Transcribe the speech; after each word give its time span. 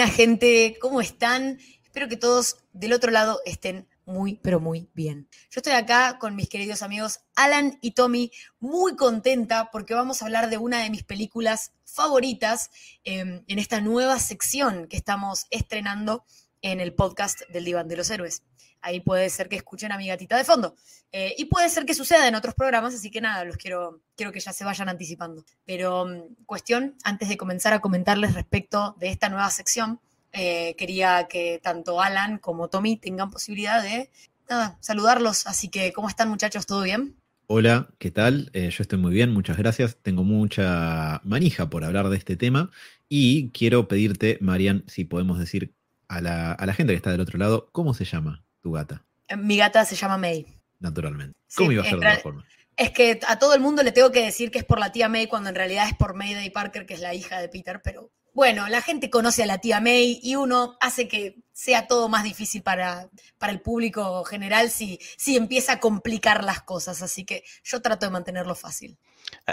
Buena 0.00 0.14
gente, 0.14 0.78
¿cómo 0.80 1.02
están? 1.02 1.58
Espero 1.84 2.08
que 2.08 2.16
todos 2.16 2.56
del 2.72 2.94
otro 2.94 3.10
lado 3.10 3.42
estén 3.44 3.86
muy, 4.06 4.36
pero 4.36 4.58
muy 4.58 4.88
bien. 4.94 5.28
Yo 5.50 5.58
estoy 5.58 5.74
acá 5.74 6.16
con 6.18 6.34
mis 6.34 6.48
queridos 6.48 6.80
amigos 6.80 7.20
Alan 7.36 7.78
y 7.82 7.90
Tommy, 7.90 8.32
muy 8.60 8.96
contenta 8.96 9.68
porque 9.70 9.92
vamos 9.92 10.22
a 10.22 10.24
hablar 10.24 10.48
de 10.48 10.56
una 10.56 10.82
de 10.82 10.88
mis 10.88 11.04
películas 11.04 11.72
favoritas 11.84 12.70
eh, 13.04 13.42
en 13.46 13.58
esta 13.58 13.82
nueva 13.82 14.18
sección 14.18 14.86
que 14.88 14.96
estamos 14.96 15.44
estrenando 15.50 16.24
en 16.62 16.80
el 16.80 16.94
podcast 16.94 17.42
del 17.50 17.66
Diván 17.66 17.86
de 17.86 17.98
los 17.98 18.08
Héroes. 18.08 18.42
Ahí 18.82 19.00
puede 19.00 19.28
ser 19.30 19.48
que 19.48 19.56
escuchen 19.56 19.92
a 19.92 19.98
mi 19.98 20.08
gatita 20.08 20.36
de 20.36 20.44
fondo. 20.44 20.74
Eh, 21.12 21.34
y 21.36 21.46
puede 21.46 21.68
ser 21.68 21.84
que 21.84 21.94
suceda 21.94 22.28
en 22.28 22.34
otros 22.34 22.54
programas, 22.54 22.94
así 22.94 23.10
que 23.10 23.20
nada, 23.20 23.44
los 23.44 23.56
quiero, 23.56 24.00
quiero 24.16 24.32
que 24.32 24.40
ya 24.40 24.52
se 24.52 24.64
vayan 24.64 24.88
anticipando. 24.88 25.44
Pero 25.64 26.06
mm, 26.06 26.44
cuestión, 26.46 26.94
antes 27.04 27.28
de 27.28 27.36
comenzar 27.36 27.72
a 27.72 27.80
comentarles 27.80 28.34
respecto 28.34 28.96
de 28.98 29.08
esta 29.08 29.28
nueva 29.28 29.50
sección, 29.50 30.00
eh, 30.32 30.74
quería 30.76 31.26
que 31.28 31.60
tanto 31.62 32.00
Alan 32.00 32.38
como 32.38 32.68
Tommy 32.68 32.96
tengan 32.96 33.30
posibilidad 33.30 33.82
de 33.82 34.10
nada, 34.48 34.78
saludarlos. 34.80 35.46
Así 35.46 35.68
que, 35.68 35.92
¿cómo 35.92 36.08
están 36.08 36.28
muchachos? 36.28 36.66
¿Todo 36.66 36.82
bien? 36.82 37.16
Hola, 37.46 37.88
¿qué 37.98 38.12
tal? 38.12 38.50
Eh, 38.52 38.70
yo 38.70 38.82
estoy 38.82 38.98
muy 38.98 39.12
bien, 39.12 39.32
muchas 39.32 39.56
gracias. 39.56 39.96
Tengo 40.02 40.22
mucha 40.22 41.20
manija 41.24 41.68
por 41.68 41.84
hablar 41.84 42.08
de 42.08 42.16
este 42.16 42.36
tema 42.36 42.70
y 43.08 43.50
quiero 43.50 43.88
pedirte, 43.88 44.38
Marian, 44.40 44.84
si 44.86 45.04
podemos 45.04 45.38
decir 45.38 45.74
a 46.06 46.20
la, 46.20 46.52
a 46.52 46.66
la 46.66 46.74
gente 46.74 46.92
que 46.92 46.96
está 46.96 47.10
del 47.10 47.20
otro 47.20 47.38
lado, 47.38 47.68
¿cómo 47.72 47.92
se 47.92 48.04
llama? 48.04 48.44
Tu 48.60 48.72
gata? 48.72 49.04
Eh, 49.28 49.36
mi 49.36 49.56
gata 49.56 49.84
se 49.84 49.96
llama 49.96 50.18
May. 50.18 50.46
Naturalmente. 50.78 51.38
¿Cómo 51.56 51.72
iba 51.72 51.82
a 51.82 51.84
ser 51.84 51.98
de 51.98 52.06
otra 52.06 52.18
forma? 52.18 52.44
Es 52.76 52.90
que 52.92 53.20
a 53.26 53.38
todo 53.38 53.54
el 53.54 53.60
mundo 53.60 53.82
le 53.82 53.92
tengo 53.92 54.10
que 54.10 54.24
decir 54.24 54.50
que 54.50 54.58
es 54.58 54.64
por 54.64 54.78
la 54.78 54.92
tía 54.92 55.08
May 55.08 55.26
cuando 55.26 55.50
en 55.50 55.54
realidad 55.54 55.86
es 55.86 55.94
por 55.94 56.14
Mayday 56.14 56.50
Parker, 56.50 56.86
que 56.86 56.94
es 56.94 57.00
la 57.00 57.14
hija 57.14 57.38
de 57.38 57.48
Peter, 57.48 57.80
pero 57.84 58.10
bueno, 58.32 58.68
la 58.68 58.80
gente 58.80 59.10
conoce 59.10 59.42
a 59.42 59.46
la 59.46 59.58
tía 59.58 59.80
May 59.80 60.20
y 60.22 60.36
uno 60.36 60.76
hace 60.80 61.08
que 61.08 61.42
sea 61.52 61.86
todo 61.86 62.08
más 62.08 62.24
difícil 62.24 62.62
para, 62.62 63.10
para 63.38 63.52
el 63.52 63.60
público 63.60 64.24
general 64.24 64.70
si, 64.70 64.98
si 65.18 65.36
empieza 65.36 65.74
a 65.74 65.80
complicar 65.80 66.44
las 66.44 66.62
cosas, 66.62 67.02
así 67.02 67.24
que 67.24 67.42
yo 67.64 67.82
trato 67.82 68.06
de 68.06 68.12
mantenerlo 68.12 68.54
fácil. 68.54 68.98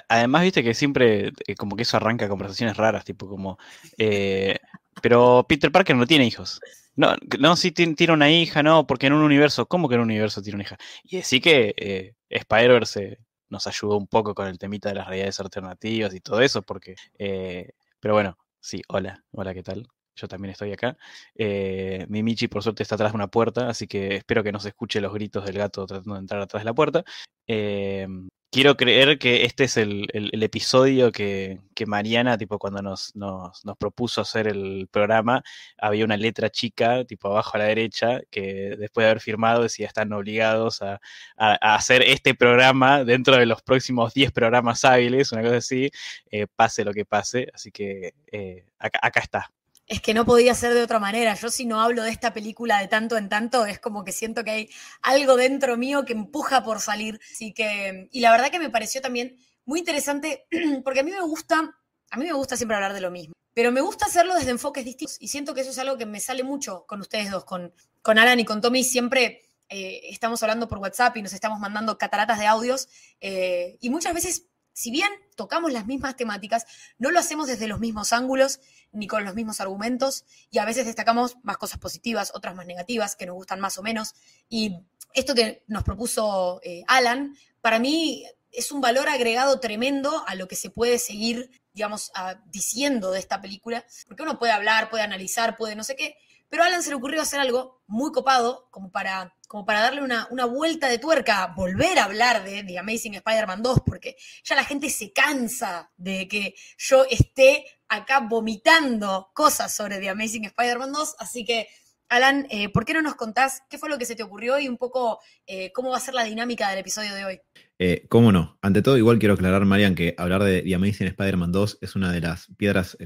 Además, 0.08 0.44
viste 0.44 0.64
que 0.64 0.73
siempre 0.73 1.33
eh, 1.47 1.55
como 1.55 1.75
que 1.75 1.83
eso 1.83 1.97
arranca 1.97 2.30
conversaciones 2.30 2.77
raras, 2.77 3.03
tipo 3.03 3.27
como, 3.27 3.58
eh, 3.97 4.58
pero 5.01 5.45
Peter 5.47 5.71
Parker 5.71 5.95
no 5.95 6.07
tiene 6.07 6.25
hijos. 6.25 6.59
No, 6.95 7.15
no, 7.39 7.55
sí 7.55 7.71
tiene 7.71 8.13
una 8.13 8.31
hija, 8.31 8.63
no, 8.63 8.87
porque 8.87 9.07
en 9.07 9.13
un 9.13 9.21
universo, 9.21 9.67
¿cómo 9.67 9.87
que 9.87 9.95
en 9.95 10.01
un 10.01 10.07
universo 10.07 10.41
tiene 10.41 10.55
una 10.55 10.63
hija? 10.63 10.77
Y 11.03 11.19
así 11.19 11.39
que 11.39 11.73
eh, 11.77 12.15
Spider-Verse 12.29 13.19
nos 13.49 13.67
ayudó 13.67 13.97
un 13.97 14.07
poco 14.07 14.33
con 14.33 14.47
el 14.47 14.57
temita 14.57 14.89
de 14.89 14.95
las 14.95 15.07
realidades 15.07 15.39
alternativas 15.39 16.13
y 16.13 16.21
todo 16.21 16.41
eso, 16.41 16.63
porque, 16.63 16.95
eh, 17.19 17.71
pero 17.99 18.15
bueno, 18.15 18.37
sí, 18.59 18.81
hola, 18.87 19.23
hola, 19.31 19.53
¿qué 19.53 19.63
tal? 19.63 19.87
Yo 20.15 20.27
también 20.27 20.51
estoy 20.51 20.73
acá. 20.73 20.97
Eh, 21.35 22.05
mi 22.09 22.23
Michi, 22.23 22.47
por 22.47 22.63
suerte, 22.63 22.81
está 22.83 22.95
atrás 22.95 23.11
de 23.11 23.17
una 23.17 23.27
puerta, 23.27 23.69
así 23.69 23.87
que 23.87 24.15
espero 24.15 24.43
que 24.43 24.51
no 24.51 24.59
se 24.59 24.69
escuche 24.69 24.99
los 24.99 25.13
gritos 25.13 25.45
del 25.45 25.57
gato 25.57 25.85
tratando 25.85 26.15
de 26.15 26.19
entrar 26.21 26.41
atrás 26.41 26.61
de 26.61 26.65
la 26.65 26.73
puerta. 26.73 27.03
Eh, 27.45 28.07
quiero 28.51 28.77
creer 28.77 29.19
que 29.19 29.45
este 29.45 29.65
es 29.65 29.77
el, 29.77 30.07
episodio 30.43 31.11
que, 31.11 31.59
Mariana, 31.85 32.37
tipo, 32.37 32.59
cuando 32.59 32.81
nos, 32.81 33.15
nos, 33.15 33.61
propuso 33.77 34.21
hacer 34.21 34.47
el 34.47 34.87
programa, 34.91 35.43
había 35.77 36.05
una 36.05 36.17
letra 36.17 36.49
chica, 36.49 37.05
tipo, 37.05 37.29
abajo 37.29 37.51
a 37.55 37.59
la 37.59 37.65
derecha, 37.65 38.21
que 38.31 38.75
después 38.77 39.05
de 39.05 39.11
haber 39.11 39.21
firmado 39.21 39.63
decía 39.63 39.87
están 39.87 40.13
obligados 40.13 40.81
a, 40.81 40.99
hacer 41.37 42.01
este 42.03 42.35
programa 42.35 43.03
dentro 43.03 43.36
de 43.37 43.45
los 43.45 43.61
próximos 43.61 44.13
10 44.13 44.31
programas 44.31 44.86
hábiles, 44.86 45.31
una 45.31 45.43
cosa 45.43 45.57
así, 45.57 45.89
eh, 46.31 46.47
pase 46.55 46.83
lo 46.86 46.93
que 46.93 47.05
pase. 47.05 47.47
Así 47.53 47.71
que 47.71 48.13
eh, 48.31 48.65
acá 48.80 49.19
está 49.19 49.52
es 49.87 50.02
que 50.02 50.14
no 50.14 50.25
podía 50.25 50.53
ser 50.53 50.73
de 50.73 50.83
otra 50.83 50.99
manera. 50.99 51.33
Yo 51.36 51.49
si 51.49 51.65
no 51.65 51.81
hablo 51.81 52.03
de 52.03 52.11
esta 52.11 52.33
película 52.33 52.80
de 52.80 52.87
tanto 52.87 53.17
en 53.17 53.30
tanto, 53.30 53.65
es 53.65 53.80
como 53.80 54.03
que 54.03 54.11
siento 54.11 54.43
que 54.43 54.52
hay 54.52 54.70
algo 55.02 55.37
dentro 55.37 55.77
mío 55.77 56.03
que 56.05 56.14
empuja 56.14 56.64
por 56.64 56.81
salir. 56.81 57.20
Que, 57.55 58.09
y 58.11 58.20
la 58.20 58.31
verdad 58.31 58.52
que 58.52 58.59
me 58.59 58.70
pareció 58.70 59.02
también 59.02 59.37
muy 59.65 59.80
interesante, 59.80 60.45
porque 60.83 60.99
a 60.99 61.03
mí 61.03 61.11
me 61.11 61.21
gusta, 61.21 61.73
a 62.11 62.17
mí 62.17 62.25
me 62.25 62.33
gusta 62.33 62.58
siempre 62.58 62.75
hablar 62.75 62.93
de 62.93 63.02
lo 63.02 63.11
mismo, 63.11 63.33
pero 63.53 63.71
me 63.71 63.81
gusta 63.81 64.05
hacerlo 64.05 64.33
desde 64.33 64.52
enfoques 64.52 64.86
distintos 64.86 65.17
y 65.20 65.27
siento 65.27 65.53
que 65.53 65.61
eso 65.61 65.71
es 65.71 65.80
algo 65.80 65.98
que 65.98 66.05
me 66.05 66.19
sale 66.19 66.43
mucho 66.43 66.86
con 66.86 67.02
ustedes 67.02 67.31
dos, 67.31 67.43
con, 67.43 67.73
con 68.02 68.17
Alan 68.17 68.39
y 68.39 68.45
con 68.45 68.61
Tommy, 68.61 68.83
siempre 68.83 69.42
eh, 69.69 70.02
estamos 70.09 70.42
hablando 70.42 70.67
por 70.69 70.77
WhatsApp 70.80 71.17
y 71.17 71.21
nos 71.21 71.33
estamos 71.33 71.59
mandando 71.59 71.98
cataratas 71.98 72.39
de 72.39 72.48
audios 72.48 72.87
eh, 73.19 73.77
y 73.81 73.89
muchas 73.89 74.14
veces 74.14 74.48
si 74.77 74.92
bien 74.92 75.10
tocamos 75.36 75.73
las 75.73 75.88
mismas 75.88 76.15
temáticas, 76.15 76.67
no 76.99 77.10
lo 77.10 77.17
hacemos 77.17 77.48
desde 77.48 77.67
los 77.67 77.80
mismos 77.80 78.14
ángulos 78.14 78.60
ni 78.92 79.08
con 79.08 79.26
los 79.26 79.33
mismos 79.33 79.60
argumentos 79.60 80.23
y 80.52 80.60
a 80.60 80.65
veces 80.65 80.86
destacamos 80.86 81.36
más 81.42 81.58
cosas 81.58 81.80
positivas, 81.80 82.32
otras 82.36 82.54
más 82.54 82.67
negativas, 82.67 83.16
que 83.16 83.26
nos 83.26 83.33
gustan 83.33 83.60
más 83.60 83.80
o 83.80 83.82
menos. 83.82 84.14
Y 84.49 84.77
esto 85.16 85.33
que 85.33 85.64
nos 85.66 85.83
propuso 85.83 86.61
eh, 86.64 86.83
Alan, 86.87 87.36
para 87.60 87.80
mí 87.80 88.23
es 88.52 88.71
un 88.71 88.80
valor 88.80 89.10
agregado 89.10 89.60
tremendo 89.60 90.23
a 90.27 90.36
lo 90.36 90.48
que 90.48 90.55
se 90.55 90.70
puede 90.70 90.99
seguir, 90.99 91.49
digamos, 91.73 92.11
diciendo 92.52 93.10
de 93.10 93.17
esta 93.17 93.42
película, 93.42 93.83
porque 94.08 94.21
uno 94.21 94.37
puede 94.37 94.52
hablar, 94.52 94.92
puede 94.92 95.02
analizar, 95.02 95.58
puede 95.58 95.76
no 95.76 95.83
sé 95.83 95.95
qué, 95.95 96.17
pero 96.49 96.61
a 96.61 96.67
Alan 96.67 96.83
se 96.83 96.89
le 96.89 96.98
ocurrió 96.98 97.20
hacer 97.20 97.39
algo 97.39 97.82
muy 97.87 98.11
copado, 98.11 98.67
como 98.70 98.92
para, 98.92 99.36
como 99.47 99.65
para 99.65 99.81
darle 99.81 100.02
una, 100.02 100.27
una 100.30 100.45
vuelta 100.45 100.89
de 100.89 100.99
tuerca, 100.99 101.53
volver 101.55 101.97
a 101.99 102.03
hablar 102.03 102.43
de 102.43 102.63
The 102.63 102.77
Amazing 102.77 103.15
Spider-Man 103.15 103.63
2, 103.63 103.80
porque 103.85 104.17
ya 104.43 104.55
la 104.55 104.65
gente 104.65 104.89
se 104.89 105.13
cansa 105.13 105.89
de 105.95 106.27
que 106.27 106.53
yo 106.77 107.05
esté 107.09 107.65
acá 107.87 108.19
vomitando 108.19 109.30
cosas 109.33 109.73
sobre 109.73 109.99
The 109.99 110.09
Amazing 110.09 110.45
Spider-Man 110.45 110.91
2. 110.91 111.15
Así 111.19 111.45
que, 111.45 111.67
Alan, 112.09 112.45
eh, 112.49 112.69
¿por 112.69 112.83
qué 112.83 112.93
no 112.93 113.02
nos 113.02 113.15
contás 113.15 113.63
qué 113.69 113.77
fue 113.77 113.89
lo 113.89 113.97
que 113.97 114.05
se 114.05 114.15
te 114.15 114.23
ocurrió 114.23 114.59
y 114.59 114.67
un 114.67 114.77
poco 114.77 115.19
eh, 115.45 115.71
cómo 115.73 115.91
va 115.91 115.97
a 115.97 116.02
ser 116.02 116.13
la 116.13 116.23
dinámica 116.25 116.69
del 116.69 116.80
episodio 116.80 117.13
de 117.13 117.25
hoy? 117.25 117.41
Eh, 117.80 118.05
¿Cómo 118.09 118.31
no? 118.31 118.57
Ante 118.61 118.81
todo, 118.81 118.97
igual 118.97 119.19
quiero 119.19 119.36
aclarar, 119.36 119.63
Marian, 119.63 119.95
que 119.95 120.13
hablar 120.17 120.43
de 120.43 120.61
The 120.61 120.75
Amazing 120.75 121.07
Spider-Man 121.07 121.52
2 121.52 121.80
es 121.81 121.95
una 121.95 122.11
de 122.11 122.21
las 122.21 122.47
piedras 122.57 122.97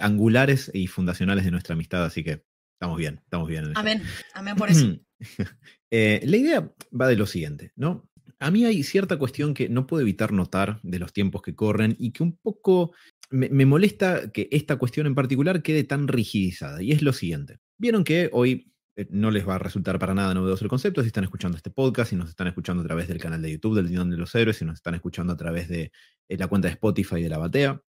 angulares 0.00 0.70
y 0.74 0.86
fundacionales 0.86 1.44
de 1.44 1.50
nuestra 1.50 1.74
amistad, 1.74 2.04
así 2.04 2.24
que 2.24 2.44
Estamos 2.78 2.96
bien, 2.96 3.20
estamos 3.24 3.48
bien. 3.48 3.72
Amén, 3.74 4.04
amén 4.34 4.54
por 4.54 4.70
eso. 4.70 4.86
Eh, 5.90 6.20
la 6.26 6.36
idea 6.36 6.70
va 6.92 7.08
de 7.08 7.16
lo 7.16 7.24
siguiente, 7.24 7.72
¿no? 7.74 8.10
A 8.40 8.50
mí 8.50 8.66
hay 8.66 8.82
cierta 8.82 9.16
cuestión 9.16 9.54
que 9.54 9.70
no 9.70 9.86
puedo 9.86 10.02
evitar 10.02 10.32
notar 10.32 10.80
de 10.82 10.98
los 10.98 11.14
tiempos 11.14 11.40
que 11.40 11.54
corren 11.54 11.96
y 11.98 12.12
que 12.12 12.22
un 12.22 12.36
poco 12.36 12.92
me, 13.30 13.64
molesta 13.64 14.30
que 14.30 14.50
esta 14.52 14.76
cuestión 14.76 15.06
en 15.06 15.14
particular 15.14 15.62
quede 15.62 15.84
tan 15.84 16.08
rigidizada. 16.08 16.82
Y 16.82 16.92
es 16.92 17.00
lo 17.00 17.14
siguiente. 17.14 17.56
Vieron 17.78 18.04
que 18.04 18.28
hoy 18.34 18.70
eh, 18.96 19.06
no 19.08 19.30
les 19.30 19.48
va 19.48 19.54
a 19.54 19.58
resultar 19.58 19.98
para 19.98 20.12
nada 20.12 20.34
novedoso 20.34 20.62
el 20.62 20.68
concepto 20.68 21.00
si 21.00 21.06
están 21.06 21.24
escuchando 21.24 21.56
este 21.56 21.70
podcast, 21.70 22.10
si 22.10 22.16
nos 22.16 22.28
están 22.28 22.48
escuchando 22.48 22.82
a 22.82 22.86
través 22.86 23.08
del 23.08 23.18
canal 23.18 23.40
de 23.40 23.52
YouTube 23.52 23.76
del 23.76 23.88
Dinón 23.88 24.10
de 24.10 24.18
los 24.18 24.34
Héroes, 24.34 24.58
si 24.58 24.66
nos 24.66 24.74
están 24.74 24.94
escuchando 24.94 25.32
a 25.32 25.38
través 25.38 25.70
de 25.70 25.90
eh, 26.28 26.36
la 26.36 26.48
cuenta 26.48 26.68
de 26.68 26.74
Spotify 26.74 27.22
de 27.22 27.30
la 27.30 27.38
Batea. 27.38 27.80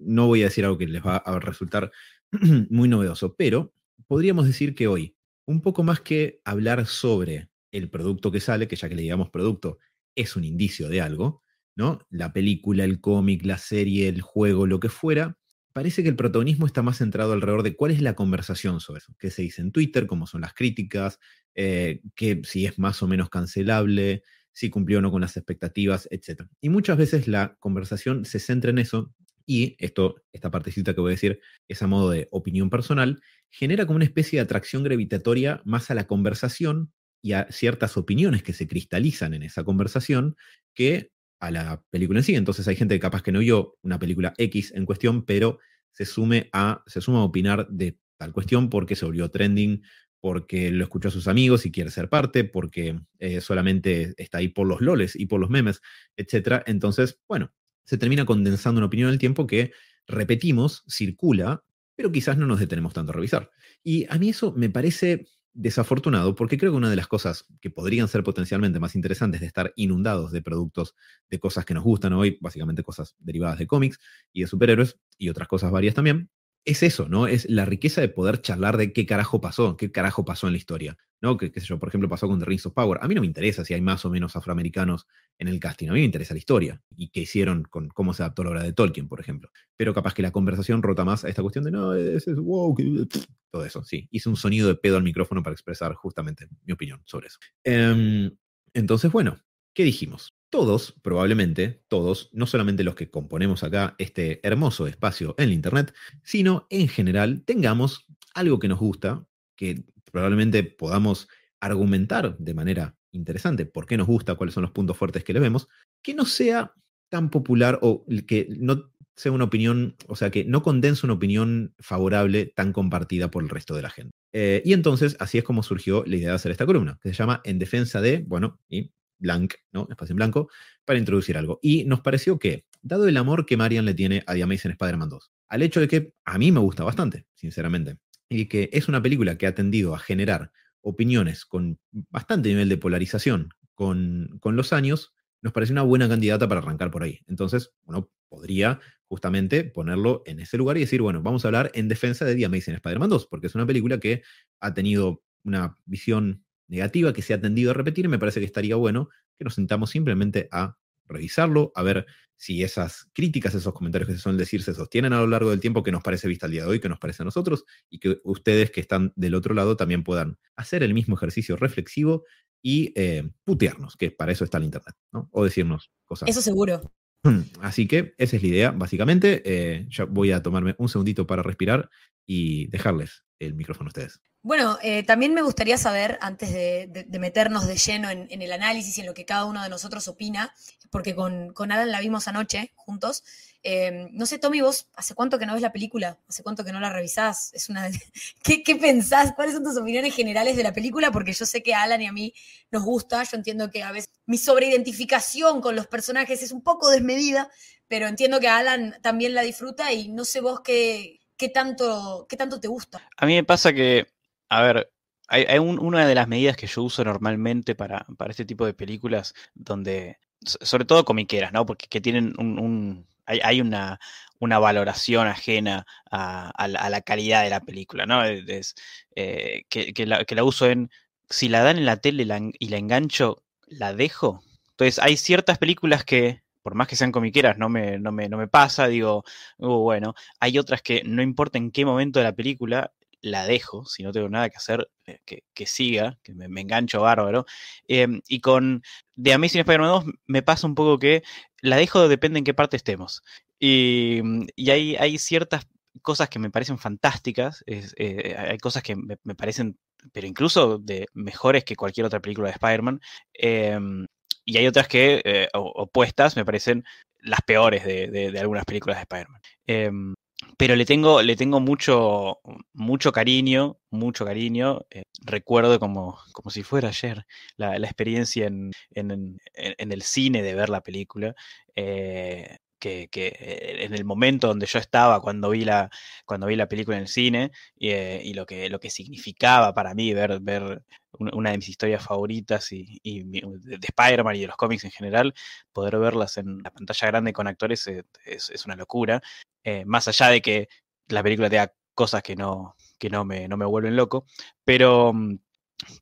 no 0.00 0.26
voy 0.26 0.42
a 0.42 0.46
decir 0.46 0.64
algo 0.64 0.78
que 0.78 0.88
les 0.88 1.06
va 1.06 1.18
a 1.18 1.38
resultar 1.38 1.92
muy 2.70 2.88
novedoso, 2.88 3.36
pero 3.36 3.72
podríamos 4.14 4.46
decir 4.46 4.76
que 4.76 4.86
hoy, 4.86 5.16
un 5.44 5.60
poco 5.60 5.82
más 5.82 6.00
que 6.00 6.40
hablar 6.44 6.86
sobre 6.86 7.48
el 7.72 7.90
producto 7.90 8.30
que 8.30 8.38
sale, 8.38 8.68
que 8.68 8.76
ya 8.76 8.88
que 8.88 8.94
le 8.94 9.02
digamos 9.02 9.30
producto, 9.30 9.78
es 10.14 10.36
un 10.36 10.44
indicio 10.44 10.88
de 10.88 11.00
algo, 11.00 11.42
¿no? 11.74 11.98
La 12.10 12.32
película, 12.32 12.84
el 12.84 13.00
cómic, 13.00 13.44
la 13.44 13.58
serie, 13.58 14.06
el 14.06 14.20
juego, 14.20 14.68
lo 14.68 14.78
que 14.78 14.88
fuera, 14.88 15.36
parece 15.72 16.04
que 16.04 16.10
el 16.10 16.14
protagonismo 16.14 16.64
está 16.64 16.80
más 16.80 16.98
centrado 16.98 17.32
alrededor 17.32 17.64
de 17.64 17.74
cuál 17.74 17.90
es 17.90 18.00
la 18.00 18.14
conversación 18.14 18.78
sobre 18.78 18.98
eso, 18.98 19.16
qué 19.18 19.32
se 19.32 19.42
dice 19.42 19.62
en 19.62 19.72
Twitter, 19.72 20.06
cómo 20.06 20.28
son 20.28 20.42
las 20.42 20.54
críticas, 20.54 21.18
eh, 21.56 22.00
que 22.14 22.40
si 22.44 22.66
es 22.66 22.78
más 22.78 23.02
o 23.02 23.08
menos 23.08 23.30
cancelable, 23.30 24.22
si 24.52 24.70
cumplió 24.70 24.98
o 24.98 25.02
no 25.02 25.10
con 25.10 25.22
las 25.22 25.36
expectativas, 25.36 26.06
etc. 26.12 26.42
Y 26.60 26.68
muchas 26.68 26.98
veces 26.98 27.26
la 27.26 27.56
conversación 27.58 28.24
se 28.24 28.38
centra 28.38 28.70
en 28.70 28.78
eso 28.78 29.12
y 29.46 29.76
esto, 29.78 30.16
esta 30.32 30.50
partecita 30.50 30.94
que 30.94 31.00
voy 31.00 31.10
a 31.10 31.16
decir 31.16 31.40
es 31.68 31.82
a 31.82 31.86
modo 31.86 32.10
de 32.10 32.28
opinión 32.30 32.70
personal, 32.70 33.20
genera 33.50 33.86
como 33.86 33.96
una 33.96 34.04
especie 34.04 34.38
de 34.38 34.44
atracción 34.44 34.82
gravitatoria 34.82 35.60
más 35.64 35.90
a 35.90 35.94
la 35.94 36.06
conversación 36.06 36.92
y 37.22 37.32
a 37.32 37.46
ciertas 37.50 37.96
opiniones 37.96 38.42
que 38.42 38.52
se 38.52 38.66
cristalizan 38.66 39.34
en 39.34 39.42
esa 39.42 39.64
conversación 39.64 40.36
que 40.74 41.10
a 41.40 41.50
la 41.50 41.82
película 41.90 42.20
en 42.20 42.24
sí. 42.24 42.34
Entonces 42.34 42.68
hay 42.68 42.76
gente 42.76 42.98
capaz 42.98 43.22
que 43.22 43.32
no 43.32 43.40
vio 43.40 43.76
una 43.82 43.98
película 43.98 44.34
X 44.36 44.72
en 44.74 44.86
cuestión, 44.86 45.24
pero 45.24 45.58
se, 45.92 46.04
a, 46.52 46.82
se 46.86 47.00
suma 47.00 47.20
a 47.20 47.24
opinar 47.24 47.68
de 47.68 47.98
tal 48.18 48.32
cuestión 48.32 48.70
porque 48.70 48.96
se 48.96 49.04
volvió 49.04 49.30
trending, 49.30 49.82
porque 50.20 50.70
lo 50.70 50.84
escuchó 50.84 51.08
a 51.08 51.12
sus 51.12 51.28
amigos 51.28 51.66
y 51.66 51.72
quiere 51.72 51.90
ser 51.90 52.08
parte, 52.08 52.44
porque 52.44 52.98
eh, 53.18 53.40
solamente 53.40 54.14
está 54.16 54.38
ahí 54.38 54.48
por 54.48 54.66
los 54.66 54.80
loles 54.80 55.16
y 55.16 55.26
por 55.26 55.40
los 55.40 55.50
memes, 55.50 55.82
etc. 56.16 56.62
Entonces, 56.66 57.20
bueno, 57.28 57.52
se 57.84 57.98
termina 57.98 58.24
condensando 58.24 58.78
una 58.78 58.86
opinión 58.86 59.10
el 59.10 59.18
tiempo 59.18 59.46
que 59.46 59.72
repetimos, 60.06 60.84
circula, 60.88 61.64
pero 61.96 62.12
quizás 62.12 62.36
no 62.36 62.46
nos 62.46 62.60
detenemos 62.60 62.92
tanto 62.92 63.12
a 63.12 63.14
revisar. 63.14 63.50
Y 63.82 64.06
a 64.08 64.18
mí 64.18 64.30
eso 64.30 64.52
me 64.52 64.70
parece 64.70 65.26
desafortunado 65.52 66.34
porque 66.34 66.58
creo 66.58 66.72
que 66.72 66.76
una 66.76 66.90
de 66.90 66.96
las 66.96 67.06
cosas 67.06 67.46
que 67.60 67.70
podrían 67.70 68.08
ser 68.08 68.24
potencialmente 68.24 68.80
más 68.80 68.96
interesantes 68.96 69.40
de 69.40 69.46
estar 69.46 69.72
inundados 69.76 70.32
de 70.32 70.42
productos, 70.42 70.96
de 71.30 71.38
cosas 71.38 71.64
que 71.64 71.74
nos 71.74 71.84
gustan 71.84 72.12
hoy, 72.12 72.38
básicamente 72.40 72.82
cosas 72.82 73.14
derivadas 73.20 73.58
de 73.58 73.66
cómics 73.66 74.00
y 74.32 74.40
de 74.42 74.48
superhéroes 74.48 74.98
y 75.16 75.28
otras 75.28 75.46
cosas 75.46 75.70
varias 75.70 75.94
también, 75.94 76.28
es 76.64 76.82
eso, 76.82 77.08
¿no? 77.08 77.26
Es 77.26 77.48
la 77.50 77.64
riqueza 77.66 78.00
de 78.00 78.08
poder 78.08 78.40
charlar 78.40 78.76
de 78.76 78.92
qué 78.92 79.04
carajo 79.04 79.40
pasó, 79.40 79.76
qué 79.76 79.92
carajo 79.92 80.24
pasó 80.24 80.46
en 80.46 80.54
la 80.54 80.56
historia, 80.56 80.96
¿no? 81.20 81.36
Que, 81.36 81.52
qué 81.52 81.60
sé 81.60 81.66
yo, 81.66 81.78
por 81.78 81.88
ejemplo, 81.88 82.08
pasó 82.08 82.26
con 82.26 82.38
The 82.38 82.46
Rings 82.46 82.64
of 82.66 82.72
Power. 82.72 82.98
A 83.02 83.08
mí 83.08 83.14
no 83.14 83.20
me 83.20 83.26
interesa 83.26 83.64
si 83.64 83.74
hay 83.74 83.82
más 83.82 84.04
o 84.04 84.10
menos 84.10 84.34
afroamericanos 84.34 85.06
en 85.38 85.48
el 85.48 85.60
casting, 85.60 85.88
a 85.88 85.92
mí 85.92 85.98
me 86.00 86.04
interesa 86.06 86.32
la 86.32 86.38
historia 86.38 86.82
y 86.96 87.08
qué 87.10 87.20
hicieron 87.20 87.64
con 87.64 87.88
cómo 87.88 88.14
se 88.14 88.22
adaptó 88.22 88.44
la 88.44 88.50
obra 88.50 88.62
de 88.62 88.72
Tolkien, 88.72 89.08
por 89.08 89.20
ejemplo. 89.20 89.50
Pero 89.76 89.92
capaz 89.92 90.14
que 90.14 90.22
la 90.22 90.32
conversación 90.32 90.82
rota 90.82 91.04
más 91.04 91.24
a 91.24 91.28
esta 91.28 91.42
cuestión 91.42 91.64
de, 91.64 91.70
no, 91.70 91.94
es, 91.94 92.26
es 92.26 92.36
wow, 92.36 92.74
todo 93.50 93.64
eso, 93.64 93.84
sí. 93.84 94.08
Hice 94.10 94.28
un 94.28 94.36
sonido 94.36 94.68
de 94.68 94.76
pedo 94.76 94.96
al 94.96 95.02
micrófono 95.02 95.42
para 95.42 95.52
expresar 95.52 95.94
justamente 95.94 96.48
mi 96.64 96.72
opinión 96.72 97.02
sobre 97.04 97.26
eso. 97.26 97.38
Em, 97.62 98.30
entonces, 98.72 99.12
bueno, 99.12 99.38
¿qué 99.74 99.84
dijimos? 99.84 100.34
Todos, 100.54 100.94
probablemente 101.02 101.82
todos, 101.88 102.30
no 102.32 102.46
solamente 102.46 102.84
los 102.84 102.94
que 102.94 103.10
componemos 103.10 103.64
acá 103.64 103.96
este 103.98 104.38
hermoso 104.46 104.86
espacio 104.86 105.34
en 105.36 105.48
la 105.48 105.54
Internet, 105.56 105.92
sino 106.22 106.68
en 106.70 106.86
general 106.86 107.42
tengamos 107.44 108.06
algo 108.34 108.60
que 108.60 108.68
nos 108.68 108.78
gusta, 108.78 109.26
que 109.56 109.82
probablemente 110.12 110.62
podamos 110.62 111.26
argumentar 111.58 112.38
de 112.38 112.54
manera 112.54 112.96
interesante 113.10 113.66
por 113.66 113.86
qué 113.86 113.96
nos 113.96 114.06
gusta, 114.06 114.36
cuáles 114.36 114.54
son 114.54 114.62
los 114.62 114.70
puntos 114.70 114.96
fuertes 114.96 115.24
que 115.24 115.32
le 115.32 115.40
vemos, 115.40 115.66
que 116.00 116.14
no 116.14 116.24
sea 116.24 116.72
tan 117.08 117.30
popular 117.30 117.80
o 117.82 118.06
que 118.24 118.46
no 118.56 118.92
sea 119.16 119.32
una 119.32 119.46
opinión, 119.46 119.96
o 120.06 120.14
sea, 120.14 120.30
que 120.30 120.44
no 120.44 120.62
condense 120.62 121.04
una 121.04 121.14
opinión 121.14 121.74
favorable 121.80 122.46
tan 122.54 122.72
compartida 122.72 123.28
por 123.28 123.42
el 123.42 123.48
resto 123.48 123.74
de 123.74 123.82
la 123.82 123.90
gente. 123.90 124.12
Eh, 124.32 124.62
y 124.64 124.72
entonces, 124.72 125.16
así 125.18 125.36
es 125.36 125.42
como 125.42 125.64
surgió 125.64 126.04
la 126.06 126.14
idea 126.14 126.28
de 126.28 126.36
hacer 126.36 126.52
esta 126.52 126.64
columna, 126.64 127.00
que 127.02 127.08
se 127.08 127.16
llama 127.16 127.40
En 127.42 127.58
defensa 127.58 128.00
de, 128.00 128.24
bueno, 128.24 128.60
y 128.68 128.92
blank, 129.18 129.54
¿no? 129.72 129.86
Espacio 129.90 130.12
en 130.12 130.16
blanco, 130.16 130.50
para 130.84 130.98
introducir 130.98 131.36
algo. 131.36 131.58
Y 131.62 131.84
nos 131.84 132.00
pareció 132.00 132.38
que, 132.38 132.66
dado 132.82 133.08
el 133.08 133.16
amor 133.16 133.46
que 133.46 133.56
Marian 133.56 133.84
le 133.84 133.94
tiene 133.94 134.22
a 134.26 134.34
The 134.34 134.42
Amazing 134.42 134.72
Spider-Man 134.72 135.08
2, 135.08 135.32
al 135.48 135.62
hecho 135.62 135.80
de 135.80 135.88
que 135.88 136.14
a 136.24 136.38
mí 136.38 136.52
me 136.52 136.60
gusta 136.60 136.84
bastante, 136.84 137.26
sinceramente, 137.34 137.98
y 138.28 138.46
que 138.46 138.70
es 138.72 138.88
una 138.88 139.02
película 139.02 139.36
que 139.38 139.46
ha 139.46 139.54
tendido 139.54 139.94
a 139.94 139.98
generar 139.98 140.52
opiniones 140.80 141.44
con 141.44 141.78
bastante 141.90 142.48
nivel 142.50 142.68
de 142.68 142.76
polarización 142.76 143.50
con, 143.74 144.38
con 144.40 144.56
los 144.56 144.72
años, 144.72 145.14
nos 145.42 145.52
parece 145.52 145.72
una 145.72 145.82
buena 145.82 146.08
candidata 146.08 146.48
para 146.48 146.60
arrancar 146.60 146.90
por 146.90 147.02
ahí. 147.02 147.20
Entonces, 147.26 147.72
uno 147.84 148.10
podría 148.28 148.80
justamente 149.08 149.64
ponerlo 149.64 150.22
en 150.26 150.40
ese 150.40 150.56
lugar 150.56 150.76
y 150.76 150.80
decir, 150.80 151.02
bueno, 151.02 151.22
vamos 151.22 151.44
a 151.44 151.48
hablar 151.48 151.70
en 151.74 151.88
defensa 151.88 152.24
de 152.24 152.34
The 152.34 152.46
Amazing 152.46 152.74
Spider-Man 152.74 153.10
2, 153.10 153.26
porque 153.26 153.46
es 153.46 153.54
una 153.54 153.66
película 153.66 154.00
que 154.00 154.22
ha 154.60 154.74
tenido 154.74 155.22
una 155.44 155.76
visión 155.84 156.44
negativa 156.68 157.12
que 157.12 157.22
se 157.22 157.34
ha 157.34 157.40
tendido 157.40 157.70
a 157.70 157.74
repetir, 157.74 158.08
me 158.08 158.18
parece 158.18 158.40
que 158.40 158.46
estaría 158.46 158.76
bueno 158.76 159.08
que 159.38 159.44
nos 159.44 159.54
sentamos 159.54 159.90
simplemente 159.90 160.48
a 160.52 160.76
revisarlo, 161.06 161.72
a 161.74 161.82
ver 161.82 162.06
si 162.36 162.62
esas 162.62 163.08
críticas, 163.12 163.54
esos 163.54 163.72
comentarios 163.72 164.08
que 164.08 164.14
se 164.14 164.20
suelen 164.20 164.38
decir 164.38 164.62
se 164.62 164.74
sostienen 164.74 165.12
a 165.12 165.20
lo 165.20 165.26
largo 165.26 165.50
del 165.50 165.60
tiempo 165.60 165.82
que 165.82 165.92
nos 165.92 166.02
parece 166.02 166.28
vista 166.28 166.46
al 166.46 166.52
día 166.52 166.62
de 166.62 166.68
hoy, 166.68 166.80
que 166.80 166.88
nos 166.88 166.98
parece 166.98 167.22
a 167.22 167.24
nosotros, 167.24 167.64
y 167.88 167.98
que 167.98 168.20
ustedes 168.24 168.70
que 168.70 168.80
están 168.80 169.12
del 169.16 169.34
otro 169.34 169.54
lado 169.54 169.76
también 169.76 170.02
puedan 170.02 170.38
hacer 170.56 170.82
el 170.82 170.94
mismo 170.94 171.16
ejercicio 171.16 171.56
reflexivo 171.56 172.24
y 172.62 172.92
eh, 172.96 173.30
putearnos, 173.44 173.96
que 173.96 174.10
para 174.10 174.32
eso 174.32 174.44
está 174.44 174.58
el 174.58 174.64
Internet, 174.64 174.96
¿no? 175.12 175.28
O 175.32 175.44
decirnos 175.44 175.92
cosas. 176.04 176.28
Eso 176.28 176.40
seguro. 176.42 176.92
Así 177.60 177.86
que 177.86 178.14
esa 178.18 178.36
es 178.36 178.42
la 178.42 178.48
idea, 178.48 178.70
básicamente. 178.70 179.42
Eh, 179.44 179.86
ya 179.88 180.04
voy 180.04 180.32
a 180.32 180.42
tomarme 180.42 180.74
un 180.78 180.88
segundito 180.88 181.26
para 181.26 181.42
respirar 181.42 181.90
y 182.26 182.68
dejarles 182.68 183.23
el 183.38 183.54
micrófono 183.54 183.88
a 183.88 183.90
ustedes. 183.90 184.20
Bueno, 184.44 184.78
eh, 184.82 185.02
también 185.04 185.32
me 185.32 185.40
gustaría 185.40 185.78
saber, 185.78 186.18
antes 186.20 186.52
de, 186.52 187.06
meternos 187.18 187.66
de 187.66 187.76
lleno 187.76 188.10
en, 188.10 188.28
el 188.30 188.52
análisis 188.52 188.98
y 188.98 189.00
en 189.00 189.06
lo 189.06 189.14
que 189.14 189.24
cada 189.24 189.46
uno 189.46 189.62
de 189.62 189.70
nosotros 189.70 190.06
opina, 190.06 190.54
porque 190.90 191.14
con, 191.14 191.54
con 191.54 191.72
Alan 191.72 191.90
la 191.90 191.98
vimos 192.00 192.28
anoche 192.28 192.70
juntos. 192.76 193.24
Eh, 193.62 194.08
no 194.12 194.26
sé, 194.26 194.38
Tommy, 194.38 194.60
vos, 194.60 194.88
¿hace 194.96 195.14
cuánto 195.14 195.38
que 195.38 195.46
no 195.46 195.54
ves 195.54 195.62
la 195.62 195.72
película? 195.72 196.18
¿Hace 196.28 196.42
cuánto 196.42 196.62
que 196.62 196.72
no 196.72 196.80
la 196.80 196.90
revisás? 196.90 197.54
Es 197.54 197.70
una... 197.70 197.88
¿Qué, 198.42 198.62
¿Qué, 198.62 198.76
pensás? 198.76 199.32
¿Cuáles 199.34 199.54
son 199.54 199.64
tus 199.64 199.78
opiniones 199.78 200.14
generales 200.14 200.58
de 200.58 200.62
la 200.62 200.74
película? 200.74 201.10
Porque 201.10 201.32
yo 201.32 201.46
sé 201.46 201.62
que 201.62 201.72
a 201.72 201.82
Alan 201.82 202.02
y 202.02 202.06
a 202.06 202.12
mí 202.12 202.34
nos 202.70 202.82
gusta. 202.82 203.24
Yo 203.24 203.38
entiendo 203.38 203.70
que 203.70 203.82
a 203.82 203.92
veces 203.92 204.10
mi 204.26 204.36
sobreidentificación 204.36 205.62
con 205.62 205.74
los 205.74 205.86
personajes 205.86 206.42
es 206.42 206.52
un 206.52 206.62
poco 206.62 206.90
desmedida, 206.90 207.50
pero 207.88 208.08
entiendo 208.08 208.40
que 208.40 208.48
Alan 208.48 208.94
también 209.00 209.32
la 209.32 209.40
disfruta 209.40 209.90
y 209.90 210.08
no 210.08 210.26
sé 210.26 210.42
vos 210.42 210.60
qué, 210.60 211.23
qué, 211.36 211.48
tanto, 211.48 212.26
qué 212.28 212.36
tanto 212.36 212.60
te 212.60 212.68
gusta. 212.68 213.08
A 213.16 213.26
mí 213.26 213.34
me 213.34 213.44
pasa 213.44 213.72
que 213.72 214.06
a 214.54 214.62
ver, 214.62 214.92
hay, 215.26 215.58
una 215.58 216.06
de 216.06 216.14
las 216.14 216.28
medidas 216.28 216.56
que 216.56 216.68
yo 216.68 216.84
uso 216.84 217.02
normalmente 217.02 217.74
para, 217.74 218.06
este 218.28 218.44
tipo 218.44 218.64
de 218.66 218.74
películas, 218.74 219.34
donde, 219.54 220.18
sobre 220.40 220.84
todo 220.84 221.04
comiqueras, 221.04 221.52
¿no? 221.52 221.66
Porque 221.66 221.88
que 221.88 222.00
tienen 222.00 222.34
un, 222.38 223.04
hay, 223.26 223.60
una, 223.60 223.98
una, 224.38 224.58
valoración 224.60 225.26
ajena 225.26 225.86
a, 226.08 226.68
la, 226.68 227.00
calidad 227.00 227.42
de 227.42 227.50
la 227.50 227.60
película, 227.60 228.06
¿no? 228.06 228.24
Es, 228.24 228.76
eh, 229.16 229.64
que, 229.68 230.06
la, 230.06 230.44
uso 230.44 230.70
en, 230.70 230.90
si 231.28 231.48
la 231.48 231.62
dan 231.62 231.78
en 231.78 231.86
la 231.86 231.96
tele 231.96 232.22
y 232.58 232.68
la 232.68 232.76
engancho, 232.76 233.42
la 233.66 233.92
dejo. 233.92 234.44
Entonces, 234.70 235.00
hay 235.00 235.16
ciertas 235.16 235.58
películas 235.58 236.04
que, 236.04 236.43
por 236.64 236.74
más 236.74 236.88
que 236.88 236.96
sean 236.96 237.12
comiqueras, 237.12 237.58
no 237.58 237.68
me, 237.68 237.98
no 237.98 238.10
me, 238.10 238.28
no 238.30 238.38
me 238.38 238.48
pasa, 238.48 238.88
digo, 238.88 239.22
uh, 239.58 239.68
bueno, 239.68 240.14
hay 240.40 240.58
otras 240.58 240.80
que 240.80 241.02
no 241.04 241.22
importa 241.22 241.58
en 241.58 241.70
qué 241.70 241.84
momento 241.84 242.18
de 242.20 242.24
la 242.24 242.32
película, 242.32 242.90
la 243.20 243.46
dejo, 243.46 243.84
si 243.84 244.02
no 244.02 244.12
tengo 244.12 244.30
nada 244.30 244.48
que 244.48 244.56
hacer, 244.56 244.88
eh, 245.06 245.20
que, 245.26 245.66
siga, 245.66 246.18
que 246.22 246.32
me, 246.34 246.60
engancho 246.60 247.02
bárbaro. 247.02 247.44
Em, 247.86 248.22
y 248.28 248.40
con 248.40 248.82
The 249.22 249.34
Amazing 249.34 249.60
Spider-Man 249.60 249.90
2 249.90 250.04
me 250.26 250.42
pasa 250.42 250.66
un 250.66 250.74
poco 250.74 250.98
que 250.98 251.22
la 251.60 251.76
dejo 251.76 252.08
depende 252.08 252.38
en 252.38 252.44
qué 252.44 252.54
parte 252.54 252.76
estemos. 252.76 253.22
Y, 253.58 254.20
y 254.56 254.70
hay, 254.70 254.96
hay 254.96 255.18
ciertas 255.18 255.66
cosas 256.02 256.28
que 256.28 256.38
me 256.38 256.50
parecen 256.50 256.78
fantásticas, 256.78 257.62
eh, 257.66 258.36
hay 258.36 258.58
cosas 258.58 258.82
que 258.82 258.96
me, 258.96 259.16
parecen, 259.34 259.78
pero 260.12 260.26
incluso 260.26 260.78
de 260.78 261.06
mejores 261.12 261.64
que 261.64 261.76
cualquier 261.76 262.06
otra 262.06 262.20
película 262.20 262.48
de 262.48 262.54
Spider-Man. 262.54 263.00
Em, 263.34 264.06
y 264.44 264.58
hay 264.58 264.66
otras 264.66 264.88
que, 264.88 265.22
eh, 265.24 265.48
opuestas, 265.54 266.36
me 266.36 266.44
parecen 266.44 266.84
las 267.20 267.40
peores 267.42 267.84
de, 267.84 268.36
algunas 268.38 268.64
películas 268.64 268.98
de 268.98 269.02
Spider-Man. 269.02 269.40
Em, 269.66 270.14
pero 270.56 270.76
le 270.76 270.84
tengo, 270.84 271.22
le 271.22 271.36
tengo 271.36 271.60
mucho, 271.60 272.40
mucho 272.72 273.12
cariño, 273.12 273.78
mucho 273.90 274.24
cariño. 274.24 274.80
Eh, 274.90 275.04
recuerdo 275.24 275.78
como, 275.80 276.18
como 276.32 276.50
si 276.50 276.62
fuera 276.62 276.88
ayer 276.88 277.26
la, 277.56 277.76
experiencia 277.76 278.46
en, 278.46 278.72
el 278.94 280.02
cine 280.02 280.42
de 280.42 280.54
ver 280.54 280.68
la 280.68 280.82
película. 280.82 281.34
Eh, 281.76 282.58
que, 282.84 283.08
eh, 283.16 283.84
en 283.84 283.94
el 283.94 284.04
momento 284.04 284.48
donde 284.48 284.66
yo 284.66 284.78
estaba 284.78 285.20
cuando 285.20 285.50
vi 285.50 285.64
la, 285.64 285.90
cuando 286.24 286.46
vi 286.46 286.56
la 286.56 286.68
película 286.68 286.96
en 286.96 287.02
el 287.02 287.08
cine 287.08 287.50
y, 287.76 288.34
lo, 288.34 288.46
que, 288.46 288.68
lo 288.68 288.80
que 288.80 288.90
significaba 288.90 289.72
para 289.72 289.94
mí 289.94 290.12
ver, 290.12 290.40
ver 290.40 290.82
una 291.12 291.50
de 291.50 291.58
mis 291.58 291.68
historias 291.68 292.04
favoritas 292.04 292.72
y, 292.72 293.00
de 293.02 293.88
Spider-Man 293.88 294.36
y 294.36 294.40
de 294.40 294.46
los 294.48 294.56
cómics 294.56 294.84
en 294.84 294.90
general, 294.90 295.34
poder 295.72 295.98
verlas 295.98 296.36
en 296.36 296.58
la 296.62 296.70
pantalla 296.70 297.06
grande 297.08 297.32
con 297.32 297.46
actores 297.46 297.86
es, 297.86 298.50
es 298.50 298.66
una 298.66 298.76
locura. 298.76 299.22
Eh, 299.62 299.84
más 299.86 300.08
allá 300.08 300.28
de 300.28 300.42
que 300.42 300.68
la 301.08 301.22
película 301.22 301.48
tenga 301.48 301.72
cosas 301.94 302.22
que 302.22 302.36
no, 302.36 302.76
que 302.98 303.08
no, 303.08 303.24
me, 303.24 303.48
no 303.48 303.56
me 303.56 303.64
vuelven 303.64 303.96
loco, 303.96 304.26
pero, 304.64 305.12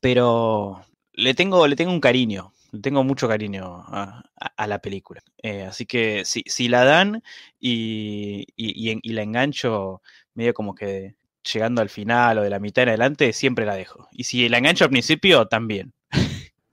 pero 0.01 0.83
le, 1.13 1.33
tengo, 1.33 1.67
le 1.67 1.75
tengo 1.75 1.91
un 1.91 2.01
cariño, 2.01 2.53
tengo 2.81 3.03
mucho 3.03 3.27
cariño 3.27 3.83
a, 3.87 4.23
la 4.67 4.79
película. 4.79 5.21
Eh, 5.41 5.63
así 5.63 5.85
que 5.85 6.25
si, 6.25 6.43
si, 6.47 6.67
la 6.67 6.83
dan 6.83 7.23
y, 7.59 8.45
y, 8.55 9.13
la 9.13 9.21
engancho 9.21 10.01
medio 10.33 10.53
como 10.53 10.73
que 10.73 11.15
llegando 11.51 11.81
al 11.81 11.89
final 11.89 12.37
o 12.37 12.41
de 12.41 12.49
la 12.49 12.59
mitad 12.59 12.83
en 12.83 12.89
adelante, 12.89 13.33
siempre 13.33 13.65
la 13.65 13.75
dejo. 13.75 14.07
Y 14.11 14.23
si 14.23 14.47
la 14.49 14.57
engancho 14.57 14.85
al 14.85 14.89
principio, 14.89 15.47
también. 15.47 15.93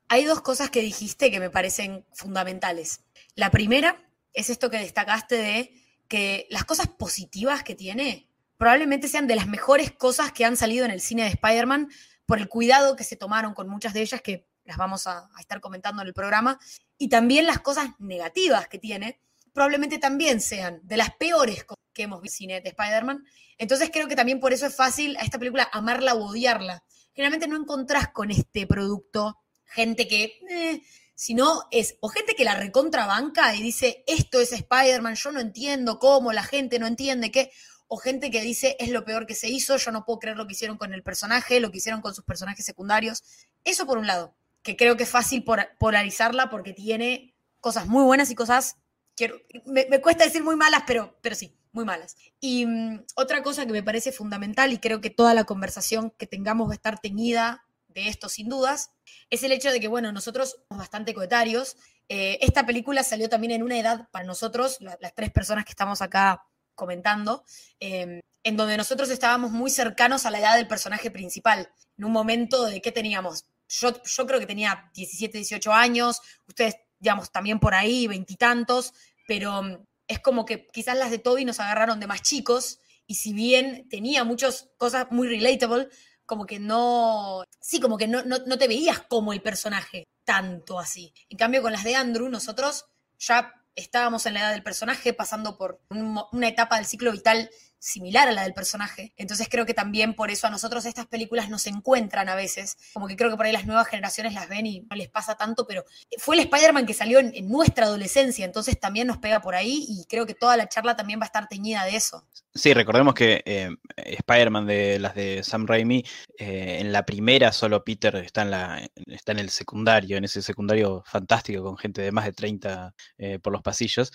Hay 0.08 0.24
dos 0.24 0.40
cosas 0.40 0.70
que 0.70 0.80
dijiste 0.80 1.30
que 1.30 1.40
me 1.40 1.50
parecen 1.50 2.04
fundamentales. 2.12 3.04
La 3.34 3.50
primera 3.50 3.96
es 4.32 4.50
esto 4.50 4.70
que 4.70 4.78
destacaste 4.78 5.36
de 5.36 5.74
que 6.08 6.46
las 6.50 6.64
cosas 6.64 6.88
positivas 6.88 7.62
que 7.62 7.74
tiene 7.74 8.28
probablemente 8.56 9.08
sean 9.08 9.26
de 9.26 9.36
las 9.36 9.46
mejores 9.46 9.92
cosas 9.92 10.32
que 10.32 10.44
han 10.44 10.56
salido 10.56 10.84
en 10.84 10.90
el 10.90 11.00
cine 11.00 11.22
de 11.22 11.30
Spider-Man 11.30 11.88
por 12.26 12.38
el 12.38 12.48
cuidado 12.48 12.96
que 12.96 13.04
se 13.04 13.16
tomaron 13.16 13.54
con 13.54 13.68
muchas 13.68 13.94
de 13.94 14.02
ellas 14.02 14.20
que 14.20 14.49
las 14.70 14.78
vamos 14.78 15.08
a, 15.08 15.28
estar 15.40 15.60
comentando 15.60 16.00
en 16.00 16.08
el 16.08 16.14
programa. 16.14 16.58
Y 16.96 17.08
también 17.08 17.44
las 17.44 17.58
cosas 17.58 17.90
negativas 17.98 18.68
que 18.68 18.78
tiene 18.78 19.20
probablemente 19.52 19.98
también 19.98 20.40
sean 20.40 20.80
de 20.84 20.96
las 20.96 21.10
peores 21.16 21.64
cosas 21.64 21.84
que 21.92 22.04
hemos 22.04 22.22
visto 22.22 22.36
en 22.36 22.38
cine 22.38 22.60
de 22.60 22.68
Spider-Man. 22.68 23.24
Entonces 23.58 23.90
creo 23.92 24.06
que 24.06 24.14
también 24.14 24.38
por 24.38 24.52
eso 24.52 24.66
es 24.66 24.76
fácil 24.76 25.16
a 25.16 25.22
esta 25.22 25.38
película 25.38 25.68
amarla 25.72 26.14
o 26.14 26.26
odiarla. 26.26 26.84
Generalmente 27.12 27.48
no 27.48 27.56
encontrás 27.56 28.08
con 28.12 28.30
este 28.30 28.64
producto 28.68 29.36
gente 29.64 30.06
que 30.06 30.38
eh, 30.48 30.82
sino 31.16 31.64
es 31.72 31.96
o 32.00 32.08
gente 32.08 32.36
que 32.36 32.44
la 32.44 32.54
recontrabanca 32.54 33.54
y 33.56 33.62
dice, 33.62 34.04
esto 34.06 34.40
es 34.40 34.52
Spider-Man, 34.52 35.16
yo 35.16 35.32
no 35.32 35.40
entiendo 35.40 35.98
cómo, 35.98 36.32
la 36.32 36.44
gente 36.44 36.78
no 36.78 36.86
entiende 36.86 37.32
qué, 37.32 37.50
o 37.88 37.96
gente 37.96 38.30
que 38.30 38.40
dice, 38.40 38.76
es 38.78 38.90
lo 38.90 39.04
peor 39.04 39.26
que 39.26 39.34
se 39.34 39.48
hizo, 39.48 39.76
yo 39.76 39.90
no 39.90 40.04
puedo 40.04 40.20
creer 40.20 40.36
lo 40.36 40.46
que 40.46 40.52
hicieron 40.52 40.78
con 40.78 40.94
el 40.94 41.02
personaje, 41.02 41.58
lo 41.58 41.72
que 41.72 41.78
hicieron 41.78 42.00
con 42.00 42.14
sus 42.14 42.24
personajes 42.24 42.64
secundarios. 42.64 43.24
Eso 43.64 43.84
por 43.84 43.98
un 43.98 44.06
lado, 44.06 44.36
que 44.62 44.76
creo 44.76 44.96
que 44.96 45.04
es 45.04 45.08
fácil 45.08 45.44
polarizarla 45.78 46.50
porque 46.50 46.72
tiene 46.72 47.34
cosas 47.60 47.86
muy 47.86 48.04
buenas 48.04 48.30
y 48.30 48.34
cosas 48.34 48.76
quiero, 49.16 49.36
me, 49.66 50.00
cuesta 50.00 50.24
decir 50.24 50.42
muy 50.42 50.56
malas, 50.56 50.84
pero, 50.86 51.18
pero 51.20 51.34
sí, 51.34 51.54
muy 51.72 51.84
malas. 51.84 52.16
Y 52.40 52.66
mm, 52.66 53.04
otra 53.16 53.42
cosa 53.42 53.66
que 53.66 53.72
me 53.72 53.82
parece 53.82 54.12
fundamental, 54.12 54.72
y 54.72 54.78
creo 54.78 55.00
que 55.00 55.10
toda 55.10 55.34
la 55.34 55.44
conversación 55.44 56.10
que 56.16 56.26
tengamos 56.26 56.68
va 56.68 56.72
a 56.72 56.76
estar 56.76 56.98
teñida 57.00 57.64
de 57.88 58.08
esto 58.08 58.28
sin 58.28 58.48
dudas, 58.48 58.92
es 59.30 59.42
el 59.42 59.52
hecho 59.52 59.70
de 59.70 59.80
que, 59.80 59.88
bueno, 59.88 60.12
nosotros 60.12 60.56
somos 60.68 60.78
bastante 60.78 61.12
coetarios. 61.12 61.76
Eh, 62.08 62.38
esta 62.40 62.64
película 62.64 63.02
salió 63.02 63.28
también 63.28 63.52
en 63.52 63.62
una 63.62 63.78
edad 63.78 64.08
para 64.10 64.24
nosotros, 64.24 64.78
las 64.80 65.14
tres 65.14 65.30
personas 65.30 65.64
que 65.64 65.72
estamos 65.72 66.00
acá 66.02 66.44
comentando, 66.74 67.44
em, 67.78 68.20
en 68.42 68.56
donde 68.56 68.76
nosotros 68.76 69.10
estábamos 69.10 69.50
muy 69.50 69.70
cercanos 69.70 70.24
a 70.24 70.30
la 70.30 70.38
edad 70.38 70.56
del 70.56 70.66
personaje 70.66 71.10
principal, 71.10 71.70
en 71.98 72.04
un 72.04 72.12
momento 72.12 72.64
de 72.64 72.80
que 72.80 72.90
teníamos, 72.90 73.44
yo, 73.70 74.02
yo 74.02 74.26
creo 74.26 74.40
que 74.40 74.46
tenía 74.46 74.90
17, 74.94 75.38
18 75.38 75.72
años, 75.72 76.20
ustedes, 76.46 76.76
digamos, 76.98 77.30
también 77.30 77.60
por 77.60 77.74
ahí, 77.74 78.06
veintitantos, 78.06 78.92
pero 79.26 79.62
mm, 79.62 79.86
es 80.08 80.18
como 80.18 80.44
que 80.44 80.66
quizás 80.66 80.98
las 80.98 81.10
de 81.10 81.18
Toby 81.18 81.44
nos 81.44 81.60
agarraron 81.60 82.00
de 82.00 82.06
más 82.06 82.22
chicos, 82.22 82.80
y 83.06 83.14
si 83.14 83.32
bien 83.32 83.88
tenía 83.88 84.24
muchas 84.24 84.70
cosas 84.76 85.06
muy 85.10 85.28
relatable, 85.28 85.88
como 86.26 86.46
que 86.46 86.60
no, 86.60 87.44
sí, 87.60 87.80
como 87.80 87.96
que 87.98 88.06
no, 88.06 88.22
no, 88.22 88.58
te 88.58 88.68
veías 88.68 89.00
como 89.00 89.32
el 89.32 89.42
personaje 89.42 90.04
tanto 90.24 90.78
así. 90.78 91.12
En 91.28 91.36
cambio, 91.36 91.60
con 91.60 91.72
las 91.72 91.82
de 91.82 91.96
Andrew, 91.96 92.28
nosotros 92.28 92.86
ya 93.18 93.52
estábamos 93.74 94.26
en 94.26 94.34
la 94.34 94.40
edad 94.40 94.52
del 94.52 94.62
personaje, 94.62 95.12
pasando 95.12 95.58
por 95.58 95.80
una 95.90 96.48
etapa 96.48 96.76
del 96.76 96.86
ciclo 96.86 97.10
vital 97.10 97.50
similar 97.80 98.28
a 98.28 98.32
la 98.32 98.42
del 98.42 98.52
personaje. 98.52 99.14
Entonces 99.16 99.48
creo 99.50 99.66
que 99.66 99.74
también 99.74 100.14
por 100.14 100.30
eso 100.30 100.46
a 100.46 100.50
nosotros 100.50 100.84
estas 100.84 101.06
películas 101.06 101.48
nos 101.48 101.66
encuentran 101.66 102.28
a 102.28 102.34
veces. 102.34 102.76
Como 102.92 103.08
que 103.08 103.16
creo 103.16 103.30
que 103.30 103.36
por 103.36 103.46
ahí 103.46 103.52
las 103.52 103.66
nuevas 103.66 103.88
generaciones 103.88 104.34
las 104.34 104.48
ven 104.48 104.66
y 104.66 104.80
no 104.88 104.96
les 104.96 105.08
pasa 105.08 105.34
tanto, 105.34 105.66
pero 105.66 105.84
fue 106.18 106.36
el 106.36 106.42
Spider-Man 106.42 106.86
que 106.86 106.94
salió 106.94 107.18
en, 107.18 107.48
nuestra 107.48 107.86
adolescencia, 107.86 108.44
entonces 108.44 108.78
también 108.78 109.06
nos 109.06 109.18
pega 109.18 109.40
por 109.40 109.54
ahí 109.54 109.84
y 109.88 110.04
creo 110.04 110.26
que 110.26 110.34
toda 110.34 110.56
la 110.56 110.68
charla 110.68 110.94
también 110.94 111.18
va 111.18 111.24
a 111.24 111.26
estar 111.26 111.48
teñida 111.48 111.84
de 111.84 111.96
eso. 111.96 112.24
Sí, 112.54 112.74
recordemos 112.74 113.14
que 113.14 113.42
eh, 113.44 113.70
Spider-Man 113.96 114.66
de 114.66 114.98
las 114.98 115.14
de 115.14 115.42
Sam 115.42 115.66
Raimi, 115.66 116.04
eh, 116.38 116.78
en 116.80 116.92
la 116.92 117.06
primera 117.06 117.50
solo 117.52 117.82
Peter 117.82 118.14
está 118.16 118.42
en, 118.42 118.50
la, 118.50 118.88
está 119.06 119.32
en 119.32 119.38
el 119.38 119.50
secundario, 119.50 120.16
en 120.16 120.24
ese 120.24 120.42
secundario 120.42 121.02
fantástico 121.06 121.62
con 121.64 121.78
gente 121.78 122.02
de 122.02 122.12
más 122.12 122.24
de 122.26 122.32
30 122.32 122.94
eh, 123.18 123.38
por 123.38 123.52
los 123.52 123.62
pasillos. 123.62 124.12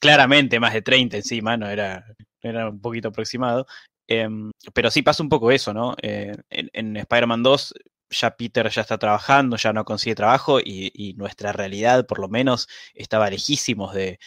claramente 0.00 0.58
más 0.58 0.74
de 0.74 0.82
30 0.82 1.18
encima, 1.18 1.56
no 1.56 1.68
era 1.68 2.04
era 2.42 2.68
un 2.68 2.80
poquito 2.80 3.08
aproximado. 3.08 3.66
Em, 4.08 4.52
pero 4.72 4.90
sí 4.90 5.02
pasa 5.02 5.22
un 5.22 5.28
poco 5.28 5.50
eso, 5.50 5.74
¿no? 5.74 5.96
Eh, 6.02 6.32
en, 6.50 6.96
Spider-Man 6.96 7.42
2 7.42 7.74
ya 8.10 8.36
Peter 8.36 8.68
ya 8.70 8.82
está 8.82 8.98
trabajando, 8.98 9.56
ya 9.56 9.72
no 9.72 9.84
consigue 9.84 10.14
trabajo 10.14 10.60
y, 10.60 11.14
nuestra 11.16 11.52
realidad 11.52 12.06
por 12.06 12.18
lo 12.20 12.28
menos 12.28 12.68
estaba 12.94 13.28
lejísimos 13.30 13.94
de, 13.94 14.18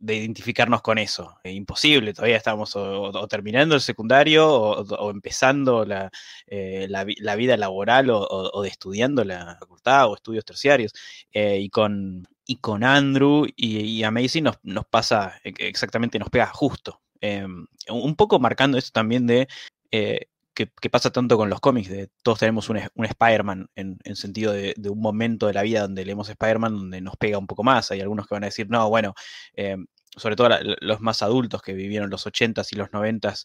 identificarnos 0.00 0.82
con 0.82 0.98
eso. 0.98 1.36
imposible, 1.44 2.14
todavía 2.14 2.36
estamos 2.36 2.76
o, 2.76 3.26
terminando 3.28 3.74
el 3.74 3.80
secundario 3.80 4.48
o, 4.48 5.10
empezando 5.10 5.84
la, 5.84 6.10
eh, 6.46 6.86
la, 6.88 7.36
vida 7.36 7.56
laboral 7.56 8.10
o, 8.10 8.62
de 8.62 8.68
estudiando 8.68 9.24
la 9.24 9.56
facultad 9.58 10.08
o 10.08 10.14
estudios 10.14 10.44
terciarios. 10.44 10.92
Eh, 11.32 11.58
y 11.60 11.70
con... 11.70 12.26
Y 12.46 12.56
con 12.56 12.84
Andrew 12.84 13.46
y, 13.56 13.78
y 13.78 14.04
Amazing 14.04 14.44
nos, 14.44 14.58
nos 14.62 14.86
pasa 14.86 15.40
exactamente, 15.44 16.18
nos 16.18 16.30
pega 16.30 16.46
justo. 16.46 17.00
Em, 17.20 17.66
un 17.88 18.16
poco 18.16 18.38
marcando 18.38 18.76
esto 18.76 18.90
también 18.92 19.26
de 19.26 19.48
eh, 19.90 20.26
que, 20.52 20.66
pasa 20.90 21.10
tanto 21.10 21.36
con 21.36 21.48
los 21.50 21.58
cómics, 21.60 21.88
de 21.88 22.10
todos 22.22 22.38
tenemos 22.38 22.68
un, 22.68 22.76
Spider-Man 22.76 23.70
en, 23.74 23.98
sentido 24.14 24.52
de, 24.52 24.74
un 24.88 25.00
momento 25.00 25.46
de 25.46 25.54
la 25.54 25.62
vida 25.62 25.80
donde 25.80 26.04
leemos 26.04 26.28
Spider-Man 26.28 26.74
donde 26.76 27.00
nos 27.00 27.16
pega 27.16 27.38
un 27.38 27.46
poco 27.46 27.64
más. 27.64 27.90
Hay 27.90 28.00
algunos 28.00 28.26
que 28.26 28.34
van 28.34 28.44
a 28.44 28.48
decir, 28.48 28.68
no, 28.68 28.88
bueno, 28.88 29.14
em, 29.54 29.86
sobre 30.16 30.36
todo 30.36 30.50
los 30.80 31.00
más 31.00 31.22
adultos 31.22 31.62
que 31.62 31.72
vivieron 31.72 32.10
los 32.10 32.26
80s 32.26 32.72
y 32.72 32.76
los 32.76 32.90
90s 32.90 33.44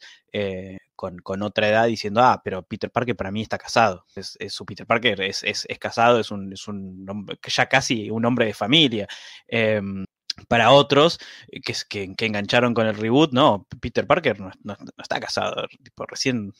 eh, 1.07 1.21
con, 1.23 1.41
otra 1.41 1.69
edad 1.69 1.87
diciendo, 1.87 2.21
ah, 2.23 2.41
pero 2.43 2.63
Peter 2.63 2.91
Parker 2.91 3.15
para 3.15 3.31
mí 3.31 3.41
está 3.41 3.57
casado. 3.57 4.05
Es, 4.15 4.37
su 4.49 4.65
Peter 4.65 4.85
Parker 4.85 5.21
es, 5.21 5.43
es, 5.43 5.65
casado, 5.79 6.19
es 6.19 6.31
un, 6.31 6.53
es 6.53 6.67
un 6.67 7.05
ya 7.47 7.67
casi 7.67 8.09
un 8.09 8.25
hombre 8.25 8.45
de 8.45 8.53
familia. 8.53 9.07
Em, 9.47 10.05
para 10.47 10.71
otros 10.71 11.19
eh, 11.47 11.61
que, 11.61 11.73
que, 11.87 12.15
que, 12.15 12.25
engancharon 12.25 12.73
con 12.73 12.87
el 12.87 12.95
reboot, 12.95 13.31
no, 13.33 13.67
Peter 13.81 14.05
Parker 14.05 14.39
no, 14.39 14.51
está 14.97 15.19
casado, 15.19 15.67
tipo, 15.83 16.05
recién, 16.05 16.53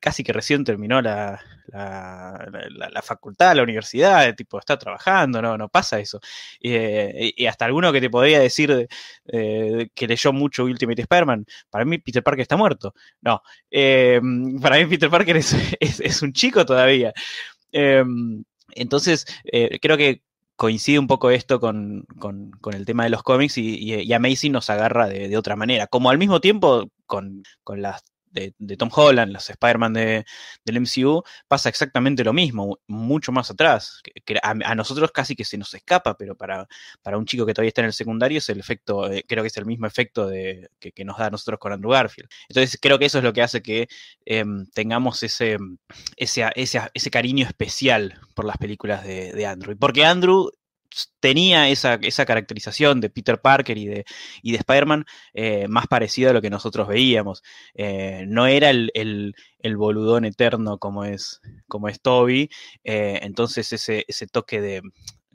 casi 0.00 0.24
que 0.24 0.32
recién 0.32 0.64
terminó 0.64 1.00
la, 1.02 1.40
la, 1.68 3.02
facultad, 3.02 3.54
la 3.56 3.62
universidad, 3.62 4.34
tipo, 4.34 4.58
está 4.58 4.78
trabajando, 4.78 5.40
no, 5.42 5.56
no 5.58 5.68
pasa 5.68 5.98
eso. 5.98 6.20
Eh, 6.60 7.32
y 7.36 7.46
hasta 7.46 7.64
alguno 7.64 7.92
que 7.92 8.00
te 8.00 8.10
podría 8.10 8.40
decir 8.40 8.88
eh, 9.26 9.88
que 9.94 10.06
leyó 10.06 10.32
mucho 10.32 10.64
Ultimate 10.64 11.02
Spider-Man, 11.02 11.46
para 11.70 11.84
mí 11.84 11.98
Peter 11.98 12.22
Parker 12.22 12.42
está 12.42 12.56
muerto. 12.56 12.94
No, 13.20 13.42
para 14.62 14.76
mí 14.78 14.86
Peter 14.86 15.10
Parker 15.10 15.36
es, 15.36 15.54
es 15.80 16.22
un 16.22 16.32
chico 16.32 16.64
todavía. 16.64 17.12
entonces, 18.74 19.26
creo 19.80 19.96
que 19.96 20.22
coincide 20.56 20.98
un 20.98 21.06
poco 21.06 21.30
esto 21.30 21.60
con, 21.60 22.06
el 22.72 22.84
tema 22.86 23.04
de 23.04 23.10
los 23.10 23.22
cómics 23.22 23.58
y, 23.58 24.12
Amazing 24.12 24.52
nos 24.52 24.70
agarra 24.70 25.06
de, 25.08 25.36
otra 25.36 25.56
manera. 25.56 25.86
Como 25.86 26.10
al 26.10 26.18
mismo 26.18 26.40
tiempo 26.40 26.88
con, 27.06 27.42
las 27.68 28.02
de, 28.58 28.76
Tom 28.76 28.90
Holland, 28.92 29.32
los 29.32 29.48
Spider-Man 29.48 29.92
de, 29.94 30.24
del 30.64 30.80
MCU, 30.80 31.22
pasa 31.48 31.68
exactamente 31.68 32.24
lo 32.24 32.32
mismo, 32.32 32.78
mucho 32.86 33.32
más 33.32 33.50
atrás. 33.50 34.02
Que, 34.24 34.38
a, 34.42 34.74
nosotros 34.74 35.10
casi 35.12 35.34
que 35.34 35.44
se 35.44 35.58
nos 35.58 35.72
escapa, 35.74 36.16
pero 36.16 36.36
para, 36.36 36.66
para 37.02 37.18
un 37.18 37.26
chico 37.26 37.46
que 37.46 37.54
todavía 37.54 37.68
está 37.68 37.80
en 37.82 37.86
el 37.86 37.92
secundario 37.92 38.38
es 38.38 38.48
el 38.48 38.60
efecto, 38.60 39.10
eh, 39.10 39.24
creo 39.26 39.42
que 39.42 39.48
es 39.48 39.56
el 39.56 39.66
mismo 39.66 39.86
efecto 39.86 40.26
de, 40.26 40.68
que, 40.78 41.04
nos 41.04 41.18
da 41.18 41.26
a 41.26 41.30
nosotros 41.30 41.58
con 41.58 41.72
Andrew 41.72 41.92
Garfield. 41.92 42.28
Entonces 42.48 42.78
creo 42.80 42.98
que 42.98 43.06
eso 43.06 43.18
es 43.18 43.24
lo 43.24 43.32
que 43.32 43.42
hace 43.42 43.62
que 43.62 43.88
em, 44.24 44.66
tengamos 44.72 45.22
ese, 45.22 45.56
ese, 46.16 46.50
ese, 46.54 47.10
cariño 47.10 47.46
especial 47.46 48.20
por 48.34 48.44
las 48.44 48.58
películas 48.58 49.04
de, 49.04 49.32
de 49.32 49.46
Andrew. 49.46 49.76
Porque 49.78 50.04
Andrew 50.04 50.50
tenía 51.20 51.68
esa, 51.68 51.98
caracterización 51.98 53.00
de 53.00 53.10
Peter 53.10 53.40
Parker 53.40 53.78
y 53.78 53.86
de, 53.86 54.04
y 54.42 54.52
de 54.52 54.58
Spider-Man 54.58 55.04
eh, 55.34 55.66
más 55.68 55.86
parecida 55.86 56.30
a 56.30 56.32
lo 56.32 56.42
que 56.42 56.50
nosotros 56.50 56.88
veíamos. 56.88 57.42
Eh, 57.74 58.24
no 58.28 58.46
era 58.46 58.70
el, 58.70 58.90
el, 58.94 59.76
boludón 59.76 60.24
eterno 60.24 60.78
como 60.78 61.04
es, 61.04 61.40
como 61.68 61.88
es 61.88 62.00
Toby, 62.00 62.50
eh, 62.84 63.20
entonces 63.22 63.72
ese, 63.72 64.04
ese 64.08 64.26
toque 64.26 64.60
de, 64.60 64.82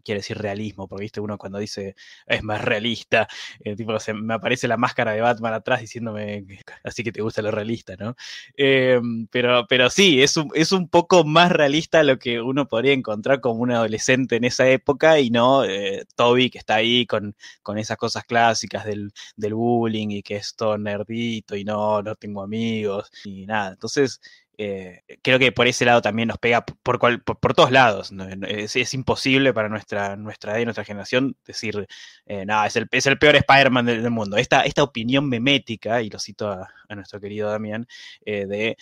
quiere 0.01 0.20
decir 0.20 0.38
realismo, 0.38 0.88
porque 0.88 1.03
viste 1.03 1.20
uno 1.20 1.38
cuando 1.38 1.60
dice 1.60 1.96
es 2.25 2.43
más 2.43 2.62
realista, 2.62 3.27
eh, 3.63 3.75
tipo, 3.75 4.00
se, 4.00 4.13
me 4.13 4.34
aparece 4.34 4.67
la 4.67 4.77
máscara 4.77 5.13
de 5.13 5.22
Batman 5.22 5.53
atrás 5.53 5.81
diciéndome 5.81 6.46
así 6.84 7.03
que 7.03 7.12
te 7.12 7.22
gusta 7.22 7.41
lo 7.41 7.51
realista, 7.51 7.96
¿no? 7.98 8.15
Em, 8.55 9.27
pero, 9.27 9.65
pero 9.67 9.89
sí, 9.89 10.22
es 10.22 10.38
un, 10.38 10.50
es 10.55 10.72
un 10.72 10.88
poco 10.89 11.24
más 11.24 11.51
realista 11.51 12.03
lo 12.03 12.17
que 12.20 12.41
uno 12.41 12.67
podría 12.67 12.93
encontrar 12.93 13.41
como 13.41 13.62
un 13.62 13.72
adolescente 13.72 14.36
en 14.38 14.43
esa 14.46 14.67
época 14.70 15.20
y 15.20 15.29
no 15.29 15.63
eh, 15.65 16.05
Toby 16.15 16.50
que 16.50 16.58
está 16.60 16.75
ahí 16.75 17.05
con, 17.05 17.36
con 17.63 17.77
esas 17.77 17.98
cosas 17.98 18.24
clásicas 18.25 18.86
del, 18.86 19.12
del 19.36 19.53
bullying 19.53 20.10
y 20.10 20.24
que 20.24 20.38
es 20.38 20.55
todo 20.55 20.77
nerdito 20.77 21.55
y 21.55 21.63
no, 21.63 22.01
no 22.01 22.15
tengo 22.15 22.41
amigos 22.43 23.12
y 23.25 23.46
nada. 23.46 23.72
Entonces, 23.72 24.22
eh, 24.63 25.01
creo 25.23 25.39
que 25.39 25.51
por 25.51 25.65
ese 25.65 25.85
lado 25.85 26.03
también 26.03 26.27
nos 26.27 26.37
pega 26.37 26.63
por, 26.63 26.99
cual, 26.99 27.23
por, 27.23 27.55
todos 27.55 27.71
lados. 27.71 28.13
Es, 28.47 28.93
imposible 28.93 29.55
para 29.55 29.69
nuestra, 29.69 30.15
nuestra 30.17 30.51
edad 30.51 30.59
y 30.59 30.65
nuestra 30.65 30.83
generación 30.83 31.35
decir, 31.47 31.87
eh, 32.27 32.45
nada, 32.45 32.67
es 32.67 32.75
el, 32.75 32.87
es 32.91 33.07
el 33.07 33.17
peor 33.17 33.35
Spider-Man 33.37 33.87
del, 33.87 34.11
mundo. 34.11 34.37
Esta, 34.37 34.61
esta 34.61 34.83
opinión 34.83 35.27
memética, 35.27 36.03
y 36.03 36.11
lo 36.11 36.19
cito 36.19 36.51
a, 36.51 36.69
nuestro 36.93 37.19
querido 37.19 37.49
Damián, 37.49 37.87
eh, 38.23 38.45
de 38.45 38.77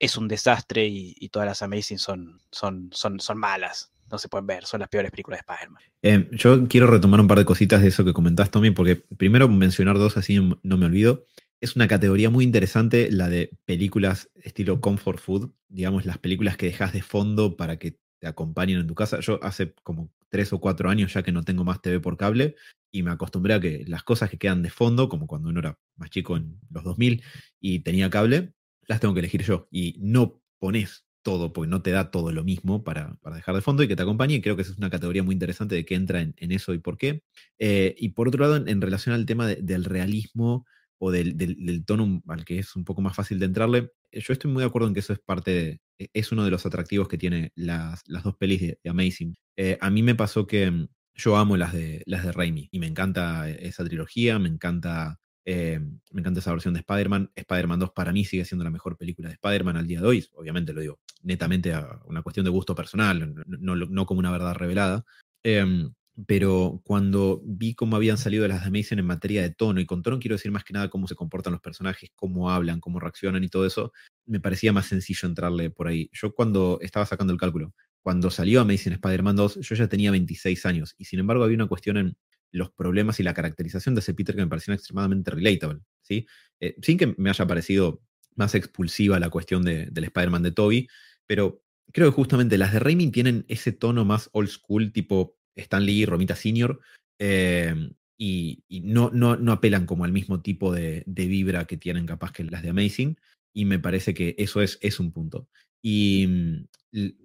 es 0.00 0.16
un 0.16 0.26
desastre 0.26 0.84
y, 0.86 1.28
todas 1.28 1.46
las 1.46 1.62
Amazing 1.62 1.98
son, 1.98 2.40
son, 2.50 2.90
son, 2.92 3.20
son 3.20 3.38
malas 3.38 3.92
no 4.10 4.18
se 4.18 4.28
pueden 4.28 4.46
ver, 4.46 4.66
son 4.66 4.80
las 4.80 4.90
peores 4.90 5.10
películas 5.10 5.40
de 5.40 5.52
Spider-Man. 5.52 6.28
yo 6.32 6.68
quiero 6.68 6.86
retomar 6.86 7.18
un 7.18 7.28
par 7.28 7.38
de 7.38 7.46
cositas 7.46 7.80
de 7.80 7.88
eso 7.88 8.04
que 8.04 8.12
comentás, 8.12 8.50
Tommy, 8.50 8.70
porque 8.70 8.96
primero 8.96 9.48
mencionar 9.48 9.96
dos 9.96 10.18
así 10.18 10.38
no 10.62 10.76
me 10.76 10.84
olvido 10.84 11.24
es 11.62 11.76
una 11.76 11.86
categoría 11.86 12.28
muy 12.28 12.44
interesante 12.44 13.08
la 13.12 13.28
de 13.28 13.56
películas 13.64 14.28
estilo 14.34 14.80
comfort 14.80 15.20
food, 15.20 15.52
digamos, 15.68 16.04
las 16.04 16.18
películas 16.18 16.56
que 16.56 16.66
dejas 16.66 16.92
de 16.92 17.02
fondo 17.02 17.56
para 17.56 17.78
que 17.78 18.00
te 18.18 18.26
acompañen 18.26 18.80
en 18.80 18.88
tu 18.88 18.96
casa. 18.96 19.20
Yo 19.20 19.38
hace 19.44 19.72
como 19.84 20.10
tres 20.28 20.52
o 20.52 20.58
cuatro 20.58 20.90
años 20.90 21.14
ya 21.14 21.22
que 21.22 21.30
no 21.30 21.44
tengo 21.44 21.62
más 21.62 21.80
TV 21.80 22.00
por 22.00 22.16
cable 22.16 22.56
y 22.90 23.04
me 23.04 23.12
acostumbré 23.12 23.54
a 23.54 23.60
que 23.60 23.84
las 23.86 24.02
cosas 24.02 24.28
que 24.28 24.38
quedan 24.38 24.62
de 24.62 24.70
fondo, 24.70 25.08
como 25.08 25.28
cuando 25.28 25.50
uno 25.50 25.60
era 25.60 25.78
más 25.94 26.10
chico 26.10 26.36
en 26.36 26.58
los 26.68 26.82
2000 26.82 27.22
y 27.60 27.78
tenía 27.78 28.10
cable, 28.10 28.54
las 28.88 28.98
tengo 28.98 29.14
que 29.14 29.20
elegir 29.20 29.44
yo. 29.44 29.68
Y 29.70 29.94
no 30.00 30.42
pones 30.58 31.06
todo, 31.22 31.52
porque 31.52 31.70
no 31.70 31.80
te 31.80 31.92
da 31.92 32.10
todo 32.10 32.32
lo 32.32 32.42
mismo 32.42 32.82
para, 32.82 33.16
dejar 33.36 33.54
de 33.54 33.60
fondo 33.60 33.84
y 33.84 33.88
que 33.88 33.94
te 33.94 34.02
acompañe. 34.02 34.42
Creo 34.42 34.56
que 34.56 34.62
esa 34.62 34.72
es 34.72 34.78
una 34.78 34.90
categoría 34.90 35.22
muy 35.22 35.34
interesante 35.34 35.76
de 35.76 35.84
que 35.84 35.94
entra 35.94 36.22
en, 36.22 36.34
eso 36.38 36.74
y 36.74 36.78
por 36.78 36.98
qué. 36.98 37.22
Eh, 37.60 37.94
y 37.96 38.08
por 38.08 38.26
otro 38.26 38.40
lado, 38.40 38.56
en, 38.56 38.80
relación 38.80 39.14
al 39.14 39.26
tema 39.26 39.46
del 39.46 39.84
realismo 39.84 40.66
o 41.04 41.10
del, 41.10 41.84
tono 41.84 42.22
al 42.28 42.44
que 42.44 42.60
es 42.60 42.76
un 42.76 42.84
poco 42.84 43.02
más 43.02 43.16
fácil 43.16 43.40
de 43.40 43.46
entrarle, 43.46 43.90
eh, 44.12 44.20
yo 44.20 44.32
estoy 44.32 44.52
muy 44.52 44.60
de 44.60 44.68
acuerdo 44.68 44.86
en 44.86 44.94
que 44.94 45.00
eso 45.00 45.12
es 45.12 45.18
parte 45.18 45.50
de, 45.50 45.80
e, 45.98 46.08
es 46.14 46.30
uno 46.30 46.44
de 46.44 46.52
los 46.52 46.64
atractivos 46.64 47.08
que 47.08 47.18
tiene 47.18 47.50
las, 47.56 48.04
dos 48.04 48.36
pelis 48.36 48.60
de, 48.60 48.78
Amazing. 48.88 49.34
Eh, 49.56 49.76
a 49.80 49.90
mí 49.90 50.00
me 50.04 50.14
pasó 50.14 50.46
que, 50.46 50.70
mm, 50.70 50.88
yo 51.14 51.36
amo 51.36 51.56
las 51.56 51.72
de, 51.72 52.04
las 52.06 52.24
de 52.24 52.30
Raimi 52.30 52.68
y 52.70 52.78
me 52.78 52.86
encanta 52.86 53.50
esa 53.50 53.84
trilogía, 53.84 54.38
me 54.38 54.48
encanta, 54.48 55.18
eh, 55.44 55.80
me 56.12 56.20
encanta 56.20 56.38
esa 56.38 56.52
versión 56.52 56.72
de 56.72 56.80
Spider-Man. 56.80 57.32
Spider-Man 57.34 57.80
2 57.80 57.90
para 57.90 58.12
mí 58.12 58.24
sigue 58.24 58.44
siendo 58.44 58.62
la 58.62 58.70
mejor 58.70 58.96
película 58.96 59.28
de 59.28 59.34
Spider-Man 59.34 59.76
al 59.76 59.88
día 59.88 60.00
de 60.00 60.06
hoy. 60.06 60.24
Obviamente 60.34 60.72
lo 60.72 60.82
digo 60.82 61.00
netamente 61.22 61.74
a 61.74 62.00
una 62.04 62.22
cuestión 62.22 62.44
de 62.44 62.50
gusto 62.50 62.76
personal, 62.76 63.34
no, 63.44 63.74
no 63.74 64.06
como 64.06 64.20
una 64.20 64.30
verdad 64.30 64.54
revelada. 64.54 65.04
Em, 65.42 65.92
pero 66.26 66.82
cuando 66.84 67.40
vi 67.44 67.74
cómo 67.74 67.96
habían 67.96 68.18
salido 68.18 68.46
las 68.46 68.62
de 68.62 68.66
Amazing 68.68 68.98
en 68.98 69.06
materia 69.06 69.42
de 69.42 69.50
tono, 69.50 69.80
y 69.80 69.86
con 69.86 70.02
tono 70.02 70.18
quiero 70.18 70.36
decir 70.36 70.52
más 70.52 70.64
que 70.64 70.72
nada 70.72 70.90
cómo 70.90 71.06
se 71.08 71.14
comportan 71.14 71.52
los 71.52 71.62
personajes, 71.62 72.10
cómo 72.14 72.50
hablan, 72.50 72.80
cómo 72.80 73.00
reaccionan 73.00 73.42
y 73.44 73.48
todo 73.48 73.66
eso, 73.66 73.92
me 74.26 74.40
parecía 74.40 74.72
más 74.72 74.86
sencillo 74.86 75.28
entrarle 75.28 75.70
por 75.70 75.88
ahí. 75.88 76.10
Yo 76.12 76.34
cuando 76.34 76.78
estaba 76.82 77.06
sacando 77.06 77.32
el 77.32 77.38
cálculo, 77.38 77.74
cuando 78.02 78.30
salió 78.30 78.60
Amazing 78.60 78.94
Spider-Man 78.94 79.36
2, 79.36 79.60
yo 79.60 79.74
ya 79.74 79.88
tenía 79.88 80.10
26 80.10 80.66
años, 80.66 80.94
y 80.98 81.06
sin 81.06 81.20
embargo 81.20 81.44
había 81.44 81.56
una 81.56 81.68
cuestión 81.68 81.96
en 81.96 82.16
los 82.50 82.70
problemas 82.70 83.18
y 83.18 83.22
la 83.22 83.32
caracterización 83.32 83.94
de 83.94 84.00
ese 84.00 84.12
Peter 84.12 84.34
que 84.34 84.42
me 84.42 84.48
parecía 84.48 84.74
extremadamente 84.74 85.30
relatable, 85.30 85.80
¿sí? 86.02 86.26
Eh, 86.60 86.76
sin 86.82 86.98
que 86.98 87.14
me 87.16 87.30
haya 87.30 87.46
parecido 87.46 88.02
más 88.34 88.54
expulsiva 88.54 89.18
la 89.18 89.30
cuestión 89.30 89.62
de, 89.62 89.86
del 89.90 90.04
Spider-Man 90.04 90.42
de 90.42 90.52
Toby, 90.52 90.88
pero 91.26 91.62
creo 91.92 92.10
que 92.10 92.14
justamente 92.14 92.58
las 92.58 92.72
de 92.72 92.80
Raimi 92.80 93.10
tienen 93.10 93.44
ese 93.48 93.72
tono 93.72 94.04
más 94.04 94.28
old 94.32 94.48
school, 94.48 94.92
tipo 94.92 95.38
Stan 95.56 95.84
Lee, 95.84 96.06
Romita 96.06 96.36
Senior, 96.36 96.80
em, 97.18 97.94
y, 98.18 98.62
no, 98.84 99.10
no, 99.12 99.36
no, 99.36 99.52
apelan 99.52 99.86
como 99.86 100.04
al 100.04 100.12
mismo 100.12 100.42
tipo 100.42 100.72
de, 100.72 101.02
vibra 101.06 101.66
que 101.66 101.76
tienen 101.76 102.06
capaz 102.06 102.32
que 102.32 102.44
las 102.44 102.62
de 102.62 102.70
Amazing, 102.70 103.18
y 103.52 103.64
me 103.64 103.78
parece 103.78 104.14
que 104.14 104.34
eso 104.38 104.62
es, 104.62 104.78
es 104.80 105.00
un 105.00 105.12
punto. 105.12 105.48
Y, 105.82 106.26
mm, 106.28 106.68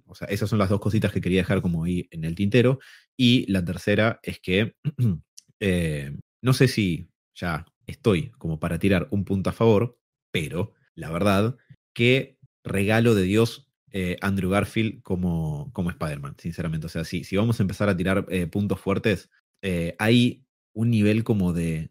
o 0.08 0.16
sea, 0.16 0.28
esas 0.30 0.50
son 0.50 0.60
las 0.60 0.70
dos 0.70 0.80
cositas 0.80 1.12
que 1.12 1.22
quería 1.22 1.42
dejar 1.42 1.62
como 1.62 1.84
ahí 1.84 2.08
en 2.12 2.26
el 2.26 2.36
tintero. 2.36 2.80
Y 3.16 3.50
la 3.52 3.64
tercera 3.64 4.20
es 4.24 4.40
que 4.40 4.76
eh, 5.60 6.18
no 6.42 6.54
sé 6.54 6.68
si 6.68 7.10
ya 7.36 7.66
estoy 7.86 8.32
como 8.32 8.60
para 8.60 8.80
tirar 8.80 9.08
un 9.12 9.24
punto 9.26 9.50
a 9.50 9.54
favor, 9.54 10.00
pero 10.32 10.74
la 10.96 11.12
verdad 11.12 11.58
que 11.94 12.38
regalo 12.64 13.16
de 13.16 13.24
Dios 13.24 13.67
eh, 13.92 14.18
Andrew 14.22 14.50
Garfield 14.50 15.02
como, 15.02 15.72
como 15.74 15.90
Spider-Man, 15.90 16.36
sinceramente. 16.38 16.88
O 16.88 16.90
sea, 16.90 17.04
si, 17.04 17.24
si 17.24 17.38
vamos 17.38 17.60
a 17.60 17.64
empezar 17.64 17.90
a 17.90 17.96
tirar 17.96 18.26
eh, 18.30 18.48
puntos 18.48 18.80
fuertes, 18.80 19.30
eh, 19.62 19.96
hay 20.00 20.44
un 20.74 20.92
nivel 20.92 21.24
como 21.24 21.54
de, 21.54 21.90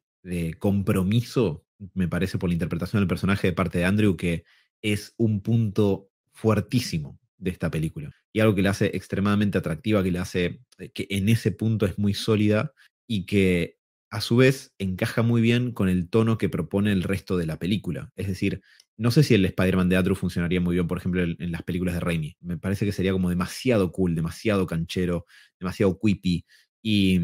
compromiso, 0.59 1.65
me 1.95 2.09
parece, 2.09 2.39
por 2.39 2.51
la 2.51 2.55
interpretación 2.55 3.01
del 3.01 3.09
personaje 3.09 3.49
de 3.49 3.53
parte 3.53 3.79
de 3.79 3.85
Andrew, 3.85 4.17
que 4.17 4.45
es 4.83 5.15
un 5.17 5.41
punto 5.41 6.11
fuertísimo 6.33 7.19
de 7.39 7.51
esta 7.51 7.71
película. 7.71 8.11
Y 8.33 8.41
algo 8.41 8.55
que 8.55 8.63
le 8.63 8.69
hace 8.69 8.87
extremadamente 8.87 9.59
atractiva, 9.59 10.03
que 10.03 10.11
le 10.11 10.19
hace 10.19 10.61
que 10.95 11.07
en 11.11 11.29
ese 11.29 11.53
punto 11.53 11.87
es 11.87 11.99
muy 11.99 12.13
sólida 12.13 12.73
y 13.07 13.25
que 13.25 13.79
a 14.17 14.23
su 14.23 14.37
vez 14.37 14.73
encaja 14.79 15.21
muy 15.21 15.43
bien 15.43 15.73
con 15.73 15.91
el 15.91 16.09
tono 16.09 16.39
que 16.39 16.49
propone 16.49 16.91
el 16.91 17.03
resto 17.03 17.37
de 17.37 17.45
la 17.45 17.59
película. 17.59 18.13
Es 18.17 18.27
decir, 18.27 18.63
no 18.97 19.11
sé 19.11 19.23
si 19.23 19.35
el 19.35 19.45
Spider-Man 19.45 19.91
de 19.91 19.99
Andrew 19.99 20.17
funcionaría 20.17 20.59
muy 20.59 20.75
bien, 20.75 20.87
por 20.87 20.97
ejemplo, 20.97 21.23
en, 21.23 21.53
las 21.53 21.63
películas 21.65 21.93
de 21.93 22.01
Raimi. 22.01 22.35
Me 22.41 22.57
parece 22.57 22.87
que 22.87 22.93
sería 22.93 23.13
como 23.13 23.29
demasiado 23.29 23.93
cool, 23.93 24.15
demasiado 24.15 24.67
canchero, 24.67 25.27
demasiado 25.61 25.99
quippy. 26.01 26.47
Y, 26.83 27.21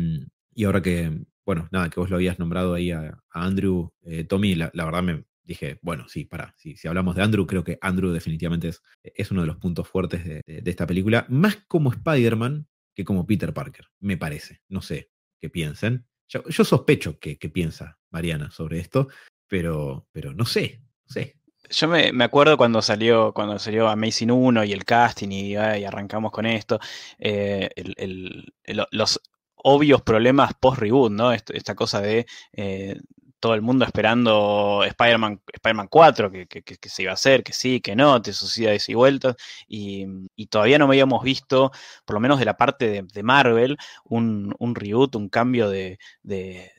y 0.54 0.64
ahora 0.64 0.82
que, 0.82 1.24
bueno, 1.46 1.66
nada, 1.72 1.88
que 1.88 1.98
vos 1.98 2.10
lo 2.10 2.16
habías 2.16 2.38
nombrado 2.38 2.74
ahí 2.74 2.90
a, 2.90 3.18
Andrew, 3.30 3.90
eh, 4.02 4.24
Tommy, 4.24 4.54
la, 4.54 4.70
verdad 4.74 5.02
me 5.02 5.24
dije, 5.44 5.78
bueno, 5.80 6.06
sí, 6.10 6.26
para, 6.26 6.54
si, 6.58 6.76
hablamos 6.86 7.16
de 7.16 7.22
Andrew, 7.22 7.46
creo 7.46 7.64
que 7.64 7.78
Andrew 7.80 8.12
definitivamente 8.12 8.68
es, 8.68 8.82
es 9.02 9.30
uno 9.30 9.40
de 9.40 9.46
los 9.46 9.56
puntos 9.56 9.88
fuertes 9.88 10.26
de, 10.26 10.42
esta 10.46 10.86
película, 10.86 11.24
más 11.30 11.56
como 11.68 11.90
Spider-Man 11.90 12.66
que 12.94 13.06
como 13.06 13.26
Peter 13.26 13.54
Parker, 13.54 13.86
me 13.98 14.18
parece. 14.18 14.60
No 14.68 14.82
sé 14.82 15.10
qué 15.40 15.48
piensen. 15.48 16.04
Yo, 16.48 16.64
sospecho 16.64 17.18
que, 17.18 17.36
piensa 17.36 17.98
Mariana 18.10 18.50
sobre 18.50 18.78
esto, 18.78 19.08
pero, 19.46 20.06
pero 20.12 20.32
no 20.32 20.46
sé, 20.46 20.80
sé. 21.04 21.36
Yo 21.68 21.88
me, 21.88 22.24
acuerdo 22.24 22.56
cuando 22.56 22.80
salió, 22.82 23.32
cuando 23.32 23.58
salió 23.58 23.88
Amazing 23.88 24.30
1 24.30 24.64
y 24.64 24.72
el 24.72 24.84
casting 24.84 25.30
y, 25.30 25.56
arrancamos 25.56 26.32
con 26.32 26.46
esto, 26.46 26.80
eh, 27.18 27.70
los 28.90 29.20
obvios 29.56 30.02
problemas 30.02 30.54
post-reboot, 30.54 31.12
¿no? 31.12 31.32
Esta, 31.32 31.74
cosa 31.74 32.00
de 32.00 32.26
eh, 32.52 33.00
todo 33.42 33.54
el 33.54 33.60
mundo 33.60 33.84
esperando 33.84 34.84
Spider-Man 34.84 35.42
Spider 35.52 35.88
4, 35.90 36.30
que, 36.30 36.78
se 36.88 37.02
iba 37.02 37.10
a 37.10 37.14
hacer, 37.14 37.42
que 37.42 37.52
sí, 37.52 37.80
que 37.80 37.96
no, 37.96 38.22
te 38.22 38.32
suceda 38.32 38.72
y 38.86 38.94
vueltas, 38.94 39.34
y, 39.66 40.06
todavía 40.48 40.78
no 40.78 40.84
habíamos 40.86 41.24
visto, 41.24 41.72
por 42.04 42.14
lo 42.14 42.20
menos 42.20 42.38
de 42.38 42.44
la 42.44 42.56
parte 42.56 43.02
de, 43.02 43.22
Marvel, 43.24 43.76
un, 44.04 44.54
reboot, 44.76 45.16
un 45.16 45.28
cambio 45.28 45.68
de, 45.68 45.98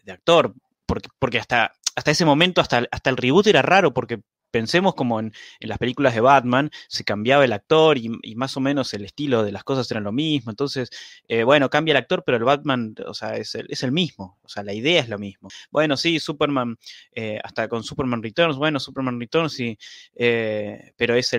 actor, 0.08 0.54
porque, 0.86 1.10
porque 1.20 1.40
hasta, 1.40 1.74
hasta 1.98 2.12
ese 2.12 2.24
momento, 2.24 2.62
hasta, 2.62 2.88
hasta 2.92 3.10
el 3.10 3.18
reboot 3.18 3.46
era 3.48 3.62
raro, 3.62 3.94
porque 3.94 4.22
pensemos 4.54 4.94
como 4.94 5.20
en, 5.20 5.34
las 5.60 5.80
películas 5.80 6.14
de 6.14 6.22
Batman, 6.22 6.70
se 6.88 7.04
cambiaba 7.04 7.44
el 7.44 7.54
actor 7.54 7.98
y, 7.98 8.36
más 8.36 8.56
o 8.56 8.60
menos 8.60 8.94
el 8.94 9.04
estilo 9.04 9.44
de 9.44 9.52
las 9.52 9.64
cosas 9.64 9.90
era 9.90 10.00
lo 10.00 10.12
mismo. 10.12 10.52
Entonces, 10.52 10.92
eh, 11.28 11.44
bueno, 11.44 11.72
cambia 11.72 11.94
el 11.94 11.98
actor, 11.98 12.24
pero 12.24 12.38
el 12.38 12.44
Batman, 12.44 12.94
o 13.08 13.16
sea, 13.16 13.36
es 13.36 13.56
el, 13.56 13.92
mismo. 13.92 14.38
O 14.44 14.50
sea, 14.50 14.64
la 14.64 14.74
idea 14.74 15.02
es 15.02 15.10
lo 15.10 15.18
mismo. 15.18 15.50
Bueno, 15.72 15.98
sí, 15.98 16.20
Superman, 16.20 16.78
eh, 17.14 17.40
hasta 17.44 17.68
con 17.68 17.84
Superman 17.84 18.22
Returns, 18.22 18.56
bueno, 18.56 18.80
Superman 18.80 19.20
Returns, 19.20 19.54
sí, 19.54 19.78
eh, 20.16 20.94
pero 20.96 21.16
es, 21.16 21.34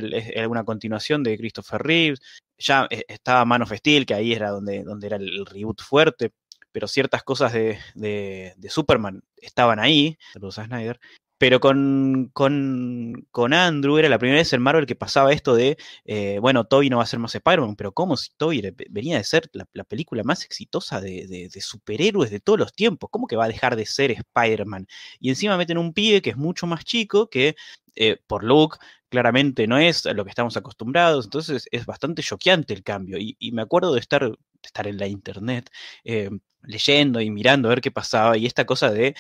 una 0.49 0.65
continuación 0.65 1.23
de 1.23 1.39
Christopher 1.39 1.83
Reeves. 1.83 2.21
Ya 2.59 2.89
estaba 2.91 3.45
Man 3.45 3.63
of 3.63 3.73
Steel, 3.73 4.07
que 4.07 4.15
ahí 4.15 4.33
era 4.33 4.51
donde, 4.51 4.83
donde 4.83 5.07
era 5.07 5.17
el, 5.17 5.47
reboot 5.47 5.81
fuerte 5.83 6.33
pero 6.73 6.89
ciertas 6.89 7.23
cosas 7.23 7.53
de, 7.53 7.79
de, 7.95 8.69
Superman 8.69 9.23
estaban 9.37 9.79
ahí, 9.79 10.19
a 10.35 10.51
Snyder, 10.51 10.99
pero 11.45 11.61
con, 11.61 12.31
con, 12.33 13.53
Andrew 13.53 13.99
era 13.99 14.09
la 14.09 14.19
primera 14.19 14.39
vez 14.39 14.55
en 14.55 14.63
Marvel 14.63 14.87
que 14.87 14.97
pasaba 14.97 15.31
esto 15.31 15.55
de, 15.55 15.77
eh, 16.07 16.39
bueno, 16.41 16.65
Toby 16.65 16.89
no 16.89 16.97
va 16.97 17.03
a 17.03 17.07
ser 17.07 17.19
más 17.19 17.35
Spider-Man, 17.35 17.77
pero 17.77 17.93
¿cómo 17.93 18.17
si 18.17 18.31
Toby 18.39 18.75
venía 18.89 19.19
de 19.19 19.25
ser 19.25 19.51
la, 19.53 19.85
película 19.85 20.23
más 20.25 20.43
exitosa 20.47 21.03
de, 21.03 21.51
superhéroes 21.61 22.31
de 22.31 22.41
todos 22.41 22.59
los 22.59 22.73
tiempos? 22.73 23.11
¿Cómo 23.11 23.27
que 23.27 23.37
va 23.37 23.45
a 23.45 23.49
dejar 23.49 23.77
de 23.77 23.85
ser 23.85 24.11
Spider-Man? 24.11 24.87
Y 25.21 25.29
encima 25.29 25.59
meten 25.59 25.77
un 25.77 25.93
pibe 25.93 26.23
que 26.23 26.31
es 26.31 26.39
mucho 26.39 26.67
más 26.67 26.83
chico, 26.83 27.29
que 27.29 27.57
eh, 27.95 28.17
por 28.27 28.43
look 28.43 28.79
claramente 29.11 29.67
no 29.67 29.77
es 29.77 30.07
a 30.07 30.15
lo 30.15 30.25
que 30.25 30.31
estamos 30.31 30.57
acostumbrados, 30.57 31.27
entonces 31.27 31.69
es 31.71 31.85
bastante 31.85 32.23
choqueante 32.23 32.73
el 32.73 32.83
cambio. 32.83 33.19
Y, 33.19 33.53
me 33.53 33.61
acuerdo 33.61 33.93
de 33.93 34.01
estar, 34.01 34.33
estar 34.63 34.87
en 34.87 34.97
la 34.97 35.09
internet. 35.09 35.69
Eh, 36.05 36.31
leyendo 36.67 37.21
y 37.21 37.31
mirando 37.31 37.69
a 37.69 37.73
ver 37.73 37.83
qué 37.83 37.91
pasaba 37.91 38.39
y 38.39 38.47
esta 38.47 38.65
cosa 38.65 38.91
de 38.91 39.15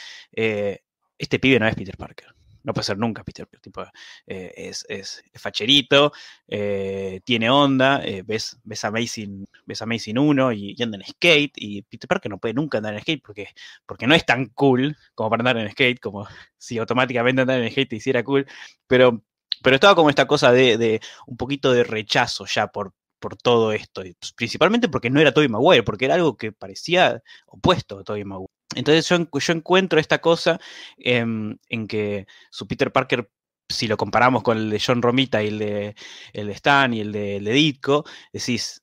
este 1.18 1.38
pibe 1.38 1.58
no 1.58 1.68
es 1.68 1.74
Peter 1.74 1.96
Parker. 1.96 2.34
No 2.64 2.72
puede 2.72 2.84
ser 2.86 2.98
nunca 2.98 3.22
Peter 3.24 3.46
Parker. 3.46 3.60
Tipo, 3.60 3.84
eh, 4.26 4.52
es, 4.56 4.86
es, 4.88 5.22
facherito, 5.34 6.12
eh, 6.48 7.20
tiene 7.24 7.50
onda, 7.50 8.02
eh, 8.02 8.22
ves, 8.26 8.58
ves, 8.64 8.84
Amazing, 8.84 9.46
ves 9.66 9.82
Amazing 9.82 10.18
1 10.18 10.52
y, 10.52 10.82
anda 10.82 10.96
en 10.96 11.04
skate. 11.04 11.52
Y 11.56 11.82
Peter 11.82 12.08
Parker 12.08 12.30
no 12.30 12.38
puede 12.38 12.54
nunca 12.54 12.78
andar 12.78 12.94
en 12.94 13.00
skate 13.00 13.22
porque, 13.22 13.48
porque 13.86 14.06
no 14.06 14.14
es 14.14 14.24
tan 14.24 14.46
cool 14.46 14.96
como 15.14 15.30
para 15.30 15.42
andar 15.42 15.58
en 15.58 15.70
skate, 15.70 16.00
como 16.00 16.26
si 16.58 16.78
automáticamente 16.78 17.42
andar 17.42 17.60
en 17.60 17.70
skate 17.70 17.90
te 17.90 17.96
hiciera 17.96 18.24
cool. 18.24 18.46
Pero, 18.86 19.22
pero 19.62 19.76
estaba 19.76 19.94
como 19.94 20.10
esta 20.10 20.26
cosa 20.26 20.50
de, 20.52 21.00
un 21.26 21.36
poquito 21.36 21.72
de 21.72 21.84
rechazo 21.84 22.46
ya 22.46 22.68
por, 22.68 22.94
por 23.18 23.36
todo 23.36 23.72
esto, 23.72 24.02
principalmente 24.36 24.88
porque 24.88 25.10
no 25.10 25.20
era 25.20 25.32
Tobey 25.32 25.48
Maguire, 25.48 25.82
porque 25.82 26.06
era 26.06 26.14
algo 26.14 26.36
que 26.36 26.52
parecía 26.52 27.22
opuesto 27.46 27.98
a 27.98 28.04
Tobey 28.04 28.24
Maguire. 28.24 28.53
Entonces 28.74 29.08
yo, 29.08 29.16
yo 29.38 29.52
encuentro 29.52 30.00
esta 30.00 30.20
cosa 30.20 30.60
en 30.98 31.58
que 31.88 32.26
su 32.50 32.66
Peter 32.66 32.92
Parker, 32.92 33.30
si 33.68 33.86
lo 33.86 33.96
comparamos 33.96 34.42
con 34.42 34.58
el 34.58 34.70
de 34.70 34.82
John 34.84 35.02
Romita 35.02 35.42
y 35.42 35.48
el 35.48 35.58
de, 35.58 35.94
el 36.32 36.46
de 36.48 36.52
Stan 36.52 36.92
y 36.92 37.00
el 37.00 37.12
de, 37.12 37.36
el 37.36 37.44
Ditko, 37.44 38.04
decís, 38.32 38.82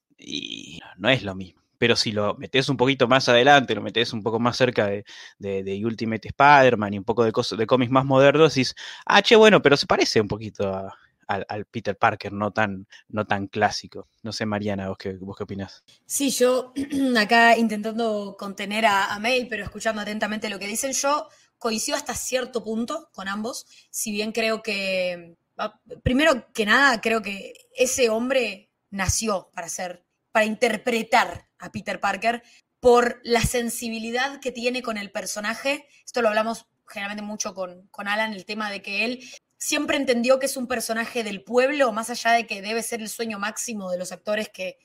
no 0.98 1.10
es 1.10 1.24
lo 1.24 1.36
mismo. 1.36 1.62
Pero 1.78 1.96
si 1.96 2.12
lo 2.12 2.36
metes 2.36 2.70
un 2.70 2.78
poquito 2.78 3.08
más 3.08 3.28
adelante, 3.28 3.74
lo 3.74 3.82
metes 3.82 4.14
un 4.14 4.22
poco 4.22 4.40
más 4.40 4.56
cerca 4.56 4.86
de, 4.86 5.04
de, 5.40 5.82
Ultimate 5.84 6.28
Spider-Man 6.28 6.94
y 6.94 6.98
un 7.00 7.04
poco 7.04 7.24
de, 7.24 7.34
de 7.58 7.68
cómics 7.68 7.92
más 7.92 8.06
modernos, 8.06 8.54
decís, 8.54 8.76
ah, 9.06 9.22
che, 9.24 9.36
bueno, 9.36 9.64
pero 9.64 9.76
se 9.78 9.88
parece 9.88 10.22
un 10.22 10.28
poquito 10.28 10.72
a, 10.72 10.96
al, 11.28 11.66
Peter 11.66 11.98
Parker, 11.98 12.34
no 12.34 12.52
tan, 12.52 12.88
no 13.08 13.26
tan 13.26 13.48
clásico. 13.48 14.08
No 14.24 14.32
sé, 14.32 14.46
Mariana, 14.46 14.90
¿vos 14.90 14.98
qué, 14.98 15.14
vos 15.14 15.38
qué 15.38 15.44
opinás? 15.44 15.84
Sí, 16.06 16.30
yo 16.30 16.74
acá 17.18 17.58
intentando 17.58 18.36
contener 18.38 18.86
a, 18.86 19.14
a 19.14 19.20
May, 19.20 19.46
pero 19.46 19.64
escuchando 19.64 20.02
atentamente 20.02 20.50
lo 20.50 20.60
que 20.60 20.68
dicen, 20.68 20.94
yo 20.94 21.28
coincido 21.62 21.96
hasta 21.96 22.16
cierto 22.16 22.64
punto 22.64 23.10
con 23.14 23.28
ambos, 23.28 23.68
si 23.92 24.12
bien 24.12 24.32
creo 24.32 24.64
que, 24.64 25.36
ah, 25.58 25.80
primero 26.02 26.52
que 26.54 26.66
nada, 26.66 27.00
creo 27.02 27.22
que 27.22 27.54
ese 27.76 28.10
hombre 28.10 28.72
nació 28.90 29.52
para 29.54 29.70
ser, 29.70 30.04
para 30.32 30.46
interpretar 30.46 31.48
a 31.60 31.72
Peter 31.72 32.00
Parker 32.00 32.42
por 32.80 33.22
la 33.24 33.42
sensibilidad 33.42 34.40
que 34.40 34.52
tiene 34.52 34.82
con 34.82 34.98
el 34.98 35.12
personaje. 35.12 35.88
Esto 36.04 36.24
lo 36.24 36.30
hablamos 36.30 36.66
generalmente 36.88 37.24
mucho 37.24 37.54
con, 37.54 37.88
con 37.88 38.08
Alan, 38.08 38.34
el 38.34 38.46
tema 38.46 38.72
de 38.72 38.82
que 38.82 39.06
él 39.06 39.24
siempre 39.62 39.96
entendió 39.96 40.40
que 40.40 40.48
es 40.48 40.58
un 40.58 40.68
personaje 40.68 41.24
del 41.24 41.44
pueblo, 41.44 41.92
más 41.92 42.10
allá 42.10 42.32
de 42.32 42.48
que 42.48 42.64
debe 42.64 42.82
ser 42.82 43.00
el 43.00 43.10
sueño 43.10 43.38
máximo 43.38 43.92
de 43.92 44.00
los 44.00 44.12
actores 44.12 44.50
que, 44.50 44.80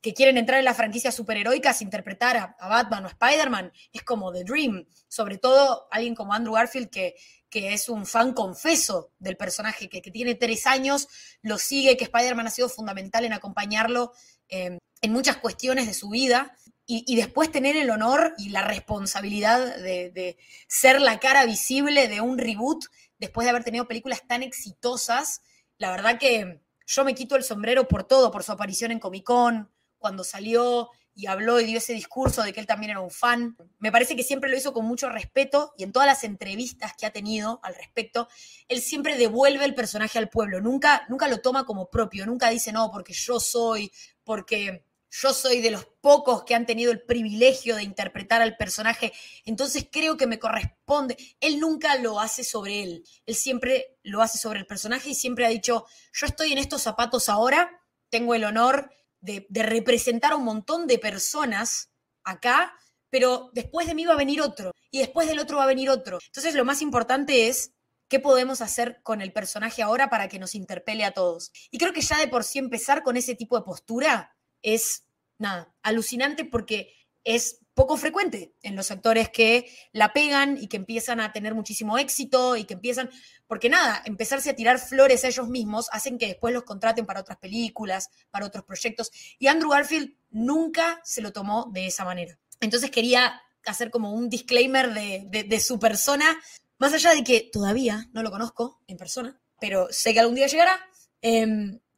que 0.00 0.14
quieren 0.14 0.38
entrar 0.38 0.58
en 0.58 0.64
las 0.64 0.76
franquicias 0.76 1.14
superheroicas, 1.14 1.82
interpretar 1.82 2.36
a, 2.36 2.56
a 2.58 2.68
Batman 2.68 3.04
o 3.04 3.08
Spider-Man, 3.08 3.72
es 3.92 4.02
como 4.02 4.32
The 4.32 4.44
Dream. 4.44 4.86
Sobre 5.08 5.38
todo 5.38 5.88
alguien 5.90 6.14
como 6.14 6.32
Andrew 6.32 6.54
Garfield, 6.54 6.88
que, 6.88 7.14
que 7.48 7.74
es 7.74 7.88
un 7.88 8.06
fan 8.06 8.32
confeso 8.32 9.12
del 9.18 9.36
personaje, 9.36 9.88
que, 9.88 10.00
tiene 10.00 10.34
tres 10.34 10.66
años, 10.66 11.08
lo 11.42 11.58
sigue, 11.58 11.96
que 11.96 12.04
Spider-Man 12.04 12.46
ha 12.46 12.50
sido 12.50 12.68
fundamental 12.68 13.24
en 13.24 13.32
acompañarlo 13.32 14.12
eh, 14.48 14.78
en 15.02 15.12
muchas 15.12 15.36
cuestiones 15.36 15.86
de 15.86 15.94
su 15.94 16.08
vida. 16.08 16.56
Y, 16.86 17.04
y, 17.06 17.14
después 17.14 17.52
tener 17.52 17.76
el 17.76 17.88
honor 17.90 18.34
y 18.36 18.48
la 18.48 18.62
responsabilidad 18.62 19.76
de, 19.76 20.10
de 20.10 20.38
ser 20.66 21.00
la 21.00 21.20
cara 21.20 21.44
visible 21.44 22.08
de 22.08 22.20
un 22.20 22.36
reboot 22.36 22.84
después 23.20 23.44
de 23.44 23.50
haber 23.50 23.62
tenido 23.62 23.86
películas 23.86 24.26
tan 24.26 24.42
exitosas, 24.42 25.42
la 25.78 25.90
verdad 25.90 26.18
que 26.18 26.62
yo 26.86 27.04
me 27.04 27.14
quito 27.14 27.36
el 27.36 27.44
sombrero 27.44 27.86
por 27.86 28.04
todo, 28.04 28.32
por 28.32 28.42
su 28.42 28.50
aparición 28.50 28.90
en 28.90 28.98
Comic 28.98 29.24
Con, 29.24 29.70
cuando 29.98 30.24
salió 30.24 30.90
y 31.14 31.26
habló 31.26 31.60
y 31.60 31.66
dio 31.66 31.78
ese 31.78 31.92
discurso 31.92 32.42
de 32.42 32.52
que 32.52 32.60
él 32.60 32.66
también 32.66 32.90
era 32.90 33.00
un 33.00 33.10
fan. 33.10 33.56
Me 33.78 33.92
parece 33.92 34.16
que 34.16 34.22
siempre 34.22 34.48
lo 34.48 34.56
hizo 34.56 34.72
con 34.72 34.86
mucho 34.86 35.10
respeto 35.10 35.72
y 35.76 35.84
en 35.84 35.92
todas 35.92 36.06
las 36.06 36.24
entrevistas 36.24 36.94
que 36.96 37.04
ha 37.06 37.12
tenido 37.12 37.60
al 37.62 37.74
respecto, 37.74 38.28
él 38.68 38.80
siempre 38.80 39.16
devuelve 39.16 39.64
el 39.64 39.74
personaje 39.74 40.18
al 40.18 40.30
pueblo, 40.30 40.60
nunca, 40.60 41.04
nunca 41.08 41.28
lo 41.28 41.40
toma 41.40 41.64
como 41.64 41.90
propio, 41.90 42.26
nunca 42.26 42.48
dice, 42.48 42.72
no, 42.72 42.90
porque 42.90 43.12
yo 43.12 43.38
soy, 43.38 43.92
porque 44.24 44.84
yo 45.10 45.34
soy 45.34 45.60
de 45.60 45.70
los 45.70 45.86
pocos 46.00 46.44
que 46.44 46.54
han 46.54 46.66
tenido 46.66 46.92
el 46.92 47.02
privilegio 47.02 47.76
de 47.76 47.82
interpretar 47.82 48.42
al 48.42 48.56
personaje, 48.56 49.12
entonces 49.44 49.88
creo 49.90 50.16
que 50.16 50.26
me 50.26 50.38
corresponde. 50.38 51.16
Él 51.40 51.58
nunca 51.58 51.96
lo 51.96 52.20
hace 52.20 52.44
sobre 52.44 52.82
él, 52.82 53.04
él 53.26 53.34
siempre 53.34 53.98
lo 54.02 54.22
hace 54.22 54.38
sobre 54.38 54.60
el 54.60 54.66
personaje 54.66 55.10
y 55.10 55.14
siempre 55.14 55.46
ha 55.46 55.50
dicho, 55.50 55.84
yo 56.12 56.26
estoy 56.26 56.52
en 56.52 56.58
estos 56.58 56.82
zapatos 56.82 57.28
ahora, 57.28 57.82
tengo 58.08 58.34
el 58.34 58.44
honor 58.44 58.90
de, 59.20 59.46
representar 59.50 60.32
a 60.32 60.36
un 60.36 60.44
montón 60.44 60.86
de 60.86 60.98
personas 60.98 61.90
acá, 62.24 62.72
pero 63.10 63.50
después 63.52 63.86
de 63.86 63.94
mí 63.94 64.04
va 64.04 64.14
a 64.14 64.18
venir 64.18 64.40
otro 64.40 64.72
y 64.90 65.00
después 65.00 65.28
del 65.28 65.40
otro 65.40 65.58
va 65.58 65.64
a 65.64 65.68
venir 65.68 65.90
otro. 65.90 66.18
Entonces 66.24 66.54
lo 66.54 66.64
más 66.64 66.82
importante 66.82 67.48
es 67.48 67.72
qué 68.08 68.20
podemos 68.20 68.60
hacer 68.60 69.00
con 69.02 69.20
el 69.20 69.32
personaje 69.32 69.82
ahora 69.82 70.08
para 70.08 70.28
que 70.28 70.38
nos 70.38 70.54
interpele 70.54 71.04
a 71.04 71.12
todos. 71.12 71.50
Y 71.70 71.78
creo 71.78 71.92
que 71.92 72.00
ya 72.00 72.18
de 72.18 72.28
por 72.28 72.44
sí 72.44 72.58
empezar 72.58 73.02
con 73.02 73.16
ese 73.16 73.34
tipo 73.34 73.56
de 73.56 73.64
postura 73.64 74.36
es, 74.62 75.04
nada, 75.38 75.74
alucinante 75.82 76.44
porque 76.44 76.92
es 77.24 77.60
poco 77.74 77.96
frecuente 77.96 78.54
en 78.62 78.76
los 78.76 78.90
actores 78.90 79.30
que 79.30 79.70
la 79.92 80.12
pegan 80.12 80.58
y 80.60 80.66
que 80.66 80.76
empiezan 80.76 81.20
a 81.20 81.32
tener 81.32 81.54
muchísimo 81.54 81.98
éxito 81.98 82.56
y 82.56 82.64
que 82.64 82.74
empiezan, 82.74 83.10
porque 83.46 83.68
nada, 83.68 84.02
empezarse 84.04 84.50
a 84.50 84.56
tirar 84.56 84.78
flores 84.78 85.24
a 85.24 85.28
ellos 85.28 85.48
mismos 85.48 85.88
hacen 85.92 86.18
que 86.18 86.26
después 86.26 86.52
los 86.52 86.64
contraten 86.64 87.06
para 87.06 87.20
otras 87.20 87.38
películas, 87.38 88.10
para 88.30 88.46
otros 88.46 88.64
proyectos. 88.64 89.10
Y 89.38 89.46
Andrew 89.46 89.70
Garfield 89.70 90.14
nunca 90.30 91.00
se 91.04 91.22
lo 91.22 91.32
tomó 91.32 91.70
de 91.72 91.86
esa 91.86 92.04
manera. 92.04 92.38
Entonces 92.60 92.90
quería 92.90 93.40
hacer 93.64 93.90
como 93.90 94.12
un 94.12 94.28
disclaimer 94.28 94.92
de, 94.92 95.24
de, 95.26 95.44
de 95.44 95.60
su 95.60 95.78
persona, 95.78 96.38
más 96.78 96.92
allá 96.92 97.14
de 97.14 97.24
que 97.24 97.48
todavía 97.52 98.08
no 98.12 98.22
lo 98.22 98.30
conozco 98.30 98.82
en 98.86 98.96
persona, 98.96 99.40
pero 99.60 99.88
sé 99.90 100.12
que 100.12 100.20
algún 100.20 100.34
día 100.34 100.46
llegará. 100.46 100.78
Eh, 101.22 101.46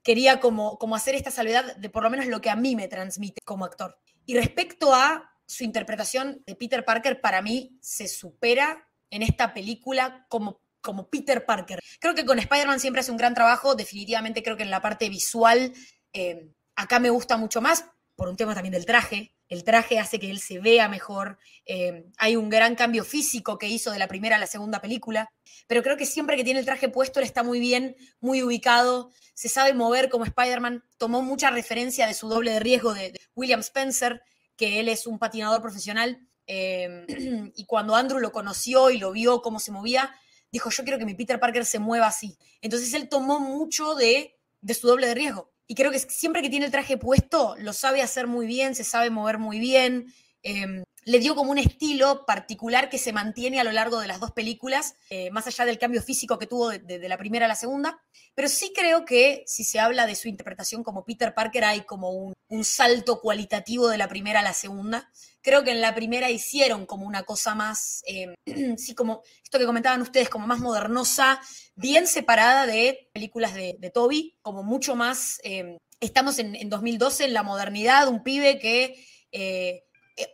quería 0.03 0.41
como, 0.41 0.79
como 0.79 0.97
hacer 0.97 1.15
esta 1.15 1.31
salvedad 1.31 1.77
de 1.77 1.91
por 1.91 2.03
lo 2.03 2.11
menos 2.11 2.27
lo 2.27 2.41
que 2.41 2.51
a 2.51 2.57
mí 2.57 2.77
me 2.77 2.89
transmite 2.89 3.41
como 3.45 3.65
actor. 3.65 3.99
Y 4.27 4.35
respecto 4.37 4.95
a 4.95 5.31
su 5.47 5.65
interpretación 5.65 6.43
de 6.47 6.55
Peter 6.55 6.85
Parker, 6.85 7.21
para 7.21 7.43
mí 7.43 7.79
se 7.81 8.09
supera 8.09 8.89
en 9.11 9.23
esta 9.23 9.53
película 9.53 10.27
como, 10.29 10.61
como 10.81 11.09
Peter 11.09 11.45
Parker. 11.45 11.81
Creo 12.01 12.15
que 12.15 12.25
con 12.25 12.39
Spider-Man 12.39 12.81
siempre 12.81 13.01
hace 13.01 13.11
un 13.11 13.17
gran 13.17 13.35
trabajo, 13.35 13.75
definitivamente 13.75 14.43
creo 14.43 14.57
que 14.57 14.63
en 14.63 14.71
la 14.71 14.81
parte 14.81 15.09
visual 15.09 15.73
eh, 16.13 16.49
acá 16.75 16.99
me 16.99 17.11
gusta 17.11 17.37
mucho 17.37 17.61
más, 17.61 17.85
por 18.17 18.29
un 18.29 18.37
tema 18.37 18.55
también 18.55 18.73
del 18.73 18.87
traje. 18.87 19.35
El 19.53 19.65
traje 19.65 19.99
hace 19.99 20.19
que 20.19 20.31
él 20.31 20.41
se 20.41 20.61
vea 20.61 20.89
mejor. 20.89 21.37
Eh, 21.67 22.07
hay 22.17 22.37
un 22.37 22.49
gran 22.49 22.75
cambio 22.75 23.05
físico 23.05 23.59
que 23.59 23.69
hizo 23.69 23.91
de 23.91 23.99
la 23.99 24.09
primera 24.09 24.37
a 24.37 24.39
la 24.39 24.47
segunda 24.47 24.81
película. 24.81 25.31
Pero 25.67 25.83
creo 25.83 25.99
que 25.99 26.07
siempre 26.07 26.39
que 26.39 26.43
tiene 26.43 26.61
el 26.61 26.65
traje 26.65 26.89
puesto, 26.89 27.21
él 27.21 27.27
está 27.27 27.43
muy 27.43 27.61
bien, 27.61 27.95
muy 28.19 28.43
ubicado. 28.43 29.11
Se 29.35 29.51
sabe 29.51 29.75
mover 29.75 30.09
como 30.09 30.25
Spider-Man. 30.25 30.83
Tomó 30.97 31.21
mucha 31.21 31.51
referencia 31.51 32.07
de 32.07 32.15
su 32.15 32.31
doble 32.31 32.51
de 32.51 32.61
riesgo 32.61 32.95
de, 32.95 33.13
William 33.35 33.61
Spencer, 33.61 34.23
que 34.57 34.81
él 34.81 34.89
es 34.89 35.07
un 35.07 35.19
patinador 35.19 35.61
profesional. 35.61 36.27
Eh, 36.47 37.05
y 37.55 37.67
cuando 37.67 37.95
Andrew 37.95 38.21
lo 38.21 38.33
conoció 38.33 38.89
y 38.89 38.97
lo 38.97 39.13
vio 39.13 39.43
cómo 39.43 39.61
se 39.61 39.71
movía, 39.71 40.15
dijo: 40.51 40.71
Yo 40.71 40.83
quiero 40.83 40.99
que 40.99 41.05
mi 41.05 41.13
Peter 41.13 41.39
Parker 41.39 41.67
se 41.67 41.79
mueva 41.79 42.07
así. 42.07 42.39
Entonces 42.63 42.95
él 42.95 43.11
tomó 43.11 43.39
mucho 43.39 43.97
de, 43.97 44.35
de 44.63 44.73
su 44.73 44.87
doble 44.87 45.09
de 45.09 45.15
riesgo. 45.15 45.52
Y 45.69 45.75
creo 45.75 45.91
que 45.91 45.99
siempre 45.99 46.43
que 46.43 46.51
tiene 46.51 46.67
el 46.67 46.73
traje 46.73 46.99
puesto, 46.99 47.55
lo 47.59 47.73
sabe 47.73 48.03
hacer 48.03 48.27
muy 48.27 48.47
bien, 48.47 48.75
se 48.75 48.85
sabe 48.85 49.11
mover 49.11 49.39
muy 49.39 49.59
bien. 49.59 50.13
Eh, 50.43 50.83
le 51.05 51.19
dio 51.19 51.35
como 51.35 51.51
un 51.51 51.59
estilo 51.59 52.25
particular 52.27 52.89
que 52.89 52.99
se 52.99 53.13
mantiene 53.13 53.61
a 53.61 53.65
lo 53.65 53.73
largo 53.73 54.01
de 54.01 54.07
las 54.07 54.21
dos 54.21 54.31
películas, 54.33 54.95
eh, 55.11 55.31
más 55.31 55.47
allá 55.47 55.65
del 55.65 55.79
cambio 55.79 56.03
físico 56.03 56.39
que 56.39 56.47
tuvo 56.47 56.71
de, 56.71 57.09
la 57.09 57.19
primera 57.19 57.47
a 57.47 57.49
la 57.49 57.57
segunda. 57.57 58.01
Pero 58.35 58.49
sí 58.49 58.73
creo 58.75 59.05
que 59.05 59.43
si 59.47 59.65
se 59.65 59.81
habla 59.81 60.07
de 60.07 60.15
su 60.15 60.29
interpretación 60.29 60.83
como 60.83 61.05
Peter 61.05 61.35
Parker, 61.35 61.65
hay 61.65 61.83
como 61.83 62.11
un, 62.11 62.35
un 62.49 62.65
salto 62.65 63.21
cualitativo 63.21 63.89
de 63.89 63.99
la 63.99 64.09
primera 64.09 64.41
a 64.41 64.43
la 64.45 64.53
segunda. 64.53 65.11
Creo 65.41 65.65
que 65.65 65.73
en 65.73 65.81
la 65.81 65.95
primera 65.95 66.31
hicieron 66.31 66.87
como 66.87 67.07
una 67.07 67.25
cosa 67.25 67.55
más, 67.55 68.03
eh, 68.07 68.35
sí, 68.77 68.95
como 68.95 69.23
esto 69.43 69.59
que 69.59 69.67
comentaban 69.67 70.03
ustedes, 70.03 70.29
como 70.29 70.47
más 70.47 70.61
modernosa, 70.61 71.41
bien 71.75 72.07
separada 72.07 72.67
de 72.67 73.11
películas 73.13 73.55
de, 73.55 73.77
de 73.79 73.91
Toby, 73.91 74.37
como 74.41 74.63
mucho 74.63 74.95
más, 74.95 75.41
eh, 75.43 75.79
estamos 76.01 76.39
en, 76.39 76.55
en, 76.55 76.69
2012, 76.69 77.25
en 77.25 77.33
la 77.33 77.43
modernidad, 77.43 78.09
un 78.09 78.23
pibe 78.23 78.59
que 78.59 79.05
eh, 79.33 79.85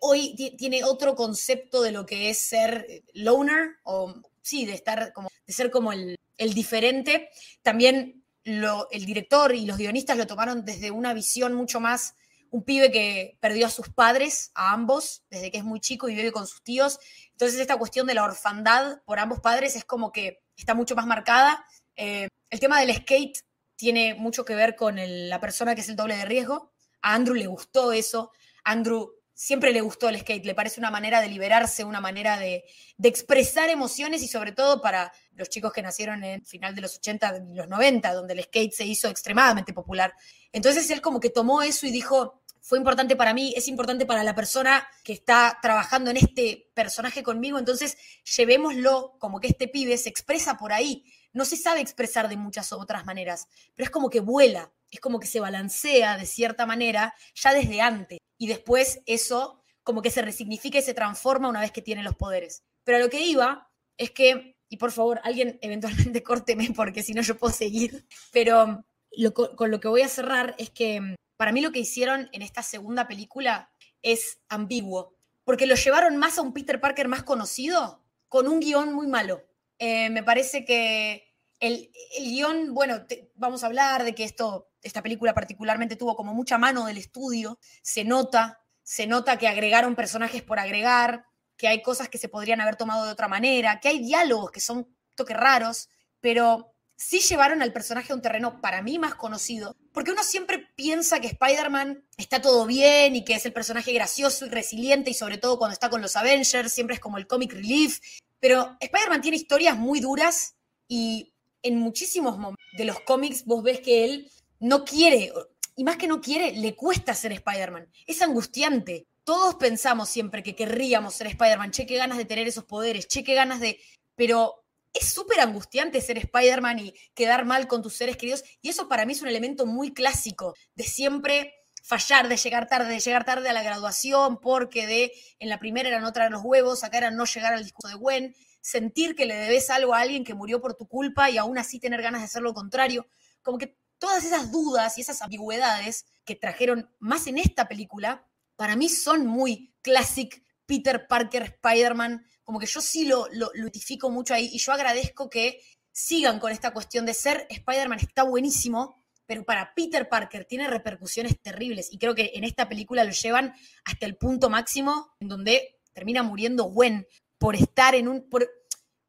hoy 0.00 0.34
tiene 0.56 0.84
otro 0.84 1.14
concepto 1.14 1.82
de 1.82 1.92
lo 1.92 2.06
que 2.06 2.30
es 2.30 2.38
ser 2.38 3.04
loner, 3.14 3.76
o 3.84 4.14
sí, 4.42 4.66
de 4.66 4.74
estar 4.74 5.12
como, 5.12 5.28
de 5.46 5.52
ser 5.52 5.70
como 5.70 5.92
el, 5.92 6.16
el 6.36 6.54
diferente. 6.54 7.30
También 7.62 8.24
el 8.44 9.04
director 9.04 9.54
y 9.54 9.66
los 9.66 9.76
guionistas 9.76 10.16
lo 10.16 10.26
tomaron 10.26 10.64
desde 10.64 10.90
una 10.90 11.12
visión 11.12 11.54
mucho 11.54 11.80
más 11.80 12.14
un 12.50 12.64
pibe 12.64 12.90
que 12.90 13.36
perdió 13.40 13.66
a 13.66 13.70
sus 13.70 13.90
padres, 13.90 14.50
a 14.54 14.72
ambos, 14.72 15.22
desde 15.30 15.50
que 15.50 15.58
es 15.58 15.64
muy 15.64 15.80
chico 15.80 16.08
y 16.08 16.14
vive 16.14 16.32
con 16.32 16.46
sus 16.46 16.62
tíos. 16.62 16.98
Entonces 17.32 17.60
esta 17.60 17.76
cuestión 17.76 18.06
de 18.06 18.14
la 18.14 18.24
orfandad 18.24 19.02
por 19.04 19.18
ambos 19.18 19.40
padres 19.40 19.76
es 19.76 19.84
como 19.84 20.12
que 20.12 20.40
está 20.56 20.74
mucho 20.74 20.96
más 20.96 21.06
marcada. 21.06 21.64
Eh, 21.96 22.28
el 22.50 22.60
tema 22.60 22.80
del 22.80 22.94
skate 22.94 23.38
tiene 23.76 24.14
mucho 24.14 24.44
que 24.44 24.54
ver 24.54 24.76
con 24.76 24.96
la 25.28 25.40
persona 25.40 25.74
que 25.74 25.82
es 25.82 25.88
el 25.88 25.96
doble 25.96 26.16
de 26.16 26.24
riesgo. 26.24 26.72
A 27.02 27.14
Andrew 27.14 27.36
le 27.36 27.46
gustó 27.46 27.92
eso. 27.92 28.32
Andrew 28.64 29.12
siempre 29.38 29.72
le 29.72 29.80
gustó 29.82 30.08
el 30.08 30.18
skate, 30.18 30.44
le 30.44 30.54
parece 30.56 30.80
una 30.80 30.90
manera 30.90 31.20
de 31.20 31.28
liberarse, 31.28 31.84
una 31.84 32.00
manera 32.00 32.36
de, 32.40 32.64
de, 32.96 33.08
expresar 33.08 33.70
emociones 33.70 34.20
y 34.24 34.26
sobre 34.26 34.50
todo 34.50 34.82
para 34.82 35.12
los 35.36 35.48
chicos 35.48 35.72
que 35.72 35.80
nacieron 35.80 36.24
en 36.24 36.44
final 36.44 36.74
de 36.74 36.80
los 36.80 36.96
80 36.96 37.44
y 37.48 37.54
los 37.54 37.68
90, 37.68 38.14
donde 38.14 38.34
el 38.34 38.42
skate 38.42 38.72
se 38.72 38.84
hizo 38.84 39.06
extremadamente 39.08 39.72
popular. 39.72 40.12
Entonces 40.50 40.90
él 40.90 41.00
como 41.00 41.20
que 41.20 41.30
tomó 41.30 41.62
eso 41.62 41.86
y 41.86 41.92
dijo, 41.92 42.42
fue 42.60 42.78
importante 42.78 43.14
para 43.14 43.32
mí, 43.32 43.54
es 43.56 43.68
importante 43.68 44.06
para 44.06 44.24
la 44.24 44.34
persona 44.34 44.88
que 45.04 45.12
está 45.12 45.60
trabajando 45.62 46.10
en 46.10 46.16
este 46.16 46.72
personaje 46.74 47.22
conmigo, 47.22 47.60
entonces 47.60 47.96
llevémoslo 48.36 49.14
como 49.20 49.38
que 49.38 49.46
este 49.46 49.68
pibe 49.68 49.96
se 49.98 50.08
expresa 50.08 50.56
por 50.56 50.72
ahí. 50.72 51.04
No 51.32 51.44
se 51.44 51.56
sabe 51.56 51.80
expresar 51.80 52.28
de 52.28 52.36
muchas 52.36 52.72
otras 52.72 53.06
maneras, 53.06 53.46
pero 53.76 53.84
es 53.84 53.90
como 53.90 54.10
que 54.10 54.18
vuela, 54.18 54.72
es 54.90 55.00
como 55.00 55.20
que 55.20 55.26
se 55.26 55.40
balancea 55.40 56.16
de 56.16 56.26
cierta 56.26 56.66
manera 56.66 57.14
ya 57.34 57.52
desde 57.52 57.80
antes. 57.80 58.18
Y 58.38 58.46
después 58.46 59.00
eso 59.06 59.62
como 59.82 60.02
que 60.02 60.10
se 60.10 60.22
resignifica 60.22 60.78
y 60.78 60.82
se 60.82 60.94
transforma 60.94 61.48
una 61.48 61.60
vez 61.60 61.72
que 61.72 61.82
tiene 61.82 62.02
los 62.02 62.14
poderes. 62.14 62.62
Pero 62.84 62.98
a 62.98 63.00
lo 63.00 63.08
que 63.08 63.20
iba 63.20 63.70
es 63.96 64.10
que, 64.10 64.56
y 64.68 64.76
por 64.76 64.92
favor, 64.92 65.20
alguien 65.24 65.58
eventualmente 65.62 66.22
córteme 66.22 66.70
porque 66.74 67.02
si 67.02 67.14
no 67.14 67.22
yo 67.22 67.38
puedo 67.38 67.52
seguir, 67.52 68.06
pero 68.32 68.84
lo, 69.12 69.32
con 69.32 69.70
lo 69.70 69.80
que 69.80 69.88
voy 69.88 70.02
a 70.02 70.08
cerrar 70.08 70.54
es 70.58 70.70
que 70.70 71.16
para 71.36 71.52
mí 71.52 71.60
lo 71.60 71.72
que 71.72 71.78
hicieron 71.78 72.28
en 72.32 72.42
esta 72.42 72.62
segunda 72.62 73.08
película 73.08 73.72
es 74.02 74.40
ambiguo, 74.48 75.14
porque 75.44 75.66
lo 75.66 75.74
llevaron 75.74 76.16
más 76.16 76.36
a 76.36 76.42
un 76.42 76.52
Peter 76.52 76.80
Parker 76.80 77.08
más 77.08 77.22
conocido 77.22 78.04
con 78.28 78.46
un 78.46 78.60
guion 78.60 78.92
muy 78.92 79.06
malo. 79.06 79.46
Eh, 79.78 80.10
me 80.10 80.22
parece 80.22 80.64
que 80.64 81.27
el, 81.60 81.90
el 82.16 82.24
guion, 82.24 82.74
bueno, 82.74 83.04
vamos 83.34 83.62
a 83.62 83.66
hablar 83.66 84.04
de 84.04 84.14
que 84.14 84.24
esto, 84.24 84.70
esta 84.82 85.02
película 85.02 85.34
particularmente 85.34 85.96
tuvo 85.96 86.16
como 86.16 86.34
mucha 86.34 86.58
mano 86.58 86.86
del 86.86 86.98
estudio, 86.98 87.58
se 87.82 88.04
nota, 88.04 88.60
se 88.82 89.06
nota 89.06 89.38
que 89.38 89.48
agregaron 89.48 89.96
personajes 89.96 90.42
por 90.42 90.58
agregar, 90.58 91.24
que 91.56 91.68
hay 91.68 91.82
cosas 91.82 92.08
que 92.08 92.18
se 92.18 92.28
podrían 92.28 92.60
haber 92.60 92.76
tomado 92.76 93.04
de 93.04 93.12
otra 93.12 93.28
manera, 93.28 93.80
que 93.80 93.88
hay 93.88 93.98
diálogos 93.98 94.50
que 94.50 94.60
son 94.60 94.88
toques 95.14 95.36
raros, 95.36 95.88
pero 96.20 96.74
sí 96.96 97.20
llevaron 97.20 97.62
al 97.62 97.72
personaje 97.72 98.12
a 98.12 98.16
un 98.16 98.22
terreno 98.22 98.60
para 98.60 98.82
mí 98.82 98.98
más 98.98 99.14
conocido, 99.14 99.76
porque 99.92 100.12
uno 100.12 100.22
siempre 100.22 100.68
piensa 100.76 101.20
que 101.20 101.28
Spider-Man 101.28 102.04
está 102.16 102.40
todo 102.40 102.66
bien 102.66 103.14
y 103.16 103.24
que 103.24 103.34
es 103.34 103.46
el 103.46 103.52
personaje 103.52 103.92
gracioso 103.92 104.46
y 104.46 104.50
resiliente 104.50 105.10
y 105.10 105.14
sobre 105.14 105.38
todo 105.38 105.58
cuando 105.58 105.72
está 105.72 105.90
con 105.90 106.02
los 106.02 106.16
Avengers, 106.16 106.72
siempre 106.72 106.94
es 106.94 107.00
como 107.00 107.18
el 107.18 107.26
comic 107.26 107.52
relief, 107.52 108.00
pero 108.40 108.76
Spider-Man 108.80 109.20
tiene 109.20 109.36
historias 109.36 109.76
muy 109.76 110.00
duras 110.00 110.56
y 110.88 111.34
en 111.62 111.78
muchísimos 111.78 112.38
momentos 112.38 112.64
de 112.76 112.84
los 112.84 113.00
cómics 113.00 113.44
vos 113.44 113.62
ves 113.62 113.80
que 113.80 114.04
él 114.04 114.30
no 114.60 114.84
quiere, 114.84 115.32
y 115.76 115.84
más 115.84 115.96
que 115.96 116.08
no 116.08 116.20
quiere, 116.20 116.52
le 116.52 116.74
cuesta 116.74 117.14
ser 117.14 117.32
Spider-Man. 117.32 117.88
Es 118.06 118.20
angustiante. 118.22 119.06
Todos 119.24 119.54
pensamos 119.56 120.08
siempre 120.08 120.42
que 120.42 120.56
querríamos 120.56 121.14
ser 121.14 121.28
Spider-Man, 121.28 121.70
che, 121.70 121.86
qué 121.86 121.96
ganas 121.96 122.18
de 122.18 122.24
tener 122.24 122.48
esos 122.48 122.64
poderes, 122.64 123.06
che, 123.06 123.22
qué 123.22 123.34
ganas 123.34 123.60
de... 123.60 123.78
Pero 124.16 124.64
es 124.92 125.12
súper 125.12 125.40
angustiante 125.40 126.00
ser 126.00 126.18
Spider-Man 126.18 126.78
y 126.80 126.94
quedar 127.14 127.44
mal 127.44 127.68
con 127.68 127.82
tus 127.82 127.94
seres 127.94 128.16
queridos. 128.16 128.42
Y 128.60 128.70
eso 128.70 128.88
para 128.88 129.06
mí 129.06 129.12
es 129.12 129.22
un 129.22 129.28
elemento 129.28 129.66
muy 129.66 129.92
clásico 129.92 130.54
de 130.74 130.84
siempre 130.84 131.54
fallar, 131.84 132.28
de 132.28 132.36
llegar 132.36 132.68
tarde, 132.68 132.92
de 132.92 133.00
llegar 133.00 133.24
tarde 133.24 133.48
a 133.48 133.52
la 133.52 133.62
graduación, 133.62 134.40
porque 134.40 134.86
de 134.86 135.12
en 135.38 135.48
la 135.48 135.58
primera 135.58 135.88
era 135.88 136.00
no 136.00 136.12
traer 136.12 136.32
los 136.32 136.42
huevos, 136.42 136.84
acá 136.84 136.98
era 136.98 137.10
no 137.10 137.24
llegar 137.24 137.54
al 137.54 137.62
discurso 137.62 137.88
de 137.88 138.00
Gwen, 138.00 138.34
sentir 138.60 139.14
que 139.14 139.26
le 139.26 139.36
debes 139.36 139.70
algo 139.70 139.94
a 139.94 140.00
alguien 140.00 140.24
que 140.24 140.34
murió 140.34 140.60
por 140.60 140.74
tu 140.74 140.86
culpa 140.86 141.30
y 141.30 141.38
aún 141.38 141.58
así 141.58 141.78
tener 141.78 142.02
ganas 142.02 142.20
de 142.20 142.26
hacer 142.26 142.42
lo 142.42 142.54
contrario. 142.54 143.06
Como 143.42 143.58
que 143.58 143.78
todas 143.98 144.24
esas 144.24 144.52
dudas 144.52 144.98
y 144.98 145.00
esas 145.00 145.22
ambigüedades 145.22 146.06
que 146.24 146.36
trajeron 146.36 146.90
más 146.98 147.26
en 147.26 147.38
esta 147.38 147.68
película, 147.68 148.26
para 148.56 148.76
mí 148.76 148.88
son 148.88 149.26
muy 149.26 149.74
classic 149.82 150.42
Peter 150.66 151.06
Parker 151.06 151.42
Spider-Man 151.42 152.24
como 152.48 152.58
que 152.58 152.66
yo 152.66 152.80
sí 152.80 153.04
lo, 153.04 153.26
lo, 153.32 153.50
identifico 153.54 154.08
mucho 154.08 154.32
ahí 154.32 154.48
y 154.50 154.58
yo 154.58 154.72
agradezco 154.72 155.28
que 155.28 155.60
sigan 155.92 156.38
con 156.38 156.50
esta 156.50 156.72
cuestión 156.72 157.04
de 157.04 157.12
ser 157.12 157.46
Spider-Man 157.50 157.98
está 158.00 158.22
buenísimo, 158.22 159.04
pero 159.26 159.44
para 159.44 159.74
Peter 159.74 160.08
Parker 160.08 160.46
tiene 160.46 160.66
repercusiones 160.66 161.38
terribles 161.42 161.92
y 161.92 161.98
creo 161.98 162.14
que 162.14 162.32
en 162.36 162.44
esta 162.44 162.66
película 162.66 163.04
lo 163.04 163.10
llevan 163.10 163.52
hasta 163.84 164.06
el 164.06 164.16
punto 164.16 164.48
máximo 164.48 165.10
en 165.20 165.28
donde 165.28 165.78
termina 165.92 166.22
muriendo 166.22 166.64
Gwen 166.64 167.06
por 167.38 167.56
estar 167.56 167.94
en 167.94 168.08
un 168.08 168.28
por, 168.28 168.48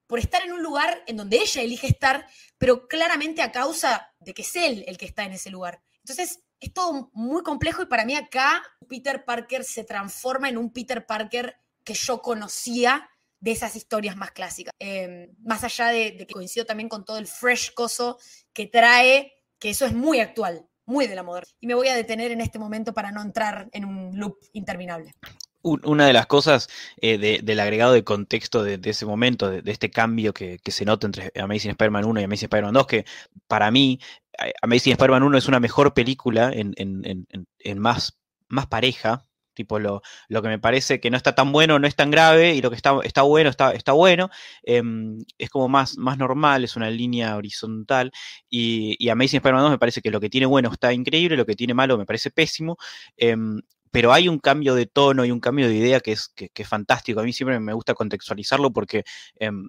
por 0.07 0.19
estar 0.19 0.43
en 0.43 0.53
un 0.53 0.63
lugar 0.63 1.03
en 1.07 1.17
donde 1.17 1.37
ella 1.37 1.61
elige 1.61 1.87
estar, 1.87 2.27
pero 2.57 2.87
claramente 2.87 3.41
a 3.41 3.51
causa 3.51 4.11
de 4.19 4.33
que 4.33 4.41
es 4.41 4.55
él 4.55 4.83
el 4.87 4.97
que 4.97 5.05
está 5.05 5.23
en 5.23 5.33
ese 5.33 5.49
lugar. 5.49 5.81
Entonces, 6.03 6.39
es 6.59 6.73
todo 6.73 7.09
muy 7.13 7.43
complejo 7.43 7.83
y 7.83 7.85
para 7.85 8.05
mí 8.05 8.15
acá 8.15 8.63
Peter 8.87 9.23
Parker 9.23 9.63
se 9.63 9.83
transforma 9.83 10.49
en 10.49 10.57
un 10.57 10.73
Peter 10.73 11.05
Parker 11.05 11.57
que 11.83 11.93
yo 11.93 12.21
conocía 12.21 13.09
de 13.39 13.51
esas 13.51 13.75
historias 13.75 14.17
más 14.17 14.31
clásicas. 14.31 14.73
Em, 14.79 15.33
más 15.43 15.63
allá 15.63 15.87
de, 15.87 16.17
que 16.17 16.33
coincido 16.33 16.65
también 16.65 16.89
con 16.89 17.05
todo 17.05 17.17
el 17.17 17.27
fresh 17.27 17.73
coso 17.73 18.17
que 18.53 18.67
trae, 18.67 19.33
que 19.59 19.69
eso 19.69 19.85
es 19.85 19.93
muy 19.93 20.19
actual, 20.19 20.67
muy 20.85 21.07
de 21.07 21.15
la 21.15 21.23
moda. 21.23 21.43
Y 21.59 21.67
me 21.67 21.75
voy 21.75 21.87
a 21.87 21.95
detener 21.95 22.31
en 22.31 22.41
este 22.41 22.59
momento 22.59 22.93
para 22.93 23.11
no 23.11 23.21
entrar 23.21 23.69
en 23.71 23.85
un 23.85 24.17
loop 24.19 24.37
interminable. 24.53 25.13
Una 25.61 26.07
de 26.07 26.13
las 26.13 26.25
cosas 26.25 26.69
eh, 27.01 27.17
del 27.17 27.59
agregado 27.59 27.91
de 27.91 28.05
contexto 28.05 28.63
de, 28.63 28.79
ese 28.83 29.05
momento, 29.05 29.49
de, 29.49 29.71
este 29.71 29.89
cambio 29.89 30.33
que, 30.33 30.59
se 30.65 30.85
nota 30.85 31.05
entre 31.05 31.31
Amazing 31.35 31.71
Spider-Man 31.71 32.05
1 32.05 32.21
y 32.21 32.23
Amazing 32.23 32.45
Spider-Man 32.45 32.73
2, 32.73 32.87
que 32.87 33.05
para 33.47 33.69
mí 33.69 33.99
eh, 34.41 34.53
Amazing 34.61 34.93
Spider-Man 34.93 35.23
1 35.23 35.37
es 35.37 35.47
una 35.47 35.59
mejor 35.59 35.93
película 35.93 36.51
en, 36.53 37.79
más, 37.79 38.17
más 38.47 38.67
pareja, 38.67 39.25
Tipo, 39.59 39.77
lo, 39.77 40.01
lo, 40.29 40.41
que 40.41 40.47
me 40.47 40.57
parece 40.57 41.01
que 41.01 41.09
no 41.09 41.17
está 41.17 41.35
tan 41.35 41.51
bueno 41.51 41.79
no 41.79 41.87
es 41.87 41.93
tan 41.93 42.11
grave 42.11 42.55
y 42.55 42.61
lo 42.61 42.69
que 42.69 42.77
está, 42.77 42.97
está 43.03 43.23
bueno 43.23 43.49
está, 43.49 43.73
está 43.73 43.91
bueno. 43.91 44.29
Em, 44.63 45.17
es 45.37 45.49
como 45.49 45.67
más, 45.67 45.97
más 45.97 46.17
normal, 46.17 46.63
es 46.63 46.77
una 46.77 46.89
línea 46.89 47.35
horizontal. 47.35 48.09
Y, 48.49 48.95
y 48.97 49.09
Amazing 49.09 49.39
Spider-Man 49.39 49.63
2 49.63 49.71
me 49.71 49.77
parece 49.77 50.01
que 50.01 50.11
lo 50.11 50.21
que 50.21 50.29
tiene 50.29 50.45
bueno 50.45 50.71
está 50.71 50.93
increíble, 50.93 51.35
lo 51.35 51.45
que 51.45 51.57
tiene 51.57 51.73
malo 51.73 51.97
me 51.97 52.05
parece 52.05 52.31
pésimo. 52.31 52.77
Em, 53.17 53.59
pero 53.91 54.13
hay 54.13 54.27
un 54.27 54.39
cambio 54.39 54.75
de 54.75 54.85
tono 54.85 55.25
y 55.25 55.31
un 55.31 55.39
cambio 55.39 55.67
de 55.67 55.75
idea 55.75 55.99
que 55.99 56.13
es, 56.13 56.29
que, 56.29 56.51
es 56.53 56.67
fantástico. 56.67 57.19
A 57.19 57.23
mí 57.23 57.33
siempre 57.33 57.59
me 57.59 57.73
gusta 57.73 57.93
contextualizarlo 57.93 58.71
porque 58.71 59.03
em, 59.35 59.67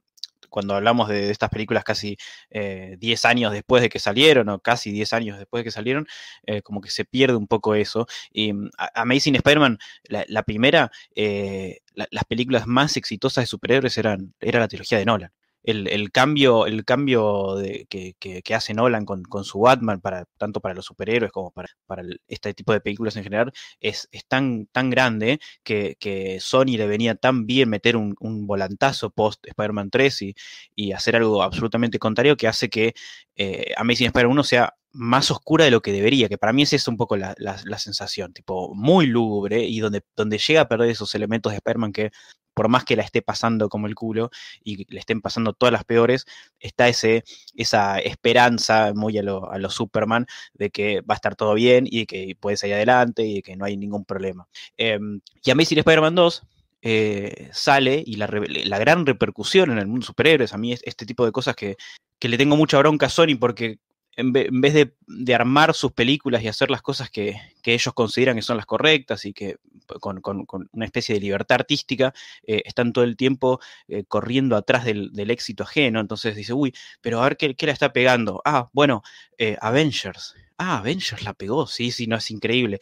cuando 0.50 0.74
hablamos 0.74 1.08
de, 1.08 1.30
estas 1.30 1.48
películas 1.48 1.84
casi 1.84 2.18
10 2.50 3.24
eh, 3.24 3.28
años 3.28 3.52
después 3.52 3.82
de 3.82 3.88
que 3.88 3.98
salieron, 3.98 4.48
o 4.50 4.58
casi 4.60 4.90
10 4.90 5.12
años 5.14 5.38
después 5.38 5.60
de 5.60 5.64
que 5.64 5.70
salieron, 5.70 6.06
eh, 6.46 6.60
como 6.62 6.80
que 6.80 6.90
se 6.90 7.04
pierde 7.04 7.36
un 7.36 7.46
poco 7.46 7.74
eso. 7.74 8.06
Y 8.32 8.52
mm, 8.52 8.70
Amazing 8.94 9.36
Spider-Man, 9.36 9.78
la, 10.08 10.42
primera, 10.42 10.90
eh, 11.14 11.78
las 11.94 12.24
películas 12.24 12.66
más 12.66 12.96
exitosas 12.96 13.44
de 13.44 13.46
superhéroes 13.46 13.96
eran, 13.96 14.34
era 14.40 14.60
la 14.60 14.68
trilogía 14.68 14.98
de 14.98 15.06
Nolan 15.06 15.32
el, 15.62 16.10
cambio, 16.10 16.66
el 16.66 16.84
cambio 16.84 17.56
de, 17.56 17.86
que, 17.88 18.54
hace 18.54 18.74
Nolan 18.74 19.04
con, 19.04 19.44
su 19.44 19.60
Batman, 19.60 20.00
para, 20.00 20.24
tanto 20.38 20.60
para 20.60 20.74
los 20.74 20.86
superhéroes 20.86 21.32
como 21.32 21.50
para, 21.50 21.68
para 21.86 22.02
este 22.28 22.54
tipo 22.54 22.72
de 22.72 22.80
películas 22.80 23.16
en 23.16 23.24
general, 23.24 23.52
es, 23.80 24.08
tan, 24.28 24.66
tan 24.66 24.90
grande 24.90 25.40
que, 25.62 26.38
Sony 26.40 26.76
le 26.76 26.86
venía 26.86 27.14
tan 27.14 27.46
bien 27.46 27.68
meter 27.68 27.96
un, 27.96 28.16
volantazo 28.46 29.10
post 29.10 29.46
Spider-Man 29.46 29.90
3 29.90 30.22
y, 30.22 30.34
y, 30.74 30.92
hacer 30.92 31.16
algo 31.16 31.42
absolutamente 31.42 31.98
contrario 31.98 32.36
que 32.36 32.48
hace 32.48 32.68
que 32.68 32.94
eh, 33.36 33.72
Amazing 33.76 34.06
Spider-Man 34.06 34.32
1 34.32 34.44
sea 34.44 34.74
más 34.92 35.30
oscura 35.30 35.64
de 35.64 35.70
lo 35.70 35.82
que 35.82 35.92
debería, 35.92 36.28
que 36.28 36.38
para 36.38 36.52
mí 36.52 36.62
es 36.62 36.88
un 36.88 36.96
poco 36.96 37.16
la, 37.16 37.34
sensación, 37.78 38.32
tipo 38.32 38.74
muy 38.74 39.06
lúgubre 39.06 39.64
y 39.64 39.80
donde, 39.80 40.02
donde 40.16 40.38
llega 40.38 40.62
a 40.62 40.68
perder 40.68 40.90
esos 40.90 41.14
elementos 41.14 41.52
de 41.52 41.56
Spider-Man 41.56 41.92
que 41.92 42.10
por 42.60 42.68
más 42.68 42.84
que 42.84 42.94
la 42.94 43.02
esté 43.02 43.22
pasando 43.22 43.70
como 43.70 43.86
el 43.86 43.94
culo 43.94 44.30
y 44.62 44.84
le 44.92 45.00
estén 45.00 45.22
pasando 45.22 45.54
todas 45.54 45.72
las 45.72 45.82
peores, 45.84 46.26
está 46.58 46.88
ese, 46.88 47.24
esa 47.56 47.98
esperanza 48.00 48.92
muy 48.94 49.16
a 49.16 49.22
lo, 49.22 49.50
a 49.50 49.70
Superman 49.70 50.26
de 50.52 50.68
que 50.68 51.00
va 51.00 51.14
a 51.14 51.16
estar 51.16 51.36
todo 51.36 51.54
bien 51.54 51.86
y 51.90 52.04
que 52.04 52.36
puede 52.38 52.58
salir 52.58 52.74
adelante 52.74 53.24
y 53.24 53.40
que 53.40 53.56
no 53.56 53.64
hay 53.64 53.78
ningún 53.78 54.04
problema. 54.04 54.46
Eh, 54.76 54.98
y 55.42 55.50
Amazing 55.50 55.78
Spider-Man 55.78 56.14
2 56.14 56.42
eh, 56.82 57.48
sale 57.50 58.04
y 58.04 58.16
la, 58.16 58.26
gran 58.26 59.06
repercusión 59.06 59.70
en 59.70 59.78
el 59.78 59.86
mundo 59.86 60.04
superhéroes, 60.04 60.52
a 60.52 60.58
mí 60.58 60.74
es 60.74 60.82
este 60.84 61.06
tipo 61.06 61.24
de 61.24 61.32
cosas 61.32 61.56
que, 61.56 61.76
que 62.18 62.28
le 62.28 62.36
tengo 62.36 62.58
mucha 62.58 62.78
bronca 62.78 63.06
a 63.06 63.08
Sony 63.08 63.38
porque 63.40 63.78
en, 64.20 64.32
vez 64.60 64.74
de, 64.74 65.34
armar 65.34 65.74
sus 65.74 65.92
películas 65.92 66.42
y 66.42 66.48
hacer 66.48 66.70
las 66.70 66.82
cosas 66.82 67.10
que, 67.10 67.36
ellos 67.64 67.94
consideran 67.94 68.36
que 68.36 68.42
son 68.42 68.56
las 68.56 68.66
correctas 68.66 69.24
y 69.24 69.32
que 69.32 69.56
con, 70.00 70.20
una 70.72 70.84
especie 70.84 71.14
de 71.14 71.20
libertad 71.20 71.56
artística, 71.56 72.12
eh, 72.44 72.62
están 72.64 72.92
todo 72.92 73.04
el 73.04 73.16
tiempo 73.16 73.60
eh, 73.88 74.04
corriendo 74.06 74.56
atrás 74.56 74.84
del, 74.84 75.30
éxito 75.30 75.64
ajeno. 75.64 76.00
Entonces 76.00 76.36
dice, 76.36 76.52
uy, 76.52 76.74
pero 77.00 77.20
a 77.20 77.24
ver 77.24 77.36
qué, 77.36 77.66
la 77.66 77.72
está 77.72 77.92
pegando. 77.92 78.40
Ah, 78.44 78.68
bueno, 78.72 79.02
eh, 79.38 79.56
Avengers. 79.60 80.34
Ah, 80.58 80.78
Avengers 80.78 81.22
la 81.22 81.32
pegó, 81.32 81.66
sí, 81.66 81.90
sí, 81.90 82.06
no, 82.06 82.16
es 82.16 82.30
increíble. 82.30 82.80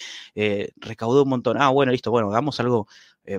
recaudó 0.76 1.22
un 1.22 1.28
montón. 1.28 1.60
Ah, 1.60 1.68
bueno, 1.68 1.92
listo, 1.92 2.10
bueno, 2.10 2.28
hagamos 2.30 2.58
algo, 2.58 2.88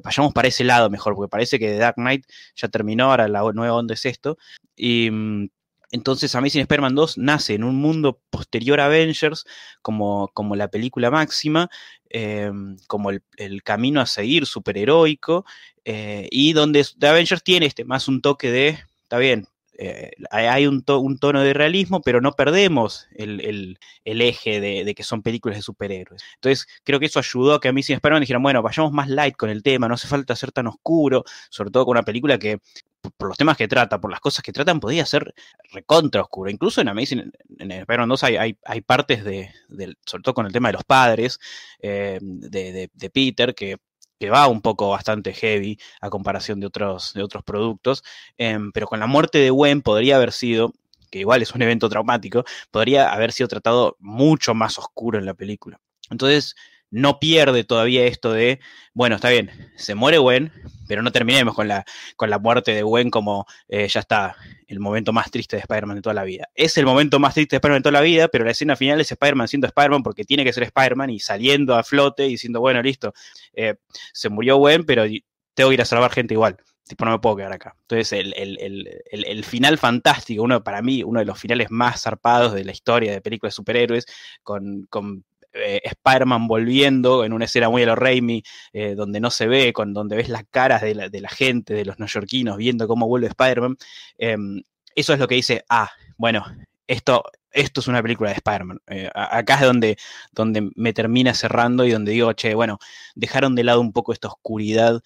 vayamos 0.04 0.34
para 0.34 0.48
ese 0.48 0.64
lado 0.64 0.90
mejor, 0.90 1.16
porque 1.16 1.30
parece 1.30 1.60
que 1.60 1.68
The 1.68 1.78
Dark 1.78 1.96
Knight 1.96 2.26
ya 2.56 2.70
terminó, 2.70 3.12
ahora 3.12 3.28
la 3.28 3.42
nueva 3.54 3.76
onda 3.76 3.94
es 3.96 4.06
esto. 4.06 4.38
Y 4.78 5.10
mm, 5.12 5.50
entonces 5.92 6.36
Amazing 6.36 6.62
Spider-Man 6.62 6.96
2 6.96 7.18
nace 7.18 7.56
en 7.56 7.64
un 7.64 7.76
mundo 7.76 8.22
posterior 8.30 8.80
a 8.80 8.86
Avengers 8.86 9.46
como, 9.82 10.30
como 10.34 10.56
la 10.56 10.70
película 10.70 11.10
máxima, 11.12 11.70
em, 12.10 12.78
como 12.88 13.10
el, 13.12 13.24
camino 13.64 14.02
a 14.02 14.06
seguir 14.06 14.46
superheroico, 14.46 15.46
eh, 15.86 16.28
y 16.32 16.54
donde 16.54 16.86
The 16.98 17.08
Avengers 17.08 17.44
tiene 17.44 17.66
este, 17.66 17.86
más 17.86 18.08
un 18.08 18.22
toque 18.22 18.52
de, 18.52 18.80
está 19.04 19.18
bien, 19.18 19.48
eh, 19.82 20.12
hay 20.30 20.68
un, 20.68 20.84
tono 20.84 21.42
de 21.42 21.54
realismo, 21.54 22.02
pero 22.02 22.20
no 22.20 22.34
perdemos 22.34 23.08
el, 23.16 23.80
eje 24.04 24.60
de, 24.60 24.94
que 24.94 25.04
son 25.04 25.22
películas 25.22 25.58
de 25.58 25.62
superhéroes. 25.62 26.22
Entonces, 26.36 26.68
creo 26.84 27.00
que 27.00 27.06
eso 27.06 27.18
ayudó 27.20 27.54
a 27.54 27.62
que 27.62 27.70
a 27.70 27.72
mí, 27.72 27.82
sin 27.82 27.96
Spider-Man, 27.96 28.20
dijeran, 28.20 28.44
bueno, 28.44 28.62
vayamos 28.62 28.92
más 28.92 29.08
light 29.08 29.38
con 29.38 29.50
el 29.50 29.64
tema, 29.64 29.88
no 29.88 29.94
hace 29.94 30.10
falta 30.10 30.36
ser 30.36 30.52
tan 30.52 30.68
oscuro, 30.68 31.24
sobre 31.50 31.72
todo 31.72 31.86
con 31.86 31.92
una 31.94 32.04
película 32.04 32.38
que, 32.38 32.60
por, 33.18 33.30
los 33.30 33.38
temas 33.38 33.58
que 33.58 33.68
trata, 33.68 34.00
por 34.00 34.12
las 34.12 34.20
cosas 34.20 34.44
que 34.44 34.52
tratan, 34.52 34.80
podría 34.80 35.06
ser 35.06 35.34
recontra 35.72 36.22
oscuro. 36.22 36.50
Incluso 36.50 36.82
en 36.82 36.90
Amazing, 36.90 37.32
en 37.60 37.72
Spider-Man 37.72 38.10
2 38.10 38.24
hay, 38.24 38.82
partes 38.86 39.24
de, 39.24 39.52
sobre 40.06 40.24
todo 40.24 40.34
con 40.34 40.46
el 40.46 40.54
tema 40.54 40.70
de 40.70 40.74
los 40.74 40.84
padres, 40.84 41.40
eh, 41.80 42.20
de, 42.22 42.90
de 42.94 43.10
Peter, 43.10 43.54
que 43.56 43.78
va 44.28 44.48
un 44.48 44.62
poco 44.62 44.90
bastante 44.90 45.34
heavy 45.34 45.80
a 46.02 46.10
comparación 46.10 46.60
de 46.60 46.68
otros, 46.68 47.14
de 47.14 47.24
otros 47.24 47.44
productos, 47.44 48.04
em, 48.38 48.72
pero 48.74 48.88
con 48.88 49.00
la 49.00 49.08
muerte 49.08 49.38
de 49.38 49.52
Gwen 49.52 49.82
podría 49.82 50.18
haber 50.18 50.34
sido, 50.34 50.74
que 51.10 51.20
igual 51.20 51.42
es 51.42 51.54
un 51.54 51.62
evento 51.62 51.88
traumático, 51.90 52.44
podría 52.72 53.14
haber 53.14 53.32
sido 53.32 53.48
tratado 53.48 53.96
mucho 54.00 54.54
más 54.54 54.78
oscuro 54.78 55.18
en 55.18 55.26
la 55.26 55.34
película. 55.34 55.80
Entonces, 56.10 56.56
no 56.92 57.20
pierde 57.20 57.64
todavía 57.64 58.06
esto 58.06 58.32
de, 58.32 58.60
bueno, 58.94 59.16
está 59.16 59.30
bien, 59.30 59.52
se 59.76 59.96
muere 59.96 60.18
Gwen, 60.18 60.52
pero 60.88 61.04
no 61.04 61.12
terminemos 61.12 61.54
con 61.54 61.68
la, 61.68 61.86
con 62.16 62.30
la 62.30 62.40
muerte 62.40 62.72
de 62.72 62.82
Gwen 62.82 63.12
como 63.12 63.46
eh, 63.68 63.88
ya 63.88 64.00
está, 64.00 64.36
el 64.68 64.80
momento 64.80 65.14
más 65.14 65.30
triste 65.30 65.56
de 65.56 65.62
Spider-Man 65.62 65.98
de 65.98 66.02
toda 66.02 66.16
la 66.16 66.24
vida. 66.24 66.50
Es 66.56 66.78
el 66.78 66.86
momento 66.86 67.20
más 67.20 67.34
triste 67.36 67.56
de 67.56 67.58
Spider-Man 67.58 67.78
de 67.78 67.84
toda 67.84 67.94
la 67.94 68.02
vida, 68.02 68.28
pero 68.28 68.44
la 68.44 68.52
escena 68.52 68.76
final 68.76 69.00
es 69.00 69.12
Spider-Man 69.12 69.48
siendo 69.48 69.68
Spider-Man 69.68 70.04
porque 70.04 70.24
tiene 70.24 70.44
que 70.44 70.54
ser 70.54 70.64
Spider-Man 70.64 71.12
y 71.12 71.20
saliendo 71.20 71.76
a 71.76 71.84
flote 71.84 72.26
y 72.26 72.32
diciendo, 72.32 72.60
bueno, 72.60 72.82
listo, 72.82 73.14
eh, 73.54 73.76
se 74.14 74.30
murió 74.30 74.58
Gwen, 74.58 74.84
pero 74.86 75.04
tengo 75.54 75.70
que 75.70 75.74
ir 75.76 75.82
a 75.82 75.86
salvar 75.86 76.12
gente 76.12 76.34
igual. 76.34 76.58
Tipo, 76.88 77.06
no 77.06 77.12
me 77.12 77.20
puedo 77.20 77.36
quedar 77.36 77.54
acá. 77.54 77.76
Entonces, 77.82 78.12
el, 78.14 79.44
final 79.44 79.78
fantástico, 79.78 80.42
uno 80.42 80.64
para 80.64 80.82
mí, 80.82 81.04
uno 81.04 81.20
de 81.20 81.26
los 81.26 81.38
finales 81.38 81.70
más 81.70 82.02
zarpados 82.02 82.54
de 82.54 82.66
la 82.66 82.72
historia 82.72 83.12
de 83.12 83.22
películas 83.22 83.54
de 83.54 83.58
superhéroes, 83.58 84.06
con, 84.42 84.88
con 84.90 85.24
eh, 85.54 85.82
Spider-Man 85.84 86.48
volviendo 86.48 87.26
en 87.26 87.34
una 87.34 87.46
escena 87.46 87.70
muy 87.70 87.84
a 87.84 87.88
lo 87.88 87.96
Raimi, 87.96 88.44
eh, 88.74 88.96
donde 88.96 89.20
no 89.20 89.32
se 89.32 89.48
ve, 89.48 89.74
con, 89.74 89.94
donde 89.94 90.16
ves 90.16 90.30
las 90.30 90.44
caras 90.50 90.82
de 90.82 90.94
la, 90.94 91.30
gente, 91.30 91.74
de 91.74 91.86
los 91.86 92.00
neoyorquinos, 92.00 92.58
viendo 92.58 92.88
cómo 92.88 93.08
vuelve 93.08 93.28
Spider-Man. 93.28 93.78
Em, 94.18 94.62
eso 94.96 95.14
es 95.14 95.20
lo 95.20 95.28
que 95.28 95.36
dice, 95.36 95.66
ah, 95.70 95.90
bueno, 96.18 96.46
esto, 96.88 97.24
esto 97.52 97.82
es 97.82 97.88
una 97.88 98.02
película 98.02 98.30
de 98.30 98.36
Spider-Man. 98.36 98.80
Eh, 98.88 99.10
acá 99.14 99.56
es 99.56 99.62
donde, 99.62 99.98
donde 100.32 100.70
me 100.76 100.94
termina 100.94 101.34
cerrando 101.34 101.86
y 101.86 101.92
donde 101.92 102.12
digo, 102.12 102.34
che, 102.34 102.54
bueno, 102.54 102.78
dejaron 103.16 103.56
de 103.56 103.64
lado 103.64 103.82
un 103.82 103.94
poco 103.94 104.14
esta 104.14 104.28
oscuridad 104.28 105.02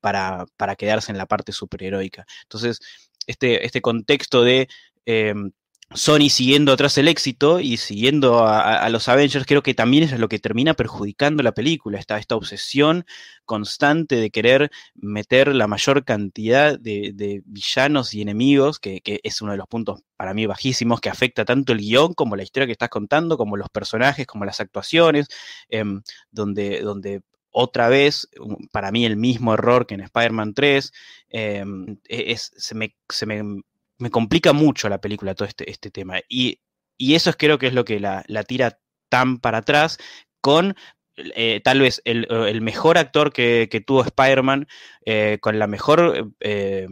para, 0.00 0.46
para, 0.56 0.76
quedarse 0.76 1.12
en 1.12 1.18
la 1.18 1.26
parte 1.26 1.52
superheroica. 1.52 2.26
Entonces, 2.42 2.80
este, 3.26 3.64
este 3.64 3.80
contexto 3.80 4.42
de 4.42 4.68
em, 5.06 5.52
Sony 5.92 6.28
siguiendo 6.30 6.72
atrás 6.72 6.96
el 6.98 7.08
éxito 7.08 7.58
y 7.58 7.76
siguiendo 7.76 8.46
a, 8.46 8.88
los 8.90 9.08
Avengers, 9.08 9.44
creo 9.44 9.62
que 9.62 9.74
también 9.74 10.04
es 10.04 10.16
lo 10.18 10.28
que 10.28 10.38
termina 10.38 10.74
perjudicando 10.74 11.42
la 11.42 11.52
película, 11.52 11.98
esta, 11.98 12.16
esta 12.18 12.36
obsesión 12.36 13.04
constante 13.44 14.14
de 14.14 14.30
querer 14.30 14.70
meter 14.94 15.52
la 15.52 15.66
mayor 15.66 16.04
cantidad 16.04 16.78
de, 16.78 17.42
villanos 17.44 18.14
y 18.14 18.22
enemigos, 18.22 18.78
que, 18.78 19.00
es 19.04 19.42
uno 19.42 19.50
de 19.50 19.58
los 19.58 19.66
puntos 19.66 20.02
para 20.16 20.32
mí 20.32 20.46
bajísimos, 20.46 21.00
que 21.00 21.08
afecta 21.08 21.44
tanto 21.44 21.72
el 21.72 21.80
guion 21.80 22.14
como 22.14 22.36
la 22.36 22.44
historia 22.44 22.66
que 22.66 22.72
estás 22.72 22.88
contando, 22.88 23.36
como 23.36 23.56
los 23.56 23.68
personajes, 23.68 24.28
como 24.28 24.44
las 24.44 24.60
actuaciones, 24.60 25.26
em, 25.68 26.02
donde, 26.30 26.82
donde 26.82 27.22
otra 27.50 27.88
vez, 27.88 28.28
para 28.70 28.92
mí 28.92 29.04
el 29.04 29.16
mismo 29.16 29.54
error 29.54 29.86
que 29.86 29.94
en 29.94 30.02
Spider-Man 30.02 30.54
3, 30.54 30.92
em, 31.30 31.98
e, 32.08 32.30
es, 32.32 32.52
se, 32.56 32.76
me, 32.76 32.94
se 33.08 33.26
me 33.26 33.62
me 34.00 34.10
complica 34.10 34.52
mucho 34.52 34.88
la 34.88 35.00
película 35.00 35.34
todo 35.34 35.46
este, 35.46 35.70
este 35.70 35.90
tema. 35.90 36.18
Y, 36.28 36.60
eso 36.98 37.30
es, 37.30 37.36
creo 37.36 37.58
que 37.58 37.66
es 37.66 37.74
lo 37.74 37.84
que 37.84 38.00
la, 38.00 38.24
tira 38.46 38.78
tan 39.08 39.38
para 39.38 39.58
atrás 39.58 39.98
con 40.42 40.76
eh, 41.16 41.60
tal 41.64 41.80
vez 41.80 42.02
el, 42.04 42.60
mejor 42.60 42.98
actor 42.98 43.32
que, 43.32 43.84
tuvo 43.86 44.02
Spider-Man, 44.02 44.66
eh, 45.06 45.38
con 45.40 45.58
la 45.58 45.66
mejor 45.66 46.32
eh, 46.40 46.88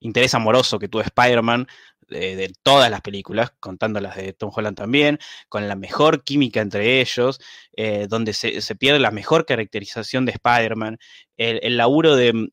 interés 0.00 0.34
amoroso 0.34 0.78
que 0.78 0.88
tuvo 0.88 1.02
Spider-Man, 1.02 1.68
de, 2.08 2.52
todas 2.62 2.90
las 2.90 3.00
películas, 3.00 3.52
contando 3.60 4.00
las 4.00 4.16
de 4.16 4.32
Tom 4.32 4.50
Holland 4.54 4.76
también, 4.76 5.18
con 5.48 5.68
la 5.68 5.76
mejor 5.76 6.24
química 6.24 6.60
entre 6.60 7.00
ellos, 7.00 7.40
eh, 7.76 8.06
donde 8.08 8.32
se, 8.32 8.60
pierde 8.76 8.98
la 9.00 9.10
mejor 9.10 9.46
caracterización 9.46 10.24
de 10.26 10.32
Spider-Man, 10.32 10.98
el, 11.36 11.76
laburo 11.76 12.16
de, 12.16 12.48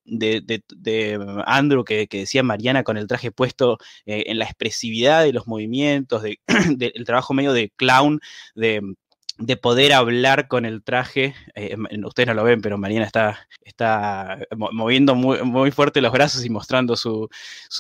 Andrew 1.46 1.84
que, 1.84 2.08
decía 2.10 2.44
Mariana 2.44 2.84
con 2.84 2.98
el 2.98 3.08
traje 3.08 3.32
puesto 3.32 3.78
eh, 4.06 4.26
en 4.28 4.40
la 4.40 4.46
expresividad 4.46 5.24
de 5.24 5.34
los 5.34 5.48
movimientos, 5.48 6.24
del 6.78 7.04
trabajo 7.06 7.34
medio 7.34 7.54
de 7.54 7.72
clown, 7.76 8.20
de 8.56 8.82
de 9.38 9.58
poder 9.58 9.94
hablar 9.94 10.48
con 10.48 10.66
el 10.66 10.84
traje. 10.84 11.36
Eh, 11.56 11.76
ustedes 12.06 12.28
no 12.28 12.34
lo 12.34 12.44
ven, 12.44 12.62
pero 12.62 12.78
Mariana 12.78 13.06
está, 13.06 13.48
está 13.64 14.40
moviendo 14.52 15.16
muy, 15.16 15.72
fuerte 15.72 16.02
los 16.02 16.12
brazos 16.12 16.46
y 16.46 16.50
mostrando 16.50 16.96
su, 16.96 17.30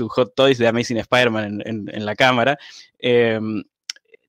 Hot 0.09 0.33
Toys 0.35 0.57
de 0.57 0.67
Amazing 0.67 0.97
Spider-Man 0.97 1.61
en, 1.65 2.05
la 2.05 2.15
cámara. 2.15 2.57
Em, 2.99 3.63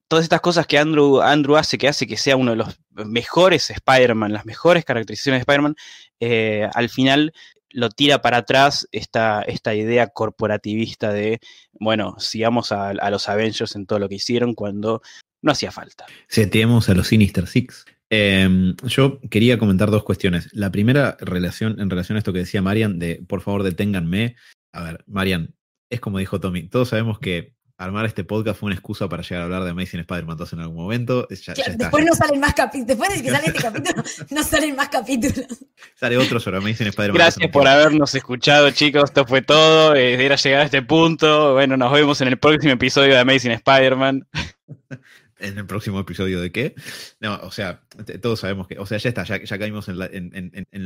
todas 0.08 0.24
estas 0.24 0.40
cosas 0.40 0.66
que 0.66 0.78
Andrew, 0.78 1.20
Andrew 1.20 1.56
hace, 1.56 1.78
que 1.78 1.88
hace 1.88 2.06
que 2.06 2.16
sea 2.16 2.36
uno 2.36 2.52
de 2.52 2.58
los 2.58 2.78
mejores 2.90 3.70
Spider-Man, 3.70 4.32
las 4.32 4.46
mejores 4.46 4.84
caracterizaciones 4.84 5.38
de 5.38 5.42
Spider-Man, 5.42 5.76
eh, 6.20 6.68
al 6.74 6.88
final 6.88 7.32
lo 7.70 7.88
tira 7.90 8.22
para 8.22 8.38
atrás 8.38 8.86
esta, 8.92 9.42
esta 9.42 9.74
idea 9.74 10.06
corporativista 10.06 11.12
de, 11.12 11.40
bueno, 11.72 12.14
sigamos 12.18 12.70
a, 12.70 12.90
a, 12.90 13.10
los 13.10 13.28
Avengers 13.28 13.74
en 13.74 13.86
todo 13.86 13.98
lo 13.98 14.08
que 14.08 14.14
hicieron 14.14 14.54
cuando 14.54 15.02
no 15.44 15.52
hacía 15.52 15.70
falta. 15.70 16.06
Seteemos 16.26 16.88
a 16.88 16.94
los 16.94 17.08
Sinister 17.08 17.46
Six. 17.46 17.84
Em, 18.10 18.74
yo 18.84 19.20
quería 19.30 19.58
comentar 19.58 19.90
dos 19.90 20.02
cuestiones. 20.02 20.48
La 20.52 20.72
primera 20.72 21.16
relación, 21.20 21.80
en 21.80 21.90
relación 21.90 22.16
a 22.16 22.18
esto 22.18 22.32
que 22.32 22.40
decía 22.40 22.62
Marian, 22.62 22.98
de 22.98 23.22
por 23.28 23.42
favor 23.42 23.62
deténganme. 23.62 24.36
A 24.72 24.82
ver, 24.82 25.04
Marian, 25.06 25.54
es 25.90 26.00
como 26.00 26.18
dijo 26.18 26.40
Tommy, 26.40 26.68
todos 26.68 26.88
sabemos 26.88 27.18
que 27.18 27.54
armar 27.76 28.06
este 28.06 28.22
podcast 28.24 28.60
fue 28.60 28.68
una 28.68 28.76
excusa 28.76 29.08
para 29.08 29.22
llegar 29.22 29.42
a 29.42 29.44
hablar 29.44 29.64
de 29.64 29.70
Amazing 29.70 30.00
Spider-Man 30.00 30.36
2 30.36 30.52
en 30.52 30.60
algún 30.60 30.76
momento. 30.76 31.26
después 31.28 32.04
no 32.04 32.14
salen 32.14 32.40
más 32.40 32.54
capítulos. 32.54 32.86
Después 32.86 33.14
de 33.14 33.22
que 33.22 33.30
sale 33.30 33.46
este 33.48 33.62
capítulo, 33.62 34.02
no 34.30 34.44
salen 34.44 34.76
más 34.76 34.88
capítulos. 34.88 35.46
Sale 35.94 36.16
otro 36.16 36.40
sobre 36.40 36.58
Amazing 36.58 36.86
Spider-Man. 36.88 37.16
Gracias 37.16 37.50
por 37.50 37.66
habernos 37.66 38.14
escuchado, 38.14 38.70
chicos. 38.70 39.04
Esto 39.04 39.26
fue 39.26 39.42
todo. 39.42 39.94
Eh, 39.94 40.24
era 40.24 40.36
llegar 40.36 40.60
a 40.60 40.64
este 40.64 40.82
punto. 40.82 41.54
Bueno, 41.54 41.76
nos 41.76 41.92
vemos 41.92 42.20
en 42.20 42.28
el 42.28 42.38
próximo 42.38 42.72
episodio 42.72 43.14
de 43.14 43.18
Amazing 43.18 43.52
Spider-Man. 43.52 44.26
en 45.44 45.58
el 45.58 45.66
próximo 45.66 46.00
episodio 46.00 46.40
de 46.40 46.50
qué. 46.50 46.74
No, 47.20 47.38
o 47.42 47.50
sea, 47.50 47.82
todos 48.20 48.40
sabemos 48.40 48.66
que, 48.66 48.78
o 48.78 48.86
sea, 48.86 48.98
ya 48.98 49.08
está, 49.08 49.24
ya, 49.24 49.58
caímos 49.58 49.88
en 49.88 49.98
la, 49.98 50.08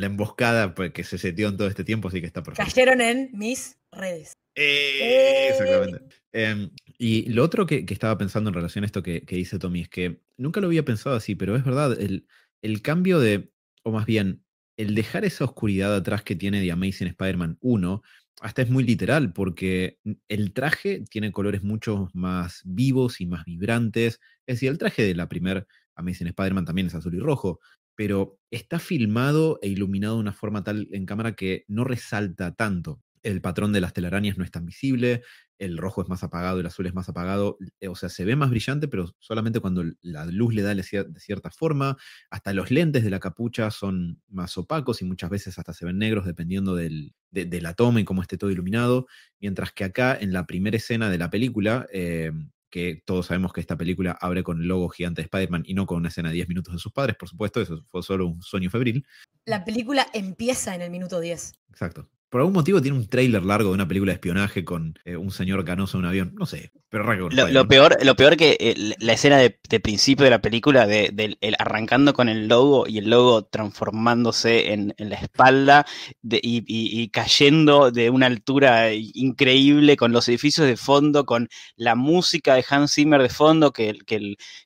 emboscada 0.06 0.74
que 0.74 1.04
se 1.04 1.18
setió 1.18 1.48
en 1.48 1.56
todo 1.56 1.68
este 1.68 1.84
tiempo, 1.84 2.08
así 2.08 2.20
que 2.20 2.26
está 2.26 2.42
perfecto. 2.42 2.70
Cayeron 2.70 3.00
en 3.00 3.30
mis 3.32 3.78
redes. 3.92 4.32
Eh, 4.54 5.48
exactamente. 5.50 6.16
Em, 6.32 6.70
y 6.98 7.30
lo 7.30 7.44
otro 7.44 7.66
que, 7.66 7.84
estaba 7.88 8.18
pensando 8.18 8.50
en 8.50 8.54
relación 8.54 8.84
a 8.84 8.86
esto 8.86 9.02
que, 9.02 9.20
dice 9.20 9.58
Tommy 9.58 9.82
es 9.82 9.88
que 9.88 10.20
nunca 10.36 10.60
lo 10.60 10.66
había 10.66 10.84
pensado 10.84 11.16
así, 11.16 11.34
pero 11.34 11.56
es 11.56 11.64
verdad, 11.64 11.98
el, 12.00 12.26
el 12.62 12.82
cambio 12.82 13.20
de, 13.20 13.50
o 13.84 13.92
más 13.92 14.06
bien, 14.06 14.42
el 14.76 14.94
dejar 14.94 15.24
esa 15.24 15.44
oscuridad 15.44 15.94
atrás 15.94 16.22
que 16.22 16.36
tiene 16.36 16.60
The 16.60 16.72
Amazing 16.72 17.08
Spider-Man 17.08 17.58
1 17.60 18.02
hasta 18.40 18.62
es 18.62 18.70
muy 18.70 18.84
literal, 18.84 19.32
porque 19.32 19.98
el 20.28 20.52
traje 20.52 21.02
tiene 21.10 21.32
colores 21.32 21.62
mucho 21.62 22.08
más 22.14 22.62
vivos 22.64 23.20
y 23.20 23.26
más 23.26 23.44
vibrantes. 23.44 24.20
Es 24.46 24.56
decir, 24.56 24.70
el 24.70 24.78
traje 24.78 25.02
de 25.02 25.14
la 25.14 25.28
primer 25.28 25.66
Amazing 25.96 26.28
Spider-Man 26.28 26.64
también 26.64 26.86
es 26.86 26.94
azul 26.94 27.14
y 27.14 27.18
rojo, 27.18 27.60
pero 27.96 28.38
está 28.50 28.78
filmado 28.78 29.58
e 29.60 29.68
iluminado 29.68 30.14
de 30.14 30.20
una 30.20 30.32
forma 30.32 30.62
tal 30.62 30.88
en 30.92 31.04
cámara 31.04 31.34
que 31.34 31.64
no 31.66 31.84
resalta 31.84 32.54
tanto. 32.54 33.02
El 33.24 33.40
patrón 33.40 33.72
de 33.72 33.80
las 33.80 33.92
telarañas 33.92 34.38
no 34.38 34.44
es 34.44 34.52
tan 34.52 34.64
visible, 34.64 35.22
el 35.58 35.76
rojo 35.76 36.02
es 36.02 36.08
más 36.08 36.22
apagado, 36.22 36.60
el 36.60 36.66
azul 36.66 36.86
es 36.86 36.94
más 36.94 37.08
apagado, 37.08 37.58
eh, 37.80 37.88
o 37.88 37.94
sea, 37.94 38.08
se 38.08 38.24
ve 38.24 38.36
más 38.36 38.50
brillante, 38.50 38.88
pero 38.88 39.14
solamente 39.18 39.60
cuando 39.60 39.84
la 40.02 40.24
luz 40.26 40.54
le 40.54 40.62
da 40.62 40.74
de 40.74 40.82
cierta 40.82 41.50
forma. 41.50 41.96
Hasta 42.30 42.52
los 42.52 42.70
lentes 42.70 43.04
de 43.04 43.10
la 43.10 43.20
capucha 43.20 43.70
son 43.70 44.22
más 44.28 44.56
opacos 44.56 45.02
y 45.02 45.04
muchas 45.04 45.30
veces 45.30 45.58
hasta 45.58 45.72
se 45.72 45.84
ven 45.84 45.98
negros 45.98 46.26
dependiendo 46.26 46.74
del, 46.74 47.14
de, 47.30 47.60
la 47.60 47.74
toma 47.74 48.00
y 48.00 48.04
cómo 48.04 48.22
esté 48.22 48.38
todo 48.38 48.50
iluminado. 48.50 49.06
Mientras 49.40 49.72
que 49.72 49.84
acá, 49.84 50.16
en 50.18 50.32
la 50.32 50.46
primera 50.46 50.76
escena 50.76 51.10
de 51.10 51.18
la 51.18 51.30
película, 51.30 51.86
eh, 51.92 52.32
que 52.70 53.02
todos 53.04 53.26
sabemos 53.26 53.52
que 53.52 53.60
esta 53.60 53.76
película 53.76 54.16
abre 54.20 54.42
con 54.42 54.60
el 54.60 54.68
logo 54.68 54.88
gigante 54.88 55.22
de 55.22 55.24
Spider-Man 55.24 55.64
y 55.66 55.74
no 55.74 55.86
con 55.86 55.98
una 55.98 56.08
escena 56.08 56.28
de 56.28 56.36
10 56.36 56.48
minutos 56.48 56.74
de 56.74 56.78
sus 56.78 56.92
padres, 56.92 57.16
por 57.16 57.28
supuesto, 57.28 57.60
eso 57.60 57.82
fue 57.88 58.02
solo 58.02 58.26
un 58.26 58.42
sueño 58.42 58.70
febril. 58.70 59.06
La 59.46 59.64
película 59.64 60.06
empieza 60.12 60.74
en 60.74 60.82
el 60.82 60.90
minuto 60.90 61.18
10. 61.20 61.54
Exacto 61.70 62.08
por 62.30 62.40
algún 62.40 62.54
motivo 62.54 62.82
tiene 62.82 62.96
un 62.96 63.08
tráiler 63.08 63.44
largo 63.44 63.70
de 63.70 63.74
una 63.74 63.88
película 63.88 64.12
de 64.12 64.14
espionaje 64.16 64.64
con 64.64 64.98
eh, 65.04 65.16
un 65.16 65.30
señor 65.30 65.64
canoso 65.64 65.96
en 65.96 66.04
un 66.04 66.08
avión. 66.08 66.34
No 66.34 66.44
sé, 66.44 66.72
pero 66.90 67.04
lo, 67.04 67.48
lo, 67.48 67.68
peor, 67.68 67.96
lo 68.02 68.16
peor 68.16 68.36
que 68.36 68.56
eh, 68.60 68.94
la 68.98 69.12
escena 69.12 69.38
de, 69.38 69.50
principio 69.80 70.24
de 70.24 70.30
la 70.30 70.40
película, 70.40 70.86
de, 70.86 71.36
arrancando 71.58 72.12
con 72.12 72.28
el 72.28 72.48
logo 72.48 72.86
y 72.86 72.98
el 72.98 73.10
logo 73.10 73.44
transformándose 73.44 74.72
en, 74.72 74.94
la 74.98 75.16
espalda 75.16 75.86
y, 76.22 77.08
cayendo 77.08 77.90
de 77.90 78.10
una 78.10 78.26
altura 78.26 78.92
increíble 78.94 79.96
con 79.96 80.12
los 80.12 80.28
edificios 80.28 80.66
de 80.66 80.76
fondo, 80.76 81.24
con 81.24 81.48
la 81.76 81.94
música 81.94 82.54
de 82.54 82.64
Hans 82.68 82.94
Zimmer 82.94 83.22
de 83.22 83.28
fondo, 83.28 83.72
que, 83.72 83.98
que, 84.06 84.16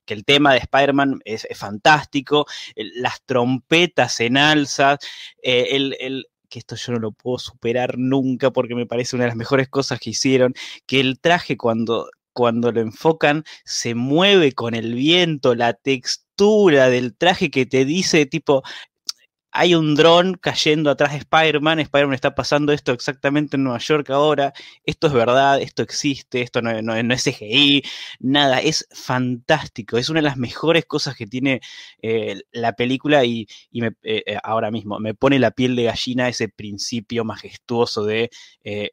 el, 0.06 0.24
tema 0.24 0.52
de 0.52 0.58
Spider-Man 0.58 1.20
es, 1.24 1.46
fantástico, 1.54 2.46
las 2.76 3.22
trompetas 3.24 4.20
en 4.20 4.36
alza, 4.36 4.98
eh, 5.42 5.68
el 5.70 6.26
que 6.52 6.58
esto 6.58 6.76
yo 6.76 6.92
no 6.92 6.98
lo 6.98 7.12
puedo 7.12 7.38
superar 7.38 7.96
nunca 7.96 8.50
porque 8.50 8.74
me 8.74 8.84
parece 8.86 9.16
una 9.16 9.24
de 9.24 9.30
las 9.30 9.36
mejores 9.36 9.68
cosas 9.68 9.98
que 9.98 10.10
hicieron, 10.10 10.52
que 10.86 11.00
el 11.00 11.18
traje 11.18 11.56
cuando, 11.56 12.10
cuando 12.34 12.70
lo 12.72 12.82
enfocan 12.82 13.44
se 13.64 13.94
mueve 13.94 14.52
con 14.52 14.74
el 14.74 14.94
viento, 14.94 15.54
la 15.54 15.72
textura 15.72 16.90
del 16.90 17.16
traje 17.16 17.50
que 17.50 17.64
te 17.64 17.86
dice 17.86 18.26
tipo, 18.26 18.62
hay 19.52 19.74
un 19.74 19.94
dron 19.94 20.34
cayendo 20.34 20.90
atrás 20.90 21.12
de 21.12 21.18
Spider-Man, 21.18 21.78
Spider-Man 21.78 22.14
está 22.14 22.34
pasando 22.34 22.72
esto 22.72 22.92
exactamente 22.92 23.56
en 23.56 23.64
Nueva 23.64 23.78
York 23.78 24.08
ahora, 24.10 24.54
esto 24.84 25.08
es 25.08 25.12
verdad, 25.12 25.60
esto 25.60 25.82
existe, 25.82 26.40
esto 26.40 26.62
no, 26.62 26.94
es 26.94 27.24
CGI, 27.24 27.82
nada, 28.20 28.60
es 28.60 28.88
fantástico, 28.90 29.98
es 29.98 30.08
una 30.08 30.20
de 30.20 30.24
las 30.24 30.38
mejores 30.38 30.86
cosas 30.86 31.14
que 31.14 31.26
tiene 31.26 31.60
eh, 32.00 32.40
la 32.50 32.72
película 32.72 33.24
y, 33.24 33.46
eh, 33.74 33.90
eh, 34.02 34.38
ahora 34.42 34.70
mismo 34.70 34.98
me 34.98 35.14
pone 35.14 35.38
la 35.38 35.50
piel 35.50 35.76
de 35.76 35.84
gallina 35.84 36.28
ese 36.28 36.48
principio 36.48 37.24
majestuoso 37.24 38.04
de 38.04 38.30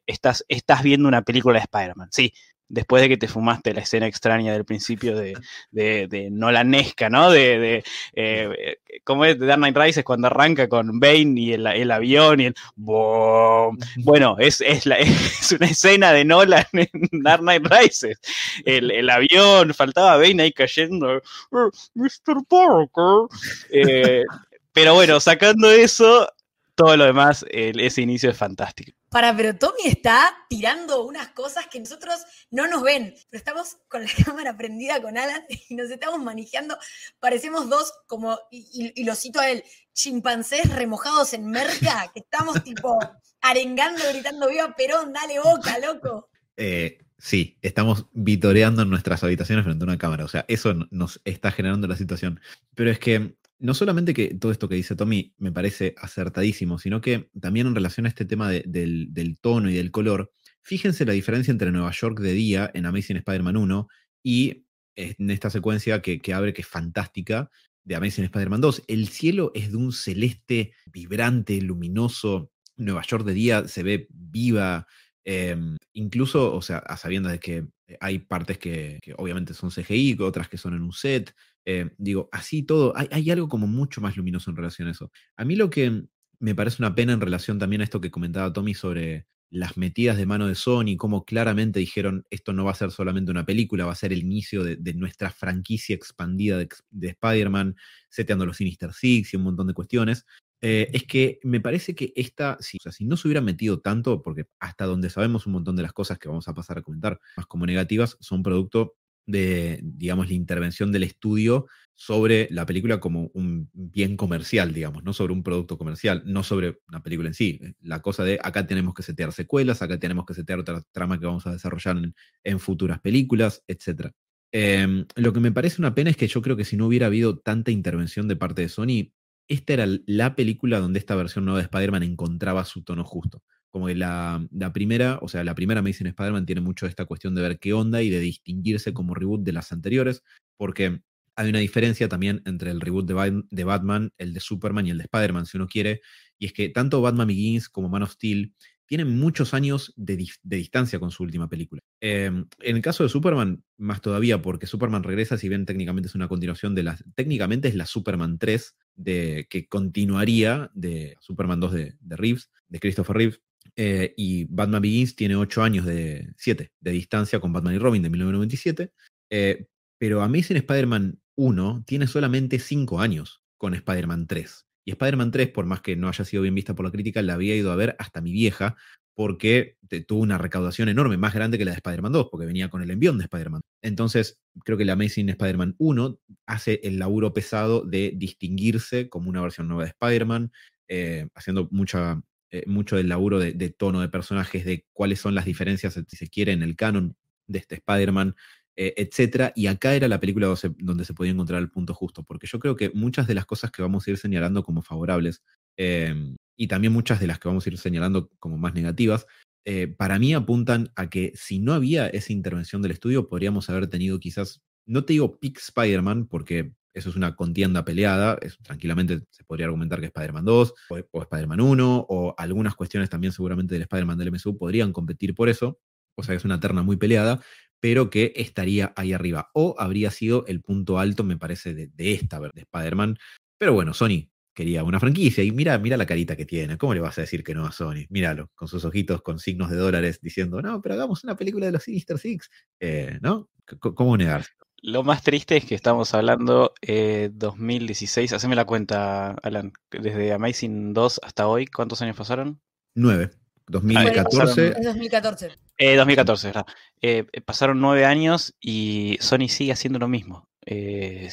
estás, 0.06 0.44
estás 0.48 0.82
viendo 0.82 1.08
una 1.08 1.22
película 1.22 1.58
de 1.58 1.64
Spider-Man, 1.64 2.08
sí, 2.12 2.34
después 2.70 3.02
de 3.02 3.08
que 3.08 3.16
te 3.16 3.28
fumaste 3.28 3.74
la 3.74 3.82
escena 3.82 4.06
extraña 4.06 4.52
del 4.52 4.64
principio 4.64 5.16
de, 5.16 5.36
de, 5.70 6.06
de 6.08 6.30
Nolanesca, 6.30 7.10
¿no? 7.10 7.30
De, 7.30 7.58
de 7.58 7.84
eh, 8.14 8.78
¿cómo 9.04 9.24
es? 9.24 9.38
De 9.38 9.46
Dark 9.46 9.58
Knight 9.58 9.76
Rises 9.76 10.04
cuando 10.04 10.28
arranca 10.28 10.68
con 10.68 11.00
Bane 11.00 11.34
y 11.36 11.52
el, 11.52 11.66
el 11.66 11.90
avión 11.90 12.40
y 12.40 12.46
el 12.46 12.54
Bueno, 12.76 14.36
es, 14.38 14.60
es, 14.60 14.86
la, 14.86 14.96
es, 14.98 15.52
una 15.52 15.66
escena 15.66 16.12
de 16.12 16.24
Nolan 16.24 16.64
en 16.72 17.22
Dark 17.22 17.42
Knight 17.42 17.66
Rises. 17.66 18.18
El, 18.64 18.90
el 18.90 19.10
avión, 19.10 19.74
faltaba 19.74 20.16
Bane 20.16 20.44
ahí 20.44 20.52
cayendo, 20.52 21.20
Mr. 21.50 22.44
Parker. 22.48 23.28
Eh, 23.70 24.24
pero 24.72 24.94
bueno, 24.94 25.18
sacando 25.18 25.70
eso, 25.70 26.28
todo 26.76 26.96
lo 26.96 27.04
demás, 27.04 27.44
ese 27.50 28.02
inicio 28.02 28.30
es 28.30 28.36
fantástico. 28.36 28.99
Para, 29.10 29.36
pero 29.36 29.58
Tommy 29.58 29.86
está 29.86 30.32
tirando 30.48 31.04
unas 31.04 31.28
cosas 31.30 31.66
que 31.66 31.80
nosotros 31.80 32.20
no 32.50 32.68
nos 32.68 32.82
ven, 32.82 33.12
pero 33.28 33.38
estamos 33.38 33.76
con 33.88 34.04
la 34.04 34.10
cámara 34.24 34.56
prendida 34.56 35.02
con 35.02 35.18
Alan 35.18 35.42
y 35.68 35.74
nos 35.74 35.90
estamos 35.90 36.22
manejando. 36.22 36.78
Parecemos 37.18 37.68
dos, 37.68 37.92
como, 38.06 38.38
y, 38.50 38.92
y 38.94 39.04
lo 39.04 39.14
cito 39.16 39.40
a 39.40 39.50
él, 39.50 39.64
chimpancés 39.92 40.70
remojados 40.74 41.34
en 41.34 41.50
merca, 41.50 42.10
que 42.14 42.20
estamos 42.20 42.62
tipo 42.64 42.98
arengando, 43.40 44.02
gritando, 44.10 44.48
viva 44.48 44.74
Perón, 44.76 45.12
dale 45.12 45.40
boca, 45.40 45.78
loco. 45.78 46.28
Eh, 46.56 46.98
sí, 47.18 47.58
estamos 47.62 48.06
vitoreando 48.12 48.82
en 48.82 48.90
nuestras 48.90 49.24
habitaciones 49.24 49.64
frente 49.64 49.82
a 49.82 49.86
una 49.88 49.98
cámara. 49.98 50.24
O 50.24 50.28
sea, 50.28 50.44
eso 50.48 50.74
nos 50.90 51.20
está 51.24 51.50
generando 51.50 51.88
la 51.88 51.96
situación. 51.96 52.40
Pero 52.74 52.90
es 52.90 52.98
que 52.98 53.34
no 53.60 53.74
solamente 53.74 54.14
que 54.14 54.34
todo 54.34 54.50
esto 54.50 54.68
que 54.68 54.74
dice 54.74 54.96
Tommy 54.96 55.34
me 55.38 55.52
parece 55.52 55.94
acertadísimo, 55.98 56.78
sino 56.78 57.00
que 57.00 57.30
también 57.40 57.66
en 57.66 57.74
relación 57.74 58.06
a 58.06 58.08
este 58.08 58.24
tema 58.24 58.50
del, 58.50 59.38
tono 59.40 59.70
y 59.70 59.74
del 59.74 59.90
color, 59.90 60.32
fíjense 60.62 61.04
la 61.04 61.12
diferencia 61.12 61.52
entre 61.52 61.70
Nueva 61.70 61.92
York 61.92 62.18
de 62.20 62.32
día 62.32 62.70
en 62.74 62.86
Amazing 62.86 63.18
Spider-Man 63.18 63.56
1 63.56 63.88
y 64.22 64.64
en 64.96 65.30
esta 65.30 65.50
secuencia 65.50 66.02
que, 66.02 66.20
que 66.20 66.34
abre, 66.34 66.52
que 66.52 66.62
es 66.62 66.68
fantástica, 66.68 67.50
de 67.84 67.96
Amazing 67.96 68.24
Spider-Man 68.24 68.60
2. 68.60 68.82
El 68.88 69.08
cielo 69.08 69.52
es 69.54 69.70
de 69.70 69.76
un 69.76 69.92
celeste 69.92 70.74
vibrante, 70.86 71.60
luminoso. 71.60 72.52
Nueva 72.76 73.02
York 73.02 73.24
de 73.24 73.34
día 73.34 73.68
se 73.68 73.82
ve 73.82 74.06
viva, 74.10 74.86
Em, 75.24 75.76
incluso, 75.92 76.54
o 76.54 76.62
sea, 76.62 76.78
a 76.78 76.96
sabiendas 76.96 77.32
de 77.32 77.40
que 77.40 77.66
hay 78.00 78.20
partes 78.20 78.58
que, 78.58 78.98
obviamente 79.16 79.54
son 79.54 79.70
CGI, 79.70 80.16
otras 80.20 80.48
que 80.48 80.58
son 80.58 80.74
en 80.74 80.82
un 80.82 80.92
set. 80.92 81.34
Em, 81.64 81.90
digo, 81.98 82.28
así 82.32 82.62
todo, 82.62 82.94
hay, 82.96 83.30
algo 83.30 83.48
como 83.48 83.66
mucho 83.66 84.00
más 84.00 84.16
luminoso 84.16 84.50
en 84.50 84.56
relación 84.56 84.88
a 84.88 84.92
eso. 84.92 85.10
A 85.36 85.44
mí 85.44 85.56
lo 85.56 85.70
que 85.70 86.04
me 86.38 86.54
parece 86.54 86.82
una 86.82 86.94
pena 86.94 87.12
en 87.12 87.20
relación 87.20 87.58
también 87.58 87.82
a 87.82 87.84
esto 87.84 88.00
que 88.00 88.10
comentaba 88.10 88.52
Tommy 88.52 88.74
sobre 88.74 89.26
las 89.50 89.76
metidas 89.76 90.16
de 90.16 90.26
mano 90.26 90.46
de 90.46 90.54
Sony, 90.54 90.96
cómo 90.96 91.24
claramente 91.24 91.80
dijeron 91.80 92.24
esto 92.30 92.52
no 92.52 92.64
va 92.64 92.70
a 92.70 92.74
ser 92.74 92.92
solamente 92.92 93.32
una 93.32 93.44
película, 93.44 93.84
va 93.84 93.92
a 93.92 93.96
ser 93.96 94.12
el 94.12 94.20
inicio 94.20 94.62
de, 94.62 94.94
nuestra 94.94 95.30
franquicia 95.30 95.94
expandida 95.94 96.56
de, 96.56 96.68
de 96.90 97.08
Spider-Man, 97.08 97.76
seteando 98.08 98.46
los 98.46 98.58
Sinister 98.58 98.92
Six 98.92 99.34
y 99.34 99.36
un 99.36 99.42
montón 99.42 99.66
de 99.66 99.74
cuestiones. 99.74 100.24
Eh, 100.62 100.90
es 100.92 101.04
que 101.04 101.40
me 101.42 101.60
parece 101.60 101.94
que 101.94 102.12
esta, 102.16 102.58
si, 102.60 102.76
o 102.76 102.80
sea, 102.82 102.92
si 102.92 103.04
no 103.06 103.16
se 103.16 103.28
hubiera 103.28 103.40
metido 103.40 103.80
tanto, 103.80 104.22
porque 104.22 104.46
hasta 104.58 104.84
donde 104.84 105.08
sabemos 105.08 105.46
un 105.46 105.54
montón 105.54 105.74
de 105.74 105.82
las 105.82 105.92
cosas 105.92 106.18
que 106.18 106.28
vamos 106.28 106.48
a 106.48 106.54
pasar 106.54 106.78
a 106.78 106.82
comentar, 106.82 107.18
más 107.36 107.46
como 107.46 107.66
negativas, 107.66 108.16
son 108.20 108.42
producto 108.42 108.94
de, 109.30 109.80
digamos, 109.82 110.28
la 110.28 110.34
intervención 110.34 110.92
del 110.92 111.04
estudio 111.04 111.66
sobre 111.94 112.48
la 112.50 112.64
película 112.64 112.98
como 112.98 113.30
un 113.34 113.68
bien 113.74 114.16
comercial, 114.16 114.72
digamos, 114.72 115.04
no 115.04 115.12
sobre 115.12 115.34
un 115.34 115.42
producto 115.42 115.76
comercial, 115.76 116.22
no 116.24 116.42
sobre 116.42 116.78
una 116.88 117.02
película 117.02 117.28
en 117.28 117.34
sí. 117.34 117.60
La 117.82 118.00
cosa 118.00 118.24
de 118.24 118.38
acá 118.42 118.66
tenemos 118.66 118.94
que 118.94 119.02
setear 119.02 119.32
secuelas, 119.32 119.82
acá 119.82 119.98
tenemos 119.98 120.24
que 120.24 120.32
setear 120.32 120.60
otra 120.60 120.82
trama 120.92 121.20
que 121.20 121.26
vamos 121.26 121.46
a 121.46 121.52
desarrollar 121.52 121.98
en, 122.42 122.58
futuras 122.58 123.00
películas, 123.00 123.62
etc. 123.68 124.12
Em, 124.50 125.04
lo 125.14 125.34
que 125.34 125.40
me 125.40 125.52
parece 125.52 125.82
una 125.82 125.94
pena 125.94 126.08
es 126.08 126.16
que 126.16 126.26
yo 126.26 126.40
creo 126.40 126.56
que 126.56 126.64
si 126.64 126.78
no 126.78 126.86
hubiera 126.86 127.06
habido 127.06 127.38
tanta 127.38 127.70
intervención 127.70 128.28
de 128.28 128.36
parte 128.36 128.62
de 128.62 128.70
Sony, 128.70 129.12
esta 129.46 129.74
era 129.74 129.86
la 130.06 130.34
película 130.36 130.78
donde 130.78 131.00
esta 131.00 131.16
versión 131.16 131.44
nueva 131.44 131.58
de 131.58 131.64
Spider-Man 131.64 132.04
encontraba 132.04 132.64
su 132.64 132.82
tono 132.82 133.04
justo. 133.04 133.42
Como 133.70 133.86
que 133.86 133.94
la, 133.94 134.48
primera, 134.72 135.18
o 135.22 135.28
sea, 135.28 135.44
la 135.44 135.54
primera 135.54 135.80
Amazing 135.80 136.08
Spider-Man 136.08 136.46
tiene 136.46 136.60
mucho 136.60 136.86
esta 136.86 137.04
cuestión 137.04 137.34
de 137.34 137.42
ver 137.42 137.58
qué 137.58 137.72
onda 137.72 138.02
y 138.02 138.10
de 138.10 138.18
distinguirse 138.18 138.92
como 138.92 139.14
reboot 139.14 139.42
de 139.42 139.52
las 139.52 139.72
anteriores, 139.72 140.22
porque 140.56 141.02
hay 141.36 141.48
una 141.48 141.60
diferencia 141.60 142.08
también 142.08 142.42
entre 142.44 142.70
el 142.70 142.80
reboot 142.80 143.06
de, 143.06 143.64
Batman, 143.64 144.12
el 144.18 144.34
de 144.34 144.40
Superman 144.40 144.86
y 144.86 144.90
el 144.90 144.98
de 144.98 145.04
Spider-Man, 145.04 145.46
si 145.46 145.56
uno 145.56 145.68
quiere, 145.68 146.00
y 146.38 146.46
es 146.46 146.52
que 146.52 146.68
tanto 146.68 147.00
Batman 147.00 147.28
Begins 147.28 147.68
como 147.68 147.88
Man 147.88 148.02
of 148.02 148.12
Steel 148.12 148.54
tienen 148.90 149.16
muchos 149.16 149.54
años 149.54 149.94
de, 149.96 150.16
distancia 150.42 150.98
con 150.98 151.12
su 151.12 151.22
última 151.22 151.48
película. 151.48 151.80
Em, 152.00 152.48
en 152.58 152.76
el 152.76 152.82
caso 152.82 153.04
de 153.04 153.08
Superman, 153.08 153.62
más 153.78 154.00
todavía, 154.00 154.42
porque 154.42 154.66
Superman 154.66 155.04
regresa, 155.04 155.38
si 155.38 155.48
bien 155.48 155.64
técnicamente 155.64 156.08
es 156.08 156.16
una 156.16 156.26
continuación 156.26 156.74
de 156.74 156.82
la. 156.82 156.98
Técnicamente 157.14 157.68
es 157.68 157.76
la 157.76 157.86
Superman 157.86 158.36
3, 158.40 158.74
de, 158.96 159.46
que 159.48 159.68
continuaría 159.68 160.72
de 160.74 161.16
Superman 161.20 161.60
2 161.60 161.72
de, 161.72 161.96
Reeves, 162.08 162.50
de 162.68 162.80
Christopher 162.80 163.16
Reeves. 163.16 163.40
Eh, 163.76 164.14
y 164.16 164.44
Batman 164.44 164.82
Begins 164.82 165.14
tiene 165.16 165.36
8 165.36 165.62
años 165.62 165.86
de 165.86 166.32
7 166.36 166.72
de 166.80 166.90
distancia 166.90 167.40
con 167.40 167.52
Batman 167.52 167.74
y 167.74 167.78
Robin 167.78 168.02
de 168.02 168.10
1997. 168.10 168.92
Eh, 169.30 169.66
pero 169.98 170.22
Amazing 170.22 170.58
Spider-Man 170.58 171.20
1 171.36 171.84
tiene 171.86 172.06
solamente 172.06 172.58
5 172.58 173.00
años 173.00 173.42
con 173.58 173.74
Spider-Man 173.74 174.26
3. 174.26 174.66
Y 174.86 174.92
Spider-Man 174.92 175.30
3, 175.30 175.48
por 175.48 175.66
más 175.66 175.82
que 175.82 175.96
no 175.96 176.08
haya 176.08 176.24
sido 176.24 176.42
bien 176.42 176.54
vista 176.54 176.74
por 176.74 176.84
la 176.84 176.90
crítica, 176.90 177.22
la 177.22 177.34
había 177.34 177.54
ido 177.54 177.70
a 177.70 177.76
ver 177.76 177.96
hasta 177.98 178.20
mi 178.20 178.32
vieja, 178.32 178.76
porque 179.14 179.76
tuvo 180.06 180.22
una 180.22 180.38
recaudación 180.38 180.88
enorme, 180.88 181.18
más 181.18 181.34
grande 181.34 181.58
que 181.58 181.66
la 181.66 181.72
de 181.72 181.76
Spider-Man 181.76 182.12
2, 182.12 182.28
porque 182.30 182.46
venía 182.46 182.70
con 182.70 182.80
el 182.80 182.90
envión 182.90 183.18
de 183.18 183.24
Spider-Man. 183.24 183.60
Entonces, 183.82 184.38
creo 184.64 184.78
que 184.78 184.86
la 184.86 184.94
Amazing 184.94 185.28
Spider-Man 185.28 185.74
1 185.78 186.18
hace 186.46 186.80
el 186.82 186.98
laburo 186.98 187.34
pesado 187.34 187.84
de 187.84 188.14
distinguirse 188.16 189.10
como 189.10 189.28
una 189.28 189.42
versión 189.42 189.68
nueva 189.68 189.84
de 189.84 189.90
Spider-Man, 189.90 190.52
eh, 190.88 191.28
haciendo 191.34 191.68
mucha, 191.70 192.22
eh, 192.52 192.64
mucho 192.66 192.96
del 192.96 193.08
laburo 193.08 193.38
de, 193.38 193.70
tono 193.70 194.00
de 194.00 194.08
personajes, 194.08 194.64
de 194.64 194.86
cuáles 194.92 195.20
son 195.20 195.34
las 195.34 195.44
diferencias, 195.44 195.94
si 196.06 196.16
se 196.16 196.28
quiere, 196.28 196.52
en 196.52 196.62
el 196.62 196.76
canon 196.76 197.16
de 197.46 197.58
este 197.60 197.76
Spider-Man, 197.76 198.34
eh, 198.76 198.94
etcétera. 198.96 199.52
Y 199.54 199.66
acá 199.66 199.94
era 199.94 200.08
la 200.08 200.20
película 200.20 200.52
donde 200.78 201.04
se 201.04 201.14
podía 201.14 201.32
encontrar 201.32 201.60
el 201.60 201.70
punto 201.70 201.94
justo, 201.94 202.22
porque 202.24 202.46
yo 202.46 202.58
creo 202.58 202.76
que 202.76 202.90
muchas 202.90 203.26
de 203.26 203.34
las 203.34 203.46
cosas 203.46 203.70
que 203.70 203.82
vamos 203.82 204.06
a 204.06 204.10
ir 204.10 204.16
señalando 204.16 204.62
como 204.62 204.82
favorables 204.82 205.42
em, 205.76 206.36
y 206.56 206.66
también 206.66 206.92
muchas 206.92 207.20
de 207.20 207.26
las 207.26 207.38
que 207.38 207.48
vamos 207.48 207.66
a 207.66 207.70
ir 207.70 207.78
señalando 207.78 208.30
como 208.38 208.58
más 208.58 208.74
negativas, 208.74 209.26
eh, 209.64 209.88
para 209.88 210.18
mí 210.18 210.34
apuntan 210.34 210.90
a 210.96 211.10
que 211.10 211.32
si 211.36 211.58
no 211.58 211.74
había 211.74 212.08
esa 212.08 212.32
intervención 212.32 212.82
del 212.82 212.92
estudio, 212.92 213.28
podríamos 213.28 213.68
haber 213.70 213.86
tenido 213.88 214.18
quizás, 214.18 214.62
no 214.86 215.04
te 215.04 215.12
digo 215.12 215.38
Pick 215.38 215.58
Spider-Man, 215.58 216.26
porque 216.26 216.72
eso 216.92 217.10
es 217.10 217.16
una 217.16 217.36
contienda 217.36 217.84
peleada, 217.84 218.38
tranquilamente 218.62 219.20
se 219.30 219.44
podría 219.44 219.66
argumentar 219.66 220.00
que 220.00 220.06
Spider-Man 220.06 220.44
2 220.44 220.74
o, 220.90 220.98
o 221.10 221.22
Spider-Man 221.22 221.60
1 221.60 222.06
o 222.08 222.34
algunas 222.36 222.74
cuestiones 222.74 223.10
también 223.10 223.32
seguramente 223.32 223.74
del 223.74 223.82
Spider-Man 223.82 224.18
del 224.18 224.32
MSU 224.32 224.58
podrían 224.58 224.92
competir 224.92 225.34
por 225.34 225.48
eso, 225.48 225.78
o 226.16 226.22
sea 226.22 226.34
que 226.34 226.38
es 226.38 226.44
una 226.44 226.60
terna 226.60 226.82
muy 226.82 226.96
peleada, 226.96 227.40
pero 227.80 228.10
que 228.10 228.32
estaría 228.36 228.92
ahí 228.94 229.12
arriba. 229.12 229.50
O 229.54 229.74
habría 229.78 230.10
sido 230.10 230.44
el 230.46 230.60
punto 230.60 230.98
alto, 230.98 231.24
me 231.24 231.36
parece, 231.38 231.74
de, 231.74 232.12
esta, 232.12 232.38
de 232.38 232.50
Spider-Man. 232.54 233.18
Pero 233.58 233.72
bueno, 233.72 233.94
Sony 233.94 234.28
quería 234.54 234.84
una 234.84 235.00
franquicia 235.00 235.42
y 235.42 235.50
mira, 235.52 235.78
mira 235.78 235.96
la 235.96 236.06
carita 236.06 236.36
que 236.36 236.44
tiene. 236.44 236.76
¿Cómo 236.76 236.94
le 236.94 237.00
vas 237.00 237.16
a 237.18 237.22
decir 237.22 237.42
que 237.42 237.54
no 237.54 237.66
a 237.66 237.72
Sony? 237.72 238.06
Míralo, 238.10 238.50
con 238.54 238.68
sus 238.68 238.84
ojitos 238.84 239.22
con 239.22 239.38
signos 239.38 239.70
de 239.70 239.76
dólares 239.76 240.20
diciendo, 240.20 240.60
no, 240.60 240.80
pero 240.82 240.94
hagamos 240.94 241.24
una 241.24 241.36
película 241.36 241.66
de 241.66 241.72
los 241.72 241.82
Sinister 241.82 242.18
Six. 242.18 242.50
Eh, 242.78 243.18
¿No? 243.22 243.48
¿Cómo 243.78 244.16
negarse? 244.16 244.50
Lo 244.82 245.02
más 245.02 245.22
triste 245.22 245.56
es 245.56 245.64
que 245.64 245.74
estamos 245.74 246.14
hablando 246.14 246.72
eh, 246.80 247.30
2016. 247.32 248.32
Haceme 248.32 248.56
la 248.56 248.64
cuenta, 248.64 249.32
Alan. 249.42 249.72
Desde 249.90 250.32
Amazing 250.32 250.94
2 250.94 251.20
hasta 251.22 251.48
hoy, 251.48 251.66
¿cuántos 251.66 252.00
años 252.02 252.16
pasaron? 252.16 252.60
Nueve. 252.94 253.30
2014. 253.66 254.74
2014. 254.82 255.50
Eh, 255.78 255.96
2014, 255.96 256.46
¿verdad? 256.48 256.66
Eh, 257.00 257.24
pasaron 257.44 257.80
nueve 257.80 258.04
años 258.04 258.54
y 258.60 259.16
Sony 259.20 259.48
sigue 259.48 259.72
haciendo 259.72 259.98
lo 259.98 260.08
mismo. 260.08 260.48
Eh, 260.66 261.30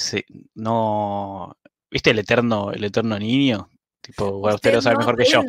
no. 0.56 1.58
¿Viste 1.90 2.12
el 2.12 2.20
eterno, 2.20 2.72
el 2.72 2.84
eterno 2.84 3.18
niño? 3.18 3.70
Tipo, 4.02 4.40
bueno, 4.40 4.56
usted, 4.56 4.74
lo 4.74 4.82
sabe 4.82 4.98
mejor 4.98 5.18
que 5.18 5.26
yo. 5.26 5.42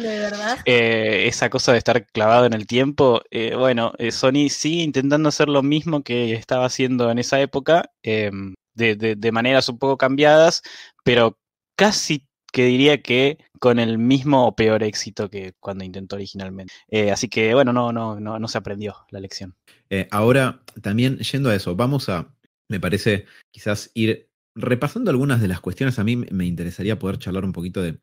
Eh, 0.65 1.27
esa 1.29 1.49
cosa 1.49 1.73
de 1.73 1.79
estar 1.79 2.07
clavado 2.07 2.47
en 2.47 2.55
el 2.55 2.67
tiempo. 2.67 3.23
bueno, 3.57 3.93
Sony 4.11 4.49
sigue 4.49 4.83
intentando 4.83 5.29
hacer 5.29 5.49
lo 5.49 5.63
mismo 5.63 6.03
que 6.03 6.33
estaba 6.33 6.67
haciendo 6.67 7.11
en 7.11 7.19
esa 7.19 7.41
época, 7.41 7.91
em, 8.03 8.55
de, 8.75 8.97
de 8.97 9.33
maneras 9.33 9.69
un 9.69 9.79
poco 9.79 9.97
cambiadas, 9.97 10.63
pero 11.05 11.39
casi 11.77 12.29
que 12.53 12.65
diría 12.65 13.03
que 13.03 13.39
con 13.59 13.79
el 13.79 13.99
mismo 13.99 14.47
o 14.47 14.57
peor 14.57 14.83
éxito 14.83 15.29
que 15.29 15.55
cuando 15.61 15.85
intentó 15.85 16.17
originalmente. 16.17 16.73
Eh, 16.89 17.11
así 17.11 17.29
que 17.29 17.55
bueno, 17.55 17.73
no, 17.73 17.93
no, 17.93 18.19
no, 18.19 18.39
no 18.39 18.49
se 18.49 18.59
aprendió 18.59 18.97
la 19.11 19.21
lección. 19.21 19.55
Eh, 19.91 20.09
ahora, 20.11 20.63
también 20.83 21.19
yendo 21.19 21.51
a 21.51 21.55
eso, 21.55 21.77
vamos 21.77 22.09
a, 22.09 22.35
me 22.69 22.81
parece, 22.81 23.27
quizás 23.51 23.91
ir 23.95 24.29
repasando 24.55 25.11
algunas 25.11 25.41
de 25.41 25.49
las 25.49 25.61
cuestiones. 25.61 25.99
A 25.99 26.05
mí 26.05 26.17
me 26.17 26.47
interesaría 26.47 26.99
poder 26.99 27.19
charlar 27.19 27.45
un 27.45 27.53
poquito 27.53 27.83
de, 27.83 27.99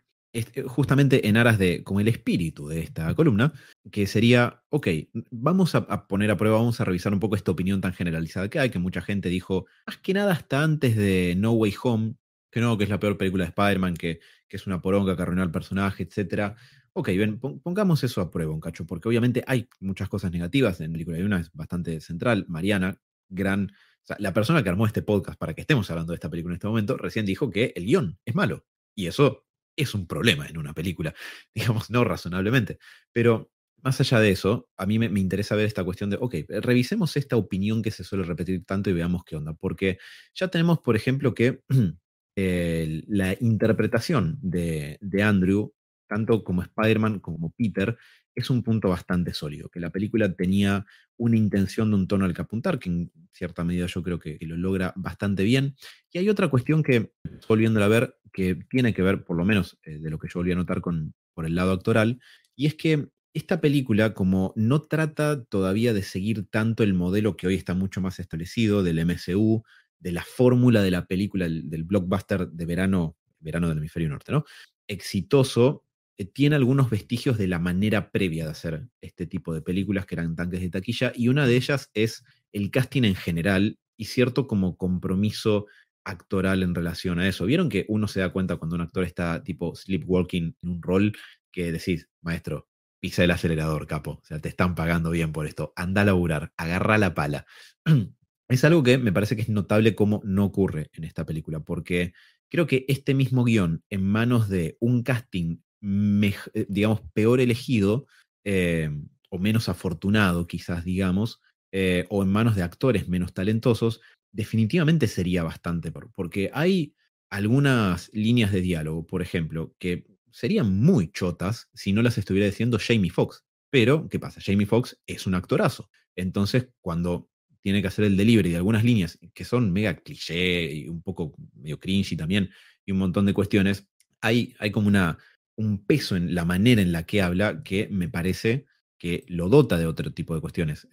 justamente 0.68 1.28
en 1.28 1.38
aras 1.38 1.58
de, 1.58 1.84
como 1.84 2.00
el 2.00 2.08
espíritu 2.08 2.68
de 2.68 2.82
esta 2.82 3.14
columna, 3.16 3.54
que 3.92 4.08
sería, 4.08 4.64
ok, 4.70 4.88
vamos 5.32 5.76
a, 5.76 6.08
poner 6.08 6.32
a 6.32 6.38
prueba, 6.38 6.58
vamos 6.58 6.80
a 6.82 6.86
revisar 6.86 7.14
un 7.14 7.20
poco 7.20 7.36
esta 7.36 7.52
opinión 7.52 7.82
tan 7.82 7.94
generalizada 7.94 8.50
que 8.50 8.60
hay, 8.60 8.70
que 8.70 8.80
mucha 8.80 9.02
gente 9.02 9.30
dijo, 9.30 9.66
más 9.86 9.98
que 9.98 10.14
nada 10.14 10.34
hasta 10.34 10.64
antes 10.64 10.96
de 10.96 11.36
No 11.38 11.54
Way 11.54 11.76
Home, 11.84 12.16
que 12.52 12.62
no, 12.62 12.78
que 12.78 12.86
es 12.86 12.90
la 12.90 13.00
peor 13.00 13.18
película 13.18 13.44
de 13.44 13.50
Spider-Man, 13.50 13.96
que, 13.96 14.20
que, 14.48 14.58
es 14.58 14.68
una 14.68 14.82
poronga 14.82 15.16
que 15.16 15.22
arruinó 15.22 15.42
al 15.42 15.52
personaje, 15.52 16.04
etc. 16.04 16.56
Ok, 16.94 17.10
bien, 17.10 17.40
pongamos 17.40 18.04
eso 18.04 18.22
a 18.22 18.32
prueba, 18.32 18.54
un 18.54 18.62
cacho, 18.62 18.86
porque 18.86 19.10
obviamente 19.10 19.44
hay 19.48 19.68
muchas 19.80 20.08
cosas 20.10 20.32
negativas 20.32 20.80
en 20.80 20.88
la 20.88 20.94
película 20.94 21.20
y 21.20 21.24
una 21.24 21.42
es 21.42 21.52
bastante 21.54 22.00
central. 22.00 22.46
Mariana, 22.48 22.98
gran. 23.30 23.72
La 24.20 24.34
persona 24.34 24.62
que 24.62 24.70
armó 24.70 24.86
este 24.86 25.02
podcast 25.02 25.38
para 25.38 25.56
que 25.56 25.62
estemos 25.62 25.90
hablando 25.90 26.14
de 26.14 26.16
esta 26.16 26.30
película 26.30 26.54
en 26.54 26.58
este 26.58 26.68
momento, 26.68 26.96
recién 26.96 27.26
dijo 27.26 27.50
que 27.50 27.74
el 27.76 27.86
guion 27.86 28.20
es 28.24 28.36
malo. 28.36 28.66
Y 28.96 29.08
eso 29.08 29.46
es 29.76 29.94
un 29.94 30.08
problema 30.08 30.48
en 30.48 30.58
una 30.58 30.74
película, 30.74 31.14
digamos, 31.56 31.90
no 31.90 32.04
razonablemente. 32.04 32.80
Pero 33.12 33.52
más 33.84 34.00
allá 34.02 34.20
de 34.20 34.32
eso, 34.32 34.68
a 34.78 34.86
mí 34.86 34.98
me, 34.98 35.10
me, 35.10 35.20
interesa 35.20 35.56
ver 35.56 35.68
esta 35.68 35.84
cuestión 35.84 36.10
de, 36.10 36.18
ok, 36.20 36.36
revisemos 36.62 37.18
esta 37.18 37.36
opinión 37.38 37.84
que 37.84 37.92
se 37.92 38.04
suele 38.04 38.24
repetir 38.24 38.66
tanto 38.66 38.90
y 38.90 38.94
veamos 38.94 39.24
qué 39.24 39.36
onda, 39.36 39.54
porque 39.54 40.00
ya 40.34 40.48
tenemos, 40.48 40.80
por 40.80 40.96
ejemplo, 40.96 41.36
que 41.36 41.62
la 42.36 43.36
interpretación 43.40 44.40
de, 44.42 44.98
de, 45.02 45.24
Andrew, 45.24 45.74
tanto 46.08 46.44
como 46.44 46.62
Spider-Man 46.62 47.20
como 47.20 47.52
Peter, 47.52 47.98
es 48.34 48.50
un 48.50 48.64
punto 48.64 48.90
bastante 48.90 49.34
sólido, 49.34 49.70
que 49.70 49.80
la 49.80 49.92
película 49.92 50.34
tenía 50.34 50.86
una 51.18 51.38
intención 51.38 51.90
de 51.90 51.96
un 51.96 52.08
tono 52.08 52.26
al 52.26 52.34
que 52.34 52.42
apuntar, 52.42 52.80
que 52.80 52.90
en 52.90 53.12
cierta 53.32 53.64
medida 53.64 53.86
yo 53.88 54.04
creo 54.04 54.20
que, 54.20 54.38
lo 54.42 54.58
logra 54.58 54.94
bastante 54.96 55.44
bien. 55.44 55.76
Y 56.12 56.18
hay 56.20 56.30
otra 56.30 56.50
cuestión 56.50 56.84
que, 56.84 57.14
volviéndola 57.48 57.86
a 57.86 57.90
ver, 57.90 58.18
que 58.34 58.56
tiene 58.70 58.94
que 58.94 59.02
ver, 59.02 59.24
por 59.24 59.38
lo 59.38 59.46
menos 59.46 59.80
eh, 59.84 60.00
de 60.00 60.10
lo 60.10 60.20
que 60.20 60.28
yo 60.28 60.40
volví 60.40 60.52
a 60.52 60.56
notar 60.56 60.82
con, 60.82 61.14
por 61.34 61.46
el 61.46 61.56
lado 61.56 61.72
actoral, 61.72 62.20
y 62.56 62.66
es 62.66 62.76
que 62.76 63.10
esta 63.34 63.60
película, 63.60 64.14
como 64.14 64.54
no 64.56 64.82
trata 64.82 65.44
todavía 65.44 65.94
de 65.94 66.04
seguir 66.04 66.48
tanto 66.50 66.84
el 66.84 66.94
modelo 66.94 67.36
que 67.36 67.48
hoy 67.48 67.56
está 67.56 67.74
mucho 67.74 68.00
más 68.00 68.20
establecido 68.20 68.82
del 68.82 69.06
MCU, 69.06 69.62
de 70.00 70.12
la 70.14 70.24
fórmula 70.24 70.82
de 70.82 70.92
la 70.92 71.06
película, 71.06 71.46
del, 71.46 71.84
blockbuster 71.84 72.48
de 72.48 72.66
verano, 72.66 73.18
verano 73.40 73.68
del 73.68 73.80
hemisferio 73.80 74.08
norte, 74.08 74.32
¿no? 74.32 74.46
Exitoso, 74.88 75.84
tiene 76.24 76.56
algunos 76.56 76.90
vestigios 76.90 77.38
de 77.38 77.48
la 77.48 77.60
manera 77.60 78.12
previa 78.12 78.46
de 78.46 78.52
hacer 78.52 78.88
este 79.02 79.28
tipo 79.28 79.54
de 79.54 79.62
películas 79.62 80.06
que 80.06 80.16
eran 80.16 80.36
tanques 80.36 80.62
de 80.62 80.70
taquilla, 80.70 81.12
y 81.16 81.28
una 81.28 81.46
de 81.46 81.56
ellas 81.56 81.90
es 81.94 82.24
el 82.54 82.72
casting 82.72 83.04
en 83.04 83.16
general 83.16 83.78
y 83.98 84.06
cierto 84.06 84.48
como 84.48 84.78
compromiso 84.78 85.66
actoral 86.06 86.64
en 86.64 86.76
relación 86.76 87.20
a 87.20 87.28
eso. 87.28 87.46
¿Vieron 87.46 87.68
que 87.68 87.86
uno 87.90 88.08
se 88.08 88.22
da 88.22 88.32
cuenta 88.32 88.58
cuando 88.58 88.76
un 88.76 88.82
actor 88.82 89.04
está 89.04 89.44
tipo 89.44 89.76
sleepwalking 89.76 90.56
en 90.62 90.70
un 90.70 90.82
rol 90.82 91.18
que 91.52 91.72
decís, 91.72 92.08
maestro, 92.22 92.70
pisa 93.00 93.24
el 93.24 93.32
acelerador, 93.32 93.88
capo, 93.88 94.20
o 94.22 94.26
sea, 94.26 94.40
te 94.40 94.50
están 94.50 94.76
pagando 94.76 95.12
bien 95.12 95.32
por 95.32 95.48
esto, 95.48 95.74
anda 95.76 96.02
a 96.02 96.06
laburar, 96.06 96.54
agarra 96.58 96.98
la 96.98 97.14
pala. 97.14 97.46
es 98.50 98.64
algo 98.64 98.84
que 98.84 98.98
me 98.98 99.12
parece 99.12 99.36
que 99.36 99.42
es 99.42 99.50
notable 99.50 99.96
cómo 99.96 100.22
no 100.24 100.46
ocurre 100.46 100.90
en 100.94 101.04
esta 101.04 101.26
película, 101.26 101.60
porque 101.60 102.14
creo 102.50 102.68
que 102.68 102.86
este 102.88 103.14
mismo 103.14 103.44
guion 103.44 103.84
en 103.90 104.06
manos 104.06 104.50
de 104.50 104.78
un 104.80 105.04
casting, 105.04 105.58
digamos, 105.82 107.02
peor 107.14 107.40
elegido 107.40 108.08
eh, 108.44 108.90
o 109.30 109.40
menos 109.40 109.70
afortunado, 109.70 110.48
quizás, 110.48 110.86
digamos, 110.86 111.42
eh, 111.72 112.06
o 112.10 112.24
en 112.24 112.30
manos 112.30 112.56
de 112.56 112.64
actores 112.64 113.08
menos 113.08 113.34
talentosos, 113.34 114.02
definitivamente 114.32 115.08
sería 115.08 115.44
bastante, 115.44 115.92
porque 115.92 116.50
hay 116.54 116.96
algunas 117.30 118.10
líneas 118.14 118.52
de 118.52 118.62
diálogo, 118.62 119.06
por 119.06 119.22
ejemplo, 119.22 119.76
que 119.80 120.06
serían 120.32 120.78
muy 120.78 121.12
chotas 121.12 121.70
si 121.74 121.94
no 121.94 122.02
las 122.02 122.18
estuviera 122.18 122.46
diciendo 122.46 122.78
Jamie 122.80 123.12
Foxx. 123.12 123.44
Pero, 123.70 124.08
¿qué 124.10 124.20
pasa? 124.20 124.42
Jamie 124.44 124.66
Foxx 124.66 124.98
es 125.06 125.26
un 125.28 125.36
actorazo. 125.36 125.90
Entonces, 126.16 126.70
cuando 126.82 127.30
tiene 127.62 127.82
que 127.82 127.88
hacer 127.88 128.06
el 128.06 128.16
delivery 128.16 128.52
de 128.52 128.58
algunas 128.58 128.84
líneas 128.84 129.18
que 129.34 129.44
son 129.44 129.74
mega 129.74 129.96
cliché 129.96 130.72
y 130.72 130.88
un 130.88 131.02
poco 131.02 131.36
medio 131.56 131.80
cringy 131.80 132.16
también, 132.16 132.52
y 132.86 132.92
un 132.92 133.00
montón 133.00 133.26
de 133.26 133.34
cuestiones, 133.34 133.88
hay, 134.22 134.54
hay 134.60 134.72
como 134.72 134.88
una, 134.88 135.18
un 135.56 135.86
peso 135.86 136.16
en 136.16 136.36
la 136.36 136.46
manera 136.46 136.82
en 136.82 136.92
la 136.92 137.04
que 137.04 137.22
habla 137.22 137.64
que 137.64 137.88
me 137.90 138.10
parece 138.10 138.66
que 138.98 139.26
lo 139.28 139.50
dota 139.50 139.78
de 139.78 139.86
otro 139.86 140.14
tipo 140.14 140.34
de 140.34 140.42
cuestiones, 140.42 140.88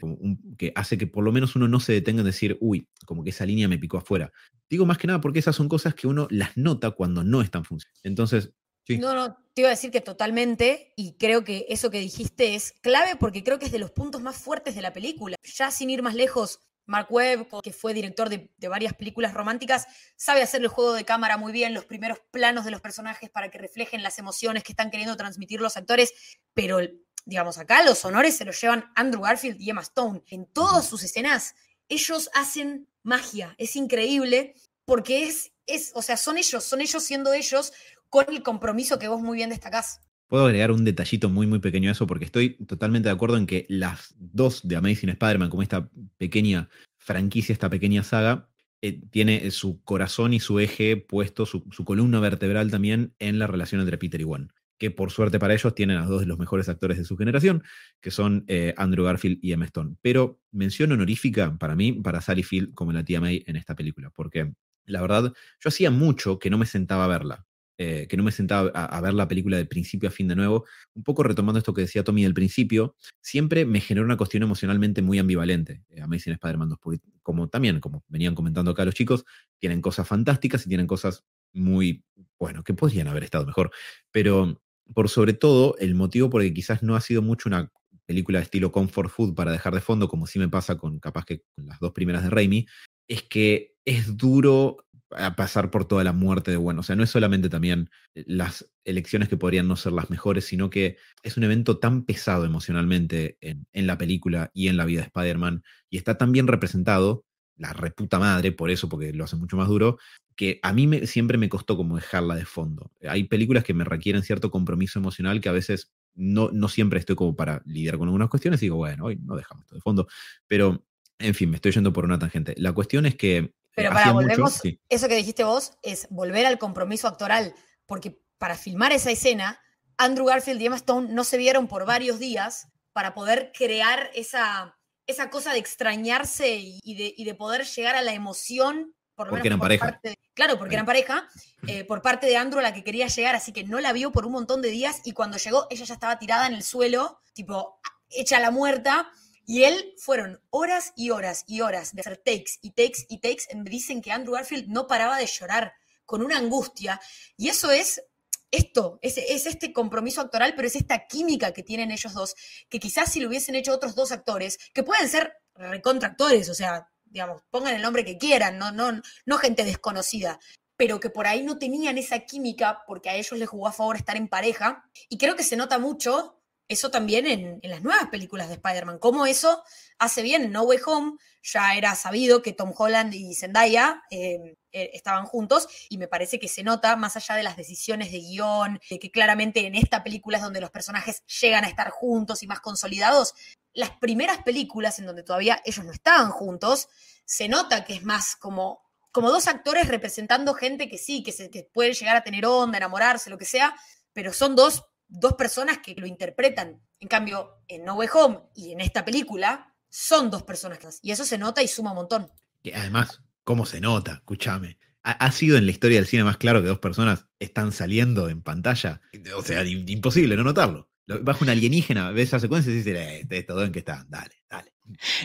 que 0.59 0.73
hace 0.75 0.99
que 0.99 1.07
por 1.07 1.25
lo 1.25 1.33
menos 1.33 1.57
uno 1.57 1.69
no 1.69 1.81
se 1.81 1.93
detenga 1.93 2.21
en 2.21 2.27
decir, 2.27 2.59
uy, 2.61 2.89
como 3.07 3.23
que 3.23 3.31
esa 3.31 3.47
línea 3.47 3.69
me 3.69 3.79
picó 3.79 3.99
afuera. 3.99 4.33
Digo 4.69 4.87
más 4.87 4.99
que 4.99 5.07
nada 5.07 5.21
porque 5.21 5.39
esas 5.39 5.57
son 5.57 5.69
cosas 5.69 5.95
que 5.95 6.07
uno 6.07 6.27
las 6.31 6.57
nota 6.57 6.91
cuando 6.91 7.23
no 7.23 7.43
están 7.43 7.65
funcionando. 7.65 8.01
Entonces, 8.03 8.53
no, 8.89 9.15
no, 9.15 9.37
te 9.55 9.63
iba 9.63 9.69
a 9.69 9.71
decir 9.71 9.91
que 9.91 10.01
totalmente, 10.01 10.93
y 10.97 11.17
creo 11.17 11.45
que 11.45 11.67
eso 11.69 11.91
que 11.91 12.01
dijiste 12.01 12.55
es 12.55 12.73
clave 12.83 13.17
porque 13.19 13.45
creo 13.45 13.59
que 13.59 13.67
es 13.67 13.73
de 13.73 13.79
los 13.79 13.93
puntos 13.93 14.23
más 14.23 14.37
fuertes 14.37 14.75
de 14.75 14.83
la 14.83 14.93
película. 14.93 15.37
Ya 15.43 15.71
sin 15.71 15.91
ir 15.91 16.03
más 16.03 16.15
lejos, 16.15 16.61
Mark 16.87 17.07
Webb, 17.11 17.49
que 17.63 17.73
fue 17.73 17.95
director 17.95 18.29
de, 18.29 18.51
varias 18.69 18.95
películas 18.95 19.35
románticas, 19.35 19.87
sabe 20.17 20.43
hacer 20.43 20.61
el 20.61 20.69
juego 20.69 20.93
de 20.93 21.05
cámara 21.05 21.37
muy 21.37 21.53
bien, 21.53 21.75
los 21.75 21.85
primeros 21.85 22.19
planos 22.31 22.65
de 22.65 22.71
los 22.71 22.81
personajes 22.81 23.31
para 23.31 23.51
que 23.51 23.59
reflejen 23.59 24.03
las 24.03 24.19
emociones 24.19 24.63
que 24.63 24.73
están 24.73 24.91
queriendo 24.91 25.17
transmitir 25.17 25.61
los 25.61 25.77
actores, 25.77 26.13
pero 26.55 26.79
digamos 27.25 27.59
acá 27.59 27.83
los 27.85 28.05
honores 28.05 28.37
se 28.37 28.45
los 28.45 28.61
llevan 28.61 28.91
Andrew 28.97 29.23
Garfield 29.23 29.61
y 29.61 29.71
Emma 29.71 29.83
Stone. 29.83 30.23
En 30.29 30.47
todas 30.47 30.87
sus 30.87 31.03
escenas, 31.03 31.55
ellos 31.89 32.31
hacen 32.35 32.89
magia, 33.03 33.55
es 33.59 33.77
increíble 33.77 34.55
porque 34.85 35.25
es, 35.25 35.53
es, 35.67 35.93
o 35.95 36.03
sea, 36.03 36.17
son 36.17 36.37
ellos, 36.37 36.65
son 36.65 36.81
ellos 36.81 37.03
siendo 37.03 37.33
ellos 37.33 37.73
con 38.11 38.27
el 38.29 38.43
compromiso 38.43 38.99
que 38.99 39.09
vos 39.09 39.23
muy 39.23 39.37
bien 39.37 39.49
destacás. 39.49 40.02
Puedo 40.33 40.47
agregar 40.47 40.71
un 40.71 40.83
detallito 40.83 41.29
muy, 41.29 41.47
muy 41.47 41.59
pequeño 41.59 41.91
a 41.91 41.93
eso, 41.93 42.07
porque 42.07 42.25
estoy 42.25 42.55
totalmente 42.65 43.11
de 43.11 43.15
acuerdo 43.15 43.37
en 43.37 43.45
que 43.45 43.67
las 43.69 44.15
dos 44.19 44.67
de 44.67 44.77
Amazing 44.77 45.11
Spider-Man, 45.11 45.51
como 45.51 45.63
esta 45.63 45.91
pequeña 46.17 46.71
franquicia, 46.97 47.53
esta 47.53 47.69
pequeña 47.69 48.03
saga, 48.03 48.49
eh, 48.81 49.03
tiene 49.11 49.51
su 49.51 49.83
corazón 49.85 50.33
y 50.33 50.41
su 50.41 50.59
eje 50.59 50.97
puesto, 50.97 51.45
su, 51.45 51.63
columna 51.85 52.19
vertebral 52.19 52.71
también 52.71 53.15
en 53.19 53.39
la 53.39 53.47
relación 53.47 53.83
entre 53.83 53.99
Peter 53.99 54.23
y 54.23 54.25
Gwen. 54.25 54.51
Que 54.79 54.91
por 54.91 55.11
suerte 55.11 55.39
para 55.39 55.53
ellos 55.53 55.75
tienen 55.75 55.99
a 55.99 56.07
dos 56.07 56.21
de 56.21 56.27
los 56.27 56.39
mejores 56.39 56.67
actores 56.71 56.97
de 56.97 57.05
su 57.05 57.19
generación, 57.19 57.63
que 58.01 58.11
son 58.11 58.47
eh, 58.49 58.73
Andrew 58.79 59.05
Garfield 59.05 59.39
y 59.43 59.53
Emma 59.53 59.67
Stone. 59.67 59.97
Pero 60.01 60.41
mención 60.51 60.93
honorífica 60.93 61.59
para 61.59 61.77
mí, 61.77 61.93
para 61.93 62.23
Sally 62.23 62.43
Field 62.43 62.73
como 62.73 62.95
la 62.95 63.05
tía 63.05 63.21
May 63.21 63.45
en 63.47 63.57
esta 63.57 63.75
película, 63.75 64.09
porque 64.09 64.55
la 64.87 65.03
verdad, 65.03 65.25
yo 65.61 65.69
hacía 65.69 65.91
mucho 65.91 66.39
que 66.39 66.49
no 66.49 66.57
me 66.57 66.65
sentaba 66.65 67.05
a 67.05 67.09
verla. 67.09 67.47
Eh, 67.85 68.07
que 68.07 68.17
no 68.17 68.23
me 68.23 68.31
sentaba 68.31 68.69
a, 68.69 69.01
ver 69.01 69.13
la 69.13 69.27
película 69.27 69.57
de 69.57 69.67
principio 69.67 70.09
a 70.09 70.13
fin 70.13 70.29
de 70.29 70.37
nuevo, 70.37 70.67
un 70.95 71.03
poco 71.03 71.25
retomando 71.25 71.59
esto 71.59 71.75
que 71.75 71.81
decía 71.81 72.05
Tommy 72.05 72.23
del 72.23 72.33
principio, 72.33 72.95
siempre 73.21 73.65
me 73.65 73.81
generó 73.81 74.05
una 74.05 74.17
cuestión 74.17 74.45
emocionalmente 74.45 75.03
muy 75.03 75.19
ambivalente. 75.19 75.83
Eh, 75.89 76.01
Amazing 76.01 76.35
Spider-Man 76.35 76.69
2, 76.69 77.01
como 77.25 77.49
también, 77.49 77.81
como 77.81 78.05
venían 78.07 78.37
comentando 78.37 78.71
acá 78.71 78.85
los 78.85 78.95
chicos, 78.95 79.25
tienen 79.59 79.81
cosas 79.81 80.07
fantásticas 80.07 80.65
y 80.65 80.69
tienen 80.69 80.87
cosas 80.87 81.25
muy, 81.53 82.05
bueno, 82.39 82.63
que 82.63 82.73
podrían 82.73 83.09
haber 83.09 83.25
estado 83.25 83.47
mejor, 83.47 83.73
pero 84.13 84.63
por 84.95 85.09
sobre 85.09 85.33
todo 85.33 85.75
el 85.81 85.97
motivo 85.97 86.31
por 86.31 86.43
el 86.43 86.51
que 86.51 86.55
quizás 86.55 86.85
no 86.85 86.95
ha 86.95 87.01
sido 87.01 87.21
mucho 87.21 87.49
una 87.49 87.73
película 88.07 88.39
de 88.39 88.45
estilo 88.45 88.71
comfort 88.71 89.11
food 89.11 89.35
para 89.35 89.51
dejar 89.51 89.75
de 89.75 89.81
fondo, 89.81 90.07
como 90.07 90.29
sí 90.29 90.39
me 90.39 90.49
pasa 90.49 90.79
con 90.79 91.01
capaz 91.01 91.25
que 91.25 91.43
con 91.57 91.67
las 91.67 91.81
dos 91.81 91.91
primeras 91.91 92.23
de 92.23 92.31
Raimi, 92.31 92.65
es 93.09 93.25
que 93.25 93.75
es 93.85 94.17
duro 94.17 94.77
a 95.17 95.37
pasar 95.37 95.71
por 95.71 95.87
toda 95.87 96.05
la 96.05 96.13
muerte 96.13 96.51
de 96.51 96.57
bueno. 96.57 96.81
O 96.81 96.83
sea, 96.83 96.97
no 96.97 97.03
es 97.03 97.11
solamente 97.11 97.49
también 97.49 97.91
eh, 98.15 98.25
las 98.27 98.71
elecciones 98.85 99.29
que 99.29 99.37
podrían 99.37 99.69
no 99.69 99.77
ser 99.77 99.93
las 99.93 100.11
mejores, 100.11 100.45
sino 100.45 100.71
que 100.71 100.97
es 101.23 101.37
un 101.37 101.45
evento 101.45 101.79
tan 101.79 102.05
pesado 102.05 102.45
emocionalmente 102.45 103.39
en, 103.41 103.87
la 103.87 103.99
película 103.99 104.51
y 104.55 104.69
en 104.69 104.77
la 104.77 104.85
vida 104.85 105.01
de 105.01 105.07
Spider-Man, 105.07 105.63
y 105.91 105.97
está 105.97 106.19
tan 106.19 106.33
bien 106.33 106.47
representado, 106.47 107.25
la 107.57 107.73
reputa 107.73 108.19
madre, 108.19 108.53
por 108.53 108.71
eso, 108.71 108.89
porque 108.89 109.13
lo 109.13 109.25
hace 109.25 109.37
mucho 109.37 109.57
más 109.57 109.69
duro, 109.69 109.99
que 110.37 110.59
a 110.63 110.73
mí 110.73 111.07
siempre 111.07 111.39
me 111.39 111.49
costó 111.49 111.77
como 111.77 111.97
dejarla 111.97 112.35
de 112.35 112.45
fondo. 112.45 112.91
Hay 113.09 113.25
películas 113.25 113.65
que 113.65 113.75
me 113.75 113.85
requieren 113.85 114.23
cierto 114.23 114.51
compromiso 114.51 114.99
emocional 114.99 115.41
que 115.41 115.49
a 115.49 115.53
veces 115.53 115.93
no, 116.15 116.51
no 116.53 116.69
siempre 116.69 116.99
estoy 116.99 117.17
como 117.17 117.37
para 117.37 117.63
lidiar 117.67 117.99
con 117.99 118.09
algunas 118.09 118.29
cuestiones 118.29 118.63
y 118.63 118.67
digo, 118.67 118.77
bueno, 118.77 119.05
hoy 119.05 119.17
no 119.17 119.37
dejamos 119.37 119.65
esto 119.65 119.75
de 119.75 119.81
fondo, 119.81 120.09
pero 120.49 120.85
en 121.19 121.35
fin, 121.35 121.51
me 121.51 121.57
estoy 121.57 121.73
yendo 121.73 121.93
por 121.93 122.05
una 122.05 122.19
tangente. 122.19 122.55
La 122.59 122.73
cuestión 122.73 123.07
es 123.07 123.15
que 123.15 123.53
pero 123.75 123.91
para 123.91 124.13
volvemos, 124.13 124.61
eso 124.89 125.09
que 125.09 125.17
dijiste 125.17 125.45
vos 125.45 125.79
es 125.83 126.07
volver 126.11 126.47
al 126.47 126.59
compromiso 126.59 127.09
actoral, 127.09 127.55
porque 127.87 128.21
para 128.39 128.57
filmar 128.57 128.93
esa 128.93 129.11
escena, 129.11 129.61
Andrew 129.97 130.27
Garfield 130.27 130.61
y 130.61 130.67
Emma 130.67 130.77
Stone 130.77 131.09
no 131.13 131.25
se 131.25 131.37
vieron 131.37 131.69
por 131.69 131.87
varios 131.87 132.19
días 132.19 132.69
para 132.93 133.15
poder 133.15 133.53
crear 133.57 134.11
esa, 134.15 134.77
esa 135.07 135.31
cosa 135.31 135.53
de 135.53 135.59
extrañarse 135.59 136.59
y, 136.61 137.25
de, 137.25 137.35
poder 137.35 137.65
llegar 137.65 137.97
a 137.97 138.03
la 138.03 138.13
emoción. 138.13 138.95
Por 139.15 139.29
porque 139.29 139.49
eran 139.49 139.61
pareja. 139.61 140.01
claro, 140.35 140.59
porque 140.59 140.75
eran 140.75 140.87
pareja, 140.87 141.29
eh, 141.67 141.85
por 141.85 142.03
parte 142.03 142.27
de 142.27 142.37
Andrew 142.37 142.61
a 142.61 142.63
la 142.63 142.75
que 142.75 142.83
quería 142.83 143.07
llegar, 143.07 143.35
así 143.35 143.53
que 143.53 143.65
no 143.65 143.79
la 143.81 143.93
vio 143.93 144.11
por 144.11 144.27
un 144.27 144.33
montón 144.33 144.63
de 144.63 144.71
días 144.71 145.03
y 145.05 145.13
cuando 145.13 145.37
llegó 145.37 145.67
ella 145.71 145.85
ya 145.85 145.95
estaba 145.95 146.19
tirada 146.19 146.47
en 146.47 146.55
el 146.55 146.63
suelo, 146.63 147.21
tipo, 147.35 147.79
hecha 148.09 148.41
la 148.41 148.51
muerta, 148.51 149.11
y 149.53 149.65
él 149.65 149.93
fueron 149.99 150.41
horas 150.49 150.95
y 150.97 151.11
horas 151.11 151.45
y 151.47 151.61
horas 151.61 151.95
de 151.95 152.01
hacer 152.01 152.17
takes 152.17 152.53
y 152.63 152.71
takes 152.71 153.05
y 153.11 153.19
takes. 153.19 153.45
Dicen 153.65 154.01
que 154.01 154.11
Andrew 154.11 154.33
Garfield 154.33 154.69
no 154.69 154.87
paraba 154.87 155.19
de 155.19 155.27
llorar 155.27 155.75
con 156.07 156.23
una 156.23 156.39
angustia. 156.39 156.99
Y 157.37 157.51
eso 157.51 157.71
es 157.71 158.03
esto, 158.51 158.99
es, 159.03 159.19
es, 159.19 159.45
este 159.45 159.75
compromiso 159.75 160.23
actoral, 160.23 160.55
pero 160.57 160.69
es 160.69 160.75
esta 160.75 161.07
química 161.07 161.53
que 161.53 161.63
tienen 161.63 161.91
ellos 161.91 162.15
dos, 162.15 162.35
que 162.71 162.81
quizás 162.81 163.13
si 163.13 163.21
lo 163.21 163.29
hubiesen 163.29 163.55
hecho 163.55 163.75
otros 163.75 163.95
dos 163.95 164.11
actores, 164.11 164.57
que 164.73 164.85
pueden 164.85 165.07
ser 165.07 165.35
recontractores, 165.55 166.49
o 166.49 166.55
sea, 166.55 166.89
digamos, 167.05 167.43
pongan 167.51 167.75
el 167.75 167.83
nombre 167.83 168.07
que 168.07 168.17
quieran, 168.17 168.57
no, 168.57 168.73
no, 168.73 169.03
no 169.27 169.37
gente 169.37 169.65
desconocida, 169.65 170.41
pero 170.79 170.99
que 170.99 171.11
por 171.11 171.27
ahí 171.27 171.43
no 171.43 171.59
tenían 171.59 171.99
esa 171.99 172.21
química 172.21 172.85
porque 172.87 173.11
a 173.11 173.17
ellos 173.17 173.39
les 173.39 173.51
jugó 173.51 173.69
a 173.69 173.73
favor 173.73 173.97
estar 173.97 174.17
en 174.17 174.29
pareja. 174.29 174.83
Y 175.11 175.19
creo 175.19 175.37
que 175.37 175.45
se 175.45 175.57
nota 175.57 175.79
mucho 175.79 176.42
eso 176.73 176.91
también 176.91 177.27
en, 177.27 177.61
las 177.63 177.83
nuevas 177.83 178.09
películas 178.09 178.49
de 178.49 178.55
Spider-Man, 178.55 178.99
cómo 178.99 179.27
eso 179.27 179.63
hace 179.99 180.23
bien 180.23 180.43
en 180.43 180.53
No 180.53 180.63
Way 180.63 180.79
Home, 180.87 181.19
ya 181.43 181.75
era 181.75 181.95
sabido 181.95 182.43
que 182.43 182.53
Tom 182.53 182.73
Holland 182.77 183.15
y 183.15 183.35
Zendaya 183.35 184.03
em, 184.11 184.55
eh, 184.73 184.91
estaban 184.95 185.27
juntos 185.27 185.69
y 185.89 185.99
me 185.99 186.09
parece 186.09 186.39
que 186.39 186.49
se 186.49 186.63
nota, 186.63 186.97
más 186.97 187.17
allá 187.17 187.37
de 187.37 187.43
las 187.43 187.57
decisiones 187.57 188.11
de 188.11 188.21
guion, 188.21 188.81
de 188.91 188.99
que 188.99 189.11
claramente 189.11 189.67
en 189.67 189.75
esta 189.75 190.03
película 190.03 190.39
es 190.39 190.43
donde 190.43 190.61
los 190.61 190.71
personajes 190.71 191.23
llegan 191.41 191.65
a 191.65 191.69
estar 191.69 191.91
juntos 191.91 192.43
y 192.43 192.47
más 192.47 192.61
consolidados, 192.61 193.35
las 193.73 193.91
primeras 193.91 194.43
películas 194.43 194.99
en 194.99 195.07
donde 195.07 195.23
todavía 195.23 195.61
ellos 195.65 195.85
no 195.85 195.93
estaban 195.93 196.31
juntos, 196.31 196.89
se 197.25 197.49
nota 197.49 197.85
que 197.85 197.95
es 197.95 198.05
más 198.05 198.37
como 198.37 198.83
como 199.13 199.31
dos 199.31 199.47
actores 199.47 199.89
representando 199.89 200.55
gente 200.55 200.89
que 200.89 200.97
sí, 200.97 201.23
que, 201.23 201.33
se, 201.33 201.51
que 201.51 201.69
puede 201.73 201.93
llegar 201.93 202.17
a 202.17 202.25
tener 202.25 202.47
onda, 202.47 202.79
enamorarse, 202.79 203.29
lo 203.29 203.37
que 203.37 203.45
sea, 203.45 203.77
pero 204.13 204.33
son 204.33 204.57
dos, 204.57 204.85
dos 205.13 205.35
personas 205.35 205.79
que 205.79 205.95
lo 205.95 206.07
interpretan. 206.07 206.81
En 206.99 207.09
cambio, 207.09 207.63
en 207.69 207.85
No 207.85 207.95
Way 207.95 208.09
Home 208.15 208.39
y 208.55 208.73
en 208.73 208.81
esta 208.81 209.05
película, 209.05 209.75
son 209.89 210.31
dos 210.31 210.43
personas. 210.43 210.99
Y 211.03 211.13
eso 211.13 211.25
se 211.25 211.39
nota 211.39 211.63
y 211.63 211.69
suma 211.69 211.91
un 211.91 211.97
montón. 211.97 212.31
Además, 212.75 213.21
¿cómo 213.45 213.67
se 213.67 213.81
nota? 213.81 214.15
Escúchame. 214.15 214.79
Ha, 215.05 215.33
sido 215.33 215.59
en 215.59 215.67
la 215.67 215.73
historia 215.73 215.99
del 215.99 216.07
cine 216.07 216.23
más 216.23 216.37
claro 216.37 216.63
que 216.63 216.69
dos 216.69 216.79
personas 216.79 217.27
están 217.41 217.73
saliendo 217.73 218.29
en 218.29 218.41
pantalla. 218.41 219.01
O 219.37 219.43
sea, 219.43 219.65
imposible 219.65 220.37
no 220.37 220.45
notarlo. 220.45 220.91
Bajo 221.07 221.45
una 221.45 221.53
alienígena, 221.53 222.13
ves 222.13 222.29
esa 222.29 222.39
secuencia 222.39 222.73
y 222.73 222.77
dices, 222.77 223.27
eh, 223.29 223.43
todo 223.43 223.65
en 223.65 223.73
que 223.73 223.81
está, 223.81 224.07
dale, 224.09 224.45
dale. 224.49 224.72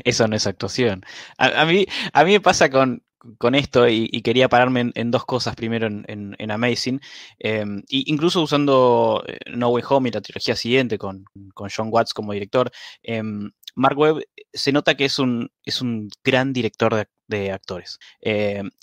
Eso 0.03 0.27
no 0.27 0.35
es 0.35 0.47
actuación. 0.47 1.03
A, 1.37 1.65
mí, 1.65 1.85
a 2.13 2.23
mí 2.23 2.31
me 2.33 2.41
pasa 2.41 2.69
con, 2.69 3.03
con 3.37 3.55
esto 3.55 3.87
y, 3.87 4.21
quería 4.21 4.49
pararme 4.49 4.91
en, 4.93 5.11
dos 5.11 5.25
cosas. 5.25 5.55
Primero 5.55 5.87
en, 5.87 6.51
Amazing, 6.51 7.01
eh, 7.39 7.65
incluso 7.89 8.41
usando 8.41 9.23
eh, 9.27 9.39
No 9.51 9.69
Way 9.69 9.83
Home 9.89 10.09
y 10.09 10.11
la 10.11 10.21
trilogía 10.21 10.55
siguiente 10.55 10.97
con, 10.97 11.25
John 11.55 11.89
Watts 11.91 12.13
como 12.13 12.33
director. 12.33 12.71
Eh, 13.03 13.23
Mark 13.75 13.97
Webb 13.97 14.23
se 14.53 14.71
nota 14.71 14.95
que 14.95 15.05
es 15.05 15.19
un, 15.19 15.51
es 15.63 15.81
un 15.81 16.09
gran 16.23 16.53
director 16.53 17.07
de, 17.27 17.51
actores. 17.51 17.99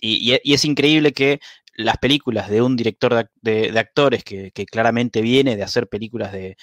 Y, 0.00 0.32
es 0.44 0.64
increíble 0.64 1.12
que 1.12 1.40
las 1.74 1.98
películas 1.98 2.48
de 2.48 2.62
un 2.62 2.76
director 2.76 3.28
de, 3.42 3.78
actores 3.78 4.24
que, 4.24 4.52
claramente 4.70 5.20
viene 5.20 5.56
de 5.56 5.62
hacer 5.62 5.88
películas 5.88 6.32
de, 6.32 6.56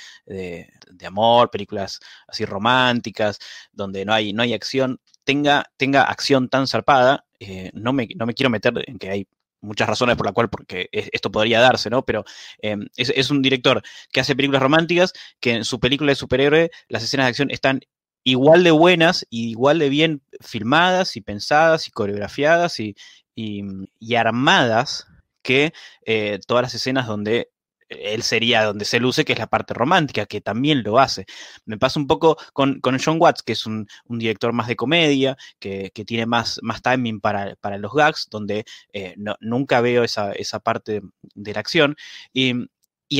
amor, 1.06 1.50
películas 1.52 2.00
así 2.28 2.46
románticas, 2.46 3.40
donde 3.72 4.06
no 4.06 4.14
hay, 4.14 4.34
no 4.34 4.44
hay 4.44 4.54
acción, 4.54 5.00
tenga, 5.24 5.66
tenga 5.78 6.04
acción 6.04 6.50
tan 6.50 6.68
zarpada 6.68 7.26
eh, 7.42 7.72
no, 7.74 7.92
me, 7.92 8.08
no 8.16 8.28
me 8.28 8.36
quiero 8.36 8.52
meter 8.52 8.72
en 8.86 9.00
que 9.00 9.10
hay 9.10 9.28
muchas 9.62 9.90
razones 9.90 10.16
por 10.16 10.28
la 10.28 10.32
cual 10.32 10.50
porque 10.50 10.90
esto 10.92 11.32
podría 11.32 11.60
darse, 11.60 11.90
¿no? 11.90 12.04
Pero 12.06 12.24
em, 12.60 12.88
es, 12.96 13.32
un 13.32 13.42
director 13.42 13.82
que 14.12 14.20
hace 14.20 14.36
películas 14.36 14.62
románticas, 14.62 15.12
que 15.40 15.54
en 15.54 15.66
su 15.66 15.80
película 15.80 16.12
de 16.12 16.16
superhéroe 16.16 16.72
las 16.88 17.04
escenas 17.04 17.26
de 17.26 17.30
acción 17.30 17.52
están 17.52 17.82
igual 18.24 18.64
de 18.64 18.70
buenas 18.70 19.26
y 19.32 19.50
igual 19.50 19.80
de 19.80 19.90
bien 19.90 20.22
filmadas 20.40 21.16
y 21.16 21.22
pensadas 21.22 21.88
y 21.88 21.92
coreografiadas 21.92 22.80
y, 22.80 22.96
y, 23.36 24.16
armadas 24.16 25.08
que 25.42 25.74
eh, 26.06 26.40
todas 26.46 26.64
las 26.64 26.76
escenas 26.76 27.08
donde 27.08 27.50
él 27.92 28.24
sería 28.24 28.64
donde 28.64 28.86
se 28.86 29.00
luce, 29.00 29.26
que 29.26 29.34
es 29.34 29.40
la 29.40 29.48
parte 29.48 29.74
romántica, 29.74 30.26
que 30.26 30.42
también 30.42 30.84
lo 30.84 31.00
hace. 31.00 31.26
Me 31.66 31.78
pasa 31.78 32.00
un 32.00 32.08
poco 32.08 32.38
con, 32.54 32.82
John 32.82 33.18
Watts, 33.20 33.44
que 33.44 33.54
es 33.54 33.66
un, 33.66 33.88
director 34.08 34.54
más 34.54 34.68
de 34.68 34.76
comedia, 34.76 35.38
que, 35.60 35.92
tiene 36.06 36.26
más, 36.26 36.60
más 36.64 36.82
timing 36.82 37.20
para, 37.20 37.56
los 37.78 37.94
gags, 37.94 38.28
donde 38.30 38.66
eh, 38.94 39.16
nunca 39.40 39.82
veo 39.82 40.04
esa, 40.04 40.60
parte 40.64 41.02
de 41.36 41.54
la 41.54 41.60
acción. 41.60 41.96
Y, 42.34 42.54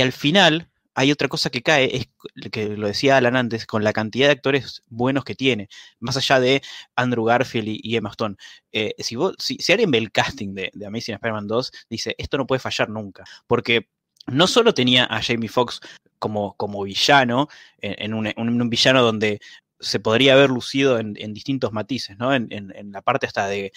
al 0.02 0.12
final, 0.14 0.71
hay 0.94 1.12
otra 1.12 1.28
cosa 1.28 1.50
que 1.50 1.62
cae, 1.62 1.96
es 1.96 2.50
que 2.52 2.70
lo 2.70 2.88
decía 2.88 3.18
Alan 3.18 3.36
antes, 3.36 3.66
con 3.66 3.84
la 3.84 3.94
cantidad 3.94 4.28
de 4.28 4.34
actores 4.34 4.84
buenos 4.88 5.24
que 5.24 5.36
tiene, 5.36 5.70
más 6.00 6.18
allá 6.18 6.40
de 6.40 6.62
Andrew 6.96 7.26
Garfield 7.26 7.68
y, 7.68 7.96
Emma 7.96 8.10
Stone. 8.10 8.36
Eh, 8.72 8.94
si, 9.00 9.18
si, 9.38 9.72
alguien 9.72 9.92
ve 9.92 9.98
el 10.00 10.12
casting 10.12 10.54
de, 10.54 10.72
de 10.74 10.86
Amazing 10.86 11.16
Spider-Man 11.16 11.48
2, 11.48 11.72
dice, 11.90 12.16
esto 12.18 12.38
no 12.38 12.48
puede 12.48 12.60
fallar 12.60 12.90
nunca, 12.90 13.24
porque 13.48 13.88
no 14.28 14.48
solo 14.48 14.74
tenía 14.74 15.06
a 15.06 15.22
Jamie 15.22 15.50
Foxx 15.50 15.80
como, 16.20 16.56
como 16.56 16.84
villano, 16.84 17.48
en, 17.80 18.14
un, 18.14 18.70
villano 18.70 19.02
donde 19.02 19.40
se 19.80 20.00
podría 20.00 20.34
haber 20.34 20.52
lucido 20.52 21.00
en, 21.00 21.34
distintos 21.34 21.72
matices, 21.72 22.18
¿no? 22.18 22.34
En, 22.34 22.92
la 22.92 23.02
parte 23.02 23.26
hasta 23.26 23.48
de, 23.48 23.72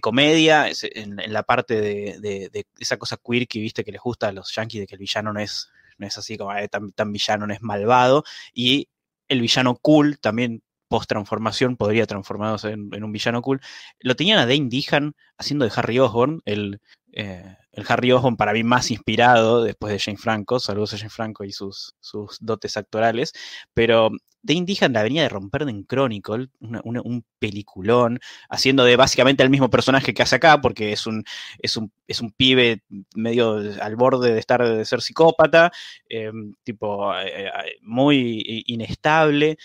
comedia, 0.00 0.70
en, 0.82 1.32
la 1.32 1.42
parte 1.42 1.80
de, 1.80 2.66
esa 2.78 2.96
cosa 2.96 3.18
que 3.22 3.60
viste 3.60 3.84
que 3.84 3.92
les 3.92 4.00
gusta 4.00 4.28
a 4.28 4.32
los 4.32 4.54
yankees, 4.54 4.80
de 4.80 4.86
que 4.86 4.94
el 4.94 5.00
villano 5.00 5.32
no 5.32 5.40
es, 5.40 5.70
no 6.00 6.06
es 6.06 6.18
así 6.18 6.36
como 6.36 6.52
eh, 6.54 6.68
tan, 6.68 7.12
villano, 7.12 7.46
no 7.46 7.54
es 7.54 7.62
malvado, 7.62 8.24
y 8.52 8.88
el 9.28 9.40
villano 9.40 9.76
cool 9.76 10.18
también 10.18 10.62
post-transformación 10.88 11.76
podría 11.76 12.06
transformarse 12.06 12.70
en, 12.70 13.04
un 13.04 13.12
villano 13.12 13.42
cool. 13.42 13.60
Lo 14.00 14.16
tenían 14.16 14.38
a 14.38 14.46
Dane 14.46 14.68
Dehan 14.68 15.14
haciendo 15.38 15.64
de 15.64 15.72
Harry 15.76 16.00
Osborn, 16.00 16.42
el, 16.46 16.80
eh, 17.12 17.56
el 17.72 17.84
Harry 17.88 18.12
Osborn 18.12 18.36
para 18.36 18.52
mí 18.52 18.62
más 18.64 18.90
inspirado 18.90 19.62
después 19.62 19.92
de 19.92 19.98
Jane 19.98 20.18
Franco, 20.18 20.60
saludos 20.60 20.94
a 20.94 20.98
Jane 20.98 21.10
Franco 21.10 21.44
y 21.44 21.52
sus, 21.52 21.94
sus 22.00 22.38
dotes 22.40 22.76
actorales, 22.76 23.32
pero 23.74 24.10
Dane 24.42 24.64
Dehan 24.64 24.92
la 24.92 25.02
venía 25.02 25.22
de 25.22 25.28
romper 25.28 25.62
en 25.62 25.84
Chronicle, 25.84 26.48
un 26.60 27.24
peliculón, 27.38 28.18
haciendo 28.48 28.84
de 28.84 28.96
básicamente 28.96 29.42
el 29.42 29.50
mismo 29.50 29.70
personaje 29.70 30.14
que 30.14 30.22
hace 30.22 30.36
acá, 30.36 30.60
porque 30.60 30.92
es 30.92 31.06
un, 31.06 31.24
es 31.58 31.76
un, 31.76 31.92
es 32.06 32.20
un 32.20 32.32
pibe 32.32 32.82
medio 33.14 33.60
al 33.82 33.96
borde 33.96 34.32
de 34.32 34.38
estar 34.40 34.66
de 34.66 34.84
ser 34.84 35.02
psicópata, 35.02 35.70
eh, 36.08 36.32
tipo 36.64 37.14
eh, 37.18 37.50
muy 37.82 38.64
inestable, 38.66 39.58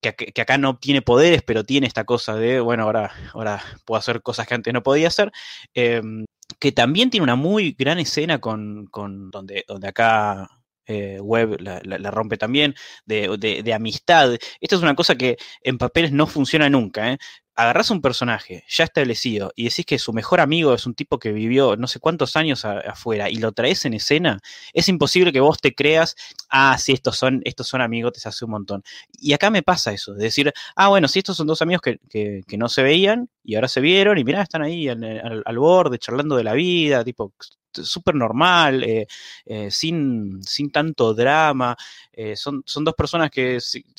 que, 0.00 0.40
acá 0.40 0.58
no 0.58 0.78
tiene 0.78 1.02
poderes, 1.02 1.42
pero 1.42 1.64
tiene 1.64 1.86
esta 1.86 2.04
cosa 2.04 2.34
de, 2.34 2.60
bueno, 2.60 2.84
ahora, 2.84 3.12
ahora 3.34 3.62
puedo 3.84 3.98
hacer 3.98 4.22
cosas 4.22 4.46
que 4.46 4.54
antes 4.54 4.72
no 4.72 4.82
podía 4.82 5.08
hacer. 5.08 5.30
Em, 5.74 6.24
que 6.58 6.72
también 6.72 7.10
tiene 7.10 7.24
una 7.24 7.36
muy 7.36 7.76
gran 7.78 7.98
escena 7.98 8.40
con, 8.40 8.86
con 8.86 9.30
donde, 9.30 9.64
donde 9.68 9.88
acá 9.88 10.48
eh, 10.86 11.20
Web 11.20 11.58
la, 11.60 12.10
rompe 12.10 12.36
también, 12.36 12.74
de, 13.04 13.62
de, 13.64 13.74
amistad. 13.74 14.32
Esto 14.60 14.76
es 14.76 14.82
una 14.82 14.96
cosa 14.96 15.14
que 15.14 15.36
en 15.62 15.78
papeles 15.78 16.10
no 16.12 16.26
funciona 16.26 16.68
nunca. 16.68 17.12
¿eh? 17.12 17.18
Agarrás 17.60 17.90
un 17.90 18.00
personaje 18.00 18.64
ya 18.68 18.84
establecido 18.84 19.52
y 19.54 19.64
decís 19.64 19.84
que 19.84 19.98
su 19.98 20.12
mejor 20.14 20.40
amigo 20.40 20.72
es 20.72 20.86
un 20.86 20.94
tipo 20.94 21.18
que 21.18 21.30
vivió 21.30 21.76
no 21.76 21.86
sé 21.86 22.00
cuántos 22.00 22.34
años 22.36 22.64
afuera 22.64 23.28
y 23.28 23.36
lo 23.36 23.52
traes 23.52 23.84
en 23.84 23.94
escena, 23.94 24.40
es 24.72 24.88
imposible 24.88 25.32
que 25.32 25.40
vos 25.40 25.58
te 25.58 25.74
creas, 25.74 26.16
ah, 26.48 26.76
sí, 26.78 26.92
estos 26.92 27.18
son, 27.18 27.42
estos 27.44 27.68
son 27.68 27.82
amigos, 27.82 28.12
te 28.14 28.26
hace 28.26 28.44
un 28.44 28.52
montón. 28.52 28.82
Y 29.12 29.34
acá 29.34 29.50
me 29.50 29.62
pasa 29.62 29.92
eso, 29.92 30.14
de 30.14 30.24
decir, 30.24 30.52
ah, 30.74 30.88
bueno, 30.88 31.06
sí, 31.06 31.18
estos 31.18 31.36
son 31.36 31.46
dos 31.46 31.60
amigos 31.60 31.82
que, 31.82 32.58
no 32.58 32.68
se 32.68 32.82
veían 32.82 33.28
y 33.44 33.54
ahora 33.54 33.68
se 33.68 33.80
vieron 33.80 34.18
y 34.18 34.24
mirá, 34.24 34.42
están 34.42 34.62
ahí 34.62 34.88
al 34.88 35.58
borde, 35.58 35.98
charlando 35.98 36.36
de 36.36 36.44
la 36.44 36.54
vida, 36.54 37.04
tipo, 37.04 37.32
súper 37.72 38.14
normal, 38.14 38.82
eh, 38.84 39.06
eh, 39.44 39.70
sin, 39.70 40.42
sin, 40.42 40.70
tanto 40.70 41.14
drama. 41.14 41.76
Eh, 42.12 42.36
son, 42.36 42.62
son, 42.66 42.84
dos 42.84 42.94
personas 42.94 43.30
que, 43.30 43.58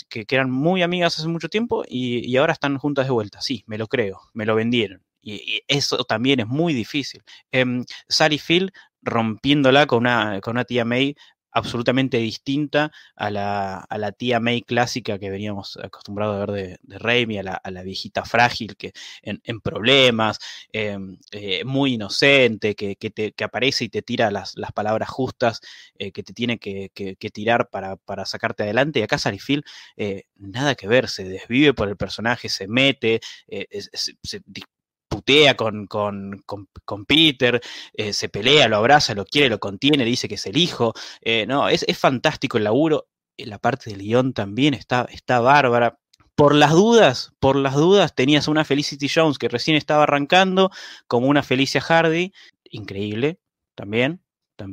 que, 0.10 0.26
eran 0.30 0.52
muy 0.52 0.82
amigas 0.84 1.18
hace 1.18 1.28
mucho 1.28 1.50
tiempo 1.50 1.84
y, 1.88 2.36
ahora 2.38 2.54
están 2.54 2.78
juntas 2.78 3.06
de 3.06 3.12
vuelta. 3.12 3.42
Sí, 3.42 3.64
me 3.68 3.78
lo 3.78 3.88
creo, 3.88 4.22
me 4.34 4.46
lo 4.46 4.56
vendieron. 4.56 5.02
Y, 5.22 5.62
eso 5.68 6.04
también 6.04 6.40
es 6.40 6.48
muy 6.48 6.74
difícil. 6.74 7.24
Em, 7.52 7.86
Sally 8.08 8.40
Phil 8.40 8.72
rompiéndola 9.02 9.88
con 9.88 10.00
una, 10.00 10.42
con 10.42 10.52
una 10.52 10.66
tía 10.66 10.86
May 10.86 11.16
absolutamente 11.52 12.18
distinta 12.18 12.92
a 13.16 13.30
la, 13.30 13.80
a 13.80 13.98
la, 13.98 14.12
tía 14.12 14.40
May 14.40 14.62
clásica 14.62 15.20
que 15.20 15.30
veníamos 15.30 15.78
acostumbrados 15.78 16.36
a 16.36 16.46
ver 16.46 16.52
de, 16.52 16.80
de 16.82 17.00
Raimi, 17.00 17.38
a 17.38 17.44
la, 17.44 17.54
a 17.54 17.72
la, 17.72 17.84
viejita 17.84 18.24
frágil 18.26 18.76
que 18.78 18.94
en, 19.22 19.62
problemas, 19.62 20.40
em, 20.72 21.18
eh, 21.32 21.64
muy 21.66 21.94
inocente, 21.94 22.76
que, 22.76 22.96
que, 22.96 23.10
te, 23.10 23.32
que, 23.34 23.44
aparece 23.44 23.86
y 23.86 23.90
te 23.90 24.02
tira 24.02 24.32
las, 24.32 24.56
las 24.56 24.72
palabras 24.72 25.10
justas 25.10 25.62
eh, 25.98 26.12
que 26.12 26.24
te 26.24 26.34
tiene 26.34 26.58
que, 26.58 26.90
que 26.94 27.30
tirar 27.30 27.70
para, 27.70 27.98
para, 27.98 28.26
sacarte 28.26 28.64
adelante. 28.64 29.00
Y 29.00 29.04
acá 29.04 29.18
Sally 29.18 29.40
eh, 29.98 30.24
nada 30.36 30.76
que 30.76 30.88
ver, 30.88 31.10
se 31.10 31.24
desvive 31.24 31.74
por 31.74 31.90
el 31.90 31.98
personaje, 31.98 32.50
se 32.50 32.68
mete, 32.68 33.22
se, 34.24 34.42
putea 35.22 35.56
con, 35.56 35.86
con, 35.88 36.44
con, 36.46 37.06
Peter, 37.06 37.62
eh, 37.94 38.14
se 38.14 38.30
pelea, 38.30 38.68
lo 38.68 38.78
abraza, 38.78 39.14
lo 39.14 39.26
quiere, 39.26 39.50
lo 39.50 39.60
contiene, 39.60 40.04
dice 40.04 40.28
que 40.28 40.36
es 40.36 40.46
el 40.48 40.58
hijo. 40.58 40.94
Eh, 41.22 41.46
no, 41.48 41.70
es, 41.70 41.86
es, 41.88 41.98
fantástico 41.98 42.58
el 42.58 42.64
laburo. 42.64 43.08
La 43.38 43.60
parte 43.60 43.92
del 43.92 44.00
guion 44.00 44.34
también 44.34 44.74
está, 44.74 45.08
está 45.12 45.40
bárbara. 45.40 46.00
Por 46.36 46.56
las 46.56 46.72
dudas, 46.72 47.34
por 47.40 47.56
las 47.56 47.76
dudas, 47.76 48.16
tenías 48.16 48.48
una 48.48 48.66
Felicity 48.66 49.08
Jones 49.14 49.38
que 49.38 49.48
recién 49.48 49.78
estaba 49.78 50.04
arrancando, 50.04 50.72
como 51.08 51.28
una 51.28 51.44
Felicia 51.44 51.82
Hardy, 51.82 52.34
increíble 52.72 53.40
también. 53.76 54.24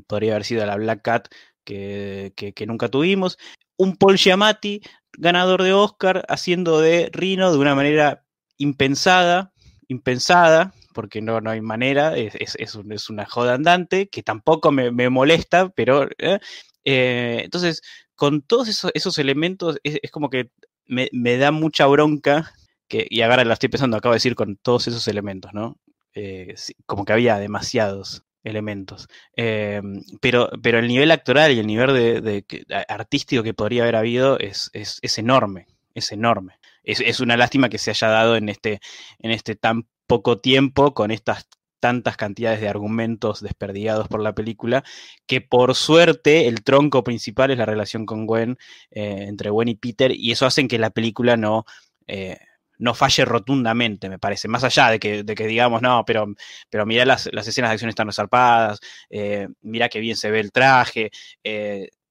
Podría 0.07 0.33
haber 0.33 0.45
sido 0.45 0.65
la 0.67 0.77
Black 0.77 1.03
Cat 1.03 1.29
que, 1.65 2.33
que, 2.37 2.53
que 2.55 2.67
nunca 2.67 2.89
tuvimos. 2.89 3.39
Un 3.77 3.97
Paul 3.97 4.17
Giamatti, 4.17 4.83
ganador 5.13 5.63
de 5.63 5.73
Oscar, 5.73 6.25
haciendo 6.29 6.81
de 6.81 7.11
Rino 7.13 7.53
de 7.53 7.59
una 7.59 7.75
manera 7.75 8.25
impensada, 8.59 9.53
impensada, 9.89 10.73
porque 10.95 11.21
no, 11.21 11.41
no 11.41 11.51
hay 11.51 11.61
manera, 11.61 12.17
es, 12.17 12.35
es, 12.37 13.09
una 13.09 13.27
joda 13.27 13.55
andante, 13.55 14.09
que 14.09 14.23
tampoco 14.23 14.71
me, 14.73 15.11
molesta, 15.11 15.71
pero... 15.71 16.09
¿eh? 16.19 16.39
Eh, 16.85 17.43
entonces, 17.45 17.83
con 18.15 18.43
todos 18.43 18.69
esos, 18.95 19.19
elementos, 19.19 19.79
es, 19.83 20.11
como 20.11 20.31
que 20.31 20.51
me, 20.87 21.37
da 21.37 21.51
mucha 21.51 21.87
bronca, 21.87 22.53
que, 22.89 23.07
y 23.11 23.21
ahora 23.21 23.45
la 23.45 23.55
estoy 23.55 23.69
pensando, 23.69 23.97
acabo 23.97 24.15
de 24.15 24.17
decir, 24.17 24.35
con 24.35 24.57
todos 24.57 24.89
esos 24.89 25.07
elementos, 25.09 25.53
¿no? 25.53 25.79
Eh, 26.15 26.55
como 26.87 27.05
que 27.05 27.13
había 27.13 27.39
demasiados 27.39 28.25
elementos. 28.45 29.09
Eh, 29.37 29.83
pero, 30.21 30.51
pero 30.63 30.79
el 30.79 30.89
nivel 30.89 31.11
actoral 31.11 31.53
y 31.53 31.59
el 31.59 31.67
nivel 31.67 31.95
de, 31.95 32.45
artístico 32.89 33.43
que 33.43 33.55
podría 33.55 33.83
haber 33.83 33.97
habido 33.97 34.39
es, 34.39 34.71
es, 34.73 35.19
enorme, 35.19 35.67
es 35.95 36.11
enorme. 36.13 36.59
Es, 36.83 37.21
una 37.21 37.37
lástima 37.37 37.69
que 37.69 37.79
se 37.79 37.91
haya 37.91 38.09
dado 38.09 38.37
en 38.37 38.49
este, 38.49 38.81
en 39.19 39.31
este 39.31 39.57
tan 39.57 39.89
poco 40.07 40.39
tiempo, 40.39 40.95
con 40.95 41.11
estas 41.11 41.49
tantas 41.81 42.17
cantidades 42.17 42.61
de 42.61 42.69
argumentos 42.69 43.41
desperdigados 43.41 44.09
por 44.09 44.21
la 44.23 44.35
película, 44.35 44.85
que 45.27 45.41
por 45.41 45.75
suerte 45.75 46.49
el 46.49 46.63
tronco 46.65 47.05
principal 47.05 47.51
es 47.51 47.59
la 47.59 47.67
relación 47.67 48.07
con 48.07 48.27
Gwen, 48.27 48.59
eh, 48.91 49.27
entre 49.29 49.51
Gwen 49.51 49.69
y 49.69 49.77
Peter, 49.77 50.13
y 50.13 50.33
eso 50.33 50.47
hace 50.47 50.67
que 50.67 50.79
la 50.79 50.91
película 50.91 51.37
no, 51.37 51.65
eh, 52.07 52.39
no 52.79 52.95
falle 52.95 53.25
rotundamente, 53.25 54.09
me 54.09 54.19
parece. 54.19 54.49
Más 54.49 54.65
allá 54.65 54.91
de 54.91 54.99
que, 54.99 55.23
de 55.25 55.35
que 55.35 55.47
digamos, 55.47 55.83
no, 55.83 56.05
pero, 56.05 56.27
pero 56.71 56.87
mira 56.87 57.05
las, 57.05 57.27
escenas 57.27 57.71
de 57.71 57.75
acción 57.75 57.91
están 57.91 58.07
resarpadas, 58.07 58.81
eh, 59.11 59.49
mira 59.61 59.89
qué 59.89 60.01
bien 60.01 60.17
se 60.17 60.31
ve 60.31 60.41
el 60.41 60.53
traje. 60.53 61.11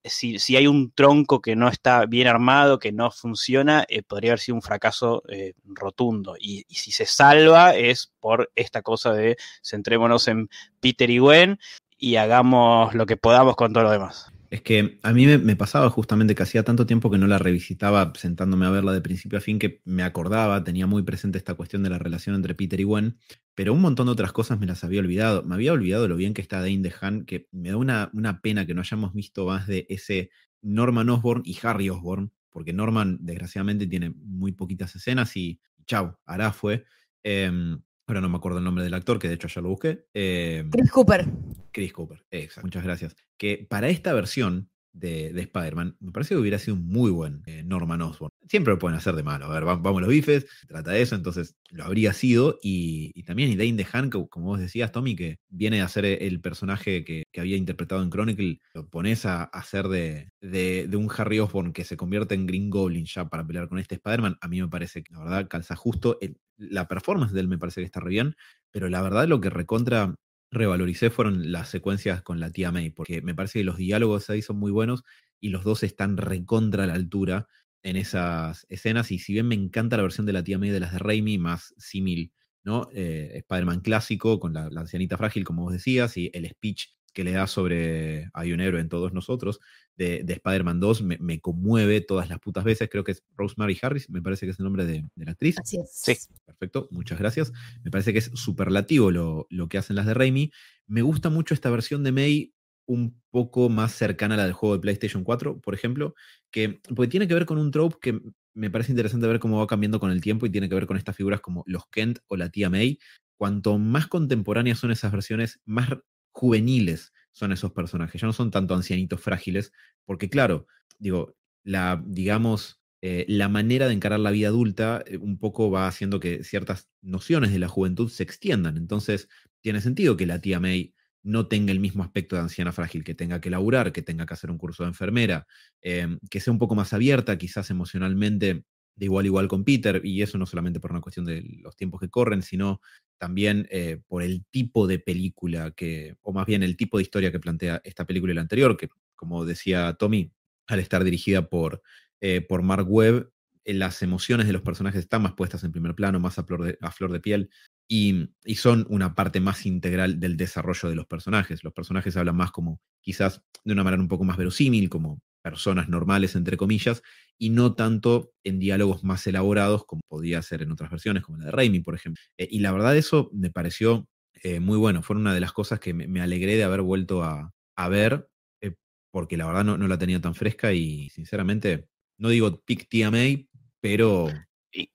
Eh, 0.07 0.09
si, 0.09 0.39
si, 0.39 0.55
hay 0.55 0.67
un 0.67 0.91
tronco 0.91 1.41
que 1.41 1.55
no 1.55 1.67
está 1.67 2.05
bien 2.05 2.27
armado, 2.27 2.79
que 2.79 2.91
no 2.91 3.11
funciona, 3.11 3.85
eh, 3.89 4.03
podría 4.03 4.31
haber 4.31 4.39
sido 4.39 4.55
un 4.55 4.61
fracaso 4.61 5.23
rotundo. 5.65 6.35
Y, 6.39 6.65
y, 6.67 6.75
si 6.75 6.91
se 6.91 7.05
salva 7.05 7.75
es 7.75 8.11
por 8.19 8.51
esta 8.55 8.81
cosa 8.81 9.13
de 9.13 9.37
centrémonos 9.63 10.27
en 10.27 10.49
Peter 10.79 11.09
y 11.09 11.19
Gwen 11.19 11.59
y 11.97 12.15
hagamos 12.15 12.93
lo 12.93 13.05
que 13.05 13.17
podamos 13.17 13.55
con 13.55 13.73
todo 13.73 13.83
lo 13.83 13.91
demás. 13.91 14.31
Es 14.49 14.61
que 14.61 14.97
a 15.03 15.11
mí 15.11 15.25
me, 15.25 15.55
pasaba 15.57 15.89
justamente 15.89 16.33
que 16.33 16.43
hacía 16.43 16.63
tanto 16.63 16.85
tiempo 16.85 17.11
que 17.11 17.17
no 17.17 17.27
la 17.27 17.37
revisitaba 17.37 18.13
sentándome 18.15 18.65
a 18.65 18.69
verla 18.69 18.93
de 18.93 19.01
principio 19.01 19.37
a 19.37 19.41
fin 19.41 19.59
que 19.59 19.81
me 19.83 20.03
acordaba, 20.03 20.63
tenía 20.63 20.87
muy 20.87 21.03
presente 21.03 21.37
esta 21.37 21.55
cuestión 21.55 21.83
de 21.83 21.89
la 21.89 21.99
relación 21.99 22.33
entre 22.35 22.55
Peter 22.55 22.79
y 22.79 22.83
Gwen, 22.83 23.17
pero 23.55 23.73
un 23.73 23.81
montón 23.81 24.05
de 24.05 24.13
otras 24.13 24.31
cosas 24.31 24.57
me 24.59 24.65
las 24.65 24.83
había 24.85 25.01
olvidado. 25.01 25.43
Me 25.43 25.55
había 25.55 25.73
olvidado 25.73 26.07
lo 26.07 26.15
bien 26.15 26.33
que 26.33 26.41
está 26.41 26.61
Dane 26.61 26.79
DeHaan, 26.79 27.25
que 27.25 27.47
me 27.51 27.69
da 27.69 27.77
una, 27.77 28.09
una 28.13 28.39
pena 28.41 28.65
que 28.65 28.73
no 28.73 28.81
hayamos 28.81 29.13
visto 29.13 29.45
más 29.47 29.67
de 29.67 29.85
ese 29.89 30.29
Norman 30.61 31.09
Osborn 31.09 31.41
y 31.43 31.57
Harry 31.63 31.89
Osborn, 31.89 32.31
porque 32.49 32.71
Norman 32.71 33.17
desgraciadamente 33.21 33.85
tiene 33.85 34.13
muy 34.15 34.53
poquitas 34.53 34.95
escenas 34.95 35.35
y 35.35 35.59
chau, 35.85 36.17
hará 36.25 36.53
fue. 36.53 36.85
Em, 37.23 37.81
Ahora 38.07 38.21
no 38.21 38.29
me 38.29 38.37
acuerdo 38.37 38.59
el 38.59 38.63
nombre 38.63 38.85
del 38.85 38.93
actor, 38.93 39.19
que 39.19 39.27
de 39.27 39.33
hecho 39.33 39.49
ya 39.49 39.61
lo 39.61 39.69
busqué. 39.69 40.07
Eh, 40.13 40.65
Chris 40.71 40.89
Cooper. 40.91 41.25
Chris 41.71 41.91
Cooper, 41.91 42.25
exacto. 42.31 42.65
Muchas 42.65 42.83
gracias. 42.83 43.15
Que 43.37 43.67
para 43.69 43.89
esta 43.89 44.13
versión 44.13 44.69
de, 44.99 45.27
Spider-Man, 45.39 45.97
me 45.99 46.11
parece 46.11 46.35
que 46.35 46.41
hubiera 46.41 46.59
sido 46.59 46.75
un 46.75 46.87
muy 46.87 47.11
buen 47.11 47.43
eh, 47.45 47.63
Norman 47.63 48.01
Osborn. 48.01 48.31
Siempre 48.47 48.73
lo 48.73 48.79
pueden 48.79 48.97
hacer 48.97 49.15
de 49.15 49.23
malo. 49.23 49.45
A 49.45 49.49
ver, 49.49 49.65
vamos, 49.65 50.01
los 50.01 50.09
bifes, 50.09 50.45
trata 50.67 50.91
de 50.91 51.01
eso, 51.01 51.15
entonces 51.15 51.55
lo 51.69 51.83
habría 51.85 52.13
sido. 52.13 52.59
Y, 52.61 53.23
también 53.23 53.51
y 53.51 53.55
Dane 53.55 53.73
DeHaan, 53.73 54.09
que 54.09 54.27
como 54.29 54.47
vos 54.47 54.59
decías, 54.59 54.91
Tommy, 54.91 55.15
que 55.15 55.39
viene 55.49 55.81
a 55.81 55.87
ser 55.87 56.05
el 56.05 56.41
personaje 56.41 57.03
que, 57.03 57.23
había 57.37 57.57
interpretado 57.57 58.01
en 58.01 58.09
Chronicle, 58.09 58.59
lo 58.73 58.89
pones 58.89 59.25
a, 59.25 59.43
hacer 59.43 59.87
de, 59.89 60.29
de, 60.41 60.89
un 60.97 61.09
Harry 61.15 61.39
Osborn 61.39 61.71
que 61.71 61.83
se 61.83 61.95
convierte 61.95 62.33
en 62.33 62.47
Green 62.47 62.69
Goblin 62.69 63.05
ya 63.05 63.29
para 63.29 63.45
pelear 63.45 63.69
con 63.69 63.79
este 63.79 63.95
Spider-Man. 63.95 64.37
A 64.41 64.47
mí 64.47 64.59
me 64.59 64.67
parece 64.67 65.03
que 65.03 65.13
la 65.13 65.19
verdad 65.19 65.47
calza 65.47 65.75
justo. 65.75 66.17
la 66.57 66.87
performance 66.87 67.33
de 67.33 67.41
él 67.41 67.47
me 67.47 67.59
parece 67.59 67.81
que 67.81 67.85
está 67.85 67.99
re 67.99 68.09
bien, 68.09 68.35
pero 68.71 68.89
la 68.89 69.01
verdad 69.01 69.27
lo 69.27 69.39
que 69.39 69.49
recontra 69.51 70.15
revaloricé 70.51 71.09
fueron 71.09 71.51
las 71.51 71.69
secuencias 71.69 72.21
con 72.21 72.39
la 72.39 72.51
tía 72.51 72.71
May, 72.71 72.89
porque 72.89 73.21
me 73.21 73.35
parece 73.35 73.59
que 73.59 73.65
los 73.65 73.77
diálogos 73.77 74.29
ahí 74.29 74.41
son 74.41 74.57
muy 74.57 74.71
buenos 74.71 75.03
y 75.39 75.49
los 75.49 75.63
dos 75.63 75.83
están 75.83 76.17
recontra 76.17 76.85
a 76.85 76.87
la 76.87 76.93
altura 76.93 77.47
en 77.83 77.95
esas 77.95 78.65
escenas. 78.69 79.11
Y 79.11 79.19
si 79.19 79.33
bien 79.33 79.47
me 79.47 79.55
encanta 79.55 79.97
la 79.97 80.03
versión 80.03 80.25
de 80.25 80.33
la 80.33 80.43
tía 80.43 80.57
May 80.57 80.69
de 80.69 80.79
las 80.79 80.93
de 80.93 80.99
Raimi, 80.99 81.37
más 81.37 81.73
símil, 81.77 82.33
¿no? 82.63 82.89
Eh, 82.93 83.31
Spider-Man 83.35 83.81
clásico 83.81 84.39
con 84.39 84.53
la, 84.53 84.69
la, 84.69 84.81
ancianita 84.81 85.17
frágil, 85.17 85.43
como 85.43 85.63
vos 85.63 85.73
decías, 85.73 86.17
y 86.17 86.29
el 86.33 86.47
speech 86.49 86.87
que 87.13 87.23
le 87.23 87.31
da 87.31 87.47
sobre 87.47 88.29
Hay 88.33 88.51
un 88.51 88.59
héroe 88.59 88.81
en 88.81 88.89
todos 88.89 89.13
nosotros, 89.13 89.59
de, 89.97 90.23
Spider-Man 90.27 90.79
2, 90.79 91.01
me, 91.01 91.39
conmueve 91.39 92.01
todas 92.01 92.29
las 92.29 92.39
putas 92.39 92.63
veces. 92.63 92.89
Creo 92.89 93.03
que 93.03 93.13
es 93.13 93.23
Rosemary 93.35 93.77
Harris, 93.81 94.09
me 94.09 94.21
parece 94.21 94.45
que 94.45 94.51
es 94.51 94.59
el 94.59 94.63
nombre 94.63 94.85
de, 94.85 95.05
la 95.15 95.31
actriz. 95.31 95.57
Así 95.59 95.77
es. 95.77 95.89
Sí. 95.91 96.15
Perfecto, 96.45 96.87
muchas 96.91 97.19
gracias. 97.19 97.51
Me 97.83 97.91
parece 97.91 98.13
que 98.13 98.19
es 98.19 98.31
superlativo 98.33 99.11
lo, 99.11 99.47
lo 99.49 99.67
que 99.67 99.77
hacen 99.77 99.95
las 99.95 100.05
de 100.05 100.13
Raimi. 100.13 100.51
Me 100.85 101.01
gusta 101.01 101.29
mucho 101.29 101.53
esta 101.53 101.69
versión 101.69 102.03
de 102.03 102.11
May 102.11 102.53
un 102.85 103.21
poco 103.31 103.69
más 103.69 103.91
cercana 103.91 104.35
a 104.35 104.37
la 104.37 104.43
del 104.45 104.53
juego 104.53 104.75
de 104.75 104.81
PlayStation 104.81 105.23
4, 105.23 105.59
por 105.59 105.73
ejemplo, 105.73 106.15
que 106.51 106.79
porque 106.95 107.09
tiene 107.09 107.27
que 107.27 107.33
ver 107.33 107.45
con 107.45 107.57
un 107.57 107.71
trope 107.71 107.97
que 108.01 108.21
me 108.53 108.71
parece 108.71 108.91
interesante 108.91 109.27
ver 109.27 109.39
cómo 109.39 109.59
va 109.59 109.67
cambiando 109.67 109.99
con 109.99 110.09
el 110.09 110.21
tiempo 110.21 110.45
y 110.45 110.49
tiene 110.49 110.69
que 110.69 110.75
ver 110.75 110.87
con 110.87 110.97
estas 110.97 111.15
figuras 111.15 111.41
como 111.41 111.63
los 111.67 111.85
Kent 111.91 112.19
o 112.27 112.37
la 112.37 112.49
tía 112.49 112.69
May. 112.69 112.97
Cuanto 113.35 113.77
más 113.77 114.07
contemporáneas 114.07 114.79
son 114.79 114.91
esas 114.91 115.11
versiones, 115.11 115.59
más 115.65 115.89
juveniles 116.31 117.11
son 117.37 117.51
esos 117.51 117.71
personajes, 117.71 118.19
ya 118.19 118.27
no 118.27 118.33
son 118.33 118.49
tanto 118.49 118.73
ancianitos 118.73 119.21
frágiles, 119.21 119.71
porque 120.05 120.27
claro, 120.29 120.65
digo, 120.97 121.35
la, 121.63 122.01
digamos, 122.03 122.81
eh, 123.01 123.25
la 123.27 123.47
manera 123.47 123.87
de 123.87 123.93
encarar 123.93 124.19
la 124.19 124.31
vida 124.31 124.47
adulta 124.47 125.03
eh, 125.05 125.17
un 125.17 125.37
poco 125.37 125.69
va 125.69 125.87
haciendo 125.87 126.19
que 126.19 126.43
ciertas 126.43 126.89
nociones 127.01 127.51
de 127.51 127.59
la 127.59 127.67
juventud 127.67 128.09
se 128.09 128.23
extiendan. 128.23 128.75
Entonces, 128.75 129.29
tiene 129.61 129.81
sentido 129.81 130.17
que 130.17 130.25
la 130.25 130.41
tía 130.41 130.59
May 130.59 130.95
no 131.21 131.47
tenga 131.47 131.71
el 131.71 131.79
mismo 131.79 132.03
aspecto 132.03 132.35
de 132.35 132.41
anciana 132.41 132.71
frágil, 132.71 133.03
que 133.03 133.13
tenga 133.13 133.39
que 133.39 133.51
laburar, 133.51 133.91
que 133.91 134.01
tenga 134.01 134.25
que 134.25 134.33
hacer 134.33 134.49
un 134.49 134.57
curso 134.57 134.83
de 134.83 134.89
enfermera, 134.89 135.45
em, 135.81 136.17
que 136.31 136.39
sea 136.39 136.53
un 136.53 136.59
poco 136.59 136.73
más 136.73 136.91
abierta, 136.93 137.37
quizás 137.37 137.69
emocionalmente, 137.69 138.63
de 138.97 139.05
igual 139.05 139.25
a 139.25 139.27
igual 139.27 139.47
con 139.47 139.63
Peter, 139.63 140.01
y 140.03 140.21
eso 140.21 140.37
no 140.37 140.45
solamente 140.45 140.79
por 140.79 140.91
una 140.91 141.01
cuestión 141.01 141.25
de 141.25 141.41
los 141.61 141.75
tiempos 141.75 142.01
que 142.01 142.09
corren, 142.09 142.41
sino 142.41 142.81
también 143.17 143.67
eh, 143.69 144.01
por 144.07 144.23
el 144.23 144.43
tipo 144.45 144.87
de 144.87 144.99
película 144.99 145.71
que, 145.71 146.17
o 146.23 146.33
más 146.33 146.45
bien 146.45 146.63
el 146.63 146.75
tipo 146.75 146.97
de 146.97 147.03
historia 147.03 147.31
que 147.31 147.39
plantea 147.39 147.79
esta 147.83 148.05
película 148.05 148.33
y 148.33 148.35
la 148.35 148.41
anterior, 148.41 148.75
que 148.75 148.89
como 149.15 149.45
decía 149.45 149.93
Tommy, 149.93 150.31
al 150.67 150.79
estar 150.79 151.03
dirigida 151.03 151.47
por, 151.47 151.81
eh, 152.21 152.41
por 152.41 152.63
Mark 152.63 152.87
Webb, 152.89 153.31
eh, 153.65 153.73
las 153.75 154.01
emociones 154.01 154.47
de 154.47 154.53
los 154.53 154.63
personajes 154.63 155.01
están 155.01 155.21
más 155.21 155.33
puestas 155.33 155.63
en 155.63 155.71
primer 155.71 155.93
plano, 155.93 156.19
más 156.19 156.39
a 156.39 156.43
flor 156.43 156.63
de, 156.63 156.77
a 156.81 156.91
flor 156.91 157.11
de 157.11 157.19
piel, 157.19 157.49
y, 157.87 158.29
y, 158.43 158.55
son 158.55 158.85
una 158.89 159.15
parte 159.15 159.39
más 159.39 159.65
integral 159.65 160.19
del 160.19 160.35
desarrollo 160.35 160.89
de 160.89 160.95
los 160.95 161.05
personajes. 161.05 161.63
Los 161.63 161.73
personajes 161.73 162.17
hablan 162.17 162.35
más 162.35 162.51
como 162.51 162.81
quizás 163.01 163.43
de 163.63 163.73
una 163.73 163.83
manera 163.83 164.01
un 164.01 164.09
poco 164.09 164.25
más 164.25 164.37
verosímil, 164.37 164.89
como 164.89 165.21
personas 165.49 165.87
normales, 165.87 166.35
entre 166.35 166.57
comillas, 166.57 167.01
y 167.37 167.51
no 167.51 167.73
tanto 167.73 168.33
en 168.43 168.59
diálogos 168.59 169.05
más 169.05 169.25
elaborados 169.27 169.85
como 169.85 170.01
podía 170.09 170.41
ser 170.41 170.61
en 170.61 170.73
otras 170.73 170.91
versiones, 170.91 171.23
como 171.23 171.37
la 171.37 171.45
de 171.45 171.51
Raimi, 171.51 171.79
por 171.79 171.95
ejemplo. 171.95 172.21
Eh, 172.37 172.49
y 172.51 172.59
la 172.59 172.73
verdad 172.73 172.97
eso 172.97 173.29
me 173.31 173.49
pareció 173.49 174.09
eh, 174.43 174.59
muy 174.59 174.77
bueno, 174.77 175.03
fue 175.03 175.15
una 175.15 175.33
de 175.33 175.39
las 175.39 175.53
cosas 175.53 175.79
que 175.79 175.93
me, 175.93 176.21
alegré 176.21 176.57
de 176.57 176.65
haber 176.65 176.81
vuelto 176.81 177.23
a, 177.23 177.53
ver, 177.89 178.27
eh, 178.61 178.73
porque 179.09 179.37
la 179.37 179.45
verdad 179.45 179.63
no, 179.63 179.87
la 179.87 179.97
tenía 179.97 180.19
tan 180.19 180.35
fresca 180.35 180.73
y 180.73 181.09
sinceramente, 181.11 181.87
no 182.17 182.27
digo 182.27 182.61
pick 182.65 182.89
TMA, 182.89 183.45
pero... 183.79 184.27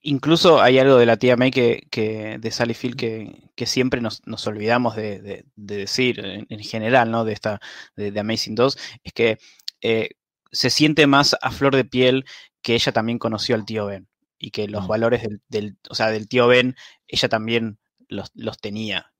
Incluso 0.01 0.61
hay 0.61 0.77
algo 0.77 0.97
de 0.97 1.07
la 1.07 1.17
tía 1.17 1.35
May 1.35 1.49
que, 1.49 2.37
de 2.39 2.51
Sally 2.51 2.75
Field 2.75 2.95
que, 2.95 3.65
siempre 3.65 4.01
nos, 4.01 4.21
olvidamos 4.45 4.95
de, 4.95 5.45
decir 5.55 6.21
en, 6.23 6.59
general, 6.59 7.09
¿no? 7.09 7.25
De 7.25 7.33
esta, 7.33 7.59
de, 7.95 8.17
Amazing 8.17 8.55
2, 8.55 8.77
es 9.03 9.13
que 9.13 9.39
se 10.53 10.69
siente 10.69 11.07
más 11.07 11.35
a 11.41 11.51
flor 11.51 11.75
de 11.75 11.83
piel 11.83 12.25
que 12.61 12.75
ella 12.75 12.91
también 12.93 13.19
conoció 13.19 13.55
al 13.55 13.65
tío 13.65 13.87
Ben 13.87 14.07
y 14.39 14.51
que 14.51 14.67
los 14.67 14.85
mm. 14.85 14.87
valores 14.87 15.27
del, 15.49 15.77
o 15.89 15.95
sea, 15.95 16.09
del 16.09 16.27
tío 16.27 16.47
Ben 16.47 16.75
ella 17.07 17.27
también 17.29 17.79
los, 18.07 18.31
los 18.35 18.59
tenía. 18.59 19.12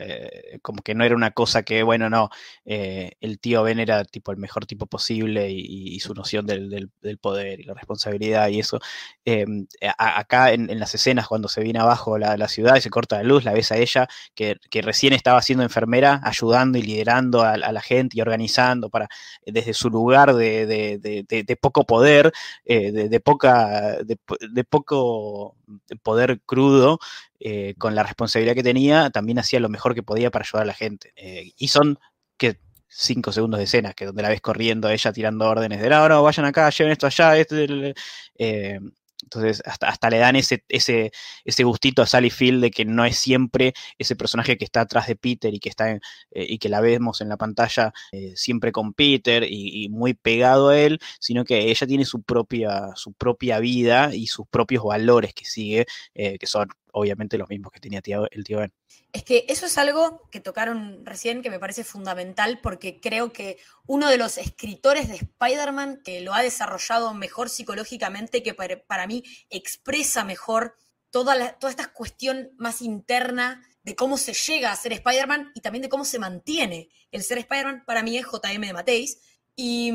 Eh, 0.00 0.58
como 0.62 0.82
que 0.82 0.94
no 0.94 1.04
era 1.04 1.16
una 1.16 1.32
cosa 1.32 1.62
que, 1.62 1.82
bueno, 1.82 2.08
no, 2.08 2.30
eh, 2.64 3.12
el 3.20 3.40
tío 3.40 3.62
Ben 3.64 3.80
era 3.80 4.04
tipo 4.04 4.30
el 4.30 4.38
mejor 4.38 4.66
tipo 4.66 4.86
posible 4.86 5.50
y, 5.50 5.98
su 6.00 6.14
noción 6.14 6.46
del, 6.46 6.90
poder 7.20 7.60
y 7.60 7.64
la 7.64 7.74
responsabilidad 7.74 8.48
y 8.48 8.60
eso. 8.60 8.78
Em, 9.24 9.66
acá 9.98 10.52
en, 10.52 10.78
las 10.78 10.94
escenas, 10.94 11.26
cuando 11.26 11.48
se 11.48 11.62
viene 11.62 11.80
abajo 11.80 12.18
la, 12.18 12.36
la, 12.36 12.48
ciudad 12.48 12.76
y 12.76 12.80
se 12.80 12.90
corta 12.90 13.16
la 13.16 13.22
luz, 13.24 13.44
la 13.44 13.52
ves 13.52 13.72
a 13.72 13.76
ella, 13.76 14.08
que, 14.34 14.58
recién 14.82 15.12
estaba 15.12 15.40
siendo 15.42 15.64
enfermera, 15.64 16.20
ayudando 16.24 16.78
y 16.78 16.82
liderando 16.82 17.42
a, 17.42 17.56
la 17.56 17.80
gente 17.80 18.18
y 18.18 18.20
organizando 18.20 18.90
para, 18.90 19.08
desde 19.46 19.74
su 19.74 19.90
lugar 19.90 20.34
de, 20.34 21.58
poco 21.60 21.84
poder, 21.84 22.32
eh, 22.64 22.92
de, 22.92 23.20
poca, 23.20 23.98
de, 24.04 24.64
poco 24.64 25.56
poder 26.02 26.40
crudo, 26.44 26.98
eh, 27.46 27.74
con 27.76 27.94
la 27.94 28.02
responsabilidad 28.02 28.54
que 28.54 28.62
tenía, 28.62 29.10
también 29.10 29.38
hacía 29.38 29.60
lo 29.60 29.68
mejor 29.68 29.94
que 29.94 30.02
podía 30.02 30.30
para 30.30 30.46
ayudar 30.46 30.62
a 30.62 30.66
la 30.66 30.72
gente. 30.72 31.12
Eh, 31.14 31.52
y 31.58 31.68
son 31.68 31.98
que 32.38 32.58
cinco 32.88 33.32
segundos 33.32 33.58
de 33.58 33.64
escenas, 33.64 33.94
que 33.94 34.06
donde 34.06 34.22
la 34.22 34.30
ves 34.30 34.40
corriendo, 34.40 34.88
ella 34.88 35.12
tirando 35.12 35.44
órdenes 35.44 35.82
de, 35.82 35.90
no, 35.90 36.08
no, 36.08 36.22
vayan 36.22 36.46
acá, 36.46 36.70
lleven 36.70 36.92
esto 36.92 37.06
allá, 37.06 37.36
eh, 37.36 38.80
Entonces, 39.24 39.62
hasta, 39.66 39.88
hasta 39.88 40.08
le 40.08 40.16
dan 40.18 40.36
ese, 40.36 40.64
ese, 40.70 41.12
ese 41.44 41.64
gustito 41.64 42.00
a 42.00 42.06
Sally 42.06 42.30
Field 42.30 42.62
de 42.62 42.70
que 42.70 42.86
no 42.86 43.04
es 43.04 43.18
siempre 43.18 43.74
ese 43.98 44.16
personaje 44.16 44.56
que 44.56 44.64
está 44.64 44.80
atrás 44.80 45.06
de 45.06 45.16
Peter 45.16 45.52
y 45.52 45.60
que, 45.60 45.68
está 45.68 45.98
y 46.30 46.58
que 46.58 46.70
la 46.70 46.80
vemos 46.80 47.20
en 47.20 47.28
la 47.28 47.36
pantalla 47.36 47.92
siempre 48.34 48.72
con 48.72 48.94
Peter 48.94 49.44
y, 49.46 49.88
muy 49.90 50.14
pegado 50.14 50.70
a 50.70 50.78
él, 50.78 50.98
sino 51.20 51.44
que 51.44 51.70
ella 51.70 51.86
tiene 51.86 52.06
su 52.06 52.22
propia, 52.22 52.92
su 52.94 53.12
propia 53.12 53.58
vida 53.58 54.14
y 54.14 54.28
sus 54.28 54.46
propios 54.48 54.84
valores 54.84 55.34
que 55.34 55.44
sigue, 55.44 55.84
que 56.14 56.46
son 56.46 56.68
obviamente 56.94 57.36
los 57.36 57.48
mismos 57.48 57.72
que 57.72 57.80
tenía 57.80 58.00
el 58.30 58.44
tío 58.44 58.58
Ben. 58.58 58.72
Es 59.12 59.24
que 59.24 59.44
eso 59.48 59.66
es 59.66 59.76
algo 59.78 60.28
que 60.30 60.40
tocaron 60.40 61.04
recién 61.04 61.42
que 61.42 61.50
me 61.50 61.58
parece 61.58 61.84
fundamental 61.84 62.60
porque 62.62 63.00
creo 63.00 63.32
que 63.32 63.58
uno 63.86 64.08
de 64.08 64.16
los 64.16 64.38
escritores 64.38 65.08
de 65.08 65.16
Spider-Man 65.16 66.00
que 66.04 66.20
lo 66.20 66.34
ha 66.34 66.42
desarrollado 66.42 67.12
mejor 67.12 67.50
psicológicamente, 67.50 68.42
que 68.42 68.54
para, 68.54 69.06
mí 69.06 69.24
expresa 69.50 70.24
mejor 70.24 70.76
toda, 71.10 71.58
toda 71.58 71.70
esta 71.70 71.92
cuestión 71.92 72.50
más 72.56 72.80
interna 72.80 73.66
de 73.82 73.96
cómo 73.96 74.16
se 74.16 74.32
llega 74.32 74.70
a 74.70 74.76
ser 74.76 74.92
Spider-Man 74.92 75.50
y 75.54 75.60
también 75.60 75.82
de 75.82 75.88
cómo 75.88 76.04
se 76.04 76.18
mantiene 76.18 76.88
el 77.10 77.22
ser 77.22 77.38
Spider-Man, 77.38 77.84
para 77.86 78.02
mí 78.02 78.16
es 78.16 78.24
JM 78.24 78.60
de 78.60 78.72
Mateis. 78.72 79.18
Y 79.56 79.92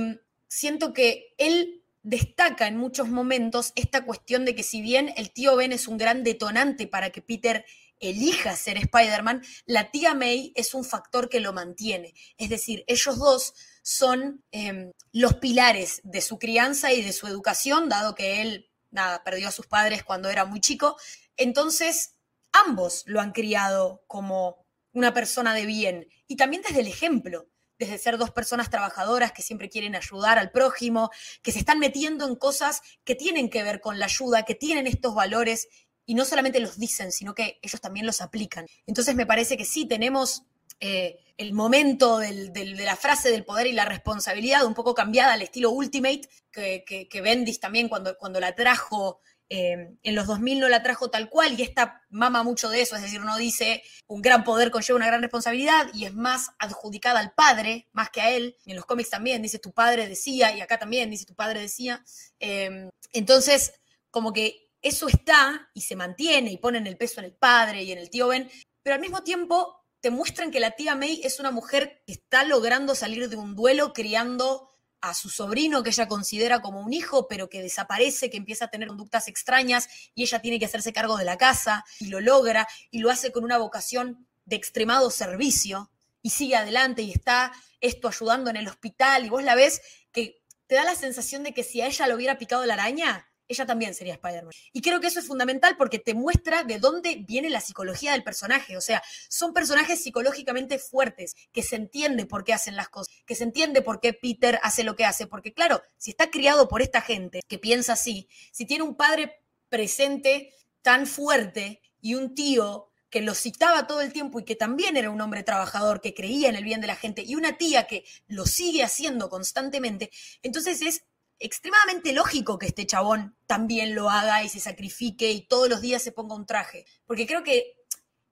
siento 0.48 0.94
que 0.94 1.34
él 1.38 1.79
destaca 2.10 2.68
en 2.68 2.76
muchos 2.76 3.08
momentos 3.08 3.72
esta 3.76 4.04
cuestión 4.04 4.44
de 4.44 4.56
que 4.56 4.64
si 4.64 4.82
bien 4.82 5.14
el 5.16 5.32
tío 5.32 5.56
Ben 5.56 5.72
es 5.72 5.88
un 5.88 5.98
gran 5.98 6.24
detonante 6.24 6.88
para 6.88 7.12
que 7.12 7.22
Peter 7.22 7.66
elija 8.00 8.56
ser 8.56 8.78
Spider-Man, 8.78 9.44
la 9.66 9.92
tía 9.92 10.16
May 10.16 10.52
es 10.56 10.74
un 10.74 10.84
factor 10.84 11.30
que 11.30 11.40
lo 11.40 11.54
mantiene. 11.54 12.14
Es 12.38 12.50
decir, 12.50 12.84
ellos 12.88 13.20
dos 13.20 13.54
son 13.84 14.44
em, 14.52 14.92
los 15.12 15.36
pilares 15.36 16.02
de 16.04 16.22
su 16.22 16.40
crianza 16.40 16.92
y 16.92 17.04
de 17.04 17.14
su 17.14 17.28
educación, 17.28 17.90
dado 17.90 18.16
que 18.16 18.42
él, 18.42 18.72
nada, 18.90 19.24
perdió 19.24 19.48
a 19.48 19.52
sus 19.52 19.68
padres 19.68 20.04
cuando 20.04 20.30
era 20.30 20.46
muy 20.46 20.62
chico. 20.62 20.98
Entonces, 21.38 22.16
ambos 22.52 23.04
lo 23.06 23.22
han 23.22 23.34
criado 23.34 24.04
como 24.08 24.66
una 24.94 25.14
persona 25.14 25.54
de 25.54 25.68
bien 25.68 26.08
y 26.28 26.38
también 26.38 26.64
desde 26.64 26.82
el 26.82 26.88
ejemplo 26.88 27.48
desde 27.80 27.98
ser 27.98 28.18
dos 28.18 28.32
personas 28.32 28.70
trabajadoras 28.70 29.32
que 29.32 29.42
siempre 29.42 29.70
quieren 29.70 29.96
ayudar 29.96 30.38
al 30.38 30.52
prójimo, 30.52 31.10
que 31.42 31.54
se 31.54 31.60
están 31.60 31.80
metiendo 31.80 32.28
en 32.28 32.36
cosas 32.36 32.82
que 33.06 33.16
tienen 33.16 33.50
que 33.50 33.64
ver 33.64 33.80
con 33.80 33.98
la 33.98 34.06
ayuda, 34.06 34.44
que 34.44 34.54
tienen 34.54 34.86
estos 34.86 35.16
valores 35.16 35.70
y 36.06 36.14
no 36.14 36.26
solamente 36.26 36.60
los 36.60 36.78
dicen, 36.78 37.12
sino 37.12 37.34
que 37.34 37.60
ellos 37.62 37.80
también 37.80 38.06
los 38.06 38.22
aplican. 38.22 38.68
Entonces 38.86 39.16
me 39.16 39.26
parece 39.26 39.58
que 39.58 39.66
sí 39.66 39.86
tenemos 39.86 40.44
eh, 40.82 41.20
el 41.38 41.54
momento 41.54 42.18
de 42.18 42.76
la 42.78 42.96
frase 42.98 43.32
del 43.32 43.46
poder 43.46 43.68
y 43.68 43.74
la 43.74 43.86
responsabilidad 43.86 44.66
un 44.66 44.74
poco 44.74 44.94
cambiada 44.94 45.34
al 45.34 45.42
estilo 45.42 45.72
Ultimate, 45.72 46.22
que, 46.52 46.84
que, 47.10 47.22
Bendis 47.22 47.60
también 47.60 47.88
cuando, 47.88 48.18
cuando 48.18 48.40
la 48.42 48.56
trajo 48.56 49.22
eh, 49.50 49.98
en 50.04 50.16
los 50.16 50.28
2000 50.28 50.60
no 50.60 50.70
la 50.70 50.84
trajo 50.84 51.10
tal 51.10 51.28
cual 51.30 51.60
y 51.60 51.64
esta 51.64 52.04
mama 52.10 52.44
mucho 52.44 52.70
de 52.70 52.82
eso, 52.82 52.96
es 52.96 53.02
decir, 53.02 53.22
no 53.22 53.36
dice 53.38 53.82
un 54.08 54.22
gran 54.22 54.44
poder 54.44 54.70
conlleva 54.70 54.98
una 54.98 55.08
gran 55.08 55.22
responsabilidad 55.22 55.88
y 55.94 56.06
es 56.06 56.14
más 56.14 56.52
adjudicada 56.60 57.20
al 57.20 57.34
padre 57.34 57.90
más 57.92 58.12
que 58.12 58.22
a 58.22 58.30
él. 58.30 58.56
En 58.66 58.76
los 58.76 58.86
cómics 58.86 59.10
también 59.10 59.42
dice 59.42 59.58
tu 59.58 59.72
padre 59.72 60.08
decía 60.08 60.56
y 60.56 60.62
acá 60.62 60.78
también 60.78 61.10
dice 61.10 61.26
tu 61.26 61.36
padre 61.36 61.62
decía. 61.62 62.04
Em, 62.40 62.90
entonces, 63.12 63.74
como 64.12 64.34
que 64.34 64.70
eso 64.82 65.08
está 65.08 65.70
y 65.74 65.82
se 65.82 65.96
mantiene 65.96 66.52
y 66.52 66.58
ponen 66.58 66.86
el 66.88 66.98
peso 66.98 67.20
en 67.20 67.26
el 67.26 67.34
padre 67.34 67.84
y 67.84 67.92
en 67.92 67.98
el 67.98 68.10
tío 68.10 68.28
Ben, 68.28 68.50
pero 68.84 68.96
al 68.96 69.02
mismo 69.02 69.24
tiempo 69.24 69.80
te 70.00 70.12
muestran 70.12 70.52
que 70.52 70.60
la 70.60 70.72
tía 70.72 70.96
May 70.96 71.22
es 71.24 71.40
una 71.40 71.52
mujer 71.52 72.04
que 72.06 72.14
está 72.14 72.44
logrando 72.44 72.96
salir 72.96 73.30
de 73.30 73.36
un 73.36 73.56
duelo 73.56 73.94
criando 73.94 74.69
a 75.02 75.14
su 75.14 75.30
sobrino 75.30 75.84
que 75.84 75.90
ella 75.90 76.08
considera 76.08 76.62
como 76.62 76.82
un 76.82 76.94
hijo, 76.94 77.28
pero 77.28 77.50
que 77.50 77.62
desaparece, 77.62 78.30
que 78.30 78.38
empieza 78.38 78.66
a 78.66 78.70
tener 78.70 78.88
conductas 78.88 79.28
extrañas 79.28 79.88
y 80.16 80.24
ella 80.24 80.42
tiene 80.42 80.60
que 80.60 80.66
hacerse 80.66 80.94
cargo 80.94 81.18
de 81.18 81.26
la 81.26 81.38
casa 81.38 81.86
y 82.00 82.08
lo 82.08 82.20
logra 82.20 82.68
y 82.92 83.00
lo 83.00 83.10
hace 83.10 83.32
con 83.32 83.44
una 83.44 83.58
vocación 83.58 84.28
de 84.46 84.56
extremado 84.56 85.10
servicio 85.12 85.90
y 86.22 86.32
sigue 86.32 86.56
adelante 86.56 87.02
y 87.02 87.12
está 87.12 87.52
esto 87.82 88.08
ayudando 88.08 88.50
en 88.50 88.58
el 88.58 88.68
hospital 88.68 89.26
y 89.26 89.30
vos 89.30 89.44
la 89.44 89.56
ves 89.56 89.82
que 90.12 90.42
te 90.68 90.76
da 90.76 90.84
la 90.84 90.96
sensación 90.96 91.44
de 91.44 91.54
que 91.54 91.64
si 91.64 91.82
a 91.82 91.88
ella 91.88 92.08
lo 92.08 92.16
hubiera 92.16 92.38
picado 92.38 92.66
la 92.66 92.74
araña, 92.74 93.29
ella 93.50 93.66
también 93.66 93.94
sería 93.94 94.14
Spider-Man. 94.14 94.54
Y 94.72 94.82
creo 94.82 95.02
que 95.02 95.08
eso 95.08 95.20
es 95.20 95.28
fundamental 95.28 95.76
porque 95.76 96.00
te 96.00 96.14
muestra 96.14 96.64
de 96.64 96.80
dónde 96.80 97.26
viene 97.28 97.50
la 97.50 97.60
psicología 97.60 98.14
del 98.14 98.24
personaje. 98.24 98.78
O 98.78 98.82
sea, 98.82 99.04
son 99.28 99.54
personajes 99.54 100.02
psicológicamente 100.02 100.80
fuertes, 100.80 101.36
que 101.52 101.64
se 101.64 101.76
entiende 101.76 102.26
por 102.26 102.44
qué 102.44 102.54
hacen 102.54 102.76
las 102.76 102.90
cosas, 102.90 103.14
que 103.26 103.36
se 103.36 103.44
entiende 103.44 103.82
por 103.82 104.00
qué 104.00 104.14
Peter 104.14 104.60
hace 104.64 104.84
lo 104.84 104.96
que 104.96 105.06
hace. 105.06 105.28
Porque 105.28 105.54
claro, 105.54 105.82
si 105.98 106.12
está 106.12 106.30
criado 106.30 106.70
por 106.70 106.82
esta 106.82 107.02
gente 107.02 107.42
que 107.48 107.58
piensa 107.58 107.94
así, 107.94 108.30
si 108.52 108.66
tiene 108.66 108.84
un 108.84 108.96
padre 108.96 109.42
presente 109.68 110.54
tan 110.82 111.08
fuerte 111.08 111.82
y 112.02 112.16
un 112.16 112.36
tío 112.36 112.90
que 113.10 113.22
lo 113.22 113.34
citaba 113.34 113.88
todo 113.88 114.02
el 114.02 114.14
tiempo 114.14 114.40
y 114.40 114.46
que 114.46 114.56
también 114.56 114.96
era 114.96 115.10
un 115.10 115.20
hombre 115.20 115.44
trabajador, 115.44 116.00
que 116.00 116.14
creía 116.14 116.50
en 116.50 116.56
el 116.56 116.64
bien 116.64 116.82
de 116.82 116.88
la 116.88 116.96
gente, 116.96 117.24
y 117.26 117.36
una 117.36 117.58
tía 117.58 117.88
que 117.88 118.06
lo 118.28 118.46
sigue 118.46 118.84
haciendo 118.84 119.30
constantemente, 119.30 120.12
entonces 120.44 120.82
es 120.82 121.04
extremadamente 121.40 122.14
lógico 122.14 122.60
que 122.60 122.68
este 122.68 122.86
chabón 122.86 123.36
también 123.48 123.96
lo 123.96 124.10
haga 124.10 124.44
y 124.44 124.50
se 124.50 124.60
sacrifique 124.60 125.32
y 125.32 125.48
todos 125.48 125.70
los 125.70 125.82
días 125.82 126.04
se 126.04 126.12
ponga 126.12 126.36
un 126.36 126.46
traje. 126.46 126.86
Porque 127.06 127.26
creo 127.26 127.44
que 127.44 127.76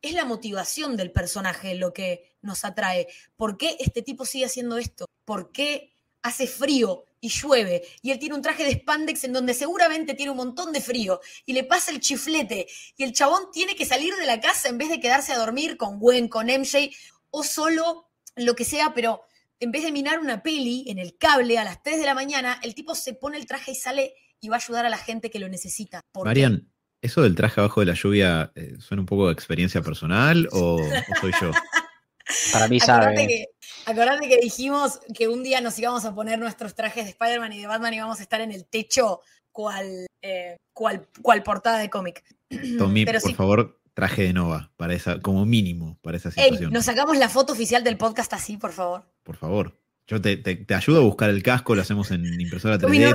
es 0.01 0.13
la 0.13 0.25
motivación 0.25 0.95
del 0.95 1.11
personaje 1.11 1.75
lo 1.75 1.93
que 1.93 2.35
nos 2.41 2.65
atrae. 2.65 3.07
¿Por 3.35 3.57
qué 3.57 3.77
este 3.79 4.01
tipo 4.01 4.25
sigue 4.25 4.45
haciendo 4.45 4.77
esto? 4.77 5.05
¿Por 5.25 5.51
qué 5.51 5.93
hace 6.21 6.47
frío 6.47 7.05
y 7.19 7.29
llueve 7.29 7.83
y 8.01 8.11
él 8.11 8.19
tiene 8.19 8.35
un 8.35 8.41
traje 8.41 8.63
de 8.63 8.73
spandex 8.73 9.23
en 9.23 9.33
donde 9.33 9.53
seguramente 9.53 10.13
tiene 10.13 10.31
un 10.31 10.37
montón 10.37 10.71
de 10.71 10.81
frío 10.81 11.19
y 11.45 11.53
le 11.53 11.63
pasa 11.63 11.91
el 11.91 11.99
chiflete 11.99 12.67
y 12.95 13.03
el 13.03 13.13
chabón 13.13 13.49
tiene 13.51 13.75
que 13.75 13.85
salir 13.85 14.15
de 14.15 14.25
la 14.25 14.39
casa 14.39 14.69
en 14.69 14.77
vez 14.77 14.89
de 14.89 14.99
quedarse 14.99 15.33
a 15.33 15.37
dormir 15.37 15.77
con 15.77 15.99
Gwen, 15.99 16.27
con 16.27 16.47
MJ 16.47 16.91
o 17.31 17.43
solo 17.43 18.09
lo 18.35 18.55
que 18.55 18.65
sea, 18.65 18.93
pero 18.93 19.23
en 19.59 19.71
vez 19.71 19.83
de 19.83 19.91
mirar 19.91 20.19
una 20.19 20.43
peli 20.43 20.85
en 20.87 20.99
el 20.99 21.17
cable 21.17 21.57
a 21.57 21.63
las 21.63 21.81
3 21.83 21.99
de 21.99 22.05
la 22.05 22.13
mañana, 22.13 22.59
el 22.63 22.75
tipo 22.75 22.95
se 22.95 23.13
pone 23.13 23.37
el 23.37 23.45
traje 23.45 23.71
y 23.71 23.75
sale 23.75 24.13
y 24.39 24.49
va 24.49 24.57
a 24.57 24.59
ayudar 24.59 24.85
a 24.85 24.89
la 24.89 24.97
gente 24.97 25.29
que 25.29 25.39
lo 25.39 25.49
necesita. 25.49 26.01
Marian, 26.23 26.71
¿eso 27.01 27.21
del 27.21 27.35
traje 27.35 27.59
abajo 27.59 27.79
de 27.79 27.87
la 27.87 27.93
lluvia 27.93 28.51
eh, 28.55 28.75
suena 28.79 29.01
un 29.01 29.07
poco 29.07 29.27
de 29.27 29.33
experiencia 29.33 29.81
personal 29.81 30.47
o, 30.51 30.79
soy 31.19 31.31
yo? 31.41 31.51
Para 32.51 32.67
mí 32.67 32.79
sabe. 32.79 33.47
Acordate 33.85 34.27
que, 34.27 34.37
dijimos 34.41 34.99
que 35.15 35.29
un 35.29 35.43
día 35.43 35.61
nos 35.61 35.79
íbamos 35.79 36.03
a 36.03 36.13
poner 36.13 36.37
nuestros 36.37 36.75
trajes 36.75 37.05
de 37.05 37.11
Spider-Man 37.11 37.53
y 37.53 37.61
de 37.61 37.67
Batman 37.67 37.93
y 37.93 37.97
íbamos 37.97 38.19
a 38.19 38.23
estar 38.23 38.41
en 38.41 38.51
el 38.51 38.65
techo 38.65 39.21
cual, 39.51 40.05
eh, 40.21 40.57
cual, 40.73 41.07
cual 41.21 41.41
portada 41.41 41.79
de 41.79 41.89
cómic. 41.89 42.23
Tommy, 42.77 43.05
por 43.05 43.33
favor, 43.33 43.79
traje 43.97 44.21
de 44.21 44.31
Nova, 44.31 44.69
para 44.77 44.93
esa, 44.93 45.19
como 45.21 45.43
mínimo, 45.47 45.97
para 46.03 46.17
esa 46.17 46.29
situación. 46.29 46.71
nos 46.71 46.85
sacamos 46.85 47.17
la 47.17 47.29
foto 47.29 47.53
oficial 47.53 47.83
del 47.83 47.97
podcast 47.97 48.31
así, 48.31 48.55
por 48.55 48.71
favor. 48.71 49.05
Por 49.23 49.37
favor. 49.37 49.73
Yo 50.05 50.21
te, 50.21 50.67
ayudo 50.69 50.99
a 50.99 51.03
buscar 51.03 51.31
el 51.31 51.41
casco, 51.41 51.73
lo 51.73 51.81
hacemos 51.81 52.11
en 52.11 52.39
impresora 52.39 52.75
3D. 52.75 52.81
Tommy, 52.81 52.99
no 52.99 53.13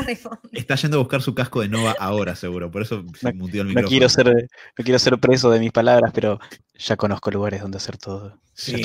responde. 0.00 0.48
Está 0.52 0.76
yendo 0.76 0.96
a 0.96 1.00
buscar 1.00 1.20
su 1.20 1.34
casco 1.34 1.60
de 1.60 1.68
Nova 1.68 1.94
ahora, 2.00 2.34
seguro. 2.34 2.70
Por 2.70 2.80
eso 2.80 3.04
se 3.20 3.34
mutió 3.34 3.60
el 3.60 3.68
micrófono. 3.68 3.82
No 3.82 3.88
quiero, 3.90 4.08
ser, 4.08 4.26
no 4.26 4.84
quiero 4.84 4.98
ser 4.98 5.18
preso 5.18 5.50
de 5.50 5.60
mis 5.60 5.70
palabras, 5.70 6.12
pero 6.14 6.40
ya 6.78 6.96
conozco 6.96 7.30
lugares 7.30 7.60
donde 7.60 7.76
hacer 7.76 7.98
todo. 7.98 8.40
Sí. 8.54 8.82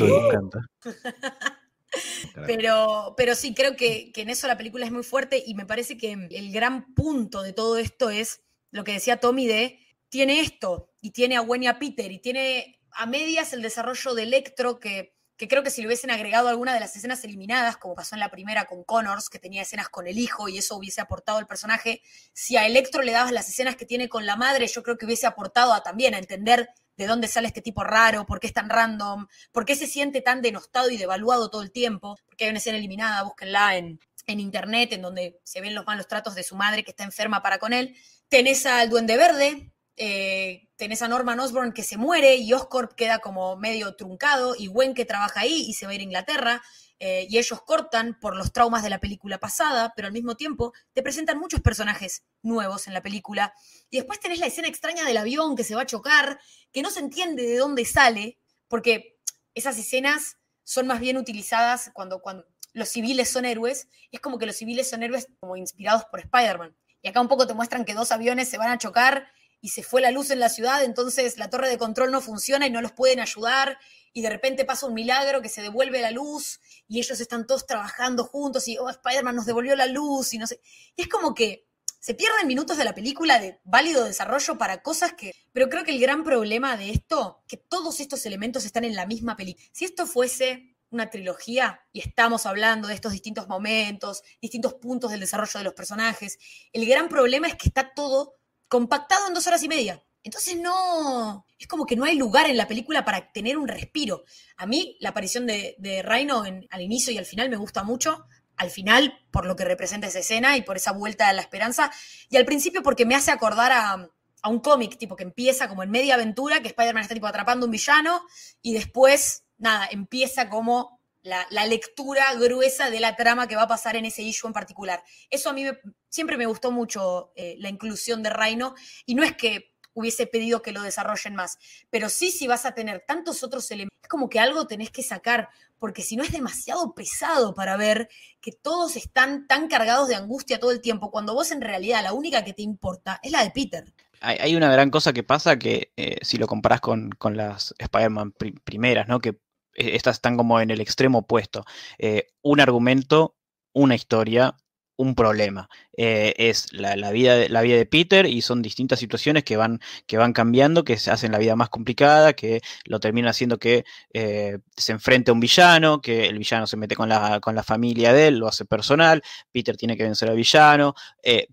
Pero, 2.46 3.14
pero 3.16 3.36
sí, 3.36 3.54
creo 3.54 3.78
que, 3.78 4.12
que 4.14 4.22
en 4.22 4.30
eso 4.30 4.48
la 4.48 4.58
película 4.58 4.86
es 4.86 4.92
muy 4.92 5.04
fuerte 5.04 5.42
y 5.46 5.56
me 5.56 5.66
parece 5.66 5.98
que 5.98 6.12
el 6.30 6.52
gran 6.52 6.94
punto 6.94 7.42
de 7.42 7.54
todo 7.54 7.78
esto 7.78 8.10
es 8.10 8.42
lo 8.72 8.84
que 8.84 8.94
decía 8.94 9.18
Tommy 9.18 9.48
de 9.48 9.78
tiene 10.12 10.42
esto, 10.42 10.90
y 11.00 11.12
tiene 11.12 11.38
a 11.38 11.40
Gwen 11.40 11.64
y 11.64 11.68
a 11.68 11.80
Peter, 11.80 12.12
y 12.12 12.20
tiene 12.20 12.82
a 12.92 13.06
medias 13.06 13.54
el 13.54 13.62
desarrollo 13.62 14.14
de 14.14 14.24
Electro, 14.24 14.78
que, 14.78 15.16
que 15.38 15.48
creo 15.48 15.64
que 15.64 15.70
si 15.70 15.80
le 15.80 15.88
hubiesen 15.88 16.12
agregado 16.12 16.50
alguna 16.50 16.74
de 16.74 16.82
las 16.82 16.94
escenas 16.98 17.24
eliminadas, 17.24 17.78
como 17.78 17.96
pasó 17.96 18.16
en 18.16 18.20
la 18.20 18.30
primera 18.30 18.66
con 18.66 18.84
Connors, 18.84 19.30
que 19.30 19.40
tenía 19.40 19.62
escenas 19.62 19.88
con 19.88 20.08
el 20.08 20.20
hijo 20.20 20.50
y 20.50 20.58
eso 20.58 20.76
hubiese 20.76 21.00
aportado 21.00 21.38
al 21.38 21.48
personaje, 21.48 22.02
si 22.34 22.58
a 22.58 22.68
Electro 22.68 23.04
le 23.04 23.14
dabas 23.14 23.32
las 23.32 23.48
escenas 23.48 23.78
que 23.78 23.86
tiene 23.86 24.10
con 24.10 24.26
la 24.26 24.36
madre, 24.36 24.68
yo 24.68 24.84
creo 24.84 24.98
que 24.98 25.06
hubiese 25.06 25.28
aportado 25.28 25.74
a, 25.74 25.82
también 25.82 26.14
a 26.14 26.18
entender 26.20 26.70
de 26.98 27.08
dónde 27.08 27.30
sale 27.30 27.48
este 27.48 27.62
tipo 27.62 27.86
raro, 27.86 28.26
por 28.26 28.42
qué 28.42 28.48
es 28.48 28.54
tan 28.54 28.70
random, 28.70 29.28
por 29.54 29.64
qué 29.64 29.78
se 29.78 29.88
siente 29.88 30.20
tan 30.20 30.42
denostado 30.42 30.90
y 30.90 30.98
devaluado 30.98 31.50
todo 31.50 31.62
el 31.62 31.72
tiempo, 31.72 32.18
porque 32.26 32.44
hay 32.44 32.50
una 32.50 32.60
escena 32.60 32.78
eliminada, 32.78 33.24
búsquenla 33.24 33.78
en, 33.78 34.02
en 34.28 34.40
internet, 34.42 34.92
en 34.92 35.02
donde 35.02 35.40
se 35.46 35.62
ven 35.62 35.74
los 35.74 35.86
malos 35.86 36.10
tratos 36.10 36.36
de 36.36 36.44
su 36.44 36.58
madre 36.58 36.84
que 36.84 36.92
está 36.92 37.06
enferma 37.06 37.42
para 37.42 37.60
con 37.60 37.72
él. 37.72 37.96
Tenés 38.28 38.66
al 38.66 38.90
Duende 38.90 39.16
Verde, 39.16 39.72
eh, 39.98 40.70
tenés 40.78 41.02
a 41.02 41.08
Norman 41.08 41.40
Osborn 41.40 41.74
que 41.74 41.84
se 41.84 41.98
muere 41.98 42.36
y 42.36 42.54
Oscorp 42.54 42.94
queda 42.94 43.20
como 43.20 43.56
medio 43.58 43.96
truncado 43.96 44.56
y 44.58 44.68
Gwen 44.68 44.94
que 44.94 45.06
trabaja 45.06 45.42
ahí 45.42 45.66
y 45.68 45.74
se 45.74 45.86
va 45.86 45.92
a 45.92 45.96
ir 45.96 46.02
a 46.02 46.06
Inglaterra 46.06 46.62
eh, 47.04 47.26
y 47.30 47.40
ellos 47.40 47.62
cortan 47.64 48.20
por 48.20 48.36
los 48.36 48.54
traumas 48.54 48.84
de 48.84 48.90
la 48.92 49.00
película 49.00 49.40
pasada, 49.40 49.92
pero 49.96 50.08
al 50.08 50.14
mismo 50.14 50.36
tiempo 50.36 50.72
te 50.94 51.02
presentan 51.02 51.40
muchos 51.40 51.60
personajes 51.60 52.24
nuevos 52.44 52.88
en 52.88 52.94
la 52.94 53.02
película. 53.02 53.56
Y 53.90 53.98
después 53.98 54.20
tenés 54.20 54.38
la 54.38 54.46
escena 54.46 54.68
extraña 54.68 55.04
del 55.04 55.18
avión 55.18 55.56
que 55.56 55.64
se 55.64 55.74
va 55.74 55.82
a 55.82 55.88
chocar, 55.88 56.40
que 56.72 56.84
no 56.84 56.92
se 56.92 57.00
entiende 57.00 57.42
de 57.42 57.58
dónde 57.58 57.86
sale, 57.86 58.38
porque 58.68 59.20
esas 59.56 59.80
escenas 59.80 60.38
son 60.64 60.86
más 60.86 61.00
bien 61.00 61.18
utilizadas 61.18 61.90
cuando, 61.94 62.22
cuando 62.22 62.46
los 62.74 62.90
civiles 62.90 63.30
son 63.30 63.46
héroes, 63.46 63.88
es 64.12 64.20
como 64.20 64.38
que 64.38 64.46
los 64.46 64.56
civiles 64.56 64.88
son 64.88 65.02
héroes 65.02 65.28
como 65.40 65.58
inspirados 65.58 66.06
por 66.06 66.20
Spider-Man. 66.20 66.78
Y 67.02 67.08
acá 67.08 67.20
un 67.20 67.28
poco 67.28 67.48
te 67.48 67.56
muestran 67.56 67.84
que 67.84 67.96
dos 67.96 68.12
aviones 68.12 68.48
se 68.48 68.60
van 68.60 68.70
a 68.70 68.78
chocar 68.78 69.28
y 69.62 69.70
se 69.70 69.84
fue 69.84 70.02
la 70.02 70.12
luz 70.12 70.32
en 70.32 70.40
la 70.40 70.50
ciudad, 70.50 70.84
entonces 70.84 71.38
la 71.38 71.50
torre 71.50 71.70
de 71.70 71.78
control 71.78 72.12
no 72.12 72.20
funciona 72.20 72.66
y 72.68 72.72
no 72.72 72.82
los 72.82 72.92
pueden 72.92 73.20
ayudar 73.20 73.78
y 74.14 74.22
de 74.22 74.30
repente 74.30 74.66
pasa 74.66 74.88
un 74.88 74.94
milagro 74.94 75.42
que 75.42 75.50
se 75.50 75.62
devuelve 75.62 76.02
la 76.02 76.12
luz 76.12 76.60
y 76.88 77.00
ellos 77.00 77.20
están 77.20 77.48
todos 77.48 77.66
trabajando 77.66 78.26
juntos 78.26 78.68
y 78.68 78.78
oh, 78.78 78.90
Spider-Man 78.90 79.36
nos 79.36 79.46
devolvió 79.46 79.76
la 79.76 79.86
luz 79.86 80.34
y 80.34 80.38
no 80.38 80.48
sé. 80.48 80.60
Y 80.96 81.04
es 81.04 81.08
como 81.08 81.34
que 81.34 81.68
se 82.00 82.16
pierden 82.16 82.48
minutos 82.48 82.78
de 82.78 82.84
la 82.84 82.96
película 82.96 83.40
de 83.40 83.62
válido 83.64 84.04
desarrollo 84.04 84.58
para 84.58 84.82
cosas 84.82 85.14
que... 85.14 85.34
Pero 85.54 85.70
creo 85.70 85.84
que 85.84 85.92
el 85.92 86.02
gran 86.02 86.24
problema 86.24 86.76
de 86.76 86.90
esto, 86.90 87.44
que 87.48 87.58
todos 87.58 88.00
estos 88.00 88.26
elementos 88.26 88.66
están 88.66 88.86
en 88.86 88.96
la 88.96 89.06
misma 89.06 89.36
película. 89.36 89.66
Si 89.72 89.86
esto 89.86 90.08
fuese 90.08 90.76
una 90.90 91.10
trilogía 91.10 91.80
y 91.94 92.00
estamos 92.00 92.46
hablando 92.46 92.88
de 92.88 92.96
estos 92.96 93.12
distintos 93.12 93.48
momentos, 93.48 94.24
distintos 94.42 94.74
puntos 94.74 95.12
del 95.12 95.20
desarrollo 95.20 95.60
de 95.60 95.64
los 95.64 95.74
personajes, 95.74 96.40
el 96.74 96.86
gran 96.88 97.08
problema 97.08 97.48
es 97.48 97.56
que 97.56 97.68
está 97.68 97.94
todo 97.94 98.41
compactado 98.72 99.28
en 99.28 99.34
dos 99.34 99.46
horas 99.48 99.62
y 99.64 99.68
media. 99.68 100.02
Entonces 100.24 100.56
no, 100.56 101.46
es 101.60 101.68
como 101.68 101.86
que 101.86 101.98
no 101.98 102.06
hay 102.06 102.16
lugar 102.16 102.50
en 102.50 102.56
la 102.56 102.70
película 102.70 103.04
para 103.04 103.34
tener 103.34 103.58
un 103.58 103.68
respiro. 103.68 104.24
A 104.56 104.66
mí 104.66 104.96
la 105.02 105.10
aparición 105.10 105.46
de, 105.46 105.76
de 105.78 106.02
Rhino 106.02 106.44
al 106.44 106.82
inicio 106.82 107.12
y 107.12 107.18
al 107.18 107.26
final 107.26 107.50
me 107.50 107.58
gusta 107.58 107.84
mucho. 107.84 108.24
Al 108.56 108.70
final, 108.70 109.26
por 109.30 109.46
lo 109.46 109.58
que 109.58 109.66
representa 109.66 110.08
esa 110.08 110.20
escena 110.20 110.56
y 110.56 110.62
por 110.62 110.78
esa 110.78 110.94
vuelta 110.94 111.28
a 111.28 111.34
la 111.34 111.42
esperanza. 111.42 111.92
Y 112.30 112.38
al 112.38 112.46
principio 112.46 112.82
porque 112.82 113.06
me 113.06 113.14
hace 113.14 113.32
acordar 113.32 113.74
a, 113.74 114.10
a 114.42 114.50
un 114.50 114.60
cómic, 114.62 114.98
tipo 114.98 115.18
que 115.18 115.24
empieza 115.24 115.68
como 115.68 115.84
en 115.84 115.92
media 115.92 116.14
aventura, 116.14 116.62
que 116.62 116.70
Spider-Man 116.70 117.04
está 117.04 117.14
tipo 117.14 117.28
atrapando 117.28 117.66
un 117.66 117.72
villano 117.74 118.22
y 118.62 118.74
después, 118.74 119.44
nada, 119.58 119.90
empieza 119.92 120.48
como 120.48 121.01
la, 121.24 121.66
lectura 121.66 122.34
gruesa 122.36 122.90
de 122.90 123.00
la 123.00 123.16
trama 123.16 123.48
que 123.48 123.56
va 123.56 123.64
a 123.64 123.68
pasar 123.68 123.96
en 123.96 124.06
ese 124.06 124.22
issue 124.24 124.48
en 124.48 124.54
particular. 124.54 125.04
Eso 125.30 125.50
a 125.50 125.54
mí 125.54 125.66
siempre 126.10 126.38
me 126.38 126.46
gustó 126.46 126.72
mucho 126.72 127.32
eh, 127.36 127.56
la 127.60 127.70
inclusión 127.70 128.24
de 128.24 128.30
Reino 128.30 128.76
y 129.06 129.16
no 129.16 129.24
es 129.24 129.36
que 129.36 129.72
hubiese 129.94 130.26
pedido 130.26 130.62
que 130.62 130.72
lo 130.72 130.82
desarrollen 130.82 131.36
más, 131.36 131.58
pero 131.90 132.08
sí 132.10 132.32
si 132.32 132.48
vas 132.48 132.66
a 132.66 132.74
tener 132.74 133.04
tantos 133.06 133.44
otros 133.44 133.70
elementos, 133.72 133.98
es 134.02 134.08
como 134.08 134.30
que 134.30 134.40
algo 134.40 134.66
tenés 134.66 134.90
que 134.90 135.04
sacar, 135.04 135.50
porque 135.80 136.02
si 136.02 136.16
no 136.16 136.24
es 136.24 136.32
demasiado 136.32 136.94
pesado 136.94 137.54
para 137.54 137.76
ver 137.76 138.08
que 138.40 138.54
todos 138.54 138.96
están 138.96 139.48
tan 139.48 139.68
cargados 139.68 140.08
de 140.08 140.16
angustia 140.16 140.60
todo 140.60 140.72
el 140.72 140.80
tiempo, 140.80 141.12
cuando 141.12 141.34
vos 141.34 141.52
en 141.52 141.62
realidad 141.62 142.04
la 142.04 142.14
única 142.14 142.46
que 142.46 142.54
te 142.54 142.62
importa 142.62 143.20
es 143.22 143.32
la 143.32 143.44
de 143.44 143.52
Peter. 143.52 143.84
Hay, 144.24 144.56
una 144.56 144.72
gran 144.72 144.92
cosa 144.92 145.14
que 145.14 145.24
pasa 145.24 145.58
que 145.58 145.94
eh, 145.98 146.18
si 146.22 146.38
lo 146.38 146.46
comparás 146.46 146.80
con, 146.80 147.10
las 147.34 147.74
Spider-Man 147.80 148.34
primeras, 148.64 149.08
¿no? 149.08 149.20
Que 149.20 149.40
estas 149.76 150.18
están 150.18 150.38
como 150.38 150.60
en 150.60 150.72
el 150.72 150.82
extremo 150.82 151.20
opuesto. 151.20 151.66
Eh, 151.98 152.28
un 152.42 152.60
argumento, 152.60 153.36
una 153.74 153.96
historia, 153.96 154.56
un 154.98 155.16
problema. 155.16 155.68
Eh, 155.98 156.34
es 156.38 156.72
la, 156.74 157.12
vida 157.12 157.36
de, 157.36 157.50
la 157.50 157.62
vida 157.62 157.76
de 157.78 157.86
Peter 157.88 158.28
y 158.28 158.42
son 158.42 158.62
distintas 158.62 159.00
situaciones 159.00 159.44
que 159.44 159.58
van, 159.58 159.80
que 160.06 160.18
van 160.18 160.34
cambiando, 160.34 160.84
que 160.84 160.98
se 160.98 161.10
hacen 161.10 161.32
la 161.32 161.40
vida 161.40 161.56
más 161.56 161.70
complicada, 161.70 162.34
que 162.34 162.62
lo 162.86 163.00
terminan 163.00 163.30
haciendo 163.30 163.58
que 163.58 163.84
eh, 164.14 164.60
se 164.78 164.92
enfrente 164.92 165.32
a 165.32 165.34
un 165.34 165.40
villano, 165.40 166.02
que 166.02 166.28
el 166.28 166.38
villano 166.38 166.68
se 166.68 166.78
mete 166.78 166.96
con 166.96 167.10
la, 167.10 167.40
con 167.40 167.56
la 167.56 167.64
familia 167.64 168.14
de 168.14 168.28
él, 168.28 168.38
lo 168.38 168.48
hace 168.48 168.66
personal, 168.66 169.24
Peter 169.52 169.76
tiene 169.76 169.98
que 169.98 170.04
vencer 170.04 170.30
al 170.30 170.36
villano. 170.36 170.94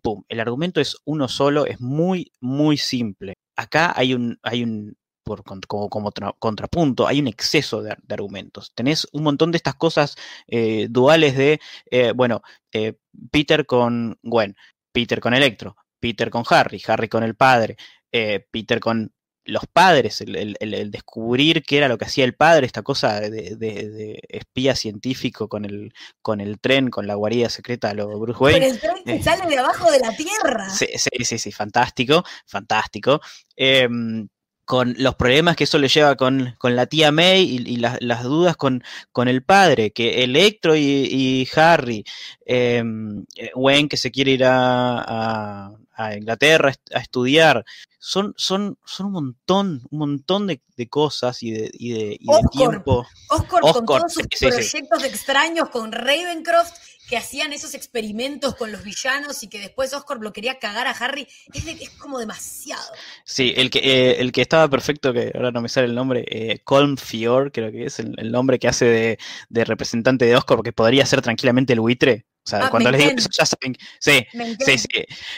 ¡Pum! 0.02 0.24
El 0.28 0.40
argumento 0.40 0.80
es 0.80 0.96
uno 1.04 1.28
solo, 1.28 1.64
es 1.64 1.80
muy, 1.80 2.32
muy 2.40 2.76
simple. 2.76 3.34
Acá 3.56 3.92
hay 3.96 4.12
un, 4.14 4.38
hay 4.42 4.62
un, 4.62 4.97
como, 5.66 5.88
como 5.88 6.12
contrapunto, 6.38 7.06
hay 7.06 7.20
un 7.20 7.28
exceso 7.28 7.82
de, 7.82 7.96
argumentos. 8.08 8.72
Tenés 8.74 9.06
un 9.12 9.22
montón 9.22 9.52
de 9.52 9.56
estas 9.56 9.74
cosas 9.74 10.16
eh, 10.46 10.86
duales 10.90 11.36
de, 11.36 11.60
eh, 11.90 12.12
bueno, 12.14 12.42
eh, 12.72 12.94
Peter 13.30 13.66
con 13.66 14.18
Gwen, 14.22 14.56
Peter 14.92 15.20
con 15.20 15.34
Electro, 15.34 15.76
Peter 16.00 16.30
con 16.30 16.44
Harry, 16.48 16.80
Harry 16.86 17.08
con 17.08 17.22
el 17.22 17.34
padre, 17.34 17.76
Peter 18.50 18.80
con 18.80 19.12
los 19.48 19.64
padres, 19.66 20.20
el, 20.20 20.90
descubrir 20.90 21.62
qué 21.62 21.78
era 21.78 21.88
lo 21.88 21.96
que 21.96 22.04
hacía 22.04 22.24
el 22.24 22.34
padre, 22.34 22.66
esta 22.66 22.82
cosa 22.82 23.18
de, 23.20 24.20
espía 24.28 24.76
científico 24.76 25.48
con 25.48 25.64
el, 25.64 25.92
con 26.20 26.40
el 26.40 26.60
tren, 26.60 26.90
con 26.90 27.06
la 27.06 27.14
guarida 27.14 27.48
secreta 27.48 27.88
de 27.88 27.94
los 27.94 28.20
Bruce 28.20 28.38
Wayne. 28.38 28.60
Con 28.60 28.68
el 28.68 28.80
tren 28.80 29.04
que 29.04 29.22
sale 29.22 29.46
de 29.46 29.58
abajo 29.58 29.90
de 29.90 30.00
la 30.00 30.14
tierra. 30.14 30.68
Sí, 30.68 30.86
sí, 30.96 31.24
sí, 31.24 31.38
sí 31.38 31.50
fantástico, 31.50 32.24
fantástico. 32.46 33.20
Em, 33.56 34.28
con 34.68 34.94
los 34.98 35.14
problemas 35.14 35.56
que 35.56 35.64
eso 35.64 35.78
le 35.78 35.88
lleva 35.88 36.14
con, 36.14 36.54
la 36.62 36.84
tía 36.84 37.10
May 37.10 37.42
y, 37.42 37.76
las 37.78 38.22
dudas 38.22 38.54
con, 38.54 38.84
con, 39.12 39.26
el 39.26 39.42
padre, 39.42 39.92
que 39.92 40.22
Electro 40.24 40.76
y, 40.76 41.48
Harry, 41.56 42.04
eh, 42.44 42.84
Wayne 43.54 43.88
que 43.88 43.96
se 43.96 44.10
quiere 44.10 44.32
ir 44.32 44.42
a, 44.44 45.70
Inglaterra 46.14 46.74
a 46.94 46.98
estudiar, 46.98 47.64
son, 47.98 48.34
son, 48.36 48.76
son 48.84 49.06
un 49.06 49.12
montón, 49.12 49.82
un 49.90 49.98
montón 50.00 50.46
de, 50.46 50.60
cosas 50.90 51.42
y 51.42 51.50
de, 51.50 51.70
y 51.72 51.92
de, 51.92 52.18
tiempo. 52.52 53.06
Oscar, 53.30 53.62
con 53.62 53.86
todos 53.86 54.12
sus 54.12 54.26
proyectos 54.38 55.02
extraños, 55.02 55.70
con 55.70 55.92
Ravencroft 55.92 56.74
que 57.08 57.16
hacían 57.16 57.52
esos 57.52 57.74
experimentos 57.74 58.54
con 58.54 58.70
los 58.70 58.84
villanos 58.84 59.42
y 59.42 59.48
que 59.48 59.58
después 59.58 59.94
Oscar 59.94 60.18
lo 60.20 60.32
quería 60.32 60.58
cagar 60.58 60.86
a 60.86 60.90
Harry, 60.90 61.26
es, 61.54 61.90
como 61.90 62.18
demasiado. 62.18 62.82
Sí, 63.24 63.54
el 63.56 63.70
que, 63.70 63.78
eh, 63.78 64.20
el 64.20 64.30
que 64.30 64.42
estaba 64.42 64.68
perfecto, 64.68 65.12
que 65.12 65.32
ahora 65.34 65.50
no 65.50 65.62
me 65.62 65.70
sale 65.70 65.86
el 65.86 65.94
nombre, 65.94 66.24
eh, 66.28 66.60
Colm 66.64 66.96
Fior, 66.98 67.50
creo 67.50 67.72
que 67.72 67.86
es 67.86 67.98
el, 67.98 68.30
nombre 68.30 68.58
que 68.58 68.68
hace 68.68 69.18
de, 69.48 69.64
representante 69.64 70.26
de 70.26 70.36
Oscar, 70.36 70.56
porque 70.56 70.72
podría 70.72 71.06
ser 71.06 71.22
tranquilamente 71.22 71.72
el 71.72 71.80
buitre. 71.80 72.26
O 72.44 72.50
sea, 72.50 72.66
ah, 72.66 72.70
cuando 72.70 72.90
les 72.90 73.00
digo 73.00 73.12
eso 73.14 73.28
ya 73.30 73.44
saben. 73.44 73.76
Sí, 74.00 74.26
sí, 74.64 74.78
sí. 74.78 74.88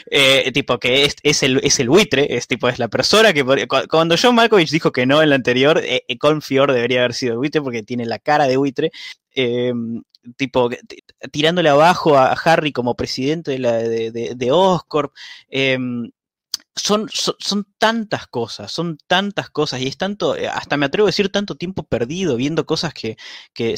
Eh, 0.09 0.49
tipo 0.53 0.79
que 0.79 1.03
es, 1.03 1.15
es, 1.23 1.43
el, 1.43 1.59
es 1.61 1.77
el 1.81 1.89
buitre, 1.89 2.37
es 2.37 2.47
tipo, 2.47 2.69
es 2.69 2.79
la 2.79 2.87
persona 2.87 3.33
que. 3.33 3.43
Cuando 3.89 4.15
John 4.21 4.35
Malkovich 4.35 4.71
dijo 4.71 4.93
que 4.93 5.05
no 5.05 5.21
en 5.21 5.29
la 5.29 5.35
anterior, 5.35 5.81
eh, 5.83 6.05
Colm 6.17 6.41
Fior 6.41 6.71
debería 6.71 6.99
haber 6.99 7.13
sido 7.13 7.33
el 7.33 7.39
buitre 7.39 7.61
porque 7.61 7.83
tiene 7.83 8.05
la 8.05 8.19
cara 8.19 8.47
de 8.47 8.55
buitre. 8.55 8.91
Eh, 9.35 9.73
tipo 10.37 10.69
tirándole 11.31 11.69
abajo 11.69 12.17
a 12.17 12.33
Harry 12.33 12.71
como 12.71 12.95
presidente 12.95 13.51
de, 13.51 13.59
la, 13.59 13.73
de, 13.77 14.51
Oscorp. 14.51 15.13
Em, 15.49 16.11
son, 16.75 17.09
son, 17.11 17.67
tantas 17.77 18.27
cosas, 18.27 18.71
son 18.71 18.97
tantas 19.07 19.49
cosas, 19.49 19.81
y 19.81 19.87
es 19.87 19.97
tanto, 19.97 20.37
eh, 20.37 20.47
hasta 20.47 20.77
me 20.77 20.85
atrevo 20.85 21.07
a 21.07 21.09
decir, 21.09 21.29
tanto 21.29 21.55
tiempo 21.55 21.83
perdido 21.83 22.37
viendo 22.37 22.65
cosas 22.65 22.93
que, 22.93 23.17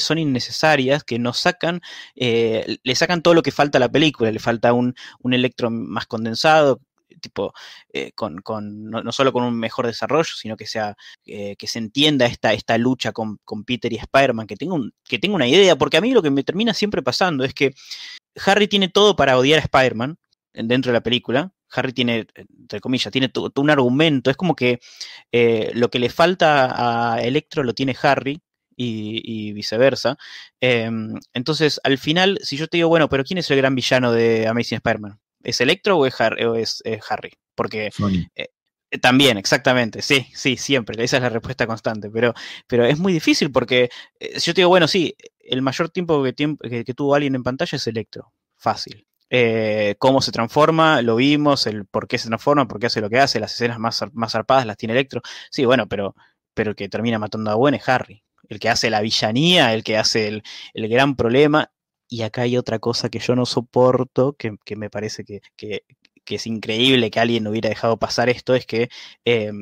son 0.00 0.18
innecesarias, 0.18 1.02
que 1.04 1.18
nos 1.18 1.38
sacan, 1.38 1.80
eh, 2.14 2.78
le 2.82 2.94
sacan 2.94 3.22
todo 3.22 3.34
lo 3.34 3.42
que 3.42 3.50
falta 3.50 3.78
a 3.78 3.80
la 3.80 3.90
película, 3.90 4.30
le 4.30 4.38
falta 4.38 4.72
un, 4.72 4.94
un 5.20 5.34
electro 5.34 5.70
más 5.70 6.06
condensado, 6.06 6.80
eh, 7.92 8.12
no, 8.62 9.12
solo 9.12 9.32
con 9.32 9.44
un 9.44 9.58
mejor 9.58 9.86
desarrollo, 9.86 10.30
sino 10.36 10.56
que 10.56 10.66
sea, 10.66 10.96
eh, 11.26 11.56
que 11.56 11.66
se 11.66 11.78
entienda 11.78 12.26
esta, 12.26 12.52
esta 12.52 12.78
lucha 12.78 13.12
con, 13.12 13.38
Peter 13.66 13.92
y 13.92 13.96
Spider-Man, 13.96 14.46
que 14.46 14.56
tenga, 14.56 14.76
que 15.04 15.20
una 15.28 15.46
idea, 15.46 15.76
porque 15.76 15.96
a 15.96 16.00
mí 16.00 16.12
lo 16.12 16.22
que 16.22 16.30
me 16.30 16.44
termina 16.44 16.74
siempre 16.74 17.02
pasando 17.02 17.44
es 17.44 17.54
que 17.54 17.74
Harry 18.44 18.68
tiene 18.68 18.88
todo 18.88 19.16
para 19.16 19.38
odiar 19.38 19.58
a 19.58 19.62
Spider-Man 19.62 20.18
dentro 20.52 20.92
de 20.92 20.98
la 20.98 21.02
película, 21.02 21.52
Harry 21.74 21.92
tiene, 21.92 22.26
entre 22.34 22.80
comillas, 22.80 23.12
tiene 23.12 23.30
un 23.56 23.70
argumento. 23.70 24.30
Es 24.30 24.36
como 24.36 24.54
que 24.56 24.80
eh, 25.32 25.72
lo 25.74 25.90
que 25.90 25.98
le 25.98 26.10
falta 26.10 27.14
a 27.14 27.20
Electro 27.22 27.62
lo 27.64 27.74
tiene 27.74 27.96
Harry 28.02 28.40
y, 28.76 29.52
viceversa. 29.52 30.16
Em, 30.60 31.14
entonces, 31.32 31.80
al 31.84 31.98
final, 31.98 32.38
si 32.42 32.56
yo 32.56 32.68
te 32.68 32.76
digo, 32.78 32.88
bueno, 32.88 33.08
pero 33.08 33.24
¿quién 33.24 33.38
es 33.38 33.50
el 33.50 33.58
gran 33.58 33.74
villano 33.74 34.12
de 34.12 34.46
Amazing 34.48 34.76
Spider-Man? 34.76 35.20
¿Es 35.44 35.60
Electro 35.60 35.98
o 35.98 36.06
es 36.06 36.14
Harry? 37.08 37.32
Porque 37.54 37.86
eh, 38.34 38.48
eh, 38.90 38.98
también, 38.98 39.38
exactamente, 39.38 40.02
sí, 40.02 40.26
sí, 40.34 40.56
siempre, 40.56 41.02
esa 41.02 41.16
es 41.16 41.22
la 41.22 41.28
respuesta 41.28 41.66
constante, 41.66 42.10
pero, 42.10 42.34
pero 42.66 42.84
es 42.84 42.98
muy 42.98 43.12
difícil 43.12 43.50
porque 43.50 43.90
eh, 44.18 44.40
si 44.40 44.46
yo 44.46 44.54
te 44.54 44.60
digo, 44.60 44.68
bueno, 44.68 44.88
sí, 44.88 45.16
el 45.40 45.62
mayor 45.62 45.90
tiempo 45.90 46.22
que, 46.22 46.84
que, 46.84 46.94
tuvo 46.94 47.14
alguien 47.14 47.34
en 47.34 47.42
pantalla 47.42 47.76
es 47.76 47.86
Electro, 47.86 48.32
fácil. 48.56 49.06
cómo 49.98 50.22
se 50.22 50.32
transforma, 50.32 51.02
lo 51.02 51.16
vimos, 51.16 51.66
el 51.66 51.86
por 51.86 52.08
qué 52.08 52.18
se 52.18 52.28
transforma, 52.28 52.66
por 52.68 52.80
qué 52.80 52.86
hace 52.86 53.00
lo 53.00 53.10
que 53.10 53.18
hace, 53.18 53.40
las 53.40 53.54
escenas 53.54 53.78
más, 53.78 54.04
más 54.12 54.32
zarpadas 54.32 54.66
las 54.66 54.76
tiene 54.76 54.94
Electro. 54.94 55.22
Sí, 55.50 55.64
bueno, 55.64 55.86
pero, 55.88 56.14
pero 56.54 56.70
el 56.70 56.76
que 56.76 56.88
termina 56.88 57.18
matando 57.18 57.50
a 57.50 57.54
Gwen 57.54 57.74
es 57.74 57.88
Harry. 57.88 58.22
El 58.48 58.58
que 58.60 58.68
hace 58.68 58.90
la 58.90 59.00
villanía, 59.00 59.72
el 59.74 59.82
que 59.84 59.96
hace 59.96 60.28
el, 60.28 60.42
el 60.74 60.88
gran 60.88 61.16
problema, 61.16 61.72
y 62.08 62.22
acá 62.22 62.42
hay 62.42 62.56
otra 62.56 62.78
cosa 62.78 63.08
que 63.08 63.18
yo 63.18 63.34
no 63.34 63.46
soporto, 63.46 64.34
que, 64.34 64.56
me 64.76 64.90
parece 64.90 65.24
que, 65.24 65.82
es 66.26 66.46
increíble 66.46 67.10
que 67.10 67.20
alguien 67.20 67.46
hubiera 67.46 67.68
dejado 67.68 67.98
pasar 67.98 68.28
esto, 68.28 68.54
es 68.54 68.66
que 68.66 68.88
eh, 69.24 69.52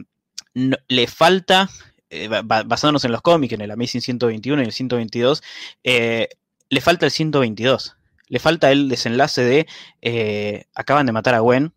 le 0.55 1.07
falta, 1.07 1.71
eh, 2.11 2.29
basándonos 2.45 3.05
en 3.05 3.13
los 3.13 3.23
cómics, 3.23 3.55
en 3.55 3.63
el 3.63 3.71
Amazing 3.71 4.03
121 4.03 4.63
y 4.63 4.65
el 4.67 4.73
122, 4.73 5.43
eh, 5.85 6.29
le 6.69 6.81
falta 6.81 7.07
el 7.07 7.13
122. 7.13 7.97
Le 8.29 8.39
falta 8.39 8.71
el 8.71 8.89
desenlace 8.89 9.43
de 9.43 10.67
acaban 10.75 11.05
de 11.07 11.13
matar 11.13 11.35
a 11.35 11.41
Gwen, 11.41 11.75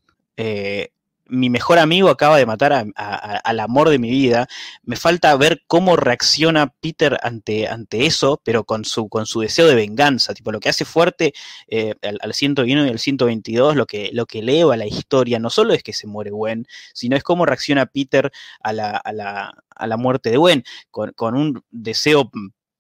mi 1.27 1.49
mejor 1.49 1.79
amigo 1.79 2.09
acaba 2.09 2.37
de 2.37 2.45
matar 2.45 2.85
al 2.95 3.59
amor 3.59 3.89
de 3.89 3.99
mi 3.99 4.09
vida. 4.09 4.47
Me 4.83 4.95
falta 4.95 5.35
ver 5.35 5.63
cómo 5.67 5.95
reacciona 5.95 6.73
Peter 6.79 7.17
ante, 7.23 7.67
ante 7.67 8.05
eso, 8.05 8.41
pero 8.43 8.63
con 8.63 8.85
su, 8.85 9.09
con 9.09 9.25
su 9.25 9.41
deseo 9.41 9.67
de 9.67 9.75
venganza. 9.75 10.33
Tipo, 10.33 10.51
lo 10.51 10.59
que 10.59 10.69
hace 10.69 10.85
fuerte 10.85 11.33
eh, 11.67 11.95
al, 12.21 12.33
101 12.33 12.85
y 12.85 12.89
al 12.89 12.99
122, 12.99 13.75
lo 13.75 13.85
que, 13.85 14.09
lo 14.13 14.25
que 14.25 14.39
eleva 14.39 14.77
la 14.77 14.85
historia, 14.85 15.39
no 15.39 15.49
solo 15.49 15.73
es 15.73 15.83
que 15.83 15.93
se 15.93 16.07
muere 16.07 16.31
Gwen, 16.31 16.67
sino 16.93 17.15
es 17.15 17.23
cómo 17.23 17.45
reacciona 17.45 17.85
Peter 17.85 18.31
a 18.61 18.73
la, 18.73 18.91
a 18.91 19.13
la, 19.13 19.53
a 19.75 19.87
la 19.87 19.97
muerte 19.97 20.29
de 20.31 20.37
Gwen, 20.37 20.63
con, 20.91 21.11
con 21.13 21.35
un 21.35 21.63
deseo 21.71 22.29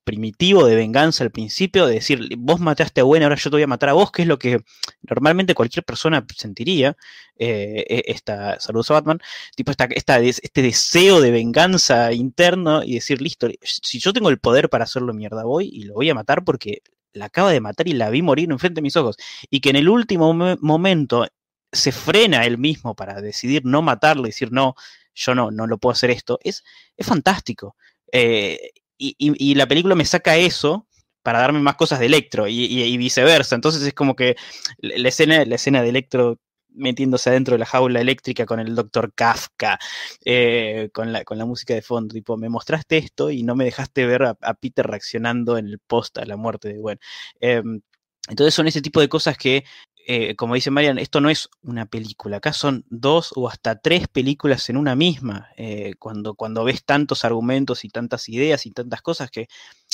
primitivo 0.05 0.65
de 0.65 0.75
venganza 0.75 1.23
al 1.25 1.31
principio, 1.31 1.87
de 1.87 1.95
decir, 1.95 2.29
vos 2.37 2.61
mataste 2.61 3.01
a 3.01 3.03
Gwen, 3.03 3.23
ahora 3.23 3.35
yo 3.35 3.49
te 3.49 3.55
voy 3.57 3.63
a 3.63 3.67
matar 3.67 3.89
a 3.89 3.93
vos, 3.93 4.11
que 4.11 4.21
es 4.21 4.27
lo 4.27 4.39
que 4.39 4.61
normalmente 5.01 5.53
cualquier 5.55 5.83
persona 5.83 6.25
sentiría, 6.37 6.95
eh, 7.37 7.85
e, 7.89 8.03
esta, 8.07 8.59
saludos 8.59 8.91
a 8.91 8.95
Batman, 8.95 9.19
tipo 9.55 9.71
esta, 9.71 9.85
este 9.85 10.61
deseo 10.61 11.19
de 11.19 11.31
venganza 11.31 12.13
interno 12.13 12.83
y 12.83 12.93
decir, 12.93 13.21
listo, 13.21 13.49
si 13.61 13.99
yo 13.99 14.13
tengo 14.13 14.29
el 14.29 14.39
poder 14.39 14.69
para 14.69 14.85
hacerlo 14.85 15.13
mierda, 15.13 15.43
voy 15.43 15.69
y 15.73 15.83
lo 15.83 15.95
voy 15.95 16.09
a 16.09 16.15
matar 16.15 16.45
porque 16.45 16.81
la 17.11 17.25
acaba 17.25 17.51
de 17.51 17.61
matar 17.61 17.87
y 17.87 17.93
la 17.93 18.09
vi 18.09 18.21
morir 18.21 18.51
enfrente 18.51 18.79
de 18.79 18.83
mis 18.83 18.95
ojos. 18.95 19.17
Y 19.49 19.61
que 19.61 19.71
en 19.71 19.77
el 19.77 19.89
último 19.89 20.33
momento 20.61 21.27
se 21.71 21.91
frena 21.91 22.45
él 22.45 22.57
mismo 22.57 22.95
para 22.95 23.21
decidir 23.21 23.65
no 23.65 23.81
matarlo 23.81 24.23
y 24.23 24.29
decir, 24.29 24.51
no, 24.51 24.75
yo 25.15 25.35
no, 25.35 25.51
no 25.51 25.67
lo 25.67 25.77
puedo 25.77 25.93
hacer 25.93 26.11
esto, 26.11 26.39
es, 26.43 26.63
es 26.95 27.07
fantástico. 27.07 27.75
Eh, 28.11 28.71
y, 28.97 29.55
la 29.55 29.67
película 29.67 29.95
me 29.95 30.05
saca 30.05 30.37
eso 30.37 30.87
para 31.23 31.39
darme 31.39 31.59
más 31.59 31.75
cosas 31.75 31.99
de 31.99 32.05
Electro 32.05 32.47
y, 32.47 32.97
viceversa. 32.97 33.55
Entonces 33.55 33.81
es 33.83 33.93
como 33.93 34.15
que 34.15 34.35
la 34.79 35.09
escena, 35.09 35.43
la 35.45 35.55
escena 35.55 35.81
de 35.81 35.89
Electro 35.89 36.39
metiéndose 36.75 37.29
adentro 37.29 37.53
de 37.53 37.59
la 37.59 37.65
jaula 37.65 38.01
eléctrica 38.01 38.45
con 38.45 38.59
el 38.59 38.75
doctor 38.75 39.13
Kafka, 39.13 39.79
eh, 40.23 40.89
con, 40.93 41.13
la, 41.13 41.23
con 41.23 41.37
la 41.37 41.45
música 41.45 41.73
de 41.73 41.81
fondo, 41.81 42.13
tipo, 42.13 42.37
me 42.37 42.49
mostraste 42.49 42.97
esto 42.97 43.31
y 43.31 43.43
no 43.43 43.55
me 43.55 43.65
dejaste 43.65 44.05
ver 44.05 44.23
a, 44.23 44.35
Peter 44.55 44.85
reaccionando 44.85 45.57
en 45.57 45.67
el 45.67 45.79
post 45.79 46.17
a 46.17 46.25
la 46.25 46.37
muerte 46.37 46.69
de 46.69 46.77
Gwen. 46.77 46.99
Em, 47.39 47.81
entonces 48.27 48.53
son 48.53 48.67
ese 48.67 48.81
tipo 48.81 48.99
de 48.99 49.09
cosas 49.09 49.37
que 49.37 49.63
eh, 50.07 50.35
como 50.35 50.53
dice 50.53 50.69
Marian, 50.69 50.99
esto 50.99 51.19
no 51.19 51.31
es 51.31 51.49
una 51.63 51.87
película, 51.87 52.37
acá 52.37 52.53
son 52.53 52.85
dos 52.89 53.31
o 53.35 53.49
hasta 53.49 53.79
tres 53.79 54.07
películas 54.07 54.69
en 54.69 54.77
una 54.77 54.95
misma, 54.95 55.49
eh, 55.57 55.95
cuando, 55.97 56.35
cuando 56.35 56.63
ves 56.63 56.85
tantos 56.85 57.25
argumentos 57.25 57.83
y 57.85 57.89
tantas 57.89 58.29
ideas 58.29 58.67
y 58.67 58.71
tantas 58.71 59.01
cosas 59.01 59.31
que 59.31 59.47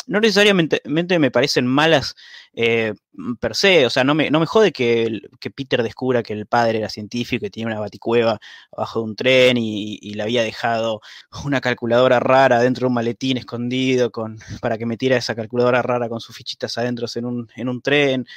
no 0.08 0.20
necesariamente 0.20 0.82
me 0.86 1.32
parecen 1.32 1.66
malas 1.66 2.16
eh, 2.54 2.94
per 3.40 3.56
se, 3.56 3.86
o 3.86 3.90
sea, 3.90 4.04
no 4.04 4.14
me, 4.14 4.30
no 4.30 4.42
me 4.42 4.46
jode 4.48 4.74
que, 4.74 5.22
Peter 5.56 5.82
descubra 5.82 6.24
que 6.24 6.34
el 6.34 6.46
padre 6.46 6.80
era 6.80 6.90
científico 6.90 7.46
y 7.46 7.50
tenía 7.50 7.68
una 7.68 7.80
baticueva 7.80 8.38
abajo 8.76 9.00
de 9.00 9.06
un 9.06 9.16
tren 9.16 9.58
y, 9.58 10.14
le 10.14 10.24
había 10.24 10.44
dejado 10.44 11.00
una 11.46 11.62
calculadora 11.62 12.20
rara 12.20 12.60
dentro 12.60 12.82
de 12.82 12.88
un 12.88 12.96
maletín 12.96 13.38
escondido 13.38 14.12
con, 14.12 14.40
para 14.62 14.78
que 14.78 14.86
metiera 14.86 15.16
esa 15.16 15.36
calculadora 15.36 15.82
rara 15.82 16.10
con 16.10 16.20
sus 16.20 16.36
fichitas 16.36 16.78
adentro 16.78 17.08
en 17.16 17.26
un, 17.26 17.50
en 17.56 17.70
un 17.70 17.82
tren 17.82 18.28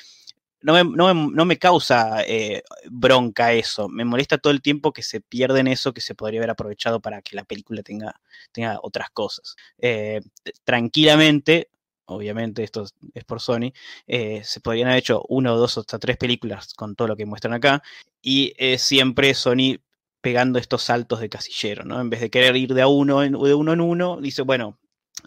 no 0.65 1.45
me, 1.45 1.59
causa 1.59 2.23
eh, 2.27 2.63
bronca 2.91 3.53
eso. 3.53 3.89
Me 3.89 4.05
molesta 4.05 4.39
todo 4.39 4.53
el 4.53 4.63
tiempo 4.63 4.93
que 4.93 5.03
se 5.03 5.21
pierde 5.21 5.61
en 5.61 5.69
eso 5.69 5.93
que 5.93 6.01
se 6.01 6.15
podría 6.15 6.41
haber 6.41 6.51
aprovechado 6.51 7.01
para 7.01 7.21
que 7.21 7.37
la 7.37 7.45
película 7.45 7.83
tenga, 7.83 8.21
tenga 8.51 8.79
otras 8.83 9.11
cosas. 9.11 9.57
Eh, 9.79 10.23
tranquilamente, 10.65 11.69
obviamente 12.07 12.65
esto 12.65 12.87
es 13.13 13.25
por 13.25 13.41
Sony, 13.41 13.73
eh, 14.07 14.43
se 14.43 14.61
podrían 14.61 14.89
haber 14.89 15.01
hecho 15.01 15.23
una 15.29 15.53
o 15.53 15.59
dos 15.59 15.77
o 15.77 15.81
hasta 15.81 15.99
tres 15.99 16.17
películas 16.17 16.73
con 16.73 16.97
todo 16.97 17.09
lo 17.09 17.17
que 17.17 17.27
muestran 17.27 17.53
acá. 17.53 17.83
Y 18.23 18.55
siempre 18.79 19.35
Sony 19.35 19.79
pegando 20.23 20.59
estos 20.59 20.83
saltos 20.83 21.21
de 21.21 21.29
casillero, 21.29 21.85
¿no? 21.85 22.01
En 22.01 22.09
vez 22.09 22.21
de 22.23 22.31
querer 22.31 22.57
ir 22.57 22.73
de 22.73 22.81
a 22.81 22.87
uno 22.87 23.23
en, 23.23 23.33
de 23.33 23.55
uno 23.55 23.75
en 23.75 23.83
uno, 23.83 24.19
dice, 24.23 24.41
bueno, 24.41 24.79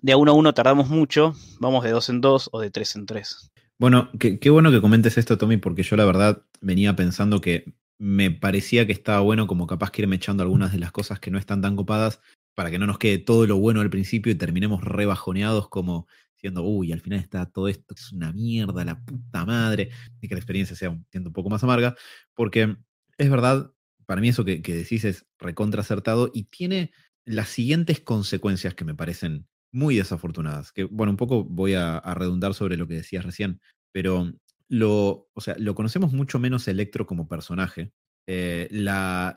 de 0.02 0.14
a 0.14 0.18
uno 0.18 0.32
a 0.32 0.34
uno 0.34 0.56
tardamos 0.56 0.90
mucho, 0.90 1.36
vamos 1.60 1.84
de 1.84 1.92
dos 1.92 2.10
en 2.10 2.22
dos 2.22 2.50
o 2.52 2.60
de 2.60 2.72
tres 2.72 2.96
en 2.96 3.06
tres. 3.06 3.52
Bueno, 3.80 4.10
qué, 4.20 4.50
bueno 4.50 4.72
que 4.72 4.82
comentes 4.82 5.18
esto, 5.20 5.38
Tommy, 5.38 5.58
porque 5.58 5.84
yo 5.84 5.96
la 5.96 6.06
verdad 6.06 6.44
venía 6.62 6.96
pensando 6.96 7.42
que 7.42 7.76
me 8.00 8.32
parecía 8.32 8.88
que 8.88 8.92
estaba 8.92 9.20
bueno 9.20 9.46
como 9.46 9.68
capaz 9.68 9.92
que 9.92 10.02
irme 10.02 10.16
echando 10.16 10.42
algunas 10.44 10.72
de 10.72 10.80
las 10.80 10.92
cosas 10.92 11.20
que 11.20 11.30
no 11.30 11.38
están 11.38 11.62
tan 11.62 11.76
copadas 11.76 12.20
para 12.56 12.72
que 12.72 12.80
no 12.80 12.88
nos 12.88 12.98
quede 12.98 13.20
todo 13.20 13.46
lo 13.46 13.58
bueno 13.58 13.82
al 13.82 13.92
principio 13.92 14.32
y 14.32 14.36
terminemos 14.36 14.84
rebajoneados 14.84 15.70
como 15.70 16.08
diciendo, 16.36 16.64
uy, 16.64 16.92
al 16.92 17.02
final 17.02 17.20
está 17.20 17.46
todo 17.46 17.68
esto, 17.68 17.94
es 17.96 18.12
una 18.12 18.32
mierda, 18.32 18.84
la 18.84 19.04
puta 19.04 19.46
madre, 19.46 19.90
y 20.22 20.28
que 20.28 20.36
la 20.36 20.40
experiencia 20.40 20.76
sea 20.76 20.90
un, 20.92 21.06
un 21.14 21.34
poco 21.34 21.50
más 21.50 21.64
amarga, 21.64 21.96
porque 22.36 22.78
es 23.18 23.30
verdad, 23.30 23.72
para 24.06 24.22
mí 24.22 24.30
eso 24.30 24.46
que, 24.46 24.60
decís 24.60 25.04
es 25.04 25.26
recontra 25.40 25.82
acertado 25.82 26.32
y 26.34 26.46
tiene 26.46 26.92
las 27.26 27.50
siguientes 27.50 28.00
consecuencias 28.00 28.74
que 28.74 28.86
me 28.86 28.96
parecen 28.96 29.48
muy 29.72 29.96
desafortunadas. 29.96 30.72
Que, 30.72 30.84
bueno, 30.86 31.12
un 31.12 31.18
poco 31.18 31.44
voy 31.44 31.74
a, 31.74 32.00
redundar 32.16 32.54
sobre 32.54 32.78
lo 32.78 32.88
que 32.88 32.96
decías 32.96 33.26
recién, 33.26 33.60
pero 33.92 34.32
lo, 34.70 35.30
o 35.34 35.42
sea, 35.42 35.56
lo 35.58 35.76
conocemos 35.76 36.14
mucho 36.14 36.40
menos 36.40 36.68
Electro 36.68 37.06
como 37.06 37.28
personaje. 37.28 37.92
Eh, 38.28 38.68
la, 38.72 39.36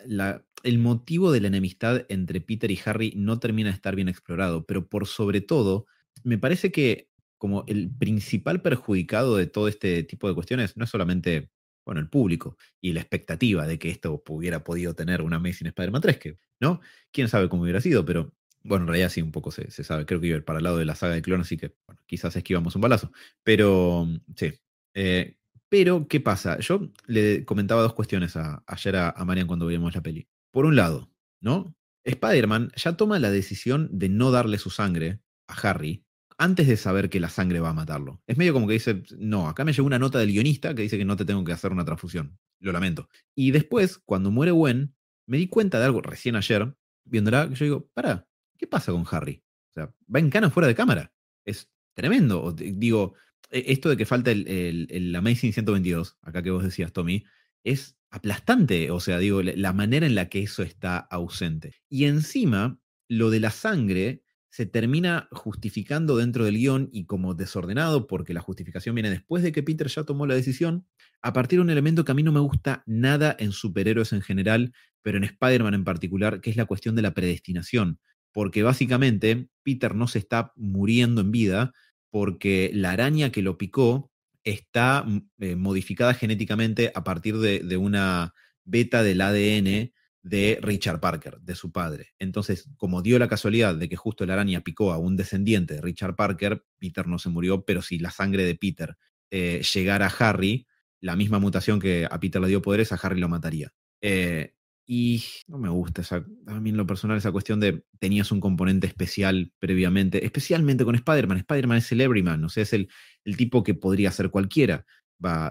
el 0.64 0.78
motivo 0.78 1.30
de 1.30 1.40
la 1.40 1.48
enemistad 1.48 2.04
entre 2.08 2.40
Peter 2.40 2.70
y 2.70 2.80
Harry 2.84 3.12
no 3.16 3.38
termina 3.38 3.70
de 3.70 3.76
estar 3.76 3.94
bien 3.94 4.08
explorado, 4.08 4.64
pero 4.66 4.88
por 4.88 5.06
sobre 5.06 5.40
todo, 5.40 5.86
me 6.24 6.38
parece 6.38 6.72
que 6.72 7.08
como 7.38 7.64
el 7.68 7.90
principal 7.90 8.60
perjudicado 8.60 9.36
de 9.36 9.46
todo 9.46 9.68
este 9.68 10.02
tipo 10.02 10.28
de 10.28 10.34
cuestiones 10.34 10.76
no 10.76 10.84
es 10.84 10.90
solamente 10.90 11.50
bueno, 11.86 12.00
el 12.00 12.08
público 12.08 12.56
y 12.80 12.92
la 12.92 13.00
expectativa 13.00 13.66
de 13.66 13.78
que 13.78 13.90
esto 13.90 14.22
hubiera 14.28 14.62
podido 14.62 14.94
tener 14.94 15.22
una 15.22 15.36
Amazing 15.36 15.68
Spider-Man 15.68 16.02
3, 16.02 16.18
que, 16.18 16.36
¿no? 16.60 16.80
Quién 17.10 17.28
sabe 17.28 17.48
cómo 17.48 17.62
hubiera 17.62 17.80
sido, 17.80 18.04
pero 18.04 18.32
bueno, 18.62 18.84
en 18.84 18.88
realidad 18.88 19.08
sí, 19.10 19.22
un 19.22 19.32
poco 19.32 19.50
se, 19.50 19.70
sabe. 19.70 20.06
Creo 20.06 20.20
que 20.20 20.28
iba 20.28 20.40
para 20.40 20.58
el 20.58 20.64
lado 20.64 20.76
de 20.78 20.84
la 20.84 20.94
saga 20.94 21.14
de 21.14 21.22
clones, 21.22 21.46
así 21.46 21.56
que 21.56 21.74
quizás 22.06 22.36
esquivamos 22.36 22.74
un 22.76 22.82
balazo. 22.82 23.12
Pero 23.42 24.06
sí. 24.36 24.52
Eh, 24.94 25.36
pero, 25.68 26.08
¿qué 26.08 26.20
pasa? 26.20 26.58
Yo 26.58 26.90
le 27.06 27.44
comentaba 27.44 27.82
dos 27.82 27.94
cuestiones 27.94 28.34
ayer 28.36 28.96
a, 28.96 29.24
Marian 29.24 29.46
cuando 29.46 29.66
vimos 29.66 29.94
la 29.94 30.02
peli. 30.02 30.28
Por 30.50 30.66
un 30.66 30.74
lado, 30.76 31.10
¿no? 31.40 31.74
Spider-Man 32.04 32.72
ya 32.74 32.96
toma 32.96 33.18
la 33.18 33.30
decisión 33.30 33.88
de 33.92 34.08
no 34.08 34.32
darle 34.32 34.58
su 34.58 34.70
sangre 34.70 35.20
a 35.46 35.54
Harry 35.54 36.04
antes 36.38 36.66
de 36.66 36.76
saber 36.76 37.08
que 37.08 37.20
la 37.20 37.28
sangre 37.28 37.60
va 37.60 37.68
a 37.68 37.74
matarlo. 37.74 38.20
Es 38.26 38.36
medio 38.36 38.52
como 38.52 38.66
que 38.66 38.72
dice, 38.72 39.04
no, 39.18 39.46
acá 39.48 39.64
me 39.64 39.72
llegó 39.72 39.86
una 39.86 39.98
nota 39.98 40.18
del 40.18 40.32
guionista 40.32 40.74
que 40.74 40.82
dice 40.82 40.98
que 40.98 41.04
no 41.04 41.16
te 41.16 41.24
tengo 41.24 41.44
que 41.44 41.52
hacer 41.52 41.70
una 41.70 41.84
transfusión. 41.84 42.38
Lo 42.58 42.72
lamento. 42.72 43.08
Y 43.36 43.52
después, 43.52 43.98
cuando 43.98 44.30
muere 44.30 44.50
Gwen, 44.50 44.94
me 45.26 45.36
di 45.36 45.46
cuenta 45.46 45.78
de 45.78 45.84
algo 45.84 46.00
recién 46.00 46.34
ayer, 46.34 46.74
viéndola, 47.04 47.48
que 47.48 47.54
yo 47.54 47.64
digo, 47.64 47.90
para, 47.94 48.26
¿qué 48.60 48.66
pasa 48.66 48.92
con 48.92 49.06
Harry? 49.10 49.42
O 49.70 49.72
sea, 49.72 49.94
va 50.14 50.20
en 50.20 50.28
cana 50.28 50.50
fuera 50.50 50.68
de 50.68 50.74
cámara. 50.74 51.12
Es 51.46 51.70
tremendo. 51.94 52.52
Digo, 52.52 53.14
e, 53.50 53.64
esto 53.68 53.88
de 53.88 53.96
que 53.96 54.04
falta 54.04 54.30
el, 54.30 55.14
Amazing 55.16 55.54
122, 55.54 56.18
acá 56.20 56.42
que 56.42 56.50
vos 56.50 56.62
decías, 56.62 56.92
Tommy, 56.92 57.24
es 57.64 57.96
aplastante. 58.10 58.90
O 58.90 59.00
sea, 59.00 59.18
digo, 59.18 59.42
la 59.42 59.72
manera 59.72 60.06
en 60.06 60.14
la 60.14 60.28
que 60.28 60.42
eso 60.42 60.62
está 60.62 60.98
ausente. 60.98 61.76
Y 61.88 62.04
encima, 62.04 62.78
lo 63.08 63.30
de 63.30 63.40
la 63.40 63.50
sangre 63.50 64.22
se 64.50 64.66
termina 64.66 65.28
justificando 65.30 66.16
dentro 66.16 66.44
del 66.44 66.58
guion 66.58 66.90
y 66.92 67.06
como 67.06 67.34
desordenado, 67.34 68.06
porque 68.08 68.34
la 68.34 68.40
justificación 68.40 68.94
viene 68.94 69.08
después 69.08 69.42
de 69.42 69.52
que 69.52 69.62
Peter 69.62 69.86
ya 69.86 70.02
tomó 70.02 70.26
la 70.26 70.34
decisión, 70.34 70.86
a 71.22 71.32
partir 71.32 71.58
de 71.58 71.62
un 71.62 71.70
elemento 71.70 72.04
que 72.04 72.12
a 72.12 72.16
mí 72.16 72.24
no 72.24 72.32
me 72.32 72.40
gusta 72.40 72.82
nada 72.84 73.36
en 73.38 73.52
superhéroes 73.52 74.12
en 74.12 74.22
general, 74.22 74.74
pero 75.02 75.18
en 75.18 75.24
Spider-Man 75.24 75.74
en 75.74 75.84
particular, 75.84 76.40
que 76.40 76.50
es 76.50 76.56
la 76.56 76.66
cuestión 76.66 76.96
de 76.96 77.02
la 77.02 77.14
predestinación 77.14 78.00
porque 78.32 78.62
básicamente 78.62 79.48
Peter 79.62 79.94
no 79.94 80.08
se 80.08 80.18
está 80.18 80.52
muriendo 80.56 81.20
en 81.20 81.30
vida 81.30 81.72
porque 82.10 82.70
la 82.74 82.92
araña 82.92 83.30
que 83.30 83.42
lo 83.42 83.56
picó 83.58 84.10
está 84.44 85.02
mm, 85.02 85.30
eh, 85.40 85.56
modificada 85.56 86.14
genéticamente 86.14 86.92
a 86.94 87.04
partir 87.04 87.38
de, 87.38 87.76
una 87.76 88.34
beta 88.64 89.02
del 89.02 89.20
ADN 89.20 89.92
de 90.22 90.58
Richard 90.60 91.00
Parker, 91.00 91.40
de 91.40 91.54
su 91.54 91.72
padre. 91.72 92.10
Entonces, 92.18 92.68
como 92.76 93.02
dio 93.02 93.18
la 93.18 93.28
casualidad 93.28 93.74
de 93.74 93.88
que 93.88 93.96
justo 93.96 94.26
la 94.26 94.34
araña 94.34 94.60
picó 94.60 94.92
a 94.92 94.98
un 94.98 95.16
descendiente 95.16 95.74
de 95.74 95.80
Richard 95.80 96.14
Parker, 96.14 96.62
Peter 96.78 97.06
no 97.06 97.18
se 97.18 97.30
murió, 97.30 97.64
pero 97.64 97.80
si 97.80 97.98
la 97.98 98.10
sangre 98.10 98.44
de 98.44 98.54
Peter 98.54 98.96
eh, 99.30 99.62
llegara 99.74 100.06
a 100.06 100.28
Harry, 100.28 100.66
la 101.00 101.16
misma 101.16 101.38
mutación 101.38 101.80
que 101.80 102.06
a 102.10 102.20
Peter 102.20 102.40
le 102.40 102.48
dio 102.48 102.60
poderes, 102.60 102.92
a 102.92 102.96
Harry 102.96 103.18
lo 103.18 103.28
mataría. 103.28 103.72
Eh, 104.02 104.54
y 104.92 105.22
no 105.46 105.56
me 105.56 105.68
gusta 105.68 106.00
esa, 106.00 106.26
a 106.48 106.58
mí 106.58 106.70
en 106.70 106.76
lo 106.76 106.84
personal 106.84 107.16
esa 107.16 107.30
cuestión 107.30 107.60
de 107.60 107.84
tenías 108.00 108.32
un 108.32 108.40
componente 108.40 108.88
especial 108.88 109.52
previamente, 109.60 110.24
especialmente 110.24 110.84
con 110.84 110.96
Spider-Man. 110.96 111.38
Spider-Man 111.38 111.78
es 111.78 111.92
el 111.92 112.00
everyman, 112.00 112.42
o 112.42 112.48
sea, 112.48 112.64
es 112.64 112.72
el, 112.72 112.88
el 113.24 113.36
tipo 113.36 113.62
que 113.62 113.74
podría 113.74 114.10
ser 114.10 114.30
cualquiera 114.30 114.84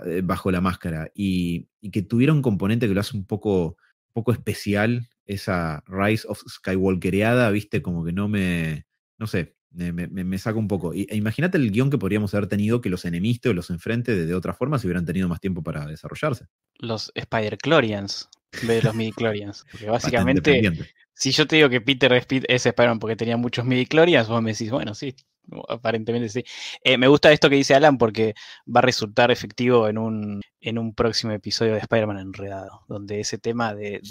eh, 0.05 0.21
bajo 0.25 0.51
la 0.51 0.59
máscara. 0.59 1.09
Y, 1.15 1.69
que 1.89 2.01
tuviera 2.01 2.33
un 2.33 2.41
componente 2.41 2.89
que 2.89 2.93
lo 2.93 2.99
hace 2.99 3.15
un 3.15 3.25
poco, 3.25 3.77
poco 4.11 4.33
especial, 4.33 5.07
esa 5.25 5.85
Rise 5.87 6.27
of 6.27 6.41
Skywalkereada, 6.45 7.49
viste, 7.49 7.81
como 7.81 8.03
que 8.03 8.11
no 8.11 8.27
me, 8.27 8.87
no 9.17 9.25
sé, 9.25 9.55
me, 9.71 9.93
me, 9.93 10.37
saca 10.37 10.59
un 10.59 10.67
poco. 10.67 10.91
E 10.93 11.15
imagínate 11.15 11.57
el 11.57 11.71
guion 11.71 11.89
que 11.89 11.97
podríamos 11.97 12.33
haber 12.33 12.47
tenido 12.47 12.81
que 12.81 12.89
los 12.89 13.05
enemistas 13.05 13.51
o 13.51 13.53
los 13.53 13.69
enfrente 13.69 14.17
de, 14.17 14.25
de, 14.25 14.35
otra 14.35 14.51
forma 14.53 14.79
si 14.79 14.87
hubieran 14.87 15.05
tenido 15.05 15.29
más 15.29 15.39
tiempo 15.39 15.63
para 15.63 15.85
desarrollarse. 15.85 16.47
Los 16.77 17.13
Spider-Clorians 17.15 18.27
de 18.61 18.81
los 18.81 18.95
midi-chlorians. 18.95 19.65
Porque 19.71 19.89
básicamente, 19.89 20.71
si 21.13 21.31
yo 21.31 21.47
te 21.47 21.57
digo 21.57 21.69
que 21.69 21.81
Peter 21.81 22.13
es, 22.13 22.65
Spider-Man 22.65 22.99
porque 22.99 23.15
tenía 23.15 23.37
muchos 23.37 23.65
midi-chlorians, 23.65 24.27
vos 24.27 24.41
me 24.41 24.51
decís, 24.51 24.71
bueno, 24.71 24.93
sí, 24.95 25.15
aparentemente 25.67 26.29
sí. 26.29 26.43
Eh, 26.83 26.97
me 26.97 27.07
gusta 27.07 27.31
esto 27.31 27.49
que 27.49 27.55
dice 27.55 27.75
Alan 27.75 27.97
porque 27.97 28.33
va 28.65 28.79
a 28.79 28.83
resultar 28.83 29.31
efectivo 29.31 29.87
en 29.87 29.97
un, 29.97 30.41
en 30.61 30.77
un 30.77 30.93
próximo 30.93 31.31
episodio 31.33 31.73
de 31.73 31.79
Spider-Man 31.79 32.19
Enredado, 32.19 32.81
donde 32.87 33.19
ese 33.19 33.37
tema 33.37 33.73
de, 33.73 34.01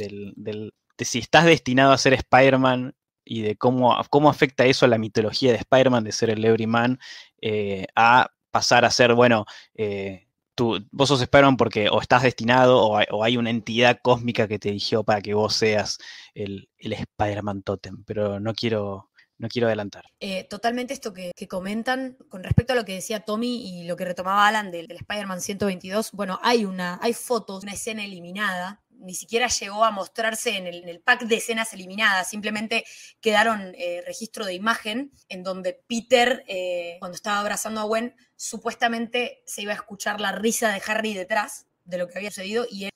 si 0.99 1.19
estás 1.19 1.45
destinado 1.45 1.93
a 1.93 1.99
ser 1.99 2.15
Spider-Man 2.15 2.95
y 3.25 3.43
de 3.43 3.57
cómo, 3.57 3.97
cómo 4.11 4.31
afecta 4.31 4.65
eso 4.65 4.87
a 4.87 4.89
la 4.89 4.99
mitología 4.99 5.53
de 5.53 5.59
Spider-Man, 5.59 6.05
de 6.05 6.13
ser 6.13 6.31
el 6.31 6.45
Everyman, 6.45 6.99
eh, 7.41 7.87
a 7.95 8.31
pasar 8.51 8.85
a 8.85 8.91
ser, 8.91 9.15
bueno, 9.15 9.45
eh, 9.75 10.28
tú, 10.59 10.85
vos 10.91 11.09
sos 11.09 11.23
Spider-Man 11.23 11.57
porque 11.57 11.89
o 11.89 12.01
estás 12.01 12.25
destinado 12.25 12.85
o 12.85 13.23
hay, 13.23 13.37
una 13.37 13.51
entidad 13.51 14.01
cósmica 14.03 14.49
que 14.49 14.59
te 14.59 14.71
eligió 14.71 15.05
para 15.05 15.21
que 15.23 15.33
vos 15.33 15.55
seas 15.55 15.99
el, 16.35 16.69
el 16.79 16.95
Spider-Man 16.95 17.63
Totem, 17.63 18.03
pero 18.05 18.41
no 18.41 18.53
quiero 18.55 19.09
no 19.39 19.49
quiero 19.49 19.69
adelantar. 19.69 20.05
Eh, 20.19 20.49
totalmente 20.51 20.93
esto 20.93 21.13
que, 21.13 21.31
comentan 21.49 22.17
con 22.29 22.43
respecto 22.43 22.73
a 22.73 22.77
lo 22.77 22.85
que 22.85 22.95
decía 22.95 23.21
Tommy 23.21 23.65
y 23.65 23.85
lo 23.85 23.97
que 23.97 24.05
retomaba 24.05 24.49
Alan 24.49 24.73
del, 24.73 24.91
Spider-Man 24.91 25.41
122. 25.41 26.11
Bueno, 26.11 26.41
hay 26.43 26.65
una, 26.65 26.99
hay 27.01 27.15
fotos, 27.15 27.63
una 27.63 27.73
escena 27.73 28.05
eliminada. 28.05 28.83
Ni 28.99 29.15
siquiera 29.15 29.49
llegó 29.49 29.85
a 29.85 29.91
mostrarse 29.91 30.57
en 30.57 30.67
el, 30.67 31.01
pack 31.01 31.23
de 31.23 31.37
escenas 31.37 31.73
eliminadas, 31.73 32.29
simplemente 32.29 32.85
quedaron 33.21 33.75
eh, 33.77 34.03
registro 34.07 34.45
de 34.45 34.55
imagen 34.55 35.13
en 35.29 35.43
donde 35.43 35.73
Peter, 35.87 36.45
eh, 36.49 36.97
cuando 36.99 37.15
estaba 37.17 37.41
abrazando 37.41 37.81
a 37.81 37.85
Gwen, 37.85 38.15
supuestamente 38.37 39.43
se 39.47 39.63
iba 39.63 39.73
a 39.73 39.77
escuchar 39.77 40.21
la 40.21 40.33
risa 40.33 40.73
de 40.73 40.83
Harry 40.87 41.15
detrás 41.15 41.67
de 41.85 41.99
lo 41.99 42.09
que 42.09 42.19
había 42.19 42.31
sucedido 42.31 42.67
y 42.71 42.85
él 42.85 42.91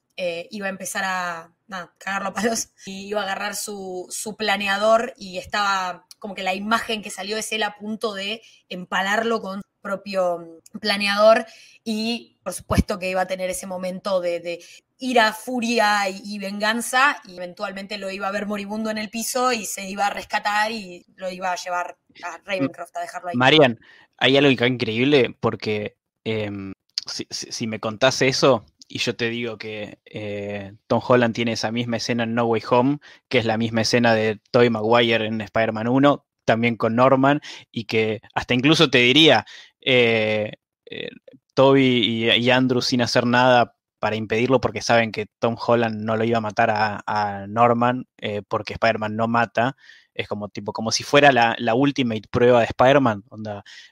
iba 0.50 0.66
a 0.66 0.70
empezar 0.70 1.04
a 1.04 1.52
cagarlo 1.98 2.28
a 2.28 2.34
palos 2.34 2.68
y 2.86 3.08
iba 3.08 3.20
a 3.20 3.24
agarrar 3.24 3.56
su, 3.56 4.06
su 4.10 4.36
planeador 4.36 5.14
y 5.16 5.38
estaba 5.38 6.06
como 6.18 6.34
que 6.34 6.42
la 6.42 6.54
imagen 6.54 7.02
que 7.02 7.10
salió 7.10 7.36
es 7.36 7.50
él 7.52 7.62
a 7.62 7.76
punto 7.76 8.14
de 8.14 8.42
empalarlo 8.68 9.40
con 9.40 9.62
propio 9.82 10.60
planeador 10.80 11.44
y 11.84 12.38
por 12.42 12.52
supuesto 12.52 12.98
que 12.98 13.10
iba 13.10 13.20
a 13.22 13.26
tener 13.26 13.50
ese 13.50 13.66
momento 13.66 14.20
de, 14.20 14.62
ira, 14.98 15.32
furia 15.32 16.08
y, 16.08 16.38
venganza 16.38 17.20
y 17.26 17.36
eventualmente 17.36 17.98
lo 17.98 18.10
iba 18.10 18.28
a 18.28 18.32
ver 18.32 18.46
moribundo 18.46 18.88
en 18.90 18.98
el 18.98 19.10
piso 19.10 19.52
y 19.52 19.66
se 19.66 19.88
iba 19.88 20.06
a 20.06 20.10
rescatar 20.10 20.70
y 20.70 21.04
lo 21.16 21.30
iba 21.30 21.52
a 21.52 21.56
llevar 21.56 21.96
a 22.22 22.38
Ravencroft 22.44 22.96
a 22.96 23.00
dejarlo 23.00 23.28
ahí. 23.28 23.36
Marian, 23.36 23.80
hay 24.16 24.36
algo 24.36 24.64
increíble 24.64 25.36
porque 25.40 25.96
em, 26.24 26.72
si, 27.06 27.66
me 27.66 27.80
contase 27.80 28.28
eso, 28.28 28.64
y 28.88 28.98
yo 28.98 29.16
te 29.16 29.30
digo 29.30 29.58
que 29.58 29.98
eh, 30.04 30.72
Tom 30.86 31.00
Holland 31.06 31.34
tiene 31.34 31.52
esa 31.52 31.72
misma 31.72 31.96
escena 31.96 32.24
en 32.24 32.34
No 32.34 32.44
Way 32.44 32.62
Home, 32.70 32.98
que 33.28 33.38
es 33.38 33.44
la 33.44 33.58
misma 33.58 33.82
escena 33.82 34.14
de 34.14 34.40
Tobey 34.50 34.70
Maguire 34.70 35.26
en 35.26 35.40
Spider-Man 35.40 35.88
1, 35.88 36.26
también 36.44 36.76
con 36.76 36.94
Norman, 36.94 37.40
y 37.70 37.84
que 37.84 38.20
hasta 38.34 38.54
incluso 38.54 38.90
te 38.90 38.98
diría, 38.98 39.46
eh, 39.82 40.52
eh, 40.86 41.10
Toby 41.54 42.30
y, 42.36 42.50
Andrew 42.50 42.80
sin 42.82 43.02
hacer 43.02 43.26
nada 43.26 43.76
para 43.98 44.16
impedirlo 44.16 44.60
porque 44.60 44.80
saben 44.82 45.12
que 45.12 45.26
Tom 45.38 45.56
Holland 45.64 46.02
no 46.02 46.16
lo 46.16 46.24
iba 46.24 46.38
a 46.38 46.40
matar 46.40 46.70
a, 46.70 47.46
Norman 47.48 48.06
porque 48.48 48.72
Spider-Man 48.74 49.14
no 49.14 49.28
mata, 49.28 49.76
es 50.14 50.26
como 50.28 50.48
tipo, 50.48 50.72
como 50.72 50.90
si 50.90 51.04
fuera 51.04 51.30
la, 51.30 51.74
ultimate 51.74 52.22
prueba 52.30 52.60
de 52.60 52.66
Spider-Man, 52.66 53.24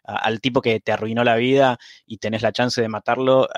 al 0.04 0.40
tipo 0.40 0.62
que 0.62 0.80
te 0.80 0.92
arruinó 0.92 1.22
la 1.22 1.36
vida 1.36 1.78
y 2.06 2.18
tenés 2.18 2.42
la 2.42 2.52
chance 2.52 2.80
de 2.80 2.88
matarlo, 2.88 3.48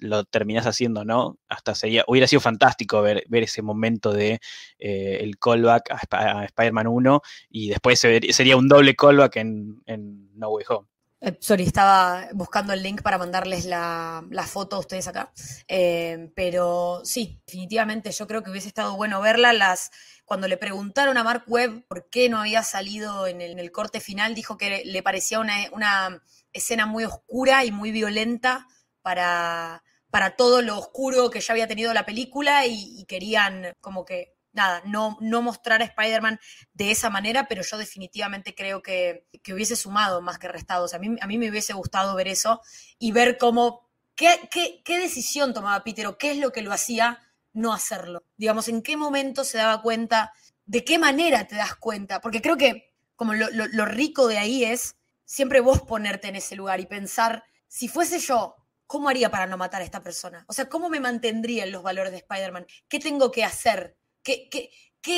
lo 0.00 0.24
terminás 0.24 0.66
haciendo, 0.66 1.04
¿no? 1.04 1.38
Hasta 1.48 1.74
sería, 1.74 2.04
hubiera 2.06 2.26
sido 2.26 2.40
fantástico 2.40 3.02
ver, 3.02 3.24
ver 3.28 3.44
ese 3.44 3.62
momento 3.62 4.12
de 4.12 4.40
eh, 4.78 5.18
el 5.20 5.38
callback 5.38 5.90
a, 6.10 6.44
Spider-Man 6.44 6.86
1 6.86 7.22
y 7.50 7.68
después 7.68 7.98
sería 7.98 8.56
un 8.56 8.68
doble 8.68 8.94
callback 8.94 9.36
en, 9.36 9.82
en 9.86 10.30
No 10.34 10.50
Way 10.50 10.64
Home. 10.68 10.88
Eh, 11.20 11.36
sorry, 11.40 11.64
estaba 11.64 12.28
buscando 12.32 12.72
el 12.72 12.82
link 12.82 13.02
para 13.02 13.18
mandarles 13.18 13.64
la, 13.64 14.22
foto 14.46 14.76
a 14.76 14.78
ustedes 14.78 15.08
acá. 15.08 15.32
Eh, 15.66 16.30
pero 16.36 17.00
sí, 17.04 17.42
definitivamente 17.46 18.12
yo 18.12 18.26
creo 18.26 18.42
que 18.42 18.50
hubiese 18.50 18.68
estado 18.68 18.96
bueno 18.96 19.20
verla. 19.20 19.52
Las, 19.52 19.90
cuando 20.24 20.46
le 20.46 20.56
preguntaron 20.56 21.16
a 21.16 21.24
Mark 21.24 21.44
Webb 21.48 21.86
por 21.88 22.08
qué 22.08 22.28
no 22.28 22.38
había 22.38 22.62
salido 22.62 23.26
en 23.26 23.40
el, 23.40 23.72
corte 23.72 24.00
final, 24.00 24.34
dijo 24.34 24.56
que 24.56 24.84
le 24.84 25.02
parecía 25.02 25.40
una, 25.40 26.22
escena 26.52 26.86
muy 26.86 27.04
oscura 27.04 27.64
y 27.64 27.72
muy 27.72 27.90
violenta 27.90 28.66
para, 29.02 29.82
para 30.10 30.36
todo 30.36 30.62
lo 30.62 30.78
oscuro 30.78 31.30
que 31.30 31.40
ya 31.40 31.52
había 31.52 31.68
tenido 31.68 31.92
la 31.92 32.06
película 32.06 32.66
y 32.66 33.04
querían 33.06 33.74
como 33.80 34.04
que 34.04 34.37
nada, 34.58 34.82
no, 34.84 35.16
no 35.20 35.40
mostrar 35.40 35.80
a 35.80 35.84
Spider-Man 35.84 36.38
de 36.74 36.90
esa 36.90 37.08
manera, 37.08 37.46
pero 37.48 37.62
yo 37.62 37.78
definitivamente 37.78 38.54
creo 38.54 38.82
que, 38.82 39.26
hubiese 39.52 39.76
sumado 39.76 40.20
más 40.20 40.38
que 40.38 40.48
restado. 40.48 40.86
a 40.92 40.98
mí, 40.98 41.16
a 41.20 41.26
mí 41.26 41.38
me 41.38 41.48
hubiese 41.48 41.72
gustado 41.72 42.14
ver 42.14 42.28
eso 42.28 42.60
y 42.98 43.12
ver 43.12 43.38
cómo, 43.38 43.88
qué, 44.14 44.50
qué, 44.50 44.98
decisión 44.98 45.54
tomaba 45.54 45.84
Peter 45.84 46.06
o 46.06 46.18
qué 46.18 46.32
es 46.32 46.38
lo 46.38 46.52
que 46.52 46.62
lo 46.62 46.72
hacía 46.72 47.22
no 47.52 47.72
hacerlo. 47.72 48.24
Digamos, 48.36 48.68
en 48.68 48.82
qué 48.82 48.96
momento 48.96 49.44
se 49.44 49.58
daba 49.58 49.80
cuenta, 49.80 50.32
de 50.66 50.84
qué 50.84 50.98
manera 50.98 51.46
te 51.46 51.56
das 51.56 51.76
cuenta, 51.76 52.20
porque 52.20 52.42
creo 52.42 52.56
que 52.56 52.94
como 53.16 53.34
lo, 53.34 53.48
lo 53.50 53.84
rico 53.84 54.28
de 54.28 54.38
ahí 54.38 54.64
es 54.64 54.96
siempre 55.24 55.60
vos 55.60 55.82
ponerte 55.82 56.28
en 56.28 56.36
ese 56.36 56.56
lugar 56.56 56.80
y 56.80 56.86
pensar, 56.86 57.44
si 57.68 57.86
fuese 57.86 58.18
yo, 58.18 58.56
¿cómo 58.88 59.10
haría 59.10 59.30
para 59.30 59.46
no 59.46 59.58
matar 59.58 59.82
a 59.82 59.84
esta 59.84 60.00
persona? 60.00 60.44
O 60.48 60.54
sea, 60.54 60.68
¿cómo 60.70 60.88
me 60.88 60.98
mantendría 60.98 61.64
en 61.64 61.72
los 61.72 61.82
valores 61.82 62.10
de 62.10 62.18
Spider-Man? 62.18 62.66
¿Qué 62.88 62.98
tengo 62.98 63.30
que 63.30 63.44
hacer? 63.44 63.97
¿Qué, 64.28 64.70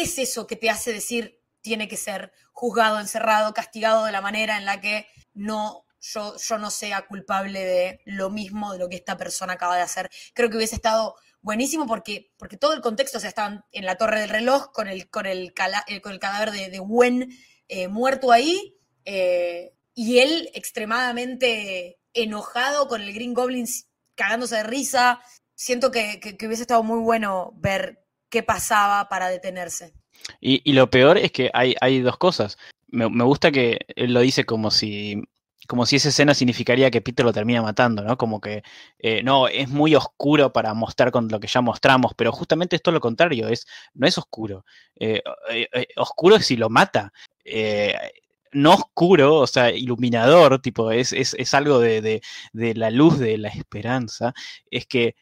es 0.02 0.18
eso 0.18 0.46
que 0.46 0.56
te 0.56 0.70
hace 0.70 0.92
decir 0.92 1.40
tiene 1.62 1.88
que 1.88 1.96
ser 1.96 2.32
juzgado, 2.52 3.00
encerrado, 3.00 3.52
castigado 3.52 4.04
de 4.04 4.12
la 4.12 4.20
manera 4.20 4.56
en 4.56 4.64
la 4.64 4.80
que 4.80 5.08
no 5.34 5.84
yo, 6.00 6.36
yo 6.36 6.58
no 6.58 6.70
sea 6.70 7.06
culpable 7.06 7.64
de 7.64 8.00
lo 8.04 8.30
mismo 8.30 8.72
de 8.72 8.78
lo 8.78 8.88
que 8.88 8.96
esta 8.96 9.16
persona 9.16 9.54
acaba 9.54 9.76
de 9.76 9.82
hacer? 9.82 10.10
Creo 10.32 10.48
que 10.48 10.56
hubiese 10.56 10.76
estado 10.76 11.16
buenísimo 11.42 11.86
porque, 11.86 12.32
porque 12.38 12.56
todo 12.56 12.72
el 12.72 12.80
contexto, 12.80 13.18
o 13.18 13.20
sea, 13.20 13.64
en 13.72 13.84
la 13.84 13.96
torre 13.96 14.20
del 14.20 14.30
reloj 14.30 14.70
con 14.72 14.86
el, 14.86 15.10
con 15.10 15.26
el, 15.26 15.52
eh, 15.88 16.00
con 16.00 16.12
el 16.12 16.20
cadáver 16.20 16.52
de, 16.52 16.70
de 16.70 16.78
Gwen 16.78 17.30
eh, 17.68 17.88
muerto 17.88 18.30
ahí 18.30 18.76
eh, 19.04 19.72
y 19.94 20.18
él 20.18 20.50
extremadamente 20.54 21.98
enojado 22.12 22.86
con 22.86 23.02
el 23.02 23.12
Green 23.12 23.34
Goblin 23.34 23.66
cagándose 24.14 24.56
de 24.56 24.62
risa. 24.62 25.20
Siento 25.54 25.90
que, 25.90 26.20
que 26.20 26.46
hubiese 26.46 26.62
estado 26.62 26.82
muy 26.82 27.00
bueno 27.00 27.52
ver 27.56 28.00
qué 28.30 28.42
pasaba 28.42 29.08
para 29.08 29.28
detenerse. 29.28 29.92
Y, 30.40 30.72
lo 30.72 30.90
peor 30.90 31.18
es 31.18 31.32
que 31.32 31.50
hay, 31.52 32.00
dos 32.00 32.16
cosas. 32.18 32.58
Me, 32.88 33.06
gusta 33.24 33.50
que 33.50 33.78
él 33.96 34.12
lo 34.12 34.20
dice 34.20 34.44
como 34.44 34.70
si, 34.70 35.22
como 35.66 35.86
si 35.86 35.96
esa 35.96 36.10
escena 36.10 36.34
significaría 36.34 36.90
que 36.90 37.00
Peter 37.00 37.24
lo 37.24 37.32
termina 37.32 37.62
matando, 37.62 38.02
¿no? 38.02 38.16
Como 38.16 38.40
que 38.40 38.62
eh, 38.98 39.22
no, 39.22 39.48
es 39.48 39.68
muy 39.68 39.94
oscuro 39.94 40.52
para 40.52 40.74
mostrar 40.74 41.10
con 41.10 41.28
lo 41.28 41.40
que 41.40 41.46
ya 41.46 41.60
mostramos, 41.60 42.12
pero 42.16 42.32
justamente 42.32 42.76
es 42.76 42.82
lo 42.84 43.00
contrario, 43.00 43.48
es, 43.48 43.66
no 43.94 44.06
es 44.06 44.18
oscuro. 44.18 44.64
Eh, 44.96 45.22
eh, 45.50 45.86
oscuro 45.96 46.36
es 46.36 46.46
si 46.46 46.56
lo 46.56 46.70
mata. 46.70 47.12
no 48.52 48.74
oscuro, 48.74 49.36
o 49.36 49.46
sea, 49.46 49.70
iluminador, 49.70 50.60
tipo, 50.60 50.90
es, 50.90 51.12
es, 51.12 51.54
algo 51.54 51.78
de, 51.78 52.20
de, 52.52 52.74
la 52.74 52.90
luz 52.90 53.18
de 53.18 53.38
la 53.38 53.48
esperanza, 53.48 54.34
es 54.70 54.86
que 54.86 55.14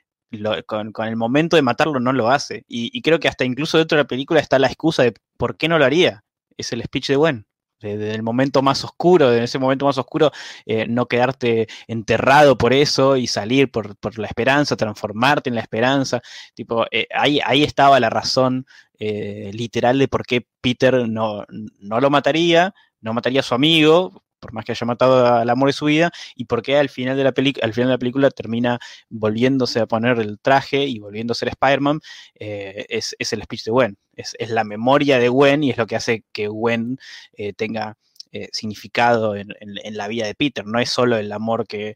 con, 0.66 0.92
el 1.06 1.16
momento 1.16 1.56
de 1.56 1.62
matarlo 1.62 2.00
no 2.00 2.12
lo 2.12 2.30
hace. 2.30 2.64
Y, 2.68 3.00
creo 3.02 3.20
que 3.20 3.28
hasta 3.28 3.44
incluso 3.44 3.78
dentro 3.78 3.96
de 3.96 4.04
la 4.04 4.08
película 4.08 4.40
está 4.40 4.58
la 4.58 4.68
excusa 4.68 5.02
de 5.02 5.14
por 5.36 5.56
qué 5.56 5.68
no 5.68 5.78
lo 5.78 5.84
haría. 5.84 6.24
Es 6.56 6.72
el 6.72 6.82
speech 6.82 7.08
de 7.08 7.16
Gwen. 7.16 7.46
Desde 7.80 8.12
el 8.12 8.24
momento 8.24 8.60
más 8.60 8.82
oscuro, 8.82 9.32
en 9.32 9.44
ese 9.44 9.60
momento 9.60 9.84
más 9.86 9.98
oscuro, 9.98 10.32
eh, 10.66 10.86
no 10.88 11.06
quedarte 11.06 11.68
enterrado 11.86 12.58
por 12.58 12.72
eso 12.72 13.16
y 13.16 13.28
salir 13.28 13.70
por, 13.70 13.96
la 14.18 14.26
esperanza, 14.26 14.76
transformarte 14.76 15.48
en 15.48 15.54
la 15.54 15.60
esperanza. 15.60 16.20
Tipo, 16.54 16.86
eh, 16.90 17.06
ahí, 17.14 17.38
ahí 17.44 17.62
estaba 17.62 18.00
la 18.00 18.10
razón 18.10 18.66
eh, 18.98 19.50
literal 19.54 19.98
de 19.98 20.08
por 20.08 20.26
qué 20.26 20.44
Peter 20.60 21.08
no, 21.08 21.44
no 21.78 22.00
lo 22.00 22.10
mataría, 22.10 22.74
no 23.00 23.14
mataría 23.14 23.40
a 23.40 23.44
su 23.44 23.54
amigo, 23.54 24.24
por 24.38 24.52
más 24.52 24.64
que 24.64 24.72
haya 24.72 24.86
matado 24.86 25.26
al 25.26 25.50
amor 25.50 25.68
de 25.68 25.72
su 25.72 25.86
vida, 25.86 26.10
y 26.34 26.44
por 26.44 26.62
qué 26.62 26.76
al 26.76 26.88
final 26.88 27.16
de 27.16 27.24
la, 27.24 27.28
al 27.30 27.74
final 27.74 27.88
de 27.88 27.94
la 27.94 27.98
película 27.98 28.30
termina 28.30 28.78
volviéndose 29.08 29.80
a 29.80 29.86
poner 29.86 30.18
el 30.18 30.38
traje 30.40 30.84
y 30.84 30.98
volviendo 30.98 31.32
a 31.32 31.34
ser 31.34 31.48
Spider-Man, 31.48 32.00
eh, 32.34 32.86
es, 32.88 33.14
el 33.32 33.42
speech 33.42 33.64
de 33.64 33.70
Gwen. 33.70 33.98
Es, 34.14 34.34
la 34.48 34.64
memoria 34.64 35.18
de 35.18 35.28
Gwen 35.28 35.62
y 35.62 35.70
es 35.70 35.78
lo 35.78 35.86
que 35.86 35.96
hace 35.96 36.24
que 36.32 36.48
Gwen 36.48 36.98
eh, 37.32 37.52
tenga 37.52 37.96
eh, 38.32 38.48
significado 38.52 39.36
en, 39.36 39.54
la 39.90 40.08
vida 40.08 40.26
de 40.26 40.34
Peter. 40.34 40.66
No 40.66 40.78
es 40.80 40.90
solo 40.90 41.16
el 41.16 41.32
amor 41.32 41.66
que, 41.66 41.94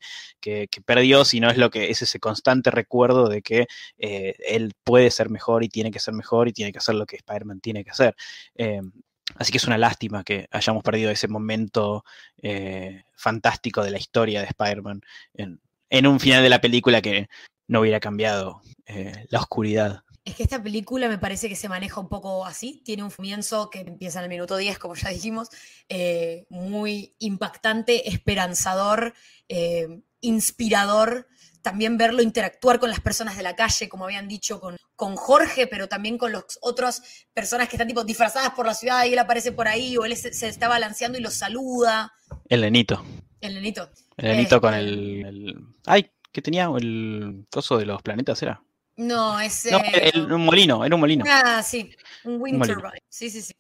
perdió, 0.85 1.25
sino 1.25 1.51
es 1.51 1.59
lo 1.59 1.71
que 1.71 1.91
es 1.91 2.03
ese 2.03 2.21
constante 2.21 2.71
recuerdo 2.71 3.29
de 3.29 3.43
que 3.43 3.67
él 3.99 4.73
puede 4.85 5.11
ser 5.11 5.31
mejor 5.31 5.65
y 5.65 5.69
tiene 5.69 5.91
que 5.91 6.01
ser 6.01 6.15
mejor 6.15 6.49
y 6.49 6.53
tiene 6.53 6.73
que 6.73 6.79
hacer 6.79 6.95
lo 6.95 7.07
que 7.07 7.17
Spider-Man 7.17 7.61
tiene 7.61 7.85
que 7.85 7.91
hacer. 7.91 8.15
Así 9.37 9.53
que 9.53 9.59
es 9.59 9.67
una 9.67 9.79
lástima 9.79 10.25
que 10.25 10.49
hayamos 10.51 10.83
perdido 10.83 11.11
ese 11.11 11.29
momento 11.29 12.05
eh, 12.43 13.05
fantástico 13.15 13.83
de 13.83 13.91
la 13.91 13.99
historia 13.99 14.41
de 14.41 14.47
Spider-Man 14.47 15.03
en, 15.35 16.07
un 16.07 16.21
final 16.21 16.43
de 16.43 16.49
la 16.49 16.61
película 16.61 17.03
que 17.03 17.29
no 17.69 17.81
hubiera 17.81 18.01
cambiado 18.01 18.63
eh, 18.87 19.27
la 19.29 19.41
oscuridad 19.41 20.03
Es 20.25 20.35
que 20.35 20.43
esta 20.43 20.63
película 20.63 21.09
me 21.09 21.19
parece 21.19 21.49
que 21.49 21.57
se 21.57 21.69
maneja 21.69 22.01
un 22.01 22.09
poco 22.09 22.45
así. 22.47 22.83
Tiene 22.85 23.03
un 23.03 23.11
comienzo 23.11 23.71
que 23.71 23.81
empieza 23.81 24.19
en 24.19 24.25
el 24.25 24.31
minuto 24.31 24.57
10, 24.57 24.79
como 24.79 24.95
ya 24.95 25.11
dijimos, 25.11 25.49
eh, 25.89 26.47
muy 26.49 27.15
impactante, 27.19 28.09
esperanzador, 28.09 29.15
inspirador. 30.21 31.29
También 31.63 31.97
verlo 31.97 32.23
interactuar 32.23 32.79
con 32.81 32.91
las 32.91 33.01
personas 33.01 33.37
de 33.37 33.43
la 33.45 33.55
calle, 33.57 33.89
como 33.89 34.05
habían 34.05 34.27
dicho, 34.29 34.61
con, 34.61 34.77
con 34.97 35.15
Jorge, 35.17 35.67
pero 35.69 35.89
también 35.89 36.19
con 36.19 36.33
las 36.33 36.59
otras 36.61 37.03
personas 37.33 37.69
que 37.69 37.77
están 37.77 37.87
tipo 37.89 38.03
disfrazadas 38.05 38.51
por 38.51 38.67
la 38.67 38.75
ciudad 38.75 39.05
y 39.05 39.13
él 39.13 39.19
aparece 39.19 39.53
por 39.53 39.69
ahí 39.69 39.97
o 39.97 40.05
él 40.05 40.17
se, 40.17 40.33
se 40.33 40.49
está 40.49 40.67
balanceando 40.69 41.19
y 41.19 41.23
los 41.23 41.35
saluda. 41.35 42.13
El 42.49 42.63
nenito. 42.63 43.05
El 43.41 43.55
nenito. 43.55 43.89
El 44.17 44.37
nenito 44.37 44.61
con 44.61 44.75
Este, 44.75 44.87
el, 44.89 45.27
el- 45.27 45.67
Ay, 45.87 46.11
¿qué 46.33 46.43
tenía? 46.43 46.65
El 46.77 47.47
coso 47.51 47.79
de 47.79 47.87
los 47.87 48.03
planetas, 48.03 48.43
¿era? 48.43 48.63
No, 48.97 49.41
es. 49.41 49.67
No, 49.71 49.79
eh, 49.79 50.11
el- 50.15 50.33
un 50.33 50.45
molino, 50.45 50.85
era 50.85 50.95
un 50.95 51.01
molino. 51.01 51.25
Ah, 51.29 51.63
sí, 51.63 51.95
un 52.25 52.41
wind 52.43 52.59
molino. 52.59 52.79
turbine. 52.81 53.03
Sí, 53.09 53.31
sí, 53.31 53.41
sí. 53.41 53.55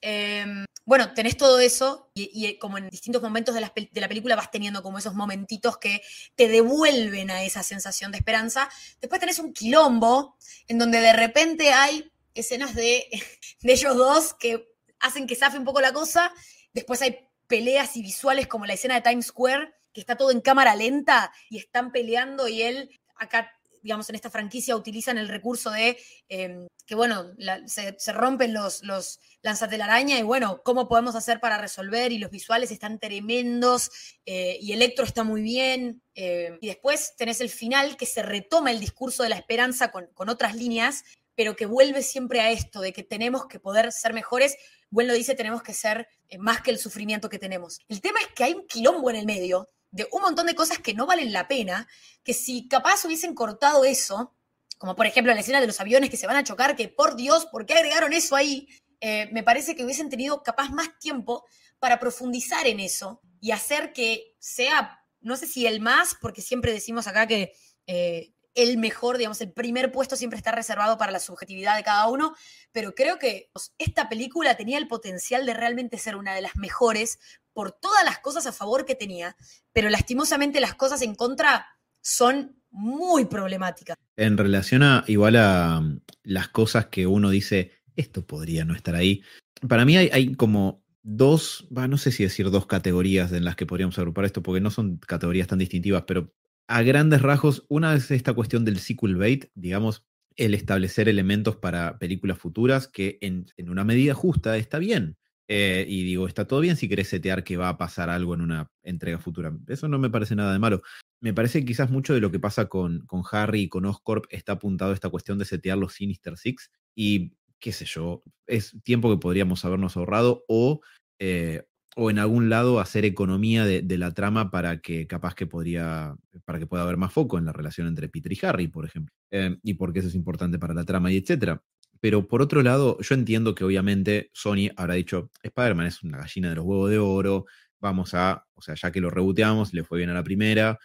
Em, 0.00 0.64
bueno, 0.86 1.14
tenés 1.14 1.36
todo 1.36 1.60
eso 1.60 2.10
y, 2.14 2.46
eh, 2.46 2.58
como 2.58 2.76
en 2.76 2.90
distintos 2.90 3.22
momentos 3.22 3.54
de 3.54 3.62
la, 3.62 3.72
de 3.74 4.00
la 4.00 4.08
película 4.08 4.36
vas 4.36 4.50
teniendo 4.50 4.82
como 4.82 4.98
esos 4.98 5.14
momentitos 5.14 5.78
que 5.78 6.02
te 6.34 6.48
devuelven 6.48 7.30
a 7.30 7.42
esa 7.42 7.62
sensación 7.62 8.12
de 8.12 8.18
esperanza. 8.18 8.68
Después 9.00 9.20
tenés 9.20 9.38
un 9.38 9.52
quilombo 9.52 10.36
en 10.68 10.78
donde 10.78 11.00
de 11.00 11.12
repente 11.14 11.72
hay 11.72 12.12
escenas 12.34 12.74
de, 12.74 13.06
de 13.62 13.72
ellos 13.72 13.96
dos 13.96 14.34
que 14.34 14.68
hacen 15.00 15.26
que 15.26 15.36
zafe 15.36 15.58
un 15.58 15.64
poco 15.64 15.80
la 15.80 15.92
cosa. 15.92 16.32
Después 16.72 17.00
hay 17.02 17.28
peleas 17.46 17.96
y 17.96 18.02
visuales 18.02 18.46
como 18.46 18.66
la 18.66 18.74
escena 18.74 18.94
de 18.94 19.08
Times 19.08 19.26
Square, 19.26 19.72
que 19.92 20.00
está 20.00 20.16
todo 20.16 20.30
en 20.32 20.40
cámara 20.40 20.74
lenta 20.74 21.32
y 21.48 21.58
están 21.58 21.92
peleando 21.92 22.48
y 22.48 22.62
él 22.62 23.00
acá 23.16 23.50
digamos, 23.84 24.08
en 24.08 24.16
esta 24.16 24.30
franquicia 24.30 24.74
utilizan 24.74 25.18
el 25.18 25.28
recurso 25.28 25.70
de 25.70 25.98
eh, 26.30 26.66
que, 26.86 26.94
bueno, 26.94 27.32
se, 27.66 28.12
rompen 28.12 28.54
los, 28.54 28.82
los 28.82 29.20
lanzatelaraña 29.42 30.18
y, 30.18 30.22
bueno, 30.22 30.62
¿cómo 30.64 30.88
podemos 30.88 31.14
hacer 31.14 31.38
para 31.38 31.58
resolver? 31.58 32.10
Y 32.10 32.18
los 32.18 32.30
visuales 32.30 32.70
están 32.70 32.98
tremendos 32.98 33.90
eh, 34.24 34.58
y 34.60 34.72
Electro 34.72 35.04
está 35.04 35.22
muy 35.22 35.42
bien. 35.42 36.02
eh, 36.14 36.58
y 36.62 36.66
después 36.66 37.14
tenés 37.16 37.42
el 37.42 37.50
final 37.50 37.96
que 37.98 38.06
se 38.06 38.22
retoma 38.22 38.70
el 38.70 38.80
discurso 38.80 39.22
de 39.22 39.28
la 39.28 39.36
esperanza 39.36 39.90
con, 39.90 40.06
con 40.14 40.30
otras 40.30 40.56
líneas, 40.56 41.04
pero 41.34 41.56
que 41.56 41.66
vuelve 41.66 42.02
siempre 42.02 42.40
a 42.40 42.50
esto 42.50 42.80
de 42.80 42.92
que 42.92 43.02
tenemos 43.02 43.46
que 43.46 43.60
poder 43.60 43.92
ser 43.92 44.14
mejores. 44.14 44.56
Buen 44.90 45.08
lo 45.08 45.14
dice, 45.14 45.34
tenemos 45.34 45.62
que 45.62 45.74
ser 45.74 46.08
eh, 46.28 46.38
más 46.38 46.62
que 46.62 46.70
el 46.70 46.78
sufrimiento 46.78 47.28
que 47.28 47.38
tenemos. 47.38 47.80
El 47.88 48.00
tema 48.00 48.20
es 48.20 48.28
que 48.28 48.44
hay 48.44 48.54
un 48.54 48.66
quilombo 48.66 49.10
en 49.10 49.16
el 49.16 49.26
medio 49.26 49.68
de 49.94 50.08
un 50.10 50.22
montón 50.22 50.46
de 50.46 50.56
cosas 50.56 50.80
que 50.80 50.92
no 50.92 51.06
valen 51.06 51.32
la 51.32 51.46
pena, 51.46 51.86
que 52.24 52.34
si 52.34 52.66
capaz 52.66 53.04
hubiesen 53.04 53.32
cortado 53.32 53.84
eso, 53.84 54.34
como 54.76 54.96
por 54.96 55.06
ejemplo 55.06 55.32
la 55.32 55.40
escena 55.40 55.60
de 55.60 55.68
los 55.68 55.80
aviones 55.80 56.10
que 56.10 56.16
se 56.16 56.26
van 56.26 56.34
a 56.34 56.42
chocar, 56.42 56.74
que 56.74 56.88
por 56.88 57.14
Dios, 57.14 57.46
¿por 57.46 57.64
qué 57.64 57.74
agregaron 57.74 58.12
eso 58.12 58.34
ahí? 58.34 58.68
Eh, 59.00 59.28
me 59.32 59.44
parece 59.44 59.76
que 59.76 59.84
hubiesen 59.84 60.10
tenido 60.10 60.42
capaz 60.42 60.70
más 60.70 60.98
tiempo 60.98 61.44
para 61.78 62.00
profundizar 62.00 62.66
en 62.66 62.80
eso 62.80 63.20
y 63.40 63.52
hacer 63.52 63.92
que 63.92 64.34
sea, 64.40 65.00
no 65.20 65.36
sé 65.36 65.46
si 65.46 65.64
el 65.64 65.80
más, 65.80 66.16
porque 66.20 66.42
siempre 66.42 66.72
decimos 66.72 67.06
acá 67.06 67.28
que 67.28 67.52
eh, 67.86 68.34
el 68.54 68.78
mejor, 68.78 69.16
digamos, 69.16 69.40
el 69.42 69.52
primer 69.52 69.92
puesto 69.92 70.16
siempre 70.16 70.38
está 70.38 70.50
reservado 70.50 70.98
para 70.98 71.12
la 71.12 71.20
subjetividad 71.20 71.76
de 71.76 71.84
cada 71.84 72.08
uno, 72.08 72.34
pero 72.72 72.96
creo 72.96 73.20
que 73.20 73.52
esta 73.78 74.08
película 74.08 74.56
tenía 74.56 74.78
el 74.78 74.88
potencial 74.88 75.46
de 75.46 75.54
realmente 75.54 75.98
ser 75.98 76.16
una 76.16 76.34
de 76.34 76.42
las 76.42 76.56
mejores 76.56 77.20
por 77.54 77.72
todas 77.72 78.04
las 78.04 78.18
cosas 78.18 78.46
a 78.46 78.52
favor 78.52 78.84
que 78.84 78.96
tenía, 78.96 79.36
pero 79.72 79.88
lastimosamente 79.88 80.60
las 80.60 80.74
cosas 80.74 81.00
en 81.02 81.14
contra 81.14 81.66
son 82.02 82.60
muy 82.70 83.24
problemáticas. 83.24 83.96
En 84.16 84.36
relación 84.36 84.82
a 84.82 85.04
igual 85.06 85.36
a 85.36 85.80
mm, 85.80 86.00
las 86.24 86.48
cosas 86.48 86.86
que 86.86 87.06
uno 87.06 87.30
dice, 87.30 87.72
esto 87.96 88.26
podría 88.26 88.64
no 88.64 88.74
estar 88.74 88.94
ahí. 88.94 89.22
Para 89.66 89.84
mí 89.84 89.96
hay, 89.96 90.34
como 90.34 90.84
dos, 91.02 91.66
no 91.70 91.96
sé 91.96 92.10
si 92.10 92.24
decir 92.24 92.50
dos 92.50 92.66
categorías 92.66 93.32
en 93.32 93.44
las 93.44 93.56
que 93.56 93.66
podríamos 93.66 93.98
agrupar 93.98 94.24
esto, 94.24 94.42
porque 94.42 94.60
no 94.60 94.70
son 94.70 94.98
categorías 94.98 95.46
tan 95.46 95.58
distintivas, 95.58 96.04
pero 96.06 96.34
a 96.66 96.82
grandes 96.82 97.22
rasgos, 97.22 97.64
una 97.68 97.94
es 97.94 98.10
esta 98.10 98.32
cuestión 98.32 98.64
del 98.64 98.80
sequel 98.80 99.16
bait, 99.16 99.46
digamos, 99.54 100.04
el 100.36 100.54
establecer 100.54 101.08
elementos 101.08 101.56
para 101.56 101.98
películas 101.98 102.38
futuras 102.38 102.88
que 102.88 103.18
en 103.20 103.46
una 103.68 103.84
medida 103.84 104.14
justa 104.14 104.56
está 104.56 104.78
bien. 104.78 105.16
Eh, 105.48 105.84
y 105.88 106.04
digo, 106.04 106.26
está 106.26 106.46
todo 106.46 106.60
bien 106.60 106.76
si 106.76 106.88
querés 106.88 107.08
setear 107.08 107.44
que 107.44 107.56
va 107.56 107.68
a 107.68 107.76
pasar 107.76 108.10
algo 108.10 108.34
en 108.34 108.40
una 108.40 108.70
entrega 108.82 109.18
futura. 109.18 109.52
Eso 109.68 109.88
no 109.88 109.98
me 109.98 110.10
parece 110.10 110.34
nada 110.34 110.52
de 110.52 110.58
malo. 110.58 110.82
Me 111.20 111.34
parece 111.34 111.60
que 111.60 111.66
quizás 111.66 111.90
mucho 111.90 112.14
de 112.14 112.20
lo 112.20 112.30
que 112.30 112.38
pasa 112.38 112.66
con, 112.66 113.00
con 113.06 113.22
Harry 113.30 113.62
y 113.62 113.68
con 113.68 113.84
Oscorp 113.84 114.26
está 114.30 114.52
apuntado 114.52 114.92
a 114.92 114.94
esta 114.94 115.10
cuestión 115.10 115.38
de 115.38 115.44
setear 115.44 115.78
los 115.78 115.94
Sinister 115.94 116.36
Six 116.36 116.70
y 116.94 117.32
qué 117.64 117.72
sé 117.72 117.86
yo, 117.86 118.22
es 118.46 118.76
tiempo 118.82 119.10
que 119.10 119.18
podríamos 119.18 119.64
habernos 119.64 119.96
ahorrado 119.96 120.44
o, 120.48 120.82
eh, 121.18 121.62
o 121.96 122.10
en 122.10 122.18
algún 122.18 122.50
lado 122.50 122.78
hacer 122.78 123.06
economía 123.06 123.64
de, 123.64 123.98
la 123.98 124.12
trama 124.12 124.50
para 124.50 124.82
que 124.82 125.06
capaz 125.06 125.34
que 125.34 125.46
podría, 125.46 126.14
para 126.44 126.58
que 126.58 126.66
pueda 126.66 126.82
haber 126.82 126.98
más 126.98 127.14
foco 127.14 127.38
en 127.38 127.46
la 127.46 127.52
relación 127.52 127.86
entre 127.86 128.10
Peter 128.10 128.30
y 128.30 128.38
Harry, 128.42 128.68
por 128.68 128.84
ejemplo, 128.84 129.14
eh, 129.30 129.56
y 129.62 129.74
porque 129.74 130.00
eso 130.00 130.08
es 130.08 130.14
importante 130.14 130.58
para 130.58 130.74
la 130.74 130.84
trama 130.84 131.10
y 131.10 131.16
etcétera. 131.16 131.62
Pero 132.04 132.28
por 132.28 132.42
otro 132.42 132.62
lado, 132.62 132.98
yo 133.00 133.14
entiendo 133.14 133.54
que 133.54 133.64
obviamente 133.64 134.28
Sony 134.34 134.68
habrá 134.76 134.92
dicho, 134.92 135.30
Spider-Man 135.42 135.86
es 135.86 136.02
una 136.02 136.18
gallina 136.18 136.50
de 136.50 136.56
los 136.56 136.66
huevos 136.66 136.90
de 136.90 136.98
oro, 136.98 137.46
vamos 137.80 138.12
a, 138.12 138.44
o 138.52 138.60
sea, 138.60 138.74
ya 138.74 138.92
que 138.92 139.00
lo 139.00 139.08
reboteamos, 139.08 139.72
le 139.72 139.84
fue 139.84 139.96
bien 139.96 140.10
a 140.10 140.12
la 140.12 140.22
primera, 140.22 140.78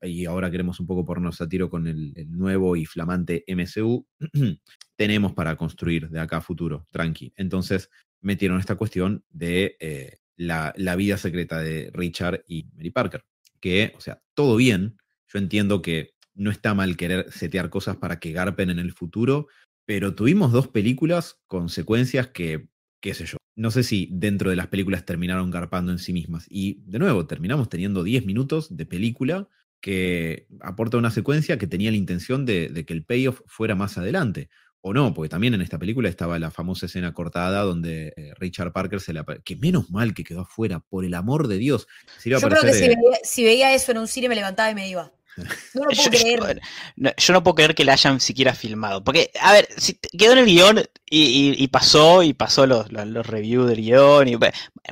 y 0.00 0.24
ahora 0.24 0.50
queremos 0.50 0.80
un 0.80 0.86
poco 0.86 1.04
ponernos 1.04 1.38
a 1.42 1.50
tiro 1.50 1.68
con 1.68 1.86
el, 1.86 2.14
el 2.16 2.30
nuevo 2.32 2.76
y 2.76 2.86
flamante 2.86 3.44
MCU, 3.46 4.06
tenemos 4.96 5.34
para 5.34 5.54
construir 5.56 6.08
de 6.08 6.18
acá 6.18 6.38
a 6.38 6.40
futuro, 6.40 6.86
tranqui. 6.90 7.34
Entonces 7.36 7.90
metieron 8.22 8.58
esta 8.58 8.76
cuestión 8.76 9.22
de 9.28 9.76
eh, 9.80 10.16
la, 10.34 10.72
la, 10.78 10.96
vida 10.96 11.18
secreta 11.18 11.60
de 11.60 11.90
Richard 11.92 12.42
y 12.48 12.70
Mary 12.74 12.90
Parker, 12.90 13.22
que, 13.60 13.92
o 13.98 14.00
sea, 14.00 14.22
todo 14.32 14.56
bien, 14.56 14.96
yo 15.26 15.38
entiendo 15.38 15.82
que 15.82 16.14
no 16.32 16.50
está 16.50 16.72
mal 16.72 16.96
querer 16.96 17.30
setear 17.30 17.68
cosas 17.68 17.98
para 17.98 18.18
que 18.18 18.32
garpen 18.32 18.70
en 18.70 18.78
el 18.78 18.92
futuro, 18.92 19.48
pero 19.86 20.14
tuvimos 20.14 20.52
dos 20.52 20.68
películas 20.68 21.40
con 21.46 21.68
secuencias 21.68 22.28
que, 22.28 22.68
qué 23.00 23.14
sé 23.14 23.26
yo, 23.26 23.36
no 23.56 23.70
sé 23.70 23.82
si 23.82 24.08
dentro 24.10 24.50
de 24.50 24.56
las 24.56 24.68
películas 24.68 25.04
terminaron 25.04 25.50
garpando 25.50 25.92
en 25.92 25.98
sí 25.98 26.12
mismas. 26.12 26.46
Y 26.48 26.82
de 26.86 26.98
nuevo, 26.98 27.26
terminamos 27.26 27.68
teniendo 27.68 28.02
10 28.02 28.26
minutos 28.26 28.76
de 28.76 28.86
película 28.86 29.48
que 29.80 30.46
aporta 30.60 30.96
una 30.96 31.10
secuencia 31.10 31.58
que 31.58 31.66
tenía 31.66 31.90
la 31.90 31.96
intención 31.96 32.46
de, 32.46 32.68
de, 32.68 32.84
que 32.84 32.94
el 32.94 33.04
payoff 33.04 33.42
fuera 33.46 33.74
más 33.74 33.98
adelante. 33.98 34.48
O 34.80 34.92
no, 34.92 35.14
porque 35.14 35.28
también 35.28 35.54
en 35.54 35.62
esta 35.62 35.78
película 35.78 36.08
estaba 36.08 36.38
la 36.38 36.50
famosa 36.50 36.86
escena 36.86 37.14
cortada 37.14 37.62
donde 37.62 38.12
eh, 38.16 38.34
Richard 38.38 38.72
Parker 38.72 39.00
se 39.00 39.14
la... 39.14 39.24
Que 39.44 39.56
menos 39.56 39.90
mal 39.90 40.12
que 40.12 40.24
quedó 40.24 40.42
afuera, 40.42 40.80
por 40.80 41.04
el 41.04 41.14
amor 41.14 41.48
de 41.48 41.58
Dios. 41.58 41.86
Yo 42.24 42.38
creo 42.38 42.60
que 42.60 42.72
si 42.74 42.88
veía, 42.88 43.18
si 43.22 43.44
veía, 43.44 43.74
eso 43.74 43.92
en 43.92 43.98
un 43.98 44.08
cine 44.08 44.28
me 44.28 44.34
levantaba 44.34 44.70
y 44.70 44.74
me 44.74 44.88
iba. 44.88 45.12
No 45.36 45.44
lo 45.74 45.90
puedo 45.90 46.02
yo, 46.04 46.10
creer. 46.10 46.40
Yo 46.40 46.60
no, 46.96 47.10
yo 47.16 47.32
no, 47.32 47.42
puedo 47.42 47.54
creer 47.56 47.74
que 47.74 47.84
la 47.84 47.94
hayan 47.94 48.20
siquiera 48.20 48.54
filmado. 48.54 49.02
Porque, 49.02 49.30
a 49.40 49.52
ver, 49.52 49.68
si 49.76 49.94
quedó 49.94 50.32
en 50.32 50.38
el 50.38 50.46
guion 50.46 50.78
y, 51.06 51.22
y, 51.22 51.64
y 51.64 51.68
pasó, 51.68 52.22
y 52.22 52.34
pasó 52.34 52.66
los, 52.66 52.90
los, 52.92 53.06
los 53.06 53.26
reviews 53.26 53.68
del 53.68 53.80
guion, 53.82 54.28
y 54.28 54.38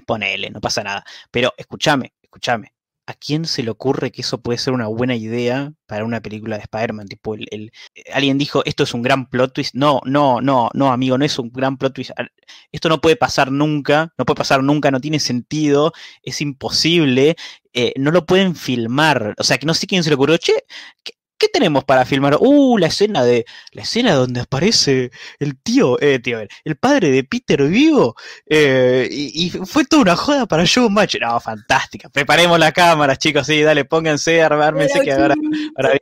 ponele, 0.07 0.51
no 0.51 0.61
pasa 0.61 0.83
nada. 0.83 1.05
Pero 1.31 1.55
escúchame, 1.57 2.13
escúchame. 2.23 2.72
¿A 3.07 3.15
quién 3.15 3.47
se 3.47 3.65
le 3.65 3.71
ocurre 3.71 4.13
que 4.13 4.23
eso 4.23 4.41
puede 4.43 4.59
ser 4.59 4.73
una 4.75 4.87
buena 4.87 5.17
idea 5.17 5.73
para 5.87 6.05
una 6.05 6.21
película 6.21 6.57
de 6.57 6.63
Spider-Man? 6.63 7.09
Tipo, 7.09 7.35
el, 7.35 7.73
alguien 8.13 8.39
dijo, 8.39 8.63
esto 8.65 8.85
es 8.85 8.95
un 8.95 9.03
gran 9.03 9.29
plot 9.29 9.53
twist. 9.55 9.75
No, 9.75 10.01
no, 10.05 10.41
no, 10.41 10.71
no, 10.73 10.93
amigo, 10.93 11.19
no 11.19 11.25
es 11.25 11.39
un 11.39 11.51
gran 11.51 11.77
plot 11.79 11.95
twist. 11.95 12.13
Esto 12.71 12.89
no 12.89 13.01
puede 13.01 13.17
pasar 13.17 13.51
nunca, 13.51 14.13
no 14.17 14.25
puede 14.25 14.37
pasar 14.39 14.63
nunca, 14.63 14.91
no 14.91 15.01
tiene 15.01 15.19
sentido, 15.19 15.93
es 16.23 16.41
imposible, 16.41 17.37
eh, 17.73 17.93
no 17.97 18.13
lo 18.13 18.25
pueden 18.25 18.55
filmar. 18.55 19.35
O 19.39 19.45
sea, 19.45 19.59
que 19.59 19.67
no 19.67 19.75
sé 19.75 19.87
quién 19.87 20.05
se 20.05 20.11
le 20.11 20.15
ocurrió, 20.15 20.37
che, 20.39 20.55
¿qué, 21.03 21.13
¿qué 21.43 21.49
tenemos 21.49 21.83
para 21.83 22.05
filmar? 22.05 22.37
Uh, 22.39 22.79
la 22.79 22.87
escena 22.87 23.25
de. 23.25 23.45
La 23.73 23.83
escena 23.83 24.15
donde 24.15 24.41
aparece 24.41 25.11
el 25.41 25.61
tío, 25.61 26.01
eh, 26.01 26.21
tío, 26.21 26.39
el 26.41 26.77
padre 26.77 27.11
de 27.11 27.25
Peter 27.25 27.65
vivo. 27.65 28.15
Eh, 28.47 29.09
y, 29.11 29.47
y, 29.47 29.51
fue 29.51 29.85
toda 29.85 30.03
una 30.03 30.17
joda 30.17 30.47
para 30.47 30.65
Joe 30.73 30.89
Match. 30.89 31.17
No, 31.21 31.41
fantástica. 31.41 32.09
Preparemos 32.11 32.61
la 32.61 32.71
cámara, 32.71 33.17
chicos, 33.17 33.49
sí, 33.49 33.61
dale, 33.61 33.85
pónganse, 33.85 34.41
armármense 34.41 35.01
que 35.01 35.13
ahora. 35.13 35.35
ahora 35.77 35.99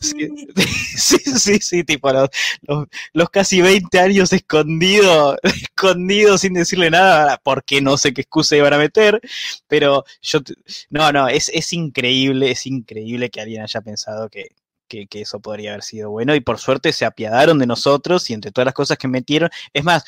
sí, 0.00 0.28
sí, 0.96 1.18
sí, 1.18 1.58
sí, 1.58 1.84
tipo 1.84 2.12
los, 2.12 2.28
los, 2.62 2.86
los, 3.12 3.30
casi 3.30 3.60
20 3.60 3.98
años 3.98 4.32
escondidos, 4.32 5.36
escondidos 5.42 6.42
sin 6.42 6.54
decirle 6.54 6.90
nada, 6.90 7.40
porque 7.42 7.80
no 7.80 7.96
sé 7.96 8.14
qué 8.14 8.20
excusa 8.20 8.56
iban 8.56 8.72
a 8.72 8.78
meter. 8.78 9.20
Pero 9.66 10.04
yo. 10.22 10.38
No, 10.90 11.10
no, 11.10 11.26
es, 11.26 11.50
es 11.52 11.72
increíble, 11.72 12.52
es 12.52 12.66
increíble 12.66 13.30
que 13.30 13.40
alguien 13.40 13.62
haya 13.62 13.80
pensado 13.80 14.28
que, 14.28 14.50
que, 14.88 15.06
que, 15.06 15.22
eso 15.22 15.40
podría 15.40 15.70
haber 15.70 15.82
sido 15.82 16.10
bueno 16.10 16.34
y 16.34 16.40
por 16.40 16.58
suerte 16.58 16.92
se 16.92 17.04
apiadaron 17.04 17.58
de 17.58 17.66
nosotros 17.66 18.28
y 18.30 18.34
entre 18.34 18.52
todas 18.52 18.66
las 18.66 18.74
cosas 18.74 18.98
que 18.98 19.08
metieron, 19.08 19.50
es 19.72 19.84
más, 19.84 20.04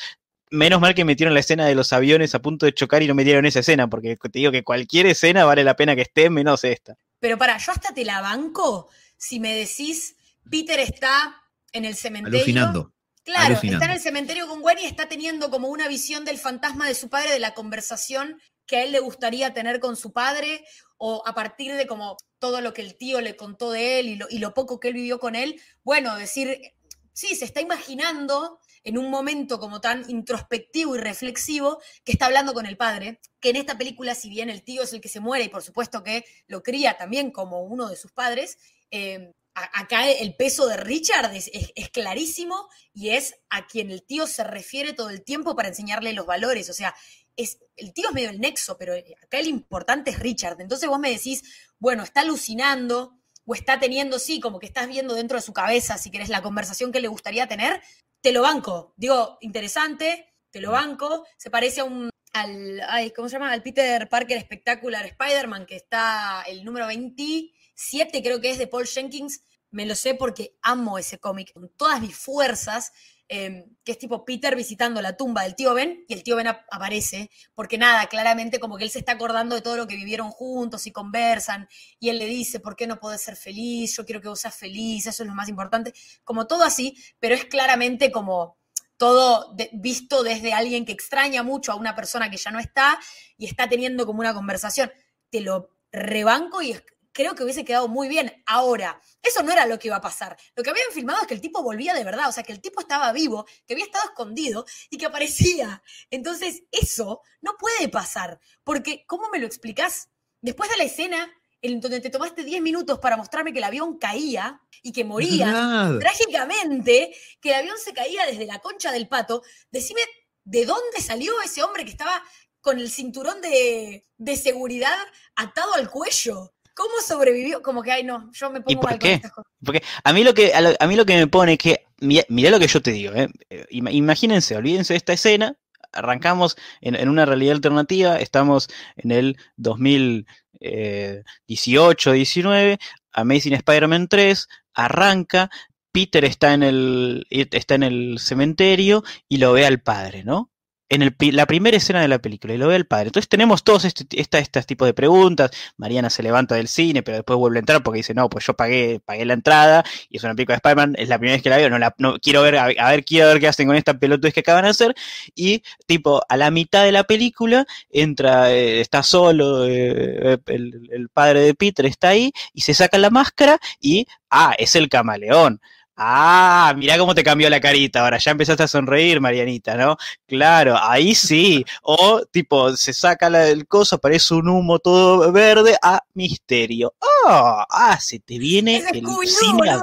menos 0.51 0.81
mal 0.81 0.95
que 0.95 1.05
metieron 1.05 1.33
la 1.33 1.41
escena 1.41 1.65
de 1.65 1.75
los 1.75 1.93
aviones 1.93 2.35
a 2.35 2.41
punto 2.41 2.65
de 2.65 2.73
chocar 2.73 3.03
y 3.03 3.07
no 3.07 3.15
metieron 3.15 3.45
esa 3.45 3.59
escena, 3.59 3.89
porque 3.89 4.15
te 4.15 4.39
digo 4.39 4.51
que 4.51 4.63
cualquier 4.63 5.05
escena 5.05 5.45
vale 5.45 5.63
la 5.63 5.75
pena 5.75 5.95
que 5.95 6.01
esté, 6.03 6.29
menos 6.29 6.63
esta. 6.63 6.95
Pero 7.19 7.37
para, 7.37 7.57
yo 7.57 7.71
hasta 7.71 7.93
te 7.93 8.05
la 8.05 8.21
banco 8.21 8.89
si 9.19 9.39
me 9.39 9.53
decís, 9.53 10.15
Peter 10.49 10.79
está 10.79 11.43
en 11.73 11.85
el 11.85 11.95
cementerio. 11.95 12.39
Alucinando. 12.39 12.93
Claro, 13.23 13.59
está 13.61 13.85
en 13.85 13.91
el 13.91 13.99
cementerio 13.99 14.47
con 14.47 14.61
Gwen 14.61 14.79
y 14.79 14.85
está 14.85 15.07
teniendo 15.07 15.51
como 15.51 15.67
una 15.67 15.87
visión 15.87 16.25
del 16.25 16.39
fantasma 16.39 16.87
de 16.87 16.95
su 16.95 17.09
padre, 17.09 17.31
de 17.31 17.39
la 17.39 17.53
conversación 17.53 18.41
que 18.65 18.77
a 18.77 18.83
él 18.83 18.91
le 18.91 18.99
gustaría 18.99 19.53
tener 19.53 19.79
con 19.79 19.95
su 19.95 20.13
padre, 20.13 20.65
o 20.99 21.23
a 21.25 21.33
partir 21.33 21.73
de 21.73 21.87
como 21.87 22.17
todo 22.37 22.61
lo 22.61 22.73
que 22.73 22.83
el 22.83 22.95
tío 22.95 23.21
le 23.21 23.35
contó 23.35 23.71
de 23.71 23.99
él 23.99 24.09
y 24.09 24.15
lo, 24.15 24.27
y 24.29 24.37
lo 24.37 24.53
poco 24.53 24.79
que 24.79 24.89
él 24.89 24.93
vivió 24.93 25.19
con 25.19 25.35
él, 25.35 25.59
bueno, 25.83 26.15
decir, 26.15 26.73
sí, 27.13 27.35
se 27.35 27.45
está 27.45 27.61
imaginando 27.61 28.59
en 28.83 28.97
un 28.97 29.09
momento 29.09 29.59
como 29.59 29.81
tan 29.81 30.09
introspectivo 30.09 30.95
y 30.95 30.99
reflexivo 30.99 31.81
que 32.03 32.11
está 32.11 32.27
hablando 32.27 32.53
con 32.53 32.65
el 32.65 32.77
padre, 32.77 33.19
que 33.39 33.49
en 33.49 33.55
esta 33.55 33.77
película, 33.77 34.13
si 34.13 34.29
bien 34.29 34.49
el 34.49 34.63
tío 34.63 34.83
es 34.83 34.93
el 34.93 35.01
que 35.01 35.09
se 35.09 35.19
muere 35.19 35.45
y 35.45 35.49
por 35.49 35.63
supuesto 35.63 36.03
que 36.03 36.25
lo 36.47 36.63
cría 36.63 36.97
también 36.97 37.31
como 37.31 37.63
uno 37.63 37.87
de 37.89 37.95
sus 37.95 38.11
padres, 38.11 38.57
eh, 38.91 39.33
acá 39.53 40.09
el 40.09 40.35
peso 40.35 40.67
de 40.67 40.77
Richard 40.77 41.33
es, 41.35 41.49
clarísimo 41.91 42.69
y 42.93 43.09
es 43.09 43.35
a 43.49 43.67
quien 43.67 43.91
el 43.91 44.03
tío 44.03 44.27
se 44.27 44.43
refiere 44.43 44.93
todo 44.93 45.09
el 45.09 45.23
tiempo 45.23 45.55
para 45.55 45.69
enseñarle 45.69 46.13
los 46.13 46.25
valores. 46.25 46.69
O 46.69 46.73
sea, 46.73 46.95
es, 47.43 47.59
el 47.77 47.93
tío 47.93 48.09
es 48.09 48.13
medio 48.13 48.29
el 48.29 48.39
nexo, 48.39 48.77
pero 48.77 48.93
acá 48.93 49.39
el 49.39 49.47
importante 49.47 50.11
es 50.11 50.19
Richard. 50.19 50.59
Entonces 50.59 50.89
vos 50.89 50.99
me 50.99 51.09
decís, 51.09 51.43
bueno, 51.79 52.03
está 52.03 52.21
alucinando 52.21 53.17
o 53.45 53.55
está 53.55 53.79
teniendo, 53.79 54.19
sí, 54.19 54.39
como 54.39 54.59
que 54.59 54.65
estás 54.65 54.87
viendo 54.87 55.15
dentro 55.15 55.37
de 55.37 55.41
su 55.41 55.53
cabeza, 55.53 55.97
si 55.97 56.11
querés, 56.11 56.29
la 56.29 56.41
conversación 56.41 56.91
que 56.91 56.99
le 56.99 57.07
gustaría 57.07 57.47
tener, 57.47 57.81
te 58.21 58.31
lo 58.31 58.41
banco. 58.41 58.93
Digo, 58.97 59.37
interesante, 59.41 60.35
te 60.51 60.59
lo 60.59 60.71
banco. 60.71 61.25
Se 61.37 61.49
parece 61.49 61.81
a 61.81 61.85
un, 61.85 62.09
al, 62.33 62.81
ay, 62.87 63.11
¿cómo 63.11 63.29
se 63.29 63.33
llama? 63.33 63.51
Al 63.51 63.63
Peter 63.63 64.07
Parker 64.09 64.41
Spectacular 64.41 65.05
Spider-Man, 65.05 65.65
que 65.65 65.77
está 65.77 66.43
el 66.47 66.65
número 66.65 66.87
27, 66.87 68.21
creo 68.21 68.41
que 68.41 68.51
es 68.51 68.57
de 68.57 68.67
Paul 68.67 68.85
Jenkins, 68.85 69.43
me 69.71 69.85
lo 69.85 69.95
sé 69.95 70.15
porque 70.15 70.57
amo 70.61 70.97
ese 70.97 71.19
cómic 71.19 71.53
con 71.53 71.69
todas 71.69 72.01
mis 72.01 72.15
fuerzas, 72.15 72.91
em, 73.29 73.75
que 73.85 73.93
es 73.93 73.97
tipo 73.97 74.25
Peter 74.25 74.55
visitando 74.55 75.01
la 75.01 75.15
tumba 75.15 75.43
del 75.43 75.55
tío 75.55 75.73
Ben 75.73 76.03
y 76.07 76.13
el 76.13 76.23
tío 76.23 76.35
Ben 76.35 76.47
aparece, 76.47 77.29
porque 77.55 77.77
nada, 77.77 78.07
claramente 78.07 78.59
como 78.59 78.77
que 78.77 78.83
él 78.83 78.89
se 78.89 78.99
está 78.99 79.13
acordando 79.13 79.55
de 79.55 79.61
todo 79.61 79.77
lo 79.77 79.87
que 79.87 79.95
vivieron 79.95 80.31
juntos 80.31 80.85
y 80.87 80.91
conversan, 80.91 81.69
y 81.99 82.09
él 82.09 82.19
le 82.19 82.25
dice, 82.25 82.59
¿por 82.59 82.75
qué 82.75 82.87
no 82.87 82.99
podés 82.99 83.21
ser 83.21 83.37
feliz? 83.37 83.95
Yo 83.95 84.05
quiero 84.05 84.19
que 84.19 84.27
vos 84.27 84.41
seas 84.41 84.55
feliz, 84.55 85.07
eso 85.07 85.23
es 85.23 85.29
lo 85.29 85.35
más 85.35 85.47
importante, 85.47 85.93
como 86.25 86.47
todo 86.47 86.63
así, 86.63 86.97
pero 87.19 87.35
es 87.35 87.45
claramente 87.45 88.11
como 88.11 88.57
todo 88.97 89.55
visto 89.71 90.23
desde 90.23 90.51
alguien 90.51 90.85
que 90.85 90.91
extraña 90.91 91.41
mucho 91.41 91.71
a 91.71 91.75
una 91.75 91.95
persona 91.95 92.29
que 92.29 92.35
ya 92.35 92.51
no 92.51 92.59
está 92.59 92.99
y 93.37 93.45
está 93.45 93.69
teniendo 93.69 94.05
como 94.05 94.19
una 94.19 94.33
conversación. 94.33 94.91
Te 95.29 95.39
lo 95.39 95.69
rebanco 95.91 96.61
y 96.61 96.75
creo 97.19 97.35
que 97.35 97.43
hubiese 97.43 97.65
quedado 97.65 97.89
muy 97.89 98.07
bien. 98.07 98.31
Ahora, 98.45 99.01
eso 99.21 99.43
no 99.43 99.51
era 99.51 99.65
lo 99.65 99.77
que 99.77 99.89
iba 99.89 99.97
a 99.97 100.01
pasar. 100.01 100.37
Lo 100.55 100.63
que 100.63 100.69
habían 100.69 100.89
filmado 100.93 101.19
es 101.19 101.27
que 101.27 101.33
el 101.33 101.41
tipo 101.41 101.61
volvía 101.61 101.93
de 101.93 102.05
verdad, 102.05 102.29
o 102.29 102.31
sea, 102.31 102.43
que 102.43 102.53
el 102.53 102.61
tipo 102.61 102.79
estaba 102.79 103.11
vivo, 103.11 103.45
que 103.67 103.73
había 103.73 103.83
estado 103.83 104.05
escondido 104.05 104.65
y 104.89 104.97
que 104.97 105.05
aparecía. 105.05 105.83
Entonces, 106.11 106.63
eso 106.71 107.21
no 107.41 107.57
puede 107.59 107.89
pasar, 107.89 108.39
porque 108.63 109.03
¿cómo 109.05 109.29
me 109.29 109.39
lo 109.39 109.47
explicás? 109.47 110.07
Después 110.39 110.69
de 110.69 110.77
la 110.77 110.85
escena 110.85 111.29
en 111.61 111.81
donde 111.81 111.99
te 111.99 112.09
tomaste 112.09 112.45
10 112.45 112.61
minutos 112.61 112.99
para 112.99 113.17
mostrarme 113.17 113.51
que 113.51 113.57
el 113.57 113.65
avión 113.65 113.97
caía 113.97 114.61
y 114.81 114.93
que 114.93 115.03
moría 115.03 115.97
trágicamente, 115.99 117.13
que 117.41 117.49
el 117.49 117.55
avión 117.55 117.77
se 117.83 117.91
caía 117.91 118.25
desde 118.27 118.45
la 118.45 118.59
concha 118.59 118.93
del 118.93 119.09
pato, 119.09 119.43
decime 119.69 119.99
de 120.45 120.65
dónde 120.65 121.01
salió 121.01 121.33
ese 121.41 121.63
hombre 121.63 121.83
que 121.83 121.91
estaba 121.91 122.23
con 122.61 122.79
el 122.79 122.89
cinturón 122.89 123.41
de, 123.41 124.07
de 124.17 124.37
seguridad 124.37 124.97
atado 125.35 125.73
al 125.73 125.89
cuello. 125.89 126.53
¿Cómo 126.79 126.95
sobrevivió? 127.05 127.61
Como 127.61 127.83
que, 127.83 127.91
ay, 127.91 128.05
no, 128.05 128.31
yo 128.31 128.49
me 128.49 128.61
pongo 128.61 128.71
¿Y 128.71 128.77
por 128.77 128.97
qué? 128.97 129.21
Porque 129.61 129.83
a 130.01 130.13
mí 130.13 130.23
lo 130.23 130.33
que, 130.33 130.53
a, 130.53 130.87
mí 130.87 130.95
lo 130.95 131.05
que 131.05 131.17
me 131.17 131.27
pone 131.27 131.51
es 131.53 131.59
que, 131.59 131.85
mirá, 131.99 132.49
lo 132.49 132.57
que 132.57 132.67
yo 132.67 132.81
te 132.81 132.91
digo, 132.91 133.13
¿eh? 133.13 133.27
eh 133.49 133.65
imagínense, 133.69 134.55
olvídense 134.55 134.93
de 134.93 134.97
esta 134.97 135.11
escena, 135.11 135.57
arrancamos 135.91 136.55
en, 136.79 137.09
una 137.09 137.25
realidad 137.25 137.55
alternativa, 137.55 138.17
estamos 138.17 138.69
en 138.95 139.11
el 139.11 139.35
2018, 139.57 142.13
19, 142.13 142.71
eh, 142.71 142.79
Amazing 143.11 143.55
Spider-Man 143.55 144.07
3, 144.07 144.47
arranca, 144.73 145.49
Peter 145.91 146.23
está 146.23 146.53
en, 146.53 146.63
el, 146.63 147.27
está 147.29 147.75
en 147.75 147.83
el 147.83 148.19
cementerio 148.19 149.03
y 149.27 149.39
lo 149.39 149.51
ve 149.51 149.65
al 149.65 149.81
padre, 149.81 150.23
¿no? 150.23 150.49
En 150.89 151.03
el, 151.03 151.15
la 151.33 151.45
primera 151.45 151.77
escena 151.77 152.01
de 152.01 152.07
la 152.07 152.19
película 152.19 152.53
y 152.53 152.57
lo 152.57 152.67
ve 152.67 152.75
el 152.75 152.85
padre. 152.85 153.07
Entonces 153.07 153.29
tenemos 153.29 153.63
todos 153.63 153.85
este, 153.85 154.05
este, 154.19 154.63
tipos 154.63 154.87
de 154.87 154.93
preguntas. 154.93 155.51
Mariana 155.77 156.09
se 156.09 156.23
levanta 156.23 156.55
del 156.55 156.67
cine, 156.67 157.03
pero 157.03 157.17
después 157.17 157.37
vuelve 157.37 157.59
a 157.59 157.61
entrar 157.61 157.83
porque 157.83 157.97
dice, 157.97 158.13
no, 158.13 158.29
pues 158.29 158.45
yo 158.45 158.55
pagué, 158.55 158.99
pagué 159.03 159.25
la 159.25 159.33
entrada 159.33 159.83
y 160.09 160.17
es 160.17 160.23
una 160.23 160.33
película 160.33 160.55
de 160.55 160.57
Spider-Man, 160.57 160.95
es 160.97 161.09
la 161.09 161.19
primera 161.19 161.35
vez 161.35 161.43
que 161.43 161.49
la 161.49 161.57
veo, 161.57 161.69
no, 161.69 161.77
la, 161.77 161.93
no 161.97 162.17
quiero 162.19 162.41
ver, 162.41 162.57
a, 162.57 162.65
ver, 162.67 163.05
quiero 163.05 163.27
ver 163.27 163.39
qué 163.39 163.47
hacen 163.47 163.67
con 163.67 163.75
esta 163.75 163.97
pelotudez 163.97 164.33
que 164.33 164.39
acaban 164.41 164.63
de 164.63 164.69
hacer. 164.69 164.95
Y 165.35 165.63
tipo, 165.85 166.21
a 166.27 166.37
la 166.37 166.51
mitad 166.51 166.83
de 166.83 166.91
la 166.91 167.03
película 167.03 167.65
entra, 167.91 168.51
eh, 168.51 168.81
está 168.81 169.03
solo, 169.03 169.65
eh, 169.67 170.39
el, 170.47 170.89
el 170.91 171.09
padre 171.09 171.41
de 171.41 171.53
Peter 171.53 171.85
está 171.85 172.09
ahí 172.09 172.31
y 172.53 172.61
se 172.61 172.73
saca 172.73 172.97
la 172.97 173.09
máscara 173.09 173.59
y, 173.79 174.07
ah, 174.29 174.55
es 174.57 174.75
el 174.75 174.89
camaleón. 174.89 175.61
Ah, 176.01 176.73
mirá 176.77 176.97
cómo 176.97 177.13
te 177.13 177.25
cambió 177.25 177.49
la 177.49 177.59
carita. 177.59 177.99
Ahora 178.01 178.17
ya 178.17 178.31
empezaste 178.31 178.63
a 178.63 178.67
sonreír, 178.69 179.19
Marianita, 179.19 179.75
¿no? 179.75 179.97
Claro, 180.25 180.77
ahí 180.81 181.13
sí. 181.13 181.65
O 181.81 182.23
tipo, 182.31 182.75
se 182.77 182.93
saca 182.93 183.27
el 183.27 183.67
coso, 183.67 183.97
aparece 183.97 184.33
un 184.33 184.47
humo 184.47 184.79
todo 184.79 185.29
verde. 185.33 185.75
Ah, 185.81 186.01
misterio. 186.13 186.93
Oh, 186.99 187.63
ah, 187.69 187.97
se 187.99 188.19
te 188.19 188.39
viene 188.39 188.77
el 188.77 189.05
cine. 189.27 189.77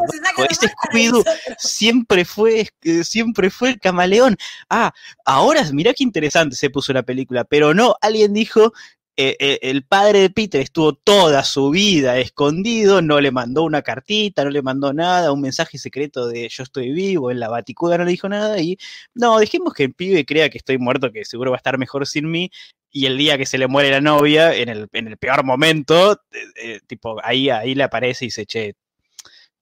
Este 0.48 0.68
Scooby-Doo 0.68 1.22
siempre 1.58 2.24
fue, 2.24 2.66
eh, 2.82 3.04
siempre 3.04 3.50
fue 3.50 3.68
el 3.70 3.78
camaleón. 3.78 4.38
Ah, 4.70 4.94
ahora 5.26 5.64
mirá 5.70 5.92
qué 5.92 6.02
interesante 6.02 6.56
se 6.56 6.70
puso 6.70 6.94
la 6.94 7.02
película. 7.02 7.44
Pero 7.44 7.74
no, 7.74 7.94
alguien 8.00 8.32
dijo, 8.32 8.72
eh, 9.18 9.36
eh, 9.40 9.58
el 9.62 9.82
padre 9.84 10.20
de 10.20 10.30
Peter 10.30 10.60
estuvo 10.60 10.92
toda 10.92 11.42
su 11.42 11.70
vida 11.70 12.18
escondido, 12.18 13.00
no 13.00 13.20
le 13.20 13.30
mandó 13.30 13.62
una 13.62 13.80
cartita, 13.80 14.44
no 14.44 14.50
le 14.50 14.60
mandó 14.60 14.92
nada, 14.92 15.32
un 15.32 15.40
mensaje 15.40 15.78
secreto 15.78 16.28
de 16.28 16.48
yo 16.50 16.62
estoy 16.62 16.92
vivo, 16.92 17.30
en 17.30 17.40
la 17.40 17.48
baticuda 17.48 17.96
no 17.96 18.04
le 18.04 18.10
dijo 18.10 18.28
nada 18.28 18.60
y 18.60 18.76
no, 19.14 19.38
dejemos 19.38 19.72
que 19.72 19.84
el 19.84 19.94
pibe 19.94 20.26
crea 20.26 20.50
que 20.50 20.58
estoy 20.58 20.76
muerto, 20.76 21.12
que 21.12 21.24
seguro 21.24 21.50
va 21.50 21.56
a 21.56 21.58
estar 21.58 21.78
mejor 21.78 22.06
sin 22.06 22.30
mí 22.30 22.50
y 22.90 23.06
el 23.06 23.16
día 23.16 23.38
que 23.38 23.46
se 23.46 23.58
le 23.58 23.68
muere 23.68 23.90
la 23.90 24.00
novia, 24.00 24.54
en 24.54 24.68
el, 24.68 24.88
en 24.92 25.08
el 25.08 25.16
peor 25.16 25.44
momento, 25.44 26.20
eh, 26.56 26.80
tipo, 26.86 27.18
ahí, 27.24 27.48
ahí 27.50 27.74
le 27.74 27.84
aparece 27.84 28.26
y 28.26 28.30
se 28.30 28.46
che, 28.46 28.74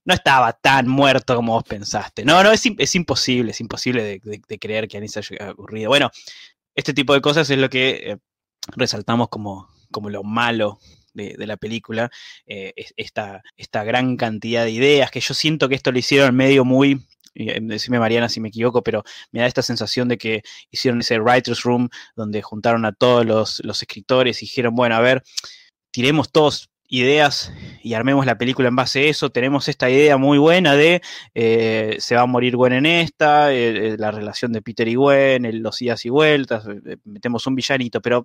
no 0.04 0.14
estaba 0.14 0.52
tan 0.52 0.88
muerto 0.88 1.36
como 1.36 1.54
vos 1.54 1.64
pensaste. 1.64 2.24
No, 2.24 2.42
no, 2.42 2.52
es, 2.52 2.62
es 2.78 2.94
imposible, 2.94 3.52
es 3.52 3.60
imposible 3.60 4.20
de, 4.22 4.58
creer 4.58 4.88
que 4.88 4.98
a 4.98 5.08
se 5.08 5.20
haya 5.20 5.50
ocurrido. 5.52 5.88
Bueno, 5.88 6.10
este 6.74 6.92
tipo 6.94 7.14
de 7.14 7.20
cosas 7.20 7.48
es 7.50 7.58
lo 7.58 7.70
que 7.70 8.18
resaltamos 8.76 9.28
como, 9.28 9.68
como 9.90 10.10
lo 10.10 10.22
malo 10.22 10.78
de, 11.14 11.46
la 11.46 11.56
película, 11.56 12.10
eh, 12.46 12.72
esta, 12.96 13.42
esta 13.56 13.84
gran 13.84 14.16
cantidad 14.16 14.64
de 14.64 14.72
ideas, 14.72 15.10
que 15.10 15.20
yo 15.20 15.32
siento 15.34 15.68
que 15.68 15.76
esto 15.76 15.92
lo 15.92 15.98
hicieron 15.98 16.34
medio 16.34 16.64
muy, 16.64 17.06
eh, 17.34 17.60
decime 17.62 17.98
Mariana 17.98 18.28
si 18.28 18.40
me 18.40 18.48
equivoco, 18.48 18.82
pero 18.82 19.04
me 19.30 19.40
da 19.40 19.46
esta 19.46 19.62
sensación 19.62 20.08
de 20.08 20.18
que 20.18 20.42
hicieron 20.70 21.00
ese 21.00 21.20
writer's 21.20 21.62
room 21.62 21.88
donde 22.16 22.42
juntaron 22.42 22.84
a 22.84 22.92
todos 22.92 23.24
los, 23.24 23.60
los 23.64 23.80
escritores 23.82 24.42
y 24.42 24.46
dijeron, 24.46 24.74
bueno, 24.74 24.96
a 24.96 25.00
ver, 25.00 25.22
tiremos 25.92 26.30
todos 26.32 26.68
ideas 26.88 27.52
y 27.82 27.94
armemos 27.94 28.24
la 28.26 28.38
película 28.38 28.68
en 28.68 28.76
base 28.76 29.00
a 29.00 29.02
eso. 29.04 29.30
Tenemos 29.30 29.68
esta 29.68 29.90
idea 29.90 30.16
muy 30.16 30.38
buena 30.38 30.74
de 30.74 31.02
eh, 31.34 31.96
se 31.98 32.14
va 32.14 32.22
a 32.22 32.26
morir 32.26 32.56
Gwen 32.56 32.72
en 32.72 32.86
esta, 32.86 33.52
eh, 33.52 33.88
eh, 33.88 33.96
la 33.98 34.10
relación 34.10 34.52
de 34.52 34.62
Peter 34.62 34.86
y 34.88 34.94
Gwen, 34.94 35.62
los 35.62 35.80
idas 35.82 36.04
y 36.04 36.10
vueltas, 36.10 36.64
metemos 37.04 37.46
un 37.46 37.54
villanito, 37.54 38.00
pero 38.00 38.24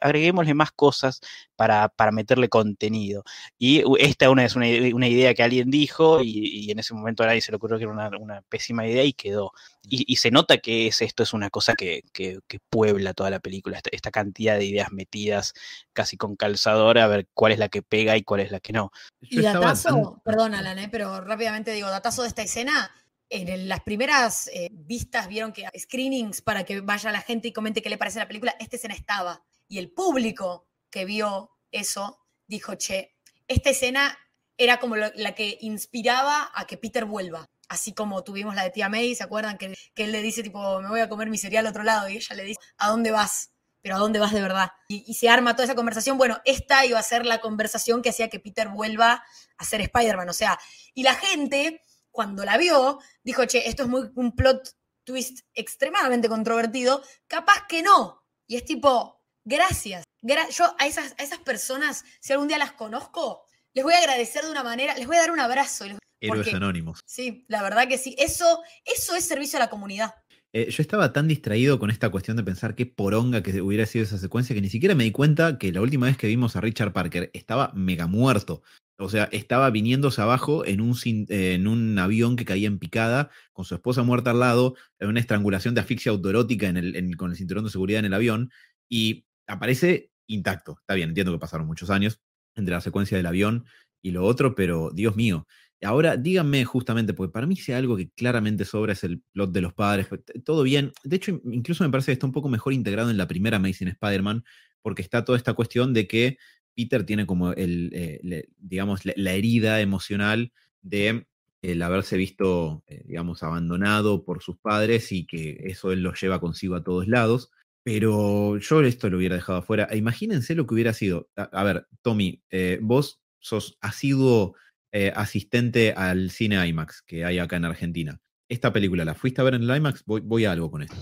agreguémosle 0.00 0.54
más 0.54 0.72
cosas 0.72 1.20
para, 1.56 1.88
para, 1.88 2.12
meterle 2.12 2.48
contenido. 2.48 3.24
Y 3.58 3.84
esta 3.98 4.30
una, 4.30 4.44
es 4.44 4.56
una, 4.56 4.66
idea 4.66 5.34
que 5.34 5.42
alguien 5.42 5.70
dijo 5.70 6.22
y, 6.22 6.70
en 6.70 6.78
ese 6.78 6.94
momento 6.94 7.22
a 7.22 7.26
nadie 7.26 7.40
se 7.40 7.52
le 7.52 7.56
ocurrió 7.56 7.78
que 7.78 7.84
era 7.84 7.92
una, 7.92 8.42
pésima 8.48 8.86
idea 8.86 9.04
y 9.04 9.12
quedó. 9.12 9.52
Y, 9.88 10.16
se 10.16 10.30
nota 10.30 10.58
que 10.58 10.86
es, 10.88 11.02
esto 11.02 11.22
es 11.22 11.32
una 11.32 11.50
cosa 11.50 11.74
que, 11.74 12.02
que, 12.12 12.40
puebla 12.70 13.14
toda 13.14 13.30
la 13.30 13.40
película, 13.40 13.76
esta, 13.76 13.90
esta 13.92 14.10
cantidad 14.10 14.56
de 14.58 14.64
ideas 14.64 14.92
metidas 14.92 15.54
casi 15.92 16.16
con 16.16 16.36
calzador 16.36 16.91
a 17.00 17.06
ver 17.06 17.28
cuál 17.34 17.52
es 17.52 17.58
la 17.58 17.68
que 17.68 17.82
pega 17.82 18.16
y 18.16 18.22
cuál 18.22 18.40
es 18.40 18.50
la 18.50 18.60
que 18.60 18.72
no. 18.72 18.90
Y 19.20 19.40
datazo, 19.40 20.20
perdón 20.24 20.54
Alan, 20.54 20.78
eh, 20.78 20.88
pero 20.90 21.20
rápidamente 21.20 21.72
digo, 21.72 21.88
datazo 21.88 22.22
de 22.22 22.28
esta 22.28 22.42
escena, 22.42 22.90
en 23.28 23.68
las 23.68 23.80
primeras 23.80 24.48
eh, 24.48 24.68
vistas 24.72 25.26
vieron 25.28 25.52
que 25.52 25.66
screenings 25.78 26.42
para 26.42 26.64
que 26.64 26.80
vaya 26.80 27.10
la 27.10 27.22
gente 27.22 27.48
y 27.48 27.52
comente 27.52 27.80
qué 27.80 27.88
le 27.88 27.98
parece 27.98 28.18
la 28.18 28.28
película, 28.28 28.54
esta 28.58 28.76
escena 28.76 28.94
estaba. 28.94 29.42
Y 29.68 29.78
el 29.78 29.90
público 29.90 30.68
que 30.90 31.06
vio 31.06 31.50
eso 31.70 32.18
dijo, 32.46 32.74
che, 32.74 33.16
esta 33.48 33.70
escena 33.70 34.18
era 34.58 34.78
como 34.78 34.96
la 34.96 35.34
que 35.34 35.58
inspiraba 35.62 36.50
a 36.54 36.66
que 36.66 36.76
Peter 36.76 37.04
vuelva. 37.06 37.48
Así 37.68 37.94
como 37.94 38.22
tuvimos 38.22 38.54
la 38.54 38.64
de 38.64 38.70
tía 38.70 38.90
May, 38.90 39.14
¿se 39.14 39.24
acuerdan? 39.24 39.56
Que, 39.56 39.74
que 39.94 40.04
él 40.04 40.12
le 40.12 40.20
dice, 40.20 40.42
tipo, 40.42 40.80
me 40.82 40.88
voy 40.88 41.00
a 41.00 41.08
comer 41.08 41.30
mi 41.30 41.38
cereal 41.38 41.66
al 41.66 41.70
otro 41.70 41.82
lado. 41.82 42.08
Y 42.08 42.16
ella 42.16 42.36
le 42.36 42.44
dice, 42.44 42.60
¿a 42.76 42.90
dónde 42.90 43.10
vas? 43.10 43.51
Pero 43.82 43.96
¿a 43.96 43.98
dónde 43.98 44.20
vas 44.20 44.32
de 44.32 44.40
verdad? 44.40 44.70
Y, 44.88 45.14
se 45.14 45.28
arma 45.28 45.54
toda 45.54 45.64
esa 45.64 45.74
conversación. 45.74 46.16
Bueno, 46.16 46.40
esta 46.44 46.86
iba 46.86 46.98
a 46.98 47.02
ser 47.02 47.26
la 47.26 47.40
conversación 47.40 48.00
que 48.00 48.10
hacía 48.10 48.30
que 48.30 48.40
Peter 48.40 48.68
vuelva 48.68 49.24
a 49.58 49.64
ser 49.64 49.80
Spider-Man. 49.80 50.28
O 50.28 50.32
sea, 50.32 50.58
y 50.94 51.02
la 51.02 51.14
gente 51.14 51.82
cuando 52.10 52.44
la 52.44 52.56
vio, 52.56 53.00
dijo, 53.24 53.44
che, 53.46 53.68
esto 53.68 53.82
es 53.82 53.88
muy 53.88 54.10
un 54.14 54.36
plot 54.36 54.76
twist 55.04 55.40
extremadamente 55.54 56.28
controvertido, 56.28 57.02
capaz 57.26 57.66
que 57.68 57.82
no. 57.82 58.24
Y 58.46 58.56
es 58.56 58.64
tipo, 58.64 59.20
gracias. 59.44 60.04
yo 60.22 60.76
a 60.78 60.86
esas, 60.86 61.14
a 61.18 61.24
esas 61.24 61.40
personas, 61.40 62.04
si 62.20 62.32
algún 62.32 62.48
día 62.48 62.58
las 62.58 62.72
conozco, 62.72 63.48
les 63.74 63.84
voy 63.84 63.94
a 63.94 63.98
agradecer 63.98 64.44
de 64.44 64.50
una 64.50 64.62
manera, 64.62 64.94
les 64.94 65.06
voy 65.06 65.16
a 65.16 65.20
dar 65.20 65.32
un 65.32 65.40
abrazo. 65.40 65.86
Héroes 66.20 66.54
anónimos. 66.54 67.00
Sí, 67.04 67.44
la 67.48 67.62
verdad 67.62 67.88
que 67.88 67.98
sí. 67.98 68.14
Eso, 68.16 68.62
eso 68.84 69.16
es 69.16 69.24
servicio 69.24 69.56
a 69.56 69.60
la 69.60 69.70
comunidad. 69.70 70.14
Eh, 70.54 70.70
yo 70.70 70.82
estaba 70.82 71.14
tan 71.14 71.28
distraído 71.28 71.78
con 71.78 71.90
esta 71.90 72.10
cuestión 72.10 72.36
de 72.36 72.44
pensar 72.44 72.74
qué 72.74 72.84
poronga 72.84 73.42
que 73.42 73.62
hubiera 73.62 73.86
sido 73.86 74.04
esa 74.04 74.18
secuencia 74.18 74.54
que 74.54 74.60
ni 74.60 74.68
siquiera 74.68 74.94
me 74.94 75.04
di 75.04 75.10
cuenta 75.10 75.56
que 75.58 75.72
la 75.72 75.80
última 75.80 76.06
vez 76.06 76.18
que 76.18 76.26
vimos 76.26 76.56
a 76.56 76.60
Richard 76.60 76.92
Parker 76.92 77.30
estaba 77.32 77.72
mega 77.74 78.06
muerto. 78.06 78.62
O 78.98 79.08
sea, 79.08 79.24
estaba 79.32 79.70
viniéndose 79.70 80.20
abajo 80.20 80.66
en 80.66 80.82
un, 80.82 80.94
en 81.06 81.66
un 81.66 81.98
avión 81.98 82.36
que 82.36 82.44
caía 82.44 82.68
en 82.68 82.78
picada, 82.78 83.30
con 83.54 83.64
su 83.64 83.74
esposa 83.74 84.02
muerta 84.02 84.30
al 84.30 84.40
lado, 84.40 84.76
en 84.98 85.08
una 85.08 85.20
estrangulación 85.20 85.74
de 85.74 85.80
asfixia 85.80 86.12
autoerótica 86.12 86.68
en 86.68 86.76
el, 86.76 87.16
con 87.16 87.30
el 87.30 87.36
cinturón 87.36 87.64
de 87.64 87.70
seguridad 87.70 88.00
en 88.00 88.04
el 88.04 88.14
avión, 88.14 88.50
y 88.90 89.24
aparece 89.46 90.12
intacto. 90.26 90.76
Está 90.78 90.94
bien, 90.94 91.08
entiendo 91.08 91.32
que 91.32 91.38
pasaron 91.38 91.66
muchos 91.66 91.88
años 91.88 92.20
entre 92.54 92.74
la 92.74 92.80
secuencia 92.82 93.16
del 93.16 93.26
avión 93.26 93.64
y 94.02 94.10
lo 94.10 94.24
otro, 94.24 94.54
pero 94.54 94.90
Dios 94.92 95.16
mío, 95.16 95.46
Ahora, 95.84 96.16
díganme 96.16 96.64
justamente, 96.64 97.12
porque 97.12 97.32
para 97.32 97.46
mí 97.46 97.56
si 97.56 97.72
algo 97.72 97.96
que 97.96 98.10
claramente 98.10 98.64
sobra 98.64 98.92
es 98.92 99.02
el 99.02 99.20
plot 99.32 99.52
de 99.52 99.60
los 99.60 99.74
padres, 99.74 100.06
pues, 100.06 100.20
todo 100.44 100.62
bien. 100.62 100.92
De 101.02 101.16
hecho, 101.16 101.40
incluso 101.44 101.82
me 101.82 101.90
parece 101.90 102.06
que 102.06 102.12
está 102.12 102.26
un 102.26 102.32
poco 102.32 102.48
mejor 102.48 102.72
integrado 102.72 103.10
en 103.10 103.16
la 103.16 103.26
primera 103.26 103.56
Amazing 103.56 103.88
Spider-Man, 103.88 104.44
porque 104.80 105.02
está 105.02 105.24
toda 105.24 105.38
esta 105.38 105.54
cuestión 105.54 105.92
de 105.92 106.06
que 106.06 106.38
Peter 106.74 107.04
tiene 107.04 107.26
como 107.26 107.52
el, 107.52 107.90
eh, 107.94 108.48
digamos, 108.58 109.00
la, 109.04 109.32
herida 109.32 109.80
emocional 109.80 110.52
de 110.82 111.26
el 111.62 111.82
haberse 111.82 112.16
visto, 112.16 112.82
eh, 112.86 113.02
digamos, 113.06 113.42
abandonado 113.42 114.24
por 114.24 114.42
sus 114.42 114.58
padres 114.58 115.12
y 115.12 115.26
que 115.26 115.60
eso 115.64 115.92
él 115.92 116.02
lo 116.02 116.12
lleva 116.14 116.40
consigo 116.40 116.74
a 116.74 116.84
todos 116.84 117.08
lados. 117.08 117.50
Pero 117.84 118.58
yo 118.58 118.82
esto 118.82 119.10
lo 119.10 119.16
hubiera 119.18 119.36
dejado 119.36 119.58
afuera. 119.58 119.88
E 119.90 119.96
imagínense 119.96 120.54
lo 120.54 120.66
que 120.66 120.74
hubiera 120.74 120.92
sido. 120.92 121.28
A, 121.36 121.64
ver, 121.64 121.86
Tommy, 122.02 122.42
eh, 122.50 122.78
vos 122.80 123.20
sos 123.40 123.76
sido 123.92 124.54
eh, 124.94 125.10
asistente 125.16 125.94
al 125.96 126.30
cine 126.30 126.66
IMAX 126.66 127.02
que 127.02 127.24
hay 127.24 127.38
acá 127.38 127.56
en 127.56 127.64
Argentina. 127.64 128.20
Esta 128.46 128.72
película, 128.74 129.06
¿la 129.06 129.14
fuiste 129.14 129.40
a 129.40 129.44
ver 129.44 129.54
en 129.54 129.62
el 129.62 129.76
IMAX? 129.76 130.04
Voy, 130.04 130.44
a 130.44 130.52
algo 130.52 130.70
con 130.70 130.82
esto. 130.82 130.96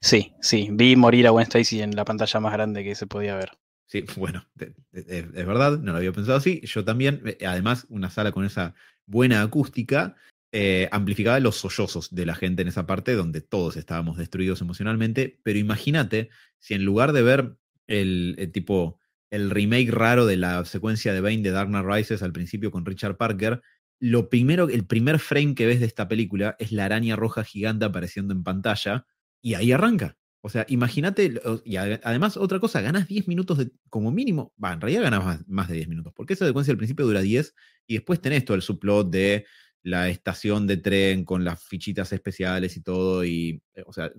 Sí, 0.00 0.32
sí, 0.40 0.68
vi 0.72 0.96
morir 0.96 1.28
a 1.28 1.30
Gwen 1.30 1.44
Stacy 1.44 1.82
en 1.82 1.94
la 1.94 2.04
pantalla 2.04 2.40
más 2.40 2.52
grande 2.52 2.82
que 2.82 2.96
se 2.96 3.06
podía 3.06 3.36
ver. 3.36 3.52
Sí, 3.86 4.04
bueno, 4.16 4.44
es 4.92 5.32
verdad, 5.32 5.78
no 5.78 5.92
lo 5.92 5.98
había 5.98 6.12
pensado 6.12 6.36
así. 6.36 6.60
Yo 6.64 6.84
también, 6.84 7.22
eh, 7.24 7.46
además, 7.46 7.86
una 7.90 8.10
sala 8.10 8.32
con 8.32 8.44
esa 8.44 8.74
buena 9.06 9.42
acústica, 9.42 10.16
eh, 10.50 10.88
amplificaba 10.90 11.38
los 11.38 11.58
sollozos 11.58 12.12
de 12.12 12.26
la 12.26 12.34
gente 12.34 12.62
en 12.62 12.68
esa 12.68 12.86
parte 12.86 13.14
donde 13.14 13.40
todos 13.40 13.76
estábamos 13.76 14.16
destruidos 14.16 14.60
emocionalmente. 14.60 15.38
Pero 15.44 15.60
imagínate 15.60 16.30
si 16.58 16.74
en 16.74 16.84
lugar 16.84 17.12
de 17.12 17.22
ver 17.22 17.56
el 17.86 18.50
tipo 18.52 18.99
el 19.30 19.50
remake 19.50 19.90
raro 19.90 20.26
de 20.26 20.36
la 20.36 20.64
secuencia 20.64 21.12
de 21.12 21.20
Bane 21.20 21.42
de 21.42 21.50
Dark 21.50 21.68
Knight 21.68 21.86
Rises 21.86 22.22
al 22.22 22.32
principio 22.32 22.70
con 22.70 22.84
Richard 22.84 23.16
Parker, 23.16 23.62
lo 24.00 24.30
primero, 24.30 24.68
el 24.68 24.86
primer 24.86 25.18
frame 25.18 25.54
que 25.54 25.66
ves 25.66 25.80
de 25.80 25.86
esta 25.86 26.08
película 26.08 26.56
es 26.58 26.72
la 26.72 26.86
araña 26.86 27.16
roja 27.16 27.44
gigante 27.44 27.84
apareciendo 27.84 28.32
en 28.32 28.42
pantalla 28.42 29.06
y 29.42 29.54
ahí 29.54 29.72
arranca. 29.72 30.16
O 30.42 30.48
sea, 30.48 30.64
imagínate, 30.68 31.34
y 31.64 31.76
además 31.76 32.38
otra 32.38 32.58
cosa, 32.60 32.80
ganas 32.80 33.06
10 33.06 33.28
minutos 33.28 33.58
de, 33.58 33.70
como 33.90 34.10
mínimo, 34.10 34.54
va, 34.62 34.72
en 34.72 34.80
realidad 34.80 35.02
ganas 35.02 35.46
más, 35.46 35.68
de 35.68 35.74
10 35.74 35.88
minutos, 35.88 36.14
porque 36.16 36.32
esa 36.32 36.46
secuencia 36.46 36.72
al 36.72 36.78
principio 36.78 37.04
dura 37.04 37.20
10 37.20 37.54
y 37.86 37.94
después 37.94 38.22
tenés 38.22 38.46
todo 38.46 38.54
el 38.54 38.62
subplot 38.62 39.10
de 39.10 39.44
la 39.82 40.08
estación 40.08 40.66
de 40.66 40.78
tren 40.78 41.26
con 41.26 41.44
las 41.44 41.62
fichitas 41.62 42.10
especiales 42.14 42.74
y 42.78 42.82
todo, 42.82 43.22
y, 43.22 43.62
eh, 43.74 43.82
o 43.86 43.92
sea, 43.92 44.10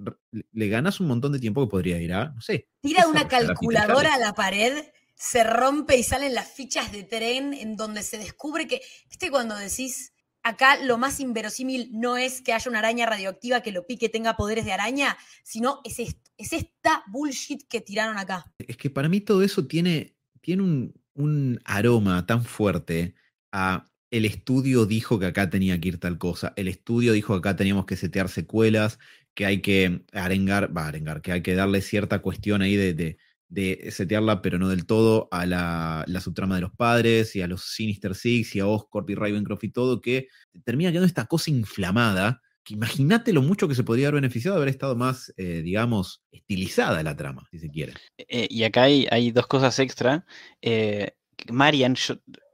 le 0.52 0.68
ganas 0.68 1.00
un 1.00 1.08
montón 1.08 1.32
de 1.32 1.40
tiempo 1.40 1.66
que 1.66 1.72
podría 1.72 2.00
ir 2.00 2.14
a, 2.14 2.30
no 2.30 2.42
sé. 2.42 2.68
Tira 2.82 3.08
una 3.08 3.28
calculadora 3.28 4.14
a 4.14 4.20
la 4.20 4.34
pared 4.34 4.74
se 5.22 5.44
rompe 5.44 5.98
y 5.98 6.04
salen 6.04 6.34
las 6.34 6.50
fichas 6.50 6.92
de 6.92 7.04
tren 7.04 7.54
en 7.54 7.76
donde 7.76 8.02
se 8.02 8.18
descubre 8.18 8.68
que, 8.68 8.82
viste, 9.08 9.30
cuando 9.30 9.56
decís, 9.56 10.14
acá 10.42 10.84
lo 10.84 10.98
más 10.98 11.20
inverosímil 11.20 11.92
no 11.94 12.18
es 12.18 12.42
que 12.42 12.54
haya 12.54 12.68
una 12.68 12.80
araña 12.80 13.06
radioactiva 13.06 13.62
que 13.62 13.72
lo 13.72 13.86
pique 13.86 14.10
tenga 14.10 14.36
poderes 14.36 14.66
de 14.66 14.72
araña, 14.72 15.16
sino 15.44 15.80
es, 15.84 16.00
es 16.00 16.54
esta 16.54 17.04
bullshit 17.08 17.68
que 17.70 17.82
tiraron 17.82 18.18
acá. 18.18 18.52
Es 18.58 18.78
que 18.78 18.90
para 18.90 19.10
mí 19.10 19.22
todo 19.22 19.44
eso 19.44 19.68
tiene, 19.68 20.16
tiene 20.42 20.64
un, 21.14 21.62
aroma 21.66 22.26
tan 22.26 22.44
fuerte 22.44 23.14
a 23.52 23.88
el 24.10 24.26
estudio 24.26 24.88
dijo 24.88 25.20
que 25.20 25.28
acá 25.28 25.52
tenía 25.52 25.80
que 25.80 25.90
ir 25.90 26.00
tal 26.00 26.18
cosa, 26.18 26.52
el 26.56 26.68
estudio 26.68 27.14
dijo 27.14 27.34
que 27.34 27.48
acá 27.48 27.56
teníamos 27.56 27.86
que 27.86 27.96
setear 27.96 28.28
secuelas, 28.28 28.98
que 29.36 29.46
hay 29.46 29.62
que 29.62 30.04
arengar, 30.14 30.76
va 30.76 30.86
a 30.86 30.88
arengar, 30.88 31.22
que 31.22 31.32
hay 31.32 31.44
que 31.44 31.54
darle 31.54 31.82
cierta 31.82 32.24
cuestión 32.24 32.64
ahí 32.64 32.76
de 32.76 33.18
de 33.52 33.92
setearla, 33.92 34.42
pero 34.42 34.58
no 34.58 34.70
del 34.70 34.86
todo, 34.86 35.28
a 35.30 35.46
la, 35.46 36.06
subtrama 36.22 36.56
de 36.56 36.62
los 36.62 36.72
padres 36.72 37.36
y 37.36 37.42
a 37.42 37.48
los 37.48 37.66
Sinister 37.76 38.16
Six 38.16 38.56
y 38.56 38.62
a 38.62 38.68
Oscorp 38.68 39.10
y 39.10 39.16
Ravencroft 39.16 39.66
y 39.66 39.72
todo, 39.72 40.02
que 40.02 40.30
termina 40.64 40.90
quedando 40.90 41.06
esta 41.06 41.26
cosa 41.26 41.52
inflamada, 41.52 42.42
que 42.64 42.76
imagínate 42.76 43.34
lo 43.34 43.42
mucho 43.42 43.68
que 43.68 43.76
se 43.76 43.84
podría 43.84 44.08
haber 44.08 44.22
beneficiado 44.22 44.56
de 44.56 44.62
haber 44.62 44.74
estado 44.74 44.96
más, 44.96 45.34
eh, 45.36 45.62
digamos, 45.64 46.24
estilizada 46.32 47.04
la 47.04 47.18
trama, 47.18 47.46
si 47.52 47.60
se 47.60 47.70
quiere. 47.70 47.94
Eh, 48.18 48.48
y 48.50 48.64
acá 48.64 48.84
hay, 48.84 49.06
hay, 49.12 49.32
dos 49.32 49.48
cosas 49.48 49.78
extra. 49.80 50.26
Eh, 50.62 51.12
Marian, 51.50 51.96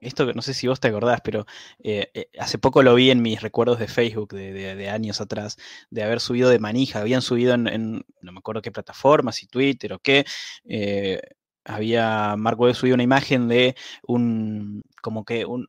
esto 0.01 0.33
no 0.33 0.41
sé 0.41 0.53
si 0.53 0.67
vos 0.67 0.79
te 0.79 0.87
acordás, 0.87 1.21
pero 1.23 1.45
eh, 1.83 2.09
eh, 2.13 2.29
hace 2.39 2.57
poco 2.57 2.83
lo 2.83 2.95
vi 2.95 3.11
en 3.11 3.21
mis 3.21 3.41
recuerdos 3.41 3.79
de 3.79 3.87
Facebook 3.87 4.33
de, 4.33 4.89
años 4.89 5.21
atrás, 5.21 5.57
de 5.89 6.03
haber 6.03 6.19
subido 6.19 6.49
de 6.49 6.59
manija, 6.59 6.99
habían 6.99 7.21
subido 7.21 7.53
en, 7.53 8.03
no 8.21 8.31
me 8.31 8.39
acuerdo 8.39 8.61
qué 8.61 8.71
plataforma, 8.71 9.31
si 9.31 9.47
Twitter 9.47 9.93
o 9.93 9.99
qué, 9.99 10.25
eh, 10.65 11.21
había 11.65 12.35
Marco 12.37 12.73
subido 12.73 12.95
una 12.95 13.03
imagen 13.03 13.47
de 13.47 13.75
un, 14.03 14.83
como 15.01 15.25
que 15.25 15.45
un 15.45 15.65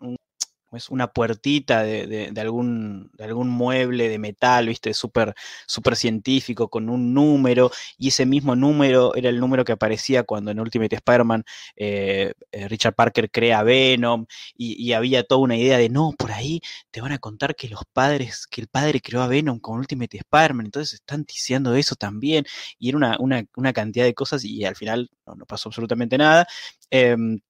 es 0.72 0.88
una 0.90 1.08
puertita 1.12 1.82
de, 1.82 2.32
algún, 2.36 3.10
de 3.14 3.24
algún 3.24 3.48
mueble 3.48 4.08
de 4.08 4.18
metal, 4.18 4.68
¿viste? 4.68 4.92
Súper 4.94 5.34
super 5.66 5.96
científico, 5.96 6.68
con 6.68 6.88
un 6.90 7.14
número, 7.14 7.70
y 7.96 8.08
ese 8.08 8.26
mismo 8.26 8.54
número 8.56 9.14
era 9.14 9.28
el 9.30 9.40
número 9.40 9.64
que 9.64 9.72
aparecía 9.72 10.24
cuando 10.24 10.50
en 10.50 10.60
Ultimate 10.60 10.96
Spider-Man 10.96 11.44
eh, 11.76 12.32
eh, 12.52 12.68
Richard 12.68 12.94
Parker 12.94 13.30
crea 13.30 13.62
Venom, 13.62 14.26
y, 14.56 14.92
había 14.92 15.22
toda 15.22 15.42
una 15.42 15.56
idea 15.56 15.78
de, 15.78 15.88
no, 15.88 16.12
por 16.18 16.32
ahí 16.32 16.60
te 16.90 17.00
van 17.00 17.12
a 17.12 17.18
contar 17.18 17.54
que 17.54 17.68
los 17.68 17.82
padres, 17.92 18.46
que 18.46 18.60
el 18.60 18.68
padre 18.68 19.00
creó 19.00 19.22
a 19.22 19.28
Venom 19.28 19.60
con 19.60 19.78
Ultimate 19.78 20.18
Spider-Man, 20.18 20.66
entonces 20.66 20.94
están 20.94 21.24
diciendo 21.24 21.74
eso 21.74 21.94
también, 21.94 22.44
y 22.78 22.88
era 22.90 23.16
una, 23.18 23.72
cantidad 23.72 24.04
de 24.04 24.14
cosas, 24.14 24.44
y 24.44 24.64
al 24.64 24.76
final 24.76 25.10
no, 25.26 25.46
pasó 25.46 25.68
absolutamente 25.68 26.18
nada. 26.18 26.46
Em, 26.90 27.40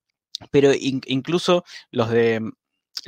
pero 0.51 0.73
incluso 0.75 1.65
los 1.91 2.11
de 2.11 2.41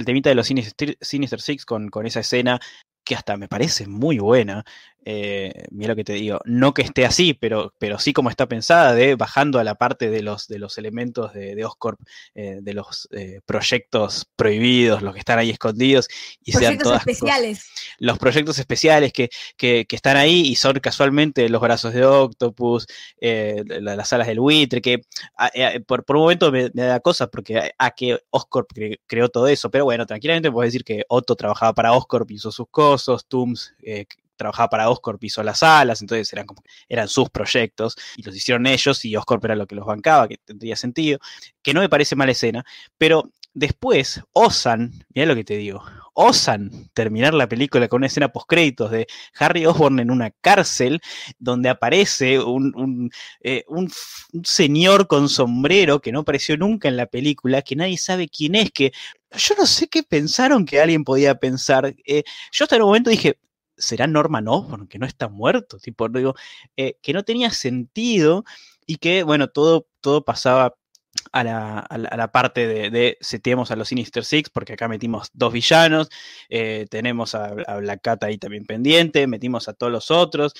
el 0.01 0.07
temita 0.07 0.31
de 0.31 0.35
los 0.35 0.47
Sinister, 0.47 1.41
Six 1.41 1.65
con, 1.65 1.89
con 1.89 2.07
esa 2.07 2.21
escena 2.21 2.59
que 3.05 3.15
hasta 3.15 3.37
me 3.37 3.49
parece 3.49 3.87
muy 3.87 4.19
buena, 4.19 4.65
eh, 5.05 5.65
mira 5.71 5.91
lo 5.91 5.97
que 5.97 6.05
te 6.05 6.13
digo, 6.13 6.41
no 6.45 6.75
que 6.75 6.83
esté 6.83 7.07
así, 7.07 7.33
pero, 7.33 7.73
pero 7.79 7.99
sí 7.99 8.13
como 8.13 8.29
está 8.29 8.47
pensada, 8.47 8.95
de 8.95 9.15
bajando 9.15 9.59
a 9.59 9.65
la 9.65 9.75
parte 9.75 10.11
de 10.11 10.23
los, 10.23 10.47
de 10.47 10.59
los 10.59 10.77
elementos 10.77 11.33
de, 11.33 11.65
Oscorp, 11.65 11.99
eh, 12.35 12.59
de 12.61 12.75
los 12.75 13.09
eh, 13.13 13.41
proyectos 13.47 14.27
prohibidos, 14.37 15.01
los 15.03 15.15
que 15.15 15.21
están 15.21 15.39
ahí 15.39 15.51
escondidos, 15.51 16.09
y 16.45 16.53
sean 16.53 16.77
todas 16.77 17.07
especiales. 17.07 17.67
los 17.99 18.19
proyectos 18.19 18.59
especiales 18.59 19.13
que, 19.13 19.31
que, 19.57 19.87
están 19.91 20.17
ahí 20.17 20.49
y 20.49 20.55
son 20.55 20.79
casualmente 20.81 21.49
los 21.49 21.61
brazos 21.61 21.93
de 21.95 22.05
Octopus, 22.05 22.87
las 23.21 24.13
alas 24.13 24.27
del 24.27 24.41
buitre, 24.41 24.81
que 24.81 25.03
por, 25.87 26.05
por, 26.05 26.17
un 26.17 26.23
momento 26.23 26.53
me, 26.53 26.71
da 26.71 27.01
cosas 27.01 27.29
porque 27.31 27.73
a, 27.77 27.91
que 27.91 28.19
Oscorp 28.31 28.71
creó 29.07 29.29
todo 29.29 29.49
eso, 29.49 29.71
pero 29.71 29.85
bueno, 29.85 30.07
tranquilamente 30.07 30.51
puedes 30.51 30.73
decir 30.73 30.85
que 30.85 31.05
Otto 31.09 31.37
trabajaba 31.37 31.75
para 31.75 31.93
Oscorp, 31.93 32.31
hizo 32.31 32.53
sus 32.53 32.69
cosas, 32.71 33.25
Tooms 33.27 33.75
trabajaba 34.41 34.71
para 34.71 34.89
Oscorp, 34.89 35.23
hizo 35.23 35.43
las 35.43 35.63
alas, 35.63 36.01
entonces 36.01 36.33
eran, 36.33 36.47
eran 36.89 37.09
sus 37.09 37.29
proyectos 37.29 37.95
y 38.17 38.23
los 38.23 38.35
hicieron 38.35 38.67
ellos 38.67 39.05
y 39.05 39.15
Oscorp 39.15 39.45
era 39.45 39.55
lo 39.55 39.67
que 39.67 39.75
los 39.75 39.85
bancaba, 39.85 40.29
que 40.29 40.39
tendría 40.39 40.77
sentido, 40.77 41.19
que 41.63 41.75
no 41.75 41.81
me 41.81 41.91
parece 41.91 42.17
mala 42.17 42.33
escena, 42.33 42.65
pero 42.97 43.31
después 43.53 44.23
osan, 44.33 44.93
mira 45.15 45.27
lo 45.27 45.35
que 45.35 45.45
te 45.45 45.57
digo, 45.57 45.83
osan 46.15 46.71
terminar 46.95 47.35
la 47.35 47.49
película 47.49 47.89
con 47.89 47.99
una 47.99 48.07
escena 48.07 48.33
post-créditos 48.33 48.91
de 48.91 49.07
Harry 49.39 49.67
Osborn 49.67 50.01
en 50.01 50.11
una 50.11 50.31
cárcel 50.31 51.01
donde 51.39 51.69
aparece 51.69 52.39
un, 52.39 53.11
eh, 53.43 53.65
señor 54.43 55.07
con 55.07 55.29
sombrero 55.29 56.01
que 56.01 56.13
no 56.13 56.21
apareció 56.21 56.57
nunca 56.57 56.89
en 56.89 56.97
la 56.97 57.07
película, 57.07 57.63
que 57.63 57.77
nadie 57.77 57.99
sabe 57.99 58.29
quién 58.29 58.55
es, 58.55 58.71
que 58.71 58.93
yo 59.33 59.55
no 59.59 59.67
sé 59.67 59.89
qué 59.89 60.03
pensaron 60.03 60.65
que 60.65 60.81
alguien 60.81 61.05
podía 61.05 61.37
pensar. 61.37 61.95
Eh, 62.07 62.25
yo 62.53 62.65
hasta 62.65 62.77
el 62.77 62.83
momento 62.83 63.11
dije, 63.11 63.39
¿será 63.81 64.07
Norman 64.07 64.49
Osborn 64.49 64.87
que 64.87 64.99
no 64.99 65.07
está 65.07 65.29
muerto? 65.29 65.79
Tipo, 65.79 66.09
digo, 66.09 66.35
eh, 66.77 66.97
que 67.03 67.13
no 67.13 67.25
tenía 67.25 67.51
sentido 67.51 68.45
y 68.87 68.97
que, 68.97 69.23
bueno, 69.25 69.49
todo, 69.49 69.89
todo 70.01 70.25
pasaba 70.25 70.75
a 71.33 71.45
la, 71.45 72.31
parte 72.33 72.67
de, 72.67 72.91
de 72.91 73.19
a 73.71 73.77
los 73.77 73.89
Sinister 73.89 74.25
Six, 74.25 74.51
porque 74.51 74.75
acá 74.75 74.89
metimos 74.89 75.31
dos 75.33 75.53
villanos, 75.53 76.09
eh, 76.49 76.87
tenemos 76.91 77.35
a, 77.35 77.55
Black 77.81 78.01
Cat 78.03 78.25
ahí 78.25 78.39
también 78.39 78.65
pendiente, 78.65 79.27
metimos 79.27 79.69
a 79.69 79.73
todos 79.73 79.93
los 79.93 80.11
otros. 80.11 80.55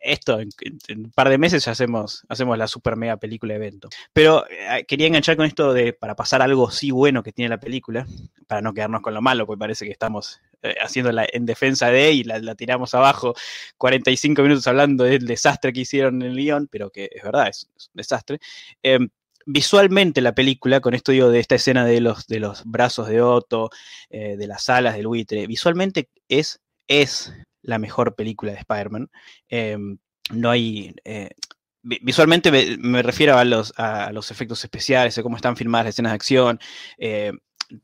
Esto, 0.00 0.40
en, 0.40 0.50
un 0.96 1.10
par 1.10 1.28
de 1.28 1.38
meses 1.38 1.64
ya 1.64 1.72
hacemos, 1.72 2.24
hacemos 2.28 2.58
la 2.58 2.68
super 2.68 2.96
mega 2.96 3.16
película 3.16 3.54
evento. 3.54 3.88
Pero 4.12 4.44
eh, 4.48 4.84
quería 4.86 5.06
enganchar 5.06 5.36
con 5.36 5.46
esto 5.46 5.72
de, 5.72 5.92
para 5.92 6.14
pasar 6.14 6.42
algo 6.42 6.70
sí 6.70 6.90
bueno 6.90 7.22
que 7.22 7.32
tiene 7.32 7.48
la 7.48 7.60
película, 7.60 8.06
para 8.46 8.60
no 8.60 8.74
quedarnos 8.74 9.02
con 9.02 9.14
lo 9.14 9.22
malo, 9.22 9.46
porque 9.46 9.60
parece 9.60 9.84
que 9.84 9.92
estamos 9.92 10.40
eh, 10.62 10.76
haciéndola 10.80 11.26
en 11.32 11.44
defensa 11.44 11.90
de 11.90 12.12
y 12.12 12.24
la, 12.24 12.54
tiramos 12.54 12.94
abajo 12.94 13.34
45 13.78 14.42
minutos 14.42 14.66
hablando 14.68 15.02
del 15.02 15.26
desastre 15.26 15.72
que 15.72 15.80
hicieron 15.80 16.22
en 16.22 16.36
guion, 16.36 16.68
pero 16.68 16.90
que 16.90 17.10
es 17.12 17.22
verdad, 17.22 17.48
es, 17.48 17.64
un 17.64 17.94
desastre. 17.94 18.38
Em, 18.82 19.08
visualmente 19.44 20.20
la 20.20 20.34
película, 20.34 20.80
con 20.80 20.94
esto 20.94 21.10
digo 21.10 21.30
de 21.30 21.40
esta 21.40 21.56
escena 21.56 21.84
de 21.84 22.00
los, 22.00 22.28
de 22.28 22.38
los 22.38 22.64
brazos 22.64 23.08
de 23.08 23.22
Otto, 23.22 23.70
eh, 24.08 24.36
de 24.36 24.46
las 24.46 24.68
alas 24.68 24.94
del 24.94 25.08
buitre, 25.08 25.48
visualmente 25.48 26.10
es, 26.28 26.60
es 26.86 27.32
la 27.62 27.78
mejor 27.78 28.14
película 28.14 28.52
de 28.52 28.58
Spider-Man. 28.58 29.10
Em, 29.48 29.98
no 30.30 30.50
hay... 30.50 30.94
Eh, 31.04 31.30
visualmente 31.82 32.52
me, 32.78 33.02
refiero 33.02 33.36
a 33.36 33.44
los, 33.44 33.74
a 33.76 34.12
los 34.12 34.30
efectos 34.30 34.62
especiales, 34.62 35.18
a 35.18 35.22
cómo 35.24 35.34
están 35.34 35.56
filmadas 35.56 35.86
las 35.86 35.94
escenas 35.94 36.12
de 36.12 36.14
acción, 36.14 36.60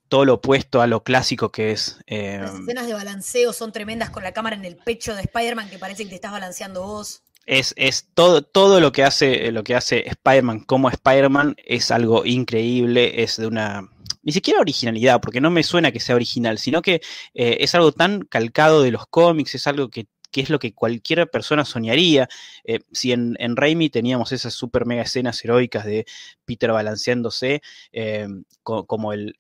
todo 0.09 0.25
lo 0.25 0.35
opuesto 0.35 0.81
a 0.81 0.87
lo 0.87 1.03
clásico 1.03 1.51
que 1.51 1.73
es. 1.73 1.99
las 2.09 2.55
escenas 2.55 2.87
de 2.87 2.95
balanceo 2.95 3.53
son 3.53 3.73
tremendas 3.73 4.11
con 4.11 4.23
la 4.23 4.33
cámara 4.33 4.57
en 4.57 4.65
el 4.65 4.77
pecho 4.77 5.15
de 5.15 5.23
Spider-Man 5.23 5.71
que 5.71 5.79
parece 5.79 6.05
que 6.05 6.11
te 6.11 6.15
estás 6.17 6.33
balanceando 6.33 6.83
vos 6.83 7.23
es, 7.49 8.09
todo, 8.15 8.43
todo 8.43 8.81
lo 8.81 8.93
que 8.93 9.05
hace, 9.05 9.51
lo 9.53 9.65
que 9.65 9.75
hace 9.75 10.07
Spider-Man 10.07 10.61
como 10.61 10.91
Spider-Man 10.91 11.57
es 11.65 11.91
algo 11.91 12.25
increíble, 12.25 13.23
es 13.23 13.37
de 13.37 13.47
una. 13.47 13.89
Ni 14.23 14.33
siquiera 14.33 14.61
originalidad, 14.61 15.21
porque 15.21 15.41
no 15.41 15.51
me 15.51 15.63
suena 15.63 15.91
que 15.91 16.01
sea 16.01 16.15
original, 16.15 16.59
sino 16.59 16.83
que 16.83 17.01
eh, 17.35 17.57
es 17.61 17.75
algo 17.75 17.93
tan 17.93 18.23
calcado 18.23 18.83
de 18.83 18.91
los 18.91 19.07
cómics, 19.07 19.55
es 19.55 19.67
algo 19.67 19.89
que, 19.89 20.07
es 20.35 20.51
lo 20.51 20.59
que 20.59 20.75
cualquier 20.75 21.29
persona 21.31 21.65
soñaría. 21.65 22.29
Eh, 22.65 22.81
si 22.93 23.13
en, 23.13 23.37
en, 23.39 23.57
Raimi 23.57 23.91
teníamos 23.91 24.33
esas 24.33 24.55
super 24.55 24.87
mega 24.87 25.03
escenas 25.03 25.45
heroicas 25.45 25.85
de 25.85 26.07
Peter 26.45 26.73
balanceándose 26.73 27.61
eh, 27.93 28.27
como 28.63 29.13
el, 29.13 29.35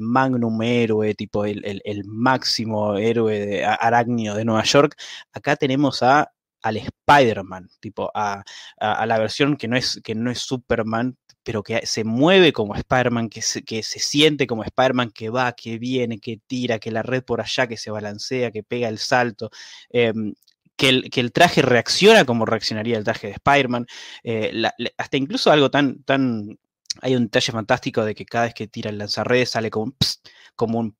magnum 0.00 0.62
héroe, 0.62 1.14
tipo 1.14 1.44
el, 1.44 1.82
máximo 2.06 2.96
héroe 2.96 3.46
de 3.46 3.64
arácnido 3.64 4.34
de 4.36 4.44
Nueva 4.44 4.64
York, 4.64 4.96
acá 5.32 5.56
tenemos 5.56 6.02
a 6.02 6.32
al 6.62 6.76
Spider-Man, 6.76 7.68
tipo 7.80 8.10
a, 8.14 8.42
la 8.80 9.18
versión 9.18 9.56
que 9.56 9.68
no, 9.68 9.76
es, 9.76 10.00
que 10.02 10.14
no 10.14 10.30
es 10.30 10.38
Superman, 10.40 11.16
pero 11.42 11.62
que 11.62 11.86
se 11.86 12.04
mueve 12.04 12.52
como 12.52 12.74
Spider-Man, 12.74 13.28
que 13.28 13.42
se, 13.42 13.62
que 13.62 13.82
se 13.82 14.00
siente 14.00 14.46
como 14.46 14.64
Spider-Man, 14.64 15.10
que 15.10 15.30
va, 15.30 15.52
que 15.52 15.78
viene, 15.78 16.18
que 16.18 16.40
tira, 16.46 16.78
que 16.78 16.90
la 16.90 17.02
red 17.02 17.22
por 17.22 17.40
allá, 17.40 17.66
que 17.68 17.76
se 17.76 17.90
balancea, 17.90 18.50
que 18.50 18.64
pega 18.64 18.88
el 18.88 18.98
salto. 18.98 19.50
Em, 19.90 20.34
que 20.76 20.88
el, 20.90 21.10
que 21.10 21.20
el, 21.20 21.32
traje 21.32 21.62
reacciona 21.62 22.24
como 22.24 22.44
reaccionaría 22.44 22.98
el 22.98 23.04
traje 23.04 23.28
de 23.28 23.32
Spider-Man, 23.34 23.86
eh, 24.24 24.52
hasta 24.98 25.16
incluso 25.16 25.50
algo 25.50 25.70
tan, 25.70 26.02
tan, 26.02 26.58
hay 27.02 27.16
un 27.16 27.24
detalle 27.24 27.52
fantástico 27.52 28.04
de 28.04 28.14
que 28.14 28.24
cada 28.24 28.44
vez 28.46 28.54
que 28.54 28.68
tira 28.68 28.90
el 28.90 28.98
lanzarredes 28.98 29.50
sale 29.50 29.70
como 29.70 30.78
un 30.78 30.96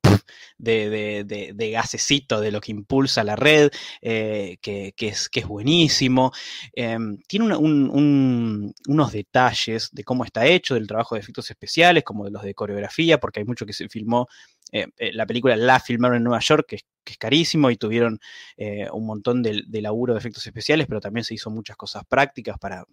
de, 0.57 1.23
de, 1.55 1.71
gasecito 1.71 2.41
de 2.41 2.51
lo 2.51 2.61
que 2.61 2.71
impulsa 2.71 3.23
la 3.23 3.35
red, 3.35 3.69
eh, 4.01 4.57
que, 4.61 4.93
es, 4.97 5.29
que 5.29 5.43
buenísimo. 5.45 6.31
Em, 6.73 7.17
tiene 7.27 7.55
unos 7.55 9.11
detalles 9.11 9.89
de 9.91 10.03
cómo 10.03 10.25
está 10.25 10.45
hecho, 10.45 10.75
del 10.75 10.87
trabajo 10.87 11.15
de 11.15 11.21
efectos 11.21 11.49
especiales, 11.49 12.03
como 12.03 12.25
de 12.25 12.31
los 12.31 12.43
de 12.43 12.53
coreografía, 12.53 13.19
porque 13.19 13.39
hay 13.39 13.45
mucho 13.45 13.65
que 13.65 13.73
se 13.73 13.89
filmó 13.89 14.27
eh, 14.71 14.87
eh, 14.97 15.13
la 15.13 15.25
película 15.25 15.55
la 15.55 15.79
filmaron 15.79 16.17
en 16.17 16.23
Nueva 16.23 16.39
York, 16.39 16.65
que, 16.67 16.75
es 16.75 17.17
carísimo, 17.17 17.71
y 17.71 17.77
tuvieron 17.77 18.19
un 18.91 19.05
montón 19.05 19.41
de, 19.41 19.63
laburo 19.81 20.13
de 20.13 20.19
efectos 20.19 20.45
especiales, 20.45 20.87
pero 20.87 20.99
también 20.99 21.23
se 21.23 21.33
hizo 21.33 21.49
muchas 21.49 21.77
cosas 21.77 22.03
prácticas 22.05 22.57
para, 22.59 22.85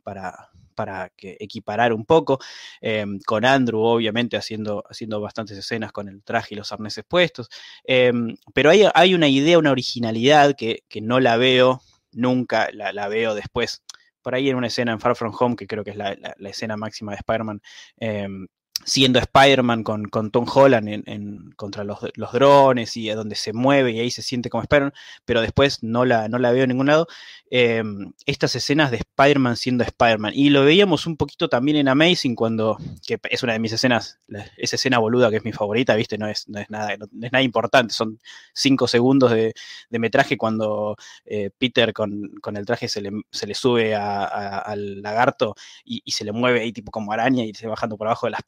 para 0.75 1.11
que 1.11 1.37
equiparar 1.41 1.93
un 1.93 2.05
poco. 2.05 2.39
Em, 2.81 3.19
con 3.27 3.45
Andrew, 3.45 3.81
obviamente, 3.81 4.37
haciendo, 4.37 4.85
haciendo 4.89 5.21
bastantes 5.21 5.59
escenas 5.59 5.93
con 5.93 6.09
el 6.09 6.23
traje 6.23 6.55
y 6.55 6.57
los 6.59 6.73
arneses 6.73 7.05
puestos. 7.07 7.49
Em, 7.85 8.37
pero 8.53 8.71
hay, 8.71 8.85
hay, 8.95 9.15
una 9.15 9.29
idea, 9.29 9.59
una 9.59 9.71
originalidad 9.71 10.55
que, 10.57 10.83
no 11.03 11.21
la 11.21 11.37
veo 11.37 11.83
nunca, 12.13 12.71
la, 12.73 13.09
veo 13.09 13.35
después. 13.35 13.83
Por 14.23 14.35
ahí 14.35 14.49
en 14.49 14.57
una 14.57 14.69
escena 14.69 14.93
en 14.93 15.01
Far 15.01 15.17
From 15.17 15.35
Home, 15.39 15.57
que 15.57 15.67
creo 15.67 15.85
que 15.85 15.91
es 15.91 15.97
la, 15.97 16.13
escena 16.45 16.77
máxima 16.77 17.13
de 17.13 17.17
Spider-Man, 17.19 17.61
em, 17.99 18.47
siendo 18.85 19.19
Spider-Man 19.19 19.83
con, 19.83 20.05
con, 20.09 20.31
Tom 20.31 20.47
Holland 20.53 20.89
en, 20.89 21.53
contra 21.57 21.85
los, 21.85 21.99
drones 22.33 22.97
y 22.97 23.09
donde 23.09 23.35
se 23.35 23.53
mueve 23.53 23.93
y 23.93 24.01
ahí 24.01 24.11
se 24.11 24.23
siente 24.23 24.51
como 24.51 24.63
Spider-Man, 24.63 24.95
pero 25.25 25.41
después 25.41 25.83
no 25.83 26.05
la, 26.05 26.29
no 26.29 26.39
la 26.39 26.53
veo 26.53 26.65
en 26.65 26.71
ningún 26.71 26.87
lado. 26.87 27.09
Em, 27.51 28.13
estas 28.27 28.57
escenas 28.57 28.91
de 28.91 28.97
Spider-Man 28.97 29.57
siendo 29.57 29.85
Spider-Man. 29.85 30.33
Y 30.35 30.51
lo 30.51 30.65
veíamos 30.65 31.07
un 31.07 31.17
poquito 31.17 31.49
también 31.49 31.77
en 31.77 31.89
Amazing 31.89 32.35
cuando, 32.35 32.79
que 33.07 33.19
es 33.31 33.43
una 33.43 33.53
de 33.53 33.61
mis 33.61 33.73
escenas, 33.73 34.19
esa 34.57 34.77
escena 34.77 34.99
boluda 34.99 35.31
que 35.31 35.37
es 35.37 35.45
mi 35.45 35.53
favorita, 35.53 35.95
¿viste? 35.95 36.19
No 36.19 36.27
es, 36.27 36.49
no 36.49 36.59
es, 36.59 36.69
nada, 36.69 36.97
no, 36.97 37.05
es 37.05 37.33
nada 37.33 37.43
importante, 37.43 37.95
son 37.95 38.19
cinco 38.53 38.89
segundos 38.89 39.31
de, 39.31 39.55
metraje 39.91 40.37
cuando 40.37 40.97
eh, 41.25 41.51
Peter 41.57 41.93
con, 41.93 42.33
el 42.57 42.67
traje 42.67 42.89
se 42.89 43.01
le, 43.01 43.13
se 43.31 43.47
le 43.47 43.55
sube 43.55 43.95
al 43.95 45.01
lagarto 45.01 45.55
y, 45.85 46.03
y, 46.05 46.11
se 46.11 46.25
le 46.25 46.33
mueve 46.33 46.61
ahí 46.61 46.73
tipo 46.73 46.91
como 46.91 47.13
araña 47.13 47.45
y 47.45 47.55
se 47.55 47.69
bajando 47.69 47.97
por 47.97 48.09
abajo 48.09 48.27
de 48.27 48.33
las 48.33 48.43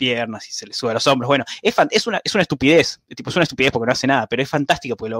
y 0.48 0.52
se 0.52 0.66
le 0.66 0.74
sube 0.74 0.90
a 0.90 0.94
los 0.94 1.06
hombros. 1.06 1.28
Bueno, 1.28 1.44
es, 1.62 1.74
es, 1.90 2.06
una, 2.06 2.20
es 2.22 2.34
una 2.34 2.42
estupidez, 2.42 3.00
tipo, 3.14 3.30
es 3.30 3.36
una 3.36 3.44
estupidez 3.44 3.72
porque 3.72 3.86
no 3.86 3.92
hace 3.92 4.06
nada, 4.06 4.26
pero 4.26 4.42
es 4.42 4.48
fantástico 4.48 4.96
porque 4.96 5.14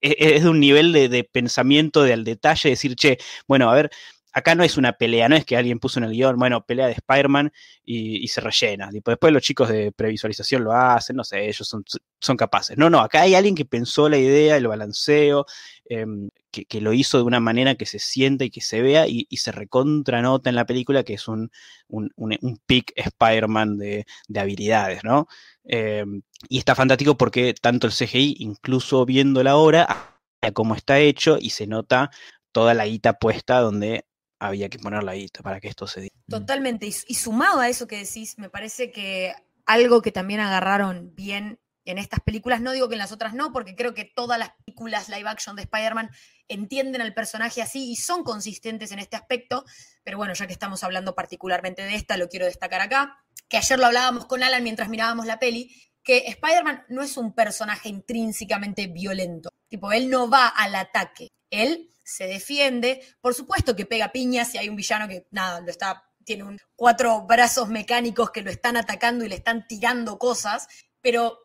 es, 0.00 0.42
de 0.42 0.48
un 0.48 0.60
nivel 0.60 0.92
de, 0.92 1.24
pensamiento, 1.24 2.02
de 2.02 2.12
al 2.12 2.24
detalle, 2.24 2.70
decir, 2.70 2.94
che, 2.96 3.18
bueno, 3.48 3.70
a 3.70 3.74
ver, 3.74 3.90
acá 4.32 4.54
no 4.54 4.64
es 4.64 4.76
una 4.76 4.92
pelea, 4.92 5.28
no 5.28 5.36
es 5.36 5.44
que 5.44 5.56
alguien 5.56 5.78
puso 5.78 6.00
en 6.00 6.04
el 6.04 6.12
guion, 6.12 6.36
bueno, 6.36 6.64
pelea 6.66 6.86
de 6.86 6.92
Spider-Man 6.92 7.52
y, 7.84 8.26
se 8.28 8.40
rellena. 8.40 8.90
después 8.90 9.32
los 9.32 9.42
chicos 9.42 9.68
de 9.68 9.92
previsualización 9.92 10.64
lo 10.64 10.72
hacen, 10.72 11.16
no 11.16 11.24
sé, 11.24 11.48
ellos 11.48 11.66
son, 11.66 11.84
son 12.24 12.36
capaces. 12.36 12.76
No, 12.78 12.90
no, 12.90 13.00
acá 13.00 13.22
hay 13.22 13.34
alguien 13.34 13.54
que 13.54 13.64
pensó 13.64 14.08
la 14.08 14.18
idea, 14.18 14.56
el 14.56 14.66
balanceo, 14.66 15.46
em, 15.86 16.30
que, 16.50 16.80
lo 16.80 16.92
hizo 16.92 17.18
de 17.18 17.24
una 17.24 17.40
manera 17.40 17.74
que 17.74 17.86
se 17.86 17.98
sienta 17.98 18.44
y 18.44 18.50
que 18.50 18.60
se 18.60 18.80
vea 18.80 19.06
y, 19.08 19.26
se 19.36 19.52
recontranota 19.52 20.48
en 20.50 20.56
la 20.56 20.66
película 20.66 21.02
que 21.02 21.14
es 21.14 21.26
un, 21.28 21.50
un, 21.88 22.10
un, 22.16 22.58
peak 22.66 22.92
Spider-Man 22.96 23.78
de, 23.78 24.06
habilidades, 24.36 25.02
¿no? 25.04 25.26
Em, 25.64 26.22
y 26.48 26.58
está 26.58 26.74
fantástico 26.74 27.16
porque 27.16 27.54
tanto 27.54 27.86
el 27.86 27.92
CGI, 27.92 28.36
incluso 28.38 29.04
viendo 29.04 29.42
la 29.42 29.56
hora, 29.56 30.14
cómo 30.52 30.74
está 30.74 30.98
hecho 30.98 31.38
y 31.40 31.50
se 31.50 31.66
nota 31.66 32.10
toda 32.52 32.74
la 32.74 32.86
guita 32.86 33.14
puesta 33.14 33.60
donde 33.60 34.06
había 34.38 34.68
que 34.68 34.78
poner 34.78 35.02
la 35.02 35.14
guita 35.14 35.42
para 35.42 35.60
que 35.60 35.68
esto 35.68 35.86
se 35.86 36.02
diera. 36.02 36.14
Totalmente. 36.28 36.86
Y, 36.86 37.14
sumado 37.14 37.60
a 37.60 37.68
eso 37.68 37.86
que 37.86 37.98
decís, 37.98 38.38
me 38.38 38.50
parece 38.50 38.90
que 38.90 39.34
algo 39.66 40.02
que 40.02 40.12
también 40.12 40.40
agarraron 40.40 41.14
bien 41.14 41.58
en 41.84 41.98
estas 41.98 42.20
películas, 42.20 42.60
no 42.60 42.72
digo 42.72 42.88
que 42.88 42.94
en 42.94 42.98
las 42.98 43.12
otras 43.12 43.34
no, 43.34 43.52
porque 43.52 43.74
creo 43.74 43.94
que 43.94 44.04
todas 44.04 44.38
las 44.38 44.50
películas 44.64 45.08
live 45.08 45.28
action 45.28 45.56
de 45.56 45.62
Spider-Man 45.62 46.10
entienden 46.48 47.02
al 47.02 47.14
personaje 47.14 47.62
así 47.62 47.90
y 47.90 47.96
son 47.96 48.24
consistentes 48.24 48.92
en 48.92 48.98
este 48.98 49.16
aspecto, 49.16 49.64
pero 50.02 50.16
bueno, 50.16 50.34
ya 50.34 50.46
que 50.46 50.52
estamos 50.52 50.82
hablando 50.84 51.14
particularmente 51.14 51.82
de 51.82 51.94
esta, 51.94 52.16
lo 52.16 52.28
quiero 52.28 52.46
destacar 52.46 52.80
acá, 52.80 53.18
que 53.48 53.56
ayer 53.56 53.78
lo 53.78 53.86
hablábamos 53.86 54.26
con 54.26 54.42
Alan 54.42 54.62
mientras 54.62 54.88
mirábamos 54.88 55.26
la 55.26 55.38
peli, 55.38 55.74
que 56.02 56.24
Spider-Man 56.26 56.84
no 56.88 57.02
es 57.02 57.16
un 57.16 57.34
personaje 57.34 57.88
intrínsecamente 57.88 58.86
violento, 58.86 59.50
tipo, 59.68 59.92
él 59.92 60.10
no 60.10 60.28
va 60.28 60.48
al 60.48 60.74
ataque, 60.74 61.32
él 61.50 61.90
se 62.02 62.26
defiende, 62.26 63.00
por 63.20 63.34
supuesto 63.34 63.74
que 63.74 63.86
pega 63.86 64.12
piñas 64.12 64.54
y 64.54 64.58
hay 64.58 64.68
un 64.68 64.76
villano 64.76 65.08
que, 65.08 65.26
nada, 65.30 65.60
lo 65.60 65.70
está 65.70 66.04
tiene 66.24 66.56
cuatro 66.74 67.22
brazos 67.26 67.68
mecánicos 67.68 68.30
que 68.30 68.42
lo 68.42 68.50
están 68.50 68.76
atacando 68.76 69.24
y 69.24 69.28
le 69.28 69.36
están 69.36 69.66
tirando 69.66 70.18
cosas, 70.18 70.68
pero 71.00 71.38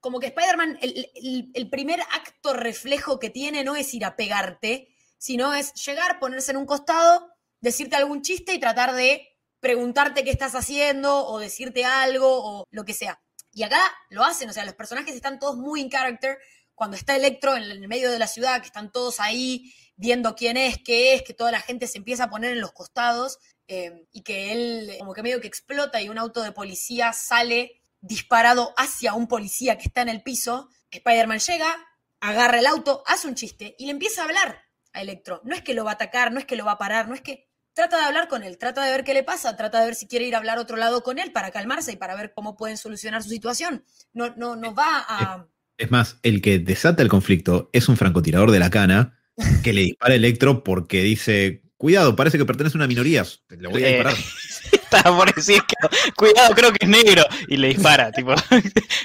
como 0.00 0.18
que 0.18 0.28
Spider-Man, 0.28 0.78
el, 0.80 1.70
primer 1.70 2.00
acto 2.00 2.54
reflejo 2.54 3.18
que 3.18 3.30
tiene 3.30 3.64
no 3.64 3.76
es 3.76 3.92
ir 3.94 4.04
a 4.04 4.16
pegarte, 4.16 4.88
sino 5.18 5.52
es 5.54 5.74
llegar, 5.74 6.18
ponerse 6.18 6.52
en 6.52 6.56
un 6.56 6.66
costado, 6.66 7.28
decirte 7.60 7.96
algún 7.96 8.22
chiste 8.22 8.54
y 8.54 8.60
tratar 8.60 8.94
de 8.94 9.28
preguntarte 9.60 10.24
qué 10.24 10.30
estás 10.30 10.54
haciendo 10.54 11.26
o 11.26 11.38
decirte 11.38 11.84
algo 11.84 12.28
o 12.28 12.66
lo 12.70 12.84
que 12.84 12.94
sea. 12.94 13.20
Y 13.52 13.62
acá 13.62 13.80
lo 14.08 14.24
hacen, 14.24 14.48
o 14.48 14.52
sea, 14.52 14.64
los 14.64 14.74
personajes 14.74 15.14
están 15.14 15.38
todos 15.38 15.56
muy 15.56 15.80
in 15.80 15.90
character. 15.90 16.38
Cuando 16.74 16.96
está 16.96 17.14
Electro 17.14 17.56
en 17.56 17.64
el 17.64 17.88
medio 17.88 18.10
de 18.10 18.18
la 18.18 18.26
ciudad, 18.26 18.60
que 18.60 18.68
están 18.68 18.90
todos 18.90 19.20
ahí 19.20 19.74
viendo 19.96 20.34
quién 20.34 20.56
es, 20.56 20.78
qué 20.82 21.12
es, 21.14 21.22
que 21.22 21.34
toda 21.34 21.52
la 21.52 21.60
gente 21.60 21.86
se 21.86 21.98
empieza 21.98 22.24
a 22.24 22.30
poner 22.30 22.52
en 22.52 22.60
los 22.62 22.72
costados 22.72 23.38
eh, 23.68 24.06
y 24.12 24.22
que 24.22 24.52
él 24.52 24.96
como 24.98 25.12
que 25.12 25.22
medio 25.22 25.42
que 25.42 25.46
explota 25.46 26.00
y 26.00 26.08
un 26.08 26.16
auto 26.16 26.42
de 26.42 26.52
policía 26.52 27.12
sale 27.12 27.79
disparado 28.00 28.72
hacia 28.76 29.14
un 29.14 29.26
policía 29.28 29.76
que 29.78 29.84
está 29.86 30.02
en 30.02 30.08
el 30.08 30.22
piso, 30.22 30.68
Spider-Man 30.90 31.38
llega, 31.38 31.76
agarra 32.20 32.58
el 32.58 32.66
auto, 32.66 33.02
hace 33.06 33.28
un 33.28 33.34
chiste 33.34 33.74
y 33.78 33.86
le 33.86 33.92
empieza 33.92 34.22
a 34.22 34.24
hablar 34.24 34.62
a 34.92 35.02
Electro. 35.02 35.40
No 35.44 35.54
es 35.54 35.62
que 35.62 35.74
lo 35.74 35.84
va 35.84 35.92
a 35.92 35.94
atacar, 35.94 36.32
no 36.32 36.38
es 36.38 36.44
que 36.46 36.56
lo 36.56 36.64
va 36.64 36.72
a 36.72 36.78
parar, 36.78 37.08
no 37.08 37.14
es 37.14 37.20
que 37.20 37.48
trata 37.72 37.98
de 37.98 38.04
hablar 38.04 38.28
con 38.28 38.42
él, 38.42 38.58
trata 38.58 38.84
de 38.84 38.90
ver 38.90 39.04
qué 39.04 39.14
le 39.14 39.22
pasa, 39.22 39.56
trata 39.56 39.80
de 39.80 39.86
ver 39.86 39.94
si 39.94 40.06
quiere 40.06 40.26
ir 40.26 40.34
a 40.34 40.38
hablar 40.38 40.58
a 40.58 40.62
otro 40.62 40.76
lado 40.76 41.02
con 41.02 41.18
él 41.18 41.32
para 41.32 41.50
calmarse 41.50 41.92
y 41.92 41.96
para 41.96 42.14
ver 42.16 42.32
cómo 42.34 42.56
pueden 42.56 42.76
solucionar 42.76 43.22
su 43.22 43.30
situación. 43.30 43.84
No, 44.12 44.34
no, 44.36 44.56
no 44.56 44.74
va 44.74 45.04
a... 45.08 45.46
Es 45.78 45.90
más, 45.90 46.18
el 46.22 46.42
que 46.42 46.58
desata 46.58 47.02
el 47.02 47.08
conflicto 47.08 47.70
es 47.72 47.88
un 47.88 47.96
francotirador 47.96 48.50
de 48.50 48.58
la 48.58 48.70
cana 48.70 49.18
que 49.62 49.72
le 49.72 49.82
dispara 49.82 50.12
a 50.12 50.16
Electro 50.16 50.62
porque 50.64 51.02
dice, 51.02 51.62
cuidado, 51.76 52.16
parece 52.16 52.36
que 52.36 52.44
pertenece 52.44 52.76
a 52.76 52.80
una 52.80 52.86
minoría, 52.88 53.24
le 53.48 53.68
voy 53.68 53.84
a 53.84 53.88
Eh, 53.88 53.94
disparar. 53.94 54.14
Estaba 54.18 54.79
por 55.04 55.34
decir 55.34 55.62
que, 55.66 56.12
cuidado, 56.14 56.54
creo 56.54 56.72
que 56.72 56.84
es 56.84 56.88
negro. 56.88 57.24
Y 57.48 57.56
le 57.56 57.68
dispara, 57.68 58.10
tipo, 58.12 58.34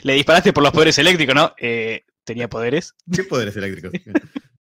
le 0.03 0.13
disparaste 0.13 0.53
por 0.53 0.63
los 0.63 0.71
poderes 0.71 0.97
eléctricos, 0.97 1.35
¿no? 1.35 1.53
Eh, 1.57 2.05
¿Tenía 2.23 2.49
poderes? 2.49 2.93
¿Qué 3.13 3.23
poderes 3.23 3.55
eléctricos? 3.55 3.91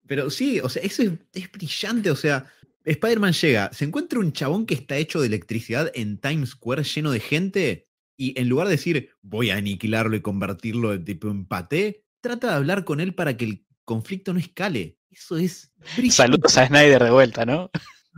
Pero 0.06 0.30
sí, 0.30 0.60
o 0.60 0.70
sea, 0.70 0.84
eso 0.84 1.04
es, 1.04 1.12
es 1.34 1.52
brillante. 1.52 2.12
O 2.12 2.16
sea, 2.16 2.46
Spider-Man 2.86 3.34
llega, 3.34 3.72
se 3.74 3.86
encuentra 3.86 4.20
un 4.20 4.34
chabón 4.34 4.66
que 4.66 4.74
está 4.74 4.98
hecho 4.98 5.22
de 5.22 5.28
electricidad 5.28 5.92
en 5.94 6.18
Times 6.18 6.52
Square 6.52 6.84
lleno 6.84 7.12
de 7.12 7.20
gente. 7.20 7.88
Y 8.18 8.40
en 8.40 8.50
lugar 8.50 8.68
de 8.68 8.72
decir 8.72 9.12
voy 9.22 9.50
a 9.50 9.56
aniquilarlo 9.56 10.16
y 10.16 10.22
convertirlo 10.22 10.94
en 10.94 11.06
tipo 11.06 11.30
empate, 11.30 12.06
trata 12.22 12.50
de 12.50 12.54
hablar 12.56 12.84
con 12.84 13.00
él 13.00 13.14
para 13.14 13.38
que 13.38 13.46
el 13.46 13.66
conflicto 13.86 14.34
no 14.34 14.40
escale. 14.40 14.98
Eso 15.10 15.38
es 15.38 15.72
brillante. 15.96 16.16
Saludos 16.16 16.58
a 16.58 16.68
Snyder 16.68 17.04
de 17.04 17.12
vuelta, 17.12 17.46
¿no? 17.46 17.72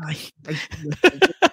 Ay, 0.08 0.18
ay, 0.46 0.56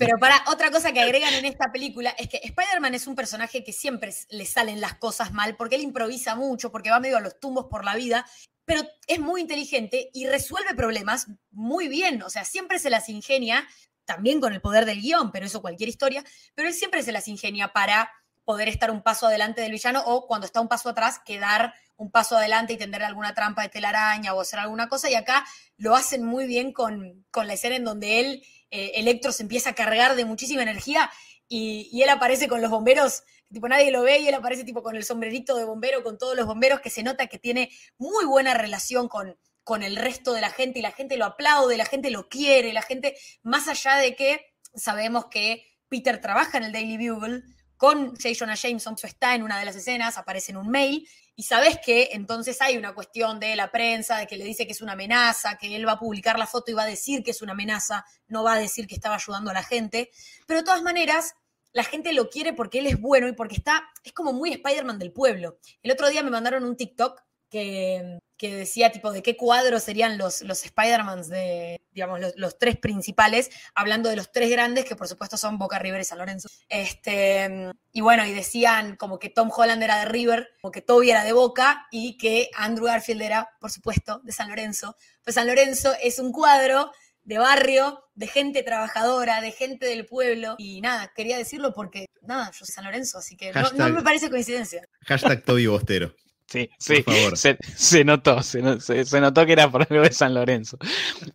Pero 0.00 0.16
para 0.18 0.42
otra 0.46 0.70
cosa 0.70 0.92
que 0.92 1.00
agregan 1.02 1.34
en 1.34 1.44
esta 1.44 1.70
película 1.70 2.14
es 2.16 2.26
que 2.26 2.40
Spider-Man 2.42 2.94
es 2.94 3.06
un 3.06 3.14
personaje 3.14 3.62
que 3.62 3.74
siempre 3.74 4.14
le 4.30 4.46
salen 4.46 4.80
las 4.80 4.94
cosas 4.94 5.34
mal, 5.34 5.56
porque 5.56 5.74
él 5.74 5.82
improvisa 5.82 6.34
mucho, 6.36 6.72
porque 6.72 6.90
va 6.90 7.00
medio 7.00 7.18
a 7.18 7.20
los 7.20 7.38
tumbos 7.38 7.66
por 7.66 7.84
la 7.84 7.94
vida, 7.94 8.24
pero 8.64 8.80
es 9.06 9.20
muy 9.20 9.42
inteligente 9.42 10.08
y 10.14 10.26
resuelve 10.26 10.74
problemas 10.74 11.26
muy 11.50 11.88
bien. 11.88 12.22
O 12.22 12.30
sea, 12.30 12.46
siempre 12.46 12.78
se 12.78 12.88
las 12.88 13.10
ingenia, 13.10 13.68
también 14.06 14.40
con 14.40 14.54
el 14.54 14.62
poder 14.62 14.86
del 14.86 15.02
guion, 15.02 15.32
pero 15.32 15.44
eso 15.44 15.60
cualquier 15.60 15.90
historia, 15.90 16.24
pero 16.54 16.66
él 16.66 16.72
siempre 16.72 17.02
se 17.02 17.12
las 17.12 17.28
ingenia 17.28 17.74
para 17.74 18.10
poder 18.46 18.68
estar 18.68 18.90
un 18.90 19.02
paso 19.02 19.26
adelante 19.26 19.60
del 19.60 19.72
villano 19.72 20.02
o 20.06 20.26
cuando 20.26 20.46
está 20.46 20.62
un 20.62 20.68
paso 20.68 20.88
atrás, 20.88 21.20
quedar 21.26 21.74
un 21.98 22.10
paso 22.10 22.38
adelante 22.38 22.72
y 22.72 22.78
tender 22.78 23.02
alguna 23.02 23.34
trampa 23.34 23.60
de 23.60 23.68
telaraña 23.68 24.32
o 24.32 24.40
hacer 24.40 24.60
alguna 24.60 24.88
cosa. 24.88 25.10
Y 25.10 25.14
acá 25.14 25.44
lo 25.76 25.94
hacen 25.94 26.24
muy 26.24 26.46
bien 26.46 26.72
con, 26.72 27.26
con 27.30 27.46
la 27.46 27.52
escena 27.52 27.76
en 27.76 27.84
donde 27.84 28.20
él 28.20 28.42
eh, 28.70 28.92
Electro 28.94 29.32
se 29.32 29.42
empieza 29.42 29.70
a 29.70 29.74
cargar 29.74 30.16
de 30.16 30.24
muchísima 30.24 30.62
energía 30.62 31.10
y, 31.48 32.00
él 32.02 32.08
aparece 32.08 32.46
con 32.46 32.62
los 32.62 32.70
bomberos, 32.70 33.24
tipo 33.52 33.68
nadie 33.68 33.90
lo 33.90 34.02
ve 34.02 34.20
y 34.20 34.28
él 34.28 34.34
aparece 34.34 34.62
tipo 34.62 34.82
con 34.82 34.94
el 34.94 35.04
sombrerito 35.04 35.56
de 35.56 35.64
bombero, 35.64 36.04
con 36.04 36.16
todos 36.16 36.36
los 36.36 36.46
bomberos, 36.46 36.80
que 36.80 36.90
se 36.90 37.02
nota 37.02 37.26
que 37.26 37.38
tiene 37.38 37.70
muy 37.98 38.24
buena 38.24 38.54
relación 38.54 39.08
con, 39.08 39.36
con 39.64 39.82
el 39.82 39.96
resto 39.96 40.32
de 40.32 40.40
la 40.40 40.50
gente 40.50 40.78
y 40.78 40.82
la 40.82 40.92
gente 40.92 41.16
lo 41.16 41.24
aplaude, 41.24 41.76
la 41.76 41.84
gente 41.84 42.10
lo 42.10 42.28
quiere, 42.28 42.72
la 42.72 42.82
gente, 42.82 43.16
más 43.42 43.66
allá 43.66 43.96
de 43.96 44.14
que 44.14 44.54
sabemos 44.74 45.26
que 45.26 45.66
Peter 45.88 46.20
trabaja 46.20 46.58
en 46.58 46.64
el 46.64 46.72
Daily 46.72 47.08
Bugle 47.08 47.42
con 47.76 48.10
J. 48.10 48.28
Jonah 48.38 48.54
Jameson, 48.54 48.94
eso 48.94 49.06
está 49.06 49.34
en 49.34 49.42
una 49.42 49.58
de 49.58 49.64
las 49.64 49.74
escenas, 49.74 50.18
aparece 50.18 50.52
en 50.52 50.58
un 50.58 50.68
mail, 50.68 51.08
y 51.40 51.42
sabes 51.42 51.78
que 51.82 52.10
entonces 52.12 52.60
hay 52.60 52.76
una 52.76 52.92
cuestión 52.92 53.40
de 53.40 53.56
la 53.56 53.70
prensa, 53.70 54.18
de 54.18 54.26
que 54.26 54.36
le 54.36 54.44
dice 54.44 54.66
que 54.66 54.72
es 54.72 54.82
una 54.82 54.92
amenaza, 54.92 55.56
que 55.56 55.74
él 55.74 55.88
va 55.88 55.92
a 55.92 55.98
publicar 55.98 56.38
la 56.38 56.46
foto 56.46 56.70
y 56.70 56.74
va 56.74 56.82
a 56.82 56.86
decir 56.86 57.22
que 57.22 57.30
es 57.30 57.40
una 57.40 57.52
amenaza, 57.52 58.04
no 58.28 58.44
va 58.44 58.52
a 58.52 58.58
decir 58.58 58.86
que 58.86 58.94
estaba 58.94 59.14
ayudando 59.14 59.50
a 59.50 59.54
la 59.54 59.62
gente, 59.62 60.10
pero 60.46 60.60
de 60.60 60.66
todas 60.66 60.82
maneras 60.82 61.32
la 61.72 61.82
gente 61.82 62.12
lo 62.12 62.28
quiere 62.28 62.52
porque 62.52 62.80
él 62.80 62.88
es 62.88 63.00
bueno 63.00 63.26
y 63.26 63.32
porque 63.32 63.54
está, 63.54 63.88
es 64.04 64.12
como 64.12 64.34
muy 64.34 64.52
Spider-Man 64.52 64.98
del 64.98 65.12
pueblo. 65.12 65.56
El 65.82 65.92
otro 65.92 66.10
día 66.10 66.22
me 66.22 66.28
mandaron 66.28 66.62
un 66.62 66.76
TikTok 66.76 67.22
que, 67.48 68.18
que 68.40 68.56
decía 68.56 68.90
tipo 68.90 69.12
de 69.12 69.22
qué 69.22 69.36
cuadros 69.36 69.82
serían 69.82 70.16
los, 70.16 70.40
los 70.40 70.64
Spider-Mans 70.64 71.28
de, 71.28 71.82
digamos, 71.92 72.20
los, 72.20 72.32
los 72.36 72.58
tres 72.58 72.78
principales, 72.78 73.50
hablando 73.74 74.08
de 74.08 74.16
los 74.16 74.32
tres 74.32 74.50
grandes, 74.50 74.86
que 74.86 74.96
por 74.96 75.08
supuesto 75.08 75.36
son 75.36 75.58
Boca, 75.58 75.78
River 75.78 76.00
y 76.00 76.04
San 76.04 76.16
Lorenzo. 76.16 76.48
Este, 76.70 77.70
y 77.92 78.00
bueno, 78.00 78.24
y 78.24 78.32
decían 78.32 78.96
como 78.96 79.18
que 79.18 79.28
Tom 79.28 79.50
Holland 79.54 79.82
era 79.82 79.98
de 79.98 80.06
River, 80.06 80.48
como 80.62 80.72
que 80.72 80.80
Toby 80.80 81.10
era 81.10 81.22
de 81.22 81.34
Boca 81.34 81.86
y 81.90 82.16
que 82.16 82.48
Andrew 82.56 82.86
Garfield 82.86 83.20
era, 83.20 83.50
por 83.60 83.70
supuesto, 83.70 84.22
de 84.24 84.32
San 84.32 84.48
Lorenzo. 84.48 84.96
Pues 85.22 85.34
San 85.34 85.46
Lorenzo 85.46 85.92
es 86.02 86.18
un 86.18 86.32
cuadro 86.32 86.92
de 87.24 87.36
barrio, 87.36 88.04
de 88.14 88.26
gente 88.26 88.62
trabajadora, 88.62 89.42
de 89.42 89.52
gente 89.52 89.84
del 89.84 90.06
pueblo. 90.06 90.54
Y 90.56 90.80
nada, 90.80 91.12
quería 91.14 91.36
decirlo 91.36 91.74
porque, 91.74 92.06
nada, 92.22 92.50
yo 92.52 92.64
soy 92.64 92.72
San 92.72 92.86
Lorenzo, 92.86 93.18
así 93.18 93.36
que 93.36 93.52
no, 93.52 93.70
no 93.72 93.90
me 93.90 94.02
parece 94.02 94.30
coincidencia. 94.30 94.82
Hashtag 95.02 95.44
Toby 95.44 95.66
Bostero. 95.66 96.14
Sí, 96.50 96.68
sí. 96.78 97.04
Se, 97.34 97.56
se 97.76 98.04
notó, 98.04 98.42
se, 98.42 98.80
se- 98.80 99.20
notó 99.20 99.46
que 99.46 99.52
era 99.52 99.70
por 99.70 99.86
algo 99.88 100.02
de 100.02 100.12
San 100.12 100.34
Lorenzo. 100.34 100.78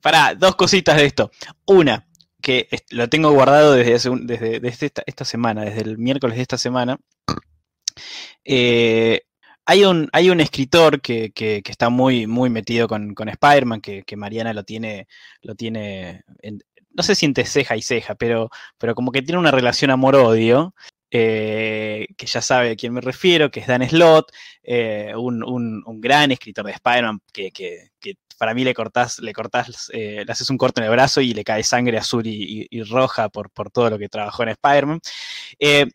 Para, 0.02 0.36
dos 0.36 0.56
cositas 0.56 0.98
de 0.98 1.06
esto. 1.06 1.32
Una, 1.66 2.06
que 2.42 2.68
lo 2.90 3.08
tengo 3.10 3.32
guardado 3.32 3.74
desde, 3.74 3.96
hace 3.96 4.10
un- 4.10 4.28
desde, 4.28 4.60
desde 4.60 4.86
esta, 4.88 5.04
esta 5.06 5.24
semana, 5.26 5.64
desde 5.64 5.82
el 5.82 5.98
miércoles 5.98 6.36
de 6.36 6.42
esta 6.42 6.58
semana. 6.58 7.00
Eh, 8.44 9.22
hay 9.66 9.84
un, 9.86 10.10
hay 10.14 10.30
un 10.30 10.40
escritor 10.42 11.02
que, 11.02 11.32
que- 11.32 11.62
que 11.64 11.72
está 11.72 11.90
muy, 11.90 12.28
muy 12.28 12.50
metido 12.50 12.88
con, 12.88 13.14
con 13.16 13.30
Spider-Man, 13.30 13.82
que, 13.82 14.04
que 14.04 14.16
Mariana 14.18 14.54
lo 14.54 14.64
tiene, 14.64 15.08
lo 15.42 15.56
tiene 15.56 16.24
en- 16.42 16.60
no 16.92 17.04
sé 17.04 17.16
si 17.16 17.26
entre 17.26 17.46
ceja 17.46 17.76
y 17.76 17.82
ceja, 17.82 18.16
pero, 18.16 18.50
pero 18.78 18.96
como 18.96 19.12
que 19.12 19.22
tiene 19.22 19.40
una 19.40 19.52
relación 19.52 19.92
amor-odio, 19.92 20.74
eh, 21.18 22.08
que 22.18 22.26
ya 22.26 22.42
sabe 22.42 22.72
a 22.72 22.76
quién 22.76 22.94
me 22.94 23.00
refiero, 23.02 23.50
que 23.50 23.62
es 23.62 23.68
Dan 23.68 23.88
Slott, 23.88 24.32
eh, 24.64 25.14
un, 25.16 25.44
un- 25.44 25.84
gran 26.02 26.32
escritor 26.32 26.66
de 26.66 26.74
Spider-Man 26.74 27.22
que, 27.32 27.52
que- 27.52 27.90
para 28.38 28.54
mí 28.54 28.66
le 28.66 28.74
cortás, 28.74 29.20
le 29.20 29.32
cortás, 29.32 29.90
eh, 29.94 30.24
le 30.26 30.32
haces 30.32 30.50
un 30.50 30.58
corte 30.58 30.82
en 30.82 30.86
el 30.86 30.92
brazo 30.92 31.22
y 31.22 31.34
le 31.34 31.46
cae 31.46 31.64
sangre 31.64 31.98
azul 31.98 32.24
y, 32.28 32.68
roja 32.84 33.30
por, 33.30 33.50
por 33.50 33.72
todo 33.72 33.90
lo 33.90 33.98
que 33.98 34.10
trabajó 34.10 34.44
en 34.44 34.50
Spider-Man. 34.50 35.00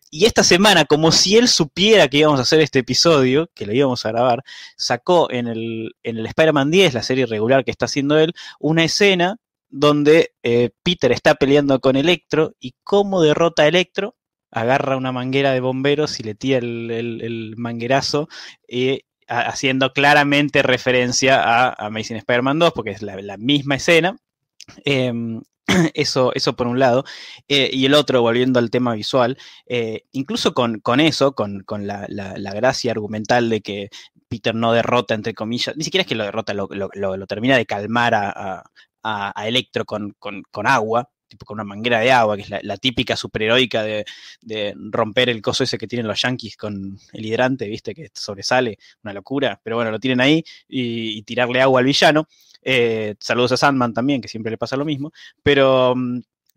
Y 0.09 0.25
esta 0.25 0.43
semana, 0.43 0.85
como 0.85 1.11
si 1.11 1.37
él 1.37 1.47
supiera 1.47 2.07
que 2.07 2.17
íbamos 2.17 2.39
a 2.39 2.43
hacer 2.43 2.59
este 2.61 2.79
episodio, 2.79 3.47
que 3.53 3.67
lo 3.67 3.73
íbamos 3.73 4.03
a 4.07 4.09
grabar, 4.11 4.43
sacó 4.75 5.29
en 5.31 5.47
el, 5.47 5.95
en 6.01 6.17
el 6.17 6.25
Spider-Man 6.25 6.71
10, 6.71 6.95
la 6.95 7.03
serie 7.03 7.27
regular 7.27 7.63
que 7.63 7.69
está 7.71 7.85
haciendo 7.85 8.17
él, 8.17 8.33
una 8.59 8.83
escena 8.85 9.37
donde 9.69 10.33
Peter 10.83 11.11
está 11.11 11.35
peleando 11.35 11.79
con 11.79 11.95
Electro 11.95 12.55
y 12.59 12.73
cómo 12.83 13.21
derrota 13.21 13.63
a 13.63 13.67
Electro, 13.67 14.15
agarra 14.51 14.97
una 14.97 15.11
manguera 15.11 15.51
de 15.53 15.59
bomberos 15.61 16.19
y 16.19 16.23
le 16.23 16.35
tira 16.35 16.57
el, 16.59 16.91
el- 16.91 17.21
el 17.21 17.55
manguerazo, 17.57 18.27
eh, 18.67 19.01
a- 19.27 19.41
haciendo 19.49 19.93
claramente 19.93 20.61
referencia 20.63 21.41
a 21.41 21.73
Amazing 21.87 22.17
Spider-Man 22.17 22.59
2, 22.59 22.73
porque 22.73 22.91
es 22.91 23.01
la, 23.01 23.37
misma 23.37 23.75
escena. 23.75 24.17
Em, 24.85 25.41
eso, 25.93 26.33
por 26.55 26.67
un 26.67 26.79
lado. 26.79 27.03
Eh, 27.47 27.69
y 27.73 27.85
el 27.85 27.93
otro, 27.93 28.21
volviendo 28.21 28.59
al 28.59 28.69
tema 28.71 28.93
visual, 28.95 29.37
eh, 29.67 30.03
incluso 30.11 30.53
con, 30.53 30.81
eso, 30.99 31.33
con, 31.33 31.63
la, 31.87 32.53
gracia 32.53 32.91
argumental 32.91 33.49
de 33.49 33.61
que 33.61 33.89
Peter 34.27 34.55
no 34.55 34.73
derrota, 34.73 35.13
entre 35.13 35.33
comillas, 35.33 35.75
ni 35.77 35.83
siquiera 35.83 36.01
es 36.03 36.07
que 36.07 36.15
lo 36.15 36.23
derrota, 36.25 36.53
lo, 36.53 36.67
termina 37.27 37.57
de 37.57 37.65
calmar 37.65 38.13
a, 38.15 38.29
a- 38.31 38.63
a- 39.03 39.33
a 39.41 39.47
Electro 39.47 39.85
con 39.85 40.15
agua, 40.67 41.09
tipo 41.31 41.45
con 41.45 41.55
una 41.55 41.63
manguera 41.63 41.99
de 41.99 42.11
agua, 42.11 42.35
que 42.35 42.43
es 42.43 42.49
la, 42.49 42.77
típica 42.77 43.15
superheroica 43.15 43.83
de, 43.83 44.05
de 44.41 44.73
romper 44.91 45.29
el 45.29 45.41
coso 45.41 45.63
ese 45.63 45.77
que 45.77 45.87
tienen 45.87 46.07
los 46.07 46.21
yankees 46.21 46.57
con 46.57 46.97
el 47.13 47.25
hidrante, 47.25 47.67
viste, 47.67 47.95
que 47.95 48.09
sobresale, 48.13 48.77
una 49.03 49.13
locura, 49.13 49.59
pero 49.63 49.77
bueno, 49.77 49.91
lo 49.91 49.99
tienen 49.99 50.21
ahí 50.21 50.43
y, 50.67 51.21
tirarle 51.23 51.61
agua 51.61 51.79
al 51.79 51.85
villano. 51.85 52.27
Eh, 52.63 53.15
saludos 53.19 53.53
a 53.53 53.57
Sandman 53.57 53.93
también, 53.93 54.21
que 54.21 54.27
siempre 54.27 54.51
le 54.51 54.57
pasa 54.57 54.75
lo 54.77 54.85
mismo, 54.85 55.11
pero 55.43 55.93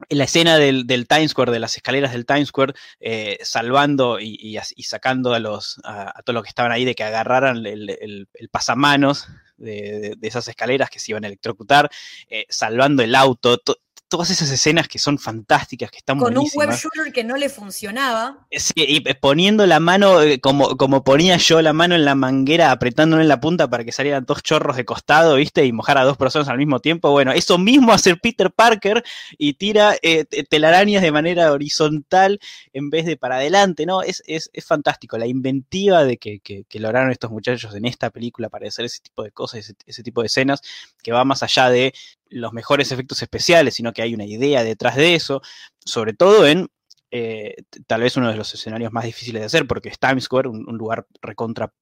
en 0.09 0.19
la 0.19 0.25
escena 0.25 0.59
del, 0.59 0.87
Times 1.09 1.31
Square, 1.31 1.53
de 1.53 1.61
las 1.61 1.77
escaleras 1.77 2.13
del 2.13 2.27
Times 2.27 2.49
Square, 2.49 2.75
eh, 3.01 3.39
salvando 3.43 4.19
y, 4.21 4.59
y 4.77 4.83
sacando 4.83 5.33
a 5.35 5.39
los 5.39 5.81
a, 5.85 6.19
a 6.19 6.23
todos 6.23 6.35
los 6.35 6.43
que 6.43 6.49
estaban 6.49 6.73
ahí 6.73 6.85
de 6.85 6.95
que 6.95 7.05
agarraran 7.05 7.65
el, 7.65 7.89
el- 7.91 8.29
pasamanos 8.51 9.29
de, 9.57 10.01
de- 10.01 10.15
de 10.19 10.29
esas 10.29 10.47
escaleras 10.49 10.91
que 10.91 10.99
se 10.99 11.13
iban 11.13 11.25
a 11.25 11.29
electrocutar, 11.29 11.91
eh, 12.29 12.45
salvando 12.49 13.03
el 13.03 13.15
auto, 13.15 13.59
to- 13.59 13.79
todas 14.15 14.31
esas 14.31 14.49
escenas 14.49 14.87
que 14.87 15.01
son 15.01 15.19
fantásticas, 15.19 15.91
que 15.91 15.99
están 15.99 16.19
Con 16.21 16.39
un 16.39 16.49
web 16.55 16.71
shooter 16.71 17.13
que 17.13 17.25
no 17.25 17.37
le 17.37 17.49
funcionaba. 17.49 18.47
Sí, 18.53 18.73
y 18.77 19.01
poniendo 19.15 19.67
la 19.67 19.81
mano, 19.81 20.23
eh, 20.23 20.39
como, 20.39 20.77
como 20.77 21.03
ponía 21.03 21.37
yo 21.37 21.61
la 21.63 21.73
mano 21.73 21.97
en 21.97 22.05
la 22.05 22.15
manguera, 22.15 22.71
apretándole 22.71 23.23
en 23.23 23.29
la 23.29 23.41
punta 23.41 23.69
para 23.69 23.83
que 23.83 23.91
salieran 23.91 24.25
dos 24.25 24.41
chorros 24.45 24.77
de 24.77 24.85
costado, 24.85 25.35
¿viste? 25.35 25.65
Y 25.67 25.73
mojar 25.73 25.99
a 25.99 26.05
dos 26.05 26.17
personas 26.17 26.49
al 26.49 26.59
mismo 26.59 26.79
tiempo. 26.79 27.11
Bueno, 27.11 27.33
eso 27.33 27.59
mismo 27.59 27.93
hace 27.93 28.15
Peter 28.15 28.53
Parker 28.53 29.03
y 29.37 29.55
tira 29.55 29.97
eh, 30.01 30.25
te- 30.27 30.45
telarañas 30.45 31.03
de 31.03 31.11
manera 31.11 31.51
horizontal 31.51 32.39
en 32.73 32.91
vez 32.91 33.07
de 33.07 33.17
para 33.17 33.35
adelante, 33.39 33.85
¿no? 33.85 34.03
Es, 34.03 34.23
es, 34.29 34.49
es 34.53 34.65
fantástico. 34.65 35.19
La 35.19 35.27
inventiva 35.27 36.05
de 36.05 36.19
que, 36.19 36.39
que- 36.39 36.63
que 36.69 36.79
lograron 36.79 37.11
estos 37.11 37.33
muchachos 37.33 37.75
en 37.75 37.85
esta 37.85 38.11
película 38.11 38.49
para 38.49 38.69
hacer 38.69 38.85
ese 38.85 39.01
tipo 39.01 39.25
de 39.25 39.33
cosas, 39.33 39.59
ese, 39.59 39.75
ese 39.87 40.05
tipo 40.05 40.21
de 40.21 40.29
escenas, 40.29 40.61
que 41.03 41.11
va 41.11 41.25
más 41.25 41.43
allá 41.43 41.69
de 41.69 41.93
los 42.35 42.53
mejores 42.53 42.91
efectos 42.93 43.23
especiales, 43.23 43.75
sino 43.75 43.93
que 43.93 44.03
hay 44.03 44.15
una 44.15 44.25
idea 44.27 44.65
detrás 44.65 44.97
de 44.97 45.15
eso, 45.15 45.41
sobre 45.85 46.15
todo 46.15 46.47
en 46.47 46.69
eh, 47.17 47.55
tal 47.87 48.01
vez 48.01 48.17
uno 48.17 48.29
de 48.29 48.37
los 48.37 48.53
escenarios 48.55 48.93
más 48.93 49.05
difíciles 49.05 49.41
de 49.41 49.47
hacer, 49.47 49.69
porque 49.69 49.89
es 49.89 50.01
Times 50.01 50.25
Square, 50.25 50.49
un, 50.49 50.77
lugar 50.77 51.07
recontra 51.23 51.73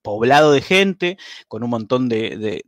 poblado 0.00 0.50
de 0.50 0.62
gente, 0.62 1.18
con 1.46 1.62
un 1.62 1.68
montón 1.68 2.08
de, 2.08 2.62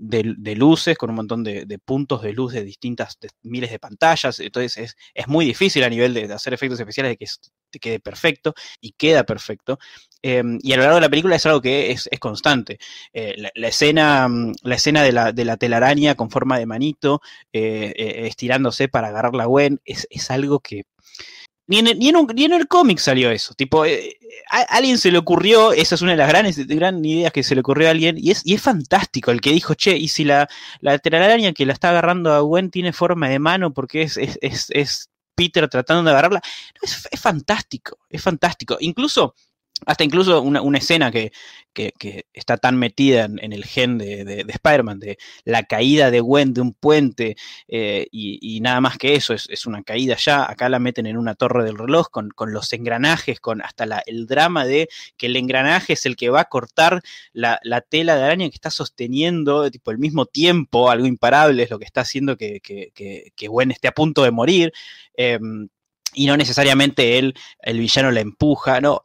luces, 0.55 0.99
con 0.99 1.09
un 1.09 1.17
montón 1.17 1.43
de, 1.43 1.79
puntos 1.83 2.21
de 2.21 2.35
luz 2.35 2.53
de 2.53 2.63
distintas 2.63 3.17
miles 3.43 3.71
de 3.71 3.79
pantallas. 3.79 4.39
Entonces 4.39 4.95
es, 5.15 5.29
muy 5.29 5.47
difícil 5.47 5.83
a 5.83 5.89
nivel 5.89 6.13
de, 6.13 6.31
hacer 6.31 6.53
efectos 6.53 6.79
especiales 6.79 7.13
de 7.13 7.17
que 7.17 7.79
quede 7.81 8.01
perfecto 8.01 8.53
y 8.83 8.93
queda 8.93 9.25
perfecto. 9.25 9.79
Em, 10.21 10.59
y 10.61 10.75
a 10.75 10.77
lo 10.77 10.83
largo 10.83 10.97
de 10.97 11.01
la 11.01 11.09
película 11.09 11.37
es 11.37 11.47
algo 11.47 11.63
que 11.63 11.91
es, 11.91 12.07
constante. 12.19 12.79
Eh, 13.15 13.35
la, 13.55 13.69
escena, 13.69 14.29
mm, 14.29 14.53
la 14.65 14.75
escena 14.75 15.03
de 15.03 15.13
la, 15.13 15.33
de 15.33 15.47
la 15.47 15.57
telaraña 15.57 16.17
con 16.17 16.31
forma 16.31 16.59
de 16.59 16.67
manito, 16.67 17.23
eh, 17.51 17.95
estirándose 18.27 18.89
para 18.89 19.09
agarrar 19.09 19.35
la 19.35 19.47
Gwen, 19.47 19.81
es, 19.87 20.07
es 20.11 20.31
algo 20.31 20.61
que 20.61 20.85
ni 21.71 21.79
en, 21.79 22.55
el, 22.55 22.67
cómic 22.67 22.99
salió 22.99 23.31
eso. 23.31 23.55
Tipo, 23.55 23.85
eh, 23.85 24.19
a, 24.51 24.63
alguien 24.63 24.99
se 24.99 25.13
le 25.13 25.19
ocurrió, 25.19 25.73
esa 25.73 25.95
es 25.95 26.03
una 26.03 26.13
de 26.13 26.17
las 26.17 26.29
grandes, 26.29 26.67
grandes 26.67 27.13
ideas 27.13 27.33
que 27.33 27.45
se 27.45 27.55
le 27.55 27.61
ocurrió 27.61 27.87
a 27.87 27.93
alguien, 27.93 28.17
y 28.19 28.33
es, 28.33 28.43
y 28.45 28.55
es 28.55 28.61
fantástico 28.63 29.31
el 29.31 29.41
que 29.41 29.53
dijo, 29.53 29.75
che, 29.75 29.97
y 29.97 30.09
si 30.09 30.25
la, 30.25 30.49
la 30.81 30.99
telaraña 30.99 31.53
que 31.53 31.65
la 31.67 31.73
está 31.73 31.91
agarrando 31.91 32.33
a 32.33 32.41
Gwen 32.41 32.71
tiene 32.71 32.93
forma 32.93 33.29
de 33.29 33.39
mano 33.39 33.73
porque 33.73 34.03
es, 34.03 34.19
es, 34.19 35.11
Peter 35.37 35.69
tratando 35.69 36.03
de 36.03 36.11
agarrarla, 36.11 36.43
es, 36.83 37.09
es 37.09 37.21
fantástico, 37.21 37.99
es 38.09 38.21
fantástico. 38.21 38.77
Incluso 38.81 39.37
hasta 39.87 40.05
incluso 40.05 40.43
una, 40.43 40.79
escena 40.79 41.11
que, 41.11 41.33
está 42.35 42.57
tan 42.59 42.77
metida 42.77 43.25
en, 43.25 43.53
el 43.53 43.65
gen 43.65 43.97
de, 43.99 44.45
Spider-Man, 44.49 44.99
de 44.99 45.19
la 45.45 45.63
caída 45.63 46.11
de 46.11 46.21
Gwen 46.21 46.53
de 46.53 46.61
un 46.61 46.75
puente 46.75 47.37
eh, 47.69 48.07
y, 48.11 48.61
nada 48.61 48.81
más 48.81 48.99
que 48.99 49.15
eso, 49.15 49.33
es, 49.33 49.67
una 49.67 49.83
caída 49.83 50.17
ya. 50.17 50.51
Acá 50.51 50.69
la 50.69 50.79
meten 50.79 51.07
en 51.07 51.17
una 51.17 51.35
torre 51.35 51.65
del 51.65 51.79
reloj 51.79 52.09
con, 52.11 52.33
los 52.53 52.73
engranajes, 52.73 53.41
con 53.41 53.63
hasta 53.63 53.85
el 54.07 54.27
drama 54.27 54.67
de 54.67 54.89
que 55.17 55.27
el 55.27 55.37
engranaje 55.37 55.95
es 55.95 56.07
el 56.07 56.17
que 56.17 56.31
va 56.31 56.41
a 56.41 56.45
cortar 56.45 57.03
la, 57.33 57.59
tela 57.89 58.17
de 58.17 58.25
araña 58.25 58.49
que 58.49 58.55
está 58.55 58.71
sosteniendo, 58.71 59.71
tipo, 59.71 59.91
al 59.91 59.99
mismo 59.99 60.27
tiempo, 60.27 60.91
algo 60.91 61.07
imparable 61.07 61.63
es 61.63 61.71
lo 61.71 61.79
que 61.79 61.85
está 61.85 62.03
haciendo 62.03 62.37
que, 62.37 62.61
Gwen 63.49 63.71
esté 63.71 63.89
a 63.89 63.93
punto 63.93 64.23
de 64.23 64.31
morir. 64.31 64.73
Em, 65.15 65.69
y 66.15 66.27
no 66.27 66.37
necesariamente 66.37 67.19
él, 67.19 67.35
el 67.61 67.79
villano 67.79 68.11
la 68.11 68.21
empuja, 68.21 68.81
no, 68.81 69.01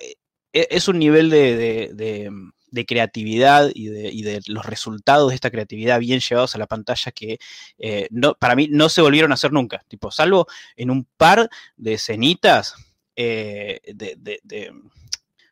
es 0.56 0.88
un 0.88 1.00
nivel 1.00 1.30
de, 1.30 2.86
creatividad 2.88 3.70
y 3.74 3.90
de, 3.90 4.42
los 4.48 4.66
resultados 4.66 5.30
de 5.30 5.36
esta 5.36 5.52
creatividad 5.52 6.00
bien 6.00 6.20
llevados 6.20 6.56
a 6.56 6.58
la 6.58 6.68
pantalla 6.68 7.12
que 7.12 7.40
eh, 7.78 8.08
no, 8.12 8.36
para 8.36 8.56
mí 8.56 8.68
no 8.70 8.90
se 8.90 9.02
volvieron 9.02 9.32
a 9.32 9.36
hacer 9.36 9.52
nunca. 9.52 9.84
Tipo, 9.88 10.12
salvo 10.12 10.48
en 10.76 10.92
un 10.92 11.06
par 11.18 11.50
de 11.78 11.94
escenitas 11.94 12.76
eh, 13.16 13.82
de, 13.86 14.72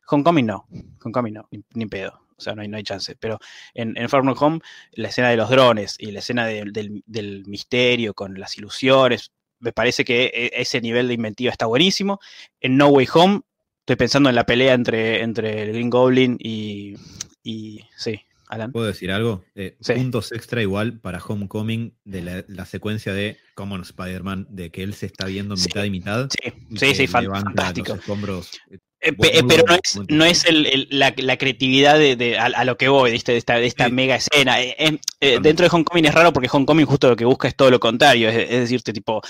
Homecoming 0.07 0.45
no, 0.45 0.67
Homecoming 1.03 1.33
no, 1.33 1.49
ni, 1.73 1.85
pedo. 1.87 2.21
O 2.37 2.41
sea, 2.41 2.55
no 2.55 2.61
hay, 2.61 2.67
no 2.67 2.77
hay 2.77 2.83
chance. 2.83 3.15
Pero 3.19 3.39
en, 3.73 3.95
en 3.97 4.07
Home, 4.11 4.59
la 4.93 5.09
escena 5.09 5.29
de 5.29 5.37
los 5.37 5.49
drones 5.49 5.95
y 5.99 6.11
la 6.11 6.19
escena 6.19 6.45
del, 6.45 6.73
del 6.73 7.45
misterio 7.45 8.13
con 8.13 8.39
las 8.39 8.57
ilusiones, 8.57 9.31
me 9.59 9.71
parece 9.71 10.03
que 10.03 10.25
e, 10.25 10.61
ese 10.61 10.81
nivel 10.81 11.07
de 11.07 11.13
inventiva 11.13 11.51
está 11.51 11.65
buenísimo. 11.65 12.19
En 12.59 12.77
No 12.77 12.87
Way 12.87 13.07
Home 13.13 13.41
Estoy 13.83 13.97
pensando 13.97 14.29
en 14.29 14.35
la 14.35 14.45
pelea 14.45 14.75
entre, 14.75 15.21
entre 15.21 15.63
el 15.63 15.73
Green 15.73 15.89
Goblin 15.89 16.37
y, 16.39 16.95
y 17.43 17.81
sí, 17.97 18.21
Alan. 18.47 18.71
¿Puedo 18.71 18.87
decir 18.87 19.11
algo? 19.11 19.43
Eh, 19.55 19.75
puntos 19.93 20.31
extra 20.31 20.61
igual 20.61 20.99
para 20.99 21.19
Homecoming 21.19 21.93
de 22.05 22.45
la, 22.47 22.65
secuencia 22.65 23.11
de 23.11 23.35
Common 23.55 23.81
Spider-Man, 23.81 24.47
de 24.49 24.71
que 24.71 24.83
él 24.83 24.93
se 24.93 25.07
está 25.07 25.25
viendo 25.25 25.55
mitad 25.55 25.83
y 25.83 25.89
mitad. 25.89 26.29
Sí, 26.29 26.53
sí, 26.77 26.95
sí, 26.95 27.07
fantástico. 27.07 27.95
Eh, 27.95 27.99
eh, 28.71 28.77
pero 29.19 29.65
no 30.07 30.25
es, 30.25 30.45
la, 30.89 31.37
creatividad 31.37 31.97
de, 31.97 32.37
a, 32.37 32.63
lo 32.63 32.77
que 32.77 32.87
voy, 32.87 33.11
de 33.11 33.17
esta, 33.17 33.55
de 33.55 33.65
esta 33.65 33.89
mega 33.89 34.15
escena. 34.15 34.61
Eh, 34.61 34.99
dentro 35.41 35.67
de 35.67 35.75
Homecoming 35.75 36.05
es 36.05 36.13
raro 36.13 36.31
porque 36.31 36.49
Homecoming 36.51 36.85
justo 36.85 37.09
lo 37.09 37.15
que 37.15 37.25
busca 37.25 37.47
es 37.47 37.55
todo 37.55 37.69
lo 37.69 37.79
contrario, 37.79 38.29
es, 38.29 38.49
decirte, 38.49 38.93
tipo, 38.93 39.21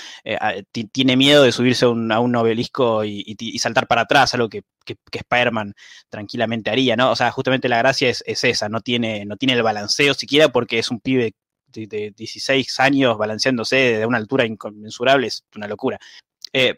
tiene 0.92 1.16
miedo 1.16 1.42
de 1.42 1.52
subirse 1.52 1.84
a 1.84 1.88
un, 1.88 2.36
obelisco 2.36 3.04
y, 3.04 3.58
saltar 3.58 3.86
para 3.86 4.02
atrás, 4.02 4.34
algo 4.34 4.48
que, 4.48 4.62
que, 4.84 4.96
Spider-Man 5.12 5.74
tranquilamente 6.08 6.70
haría, 6.70 6.96
¿no? 6.96 7.10
O 7.10 7.16
sea, 7.16 7.30
justamente 7.30 7.68
la 7.68 7.78
gracia 7.78 8.08
es, 8.10 8.22
esa, 8.26 8.68
no 8.68 8.80
tiene, 8.80 9.24
no 9.24 9.36
tiene 9.36 9.54
el 9.54 9.62
balanceo 9.62 10.14
siquiera 10.14 10.48
porque 10.48 10.78
es 10.78 10.90
un 10.90 11.00
pibe 11.00 11.34
de, 11.72 12.12
16 12.16 12.80
años 12.80 13.18
balanceándose 13.18 13.76
de 13.76 14.06
una 14.06 14.18
altura 14.18 14.46
inconmensurable, 14.46 15.26
es 15.26 15.44
una 15.56 15.66
locura. 15.66 15.98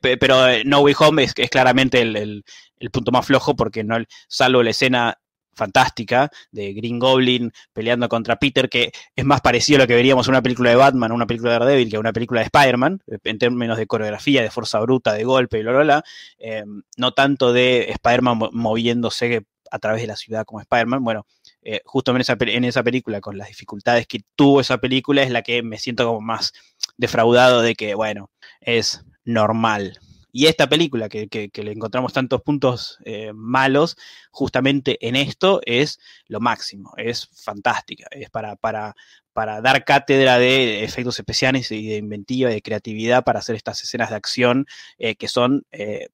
Pero 0.01 0.37
No 0.65 0.81
Way 0.81 0.95
Home 0.99 1.25
es, 1.25 1.33
es 1.37 1.51
claramente 1.51 2.01
el, 2.01 2.45
punto 2.93 3.13
más 3.13 3.27
flojo 3.27 3.55
porque 3.57 3.85
no, 3.85 3.97
salvo 4.29 4.63
la 4.63 4.71
escena 4.71 5.19
fantástica 5.57 6.31
de 6.53 6.75
Green 6.75 6.99
Goblin 6.99 7.51
peleando 7.73 8.09
contra 8.09 8.37
Peter, 8.37 8.69
que 8.69 8.93
es 9.17 9.25
más 9.25 9.41
parecido 9.41 9.79
a 9.79 9.83
lo 9.83 9.87
que 9.87 9.95
veríamos 9.95 10.29
en 10.29 10.33
una 10.33 10.43
película 10.43 10.71
de 10.71 10.77
Batman, 10.77 11.13
una 11.13 11.27
película 11.27 11.53
de 11.53 11.59
Daredevil, 11.59 11.91
que 11.91 11.99
una 11.99 12.13
película 12.13 12.41
de 12.41 12.45
Spider-Man, 12.47 13.03
en 13.25 13.39
términos 13.39 13.79
de 13.79 13.87
coreografía, 13.87 14.43
de 14.43 14.51
fuerza 14.51 14.79
bruta, 14.81 15.15
de 15.15 15.25
golpe 15.25 15.59
y 15.59 15.63
bla, 15.63 15.73
bla, 15.73 15.83
bla. 15.83 16.05
Em, 16.39 16.83
no 16.97 17.13
tanto 17.13 17.53
de 17.53 17.91
Spider-Man 17.91 18.51
moviéndose 18.53 19.47
a 19.71 19.79
través 19.79 20.03
de 20.03 20.09
la 20.09 20.17
ciudad 20.17 20.45
como 20.45 20.61
Spider-Man. 20.61 21.03
Bueno, 21.03 21.27
eh, 21.63 21.81
justo 21.85 22.15
en 22.15 22.65
esa 22.65 22.83
película, 22.85 23.21
con 23.21 23.39
las 23.39 23.49
dificultades 23.49 24.07
que 24.07 24.21
tuvo 24.37 24.61
esa 24.61 24.79
película, 24.79 25.23
es 25.23 25.31
la 25.31 25.43
que 25.43 25.63
me 25.63 25.79
siento 25.79 26.07
como 26.07 26.21
más 26.21 26.53
defraudado 26.97 27.63
de 27.63 27.75
que, 27.75 27.95
bueno, 27.95 28.31
es 28.61 29.05
normal, 29.27 29.99
y 30.37 30.49
esta 30.49 30.69
película, 30.69 31.09
que, 31.09 31.51
le 31.55 31.73
encontramos 31.73 32.13
tantos 32.13 32.43
puntos 32.43 32.99
eh, 33.07 33.33
malos, 33.33 33.97
justamente 34.31 34.99
en 35.09 35.17
esto 35.17 35.63
es 35.65 35.99
lo 36.27 36.41
máximo, 36.41 36.93
es 36.99 37.31
fantástica, 37.43 38.07
es 38.11 38.29
para, 38.29 38.55
para, 38.57 38.95
para 39.33 39.63
dar 39.63 39.87
cátedra 39.87 40.39
de 40.39 40.85
efectos 40.85 41.19
especiales 41.19 41.73
y 41.73 41.87
de 41.89 41.97
inventiva, 41.97 42.51
de 42.51 42.61
creatividad 42.61 43.25
para 43.25 43.39
hacer 43.39 43.57
estas 43.57 43.83
escenas 43.83 44.11
de 44.11 44.17
acción 44.17 44.67
eh, 44.99 45.17
que 45.17 45.27
son, 45.27 45.65
eh, 45.73 46.09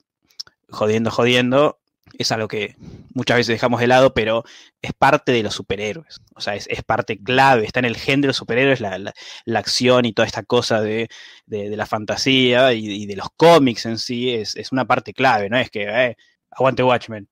jodiendo, 0.69 1.11
jodiendo, 1.11 1.81
es 2.19 2.33
algo 2.33 2.49
que 2.49 2.77
muchas 3.15 3.39
veces 3.39 3.55
dejamos 3.55 3.81
de 3.81 3.87
lado, 3.87 4.13
pero 4.15 4.45
es 4.81 4.93
parte 4.93 5.33
de 5.33 5.43
los 5.43 5.55
superhéroes. 5.55 6.21
O 6.35 6.41
sea, 6.41 6.55
es, 6.55 6.69
parte 6.85 7.23
clave, 7.23 7.65
está 7.65 7.79
en 7.79 7.87
el 7.87 7.97
género 7.97 8.23
de 8.23 8.27
los 8.29 8.37
superhéroes, 8.37 8.81
la, 8.81 9.13
acción 9.59 10.05
y 10.05 10.13
toda 10.13 10.27
esta 10.27 10.43
cosa 10.43 10.81
de, 10.81 11.09
la 11.47 11.87
fantasía 11.87 12.73
y, 12.73 13.07
de 13.07 13.17
los 13.17 13.29
cómics 13.37 13.87
en 13.87 13.99
sí, 13.99 14.31
es, 14.31 14.73
una 14.73 14.85
parte 14.85 15.13
clave, 15.13 15.49
¿no? 15.49 15.59
Es 15.59 15.71
que, 15.71 15.85
eh, 15.85 16.17
aguante 16.51 16.83
Watchmen. 16.83 17.29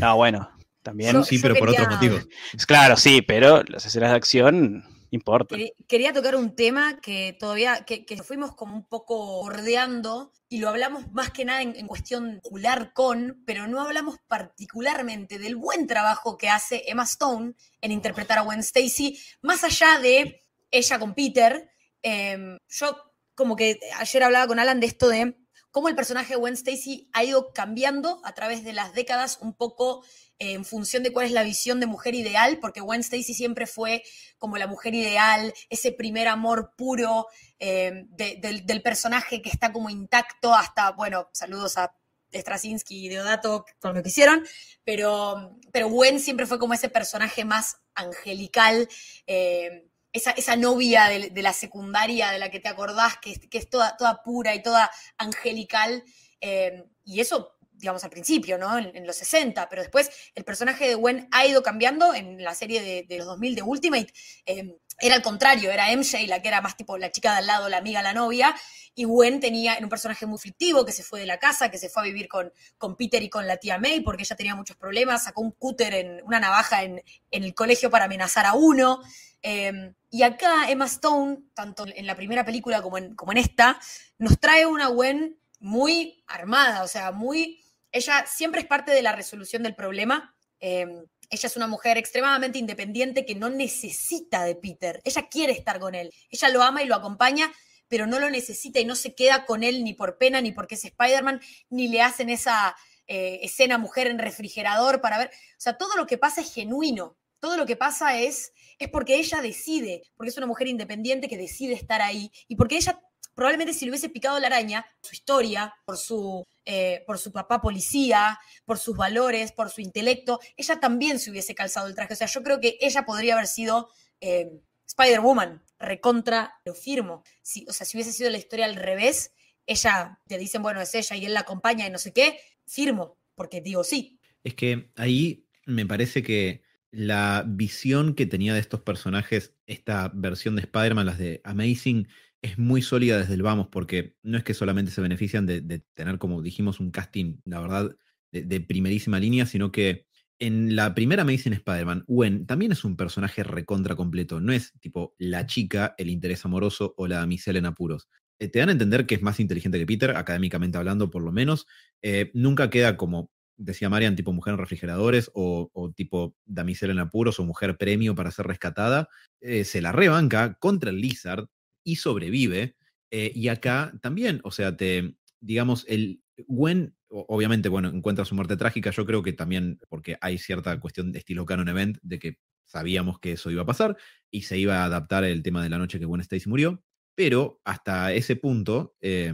No, 0.00 0.16
bueno, 0.16 0.50
también. 0.82 1.24
sí, 1.24 1.38
pero 1.38 1.54
por 1.54 1.68
otros 1.68 1.88
motivos. 1.88 2.26
Claro, 2.66 2.96
sí, 2.96 3.22
pero 3.22 3.62
las 3.68 3.86
escenas 3.86 4.10
de 4.10 4.16
acción 4.16 4.95
importa. 5.10 5.56
Quería 5.86 6.12
tocar 6.12 6.36
un 6.36 6.54
tema 6.54 7.00
que 7.00 7.36
todavía, 7.38 7.84
que, 7.84 8.04
fuimos 8.22 8.54
como 8.54 8.74
un 8.74 8.84
poco 8.84 9.42
bordeando 9.42 10.32
y 10.48 10.58
lo 10.58 10.68
hablamos 10.68 11.10
más 11.12 11.30
que 11.30 11.44
nada 11.44 11.62
en, 11.62 11.86
cuestión 11.86 12.40
ocular 12.44 12.92
con, 12.92 13.42
pero 13.46 13.66
no 13.66 13.80
hablamos 13.80 14.16
particularmente 14.26 15.38
del 15.38 15.56
buen 15.56 15.86
trabajo 15.86 16.36
que 16.36 16.48
hace 16.48 16.84
Emma 16.86 17.04
Stone 17.04 17.54
en 17.80 17.92
interpretar 17.92 18.38
a 18.38 18.42
Gwen 18.42 18.60
Stacy, 18.60 19.18
más 19.42 19.64
allá 19.64 19.98
de 20.00 20.42
ella 20.70 20.98
con 20.98 21.14
Peter. 21.14 21.70
Em, 22.02 22.58
yo 22.68 22.96
como 23.34 23.56
que 23.56 23.78
ayer 23.98 24.22
hablaba 24.22 24.46
con 24.46 24.58
Alan 24.58 24.80
de 24.80 24.86
esto 24.86 25.08
de 25.08 25.36
cómo 25.76 25.90
el 25.90 25.94
personaje 25.94 26.32
de 26.32 26.40
Gwen 26.40 26.54
Stacy 26.54 27.10
ha 27.12 27.22
ido 27.22 27.52
cambiando 27.52 28.22
a 28.24 28.32
través 28.32 28.64
de 28.64 28.72
las 28.72 28.94
décadas 28.94 29.40
un 29.42 29.52
poco 29.52 30.02
en 30.38 30.64
función 30.64 31.02
de 31.02 31.12
cuál 31.12 31.26
es 31.26 31.32
la 31.32 31.42
visión 31.42 31.80
de 31.80 31.86
mujer 31.86 32.14
ideal, 32.14 32.60
porque 32.62 32.80
Gwen 32.80 33.00
Stacy 33.00 33.34
siempre 33.34 33.66
fue 33.66 34.02
como 34.38 34.56
la 34.56 34.68
mujer 34.68 34.94
ideal, 34.94 35.52
ese 35.68 35.92
primer 35.92 36.28
amor 36.28 36.72
puro 36.78 37.26
eh, 37.58 38.06
del, 38.08 38.80
personaje 38.80 39.42
que 39.42 39.50
está 39.50 39.70
como 39.70 39.90
intacto 39.90 40.54
hasta, 40.54 40.92
bueno, 40.92 41.28
saludos 41.32 41.76
a 41.76 41.94
Straczynski 42.32 43.04
y 43.04 43.08
Deodato 43.10 43.66
con 43.78 43.94
lo 43.94 44.02
que 44.02 44.08
hicieron, 44.08 44.46
pero, 44.82 45.58
pero 45.72 45.90
Gwen 45.90 46.20
siempre 46.20 46.46
fue 46.46 46.58
como 46.58 46.72
ese 46.72 46.88
personaje 46.88 47.44
más 47.44 47.82
angelical, 47.94 48.88
eh, 49.26 49.90
esa, 50.16 50.56
novia 50.56 51.08
de, 51.08 51.42
la 51.42 51.52
secundaria 51.52 52.30
de 52.30 52.38
la 52.38 52.50
que 52.50 52.60
te 52.60 52.68
acordás, 52.68 53.18
que, 53.18 53.38
es 53.50 53.70
toda, 53.70 54.22
pura 54.24 54.54
y 54.54 54.62
toda 54.62 54.90
angelical, 55.18 56.04
eh, 56.40 56.84
y 57.04 57.20
eso 57.20 57.52
digamos, 57.78 58.02
al 58.04 58.10
principio, 58.10 58.56
¿no? 58.56 58.78
En, 58.78 59.06
los 59.06 59.16
60, 59.16 59.68
pero 59.68 59.82
después 59.82 60.10
el 60.34 60.44
personaje 60.44 60.88
de 60.88 60.94
Gwen 60.94 61.28
ha 61.30 61.46
ido 61.46 61.62
cambiando 61.62 62.14
en 62.14 62.42
la 62.42 62.54
serie 62.54 63.06
de, 63.06 63.18
los 63.18 63.26
2000 63.26 63.54
de 63.54 63.62
Ultimate. 63.62 64.12
Em, 64.46 64.72
era 64.98 65.14
al 65.14 65.22
contrario, 65.22 65.70
era 65.70 65.94
MJ 65.94 66.26
la 66.26 66.40
que 66.40 66.48
era 66.48 66.62
más 66.62 66.76
tipo 66.76 66.96
la 66.96 67.12
chica 67.12 67.32
de 67.32 67.38
al 67.38 67.46
lado, 67.46 67.68
la 67.68 67.76
amiga, 67.76 68.00
la 68.00 68.14
novia, 68.14 68.54
y 68.94 69.04
Gwen 69.04 69.40
tenía 69.40 69.76
un 69.82 69.90
personaje 69.90 70.24
muy 70.24 70.38
fictivo 70.38 70.86
que 70.86 70.92
se 70.92 71.02
fue 71.02 71.20
de 71.20 71.26
la 71.26 71.38
casa, 71.38 71.70
que 71.70 71.76
se 71.76 71.90
fue 71.90 72.02
a 72.02 72.06
vivir 72.06 72.28
con, 72.28 72.50
con 72.78 72.96
Peter 72.96 73.22
y 73.22 73.28
con 73.28 73.46
la 73.46 73.58
tía 73.58 73.78
May 73.78 74.00
porque 74.00 74.22
ella 74.22 74.36
tenía 74.36 74.56
muchos 74.56 74.76
problemas, 74.76 75.24
sacó 75.24 75.42
un 75.42 75.50
cúter, 75.50 75.92
en, 75.92 76.24
una 76.24 76.40
navaja 76.40 76.82
en, 76.82 77.02
el 77.30 77.54
colegio 77.54 77.90
para 77.90 78.06
amenazar 78.06 78.46
a 78.46 78.54
uno. 78.54 79.02
Em, 79.48 79.94
y 80.10 80.24
acá 80.24 80.68
Emma 80.68 80.86
Stone, 80.86 81.38
tanto 81.54 81.84
en 81.86 82.04
la 82.04 82.16
primera 82.16 82.44
película 82.44 82.82
como 82.82 82.98
en, 82.98 83.14
como 83.14 83.30
en 83.30 83.38
esta, 83.38 83.78
nos 84.18 84.40
trae 84.40 84.66
una 84.66 84.88
Gwen 84.88 85.38
muy 85.60 86.24
armada, 86.26 86.82
o 86.82 86.88
sea, 86.88 87.12
muy... 87.12 87.62
Ella 87.92 88.26
siempre 88.26 88.62
es 88.62 88.66
parte 88.66 88.90
de 88.90 89.02
la 89.02 89.12
resolución 89.12 89.62
del 89.62 89.76
problema. 89.76 90.34
Em, 90.58 91.04
ella 91.30 91.46
es 91.46 91.56
una 91.56 91.68
mujer 91.68 91.96
extremadamente 91.96 92.58
independiente 92.58 93.24
que 93.24 93.36
no 93.36 93.48
necesita 93.48 94.42
de 94.42 94.56
Peter. 94.56 95.00
Ella 95.04 95.28
quiere 95.28 95.52
estar 95.52 95.78
con 95.78 95.94
él. 95.94 96.12
Ella 96.28 96.48
lo 96.48 96.64
ama 96.64 96.82
y 96.82 96.86
lo 96.86 96.96
acompaña, 96.96 97.52
pero 97.86 98.08
no 98.08 98.18
lo 98.18 98.28
necesita 98.30 98.80
y 98.80 98.84
no 98.84 98.96
se 98.96 99.14
queda 99.14 99.46
con 99.46 99.62
él 99.62 99.84
ni 99.84 99.94
por 99.94 100.18
pena, 100.18 100.40
ni 100.40 100.50
porque 100.50 100.74
es 100.74 100.84
Spider-Man, 100.84 101.40
ni 101.70 101.86
le 101.86 102.02
hacen 102.02 102.30
esa 102.30 102.74
eh, 103.06 103.38
escena 103.44 103.78
mujer 103.78 104.08
en 104.08 104.18
refrigerador 104.18 105.00
para 105.00 105.18
ver. 105.18 105.28
O 105.28 105.60
sea, 105.60 105.78
todo 105.78 105.96
lo 105.96 106.08
que 106.08 106.18
pasa 106.18 106.40
es 106.40 106.52
genuino. 106.52 107.16
Todo 107.38 107.56
lo 107.56 107.64
que 107.64 107.76
pasa 107.76 108.18
es, 108.18 108.52
es 108.78 108.88
porque 108.88 109.16
ella 109.16 109.40
decide, 109.40 110.02
porque 110.16 110.30
es 110.30 110.36
una 110.36 110.46
mujer 110.46 110.68
independiente 110.68 111.28
que 111.28 111.36
decide 111.36 111.74
estar 111.74 112.02
ahí 112.02 112.30
y 112.48 112.56
porque 112.56 112.76
ella 112.76 113.00
probablemente 113.36 113.74
si 113.74 113.84
le 113.84 113.90
hubiese 113.90 114.08
picado 114.08 114.40
la 114.40 114.46
araña, 114.46 114.86
su 115.02 115.14
historia, 115.14 115.74
por 115.84 115.98
su, 115.98 116.42
eh, 116.64 117.04
por 117.06 117.18
su 117.18 117.30
papá 117.30 117.60
policía, 117.60 118.38
por 118.64 118.78
sus 118.78 118.96
valores, 118.96 119.52
por 119.52 119.70
su 119.70 119.82
intelecto, 119.82 120.40
ella 120.56 120.80
también 120.80 121.18
se 121.18 121.30
hubiese 121.30 121.54
calzado 121.54 121.86
el 121.86 121.94
traje. 121.94 122.14
O 122.14 122.16
sea, 122.16 122.26
yo 122.26 122.42
creo 122.42 122.60
que 122.60 122.78
ella 122.80 123.04
podría 123.04 123.34
haber 123.34 123.46
sido 123.46 123.90
eh, 124.20 124.50
Spider-Woman, 124.86 125.62
recontra, 125.78 126.54
lo 126.64 126.74
firmo. 126.74 127.22
Si, 127.42 127.66
o 127.68 127.72
sea, 127.74 127.86
si 127.86 127.98
hubiese 127.98 128.12
sido 128.12 128.30
la 128.30 128.38
historia 128.38 128.64
al 128.64 128.74
revés, 128.74 129.32
ella, 129.66 130.18
te 130.26 130.38
dicen, 130.38 130.62
bueno, 130.62 130.80
es 130.80 130.94
ella 130.94 131.16
y 131.16 131.26
él 131.26 131.34
la 131.34 131.40
acompaña 131.40 131.86
y 131.86 131.90
no 131.90 131.98
sé 131.98 132.14
qué, 132.14 132.40
firmo, 132.66 133.18
porque 133.34 133.60
digo 133.60 133.84
sí. 133.84 134.18
Es 134.44 134.54
que 134.54 134.90
ahí 134.96 135.46
me 135.66 135.84
parece 135.84 136.22
que 136.22 136.62
la 136.96 137.44
visión 137.46 138.14
que 138.14 138.24
tenía 138.24 138.54
de 138.54 138.60
estos 138.60 138.80
personajes, 138.80 139.54
esta 139.66 140.10
versión 140.14 140.56
de 140.56 140.62
Spider-Man, 140.62 141.04
las 141.04 141.18
de 141.18 141.42
Amazing, 141.44 142.08
es 142.40 142.58
muy 142.58 142.80
sólida 142.80 143.18
desde 143.18 143.34
el 143.34 143.42
vamos, 143.42 143.68
porque 143.70 144.16
no 144.22 144.38
es 144.38 144.44
que 144.44 144.54
solamente 144.54 144.90
se 144.90 145.02
benefician 145.02 145.44
de, 145.44 145.60
tener, 145.92 146.18
como 146.18 146.40
dijimos, 146.40 146.80
un 146.80 146.90
casting, 146.90 147.36
la 147.44 147.60
verdad, 147.60 147.96
de, 148.32 148.60
primerísima 148.60 149.20
línea, 149.20 149.44
sino 149.44 149.70
que 149.72 150.06
en 150.38 150.74
la 150.74 150.94
primera 150.94 151.22
Amazing 151.22 151.52
Spider-Man, 151.52 152.04
Gwen 152.06 152.46
también 152.46 152.72
es 152.72 152.82
un 152.84 152.96
personaje 152.96 153.42
recontra 153.42 153.94
completo. 153.94 154.40
No 154.40 154.52
es 154.52 154.72
tipo 154.80 155.14
la 155.18 155.46
chica, 155.46 155.94
el 155.98 156.08
interés 156.08 156.44
amoroso 156.44 156.94
o 156.96 157.06
la 157.06 157.18
damisela 157.18 157.58
en 157.58 157.66
apuros. 157.66 158.08
Eh, 158.38 158.48
te 158.48 158.58
dan 158.58 158.68
a 158.70 158.72
entender 158.72 159.06
que 159.06 159.14
es 159.16 159.22
más 159.22 159.40
inteligente 159.40 159.78
que 159.78 159.86
Peter, 159.86 160.16
académicamente 160.16 160.78
hablando, 160.78 161.10
por 161.10 161.22
lo 161.22 161.32
menos. 161.32 161.66
Eh, 162.02 162.30
nunca 162.34 162.70
queda 162.70 162.96
como, 162.96 163.30
decía 163.56 163.88
Marian, 163.88 164.16
tipo 164.16 164.32
mujer 164.32 164.52
en 164.54 164.58
refrigeradores 164.58 165.30
o, 165.34 165.92
tipo 165.94 166.36
damisela 166.44 166.92
en 166.92 166.98
apuros 166.98 167.40
o 167.40 167.44
mujer 167.44 167.76
premio 167.76 168.14
para 168.14 168.30
ser 168.30 168.46
rescatada. 168.46 169.08
Eh, 169.40 169.64
se 169.64 169.80
la 169.80 169.92
rebanca 169.92 170.54
contra 170.54 170.90
el 170.90 171.00
Lizard, 171.00 171.48
y 171.86 171.96
sobrevive. 171.96 172.76
Eh, 173.10 173.32
y 173.34 173.48
acá 173.48 173.94
también, 174.02 174.40
o 174.42 174.50
sea, 174.50 174.76
te, 174.76 175.14
digamos, 175.40 175.86
el 175.88 176.20
Gwen, 176.48 176.96
obviamente, 177.08 177.70
bueno, 177.70 177.88
encuentra 177.88 178.26
su 178.26 178.34
muerte 178.34 178.56
trágica, 178.56 178.90
yo 178.90 179.06
creo 179.06 179.22
que 179.22 179.32
también, 179.32 179.78
porque 179.88 180.18
hay 180.20 180.36
cierta 180.36 180.78
cuestión 180.80 181.12
de 181.12 181.20
estilo 181.20 181.46
canon 181.46 181.68
event, 181.68 181.98
de 182.02 182.18
que 182.18 182.38
sabíamos 182.66 183.20
que 183.20 183.32
eso 183.32 183.50
iba 183.50 183.62
a 183.62 183.66
pasar 183.66 183.96
y 184.30 184.42
se 184.42 184.58
iba 184.58 184.82
a 184.82 184.84
adaptar 184.84 185.24
el 185.24 185.42
tema 185.44 185.62
de 185.62 185.70
la 185.70 185.78
noche 185.78 186.00
que 186.00 186.04
Gwen 186.04 186.20
Stacy 186.20 186.48
murió, 186.48 186.82
pero 187.14 187.60
hasta 187.64 188.12
ese 188.12 188.34
punto, 188.34 188.96
eh, 189.00 189.32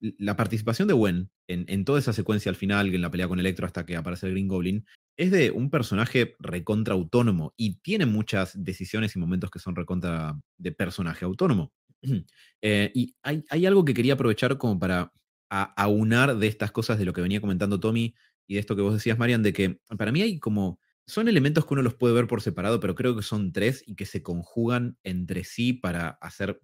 la 0.00 0.36
participación 0.36 0.88
de 0.88 0.94
Gwen 0.94 1.30
en, 1.52 1.84
toda 1.84 1.98
esa 1.98 2.12
secuencia 2.12 2.50
al 2.50 2.56
final, 2.56 2.94
en 2.94 3.00
la 3.00 3.10
pelea 3.10 3.28
con 3.28 3.38
Electro 3.38 3.66
hasta 3.66 3.86
que 3.86 3.96
aparece 3.96 4.26
el 4.26 4.32
Green 4.32 4.48
Goblin, 4.48 4.86
es 5.16 5.30
de 5.30 5.50
un 5.50 5.70
personaje 5.70 6.34
recontra 6.38 6.94
autónomo 6.94 7.52
y 7.56 7.76
tiene 7.80 8.06
muchas 8.06 8.52
decisiones 8.62 9.14
y 9.14 9.18
momentos 9.18 9.50
que 9.50 9.58
son 9.58 9.76
recontra 9.76 10.38
de 10.58 10.72
personaje 10.72 11.24
autónomo. 11.24 11.72
Eh, 12.64 12.92
y 12.94 13.16
hay, 13.24 13.66
algo 13.66 13.84
que 13.84 13.92
quería 13.92 14.14
aprovechar 14.14 14.56
como 14.56 14.78
para 14.78 15.12
aunar 15.50 16.36
de 16.36 16.46
estas 16.46 16.70
cosas 16.70 16.96
de 16.96 17.04
lo 17.04 17.12
que 17.12 17.20
venía 17.20 17.40
comentando 17.40 17.80
Tommy 17.80 18.14
y 18.46 18.54
de 18.54 18.60
esto 18.60 18.76
que 18.76 18.82
vos 18.82 18.94
decías, 18.94 19.18
Marian, 19.18 19.42
de 19.42 19.52
que 19.52 19.80
para 19.98 20.12
mí 20.12 20.22
hay 20.22 20.38
como, 20.38 20.78
son 21.08 21.26
elementos 21.26 21.66
que 21.66 21.74
uno 21.74 21.82
los 21.82 21.94
puede 21.94 22.14
ver 22.14 22.28
por 22.28 22.40
separado, 22.40 22.78
pero 22.78 22.94
creo 22.94 23.16
que 23.16 23.24
son 23.24 23.52
tres 23.52 23.82
y 23.84 23.96
que 23.96 24.06
se 24.06 24.22
conjugan 24.22 24.96
entre 25.02 25.42
sí 25.42 25.72
para 25.72 26.10
hacer 26.20 26.60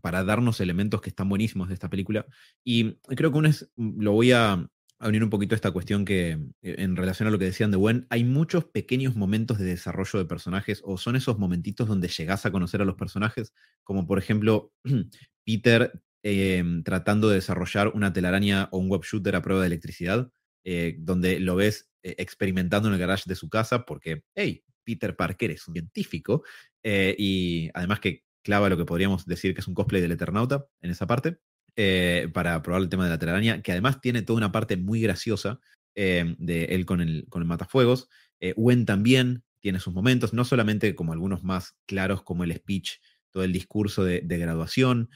para 0.00 0.24
darnos 0.24 0.60
elementos 0.60 1.00
que 1.00 1.10
están 1.10 1.28
buenísimos 1.28 1.68
de 1.68 1.74
esta 1.74 1.90
película. 1.90 2.26
Y 2.64 2.94
creo 3.16 3.32
que 3.32 3.38
uno 3.38 3.48
es, 3.48 3.70
lo 3.76 4.12
voy 4.12 4.32
a, 4.32 4.68
a 5.02 5.08
unir 5.08 5.24
un 5.24 5.30
poquito 5.30 5.56
esta 5.56 5.72
cuestión 5.72 6.04
que, 6.04 6.38
eh, 6.62 6.76
en 6.78 6.94
relación 6.94 7.26
a 7.26 7.32
lo 7.32 7.38
que 7.38 7.46
decían 7.46 7.72
de 7.72 7.76
Gwen, 7.76 8.06
hay 8.08 8.22
muchos 8.22 8.64
pequeños 8.66 9.16
momentos 9.16 9.58
de 9.58 9.64
desarrollo 9.64 10.20
de 10.20 10.26
personajes, 10.26 10.80
o 10.84 10.96
son 10.96 11.16
esos 11.16 11.38
momentitos 11.38 11.88
donde 11.88 12.06
llegas 12.06 12.46
a 12.46 12.52
conocer 12.52 12.80
a 12.80 12.84
los 12.84 12.94
personajes, 12.94 13.52
como 13.82 14.06
por 14.06 14.18
ejemplo 14.18 14.72
Peter 15.44 15.92
em, 16.22 16.84
tratando 16.84 17.28
de 17.28 17.34
desarrollar 17.36 17.88
una 17.88 18.12
telaraña 18.12 18.68
o 18.70 18.78
un 18.78 18.88
web 18.88 19.02
shooter 19.02 19.34
a 19.34 19.42
prueba 19.42 19.62
de 19.62 19.66
electricidad, 19.66 20.30
eh, 20.64 20.94
donde 21.00 21.40
lo 21.40 21.56
ves 21.56 21.90
eh, 22.04 22.14
experimentando 22.18 22.86
en 22.86 22.94
el 22.94 23.00
garage 23.00 23.24
de 23.26 23.34
su 23.34 23.48
casa, 23.48 23.84
porque, 23.84 24.22
hey, 24.36 24.62
Peter 24.84 25.16
Parker 25.16 25.50
es 25.50 25.66
un 25.66 25.74
científico, 25.74 26.44
y 26.84 27.70
además 27.74 28.00
que 28.00 28.24
clava 28.42 28.68
lo 28.68 28.76
que 28.76 28.84
podríamos 28.84 29.26
decir 29.26 29.54
que 29.54 29.60
es 29.60 29.68
un 29.68 29.74
cosplay 29.74 30.02
del 30.02 30.12
Eternauta 30.12 30.66
en 30.80 30.90
esa 30.90 31.06
parte. 31.06 31.38
Eh, 31.74 32.28
para 32.34 32.60
probar 32.62 32.82
el 32.82 32.90
tema 32.90 33.04
de 33.04 33.10
la 33.10 33.18
telaraña, 33.18 33.62
que 33.62 33.72
además 33.72 34.02
tiene 34.02 34.20
toda 34.20 34.36
una 34.36 34.52
parte 34.52 34.76
muy 34.76 35.00
graciosa 35.00 35.58
eh, 35.94 36.34
de 36.38 36.64
él 36.64 36.84
con 36.84 37.00
el, 37.00 37.24
con 37.30 37.40
el 37.40 37.48
matafuegos. 37.48 38.08
Eh, 38.40 38.52
Gwen 38.54 38.84
también 38.84 39.42
tiene 39.60 39.80
sus 39.80 39.94
momentos, 39.94 40.34
no 40.34 40.44
solamente 40.44 40.94
como 40.94 41.14
algunos 41.14 41.44
más 41.44 41.74
claros 41.86 42.22
como 42.24 42.44
el 42.44 42.54
speech, 42.54 42.98
todo 43.30 43.44
el 43.44 43.52
discurso 43.52 44.04
de, 44.04 44.20
graduación, 44.20 45.08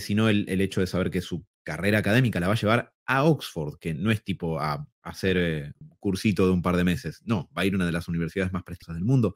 sino 0.00 0.28
el, 0.28 0.60
hecho 0.60 0.80
de 0.80 0.86
saber 0.86 1.10
que 1.10 1.22
su 1.22 1.46
carrera 1.62 1.98
académica 1.98 2.40
la 2.40 2.48
va 2.48 2.54
a 2.54 2.56
llevar 2.56 2.92
a 3.06 3.24
Oxford, 3.24 3.78
que 3.78 3.94
no 3.94 4.10
es 4.10 4.22
tipo 4.22 4.60
a, 4.60 4.86
hacer 5.02 5.72
cursito 6.00 6.46
de 6.46 6.52
un 6.52 6.62
par 6.62 6.76
de 6.76 6.84
meses, 6.84 7.22
no, 7.24 7.48
va 7.56 7.62
a 7.62 7.64
ir 7.64 7.72
a 7.72 7.76
una 7.76 7.86
de 7.86 7.92
las 7.92 8.08
universidades 8.08 8.52
más 8.52 8.64
prestigiosas 8.64 8.96
del 8.96 9.06
mundo. 9.06 9.34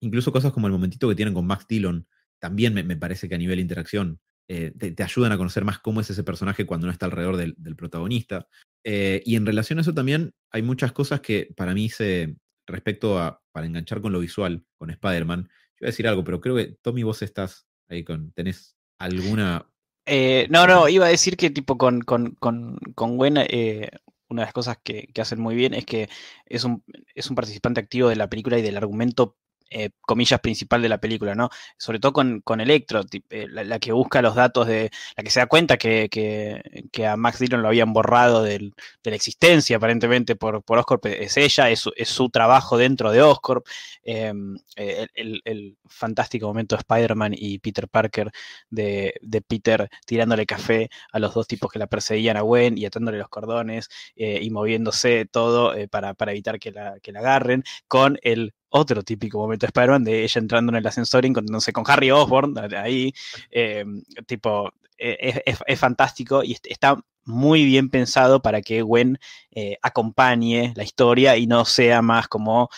Incluso 0.00 0.32
cosas 0.32 0.52
como 0.52 0.66
el 0.66 0.72
momentito 0.72 1.08
que 1.08 1.14
tienen 1.14 1.34
con 1.34 1.46
Max 1.46 1.66
Dillon, 1.68 2.06
también 2.38 2.74
me, 2.74 2.82
me, 2.82 2.96
parece 2.96 3.28
que 3.28 3.34
a 3.34 3.38
nivel 3.38 3.56
de 3.56 3.62
interacción 3.62 4.20
eh, 4.48 4.72
te, 4.78 5.02
ayudan 5.02 5.32
a 5.32 5.38
conocer 5.38 5.64
más 5.64 5.80
cómo 5.80 6.00
es 6.00 6.08
ese 6.10 6.22
personaje 6.22 6.66
cuando 6.66 6.86
no 6.86 6.92
está 6.92 7.06
alrededor 7.06 7.36
del, 7.36 7.76
protagonista. 7.76 8.46
Eh, 8.84 9.22
y 9.24 9.34
en 9.34 9.44
relación 9.44 9.78
a 9.78 9.82
eso 9.82 9.92
también 9.92 10.32
hay 10.52 10.62
muchas 10.62 10.92
cosas 10.92 11.20
que 11.20 11.52
para 11.56 11.74
mí 11.74 11.88
se, 11.88 12.36
respecto 12.66 13.18
a, 13.18 13.42
para 13.52 13.66
enganchar 13.66 14.00
con 14.00 14.12
lo 14.12 14.20
visual, 14.20 14.64
con 14.78 14.90
Spider-Man, 14.90 15.42
yo 15.48 15.80
voy 15.80 15.86
a 15.86 15.90
decir 15.90 16.06
algo, 16.06 16.22
pero 16.22 16.40
creo 16.40 16.54
que 16.54 16.76
Tommy, 16.80 17.02
vos 17.02 17.22
estás 17.22 17.66
ahí 17.88 18.04
con, 18.04 18.32
tenés 18.32 18.76
alguna... 18.98 19.68
Eh, 20.06 20.46
no, 20.50 20.66
no, 20.68 20.88
iba 20.88 21.06
a 21.06 21.10
decir 21.10 21.36
que 21.36 21.50
tipo 21.50 21.76
con, 21.76 22.00
con, 22.02 22.36
con, 22.36 22.78
con 22.94 23.16
Gwen, 23.16 23.38
una 24.28 24.42
de 24.42 24.46
las 24.46 24.52
cosas 24.52 24.78
que, 24.82 25.08
que, 25.12 25.20
hacen 25.20 25.40
muy 25.40 25.56
bien 25.56 25.74
es 25.74 25.84
que 25.84 26.08
es 26.46 26.62
un, 26.62 26.84
es 27.14 27.28
un 27.28 27.34
participante 27.34 27.80
activo 27.80 28.08
de 28.08 28.16
la 28.16 28.30
película 28.30 28.56
y 28.58 28.62
del 28.62 28.76
argumento 28.76 29.36
eh, 29.68 29.90
comillas, 30.02 30.38
principal 30.40 30.80
de 30.80 30.88
la 30.88 30.98
película, 30.98 31.34
¿no? 31.34 31.50
Sobre 31.76 31.98
todo 31.98 32.12
con, 32.12 32.40
con 32.42 32.60
Electro, 32.60 33.00
eh, 33.30 33.46
la, 33.50 33.78
que 33.80 33.90
busca 33.90 34.22
los 34.22 34.36
datos 34.36 34.68
de, 34.68 34.90
la 35.16 35.24
que 35.24 35.30
se 35.30 35.40
da 35.40 35.46
cuenta 35.46 35.76
que, 35.76 36.08
que, 36.08 37.06
a 37.06 37.16
Max 37.16 37.40
Dillon 37.40 37.62
lo 37.62 37.68
habían 37.68 37.92
borrado 37.92 38.44
de 38.44 38.72
la 39.02 39.14
existencia 39.14 39.76
aparentemente 39.76 40.36
por, 40.36 40.62
por 40.62 40.78
Oscorp, 40.78 41.06
es 41.06 41.36
ella, 41.36 41.68
es, 41.70 41.80
su 41.80 42.30
trabajo 42.30 42.78
dentro 42.78 43.10
de 43.10 43.22
Oscorp, 43.22 43.66
eh, 44.04 44.32
el, 44.76 45.76
fantástico 45.88 46.46
momento 46.46 46.76
de 46.76 46.80
Spider-Man 46.80 47.34
y 47.36 47.58
Peter 47.58 47.88
Parker, 47.88 48.30
de, 48.70 49.14
de, 49.20 49.40
Peter 49.40 49.88
tirándole 50.04 50.46
café 50.46 50.90
a 51.12 51.18
los 51.18 51.34
dos 51.34 51.46
tipos 51.48 51.72
que 51.72 51.78
la 51.78 51.86
perseguían 51.86 52.36
a 52.36 52.42
Gwen 52.42 52.78
y 52.78 52.84
atándole 52.86 53.18
los 53.18 53.28
cordones 53.28 53.88
y 54.14 54.48
moviéndose 54.50 55.26
todo 55.26 55.74
para, 55.90 56.14
para, 56.14 56.32
evitar 56.32 56.58
que 56.58 56.70
la, 56.72 56.98
que 57.00 57.12
la 57.12 57.20
agarren, 57.20 57.64
con 57.88 58.18
el 58.22 58.54
otro 58.76 59.02
típico 59.02 59.38
momento 59.38 59.66
de 59.66 59.68
Spider-Man 59.68 60.04
de 60.04 60.24
ella 60.24 60.38
entrando 60.38 60.72
en 60.72 60.76
el 60.76 60.86
ascensor 60.86 61.24
y 61.24 61.28
encontrándose 61.28 61.72
con 61.72 61.84
Harry 61.86 62.10
Osborn, 62.10 62.54
ahí, 62.74 63.12
eh, 63.50 63.84
tipo, 64.26 64.72
e, 64.98 65.42
es, 65.44 65.78
fantástico 65.78 66.42
y 66.42 66.56
está 66.64 66.98
muy 67.24 67.64
bien 67.64 67.90
pensado 67.90 68.40
para 68.40 68.62
que 68.62 68.82
Gwen 68.82 69.18
eh, 69.50 69.76
acompañe 69.82 70.72
la 70.76 70.84
historia 70.84 71.36
y 71.36 71.46
no 71.46 71.64
sea 71.64 72.00
más 72.00 72.28
como 72.28 72.70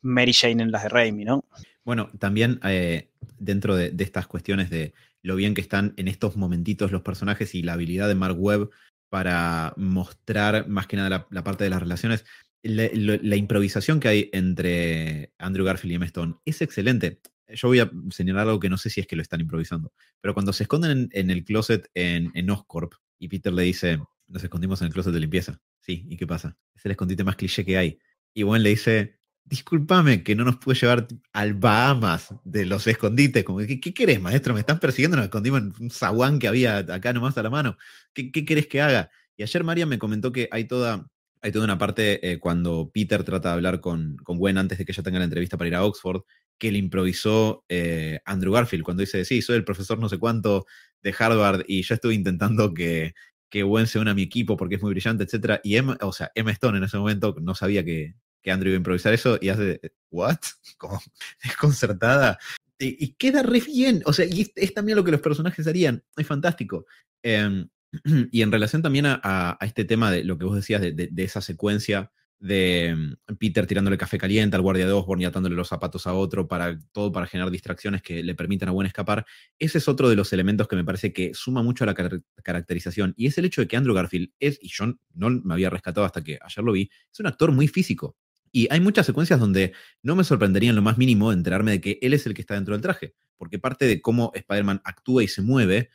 Mary 0.00 0.32
Jane 0.32 0.62
en 0.62 0.70
las 0.70 0.84
de 0.84 0.88
Raimi, 0.88 1.24
¿no? 1.24 1.44
Bueno, 1.84 2.10
también 2.18 2.60
eh, 2.64 3.10
dentro 3.38 3.74
de, 3.74 3.94
estas 3.98 4.26
cuestiones 4.26 4.70
de 4.70 4.94
lo 5.20 5.36
bien 5.36 5.54
que 5.54 5.60
están 5.60 5.94
en 5.96 6.08
estos 6.08 6.36
momentitos 6.36 6.92
los 6.92 7.02
personajes 7.02 7.54
y 7.54 7.62
la 7.62 7.74
habilidad 7.74 8.08
de 8.08 8.14
Mark 8.14 8.36
Webb 8.38 8.70
para 9.08 9.74
mostrar 9.76 10.68
más 10.68 10.86
que 10.86 10.96
nada 10.96 11.26
la 11.30 11.44
parte 11.44 11.64
de 11.64 11.70
las 11.70 11.82
relaciones, 11.82 12.24
la, 12.62 13.36
improvisación 13.36 14.00
que 14.00 14.08
hay 14.08 14.30
entre 14.32 15.32
Andrew 15.38 15.64
Garfield 15.64 15.92
y 15.92 15.94
Emma 15.96 16.06
Stone 16.06 16.34
es 16.44 16.62
excelente. 16.62 17.20
Yo 17.48 17.68
voy 17.68 17.80
a 17.80 17.90
señalar 18.10 18.48
algo 18.48 18.60
que 18.60 18.70
no 18.70 18.78
sé 18.78 18.88
si 18.88 19.00
es 19.00 19.06
que 19.06 19.16
lo 19.16 19.22
están 19.22 19.40
improvisando, 19.40 19.92
pero 20.20 20.32
cuando 20.32 20.52
se 20.52 20.64
esconden 20.64 21.10
en, 21.12 21.30
el 21.30 21.44
closet 21.44 21.90
en, 21.94 22.30
en, 22.34 22.50
Oscorp 22.50 22.94
y 23.18 23.28
Peter 23.28 23.52
le 23.52 23.64
dice, 23.64 23.98
nos 24.26 24.42
escondimos 24.42 24.80
en 24.80 24.88
el 24.88 24.92
closet 24.92 25.12
de 25.12 25.20
limpieza. 25.20 25.60
Sí, 25.80 26.06
¿y 26.08 26.16
qué 26.16 26.26
pasa? 26.26 26.56
Es 26.74 26.84
el 26.86 26.92
escondite 26.92 27.24
más 27.24 27.36
cliché 27.36 27.64
que 27.64 27.76
hay. 27.76 27.98
Y 28.32 28.42
Gwen 28.42 28.62
le 28.62 28.70
dice, 28.70 29.18
discúlpame 29.44 30.22
que 30.22 30.34
no 30.34 30.44
nos 30.44 30.56
pude 30.56 30.74
llevar 30.76 31.08
al 31.32 31.54
Bahamas 31.54 32.34
de 32.44 32.64
los 32.66 32.86
escondites. 32.86 33.44
Como, 33.44 33.58
¿qué, 33.58 33.80
¿qué, 33.80 33.92
querés, 33.92 34.20
maestro? 34.20 34.54
Me 34.54 34.60
están 34.60 34.78
persiguiendo, 34.78 35.16
nos 35.16 35.24
escondimos 35.24 35.60
en 35.60 35.72
un 35.78 35.90
zaguán 35.90 36.38
que 36.38 36.48
había 36.48 36.78
acá 36.78 37.12
nomás 37.12 37.36
a 37.38 37.42
la 37.42 37.50
mano. 37.50 37.76
¿Qué, 38.14 38.30
qué 38.32 38.44
querés 38.44 38.66
que 38.66 38.80
haga? 38.80 39.10
Y 39.36 39.42
ayer 39.42 39.64
María 39.64 39.86
me 39.86 39.98
comentó 39.98 40.32
que 40.32 40.48
hay 40.50 40.64
toda, 40.64 41.06
hay 41.42 41.50
toda 41.50 41.64
una 41.64 41.76
parte 41.76 42.30
eh, 42.30 42.38
cuando 42.38 42.90
Peter 42.94 43.24
trata 43.24 43.48
de 43.48 43.54
hablar 43.54 43.80
con, 43.80 44.16
con 44.18 44.38
Gwen 44.38 44.58
antes 44.58 44.78
de 44.78 44.84
que 44.84 44.92
ella 44.92 45.02
tenga 45.02 45.18
la 45.18 45.24
entrevista 45.24 45.58
para 45.58 45.68
ir 45.68 45.74
a 45.74 45.84
Oxford, 45.84 46.22
que 46.56 46.70
le 46.70 46.78
improvisó 46.78 47.64
eh, 47.68 48.20
Andrew 48.24 48.52
Garfield 48.52 48.84
cuando 48.84 49.00
dice, 49.00 49.24
sí, 49.24 49.42
soy 49.42 49.56
el 49.56 49.64
profesor 49.64 49.98
no 49.98 50.08
sé 50.08 50.18
cuánto 50.18 50.66
de 51.02 51.14
Harvard 51.18 51.64
y 51.66 51.82
yo 51.82 51.96
estuve 51.96 52.14
intentando 52.14 52.72
que, 52.72 53.14
que 53.50 53.64
Gwen 53.64 53.88
se 53.88 53.98
una 53.98 54.12
a 54.12 54.14
mi 54.14 54.22
equipo 54.22 54.56
porque 54.56 54.76
es 54.76 54.82
muy 54.82 54.92
brillante, 54.92 55.24
etc. 55.24 55.60
Y 55.64 55.76
Emma, 55.76 55.98
o 56.00 56.12
sea, 56.12 56.30
Emma 56.36 56.52
Stone 56.52 56.78
en 56.78 56.84
ese 56.84 56.96
momento 56.96 57.34
no 57.42 57.56
sabía 57.56 57.84
que, 57.84 58.14
que 58.40 58.50
Andrew 58.52 58.70
iba 58.70 58.76
a 58.76 58.78
improvisar 58.78 59.12
eso 59.12 59.36
y 59.40 59.48
hace, 59.48 59.80
¿what? 60.10 60.38
Como 60.78 61.00
desconcertada. 61.42 62.38
Y, 62.78 63.04
y, 63.04 63.14
queda 63.14 63.42
re 63.42 63.60
bien, 63.60 64.02
o 64.06 64.12
sea, 64.12 64.26
y 64.26 64.42
es, 64.42 64.52
es, 64.54 64.74
también 64.74 64.96
lo 64.96 65.04
que 65.04 65.12
los 65.12 65.20
personajes 65.20 65.66
harían, 65.66 66.02
es 66.16 66.26
fantástico. 66.26 66.86
Eh, 67.22 67.66
y 68.32 68.42
en 68.42 68.52
relación 68.52 68.82
también 68.82 69.06
a, 69.06 69.58
este 69.60 69.84
tema 69.84 70.10
de 70.10 70.24
lo 70.24 70.38
que 70.38 70.44
vos 70.44 70.56
decías, 70.56 70.80
de, 70.80 71.10
esa 71.16 71.40
secuencia 71.40 72.10
de 72.38 72.94
mm, 72.96 73.36
Peter 73.36 73.66
tirándole 73.66 73.96
café 73.96 74.18
caliente 74.18 74.56
al 74.56 74.62
guardia 74.62 74.86
de 74.86 74.92
Osborne 74.92 75.22
y 75.22 75.26
atándole 75.26 75.54
los 75.54 75.68
zapatos 75.68 76.06
a 76.06 76.14
otro, 76.14 76.48
para, 76.48 76.78
todo 76.92 77.12
para 77.12 77.26
generar 77.26 77.50
distracciones 77.50 78.02
que 78.02 78.22
le 78.22 78.34
permitan 78.34 78.68
a 78.68 78.72
Gwen 78.72 78.86
escapar. 78.86 79.24
Ese 79.58 79.78
es 79.78 79.88
otro 79.88 80.08
de 80.08 80.16
los 80.16 80.32
elementos 80.32 80.66
que 80.66 80.76
me 80.76 80.84
parece 80.84 81.12
que 81.12 81.34
suma 81.34 81.62
mucho 81.62 81.84
a 81.84 81.86
la 81.86 81.94
car 81.94 82.22
caracterización. 82.42 83.14
Y 83.16 83.26
es 83.26 83.38
el 83.38 83.44
hecho 83.44 83.60
de 83.60 83.68
que 83.68 83.76
Andrew 83.76 83.94
Garfield 83.94 84.30
es, 84.40 84.58
y 84.60 84.68
yo 84.68 84.94
no 85.14 85.30
me 85.30 85.54
había 85.54 85.70
rescatado 85.70 86.04
hasta 86.04 86.24
que 86.24 86.38
ayer 86.42 86.64
lo 86.64 86.72
vi, 86.72 86.90
es 87.12 87.20
un 87.20 87.26
actor 87.26 87.52
muy 87.52 87.68
físico. 87.68 88.16
Y 88.54 88.68
hay 88.70 88.80
muchas 88.80 89.06
secuencias 89.06 89.40
donde 89.40 89.72
no 90.02 90.14
me 90.14 90.24
sorprendería 90.24 90.70
en 90.70 90.76
lo 90.76 90.82
más 90.82 90.98
mínimo 90.98 91.32
enterarme 91.32 91.70
de 91.70 91.80
que 91.80 91.98
él 92.02 92.12
es 92.12 92.26
el 92.26 92.34
que 92.34 92.42
está 92.42 92.54
dentro 92.54 92.74
del 92.74 92.82
traje, 92.82 93.14
porque 93.38 93.58
parte 93.58 93.86
de 93.86 94.02
cómo 94.02 94.30
Spider-Man 94.34 94.82
actúa 94.84 95.24
y 95.24 95.28
se 95.28 95.40
mueve, 95.40 95.88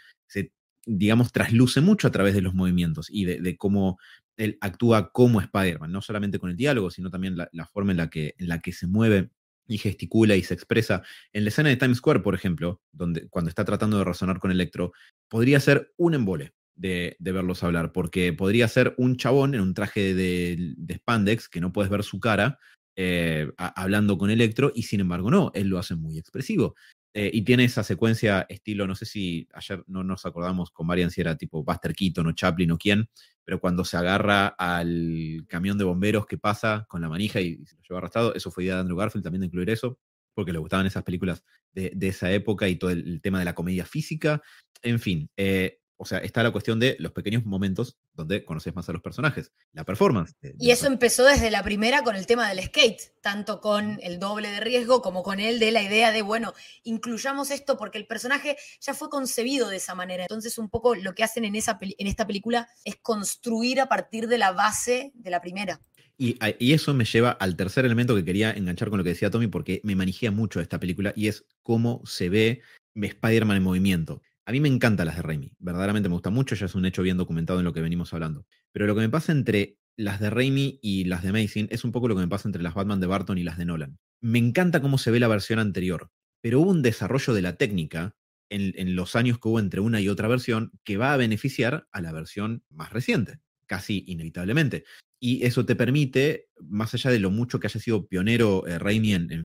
digamos, 0.88 1.32
trasluce 1.32 1.82
mucho 1.82 2.08
a 2.08 2.12
través 2.12 2.34
de 2.34 2.42
los 2.42 2.54
movimientos 2.54 3.08
y 3.10 3.26
de, 3.26 3.58
cómo 3.58 4.00
él 4.38 4.58
actúa 4.62 5.12
como 5.12 5.42
Spider-Man, 5.42 5.92
no 5.92 6.02
solamente 6.02 6.40
con 6.40 6.50
el 6.50 6.56
diálogo, 6.56 6.90
sino 6.90 7.10
también 7.10 7.36
la, 7.38 7.66
forma 7.68 7.92
en 7.92 7.98
la, 7.98 8.10
que, 8.10 8.36
en 8.38 8.48
la 8.48 8.60
que 8.60 8.72
se 8.72 8.88
mueve 8.88 9.30
y 9.68 9.78
gesticula 9.78 10.36
y 10.36 10.44
se 10.44 10.54
expresa. 10.54 11.04
En 11.34 11.44
la 11.44 11.50
escena 11.50 11.70
de 11.70 11.76
Times 11.76 11.98
Square, 11.98 12.22
por 12.22 12.36
ejemplo, 12.36 12.82
donde, 12.92 13.28
cuando 13.30 13.50
está 13.50 13.66
tratando 13.66 13.98
de 13.98 14.06
razonar 14.06 14.40
con 14.40 14.52
Electro, 14.52 14.94
podría 15.28 15.60
ser 15.60 15.94
un 15.98 16.14
embole 16.14 16.54
de, 16.76 17.18
verlos 17.20 17.64
hablar, 17.64 17.92
porque 17.92 18.32
podría 18.32 18.68
ser 18.68 18.96
un 18.98 19.18
chabón 19.18 19.56
en 19.56 19.62
un 19.62 19.74
traje 19.74 20.14
de, 20.14 20.74
de 20.78 20.94
spandex 20.96 21.50
que 21.50 21.60
no 21.60 21.74
puedes 21.74 21.92
ver 21.92 22.04
su 22.04 22.20
cara, 22.20 22.60
eh, 22.96 23.52
hablando 23.58 24.18
con 24.18 24.30
Electro, 24.30 24.72
y 24.74 24.84
sin 24.84 25.02
embargo 25.02 25.30
no, 25.30 25.52
él 25.54 25.68
lo 25.68 25.80
hace 25.80 25.96
muy 25.96 26.18
expresivo. 26.18 26.76
Eh, 27.20 27.32
y 27.34 27.42
tiene 27.42 27.64
esa 27.64 27.82
secuencia 27.82 28.46
estilo, 28.48 28.86
no 28.86 28.94
sé 28.94 29.08
si 29.08 29.48
ayer 29.54 29.84
no 29.88 30.04
nos 30.04 30.28
acordamos 30.28 30.70
con 30.70 30.86
Marian 30.86 31.10
si 31.10 31.20
era 31.20 31.36
tipo 31.36 31.64
Buster 31.64 31.96
Keaton 31.96 32.28
o 32.28 32.32
Chaplin 32.34 32.70
o 32.70 32.78
quién, 32.78 33.10
pero 33.44 33.60
cuando 33.60 33.84
se 33.84 33.98
agarra 33.98 34.50
al 34.50 35.44
camión 35.48 35.80
de 35.80 35.84
bomberos 35.84 36.28
que 36.28 36.38
pasa 36.38 36.86
con 36.88 37.02
la 37.02 37.10
manija 37.10 37.42
y, 37.42 37.66
se 37.66 37.76
lo 37.76 37.82
lleva 37.82 37.98
arrastrado, 37.98 38.36
eso 38.36 38.52
fue 38.52 38.66
idea 38.66 38.76
de 38.76 38.82
Andrew 38.82 39.00
Garfield 39.00 39.24
también 39.24 39.42
de 39.42 39.48
incluir 39.48 39.72
eso, 39.72 39.98
porque 40.36 40.52
le 40.52 40.60
gustaban 40.60 40.86
esas 40.86 41.02
películas 41.02 41.44
de, 41.72 41.98
esa 42.02 42.32
época 42.32 42.70
y 42.70 42.76
todo 42.76 42.92
el, 42.92 43.00
el, 43.00 43.20
tema 43.20 43.40
de 43.40 43.46
la 43.46 43.56
comedia 43.56 43.88
física. 43.88 44.40
En 44.84 45.00
fin, 45.00 45.28
eh, 45.38 45.80
o 45.98 46.06
sea, 46.06 46.20
está 46.20 46.44
la 46.44 46.52
cuestión 46.52 46.80
de 46.80 46.96
los 47.00 47.12
pequeños 47.12 47.44
momentos 47.46 47.98
donde 48.14 48.46
conoces 48.46 48.74
más 48.76 48.88
a 48.88 48.94
los 48.94 49.02
personajes, 49.02 49.52
la 49.74 49.84
performance. 49.84 50.36
De, 50.42 50.54
de 50.54 50.56
y 50.60 50.72
eso 50.72 50.88
empezó 50.88 51.26
desde 51.26 51.50
la 51.50 51.64
primera 51.64 52.04
con 52.04 52.16
el 52.16 52.28
tema 52.28 52.48
del 52.48 52.64
skate, 52.64 53.02
tanto 53.22 53.60
con 53.60 54.00
el 54.04 54.20
doble 54.20 54.50
de 54.50 54.60
riesgo 54.60 55.02
como 55.02 55.24
con 55.24 55.40
el 55.40 55.60
de 55.60 55.72
la 55.72 55.82
idea 55.82 56.12
de, 56.12 56.22
bueno, 56.22 56.54
incluyamos 56.84 57.50
esto 57.52 57.78
porque 57.78 57.98
el 57.98 58.06
personaje 58.06 58.58
ya 58.80 58.94
fue 58.94 59.10
concebido 59.10 59.70
de 59.70 59.78
esa 59.78 59.96
manera. 59.96 60.24
Entonces, 60.24 60.58
un 60.58 60.70
poco 60.70 60.96
lo 60.96 61.16
que 61.16 61.24
hacen 61.24 61.46
en, 61.46 61.56
esa, 61.56 61.80
en 61.82 62.08
esta 62.08 62.28
película 62.28 62.70
es 62.86 62.96
construir 62.98 63.82
a 63.82 63.90
partir 63.90 64.28
de 64.28 64.38
la 64.38 64.52
base 64.52 65.12
de 65.16 65.32
la 65.32 65.42
primera. 65.42 65.82
Y, 66.20 66.38
y, 66.58 66.74
eso 66.74 66.96
me 66.96 67.06
lleva 67.06 67.30
al 67.30 67.56
tercer 67.56 67.86
elemento 67.86 68.16
que 68.16 68.26
quería 68.26 68.52
enganchar 68.52 68.90
con 68.90 68.98
lo 68.98 69.04
que 69.04 69.12
decía 69.12 69.30
Tommy, 69.30 69.48
porque 69.48 69.82
me 69.84 69.96
manijea 69.96 70.32
mucho 70.32 70.60
esta 70.60 70.80
película, 70.80 71.14
y 71.16 71.28
es 71.28 71.46
cómo 71.62 72.02
se 72.06 72.30
ve 72.30 72.62
Spider-Man 72.96 73.58
en 73.58 73.64
movimiento. 73.64 74.22
A 74.48 74.54
mí 74.54 74.62
me 74.62 74.70
encantan 74.70 75.08
las 75.08 75.18
de 75.18 75.24
Raimi, 75.24 75.52
verdaderamente 75.60 76.08
me 76.08 76.14
gusta 76.14 76.30
mucho, 76.30 76.56
ya 76.56 76.68
es 76.68 76.76
un 76.76 76.86
hecho 76.86 77.02
bien 77.02 77.18
documentado 77.18 77.60
en 77.60 77.66
lo 77.66 77.74
que 77.74 77.82
venimos 77.82 78.14
hablando. 78.14 78.46
Pero 78.72 78.88
lo 78.88 78.96
que 78.96 79.02
me 79.02 79.10
pasa 79.10 79.34
entre 79.34 79.78
las 79.98 80.22
de 80.22 80.30
Raimi 80.30 80.80
y 80.82 81.04
las 81.04 81.22
de 81.22 81.30
Amazing 81.30 81.68
es 81.70 81.84
un 81.84 81.92
poco 81.92 82.08
lo 82.08 82.16
que 82.16 82.22
me 82.22 82.30
pasa 82.30 82.48
entre 82.48 82.64
las 82.64 82.74
Batman 82.74 83.02
de 83.02 83.08
Barton 83.08 83.38
y 83.38 83.44
las 83.44 83.58
de 83.58 83.66
Nolan. 83.66 84.00
Me 84.22 84.40
encanta 84.40 84.82
cómo 84.82 84.98
se 85.00 85.12
ve 85.12 85.20
la 85.20 85.28
versión 85.28 85.60
anterior, 85.60 86.12
pero 86.42 86.62
hubo 86.62 86.72
un 86.72 86.82
desarrollo 86.82 87.34
de 87.34 87.42
la 87.42 87.58
técnica 87.58 88.16
en, 88.50 88.72
en 88.78 88.96
los 88.96 89.18
años 89.18 89.38
que 89.38 89.50
hubo 89.50 89.60
entre 89.60 89.82
una 89.82 90.00
y 90.00 90.08
otra 90.08 90.30
versión 90.30 90.72
que 90.86 90.96
va 90.96 91.12
a 91.12 91.18
beneficiar 91.18 91.86
a 91.92 92.00
la 92.00 92.14
versión 92.14 92.64
más 92.70 92.94
reciente, 92.94 93.42
casi 93.68 94.04
inevitablemente. 94.08 94.86
Y 95.20 95.46
eso 95.46 95.66
te 95.66 95.76
permite, 95.76 96.50
más 96.62 96.94
allá 96.94 97.12
de 97.12 97.20
lo 97.20 97.32
mucho 97.32 97.60
que 97.60 97.68
haya 97.68 97.80
sido 97.80 98.08
pionero 98.08 98.66
eh, 98.68 98.78
Raimi 98.80 99.14
en, 99.14 99.32
en, 99.32 99.44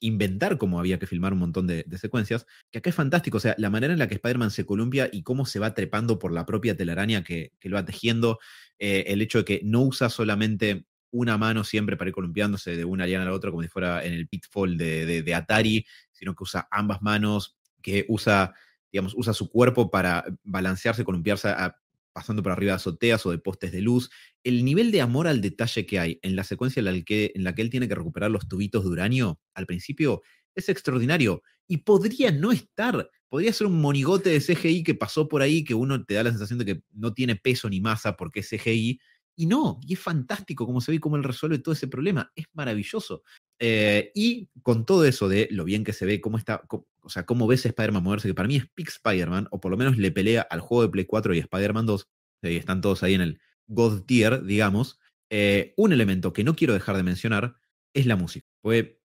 inventar 0.00 0.58
cómo 0.58 0.78
había 0.78 0.98
que 0.98 1.06
filmar 1.06 1.32
un 1.32 1.38
montón 1.38 1.66
de, 1.66 1.84
secuencias, 1.98 2.46
que 2.70 2.78
acá 2.78 2.90
es 2.90 2.96
fantástico. 2.96 3.38
O 3.38 3.40
sea, 3.40 3.54
la 3.58 3.70
manera 3.70 3.92
en 3.92 3.98
la 3.98 4.08
que 4.08 4.14
Spider-Man 4.14 4.50
se 4.50 4.66
columpia 4.66 5.08
y 5.10 5.22
cómo 5.22 5.46
se 5.46 5.58
va 5.58 5.74
trepando 5.74 6.18
por 6.18 6.32
la 6.32 6.44
propia 6.44 6.76
telaraña 6.76 7.24
que, 7.24 7.52
lo 7.62 7.76
va 7.76 7.84
tejiendo, 7.84 8.38
eh, 8.78 9.04
el 9.08 9.22
hecho 9.22 9.38
de 9.38 9.44
que 9.44 9.60
no 9.64 9.82
usa 9.82 10.10
solamente 10.10 10.84
una 11.10 11.38
mano 11.38 11.64
siempre 11.64 11.96
para 11.96 12.08
ir 12.08 12.14
columpiándose 12.14 12.76
de 12.76 12.84
una 12.84 13.06
liana 13.06 13.22
a 13.24 13.28
la 13.28 13.34
otra, 13.34 13.50
como 13.50 13.62
si 13.62 13.68
fuera 13.68 14.04
en 14.04 14.12
el 14.14 14.26
pitfall 14.26 14.76
de 14.76 15.34
Atari, 15.34 15.86
sino 16.10 16.34
que 16.34 16.42
usa 16.42 16.66
ambas 16.70 17.02
manos, 17.02 17.56
que 17.84 18.06
usa, 18.08 18.54
digamos, 18.90 19.14
usa 19.14 19.34
su 19.34 19.48
cuerpo 19.50 19.90
para 19.90 20.24
balancearse, 20.42 21.04
columpiarse 21.04 21.48
a, 21.48 21.76
pasando 22.14 22.42
por 22.42 22.52
arriba 22.52 22.72
de 22.72 22.76
azoteas 22.76 23.26
o 23.26 23.32
de 23.32 23.38
postes 23.38 23.72
de 23.72 23.82
luz, 23.82 24.08
el 24.44 24.64
nivel 24.64 24.90
de 24.92 25.02
amor 25.02 25.26
al 25.26 25.42
detalle 25.42 25.84
que 25.84 25.98
hay 25.98 26.18
en 26.22 26.36
la 26.36 26.44
secuencia 26.44 26.80
en 26.80 26.86
la, 26.86 27.02
que, 27.02 27.32
en 27.34 27.44
la 27.44 27.54
que 27.54 27.60
él 27.60 27.70
tiene 27.70 27.88
que 27.88 27.94
recuperar 27.94 28.30
los 28.30 28.48
tubitos 28.48 28.84
de 28.84 28.90
uranio 28.90 29.40
al 29.52 29.66
principio 29.66 30.22
es 30.54 30.68
extraordinario. 30.68 31.42
Y 31.66 31.78
podría 31.78 32.30
no 32.30 32.52
estar, 32.52 33.10
podría 33.28 33.52
ser 33.52 33.66
un 33.66 33.80
monigote 33.80 34.30
de 34.30 34.40
CGI 34.40 34.84
que 34.84 34.94
pasó 34.94 35.28
por 35.28 35.42
ahí 35.42 35.64
que 35.64 35.74
uno 35.74 36.04
te 36.04 36.14
da 36.14 36.22
la 36.22 36.30
sensación 36.30 36.60
de 36.60 36.64
que 36.64 36.82
no 36.92 37.12
tiene 37.12 37.36
peso 37.36 37.68
ni 37.68 37.80
masa 37.80 38.16
porque 38.16 38.40
es 38.40 38.48
CGI 38.48 39.00
y 39.36 39.46
no, 39.46 39.80
y 39.82 39.94
es 39.94 40.00
fantástico 40.00 40.66
cómo 40.66 40.80
se 40.80 40.92
ve 40.92 40.96
y 40.96 41.00
cómo 41.00 41.16
él 41.16 41.24
resuelve 41.24 41.58
todo 41.58 41.72
ese 41.72 41.88
problema, 41.88 42.32
es 42.36 42.46
maravilloso. 42.52 43.22
Eh, 43.58 44.12
y 44.14 44.48
con 44.62 44.84
todo 44.84 45.04
eso 45.04 45.28
de 45.28 45.48
lo 45.50 45.64
bien 45.64 45.84
que 45.84 45.92
se 45.92 46.06
ve, 46.06 46.20
cómo 46.20 46.38
está, 46.38 46.62
cómo, 46.66 46.86
o 47.02 47.08
sea, 47.08 47.26
cómo 47.26 47.46
ves 47.46 47.64
a 47.64 47.68
Spider-Man 47.68 48.02
moverse, 48.02 48.28
que 48.28 48.34
para 48.34 48.48
mí 48.48 48.56
es 48.56 48.68
Pick 48.74 48.88
Spider-Man, 48.88 49.48
o 49.50 49.60
por 49.60 49.70
lo 49.70 49.76
menos 49.76 49.98
le 49.98 50.10
pelea 50.12 50.42
al 50.42 50.60
juego 50.60 50.82
de 50.82 50.88
Play 50.88 51.04
4 51.04 51.34
y 51.34 51.38
Spider-Man 51.38 51.86
2, 51.86 52.08
y 52.42 52.56
están 52.56 52.80
todos 52.80 53.02
ahí 53.02 53.14
en 53.14 53.22
el 53.22 53.40
God 53.66 54.02
Tier, 54.04 54.44
digamos. 54.44 54.98
Eh, 55.30 55.74
un 55.76 55.92
elemento 55.92 56.32
que 56.32 56.44
no 56.44 56.54
quiero 56.54 56.74
dejar 56.74 56.96
de 56.96 57.02
mencionar 57.02 57.56
es 57.94 58.06
la 58.06 58.16
música. 58.16 58.46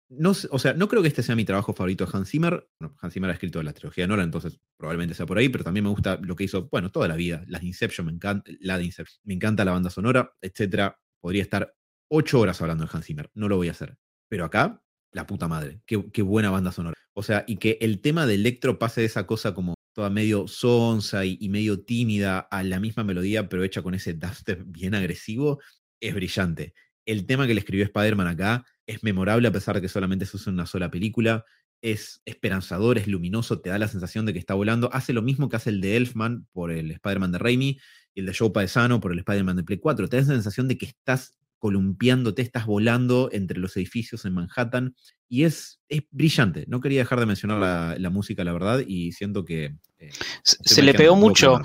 No, 0.08 0.32
o 0.50 0.58
sea, 0.58 0.74
no 0.74 0.88
creo 0.88 1.02
que 1.02 1.08
este 1.08 1.22
sea 1.22 1.34
mi 1.34 1.44
trabajo 1.44 1.72
favorito 1.72 2.04
de 2.04 2.10
Hans 2.12 2.30
Zimmer. 2.30 2.68
Bueno, 2.78 2.96
Hans 3.00 3.14
Zimmer 3.14 3.30
ha 3.30 3.34
escrito 3.34 3.62
la 3.62 3.72
trilogía 3.72 4.04
de 4.04 4.08
Nolan, 4.08 4.26
entonces 4.26 4.60
probablemente 4.76 5.14
sea 5.14 5.26
por 5.26 5.38
ahí, 5.38 5.48
pero 5.48 5.64
también 5.64 5.84
me 5.84 5.90
gusta 5.90 6.18
lo 6.22 6.36
que 6.36 6.44
hizo, 6.44 6.68
bueno, 6.70 6.90
toda 6.90 7.08
la 7.08 7.16
vida. 7.16 7.44
Las 7.46 7.62
Inception, 7.62 8.06
me 8.06 8.12
encanta, 8.12 8.50
la 8.60 8.78
de 8.78 8.84
Inception, 8.84 9.20
me 9.24 9.34
encanta 9.34 9.64
la 9.64 9.72
banda 9.72 9.90
sonora, 9.90 10.32
etcétera. 10.40 10.98
Podría 11.20 11.42
estar 11.42 11.74
ocho 12.08 12.40
horas 12.40 12.60
hablando 12.60 12.84
de 12.84 12.90
Hans 12.92 13.06
Zimmer, 13.06 13.30
no 13.34 13.48
lo 13.48 13.56
voy 13.56 13.68
a 13.68 13.72
hacer. 13.72 13.96
Pero 14.28 14.44
acá, 14.44 14.82
la 15.12 15.26
puta 15.26 15.48
madre, 15.48 15.80
qué, 15.86 16.10
qué 16.12 16.22
buena 16.22 16.50
banda 16.50 16.70
sonora. 16.70 16.94
O 17.14 17.22
sea, 17.22 17.44
y 17.46 17.56
que 17.56 17.78
el 17.80 18.00
tema 18.00 18.26
de 18.26 18.34
Electro 18.34 18.78
pase 18.78 19.00
de 19.00 19.06
esa 19.06 19.26
cosa 19.26 19.54
como 19.54 19.74
toda 19.94 20.10
medio 20.10 20.48
sonsa 20.48 21.24
y, 21.24 21.38
y, 21.40 21.48
medio 21.48 21.84
tímida 21.84 22.40
a 22.40 22.62
la 22.64 22.80
misma 22.80 23.04
melodía, 23.04 23.48
pero 23.48 23.62
hecha 23.62 23.80
con 23.80 23.94
ese 23.94 24.14
dubstep 24.14 24.62
bien 24.66 24.94
agresivo, 24.94 25.60
es 26.00 26.14
brillante. 26.14 26.74
El 27.06 27.26
tema 27.26 27.46
que 27.46 27.54
le 27.54 27.60
escribió 27.60 27.84
Spider-Man 27.84 28.26
acá 28.26 28.64
es 28.86 29.02
memorable 29.02 29.48
a 29.48 29.52
pesar 29.52 29.76
de 29.76 29.82
que 29.82 29.88
solamente 29.88 30.26
se 30.26 30.36
usa 30.36 30.50
en 30.50 30.54
una 30.54 30.66
sola 30.66 30.90
película. 30.90 31.44
Es 31.80 32.22
esperanzador, 32.24 32.98
es 32.98 33.06
luminoso, 33.06 33.60
te 33.60 33.70
da 33.70 33.78
la 33.78 33.88
sensación 33.88 34.26
de 34.26 34.32
que 34.32 34.38
está 34.38 34.54
volando. 34.54 34.92
Hace 34.92 35.12
lo 35.12 35.22
mismo 35.22 35.48
que 35.48 35.56
hace 35.56 35.70
el 35.70 35.80
de 35.80 35.96
Elfman 35.96 36.46
por 36.52 36.70
el 36.70 36.90
Spider-Man 36.90 37.32
de 37.32 37.38
Raimi 37.38 37.78
y 38.14 38.20
el 38.20 38.26
de 38.26 38.34
Joe 38.34 38.50
Paesano 38.50 39.00
por 39.00 39.12
el 39.12 39.18
Spider-Man 39.18 39.56
de 39.56 39.64
Play 39.64 39.78
4. 39.78 40.08
Te 40.08 40.16
da 40.16 40.22
esa 40.22 40.32
sensación 40.32 40.68
de 40.68 40.78
que 40.78 40.86
estás 40.86 41.36
columpiándote, 41.58 42.42
estás 42.42 42.66
volando 42.66 43.30
entre 43.32 43.58
los 43.58 43.74
edificios 43.78 44.26
en 44.26 44.34
Manhattan 44.34 44.94
y 45.30 45.44
es, 45.44 45.80
es 45.88 46.02
brillante. 46.10 46.66
No 46.68 46.80
quería 46.80 47.00
dejar 47.00 47.20
de 47.20 47.26
mencionar 47.26 47.58
la, 47.58 47.96
la 47.98 48.10
música, 48.10 48.44
la 48.44 48.52
verdad, 48.52 48.82
y 48.86 49.12
siento 49.12 49.46
que... 49.46 49.74
Eh, 49.98 50.10
se, 50.42 50.58
se 50.62 50.82
le 50.82 50.92
pegó 50.92 51.16
mucho, 51.16 51.62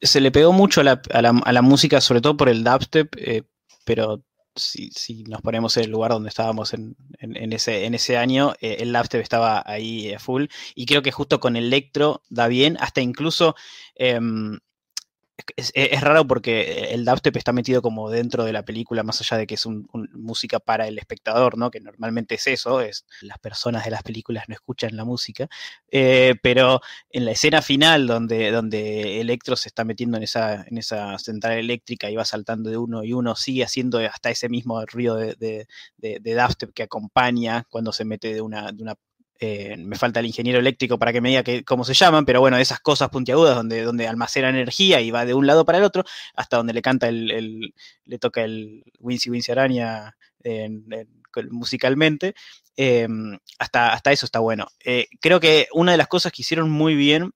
se 0.00 0.20
le 0.20 0.30
pegó 0.30 0.52
mucho 0.52 0.82
a 0.82 0.84
la, 0.84 1.02
a 1.12 1.20
la, 1.20 1.30
a 1.30 1.52
la 1.52 1.62
música, 1.62 2.00
sobre 2.00 2.20
todo 2.20 2.36
por 2.36 2.48
el 2.48 2.62
dubstep, 2.62 3.12
eh, 3.18 3.42
pero 3.84 4.24
si, 4.62 4.90
si, 4.90 5.24
nos 5.24 5.42
ponemos 5.42 5.76
en 5.76 5.84
el 5.84 5.90
lugar 5.90 6.12
donde 6.12 6.28
estábamos 6.28 6.74
en, 6.74 6.96
en, 7.18 7.36
en 7.36 7.52
ese, 7.52 7.84
en 7.84 7.94
ese 7.94 8.16
año, 8.16 8.54
eh, 8.60 8.76
el 8.80 8.92
dubstep 8.92 9.20
estaba 9.20 9.62
ahí 9.66 10.14
full, 10.18 10.46
y 10.74 10.86
creo 10.86 11.02
que 11.02 11.12
justo 11.12 11.40
con 11.40 11.56
Electro 11.56 12.22
da 12.28 12.48
bien, 12.48 12.76
hasta 12.80 13.00
incluso... 13.00 13.54
Eh, 15.40 15.52
es, 15.56 15.72
es, 15.74 16.00
raro 16.00 16.26
porque 16.26 16.90
el 16.92 17.04
dubstep 17.04 17.36
está 17.36 17.52
metido 17.52 17.82
como 17.82 18.10
dentro 18.10 18.44
de 18.44 18.52
la 18.52 18.64
película, 18.64 19.02
más 19.02 19.20
allá 19.20 19.36
de 19.38 19.46
que 19.46 19.54
es 19.54 19.66
un, 19.66 19.88
música 20.12 20.58
para 20.60 20.86
el 20.86 20.98
espectador, 20.98 21.56
¿no? 21.58 21.70
Que 21.70 21.80
normalmente 21.80 22.34
es 22.36 22.46
eso, 22.46 22.80
es 22.80 23.06
las 23.20 23.38
personas 23.38 23.84
de 23.84 23.90
las 23.90 24.02
películas 24.02 24.44
no 24.48 24.54
escuchan 24.54 24.96
la 24.96 25.04
música. 25.04 25.48
Eh, 25.90 26.34
pero 26.42 26.80
en 27.10 27.24
la 27.24 27.32
escena 27.32 27.62
final, 27.62 28.06
donde, 28.06 28.50
donde 28.50 29.20
Electro 29.20 29.56
se 29.56 29.68
está 29.68 29.84
metiendo 29.84 30.16
en 30.16 30.24
esa, 30.24 30.64
en 30.66 30.78
esa 30.78 31.18
central 31.18 31.58
eléctrica 31.58 32.10
y 32.10 32.16
va 32.16 32.24
saltando 32.24 32.70
de 32.70 32.76
uno 32.76 33.04
y 33.04 33.12
uno, 33.12 33.36
sigue 33.36 33.64
haciendo 33.64 33.98
hasta 33.98 34.30
ese 34.30 34.48
mismo 34.48 34.84
ruido 34.86 35.16
de, 35.16 35.34
de, 35.36 35.66
de, 35.98 36.34
dubstep 36.34 36.72
que 36.72 36.82
acompaña 36.82 37.66
cuando 37.68 37.92
se 37.92 38.04
mete 38.04 38.28
de 38.28 38.40
de 38.40 38.82
una 38.82 38.96
eh, 39.40 39.76
me 39.78 39.96
falta 39.96 40.20
el 40.20 40.26
ingeniero 40.26 40.58
eléctrico 40.58 40.98
para 40.98 41.12
que 41.12 41.20
me 41.20 41.30
diga 41.30 41.42
cómo 41.64 41.84
se 41.84 41.94
llaman, 41.94 42.26
pero 42.26 42.40
bueno, 42.40 42.58
esas 42.58 42.80
cosas 42.80 43.08
puntiagudas 43.08 43.56
donde, 43.56 43.82
donde 43.82 44.06
almacena 44.06 44.50
energía 44.50 45.00
y 45.00 45.10
va 45.10 45.24
de 45.24 45.34
un 45.34 45.46
lado 45.46 45.64
para 45.64 45.78
el 45.78 45.84
otro, 45.84 46.04
hasta 46.34 46.58
donde 46.58 46.74
le 46.74 46.82
canta 46.82 47.08
el, 47.08 47.74
le 48.04 48.18
toca 48.18 48.42
el 48.44 48.84
Wincy 48.98 49.30
Wincy 49.30 49.52
Araña 49.52 50.14
musicalmente, 51.50 52.34
em, 52.76 53.38
hasta, 53.58 53.92
hasta 53.92 54.12
eso 54.12 54.26
está 54.26 54.40
bueno. 54.40 54.68
Eh, 54.84 55.06
creo 55.20 55.40
que 55.40 55.68
una 55.72 55.92
de 55.92 55.98
las 55.98 56.08
cosas 56.08 56.32
que 56.32 56.42
hicieron 56.42 56.70
muy 56.70 56.94
bien 56.94 57.32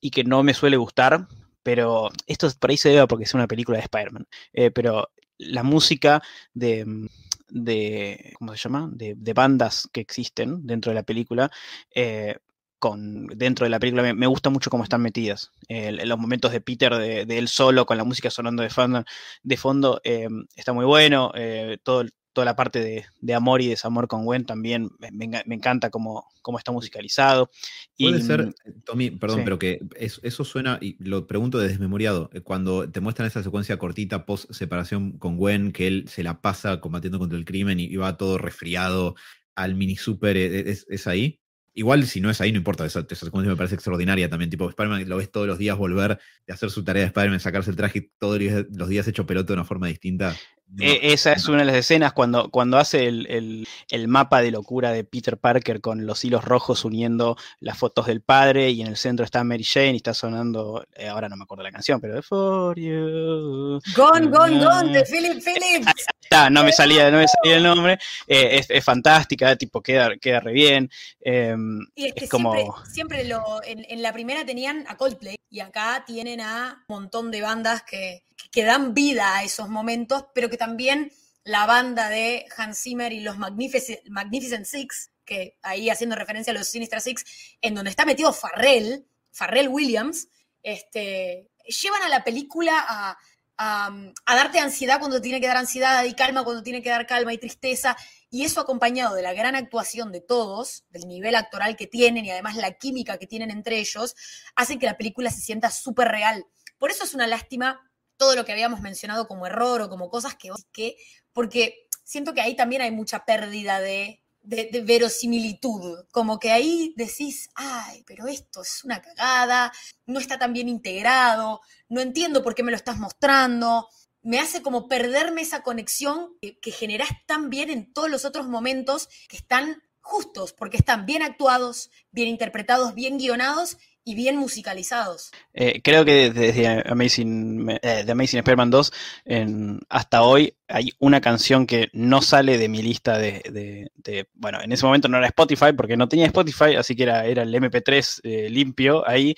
y 0.00 0.10
que 0.10 0.24
no 0.24 0.42
me 0.42 0.54
suele 0.54 0.76
gustar, 0.76 1.26
pero 1.62 2.10
esto 2.26 2.48
por 2.58 2.70
ahí 2.70 2.76
se 2.76 2.90
debe 2.90 3.06
porque 3.06 3.24
es 3.24 3.34
una 3.34 3.46
película 3.46 3.78
de 3.78 3.84
Spider-Man, 3.84 4.26
eh, 4.52 4.70
pero 4.70 5.10
la 5.38 5.62
música 5.62 6.22
de 6.52 7.08
de, 7.54 8.34
¿cómo 8.38 8.52
se 8.52 8.58
llama? 8.58 8.90
De, 8.92 9.32
bandas 9.32 9.88
que 9.92 10.00
existen 10.00 10.66
dentro 10.66 10.90
de 10.90 10.96
la 10.96 11.04
película. 11.04 11.50
Eh, 11.94 12.36
con, 12.78 13.26
dentro 13.28 13.64
de 13.64 13.70
la 13.70 13.78
película 13.78 14.12
me, 14.12 14.26
gusta 14.26 14.50
mucho 14.50 14.68
cómo 14.68 14.82
están 14.82 15.00
metidas. 15.00 15.52
en 15.68 16.06
los 16.06 16.18
momentos 16.18 16.52
de 16.52 16.60
Peter, 16.60 16.94
de, 16.94 17.38
él 17.38 17.48
solo, 17.48 17.86
con 17.86 17.96
la 17.96 18.04
música 18.04 18.28
sonando 18.30 18.62
de, 18.62 18.70
fondo, 18.70 19.04
de 19.42 19.56
fondo 19.56 20.00
eh, 20.04 20.28
está 20.54 20.72
muy 20.74 20.84
bueno. 20.84 21.32
Eh, 21.34 21.78
todo, 21.82 22.04
toda 22.34 22.44
la 22.44 22.56
parte 22.56 23.06
de, 23.20 23.34
amor 23.34 23.62
y 23.62 23.68
desamor 23.68 24.08
con 24.08 24.24
Gwen 24.24 24.44
también 24.44 24.90
me, 24.98 25.54
encanta 25.54 25.88
cómo, 25.88 26.26
cómo, 26.42 26.58
está 26.58 26.72
musicalizado. 26.72 27.50
Puede 27.98 28.20
ser, 28.20 28.48
mm, 28.48 28.52
Tommy, 28.84 29.10
perdón, 29.12 29.42
pero 29.44 29.58
que 29.58 29.80
eso, 29.96 30.44
suena, 30.44 30.78
y 30.80 31.02
lo 31.02 31.26
pregunto 31.26 31.58
de 31.58 31.68
desmemoriado, 31.68 32.28
eh, 32.34 32.40
cuando 32.40 32.90
te 32.90 33.00
muestran 33.00 33.28
esa 33.28 33.42
secuencia 33.42 33.78
cortita 33.78 34.26
post 34.26 34.52
separación 34.52 35.12
con 35.12 35.36
Gwen, 35.38 35.72
que 35.72 35.86
él 35.86 36.04
se 36.08 36.24
la 36.24 36.42
pasa 36.42 36.80
combatiendo 36.80 37.18
contra 37.18 37.38
el 37.38 37.44
crimen 37.44 37.80
y, 37.80 37.94
va 37.94 38.16
todo 38.16 38.36
resfriado 38.36 39.14
al 39.54 39.76
mini 39.76 39.96
super, 39.96 40.36
eh, 40.36 40.76
¿es, 40.88 41.06
ahí? 41.06 41.40
Igual 41.76 42.06
si 42.06 42.20
no 42.20 42.30
es 42.30 42.40
ahí, 42.40 42.52
no 42.52 42.58
importa, 42.58 42.86
esa, 42.86 43.04
secuencia 43.08 43.50
me 43.50 43.56
parece 43.56 43.74
extraordinaria 43.74 44.30
también, 44.30 44.48
tipo, 44.48 44.68
Spider-Man 44.68 45.08
lo 45.08 45.16
ves 45.16 45.30
todos 45.30 45.48
los 45.48 45.58
días 45.58 45.76
volver 45.76 46.20
de 46.46 46.52
hacer 46.52 46.70
su 46.70 46.84
tarea 46.84 47.02
de 47.02 47.06
Spider-Man, 47.08 47.40
sacarse 47.40 47.70
el 47.70 47.76
traje 47.76 48.12
todos 48.18 48.40
los 48.70 48.88
días 48.88 49.08
hecho 49.08 49.26
pelota 49.26 49.48
de 49.48 49.54
una 49.54 49.64
forma 49.64 49.88
distinta. 49.88 50.36
E, 50.78 51.12
esa 51.12 51.32
es 51.32 51.46
una 51.46 51.58
de 51.58 51.66
las 51.66 51.76
escenas 51.76 52.12
cuando, 52.12 52.50
cuando 52.50 52.78
hace 52.78 53.06
el, 53.06 53.66
mapa 54.08 54.40
de 54.40 54.50
locura 54.50 54.92
de 54.92 55.04
Peter 55.04 55.38
Parker 55.38 55.80
con 55.80 56.06
los 56.06 56.24
hilos 56.24 56.44
rojos 56.44 56.84
uniendo 56.84 57.36
las 57.60 57.78
fotos 57.78 58.06
del 58.06 58.22
padre 58.22 58.70
y 58.70 58.80
en 58.80 58.88
el 58.88 58.96
centro 58.96 59.24
está 59.24 59.44
Mary 59.44 59.64
Jane 59.64 59.92
y 59.92 59.96
está 59.96 60.14
sonando, 60.14 60.84
eh, 60.94 61.08
ahora 61.08 61.28
no 61.28 61.36
me 61.36 61.44
acuerdo 61.44 61.64
la 61.64 61.72
canción, 61.72 62.00
pero 62.00 62.22
For 62.22 62.78
You. 62.78 63.80
Gone, 63.96 64.28
Gone, 64.28 64.64
Gone 64.64 64.92
de 64.92 65.04
Philip 65.04 65.42
Phillips. 65.42 66.06
No 66.50 66.64
me 66.64 66.72
salía, 66.72 67.10
no 67.10 67.18
me 67.18 67.26
salía 67.28 67.56
el 67.56 67.62
nombre. 67.62 67.98
Eh, 68.26 68.64
es, 68.68 68.84
fantástica, 68.84 69.56
tipo, 69.56 69.82
queda, 69.82 70.16
queda 70.16 70.40
re 70.40 70.52
bien. 70.52 70.90
Em, 71.20 71.80
y 71.94 72.06
es 72.06 72.14
que 72.14 72.28
como... 72.28 72.76
siempre, 72.86 73.24
lo, 73.24 73.62
en, 73.64 73.84
en 73.88 74.02
la 74.02 74.12
primera 74.12 74.44
tenían 74.44 74.84
a 74.88 74.96
Coldplay 74.96 75.36
y 75.50 75.60
acá 75.60 76.04
tienen 76.06 76.40
a 76.40 76.84
un 76.88 76.94
montón 76.96 77.30
de 77.30 77.40
bandas 77.40 77.82
que 77.82 78.24
que 78.54 78.64
dan 78.64 78.94
vida 78.94 79.36
a 79.36 79.42
esos 79.42 79.68
momentos, 79.68 80.26
pero 80.32 80.48
que 80.48 80.56
también 80.56 81.10
la 81.42 81.66
banda 81.66 82.08
de 82.08 82.46
Hans 82.56 82.80
Zimmer 82.80 83.12
y 83.12 83.20
los 83.20 83.36
Magnificent, 83.36 84.64
Six, 84.64 85.10
que 85.24 85.58
ahí 85.60 85.90
haciendo 85.90 86.14
referencia 86.14 86.52
a 86.52 86.54
los 86.54 86.68
Sinistra 86.68 87.00
Six, 87.00 87.24
en 87.60 87.74
donde 87.74 87.90
está 87.90 88.06
metido 88.06 88.32
Farrell, 88.32 89.06
Farrell 89.32 89.68
Williams, 89.68 90.28
este, 90.62 91.50
llevan 91.66 92.02
a 92.02 92.08
la 92.08 92.22
película 92.22 92.84
a, 92.88 93.18
a, 93.56 94.12
darte 94.26 94.58
ansiedad 94.58 94.98
cuando 94.98 95.20
tiene 95.20 95.40
que 95.40 95.46
dar 95.46 95.56
ansiedad 95.56 96.04
y 96.04 96.14
calma 96.14 96.44
cuando 96.44 96.62
tiene 96.62 96.82
que 96.82 96.90
dar 96.90 97.06
calma 97.06 97.32
y 97.32 97.38
tristeza. 97.38 97.96
Y 98.30 98.44
eso 98.44 98.60
acompañado 98.60 99.14
de 99.14 99.22
la 99.22 99.32
gran 99.32 99.54
actuación 99.54 100.10
de 100.10 100.20
todos, 100.20 100.84
del 100.90 101.06
nivel 101.06 101.36
actoral 101.36 101.76
que 101.76 101.86
tienen 101.86 102.24
y 102.24 102.30
además 102.30 102.56
la 102.56 102.72
química 102.72 103.18
que 103.18 103.26
tienen 103.26 103.50
entre 103.50 103.78
ellos, 103.78 104.16
hacen 104.56 104.78
que 104.78 104.86
la 104.86 104.96
película 104.96 105.30
se 105.30 105.40
sienta 105.40 105.70
súper 105.70 106.08
real. 106.08 106.46
Por 106.78 106.90
eso 106.90 107.04
es 107.04 107.14
una 107.14 107.26
lástima 107.26 107.80
todo 108.16 108.34
lo 108.34 108.44
que 108.44 108.52
habíamos 108.52 108.80
mencionado 108.80 109.28
como 109.28 109.46
error 109.46 109.82
o 109.82 109.88
como 109.88 110.08
cosas 110.10 110.34
que, 110.34 110.50
que 110.72 110.96
porque 111.32 111.88
siento 112.02 112.34
que 112.34 112.40
ahí 112.40 112.56
también 112.56 112.82
hay 112.82 112.90
mucha 112.90 113.24
pérdida 113.24 113.80
de, 113.80 114.23
de, 114.44 114.82
verosimilitud, 114.86 116.06
como 116.12 116.38
que 116.38 116.50
ahí 116.50 116.92
decís, 116.96 117.48
ay, 117.54 118.04
pero 118.06 118.26
esto 118.26 118.62
es 118.62 118.84
una 118.84 119.00
cagada, 119.00 119.72
no 120.06 120.20
está 120.20 120.38
tan 120.38 120.52
bien 120.52 120.68
integrado, 120.68 121.60
no 121.88 122.00
entiendo 122.00 122.42
por 122.42 122.54
qué 122.54 122.62
me 122.62 122.70
lo 122.70 122.76
estás 122.76 122.98
mostrando, 122.98 123.88
me 124.22 124.38
hace 124.38 124.62
como 124.62 124.88
perderme 124.88 125.42
esa 125.42 125.62
conexión 125.62 126.36
que, 126.40 126.58
que 126.58 126.70
generás 126.70 127.10
tan 127.26 127.50
bien 127.50 127.70
en 127.70 127.92
todos 127.92 128.10
los 128.10 128.24
otros 128.24 128.46
momentos 128.46 129.08
que 129.28 129.36
están 129.36 129.82
justos, 130.00 130.52
porque 130.52 130.76
están 130.76 131.06
bien 131.06 131.22
actuados, 131.22 131.90
bien 132.10 132.28
interpretados, 132.28 132.94
bien 132.94 133.18
guionados 133.18 133.78
y 134.04 134.14
bien 134.14 134.36
musicalizados. 134.36 135.32
Eh, 135.54 135.80
creo 135.82 136.04
que 136.04 136.30
desde 136.30 136.82
Amazing, 136.86 137.70
eh, 137.82 138.04
Amazing 138.08 138.40
Spider-Man 138.40 138.70
2 138.70 138.92
en, 139.24 139.80
hasta 139.88 140.22
hoy 140.22 140.54
hay 140.68 140.92
una 140.98 141.20
canción 141.20 141.66
que 141.66 141.88
no 141.92 142.20
sale 142.20 142.58
de 142.58 142.68
mi 142.68 142.82
lista 142.82 143.18
de, 143.18 143.90
Bueno, 144.34 144.60
en 144.62 144.72
ese 144.72 144.84
momento 144.84 145.08
no 145.08 145.16
era 145.18 145.28
Spotify 145.28 145.72
porque 145.74 145.96
no 145.96 146.08
tenía 146.08 146.26
Spotify, 146.26 146.74
así 146.76 146.94
que 146.94 147.04
era, 147.04 147.24
era 147.24 147.42
el 147.42 147.54
MP3 147.54 148.20
eh, 148.22 148.50
limpio 148.50 149.08
ahí, 149.08 149.34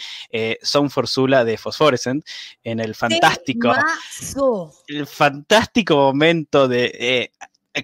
Song 0.62 0.90
for 0.90 1.06
Zula 1.06 1.44
de 1.44 1.56
Phosphorescent, 1.56 2.24
en 2.62 2.80
el 2.80 2.94
fantástico... 2.94 3.72
El 4.88 5.06
fantástico 5.06 5.96
momento 5.96 6.68
de 6.68 7.30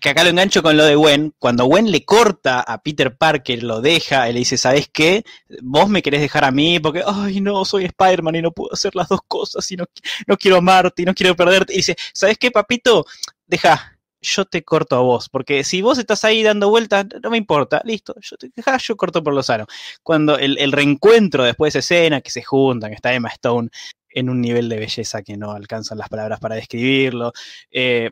que 0.00 0.08
acá 0.08 0.24
lo 0.24 0.30
engancho 0.30 0.62
con 0.62 0.76
lo 0.76 0.84
de 0.84 0.94
Gwen, 0.94 1.34
cuando 1.38 1.66
Gwen 1.66 1.90
le 1.90 2.04
corta 2.04 2.60
a 2.60 2.82
Peter 2.82 3.16
Parker, 3.16 3.62
lo 3.62 3.80
deja, 3.80 4.28
y 4.28 4.32
le 4.32 4.38
dice, 4.40 4.56
¿sabes 4.56 4.88
qué? 4.92 5.24
Vos 5.62 5.88
me 5.88 6.02
querés 6.02 6.20
dejar 6.20 6.44
a 6.44 6.50
mí 6.50 6.80
porque, 6.80 7.02
ay, 7.06 7.40
no, 7.40 7.64
soy 7.64 7.84
Spider-Man 7.84 8.36
y 8.36 8.42
no 8.42 8.52
puedo 8.52 8.72
hacer 8.72 8.94
las 8.96 9.08
dos 9.08 9.20
cosas 9.28 9.70
y 9.70 9.76
no, 9.76 9.84
no 10.26 10.36
quiero 10.36 10.56
amarte 10.58 11.02
y 11.02 11.04
no 11.04 11.14
quiero 11.14 11.36
perderte. 11.36 11.74
Y 11.74 11.76
dice, 11.78 11.96
¿sabes 12.14 12.38
qué, 12.38 12.50
papito? 12.50 13.04
Deja, 13.46 13.98
yo 14.22 14.44
te 14.44 14.62
corto 14.62 14.96
a 14.96 15.00
vos, 15.00 15.28
porque 15.28 15.64
si 15.64 15.82
vos 15.82 15.98
estás 15.98 16.24
ahí 16.24 16.42
dando 16.42 16.70
vueltas, 16.70 17.06
no 17.22 17.30
me 17.30 17.36
importa, 17.36 17.82
listo, 17.84 18.14
yo 18.20 18.36
te 18.36 18.50
yo 18.82 18.96
corto 18.96 19.22
por 19.22 19.34
lo 19.34 19.42
sano. 19.42 19.66
Cuando 20.02 20.38
el, 20.38 20.72
reencuentro 20.72 21.44
después 21.44 21.72
de 21.72 21.80
esa 21.80 21.94
escena, 21.94 22.20
que 22.20 22.30
se 22.30 22.42
juntan, 22.42 22.92
está 22.92 23.12
Emma 23.12 23.28
Stone 23.30 23.68
en 24.08 24.30
un 24.30 24.40
nivel 24.40 24.68
de 24.68 24.78
belleza 24.78 25.22
que 25.22 25.36
no 25.36 25.52
alcanzan 25.52 25.98
las 25.98 26.08
palabras 26.08 26.38
para 26.40 26.54
describirlo. 26.54 27.32
Eh, 27.70 28.10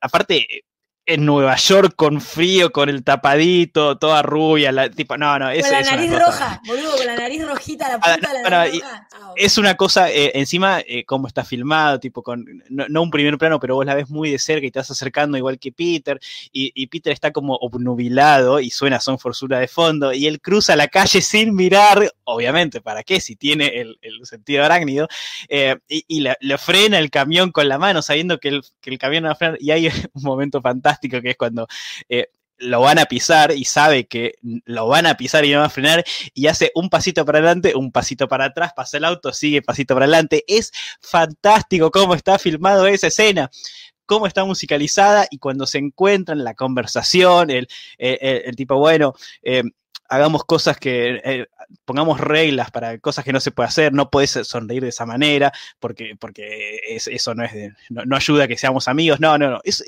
aparte, 0.00 0.46
en 1.06 1.26
Nueva 1.26 1.56
York 1.56 1.92
con 1.96 2.20
frío, 2.20 2.72
con 2.72 2.88
el 2.88 3.04
tapadito, 3.04 3.98
toda 3.98 4.22
rubia, 4.22 4.72
la, 4.72 4.88
tipo, 4.88 5.18
no, 5.18 5.38
no, 5.38 5.50
es, 5.50 5.62
con 5.62 5.72
la 5.72 5.82
nariz 5.82 6.10
roja, 6.10 6.62
boludo, 6.66 6.96
con 6.96 7.06
la 7.06 7.16
nariz 7.16 7.46
rojita, 7.46 7.88
la 7.88 7.94
punta 8.00 8.32
de 8.32 8.42
la 8.42 8.50
nariz 8.50 8.80
roja. 8.80 9.08
Ah, 9.12 9.32
es 9.36 9.58
una 9.58 9.76
cosa, 9.76 10.10
eh, 10.10 10.32
encima, 10.34 10.80
eh, 10.80 11.04
cómo 11.04 11.26
está 11.26 11.44
filmado, 11.44 12.00
tipo, 12.00 12.22
con, 12.22 12.46
no, 12.70 13.02
un 13.02 13.10
primer 13.10 13.36
plano, 13.36 13.60
pero 13.60 13.74
vos 13.74 13.84
la 13.84 13.94
ves 13.94 14.08
muy 14.08 14.30
de 14.30 14.38
cerca 14.38 14.66
y 14.66 14.70
te 14.70 14.78
vas 14.78 14.90
acercando 14.90 15.36
igual 15.36 15.58
que 15.58 15.72
Peter, 15.72 16.18
y, 16.52 16.86
Peter 16.86 17.12
está 17.12 17.32
como 17.32 17.54
obnubilado 17.56 18.60
y 18.60 18.70
suena 18.70 19.00
Son 19.00 19.18
Forsura 19.18 19.58
de 19.58 19.68
fondo, 19.68 20.12
y 20.12 20.26
él 20.26 20.40
cruza 20.40 20.74
la 20.74 20.88
calle 20.88 21.20
sin 21.20 21.54
mirar, 21.54 22.12
obviamente, 22.24 22.80
¿para 22.80 23.02
qué? 23.02 23.20
Si 23.20 23.36
tiene 23.36 23.66
el, 23.80 23.98
sentido 24.22 24.64
arácnido, 24.64 25.06
eh, 25.48 25.76
y, 25.88 26.20
le, 26.20 26.58
frena 26.58 26.98
el 26.98 27.10
camión 27.10 27.52
con 27.52 27.68
la 27.68 27.78
mano, 27.78 28.00
sabiendo 28.00 28.38
que 28.38 28.48
el, 28.48 28.62
que 28.80 28.90
el 28.90 28.98
camión 28.98 29.24
no 29.24 29.28
va 29.28 29.32
a 29.32 29.36
frenar, 29.36 29.58
y 29.60 29.70
hay 29.70 29.88
un 30.14 30.22
momento 30.22 30.62
fantástico 30.62 30.93
que 31.00 31.30
es 31.30 31.36
cuando 31.36 31.66
eh, 32.08 32.28
lo 32.58 32.80
van 32.80 32.98
a 32.98 33.06
pisar 33.06 33.52
y 33.52 33.64
sabe 33.64 34.06
que 34.06 34.34
lo 34.42 34.86
van 34.86 35.06
a 35.06 35.16
pisar 35.16 35.44
y 35.44 35.52
no 35.52 35.58
va 35.58 35.66
a 35.66 35.70
frenar 35.70 36.04
y 36.34 36.46
hace 36.46 36.70
un 36.74 36.88
pasito 36.88 37.24
para 37.24 37.38
adelante, 37.38 37.74
un 37.74 37.90
pasito 37.90 38.28
para 38.28 38.46
atrás, 38.46 38.72
pasa 38.74 38.96
el 38.96 39.04
auto, 39.04 39.32
sigue 39.32 39.62
pasito 39.62 39.94
para 39.94 40.06
adelante. 40.06 40.44
Es 40.46 40.72
fantástico 41.00 41.90
cómo 41.90 42.14
está 42.14 42.38
filmado 42.38 42.86
esa 42.86 43.08
escena 43.08 43.50
cómo 44.06 44.26
está 44.26 44.44
musicalizada 44.44 45.26
y 45.30 45.38
cuando 45.38 45.66
se 45.66 45.78
encuentran 45.78 46.44
la 46.44 46.52
conversación, 46.52 47.48
el, 47.50 47.66
tipo, 48.54 48.76
bueno, 48.76 49.14
eh, 49.42 49.62
hagamos 50.08 50.44
cosas 50.44 50.76
que, 50.76 51.20
eh, 51.24 51.46
pongamos 51.84 52.20
reglas 52.20 52.70
para 52.70 52.98
cosas 52.98 53.24
que 53.24 53.32
no 53.32 53.40
se 53.40 53.50
puede 53.50 53.68
hacer, 53.68 53.92
no 53.92 54.10
puedes 54.10 54.30
sonreír 54.30 54.82
de 54.82 54.90
esa 54.90 55.06
manera, 55.06 55.52
porque, 55.78 56.16
porque 56.18 56.80
eso 56.86 57.34
no, 57.34 57.44
es 57.44 57.72
no, 57.88 58.16
ayuda 58.16 58.44
a 58.44 58.48
que 58.48 58.58
seamos 58.58 58.88
amigos, 58.88 59.20
no, 59.20 59.38
no, 59.38 59.50
no, 59.50 59.60
es, 59.64 59.82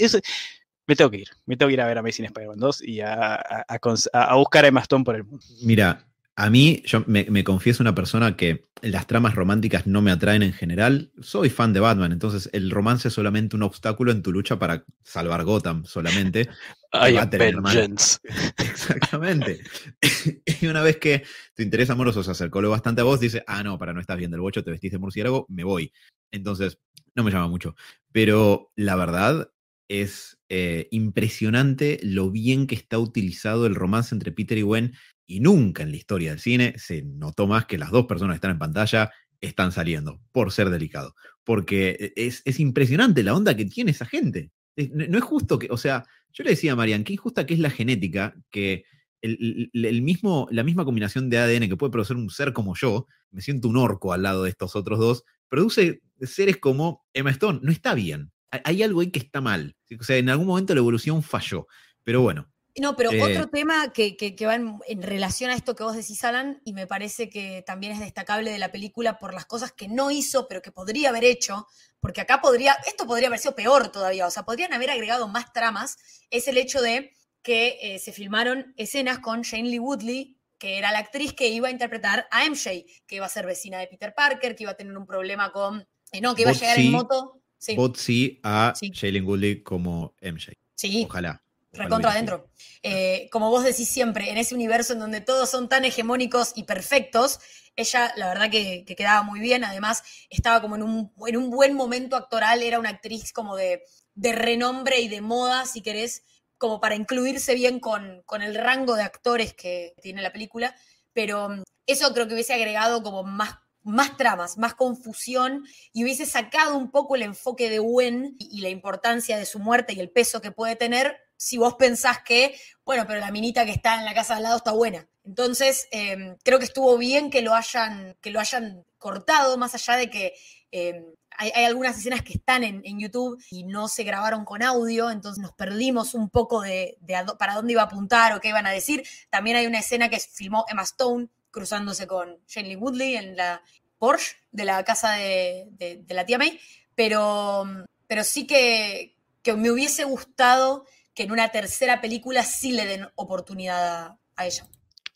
me 0.86 0.96
tengo 0.96 1.10
que 1.10 1.18
ir. 1.18 1.28
Me 1.46 1.56
tengo 1.56 1.68
que 1.68 1.74
ir 1.74 1.80
a 1.80 1.86
ver 1.86 1.98
Amazing 1.98 2.26
Spider-Man 2.26 2.58
2 2.58 2.82
y 2.82 3.00
a, 3.00 3.34
a, 3.34 4.34
buscar 4.36 4.64
a 4.64 4.68
Emma 4.68 4.80
Stone 4.80 5.04
por 5.04 5.16
el 5.16 5.24
mundo. 5.24 5.44
Mira, 5.62 6.06
A 6.36 6.50
mí, 6.50 6.82
yo 6.84 7.02
me, 7.06 7.24
me, 7.30 7.44
confieso 7.44 7.82
una 7.82 7.94
persona 7.94 8.36
que 8.36 8.66
las 8.82 9.06
tramas 9.06 9.34
románticas 9.34 9.86
no 9.86 10.02
me 10.02 10.10
atraen 10.10 10.42
en 10.42 10.52
general. 10.52 11.10
Soy 11.20 11.48
fan 11.48 11.72
de 11.72 11.80
Batman, 11.80 12.12
entonces 12.12 12.50
el 12.52 12.70
romance 12.70 13.08
es 13.08 13.14
solamente 13.14 13.56
un 13.56 13.62
obstáculo 13.62 14.12
en 14.12 14.22
tu 14.22 14.32
lucha 14.32 14.58
para 14.58 14.84
salvar 15.02 15.44
Gotham 15.44 15.84
solamente. 15.86 16.48
Am 16.92 17.30
vengeance. 17.30 18.18
Exactamente. 18.58 19.60
y 20.60 20.66
una 20.66 20.82
vez 20.82 20.98
que 20.98 21.24
tu 21.54 21.62
interés 21.62 21.90
amoroso 21.90 22.22
se 22.22 22.30
acercó 22.30 22.60
lo 22.60 22.70
bastante 22.70 23.00
a 23.00 23.04
vos, 23.04 23.18
dice, 23.18 23.42
ah, 23.46 23.62
no, 23.62 23.78
para 23.78 23.92
no 23.92 24.00
estás 24.00 24.16
bien 24.18 24.30
del 24.30 24.40
bocho, 24.40 24.62
te 24.62 24.70
vestiste 24.70 24.96
de 24.96 25.00
murciélago, 25.00 25.46
me 25.48 25.64
voy. 25.64 25.92
Entonces, 26.30 26.78
no 27.14 27.24
me 27.24 27.30
llama 27.30 27.48
mucho. 27.48 27.74
Pero 28.12 28.72
la 28.76 28.94
verdad 28.94 29.50
es 29.88 30.38
eh, 30.48 30.88
impresionante 30.90 31.98
lo 32.02 32.30
bien 32.30 32.66
que 32.66 32.74
está 32.74 32.98
utilizado 32.98 33.66
el 33.66 33.74
romance 33.74 34.14
entre 34.14 34.32
Peter 34.32 34.58
y 34.58 34.62
Gwen 34.62 34.94
y 35.26 35.40
nunca 35.40 35.82
en 35.82 35.90
la 35.90 35.96
historia 35.96 36.30
del 36.30 36.40
cine 36.40 36.74
se 36.78 37.02
notó 37.02 37.46
más 37.46 37.66
que 37.66 37.78
las 37.78 37.90
dos 37.90 38.06
personas 38.06 38.34
que 38.34 38.36
están 38.36 38.52
en 38.52 38.58
pantalla 38.58 39.10
están 39.40 39.72
saliendo, 39.72 40.20
por 40.32 40.52
ser 40.52 40.70
delicado. 40.70 41.14
Porque 41.44 42.12
e, 42.16 42.26
es, 42.26 42.60
impresionante 42.60 43.22
la 43.22 43.34
onda 43.34 43.56
que 43.56 43.64
tiene 43.64 43.90
esa 43.90 44.06
gente. 44.06 44.50
No, 44.76 45.18
es 45.18 45.24
justo 45.24 45.58
que, 45.58 45.68
o 45.70 45.76
sea, 45.76 46.04
yo 46.32 46.44
le 46.44 46.50
decía 46.50 46.72
a 46.72 46.76
Marian, 46.76 47.04
qué 47.04 47.14
injusta 47.14 47.46
que 47.46 47.54
es 47.54 47.60
la 47.60 47.70
genética, 47.70 48.34
que 48.50 48.84
el, 49.22 50.02
mismo, 50.02 50.46
la 50.50 50.62
misma 50.62 50.84
combinación 50.84 51.30
de 51.30 51.38
ADN 51.38 51.68
que 51.68 51.76
puede 51.76 51.90
producir 51.90 52.16
un 52.16 52.30
ser 52.30 52.52
como 52.52 52.74
yo, 52.76 53.06
me 53.30 53.40
siento 53.40 53.68
un 53.68 53.76
orco 53.76 54.12
al 54.12 54.22
lado 54.22 54.44
de 54.44 54.50
estos 54.50 54.76
otros 54.76 54.98
dos, 54.98 55.24
produce 55.48 56.02
seres 56.20 56.58
como 56.58 57.04
Emma 57.12 57.30
Stone. 57.30 57.60
No 57.62 57.72
está 57.72 57.94
bien. 57.94 58.30
Hay 58.64 58.82
algo 58.82 59.00
ahí 59.00 59.10
que 59.10 59.18
está 59.18 59.40
mal. 59.40 59.76
O 59.98 60.04
sea, 60.04 60.16
en 60.16 60.28
algún 60.28 60.46
momento 60.46 60.74
la 60.74 60.80
evolución 60.80 61.22
falló. 61.22 61.66
Pero 62.02 62.22
bueno, 62.22 62.48
no, 62.78 62.94
pero 62.94 63.10
eh, 63.10 63.22
otro 63.22 63.48
tema 63.48 63.92
que, 63.92 64.36
va 64.46 64.54
en, 64.54 65.02
relación 65.02 65.50
a 65.50 65.54
esto 65.54 65.74
que 65.74 65.82
vos 65.82 65.96
decís, 65.96 66.22
Alan, 66.24 66.60
y 66.64 66.74
me 66.74 66.86
parece 66.86 67.30
que 67.30 67.62
también 67.66 67.92
es 67.94 68.00
destacable 68.00 68.50
de 68.50 68.58
la 68.58 68.70
película 68.70 69.18
por 69.18 69.32
las 69.32 69.46
cosas 69.46 69.72
que 69.72 69.88
no 69.88 70.10
hizo, 70.10 70.46
pero 70.46 70.60
que 70.60 70.72
podría 70.72 71.08
haber 71.08 71.24
hecho, 71.24 71.66
porque 72.00 72.20
acá 72.20 72.40
podría, 72.42 72.76
esto 72.86 73.06
podría 73.06 73.28
haber 73.28 73.38
sido 73.38 73.54
peor 73.54 73.90
todavía, 73.90 74.26
o 74.26 74.30
sea, 74.30 74.44
podrían 74.44 74.74
haber 74.74 74.90
agregado 74.90 75.26
más 75.26 75.52
tramas, 75.54 75.96
es 76.30 76.48
el 76.48 76.58
hecho 76.58 76.82
de 76.82 77.12
que 77.42 77.78
eh, 77.80 77.98
se 77.98 78.12
filmaron 78.12 78.74
escenas 78.76 79.20
con 79.20 79.40
Shane 79.40 79.70
Lee 79.70 79.78
Woodley, 79.78 80.38
que 80.58 80.76
era 80.76 80.92
la 80.92 80.98
actriz 80.98 81.32
que 81.32 81.48
iba 81.48 81.68
a 81.68 81.70
interpretar 81.70 82.28
a 82.30 82.44
MJ, 82.44 82.84
que 83.06 83.16
iba 83.16 83.26
a 83.26 83.30
ser 83.30 83.46
vecina 83.46 83.78
de 83.78 83.86
Peter 83.86 84.12
Parker, 84.14 84.54
que 84.54 84.64
iba 84.64 84.72
a 84.72 84.76
tener 84.76 84.96
un 84.96 85.06
problema 85.06 85.50
con, 85.50 85.86
eh, 86.12 86.20
no, 86.20 86.34
que 86.34 86.42
iba 86.42 86.50
a 86.50 86.54
llegar 86.54 86.78
en 86.78 86.90
moto. 86.90 87.40
Sí. 87.58 87.76
sí 87.94 88.40
a 88.42 88.74
sí. 88.76 89.20
Woodley 89.20 89.62
como 89.62 90.14
MJ. 90.20 90.52
Sí. 90.74 91.06
Ojalá. 91.08 91.42
Recontra 91.72 92.10
adentro. 92.10 92.48
Eh, 92.82 93.28
como 93.30 93.50
vos 93.50 93.64
decís 93.64 93.88
siempre, 93.88 94.30
en 94.30 94.38
ese 94.38 94.54
universo 94.54 94.92
en 94.92 95.00
donde 95.00 95.20
todos 95.20 95.50
son 95.50 95.68
tan 95.68 95.84
hegemónicos 95.84 96.52
y 96.54 96.64
perfectos, 96.64 97.40
ella 97.76 98.12
la 98.16 98.28
verdad 98.28 98.50
que, 98.50 98.84
quedaba 98.96 99.22
muy 99.22 99.40
bien, 99.40 99.64
además 99.64 100.02
estaba 100.30 100.60
como 100.62 100.76
en 100.76 100.82
un, 100.82 101.12
en 101.26 101.36
un, 101.36 101.50
buen 101.50 101.74
momento 101.74 102.16
actoral, 102.16 102.62
era 102.62 102.78
una 102.78 102.90
actriz 102.90 103.32
como 103.32 103.56
de, 103.56 103.82
renombre 104.14 105.00
y 105.00 105.08
de 105.08 105.20
moda, 105.20 105.66
si 105.66 105.82
querés, 105.82 106.24
como 106.56 106.80
para 106.80 106.94
incluirse 106.94 107.54
bien 107.54 107.80
con, 107.80 108.22
con 108.24 108.42
el 108.42 108.54
rango 108.54 108.94
de 108.96 109.02
actores 109.02 109.52
que 109.52 109.94
tiene 110.00 110.22
la 110.22 110.32
película, 110.32 110.74
pero 111.12 111.50
mm, 111.50 111.62
eso 111.86 112.12
creo 112.14 112.26
que 112.26 112.34
hubiese 112.34 112.54
agregado 112.54 113.02
como 113.02 113.22
más 113.24 113.58
más 113.86 114.16
tramas, 114.16 114.58
más 114.58 114.74
confusión 114.74 115.64
y 115.92 116.02
hubiese 116.02 116.26
sacado 116.26 116.76
un 116.76 116.90
poco 116.90 117.14
el 117.14 117.22
enfoque 117.22 117.70
de 117.70 117.78
Gwen 117.78 118.34
y, 118.38 118.60
la 118.60 118.68
importancia 118.68 119.38
de 119.38 119.46
su 119.46 119.60
muerte 119.60 119.92
y 119.92 120.00
el 120.00 120.10
peso 120.10 120.40
que 120.40 120.50
puede 120.50 120.74
tener 120.74 121.16
si 121.36 121.56
vos 121.56 121.74
pensás 121.74 122.18
que, 122.24 122.58
bueno, 122.84 123.04
pero 123.06 123.20
la 123.20 123.30
minita 123.30 123.64
que 123.64 123.70
está 123.70 123.98
en 123.98 124.04
la 124.04 124.14
casa 124.14 124.36
al 124.36 124.42
lado 124.42 124.56
está 124.56 124.72
buena. 124.72 125.06
Entonces, 125.24 125.86
em, 125.92 126.36
creo 126.42 126.58
que 126.58 126.64
estuvo 126.64 126.96
bien 126.98 127.30
que 127.30 127.42
lo 127.42 127.54
hayan, 127.54 128.16
que 128.20 128.30
lo 128.30 128.40
hayan 128.40 128.84
cortado, 128.98 129.56
más 129.58 129.74
allá 129.74 129.96
de 129.96 130.10
que 130.10 130.34
em, 130.72 131.04
hay, 131.38 131.64
algunas 131.64 131.98
escenas 131.98 132.22
que 132.22 132.34
están 132.34 132.64
en, 132.64 132.98
YouTube 132.98 133.40
y 133.50 133.64
no 133.64 133.88
se 133.88 134.04
grabaron 134.04 134.44
con 134.44 134.62
audio, 134.62 135.10
entonces 135.10 135.42
nos 135.42 135.52
perdimos 135.52 136.14
un 136.14 136.30
poco 136.30 136.62
de, 136.62 136.98
para 137.38 137.54
dónde 137.54 137.72
iba 137.72 137.82
a 137.82 137.86
apuntar 137.86 138.32
o 138.32 138.40
qué 138.40 138.48
iban 138.48 138.66
a 138.66 138.72
decir. 138.72 139.04
También 139.30 139.56
hay 139.56 139.66
una 139.66 139.78
escena 139.78 140.08
que 140.08 140.18
filmó 140.18 140.64
Emma 140.68 140.82
Stone 140.82 141.28
cruzándose 141.56 142.06
con 142.06 142.38
Lee 142.54 142.76
Woodley 142.76 143.16
en 143.16 143.34
la 143.34 143.62
Porsche 143.96 144.36
de 144.52 144.66
la 144.66 144.84
casa 144.84 145.12
de, 145.12 146.04
la 146.06 146.26
tía 146.26 146.36
May, 146.36 146.60
pero, 146.94 147.64
pero 148.06 148.24
sí 148.24 148.46
que, 148.46 149.16
que 149.40 149.54
me 149.54 149.70
hubiese 149.70 150.04
gustado 150.04 150.84
que 151.14 151.22
en 151.22 151.32
una 151.32 151.48
tercera 151.48 152.02
película 152.02 152.42
sí 152.42 152.72
le 152.72 152.84
den 152.84 153.08
oportunidad 153.14 154.18
a, 154.36 154.46
ella. 154.46 154.66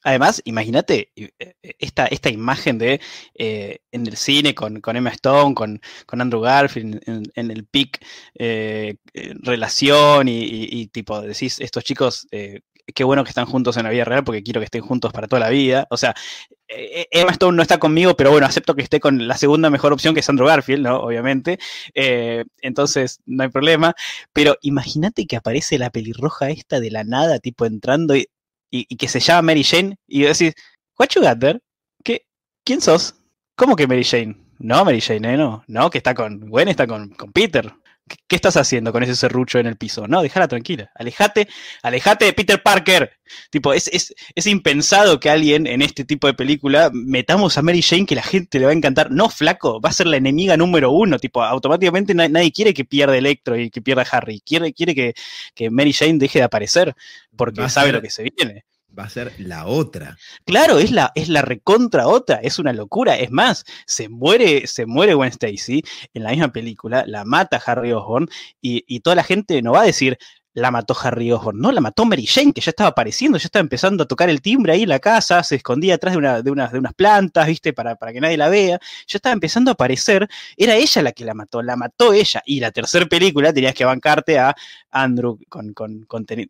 Además, 0.03 0.41
imagínate 0.47 1.13
eh, 1.15 1.31
esta, 1.79 2.07
esta 2.07 2.31
imagen 2.31 2.79
de 2.79 3.03
eh, 3.35 3.81
en 3.93 4.07
el 4.07 4.17
cine 4.17 4.55
con, 4.55 4.81
Emma 4.83 5.11
Stone, 5.11 5.55
con, 5.55 5.79
Andrew 6.09 6.41
Garfield, 6.41 7.03
en, 7.07 7.51
el 7.51 7.67
pic 7.67 8.03
eh, 8.35 8.97
relación 9.13 10.27
y, 10.27 10.87
tipo, 10.87 11.21
decís, 11.21 11.61
estos 11.61 11.85
chicos 11.85 12.27
qué 12.93 13.05
bueno 13.05 13.25
que 13.25 13.31
están 13.31 13.47
juntos 13.47 13.77
en 13.77 13.85
la 13.85 13.91
vida 13.91 14.05
real 14.05 14.25
porque 14.25 14.43
quiero 14.43 14.61
que 14.61 14.67
estén 14.67 14.83
juntos 14.83 15.13
para 15.13 15.29
toda 15.29 15.41
la 15.41 15.49
vida. 15.49 15.87
O 15.91 15.97
sea, 15.97 16.15
eh, 16.69 17.07
Emma 17.11 17.33
Stone 17.33 17.57
no 17.57 17.63
está 17.63 17.79
conmigo, 17.79 18.17
pero 18.17 18.31
bueno, 18.31 18.47
acepto 18.47 18.75
que 18.75 18.83
esté 18.83 19.01
con 19.01 19.27
la 19.27 19.37
segunda 19.37 19.71
mejor 19.71 19.93
opción 19.93 20.15
que 20.15 20.21
es 20.21 20.29
Andrew 20.29 20.47
Garfield, 20.47 20.85
¿no? 20.85 21.01
Obviamente. 21.01 21.59
Eh, 21.95 22.45
entonces, 22.63 23.21
no 23.27 23.43
hay 23.43 23.49
problema. 23.49 23.95
Pero 24.33 24.57
imagínate 24.63 25.27
que 25.27 25.37
aparece 25.37 25.79
la 25.79 25.91
pelirroja 25.91 26.51
esta 26.51 26.81
de 26.81 26.91
la 26.91 27.05
nada, 27.05 27.39
tipo 27.39 27.67
entrando 27.67 28.15
y, 28.17 28.27
que 28.97 29.09
se 29.09 29.21
llama 29.21 29.43
Mary 29.43 29.65
Jane 29.65 29.97
y 30.07 30.23
decís, 30.23 30.55
what 30.99 31.09
you 31.15 31.23
got 31.23 31.41
there? 31.41 31.61
¿Qué? 32.05 32.27
¿Quién 32.65 32.81
sos? 32.81 33.15
¿Cómo 33.57 33.75
que 33.75 33.87
Mary 33.87 34.05
Jane? 34.05 34.37
No, 34.59 34.85
Mary 34.85 35.01
Jane, 35.01 35.35
¿eh? 35.35 35.37
no, 35.37 35.65
no, 35.67 35.91
que 35.91 35.99
está 35.99 36.15
con 36.15 36.49
Gwen, 36.49 36.69
está 36.69 36.87
con, 36.87 37.09
con 37.11 37.33
Peter. 37.33 37.73
¿Qué 38.27 38.37
estás 38.37 38.57
haciendo 38.57 38.93
con 38.93 39.03
ese 39.03 39.17
serrucho 39.17 39.59
en 39.59 39.67
el 39.67 39.77
piso? 39.77 40.07
No, 40.07 40.23
déjala 40.23 40.49
tranquila. 40.49 40.91
Alejate, 40.95 41.49
alejate 41.83 42.27
de 42.27 42.33
Peter 42.33 42.63
Parker. 42.63 43.19
Tipo, 43.51 43.73
es, 43.73 43.89
es, 43.89 44.47
impensado 44.47 45.21
que 45.21 45.31
alguien 45.31 45.67
en 45.67 45.83
este 45.83 46.05
tipo 46.05 46.27
de 46.27 46.35
película 46.35 46.91
metamos 46.93 47.57
a 47.59 47.63
Mary 47.63 47.83
Jane 47.83 48.07
que 48.07 48.15
la 48.15 48.23
gente 48.23 48.59
le 48.59 48.67
va 48.67 48.73
a 48.73 48.75
encantar. 48.75 49.11
No, 49.11 49.29
flaco, 49.29 49.81
va 49.81 49.91
a 49.91 49.93
ser 49.93 50.07
la 50.07 50.17
enemiga 50.17 50.57
número 50.57 50.91
uno. 50.91 51.19
Tipo, 51.19 51.43
automáticamente 51.43 52.15
nadie 52.15 52.53
quiere 52.53 52.75
que 52.75 52.85
pierda 52.85 53.17
Electro 53.17 53.57
y 53.57 53.71
que 53.71 53.83
pierda 53.83 54.07
Harry. 54.11 54.41
Quiere, 54.41 54.73
quiere 54.73 54.95
que, 54.95 55.15
que 55.55 55.71
Mary 55.71 55.93
Jane 55.93 56.19
deje 56.19 56.41
de 56.41 56.45
aparecer 56.45 56.95
porque 57.37 57.69
sabe 57.69 57.93
lo 57.93 58.03
que 58.03 58.11
se 58.11 58.25
viene 58.25 58.65
va 58.99 59.05
a 59.05 59.11
ser 59.11 59.33
la 59.39 59.67
otra. 59.67 60.17
Claro, 60.45 60.79
es 60.79 60.91
la, 60.91 61.13
es 61.15 61.29
la 61.29 61.43
recontra 61.43 62.09
otra, 62.09 62.37
es 62.37 62.59
una 62.59 62.73
locura. 62.73 63.17
Es 63.17 63.31
más, 63.31 63.65
se 63.87 64.09
muere, 64.09 64.67
se 64.67 64.87
muere 64.87 65.15
Gwen 65.15 65.31
Stacy 65.31 65.83
en 66.15 66.23
la 66.23 66.31
misma 66.31 66.53
película, 66.53 67.05
la 67.07 67.25
mata 67.25 67.61
Harry 67.65 67.93
Osborn 67.93 68.29
y, 68.61 68.85
y 68.87 69.01
toda 69.01 69.17
la 69.17 69.25
gente 69.25 69.63
no 69.63 69.73
va 69.73 69.83
a 69.83 69.87
decir, 69.87 70.19
la 70.53 70.71
mató 70.71 70.97
Harry 71.01 71.31
Osborn, 71.31 71.61
no, 71.61 71.71
la 71.71 71.81
mató 71.81 72.05
Mary 72.05 72.27
Jane, 72.27 72.53
que 72.53 72.61
ya 72.61 72.71
estaba 72.71 72.91
apareciendo, 72.91 73.39
ya 73.39 73.47
estaba 73.47 73.61
empezando 73.61 74.03
a 74.03 74.07
tocar 74.07 74.29
el 74.29 74.41
timbre 74.41 74.73
ahí 74.73 74.83
en 74.83 74.89
la 74.89 74.99
casa, 74.99 75.43
se 75.45 75.57
escondía 75.57 75.95
atrás 75.95 76.15
de, 76.15 76.19
una, 76.19 76.43
de, 76.43 76.51
unas, 76.51 76.73
de 76.73 76.79
unas 76.79 76.95
plantas, 76.95 77.47
¿viste? 77.47 77.73
Para, 77.73 77.95
para 77.97 78.13
que 78.13 78.21
nadie 78.21 78.37
la 78.37 78.49
vea, 78.49 78.81
ya 79.07 79.17
estaba 79.17 79.33
empezando 79.33 79.71
a 79.71 79.75
aparecer, 79.75 80.29
era 80.57 80.75
ella 80.75 81.03
la 81.03 81.13
que 81.13 81.25
la 81.25 81.35
mató, 81.35 81.63
la 81.63 81.77
mató 81.77 82.13
ella. 82.13 82.43
Y 82.45 82.61
la 82.61 82.73
tercera 82.73 83.07
película 83.07 83.53
tenías 83.53 83.75
que 83.75 83.85
bancarte 83.85 84.39
a 84.39 84.55
Andrew 84.91 85.39
con, 85.49 85.75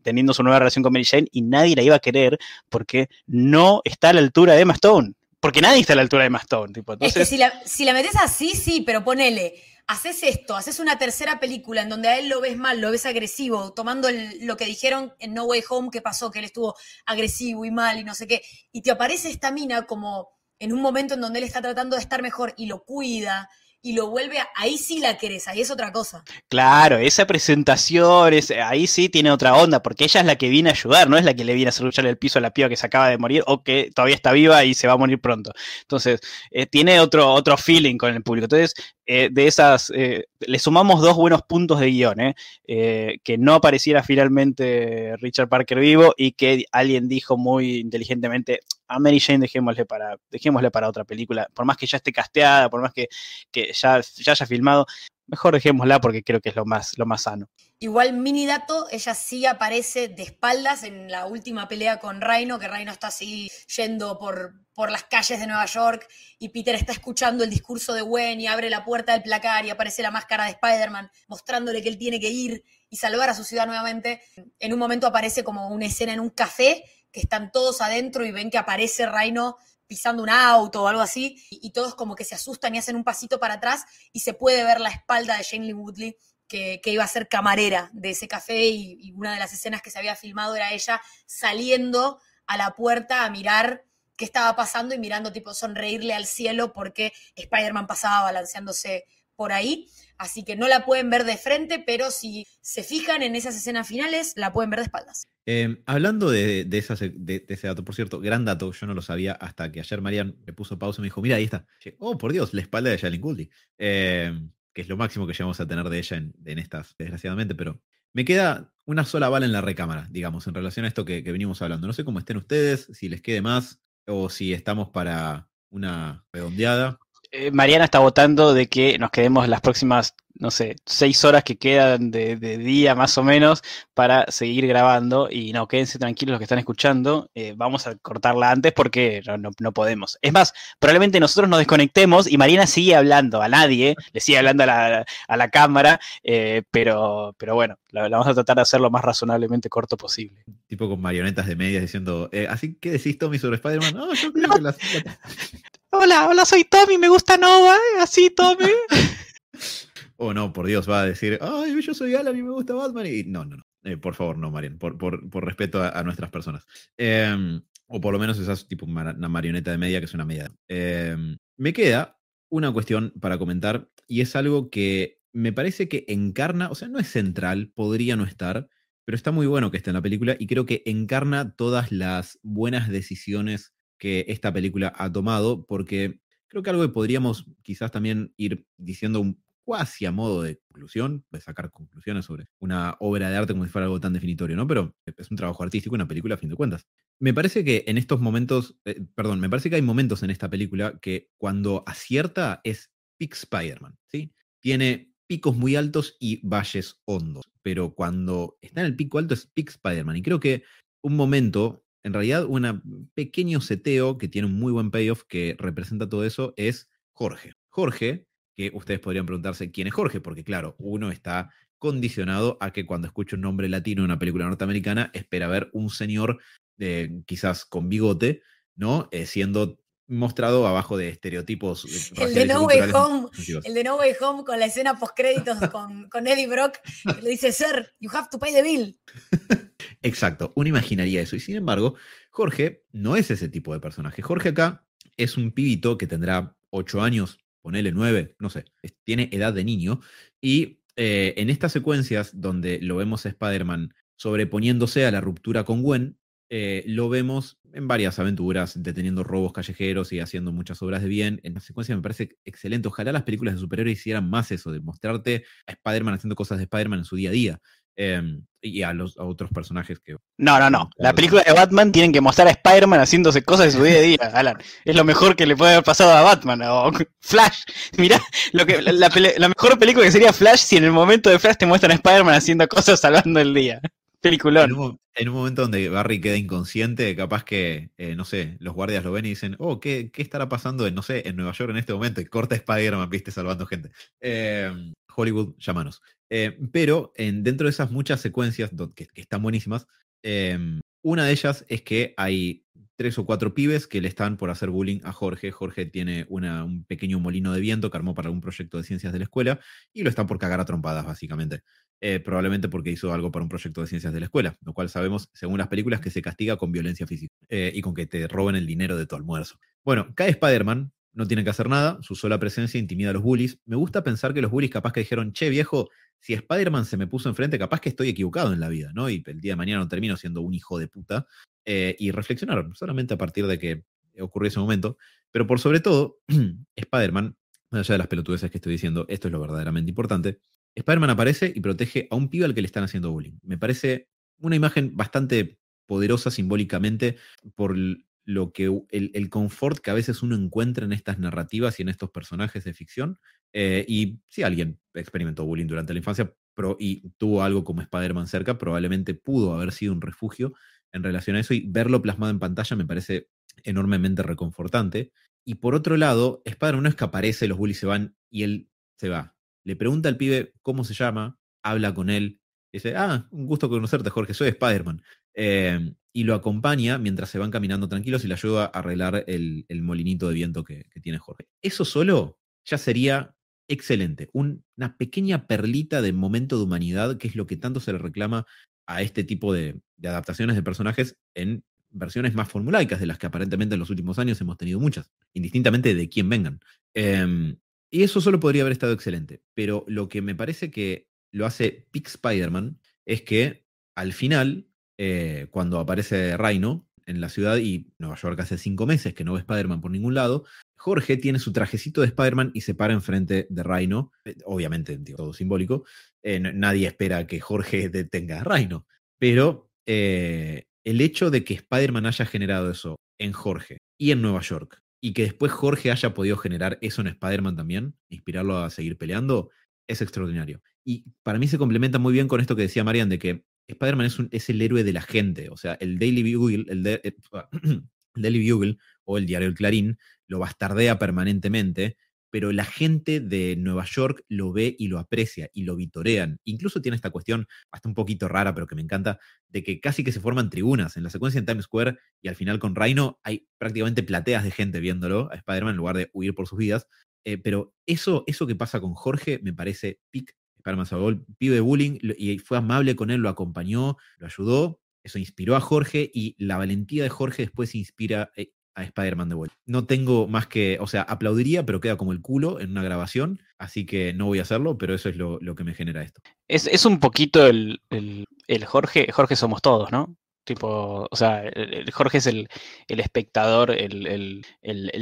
teniendo 0.02 0.32
su 0.32 0.42
nueva 0.42 0.60
relación 0.60 0.82
con 0.82 0.92
Mary 0.92 1.04
Jane 1.04 1.28
y 1.32 1.42
nadie 1.42 1.76
la 1.76 1.82
iba 1.82 1.96
a 1.96 2.00
querer 2.00 2.38
porque 2.68 3.08
no 3.26 3.82
está 3.84 4.10
a 4.10 4.12
la 4.14 4.20
altura 4.20 4.54
de 4.54 4.62
Emma 4.62 4.74
Stone. 4.74 5.12
Porque 5.40 5.60
nadie 5.60 5.80
está 5.80 5.94
a 5.94 5.96
la 5.96 6.02
altura 6.02 6.22
de 6.22 6.26
Emma 6.26 6.38
Stone. 6.38 6.72
Tipo, 6.72 6.96
Es 7.00 7.14
que 7.14 7.24
si 7.24 7.38
la, 7.38 7.52
si 7.64 7.84
la 7.84 7.94
metes 7.94 8.16
así, 8.16 8.50
sí, 8.50 8.82
pero 8.84 9.02
ponele 9.02 9.54
haces 9.86 10.22
esto, 10.22 10.56
haces 10.56 10.78
una 10.80 10.98
tercera 10.98 11.40
película 11.40 11.82
en 11.82 11.88
donde 11.88 12.08
a 12.08 12.18
él 12.18 12.28
lo 12.28 12.40
ves 12.40 12.56
mal, 12.56 12.80
lo 12.80 12.90
ves 12.90 13.06
agresivo, 13.06 13.72
tomando 13.72 14.08
lo 14.40 14.56
que 14.56 14.66
dijeron 14.66 15.12
en 15.18 15.34
No 15.34 15.44
Way 15.44 15.64
Home 15.68 15.90
que 15.90 16.02
pasó, 16.02 16.30
que 16.30 16.38
él 16.40 16.44
estuvo 16.44 16.76
agresivo 17.06 17.64
y 17.64 17.70
mal 17.70 17.98
y 17.98 18.04
no 18.04 18.14
sé 18.14 18.26
qué, 18.26 18.42
y 18.72 18.82
te 18.82 18.90
aparece 18.90 19.30
esta 19.30 19.50
mina 19.50 19.86
como 19.86 20.30
en 20.58 20.72
un 20.72 20.82
momento 20.82 21.14
en 21.14 21.20
donde 21.20 21.38
él 21.38 21.44
está 21.44 21.62
tratando 21.62 21.96
de 21.96 22.02
estar 22.02 22.22
mejor 22.22 22.54
y 22.56 22.66
lo 22.66 22.84
cuida 22.84 23.48
y 23.82 23.94
lo 23.94 24.10
vuelve 24.10 24.38
a, 24.38 24.48
ahí 24.56 24.76
sí 24.76 24.98
la 24.98 25.16
querés, 25.16 25.48
ahí 25.48 25.60
es 25.60 25.70
otra 25.70 25.90
cosa. 25.90 26.22
Claro, 26.48 26.98
esa 26.98 27.26
presentación, 27.26 28.34
ahí 28.62 28.86
sí 28.86 29.08
tiene 29.08 29.30
otra 29.30 29.54
onda, 29.54 29.82
porque 29.82 30.04
ella 30.04 30.20
es 30.20 30.26
la 30.26 30.36
que 30.36 30.48
viene 30.48 30.70
a 30.70 30.72
ayudar, 30.72 31.08
no 31.08 31.16
es 31.16 31.24
la 31.24 31.34
que 31.34 31.44
le 31.44 31.54
viene 31.54 31.68
a 31.68 31.70
hacer 31.70 32.06
el 32.06 32.18
piso 32.18 32.38
a 32.38 32.42
la 32.42 32.50
piba 32.50 32.68
que 32.68 32.76
se 32.76 32.86
acaba 32.86 33.08
de 33.08 33.18
morir 33.18 33.42
o 33.46 33.62
que 33.62 33.90
todavía 33.94 34.14
está 34.14 34.32
viva 34.32 34.64
y 34.64 34.74
se 34.74 34.86
va 34.86 34.94
a 34.94 34.98
morir 34.98 35.20
pronto. 35.20 35.52
Entonces, 35.82 36.20
eh, 36.50 36.66
tiene 36.66 37.00
otro, 37.00 37.32
otro 37.32 37.56
feeling 37.56 37.96
con 37.96 38.14
el 38.14 38.22
público. 38.22 38.44
Entonces, 38.44 38.74
eh, 39.12 39.28
de 39.28 39.48
esas, 39.48 39.90
eh, 39.92 40.26
le 40.38 40.58
sumamos 40.60 41.02
dos 41.02 41.16
buenos 41.16 41.42
puntos 41.42 41.80
de 41.80 41.90
guion, 41.90 42.32
que 42.64 43.36
no 43.40 43.54
apareciera 43.54 44.04
finalmente 44.04 45.16
Richard 45.16 45.48
Parker 45.48 45.80
vivo 45.80 46.14
y 46.16 46.30
que 46.30 46.64
alguien 46.70 47.08
dijo 47.08 47.36
muy 47.36 47.78
inteligentemente, 47.78 48.60
a 48.86 49.00
Mary 49.00 49.18
Jane 49.18 49.40
dejémosle 49.40 49.84
para, 49.84 50.16
dejémosle 50.30 50.70
para 50.70 50.88
otra 50.88 51.02
película, 51.02 51.48
por 51.52 51.64
más 51.64 51.76
que 51.76 51.86
ya 51.86 51.96
esté 51.96 52.12
casteada, 52.12 52.70
por 52.70 52.82
más 52.82 52.92
que, 52.92 53.08
que 53.50 53.72
ya, 53.72 54.00
ya 54.00 54.30
haya 54.30 54.46
filmado, 54.46 54.86
mejor 55.30 55.54
dejémosla 55.54 56.00
porque 56.00 56.22
creo 56.22 56.40
que 56.40 56.48
es 56.48 56.56
lo 56.56 56.64
más, 56.64 56.98
lo 56.98 57.06
más 57.06 57.22
sano. 57.22 57.48
Igual, 57.78 58.12
mini 58.14 58.46
dato, 58.46 58.88
ella 58.90 59.14
sí 59.14 59.46
aparece 59.46 60.08
de 60.08 60.24
espaldas 60.24 60.82
en 60.82 61.10
la 61.10 61.26
última 61.26 61.68
pelea 61.68 62.00
con 62.00 62.20
Reino, 62.20 62.58
que 62.58 62.68
Reino 62.68 62.90
está 62.90 63.06
así 63.06 63.50
yendo 63.74 64.18
por, 64.18 64.52
por 64.74 64.90
las 64.90 65.04
calles 65.04 65.38
de 65.38 65.46
Nueva 65.46 65.64
York 65.66 66.06
y 66.38 66.48
Peter 66.50 66.74
está 66.74 66.92
escuchando 66.92 67.44
el 67.44 67.50
discurso 67.50 67.94
de 67.94 68.02
Gwen 68.02 68.40
y 68.40 68.48
abre 68.48 68.68
la 68.70 68.84
puerta 68.84 69.12
del 69.12 69.22
placar 69.22 69.64
y 69.64 69.70
aparece 69.70 70.02
la 70.02 70.10
máscara 70.10 70.44
de 70.44 70.50
Spider-Man 70.50 71.10
mostrándole 71.28 71.80
que 71.80 71.88
él 71.88 71.98
tiene 71.98 72.18
que 72.18 72.30
ir 72.30 72.64
y 72.90 72.96
salvar 72.96 73.30
a 73.30 73.34
su 73.34 73.44
ciudad 73.44 73.66
nuevamente. 73.66 74.20
En 74.58 74.72
un 74.72 74.78
momento 74.78 75.06
aparece 75.06 75.44
como 75.44 75.68
una 75.68 75.86
escena 75.86 76.12
en 76.12 76.20
un 76.20 76.30
café 76.30 76.84
que 77.12 77.20
están 77.20 77.50
todos 77.52 77.80
adentro 77.80 78.24
y 78.24 78.32
ven 78.32 78.50
que 78.50 78.58
aparece 78.58 79.06
Reino 79.06 79.56
pisando 79.90 80.22
un 80.22 80.30
auto 80.30 80.84
o 80.84 80.86
algo 80.86 81.02
así, 81.02 81.44
y, 81.50 81.72
todos 81.72 81.96
como 81.96 82.14
que 82.14 82.24
se 82.24 82.36
asustan 82.36 82.76
y 82.76 82.78
hacen 82.78 82.94
un 82.94 83.02
pasito 83.02 83.40
para 83.40 83.54
atrás 83.54 83.84
y 84.12 84.20
se 84.20 84.34
puede 84.34 84.62
ver 84.62 84.80
la 84.80 84.88
espalda 84.90 85.36
de 85.36 85.42
Jane 85.42 85.66
Lee 85.66 85.72
Woodley, 85.72 86.16
que, 86.46 86.80
iba 86.84 87.02
a 87.02 87.08
ser 87.08 87.26
camarera 87.28 87.90
de 87.92 88.10
ese 88.10 88.28
café 88.28 88.66
y, 88.68 88.98
y, 89.00 89.10
una 89.10 89.34
de 89.34 89.40
las 89.40 89.52
escenas 89.52 89.82
que 89.82 89.90
se 89.90 89.98
había 89.98 90.14
filmado 90.14 90.54
era 90.54 90.72
ella 90.72 91.02
saliendo 91.26 92.20
a 92.46 92.56
la 92.56 92.76
puerta 92.76 93.24
a 93.24 93.30
mirar 93.30 93.84
qué 94.16 94.24
estaba 94.24 94.54
pasando 94.54 94.94
y 94.94 94.98
mirando 95.00 95.32
tipo 95.32 95.54
sonreírle 95.54 96.14
al 96.14 96.26
cielo 96.26 96.72
porque 96.72 97.12
Spider-Man 97.34 97.88
pasaba 97.88 98.22
balanceándose 98.22 99.06
por 99.34 99.52
ahí. 99.52 99.88
Así 100.20 100.44
que 100.44 100.54
no 100.54 100.68
la 100.68 100.84
pueden 100.84 101.08
ver 101.08 101.24
de 101.24 101.38
frente, 101.38 101.82
pero 101.84 102.10
si 102.10 102.46
se 102.60 102.82
fijan 102.82 103.22
en 103.22 103.36
esas 103.36 103.56
escenas 103.56 103.88
finales, 103.88 104.34
la 104.36 104.52
pueden 104.52 104.68
ver 104.68 104.80
de 104.80 104.84
espaldas. 104.84 105.26
Em, 105.46 105.82
hablando 105.86 106.30
de, 106.30 106.68
ese 106.70 107.66
dato, 107.66 107.86
por 107.86 107.94
cierto, 107.94 108.20
gran 108.20 108.44
dato, 108.44 108.70
yo 108.70 108.86
no 108.86 108.92
lo 108.92 109.00
sabía 109.00 109.32
hasta 109.32 109.72
que 109.72 109.80
ayer 109.80 110.02
Marian 110.02 110.36
me 110.46 110.52
puso 110.52 110.78
pausa 110.78 111.00
y 111.00 111.02
me 111.02 111.06
dijo, 111.06 111.22
mira, 111.22 111.36
ahí 111.36 111.44
está. 111.44 111.64
Oh, 111.98 112.18
por 112.18 112.34
Dios, 112.34 112.52
la 112.52 112.60
espalda 112.60 112.90
de 112.90 112.98
Shailene 112.98 113.22
Goldie. 113.22 113.50
Em, 113.78 114.50
que 114.74 114.82
es 114.82 114.90
lo 114.90 114.98
máximo 114.98 115.26
que 115.26 115.32
llegamos 115.32 115.58
a 115.58 115.66
tener 115.66 115.88
de 115.88 115.98
ella 115.98 116.18
en, 116.18 116.58
estas, 116.58 116.94
desgraciadamente, 116.98 117.54
pero 117.54 117.80
me 118.12 118.26
queda 118.26 118.74
una 118.84 119.06
sola 119.06 119.30
bala 119.30 119.46
en 119.46 119.52
la 119.52 119.62
recámara, 119.62 120.06
digamos, 120.10 120.46
en 120.46 120.52
relación 120.52 120.84
a 120.84 120.88
esto 120.88 121.06
que, 121.06 121.24
que 121.24 121.32
venimos 121.32 121.62
hablando. 121.62 121.86
No 121.86 121.94
sé 121.94 122.04
cómo 122.04 122.18
estén 122.18 122.36
ustedes, 122.36 122.90
si 122.92 123.08
les 123.08 123.22
quede 123.22 123.40
más 123.40 123.80
o 124.06 124.28
si 124.28 124.52
estamos 124.52 124.90
para 124.90 125.48
una 125.70 126.26
redondeada. 126.30 126.98
Eh, 127.32 127.50
Mariana 127.52 127.84
está 127.84 128.00
votando 128.00 128.54
de 128.54 128.68
que 128.68 128.98
nos 128.98 129.10
quedemos 129.10 129.46
las 129.48 129.60
próximas, 129.60 130.14
no 130.40 130.50
sé, 130.50 130.76
seis 130.86 131.22
horas 131.24 131.44
que 131.44 131.58
quedan 131.58 132.10
de, 132.10 132.36
día 132.36 132.94
más 132.94 133.16
o 133.18 133.22
menos 133.22 133.62
para 133.92 134.24
seguir 134.30 134.66
grabando. 134.66 135.28
Y 135.30 135.52
no, 135.52 135.68
quédense 135.68 135.98
tranquilos 135.98 136.32
los 136.32 136.38
que 136.40 136.44
están 136.44 136.58
escuchando. 136.58 137.30
Eh, 137.34 137.52
vamos 137.54 137.86
a 137.86 137.94
cortarla 137.96 138.50
antes 138.50 138.72
porque 138.72 139.22
no, 139.38 139.72
podemos. 139.72 140.18
Es 140.22 140.32
más, 140.32 140.54
probablemente 140.78 141.20
nosotros 141.20 141.48
nos 141.50 141.58
desconectemos 141.58 142.26
y 142.26 142.38
Mariana 142.38 142.66
sigue 142.66 142.96
hablando 142.96 143.42
a 143.42 143.48
nadie, 143.48 143.96
le 144.12 144.20
sigue 144.20 144.38
hablando 144.38 144.64
a 144.64 145.04
la, 145.36 145.48
cámara, 145.50 146.00
eh, 146.22 146.62
pero, 146.70 147.34
pero 147.36 147.54
bueno, 147.54 147.76
la, 147.90 148.08
vamos 148.08 148.26
a 148.26 148.34
tratar 148.34 148.56
de 148.56 148.62
hacer 148.62 148.80
lo 148.80 148.90
más 148.90 149.04
razonablemente 149.04 149.68
corto 149.68 149.98
posible. 149.98 150.42
Tipo 150.66 150.88
con 150.88 151.02
marionetas 151.02 151.46
de 151.46 151.56
medias 151.56 151.82
diciendo, 151.82 152.30
así 152.48 152.76
que 152.80 152.92
decís 152.92 153.18
Tommy 153.18 153.38
sobre 153.38 153.56
Spider-Man. 153.56 153.94
No, 153.94 154.14
yo 154.14 154.32
creo 154.32 154.50
que 154.50 154.60
las... 154.62 154.78
Hola, 155.90 156.28
hola, 156.28 156.44
soy 156.44 156.64
Tommy, 156.64 156.98
me 156.98 157.08
gusta 157.08 157.36
Nova, 157.36 157.76
así 158.00 158.30
Tommy. 158.30 158.70
oh 160.20 160.34
no, 160.34 160.52
por 160.52 160.66
Dios, 160.66 160.88
va 160.88 161.00
a 161.00 161.06
decir, 161.06 161.38
ay, 161.40 161.80
yo 161.80 161.94
soy 161.94 162.14
Alan 162.14 162.36
y 162.36 162.42
me 162.42 162.50
gusta 162.50 162.74
Batman. 162.74 163.06
Y 163.06 163.24
no, 163.24 163.44
no, 163.44 163.56
no. 163.56 163.64
Eh, 163.82 163.96
por 163.96 164.14
favor, 164.14 164.36
no, 164.36 164.50
Marian, 164.50 164.78
por, 164.78 165.44
respeto 165.44 165.82
a, 165.82 166.02
nuestras 166.04 166.30
personas. 166.30 166.66
Em, 166.98 167.62
o 167.86 168.00
por 168.00 168.12
lo 168.12 168.18
menos 168.18 168.38
esas 168.38 168.68
tipo 168.68 168.84
una 168.84 169.28
marioneta 169.28 169.70
de 169.70 169.78
media 169.78 169.98
que 169.98 170.04
es 170.04 170.14
una 170.14 170.26
media. 170.26 170.50
Em, 170.68 171.38
me 171.56 171.72
queda 171.72 172.18
una 172.50 172.70
cuestión 172.72 173.12
para 173.20 173.38
comentar 173.38 173.88
y 174.06 174.20
es 174.20 174.36
algo 174.36 174.70
que 174.70 175.20
me 175.32 175.52
parece 175.52 175.88
que 175.88 176.04
encarna, 176.08 176.70
o 176.70 176.74
sea, 176.74 176.88
no 176.88 176.98
es 176.98 177.08
central, 177.08 177.72
podría 177.74 178.16
no 178.16 178.24
estar, 178.24 178.68
pero 179.06 179.16
está 179.16 179.32
muy 179.32 179.46
bueno 179.46 179.70
que 179.70 179.78
esté 179.78 179.90
en 179.90 179.94
la 179.94 180.02
película 180.02 180.36
y 180.38 180.46
creo 180.46 180.66
que 180.66 180.82
encarna 180.84 181.54
todas 181.56 181.92
las 181.92 182.38
buenas 182.42 182.88
decisiones 182.88 183.72
que 183.98 184.26
esta 184.28 184.52
película 184.52 184.92
ha 184.96 185.10
tomado, 185.10 185.64
porque 185.66 186.20
creo 186.48 186.62
que 186.62 186.70
algo 186.70 186.82
que 186.82 186.92
podríamos 186.92 187.46
quizás 187.62 187.90
también 187.90 188.34
ir 188.36 188.66
diciendo 188.76 189.34
cuasi 189.70 190.04
a 190.04 190.10
modo 190.10 190.42
de 190.42 190.58
conclusión, 190.58 191.24
de 191.30 191.40
sacar 191.40 191.70
conclusiones 191.70 192.24
sobre 192.24 192.48
una 192.58 192.96
obra 192.98 193.30
de 193.30 193.36
arte 193.36 193.52
como 193.52 193.64
si 193.64 193.70
fuera 193.70 193.84
algo 193.84 194.00
tan 194.00 194.12
definitorio, 194.12 194.56
¿no? 194.56 194.66
Pero 194.66 194.96
es 195.16 195.30
un 195.30 195.36
trabajo 195.36 195.62
artístico, 195.62 195.94
una 195.94 196.08
película 196.08 196.34
a 196.34 196.38
fin 196.38 196.48
de 196.48 196.56
cuentas. 196.56 196.88
Me 197.20 197.32
parece 197.32 197.64
que 197.64 197.84
en 197.86 197.96
estos 197.96 198.18
momentos, 198.18 198.80
eh, 198.84 199.00
perdón, 199.14 199.38
me 199.38 199.48
parece 199.48 199.70
que 199.70 199.76
hay 199.76 199.82
momentos 199.82 200.24
en 200.24 200.30
esta 200.30 200.50
película 200.50 200.98
que 201.00 201.30
cuando 201.36 201.84
acierta 201.86 202.60
es 202.64 202.90
Peak 203.16 203.34
Spider-Man, 203.34 203.96
¿sí? 204.08 204.34
Tiene 204.58 205.12
picos 205.28 205.56
muy 205.56 205.76
altos 205.76 206.16
y 206.18 206.44
valles 206.44 207.00
hondos, 207.04 207.44
pero 207.62 207.94
cuando 207.94 208.58
está 208.62 208.80
en 208.80 208.86
el 208.86 208.96
pico 208.96 209.18
alto 209.18 209.34
es 209.34 209.46
Peak 209.46 209.68
Spider-Man. 209.68 210.16
Y 210.16 210.22
creo 210.22 210.40
que 210.40 210.64
un 211.00 211.14
momento 211.14 211.84
en 212.02 212.12
realidad 212.12 212.44
un 212.44 213.08
pequeño 213.14 213.60
seteo 213.60 214.18
que 214.18 214.26
tiene 214.26 214.48
un 214.48 214.58
muy 214.58 214.72
buen 214.72 214.90
payoff 214.90 215.22
que 215.28 215.54
representa 215.60 216.08
todo 216.08 216.24
eso 216.24 216.54
es 216.56 216.88
Jorge. 217.12 217.52
Jorge, 217.68 218.26
que 218.60 218.76
ustedes 218.76 219.00
podrían 219.00 219.26
preguntarse 219.26 219.70
quién 219.70 219.86
es 219.86 219.94
Jorge, 219.94 220.20
porque 220.20 220.44
claro, 220.44 220.76
uno 220.78 221.10
está 221.10 221.50
condicionado 221.78 222.58
a 222.60 222.72
que 222.72 222.84
cuando 222.84 223.06
escucha 223.06 223.36
un 223.36 223.42
nombre 223.42 223.68
latino 223.68 224.02
en 224.02 224.06
una 224.06 224.18
película 224.18 224.44
norteamericana 224.44 225.10
espera 225.14 225.48
ver 225.48 225.70
un 225.72 225.88
señor 225.88 226.38
eh, 226.78 227.22
quizás 227.24 227.64
con 227.64 227.88
bigote, 227.88 228.42
¿no? 228.76 229.08
Eh, 229.12 229.24
siendo 229.24 229.80
mostrado 230.06 230.66
abajo 230.66 230.98
de 230.98 231.08
estereotipos. 231.08 231.86
Eh, 232.18 232.24
el 232.24 232.34
de 232.34 232.46
No 232.46 232.64
Way 232.64 232.90
Home, 232.92 233.28
el 233.64 233.74
de 233.74 233.84
No 233.84 233.96
Way 233.96 234.12
Home 234.20 234.44
con 234.44 234.58
la 234.58 234.66
escena 234.66 234.98
post 234.98 235.14
créditos 235.16 235.58
con, 235.70 236.08
con, 236.10 236.26
Eddie 236.26 236.48
Brock, 236.48 236.74
que 237.16 237.22
le 237.22 237.30
dice, 237.30 237.52
Sir, 237.52 237.94
you 237.98 238.10
have 238.12 238.28
to 238.30 238.38
pay 238.38 238.52
the 238.52 238.62
bill. 238.62 238.98
Exacto, 240.02 240.52
uno 240.54 240.68
imaginaría 240.68 241.22
eso. 241.22 241.36
Y 241.36 241.40
sin 241.40 241.56
embargo, 241.56 241.94
Jorge 242.30 242.84
no 242.92 243.16
es 243.16 243.30
ese 243.30 243.48
tipo 243.48 243.72
de 243.72 243.80
personaje. 243.80 244.20
Jorge 244.20 244.50
acá 244.50 244.84
es 245.16 245.38
un 245.38 245.52
pibito 245.52 245.96
que 245.96 246.06
tendrá 246.06 246.56
ocho 246.70 247.02
años, 247.02 247.38
ponele 247.62 247.92
nueve, 247.92 248.36
no 248.38 248.50
sé, 248.50 248.64
tiene 249.04 249.28
edad 249.32 249.52
de 249.52 249.64
niño. 249.64 250.00
Y 250.40 250.80
eh, 250.96 251.34
en 251.36 251.50
estas 251.50 251.72
secuencias 251.72 252.40
donde 252.40 252.80
lo 252.80 252.96
vemos 252.96 253.26
a 253.26 253.30
Spider-Man 253.30 253.94
sobreponiéndose 254.16 255.06
a 255.06 255.10
la 255.10 255.20
ruptura 255.20 255.64
con 255.64 255.82
Gwen, 255.82 256.18
eh, 256.50 256.82
lo 256.86 257.08
vemos 257.08 257.60
en 257.72 257.86
varias 257.86 258.18
aventuras, 258.18 258.82
deteniendo 258.82 259.22
robos 259.22 259.52
callejeros 259.52 260.12
y 260.12 260.18
haciendo 260.18 260.52
muchas 260.52 260.82
obras 260.82 261.00
de 261.00 261.08
bien. 261.08 261.40
En 261.44 261.54
la 261.54 261.60
secuencia 261.60 261.94
me 261.94 262.02
parece 262.02 262.38
excelente. 262.44 262.88
Ojalá 262.88 263.12
las 263.12 263.22
películas 263.22 263.54
de 263.54 263.60
superhéroes 263.60 263.98
hicieran 263.98 264.28
más 264.28 264.50
eso, 264.50 264.72
de 264.72 264.80
mostrarte 264.80 265.44
a 265.66 265.72
Spider-Man 265.72 266.14
haciendo 266.14 266.34
cosas 266.34 266.58
de 266.58 266.64
Spider-Man 266.64 267.00
en 267.00 267.04
su 267.04 267.16
día 267.16 267.30
a 267.30 267.32
día. 267.32 267.60
Em, 268.02 268.46
y 268.62 268.82
a 268.82 268.94
los 268.94 269.18
otros 269.18 269.50
personajes 269.50 270.00
que. 270.00 270.16
No, 270.38 270.58
no, 270.58 270.70
no. 270.70 270.88
La 270.96 271.12
película 271.12 271.42
de 271.42 271.52
Batman 271.52 271.92
tienen 271.92 272.12
que 272.12 272.22
mostrar 272.22 272.48
a 272.48 272.52
Spider-Man 272.52 272.98
haciéndose 272.98 273.42
cosas 273.42 273.66
de 273.66 273.72
su 273.72 273.84
día 273.84 273.98
a 273.98 274.00
día, 274.00 274.18
Alan. 274.34 274.56
Es 274.86 274.96
lo 274.96 275.04
mejor 275.04 275.36
que 275.36 275.44
le 275.44 275.54
puede 275.54 275.72
haber 275.72 275.84
pasado 275.84 276.12
a 276.12 276.22
Batman. 276.22 276.62
O 276.62 276.92
Flash. 277.20 277.64
Mirá, 277.98 278.18
lo 278.52 278.64
que, 278.64 278.80
la, 278.80 279.48
mejor 279.48 279.78
película 279.78 280.06
que 280.06 280.12
sería 280.12 280.32
Flash 280.32 280.60
si 280.60 280.78
en 280.78 280.84
el 280.84 280.92
momento 280.92 281.28
de 281.28 281.38
Flash 281.38 281.56
te 281.56 281.66
muestran 281.66 281.92
a 281.92 281.96
Spider-Man 281.96 282.34
haciendo 282.34 282.66
cosas 282.68 283.00
salvando 283.00 283.38
el 283.38 283.52
día. 283.52 283.82
Peliculón. 284.22 284.98
En 285.14 285.28
un, 285.28 285.34
momento 285.34 285.62
donde 285.62 285.90
Barry 285.90 286.22
queda 286.22 286.36
inconsciente, 286.38 287.14
capaz 287.14 287.44
que, 287.44 287.90
eh, 287.98 288.14
no 288.16 288.24
sé, 288.24 288.56
los 288.60 288.74
guardias 288.74 289.04
lo 289.04 289.12
ven 289.12 289.26
y 289.26 289.30
dicen, 289.30 289.56
oh, 289.58 289.78
¿qué, 289.78 290.10
¿qué, 290.10 290.22
estará 290.22 290.48
pasando 290.48 290.86
en, 290.86 290.94
no 290.94 291.02
sé, 291.02 291.28
en 291.28 291.36
Nueva 291.36 291.52
York 291.52 291.70
en 291.70 291.76
este 291.76 291.92
momento? 291.92 292.22
Y 292.22 292.26
corta 292.26 292.54
Spider-Man, 292.54 293.10
viste, 293.10 293.30
salvando 293.30 293.66
gente. 293.66 293.90
Em, 294.20 294.94
Hollywood, 295.20 295.54
llámanos. 295.58 296.02
Eh, 296.30 296.58
pero 296.72 297.12
en, 297.16 297.42
dentro 297.42 297.66
de 297.66 297.70
esas 297.70 297.90
muchas 297.90 298.20
secuencias 298.20 298.70
que, 298.94 299.08
están 299.14 299.42
buenísimas, 299.42 299.86
em, 300.22 300.80
una 301.02 301.24
de 301.24 301.32
ellas 301.32 301.64
es 301.68 301.82
que 301.82 302.14
hay 302.16 302.64
tres 302.96 303.18
o 303.18 303.24
cuatro 303.24 303.54
pibes 303.54 303.86
que 303.86 304.02
le 304.02 304.08
están 304.08 304.36
por 304.36 304.50
hacer 304.50 304.68
bullying 304.68 305.00
a 305.04 305.12
Jorge. 305.12 305.50
Jorge 305.50 305.86
tiene 305.86 306.26
un 306.28 306.84
pequeño 306.84 307.18
molino 307.18 307.52
de 307.52 307.60
viento 307.60 307.90
que 307.90 307.96
armó 307.96 308.14
para 308.14 308.28
un 308.28 308.42
proyecto 308.42 308.76
de 308.76 308.84
ciencias 308.84 309.12
de 309.12 309.18
la 309.18 309.24
escuela 309.24 309.58
y 309.92 310.02
lo 310.02 310.10
están 310.10 310.26
por 310.26 310.38
cagar 310.38 310.60
a 310.60 310.66
trompadas, 310.66 311.06
básicamente. 311.06 311.62
Eh, 312.02 312.20
probablemente 312.20 312.68
porque 312.68 312.90
hizo 312.90 313.12
algo 313.12 313.30
para 313.30 313.42
un 313.42 313.48
proyecto 313.48 313.80
de 313.80 313.86
ciencias 313.86 314.12
de 314.12 314.20
la 314.20 314.26
escuela, 314.26 314.56
lo 314.62 314.72
cual 314.74 314.90
sabemos, 314.90 315.30
según 315.32 315.58
las 315.58 315.68
películas, 315.68 316.00
que 316.00 316.10
se 316.10 316.22
castiga 316.22 316.56
con 316.56 316.72
violencia 316.72 317.06
física 317.06 317.34
eh, 317.48 317.72
y 317.74 317.80
con 317.80 317.94
que 317.94 318.06
te 318.06 318.28
roben 318.28 318.56
el 318.56 318.66
dinero 318.66 318.98
de 318.98 319.06
tu 319.06 319.16
almuerzo. 319.16 319.58
Bueno, 319.82 320.12
cae 320.14 320.30
Spider-Man, 320.30 320.92
no 321.12 321.26
tiene 321.26 321.44
que 321.44 321.50
hacer 321.50 321.68
nada, 321.68 321.98
su 322.02 322.14
sola 322.14 322.38
presencia 322.38 322.78
intimida 322.78 323.10
a 323.10 323.12
los 323.12 323.22
bullies. 323.22 323.58
Me 323.66 323.76
gusta 323.76 324.02
pensar 324.02 324.32
que 324.32 324.42
los 324.42 324.50
bullies 324.50 324.70
capaz 324.70 324.92
que 324.92 325.00
dijeron, 325.00 325.32
che 325.32 325.50
viejo, 325.50 325.90
si 326.20 326.34
Spider-Man 326.34 326.84
se 326.84 326.96
me 326.96 327.06
puso 327.06 327.28
enfrente, 327.28 327.58
capaz 327.58 327.80
que 327.80 327.88
estoy 327.88 328.08
equivocado 328.08 328.52
en 328.52 328.60
la 328.60 328.68
vida, 328.68 328.92
¿no? 328.94 329.08
Y 329.10 329.22
el 329.26 329.40
día 329.40 329.52
de 329.52 329.56
mañana 329.56 329.80
no 329.80 329.88
termino 329.88 330.16
siendo 330.16 330.40
un 330.42 330.54
hijo 330.54 330.78
de 330.78 330.88
puta. 330.88 331.26
Eh, 331.64 331.96
y 331.98 332.10
reflexionaron, 332.10 332.74
solamente 332.74 333.14
a 333.14 333.18
partir 333.18 333.46
de 333.46 333.58
que 333.58 333.84
ocurrió 334.20 334.48
ese 334.48 334.60
momento. 334.60 334.96
Pero 335.30 335.46
por 335.46 335.60
sobre 335.60 335.80
todo, 335.80 336.18
Spider-Man, 336.76 337.36
más 337.70 337.80
allá 337.80 337.94
de 337.94 337.98
las 337.98 338.08
pelotudeces 338.08 338.50
que 338.50 338.58
estoy 338.58 338.72
diciendo, 338.72 339.06
esto 339.08 339.28
es 339.28 339.32
lo 339.32 339.40
verdaderamente 339.40 339.90
importante. 339.90 340.40
Spider-Man 340.74 341.10
aparece 341.10 341.52
y 341.54 341.60
protege 341.60 342.08
a 342.10 342.16
un 342.16 342.28
pibe 342.28 342.44
al 342.44 342.54
que 342.54 342.62
le 342.62 342.66
están 342.66 342.84
haciendo 342.84 343.10
bullying. 343.10 343.38
Me 343.42 343.58
parece 343.58 344.08
una 344.40 344.56
imagen 344.56 344.96
bastante 344.96 345.58
poderosa 345.86 346.30
simbólicamente 346.30 347.16
por 347.54 347.76
lo 348.24 348.52
que, 348.52 348.70
el, 348.90 349.30
confort 349.30 349.78
que 349.78 349.90
a 349.90 349.94
veces 349.94 350.22
uno 350.22 350.36
encuentra 350.36 350.84
en 350.84 350.92
estas 350.92 351.18
narrativas 351.18 351.78
y 351.78 351.82
en 351.82 351.88
estos 351.88 352.10
personajes 352.10 352.64
de 352.64 352.74
ficción. 352.74 353.18
Eh, 353.52 353.84
y 353.88 354.20
si 354.28 354.42
alguien 354.42 354.78
experimentó 354.94 355.44
bullying 355.44 355.66
durante 355.66 355.92
la 355.92 355.98
infancia 355.98 356.34
y 356.78 357.08
tuvo 357.16 357.42
algo 357.42 357.64
como 357.64 357.80
Spider-Man 357.80 358.26
cerca, 358.26 358.58
probablemente 358.58 359.14
pudo 359.14 359.54
haber 359.54 359.72
sido 359.72 359.92
un 359.92 360.00
refugio 360.00 360.52
en 360.92 361.02
relación 361.02 361.36
a 361.36 361.40
eso 361.40 361.54
y 361.54 361.64
verlo 361.66 362.02
plasmado 362.02 362.30
en 362.30 362.38
pantalla 362.38 362.76
me 362.76 362.84
parece 362.84 363.28
enormemente 363.64 364.22
reconfortante. 364.22 365.12
Y 365.44 365.56
por 365.56 365.74
otro 365.74 365.96
lado, 365.96 366.42
Spider-Man 366.44 366.82
no 366.82 366.88
es 366.88 366.94
que 366.94 367.04
aparece, 367.04 367.48
los 367.48 367.58
bullies 367.58 367.78
se 367.78 367.86
van 367.86 368.16
y 368.30 368.42
él 368.42 368.68
se 368.96 369.08
va. 369.08 369.34
Le 369.64 369.76
pregunta 369.76 370.08
al 370.08 370.16
pibe 370.16 370.52
cómo 370.62 370.84
se 370.84 370.94
llama, 370.94 371.38
habla 371.62 371.94
con 371.94 372.10
él, 372.10 372.40
dice, 372.72 372.94
ah, 372.96 373.28
un 373.30 373.46
gusto 373.46 373.68
conocerte, 373.68 374.10
Jorge, 374.10 374.34
soy 374.34 374.48
Spider-Man. 374.48 375.02
Em, 375.34 375.94
y 376.12 376.24
lo 376.24 376.34
acompaña 376.34 376.98
mientras 376.98 377.30
se 377.30 377.38
van 377.38 377.50
caminando 377.50 377.88
tranquilos 377.88 378.24
y 378.24 378.28
le 378.28 378.34
ayuda 378.34 378.64
a 378.64 378.78
arreglar 378.78 379.24
el, 379.26 379.64
molinito 379.82 380.28
de 380.28 380.34
viento 380.34 380.64
que, 380.64 380.86
tiene 381.02 381.18
Jorge. 381.18 381.48
Eso 381.62 381.84
solo 381.84 382.38
ya 382.64 382.78
sería 382.78 383.36
excelente. 383.68 384.28
una 384.32 384.96
pequeña 384.96 385.46
perlita 385.46 386.02
de 386.02 386.12
momento 386.12 386.58
de 386.58 386.64
humanidad, 386.64 387.16
que 387.16 387.28
es 387.28 387.36
lo 387.36 387.46
que 387.46 387.56
tanto 387.56 387.78
se 387.78 387.92
le 387.92 387.98
reclama 387.98 388.46
a 388.86 389.02
este 389.02 389.22
tipo 389.22 389.52
de, 389.52 389.80
adaptaciones 390.02 390.56
de 390.56 390.62
personajes 390.62 391.16
en 391.34 391.62
versiones 391.90 392.34
más 392.34 392.48
formulaicas, 392.48 392.98
de 392.98 393.06
las 393.06 393.18
que 393.18 393.26
aparentemente 393.26 393.74
en 393.74 393.80
los 393.80 393.90
últimos 393.90 394.18
años 394.18 394.40
hemos 394.40 394.56
tenido 394.56 394.80
muchas, 394.80 395.10
indistintamente 395.32 395.94
de 395.94 396.08
quién 396.08 396.28
vengan. 396.28 396.60
Em, 396.94 397.56
y 397.90 398.02
eso 398.02 398.20
solo 398.20 398.40
podría 398.40 398.62
haber 398.62 398.72
estado 398.72 398.92
excelente. 398.92 399.42
Pero 399.54 399.84
lo 399.86 400.08
que 400.08 400.22
me 400.22 400.34
parece 400.34 400.70
que 400.70 401.08
lo 401.32 401.46
hace 401.46 401.86
Pick 401.92 402.08
Spider-Man 402.08 402.80
es 403.06 403.22
que 403.22 403.64
al 403.94 404.12
final 404.12 404.69
eh, 405.02 405.46
cuando 405.50 405.80
aparece 405.80 406.36
Rhino 406.36 406.86
en 407.06 407.22
la 407.22 407.30
ciudad 407.30 407.56
y 407.56 407.90
Nueva 407.98 408.16
York 408.16 408.38
hace 408.40 408.58
cinco 408.58 408.84
meses 408.84 409.14
que 409.14 409.24
no 409.24 409.32
ve 409.32 409.38
Spider-Man 409.38 409.80
por 409.80 409.90
ningún 409.90 410.12
lado, 410.12 410.44
Jorge 410.76 411.16
tiene 411.16 411.38
su 411.38 411.54
trajecito 411.54 412.02
de 412.02 412.08
Spider-Man 412.08 412.50
y 412.52 412.60
se 412.60 412.74
para 412.74 412.92
enfrente 412.92 413.46
de 413.48 413.62
Rhino, 413.62 414.12
eh, 414.26 414.36
obviamente, 414.44 414.98
todo 415.16 415.32
simbólico, 415.32 415.86
eh, 416.22 416.38
nadie 416.38 416.86
espera 416.86 417.26
que 417.26 417.40
Jorge 417.40 417.88
detenga 417.88 418.42
a 418.42 418.44
Rhino, 418.44 418.86
pero 419.18 419.70
el 419.86 421.00
hecho 421.00 421.30
de 421.30 421.44
que 421.44 421.54
Spider-Man 421.54 422.04
haya 422.04 422.26
generado 422.26 422.70
eso 422.70 422.96
en 423.18 423.32
Jorge 423.32 423.78
y 423.98 424.10
en 424.10 424.20
Nueva 424.20 424.42
York, 424.42 424.82
y 425.02 425.14
que 425.14 425.22
después 425.22 425.50
Jorge 425.50 425.90
haya 425.90 426.12
podido 426.12 426.36
generar 426.36 426.76
eso 426.82 427.00
en 427.00 427.06
Spider-Man 427.06 427.56
también, 427.56 427.94
inspirarlo 428.10 428.58
a 428.58 428.68
seguir 428.68 428.98
peleando, 428.98 429.50
es 429.88 430.02
extraordinario. 430.02 430.60
Y 430.84 431.04
para 431.22 431.38
mí 431.38 431.48
se 431.48 431.56
complementa 431.56 431.98
muy 431.98 432.12
bien 432.12 432.28
con 432.28 432.40
esto 432.40 432.54
que 432.54 432.62
decía 432.62 432.84
Marian, 432.84 433.08
de 433.08 433.18
que 433.18 433.44
Spider-Man 433.72 434.28
es, 434.30 434.50
el 434.50 434.62
héroe 434.62 434.84
de 434.84 434.92
la 434.92 435.02
gente. 435.02 435.48
O 435.50 435.56
sea, 435.56 435.74
el 435.74 435.98
Daily 435.98 436.34
Bugle, 436.34 436.64
el, 436.68 436.86
eh, 436.86 437.16
Daily 438.14 438.50
Bugle 438.50 438.78
o 439.04 439.18
el 439.18 439.26
diario 439.26 439.48
El 439.48 439.54
Clarín 439.54 439.98
lo 440.26 440.38
bastardea 440.38 440.98
permanentemente, 440.98 441.96
pero 442.30 442.52
la 442.52 442.64
gente 442.64 443.20
de 443.20 443.56
Nueva 443.56 443.84
York 443.84 444.24
lo 444.28 444.52
ve 444.52 444.76
y 444.78 444.88
lo 444.88 444.98
aprecia 444.98 445.50
y 445.52 445.64
lo 445.64 445.76
vitorean. 445.76 446.38
Incluso 446.44 446.80
tiene 446.80 446.96
esta 446.96 447.10
cuestión 447.10 447.46
hasta 447.72 447.88
un 447.88 447.94
poquito 447.94 448.28
rara, 448.28 448.54
pero 448.54 448.66
que 448.66 448.76
me 448.76 448.82
encanta, 448.82 449.18
de 449.48 449.64
que 449.64 449.80
casi 449.80 450.04
que 450.04 450.12
se 450.12 450.20
forman 450.20 450.48
tribunas. 450.48 450.96
En 450.96 451.02
la 451.02 451.10
secuencia 451.10 451.38
en 451.38 451.46
Times 451.46 451.64
Square 451.64 451.98
y 452.22 452.28
al 452.28 452.36
final 452.36 452.58
con 452.58 452.76
Rhino 452.76 453.18
hay 453.24 453.48
prácticamente 453.58 454.02
plateas 454.02 454.44
de 454.44 454.52
gente 454.52 454.80
viéndolo 454.80 455.30
a 455.32 455.36
Spider-Man 455.36 455.72
en 455.72 455.76
lugar 455.76 455.96
de 455.96 456.10
huir 456.12 456.34
por 456.34 456.46
sus 456.46 456.58
vidas. 456.58 456.86
Eh, 457.24 457.36
pero 457.36 457.74
eso, 457.86 458.24
eso 458.26 458.46
que 458.46 458.56
pasa 458.56 458.80
con 458.80 458.94
Jorge 458.94 459.40
me 459.42 459.52
parece 459.52 460.00
pic 460.10 460.34
Spider-Man 460.60 460.86
salvó 460.86 461.12
pibe 461.38 461.56
de 461.56 461.60
bullying 461.60 461.98
y 462.16 462.38
fue 462.38 462.58
amable 462.58 462.96
con 462.96 463.10
él, 463.10 463.20
lo 463.20 463.28
acompañó, 463.28 463.96
lo 464.18 464.26
ayudó. 464.26 464.80
Eso 465.02 465.18
inspiró 465.18 465.56
a 465.56 465.60
Jorge 465.60 466.10
y 466.12 466.36
la 466.38 466.58
valentía 466.58 467.02
de 467.02 467.08
Jorge 467.08 467.42
después 467.42 467.74
inspira 467.74 468.30
eh, 468.36 468.52
a 468.74 468.84
Spider-Man 468.84 469.28
de 469.30 469.34
vuelta. 469.34 469.56
No 469.66 469.86
tengo 469.86 470.28
más 470.28 470.46
que, 470.46 470.78
o 470.80 470.86
sea, 470.86 471.02
aplaudiría, 471.02 471.64
pero 471.64 471.80
queda 471.80 471.96
como 471.96 472.12
el 472.12 472.20
culo 472.20 472.60
en 472.60 472.70
una 472.70 472.82
grabación, 472.82 473.42
así 473.58 473.86
que 473.86 474.12
no 474.12 474.26
voy 474.26 474.38
a 474.38 474.42
hacerlo, 474.42 474.78
pero 474.78 474.94
eso 474.94 475.08
es 475.08 475.16
lo, 475.16 475.38
que 475.56 475.64
me 475.64 475.74
genera 475.74 476.02
esto. 476.02 476.20
Es, 476.48 476.84
un 476.84 477.00
poquito 477.00 477.46
el, 477.46 477.80
el, 477.90 478.64
Jorge, 478.66 479.10
Jorge 479.10 479.36
somos 479.36 479.62
todos, 479.62 479.90
¿no? 479.90 480.16
Tipo, 480.44 481.06
o 481.10 481.16
sea, 481.16 481.44
Jorge 481.92 482.18
es 482.18 482.26
el, 482.26 482.48
espectador, 482.88 483.70
el, 483.70 484.44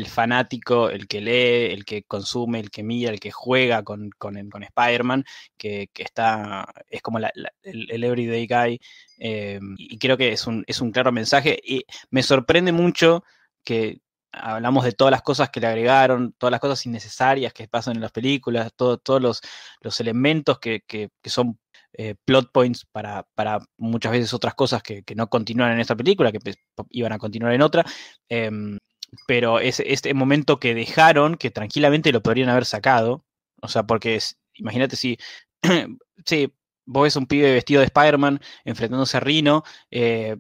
fanático, 0.06 0.90
el 0.90 1.06
que 1.06 1.20
lee, 1.20 1.73
el 1.73 1.85
que 1.85 2.02
consume, 2.02 2.60
el 2.60 2.70
que 2.70 2.82
mira, 2.82 3.10
el 3.10 3.20
que 3.20 3.31
juega 3.31 3.82
con, 3.82 4.10
con, 4.19 4.36
Spider-Man, 4.36 5.24
que, 5.56 5.89
está, 5.94 6.66
es 6.90 7.01
como 7.02 7.19
el, 7.19 8.05
everyday 8.05 8.47
guy. 8.47 8.81
Eh, 9.19 9.60
y 9.78 9.98
creo 9.98 10.16
que 10.16 10.32
es 10.32 10.47
un, 10.47 10.65
es 10.66 10.81
un 10.81 10.93
claro 10.93 11.12
mensaje. 11.12 11.59
Y 11.65 11.85
me 12.10 12.23
sorprende 12.23 12.73
mucho 12.73 13.24
que 13.65 14.01
hablamos 14.32 14.85
de 14.85 14.93
todas 14.93 15.10
las 15.10 15.23
cosas 15.23 15.51
que 15.51 15.60
le 15.60 15.66
agregaron, 15.66 16.35
todas 16.39 16.51
las 16.51 16.60
cosas 16.60 16.85
innecesarias 16.86 17.52
que 17.52 17.69
pasan 17.69 17.97
en 17.97 18.02
las 18.02 18.12
películas, 18.12 18.73
todos 18.74 19.23
los, 19.23 19.40
los 19.81 20.01
elementos 20.01 20.59
que, 20.59 20.82
que, 20.86 21.10
que 21.23 21.31
son 21.31 21.59
eh, 21.94 22.15
plot 22.24 22.52
points 22.52 22.86
para, 22.93 23.27
para, 23.35 23.60
muchas 23.77 24.12
veces 24.12 24.35
otras 24.35 24.55
cosas 24.55 24.82
que, 24.82 25.02
no 25.16 25.28
continúan 25.28 25.73
en 25.73 25.81
esta 25.81 25.97
película, 25.97 26.32
que 26.32 26.40
pues, 26.40 26.56
iban 26.90 27.12
a 27.12 27.19
continuar 27.19 27.52
en 27.55 27.62
otra. 27.62 27.85
Em, 28.28 28.78
pero 29.27 29.59
es 29.60 29.81
este 29.81 30.12
momento 30.15 30.60
que 30.60 30.74
dejaron, 30.74 31.36
que 31.36 31.51
tranquilamente 31.51 32.12
lo 32.12 32.23
podrían 32.23 32.51
haber 32.51 32.66
sacado. 32.66 33.24
O 33.62 33.69
sea, 33.69 33.85
porque 33.85 34.19
imagínate 34.55 34.97
si, 34.97 35.19
sí, 36.24 36.52
vos 36.86 37.05
ves 37.05 37.16
un 37.16 37.27
pibe 37.27 37.52
vestido 37.52 37.81
de 37.81 37.86
Spider-Man 37.86 38.40
enfrentándose 38.65 39.16
a 39.16 39.20
Rino, 39.20 39.65
eh, 39.90 40.36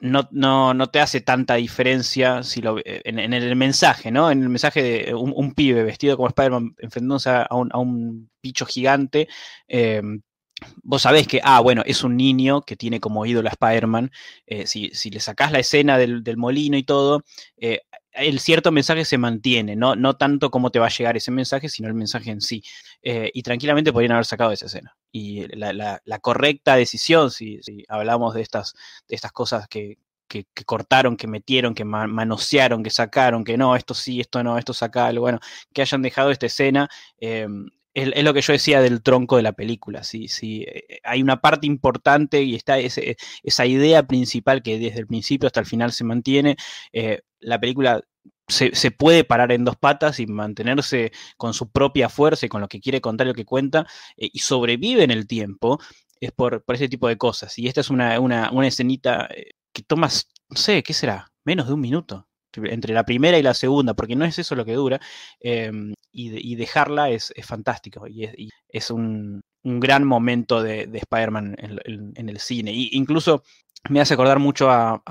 no, 0.00 0.28
no, 0.30 0.74
no, 0.74 0.90
te 0.90 1.00
hace 1.00 1.20
tanta 1.20 1.56
diferencia 1.56 2.42
si 2.44 2.62
lo, 2.62 2.78
eh, 2.78 3.02
en, 3.04 3.18
el 3.32 3.56
mensaje, 3.56 4.12
¿no? 4.12 4.30
En 4.30 4.42
el 4.42 4.48
mensaje 4.48 4.82
de 4.82 5.14
un, 5.14 5.54
pibe 5.54 5.82
vestido 5.82 6.16
como 6.16 6.28
Spider-Man 6.28 6.74
enfrentándose 6.78 7.30
a 7.30 7.48
un, 7.50 7.68
a 7.72 7.78
un 7.78 8.30
bicho 8.40 8.64
gigante, 8.66 9.28
em, 9.66 10.22
vos 10.82 11.02
sabés 11.02 11.26
que, 11.26 11.40
ah, 11.42 11.60
bueno, 11.60 11.82
es 11.86 12.02
un 12.02 12.16
niño 12.16 12.62
que 12.62 12.76
tiene 12.76 13.00
como 13.00 13.26
ídolo 13.26 13.48
a 13.48 13.52
Spider-Man. 13.52 14.10
Eh, 14.46 14.66
si, 14.66 14.90
le 15.10 15.20
sacás 15.20 15.52
la 15.52 15.58
escena 15.58 15.98
del, 15.98 16.36
molino 16.36 16.76
y 16.76 16.82
todo, 16.82 17.24
eh, 17.56 17.80
el 18.12 18.40
cierto 18.40 18.72
mensaje 18.72 19.04
se 19.04 19.18
mantiene, 19.18 19.76
¿no? 19.76 19.94
no 19.94 20.16
tanto 20.16 20.50
cómo 20.50 20.70
te 20.70 20.78
va 20.78 20.86
a 20.86 20.90
llegar 20.90 21.16
ese 21.16 21.30
mensaje, 21.30 21.68
sino 21.68 21.88
el 21.88 21.94
mensaje 21.94 22.30
en 22.30 22.40
sí. 22.40 22.62
Eh, 23.02 23.30
y 23.32 23.42
tranquilamente 23.42 23.92
podrían 23.92 24.12
haber 24.12 24.24
sacado 24.24 24.52
esa 24.52 24.66
escena. 24.66 24.96
Y 25.12 25.46
la, 25.56 26.00
correcta 26.20 26.76
decisión, 26.76 27.30
si, 27.30 27.60
hablamos 27.88 28.34
de 28.34 28.42
estas, 28.42 28.74
de 29.08 29.14
estas 29.14 29.32
cosas 29.32 29.68
que, 29.68 29.98
cortaron, 30.66 31.16
que 31.16 31.26
metieron, 31.26 31.74
que 31.74 31.84
manosearon, 31.84 32.82
que 32.82 32.90
sacaron, 32.90 33.44
que 33.44 33.56
no, 33.56 33.76
esto 33.76 33.94
sí, 33.94 34.20
esto 34.20 34.42
no, 34.42 34.58
esto 34.58 34.74
sacalo, 34.74 35.22
bueno, 35.22 35.38
que 35.72 35.80
hayan 35.80 36.02
dejado 36.02 36.30
esta 36.30 36.46
escena, 36.46 36.88
es, 37.94 38.22
lo 38.24 38.34
que 38.34 38.40
yo 38.40 38.52
decía 38.52 38.80
del 38.80 39.02
tronco 39.02 39.36
de 39.36 39.42
la 39.42 39.52
película. 39.52 40.04
Si, 40.04 40.28
si 40.28 40.62
eh, 40.62 41.00
hay 41.04 41.22
una 41.22 41.40
parte 41.40 41.66
importante 41.66 42.42
y 42.42 42.54
está 42.54 42.78
esa 42.78 43.66
idea 43.66 44.06
principal 44.06 44.62
que 44.62 44.78
desde 44.78 45.00
el 45.00 45.06
principio 45.06 45.46
hasta 45.46 45.60
el 45.60 45.66
final 45.66 45.92
se 45.92 46.04
mantiene, 46.04 46.56
eh, 46.92 47.22
la 47.40 47.60
película 47.60 48.02
se, 48.46 48.90
puede 48.90 49.24
parar 49.24 49.52
en 49.52 49.64
dos 49.64 49.76
patas 49.76 50.20
y 50.20 50.26
mantenerse 50.26 51.12
con 51.36 51.52
su 51.54 51.70
propia 51.70 52.08
fuerza 52.08 52.46
y 52.46 52.48
con 52.48 52.60
lo 52.60 52.68
que 52.68 52.80
quiere 52.80 53.00
contar 53.00 53.26
y 53.26 53.30
lo 53.30 53.34
que 53.34 53.44
cuenta 53.44 53.86
eh, 54.16 54.30
y 54.32 54.38
sobrevive 54.38 55.04
en 55.04 55.10
el 55.10 55.26
tiempo, 55.26 55.78
es 56.20 56.32
por, 56.32 56.64
ese 56.68 56.88
tipo 56.88 57.08
de 57.08 57.18
cosas. 57.18 57.58
Y 57.58 57.68
esta 57.68 57.80
es 57.80 57.90
una, 57.90 58.18
una, 58.20 58.50
una 58.50 58.66
escenita 58.66 59.28
que 59.72 59.82
tomas, 59.82 60.28
no 60.48 60.56
sé, 60.56 60.82
¿qué 60.82 60.94
será? 60.94 61.30
Menos 61.44 61.68
de 61.68 61.74
un 61.74 61.80
minuto 61.80 62.26
entre 62.54 62.94
la 62.94 63.04
primera 63.04 63.38
y 63.38 63.42
la 63.42 63.54
segunda, 63.54 63.94
porque 63.94 64.16
no 64.16 64.24
es 64.24 64.38
eso 64.38 64.56
lo 64.56 64.64
que 64.64 64.74
dura, 64.74 65.00
y, 66.12 66.56
dejarla 66.56 67.10
es, 67.10 67.32
fantástico 67.42 68.06
y 68.06 68.28
es, 68.68 68.90
un, 68.90 69.42
gran 69.62 70.04
momento 70.04 70.62
de, 70.62 70.88
Spider-Man 70.92 71.56
en, 71.58 72.28
el 72.28 72.40
cine. 72.40 72.72
Y 72.72 72.90
incluso 72.92 73.42
me 73.88 74.00
hace 74.00 74.14
acordar 74.14 74.38
mucho 74.38 74.70
a, 74.70 75.02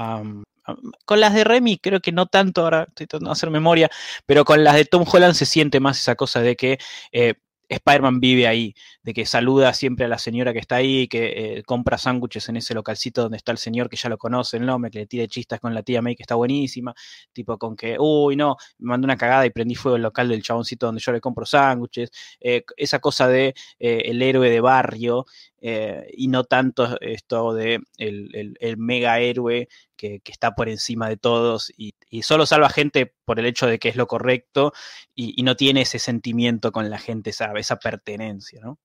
con 1.06 1.20
las 1.20 1.34
de 1.34 1.44
Remy, 1.44 1.78
creo 1.78 2.02
que 2.02 2.12
no 2.12 2.26
tanto, 2.26 2.64
ahora 2.64 2.86
estoy 2.88 3.08
tratando 3.08 3.30
de 3.30 3.34
hacer 3.34 3.50
memoria, 3.50 3.90
pero 4.26 4.44
con 4.44 4.64
las 4.64 4.76
de 4.76 4.86
Tom 4.86 5.06
Holland 5.10 5.34
se 5.34 5.46
siente 5.46 5.80
más 5.80 6.00
esa 6.00 6.16
cosa 6.16 6.42
de 6.42 6.56
que 6.56 6.78
eh, 7.12 7.36
Spider-Man 7.70 8.20
vive 8.20 8.48
ahí, 8.48 8.74
de 9.04 9.14
que 9.14 9.26
saluda 9.26 9.74
siempre 9.74 10.06
a 10.06 10.08
la 10.08 10.18
señora 10.18 10.54
que 10.54 10.60
está 10.60 10.78
ahí, 10.78 11.08
que 11.08 11.58
eh, 11.58 11.64
compra 11.64 11.98
sándwiches 11.98 12.48
en 12.50 12.58
ese 12.58 12.74
localcito 12.74 13.24
donde 13.24 13.38
está 13.38 13.52
el 13.52 13.58
señor 13.58 13.90
que 13.90 13.98
ya 13.98 14.10
lo 14.10 14.18
conoce 14.18 14.58
el 14.58 14.66
nombre, 14.66 14.92
que 14.92 15.00
le 15.00 15.08
tire 15.08 15.28
chistas 15.28 15.60
con 15.60 15.74
la 15.74 15.84
tía 15.84 16.02
May 16.02 16.16
que 16.16 16.24
está 16.24 16.36
buenísima, 16.36 16.94
tipo 17.34 17.58
con 17.58 17.76
que, 17.76 17.98
uy, 18.00 18.36
no, 18.36 18.56
me 18.80 18.90
mandó 18.90 19.06
una 19.06 19.18
cagada 19.18 19.46
y 19.46 19.50
prendí 19.50 19.76
fuego 19.76 19.98
el 19.98 20.04
local 20.04 20.30
del 20.30 20.42
chaboncito 20.42 20.86
donde 20.86 21.02
yo 21.02 21.12
le 21.12 21.22
compro 21.22 21.46
sándwiches, 21.46 22.12
eh, 22.40 22.64
esa 22.78 23.00
cosa 23.00 23.28
de 23.28 23.54
eh, 23.80 24.04
el 24.06 24.22
héroe 24.22 24.50
de 24.50 24.62
barrio 24.62 25.26
y 25.62 26.28
no 26.28 26.44
tanto 26.44 27.00
esto 27.02 27.54
de 27.54 27.80
el, 27.98 28.78
mega 28.78 29.20
héroe 29.20 29.68
que, 29.96 30.22
está 30.26 30.54
por 30.56 30.70
encima 30.70 31.10
de 31.10 31.18
todos 31.18 31.72
y, 31.76 31.94
solo 32.22 32.46
salva 32.46 32.70
gente 32.70 33.14
por 33.26 33.40
el 33.40 33.46
hecho 33.46 33.68
de 33.68 33.80
que 33.80 33.90
es 33.90 33.96
lo 33.96 34.08
correcto 34.08 34.74
y, 35.16 35.42
no 35.44 35.56
tiene 35.56 35.82
ese 35.82 36.00
sentimiento 36.00 36.72
con 36.72 36.90
la 36.90 37.00
gente, 37.00 37.32
esa, 37.32 37.52
esa 37.56 37.78
pertenencia, 37.78 38.62
¿no? 38.62 38.78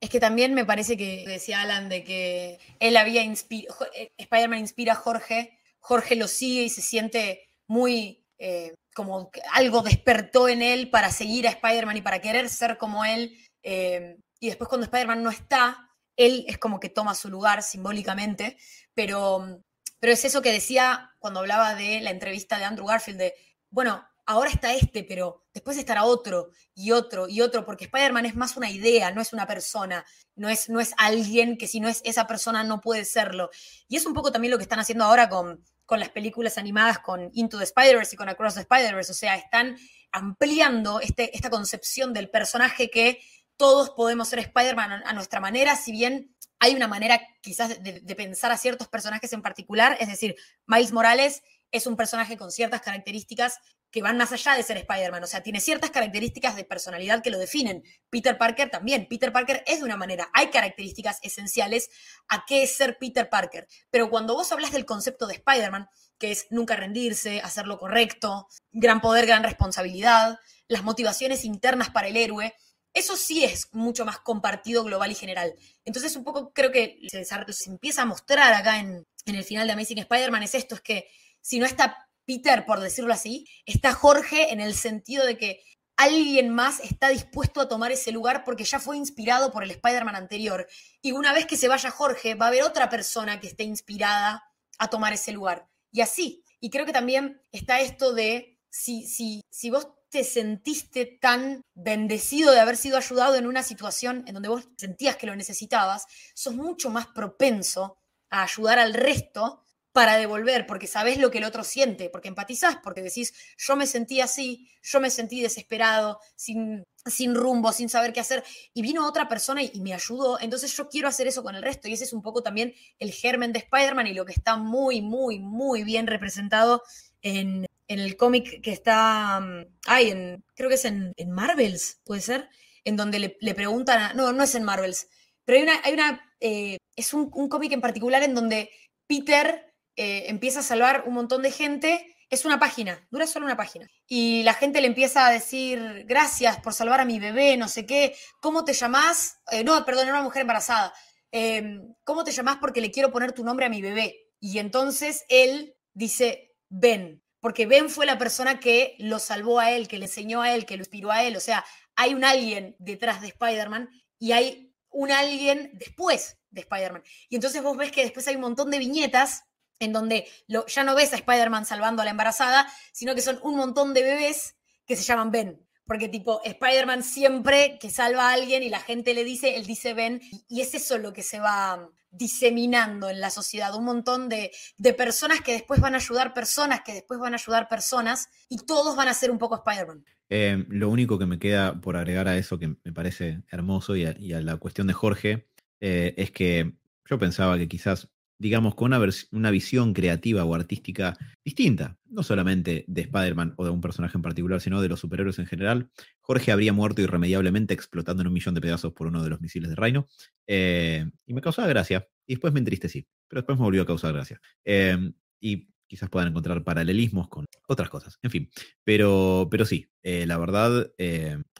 Es 0.00 0.10
que 0.10 0.18
también 0.18 0.52
me 0.54 0.64
parece 0.64 0.96
que 0.96 1.24
decía 1.26 1.60
Alan 1.60 1.88
de 1.88 2.02
que 2.02 2.58
él 2.80 2.96
había 2.96 3.22
inspirado, 3.22 3.86
eh, 3.94 4.10
Spider-Man 4.18 4.58
inspira 4.58 4.94
a 4.94 4.96
Jorge 4.96 5.58
Jorge 5.82 6.14
lo 6.14 6.28
sigue 6.28 6.62
y 6.62 6.70
se 6.70 6.80
siente 6.80 7.48
muy 7.66 8.24
eh, 8.38 8.74
como 8.94 9.30
que 9.30 9.42
algo 9.52 9.82
despertó 9.82 10.48
en 10.48 10.62
él 10.62 10.90
para 10.90 11.10
seguir 11.10 11.46
a 11.46 11.50
Spider-Man 11.50 11.96
y 11.96 12.02
para 12.02 12.20
querer 12.20 12.48
ser 12.48 12.78
como 12.78 13.04
él. 13.04 13.36
eh, 13.62 14.16
y 14.42 14.48
después 14.48 14.68
cuando 14.68 14.86
Spider-Man 14.86 15.22
no 15.22 15.30
está, 15.30 15.88
él 16.16 16.44
es 16.48 16.58
como 16.58 16.80
que 16.80 16.88
toma 16.88 17.14
su 17.14 17.28
lugar 17.28 17.62
simbólicamente, 17.62 18.56
pero, 18.92 19.62
pero 20.00 20.12
es 20.12 20.24
eso 20.24 20.42
que 20.42 20.50
decía 20.50 21.14
cuando 21.20 21.38
hablaba 21.38 21.76
de 21.76 22.00
la 22.00 22.10
entrevista 22.10 22.58
de 22.58 22.64
Andrew 22.64 22.88
Garfield, 22.88 23.20
de, 23.20 23.34
bueno, 23.70 24.04
ahora 24.26 24.50
está 24.50 24.74
este, 24.74 25.04
pero 25.04 25.44
después 25.54 25.78
estará 25.78 26.02
otro 26.02 26.50
y 26.74 26.90
otro 26.90 27.28
y 27.28 27.40
otro, 27.40 27.64
porque 27.64 27.84
Spider-Man 27.84 28.26
es 28.26 28.34
más 28.34 28.56
una 28.56 28.68
idea, 28.68 29.12
no 29.12 29.20
es 29.20 29.32
una 29.32 29.46
persona, 29.46 30.04
no 30.34 30.48
es, 30.48 30.68
no 30.68 30.80
es 30.80 30.92
alguien 30.98 31.56
que 31.56 31.68
si 31.68 31.78
no 31.78 31.88
es 31.88 32.00
esa 32.04 32.26
persona 32.26 32.64
no 32.64 32.80
puede 32.80 33.04
serlo. 33.04 33.48
Y 33.86 33.94
es 33.94 34.06
un 34.06 34.12
poco 34.12 34.32
también 34.32 34.50
lo 34.50 34.58
que 34.58 34.64
están 34.64 34.80
haciendo 34.80 35.04
ahora 35.04 35.28
con, 35.28 35.62
con 35.86 36.00
las 36.00 36.08
películas 36.08 36.58
animadas, 36.58 36.98
con 36.98 37.30
Into 37.34 37.58
the 37.58 37.64
Spider-Verse 37.64 38.16
y 38.16 38.18
con 38.18 38.28
Across 38.28 38.54
the 38.54 38.60
Spider-Verse, 38.62 39.12
o 39.12 39.14
sea, 39.14 39.36
están 39.36 39.76
ampliando 40.10 41.00
este, 41.00 41.34
esta 41.34 41.48
concepción 41.48 42.12
del 42.12 42.28
personaje 42.28 42.90
que 42.90 43.20
todos 43.62 43.90
podemos 43.90 44.26
ser 44.26 44.40
Spider-Man 44.40 45.04
a, 45.04 45.12
nuestra 45.12 45.38
manera, 45.38 45.76
si 45.76 45.92
bien 45.92 46.34
hay 46.58 46.74
una 46.74 46.88
manera 46.88 47.20
quizás 47.42 47.80
de, 47.80 48.00
de 48.00 48.14
pensar 48.16 48.50
a 48.50 48.56
ciertos 48.56 48.88
personajes 48.88 49.32
en 49.32 49.40
particular, 49.40 49.96
es 50.00 50.08
decir, 50.08 50.34
Miles 50.66 50.90
Morales 50.90 51.44
es 51.70 51.86
un 51.86 51.96
personaje 51.96 52.36
con 52.36 52.50
ciertas 52.50 52.80
características 52.80 53.60
que 53.92 54.02
van 54.02 54.16
más 54.16 54.32
allá 54.32 54.54
de 54.54 54.64
ser 54.64 54.78
Spider-Man, 54.78 55.22
o 55.22 55.28
sea, 55.28 55.44
tiene 55.44 55.60
ciertas 55.60 55.92
características 55.92 56.56
de 56.56 56.64
personalidad 56.64 57.22
que 57.22 57.30
lo 57.30 57.38
definen. 57.38 57.84
Peter 58.10 58.36
Parker 58.36 58.68
también, 58.68 59.06
Peter 59.08 59.32
Parker 59.32 59.62
es 59.64 59.78
de 59.78 59.84
una 59.84 59.96
manera, 59.96 60.28
hay 60.32 60.48
características 60.48 61.20
esenciales 61.22 61.88
a 62.26 62.44
qué 62.44 62.64
es 62.64 62.74
ser 62.74 62.98
Peter 62.98 63.28
Parker, 63.28 63.68
pero 63.92 64.10
cuando 64.10 64.34
vos 64.34 64.50
hablas 64.50 64.72
del 64.72 64.86
concepto 64.86 65.28
de 65.28 65.34
Spider-Man, 65.34 65.88
que 66.18 66.32
es 66.32 66.48
nunca 66.50 66.74
rendirse, 66.74 67.40
hacer 67.42 67.68
lo 67.68 67.78
correcto, 67.78 68.48
gran 68.72 69.00
poder, 69.00 69.26
gran 69.26 69.44
responsabilidad, 69.44 70.40
las 70.66 70.82
motivaciones 70.82 71.44
internas 71.44 71.90
para 71.90 72.08
el 72.08 72.16
héroe, 72.16 72.54
eso 72.94 73.16
sí 73.16 73.44
es 73.44 73.68
mucho 73.72 74.04
más 74.04 74.18
compartido 74.18 74.84
global 74.84 75.10
y 75.10 75.14
general. 75.14 75.54
Entonces, 75.84 76.14
un 76.16 76.24
poco 76.24 76.52
creo 76.52 76.70
que 76.70 76.98
se, 77.08 77.24
se 77.24 77.70
empieza 77.70 78.02
a 78.02 78.06
mostrar 78.06 78.52
acá 78.52 78.78
en, 78.78 79.06
en 79.26 79.34
el 79.34 79.44
final 79.44 79.66
de 79.66 79.72
Amazing 79.72 79.98
Spider-Man 79.98 80.42
es 80.42 80.54
esto, 80.54 80.74
es 80.74 80.80
que 80.80 81.08
si 81.40 81.58
no 81.58 81.66
está 81.66 82.08
Peter, 82.24 82.64
por 82.66 82.80
decirlo 82.80 83.12
así, 83.12 83.48
está 83.66 83.92
Jorge 83.92 84.52
en 84.52 84.60
el 84.60 84.74
sentido 84.74 85.26
de 85.26 85.36
que 85.36 85.62
alguien 85.96 86.50
más 86.50 86.80
está 86.80 87.08
dispuesto 87.08 87.60
a 87.60 87.68
tomar 87.68 87.92
ese 87.92 88.12
lugar 88.12 88.44
porque 88.44 88.64
ya 88.64 88.78
fue 88.78 88.96
inspirado 88.96 89.52
por 89.52 89.62
el 89.62 89.70
Spider-Man 89.70 90.16
anterior. 90.16 90.66
Y 91.00 91.12
una 91.12 91.32
vez 91.32 91.46
que 91.46 91.56
se 91.56 91.68
vaya 91.68 91.90
Jorge, 91.90 92.34
va 92.34 92.46
a 92.46 92.48
haber 92.48 92.62
otra 92.62 92.88
persona 92.88 93.40
que 93.40 93.48
esté 93.48 93.64
inspirada 93.64 94.44
a 94.78 94.88
tomar 94.88 95.12
ese 95.12 95.32
lugar. 95.32 95.68
Y 95.90 96.00
así. 96.00 96.44
Y 96.60 96.70
creo 96.70 96.86
que 96.86 96.92
también 96.92 97.42
está 97.50 97.80
esto 97.80 98.14
de 98.14 98.51
si, 98.72 99.06
si, 99.06 99.44
si 99.50 99.70
vos 99.70 99.86
te 100.08 100.24
sentiste 100.24 101.04
tan 101.04 101.62
bendecido 101.74 102.52
de 102.52 102.60
haber 102.60 102.78
sido 102.78 102.96
ayudado 102.96 103.36
en 103.36 103.46
una 103.46 103.62
situación 103.62 104.24
en 104.26 104.34
donde 104.34 104.48
vos 104.48 104.68
sentías 104.78 105.16
que 105.16 105.26
lo 105.26 105.36
necesitabas, 105.36 106.06
sos 106.34 106.54
mucho 106.54 106.88
más 106.88 107.06
propenso 107.08 107.98
a 108.30 108.42
ayudar 108.44 108.78
al 108.78 108.94
resto 108.94 109.62
para 109.92 110.16
devolver, 110.16 110.66
porque 110.66 110.86
sabes 110.86 111.18
lo 111.18 111.30
que 111.30 111.36
el 111.36 111.44
otro 111.44 111.64
siente, 111.64 112.08
porque 112.08 112.28
empatizás, 112.28 112.78
porque 112.82 113.02
decís, 113.02 113.34
yo 113.58 113.76
me 113.76 113.86
sentí 113.86 114.22
así, 114.22 114.70
yo 114.82 115.00
me 115.00 115.10
sentí 115.10 115.42
desesperado, 115.42 116.18
sin, 116.34 116.82
sin 117.04 117.34
rumbo, 117.34 117.72
sin 117.72 117.90
saber 117.90 118.14
qué 118.14 118.20
hacer, 118.20 118.42
y 118.72 118.80
vino 118.80 119.06
otra 119.06 119.28
persona 119.28 119.62
y, 119.62 119.70
y, 119.74 119.82
me 119.82 119.92
ayudó, 119.92 120.40
entonces 120.40 120.74
yo 120.74 120.88
quiero 120.88 121.08
hacer 121.08 121.26
eso 121.26 121.42
con 121.42 121.54
el 121.56 121.62
resto, 121.62 121.88
y 121.88 121.92
ese 121.92 122.04
es 122.04 122.14
un 122.14 122.22
poco 122.22 122.42
también 122.42 122.72
el 122.98 123.12
germen 123.12 123.52
de 123.52 123.58
Spider-Man 123.58 124.06
y 124.06 124.14
lo 124.14 124.24
que 124.24 124.32
está 124.32 124.56
muy, 124.56 125.02
muy, 125.02 125.40
muy 125.40 125.84
bien 125.84 126.06
representado 126.06 126.82
en, 127.20 127.66
en 127.88 127.98
el 127.98 128.16
cómic 128.16 128.62
que 128.62 128.72
está, 128.72 129.40
ay, 129.86 130.10
en, 130.10 130.44
creo 130.54 130.68
que 130.68 130.76
es 130.76 130.84
en, 130.84 131.14
Marvels, 131.28 132.00
puede 132.04 132.20
ser, 132.20 132.48
en 132.84 132.96
donde 132.96 133.18
le, 133.18 133.54
preguntan, 133.54 134.00
a, 134.00 134.14
no, 134.14 134.32
no 134.32 134.42
es 134.42 134.54
en 134.54 134.64
Marvels, 134.64 135.08
pero 135.44 135.58
hay 135.58 135.64
una, 135.64 135.80
hay 135.84 135.94
una 135.94 136.32
eh, 136.40 136.78
es 136.96 137.14
un, 137.14 137.30
cómic 137.30 137.72
en 137.72 137.80
particular 137.80 138.22
en 138.22 138.34
donde 138.34 138.70
Peter 139.06 139.74
eh, 139.96 140.24
empieza 140.28 140.60
a 140.60 140.64
salvar 140.64 141.04
un 141.06 141.14
montón 141.14 141.42
de 141.42 141.50
gente. 141.50 142.08
Es 142.30 142.44
una 142.46 142.58
página, 142.58 143.06
dura 143.10 143.26
solo 143.26 143.44
una 143.44 143.56
página. 143.56 143.86
Y 144.06 144.42
la 144.42 144.54
gente 144.54 144.80
le 144.80 144.86
empieza 144.86 145.26
a 145.26 145.30
decir, 145.30 146.04
gracias 146.06 146.58
por 146.60 146.72
salvar 146.72 147.00
a 147.00 147.04
mi 147.04 147.18
bebé, 147.18 147.56
no 147.58 147.68
sé 147.68 147.84
qué, 147.84 148.16
¿cómo 148.40 148.64
te 148.64 148.72
llamás? 148.72 149.40
Eh, 149.50 149.64
no, 149.64 149.84
perdón, 149.84 150.04
era 150.04 150.14
una 150.14 150.24
mujer 150.24 150.42
embarazada. 150.42 150.94
Eh, 151.30 151.78
¿Cómo 152.04 152.24
te 152.24 152.32
llamás? 152.32 152.56
Porque 152.58 152.80
le 152.80 152.90
quiero 152.90 153.12
poner 153.12 153.32
tu 153.32 153.44
nombre 153.44 153.66
a 153.66 153.70
mi 153.70 153.82
bebé. 153.82 154.30
Y 154.40 154.58
entonces 154.58 155.24
él 155.28 155.74
dice, 155.94 156.54
Ben, 156.68 157.22
porque 157.42 157.66
Ben 157.66 157.90
fue 157.90 158.06
la 158.06 158.18
persona 158.18 158.60
que 158.60 158.94
lo 159.00 159.18
salvó 159.18 159.58
a 159.58 159.72
él, 159.72 159.88
que 159.88 159.98
le 159.98 160.04
enseñó 160.04 160.42
a 160.42 160.54
él, 160.54 160.64
que 160.64 160.76
lo 160.76 160.82
inspiró 160.82 161.10
a 161.10 161.24
él. 161.24 161.36
O 161.36 161.40
sea, 161.40 161.64
hay 161.96 162.14
un 162.14 162.24
alguien 162.24 162.76
detrás 162.78 163.20
de 163.20 163.26
Spider-Man 163.26 163.90
y 164.20 164.30
hay 164.30 164.72
un 164.90 165.10
alguien 165.10 165.72
después 165.74 166.38
de 166.50 166.60
Spider-Man. 166.60 167.02
Y 167.28 167.34
entonces 167.34 167.60
vos 167.60 167.76
ves 167.76 167.90
que 167.90 168.04
después 168.04 168.28
hay 168.28 168.36
un 168.36 168.42
montón 168.42 168.70
de 168.70 168.78
viñetas 168.78 169.42
en 169.80 169.92
donde 169.92 170.28
lo, 170.46 170.66
ya 170.66 170.84
no 170.84 170.94
ves 170.94 171.12
a 171.12 171.16
Spider-Man 171.16 171.66
salvando 171.66 172.00
a 172.00 172.04
la 172.04 172.12
embarazada, 172.12 172.72
sino 172.92 173.12
que 173.16 173.22
son 173.22 173.40
un 173.42 173.56
montón 173.56 173.92
de 173.92 174.04
bebés 174.04 174.54
que 174.86 174.94
se 174.94 175.02
llaman 175.02 175.32
Ben. 175.32 175.68
Porque 175.84 176.06
tipo, 176.06 176.40
Spider-Man 176.44 177.02
siempre 177.02 177.76
que 177.80 177.90
salva 177.90 178.30
a 178.30 178.34
alguien 178.34 178.62
y 178.62 178.68
la 178.68 178.78
gente 178.78 179.14
le 179.14 179.24
dice, 179.24 179.56
él 179.56 179.66
dice 179.66 179.94
Ben, 179.94 180.20
y 180.48 180.60
es 180.60 180.74
eso 180.74 180.96
lo 180.96 181.12
que 181.12 181.24
se 181.24 181.40
va 181.40 181.90
diseminando 182.12 183.10
en 183.10 183.20
la 183.20 183.30
sociedad, 183.30 183.74
un 183.74 183.84
montón 183.84 184.28
de, 184.28 184.52
de 184.76 184.94
personas 184.94 185.40
que 185.40 185.52
después 185.52 185.80
van 185.80 185.94
a 185.94 185.96
ayudar 185.96 186.34
personas, 186.34 186.82
que 186.84 186.92
después 186.92 187.18
van 187.18 187.32
a 187.32 187.36
ayudar 187.36 187.68
personas, 187.68 188.28
y 188.48 188.58
todos 188.58 188.94
van 188.94 189.08
a 189.08 189.14
ser 189.14 189.30
un 189.30 189.38
poco 189.38 189.56
Spider-Man. 189.56 190.04
Eh, 190.28 190.64
lo 190.68 190.88
único 190.88 191.18
que 191.18 191.26
me 191.26 191.38
queda 191.38 191.80
por 191.80 191.96
agregar 191.96 192.28
a 192.28 192.36
eso, 192.36 192.58
que 192.58 192.68
me 192.68 192.92
parece 192.92 193.42
hermoso, 193.50 193.96
y 193.96 194.04
a, 194.04 194.40
la 194.40 194.56
cuestión 194.56 194.86
de 194.86 194.92
Jorge, 194.92 195.48
eh, 195.80 196.14
es 196.16 196.30
que 196.30 196.74
yo 197.08 197.18
pensaba 197.18 197.58
que 197.58 197.68
quizás 197.68 198.08
digamos, 198.42 198.74
con 198.74 198.92
una, 198.92 199.00
una, 199.30 199.50
visión 199.52 199.94
creativa 199.94 200.44
o 200.44 200.52
artística 200.52 201.16
distinta, 201.44 201.96
no 202.06 202.24
solamente 202.24 202.84
de 202.88 203.02
Spider-Man 203.02 203.54
o 203.56 203.64
de 203.64 203.70
un 203.70 203.80
personaje 203.80 204.18
en 204.18 204.22
particular, 204.22 204.60
sino 204.60 204.82
de 204.82 204.88
los 204.88 204.98
superhéroes 204.98 205.38
en 205.38 205.46
general, 205.46 205.90
Jorge 206.20 206.50
habría 206.50 206.72
muerto 206.72 207.02
irremediablemente 207.02 207.72
explotando 207.72 208.22
en 208.22 208.26
un 208.26 208.34
millón 208.34 208.56
de 208.56 208.60
pedazos 208.60 208.92
por 208.94 209.06
uno 209.06 209.22
de 209.22 209.30
los 209.30 209.40
misiles 209.40 209.70
de 209.70 209.76
Reino. 209.76 210.08
Eh, 210.48 211.08
y 211.24 211.34
me 211.34 211.40
causaba 211.40 211.68
gracia. 211.68 212.08
Y 212.26 212.34
después 212.34 212.52
me 212.52 212.58
entristecí, 212.58 213.06
pero 213.28 213.42
después 213.42 213.56
me 213.56 213.64
volvió 213.64 213.82
a 213.82 213.86
causar 213.86 214.12
gracia. 214.12 214.40
Eh, 214.64 215.12
y 215.38 215.68
quizás 215.86 216.10
puedan 216.10 216.30
encontrar 216.30 216.64
paralelismos 216.64 217.28
con 217.28 217.46
otras 217.68 217.90
cosas. 217.90 218.18
En 218.22 218.32
fin, 218.32 218.50
pero, 218.82 219.46
pero 219.52 219.64
sí, 219.64 219.86
eh, 220.02 220.26
la 220.26 220.36
verdad, 220.36 220.90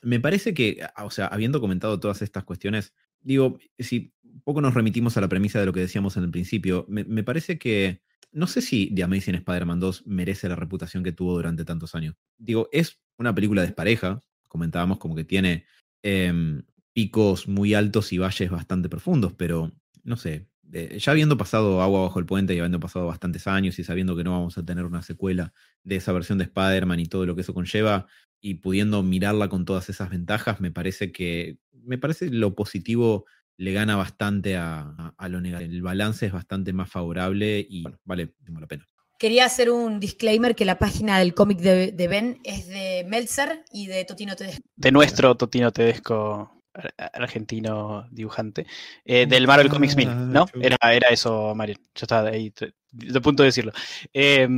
me 0.03 0.19
parece 0.19 0.53
que, 0.53 0.85
o 1.01 1.11
sea, 1.13 1.27
habiendo 1.27 1.61
comentado 1.61 2.01
todas 2.01 2.23
estas 2.23 2.43
cuestiones, 2.43 2.93
digo, 3.21 3.61
si 3.79 4.13
poco 4.45 4.61
nos 4.61 4.75
remitimos 4.75 5.17
a 5.17 5.21
la 5.21 5.29
premisa 5.29 5.61
de 5.61 5.67
lo 5.67 5.73
que 5.73 5.81
decíamos 5.81 6.17
en 6.17 6.25
el 6.25 6.31
principio. 6.31 6.87
Me, 6.89 7.23
parece 7.23 7.59
que 7.59 8.03
no 8.33 8.47
sé 8.47 8.63
si 8.63 8.95
The 8.95 9.05
Amazing 9.05 9.37
Spider-Man 9.37 9.81
2 9.81 10.07
merece 10.07 10.49
la 10.49 10.57
reputación 10.57 11.03
que 11.03 11.13
tuvo 11.13 11.35
durante 11.35 11.65
tantos 11.65 11.95
años. 11.95 12.15
Digo, 12.39 12.69
es 12.73 12.99
una 13.19 13.35
película 13.35 13.63
despareja, 13.63 14.21
comentábamos 14.49 14.99
como 14.99 15.15
que 15.15 15.25
tiene 15.25 15.65
eh, 16.03 16.63
picos 16.93 17.49
muy 17.49 17.75
altos 17.75 18.13
y 18.13 18.19
valles 18.19 18.51
bastante 18.51 18.89
profundos, 18.89 19.33
pero 19.33 19.73
no 20.05 20.17
sé, 20.17 20.49
eh, 20.73 20.99
ya 20.99 21.13
habiendo 21.13 21.37
pasado 21.37 21.83
agua 21.83 22.03
bajo 22.03 22.19
el 22.19 22.27
puente 22.27 22.55
y 22.55 22.59
habiendo 22.59 22.81
pasado 22.81 23.07
bastantes 23.07 23.47
años 23.47 23.79
y 23.79 23.85
sabiendo 23.85 24.17
que 24.17 24.25
no 24.25 24.33
vamos 24.33 24.57
a 24.57 24.65
tener 24.65 24.87
una 24.87 25.03
secuela 25.03 25.53
de 25.85 25.97
esa 25.97 26.13
versión 26.13 26.39
de 26.39 26.45
Spider-Man 26.45 27.01
y 27.01 27.07
todo 27.07 27.27
lo 27.27 27.35
que 27.35 27.43
eso 27.43 27.53
conlleva, 27.53 28.07
y 28.41 28.55
pudiendo 28.55 29.03
mirarla 29.03 29.49
con 29.49 29.65
todas 29.65 29.89
esas 29.89 30.11
ventajas, 30.11 30.61
me 30.61 30.73
parece 30.73 31.13
que 31.13 31.59
me 31.85 31.99
parece 31.99 32.31
lo 32.31 32.55
positivo 32.55 33.27
le 33.57 33.73
gana 33.73 33.97
bastante 33.97 34.57
a, 34.57 34.81
a, 34.81 35.15
a, 35.17 35.29
lo 35.29 35.41
negativo. 35.41 35.73
El 35.73 35.83
balance 35.83 36.27
es 36.27 36.33
bastante 36.33 36.73
más 36.73 36.91
favorable 36.91 37.65
y 37.69 37.83
bueno, 37.83 37.99
vale 38.05 38.35
la 38.59 38.67
pena. 38.67 38.89
Quería 39.19 39.45
hacer 39.45 39.71
un 39.71 40.01
disclaimer 40.01 40.57
que 40.57 40.65
la 40.65 40.79
página 40.79 41.19
del 41.19 41.33
cómic 41.35 41.59
de, 41.59 41.93
de, 41.93 42.09
Ben 42.09 42.41
es 42.43 42.67
de 42.67 43.07
Meltzer 43.09 43.65
y 43.71 43.87
de 43.87 44.05
Totino 44.05 44.35
Tedesco. 44.35 44.63
De 44.75 44.91
nuestro 44.91 45.37
Totino 45.37 45.71
Tedesco 45.71 46.63
argentino 46.97 48.07
dibujante. 48.11 48.67
Eh, 49.05 49.27
del 49.27 49.47
Marvel 49.47 49.69
Comics 49.69 49.97
1000, 49.97 50.33
¿no? 50.33 50.47
Era, 50.61 50.77
era 50.93 51.09
eso, 51.09 51.55
Mario. 51.55 51.77
Yo 51.95 52.05
estaba 52.05 52.31
ahí 52.31 52.53
de 52.91 53.21
punto 53.21 53.43
de 53.43 53.49
decirlo. 53.49 53.73
Eh, 54.13 54.49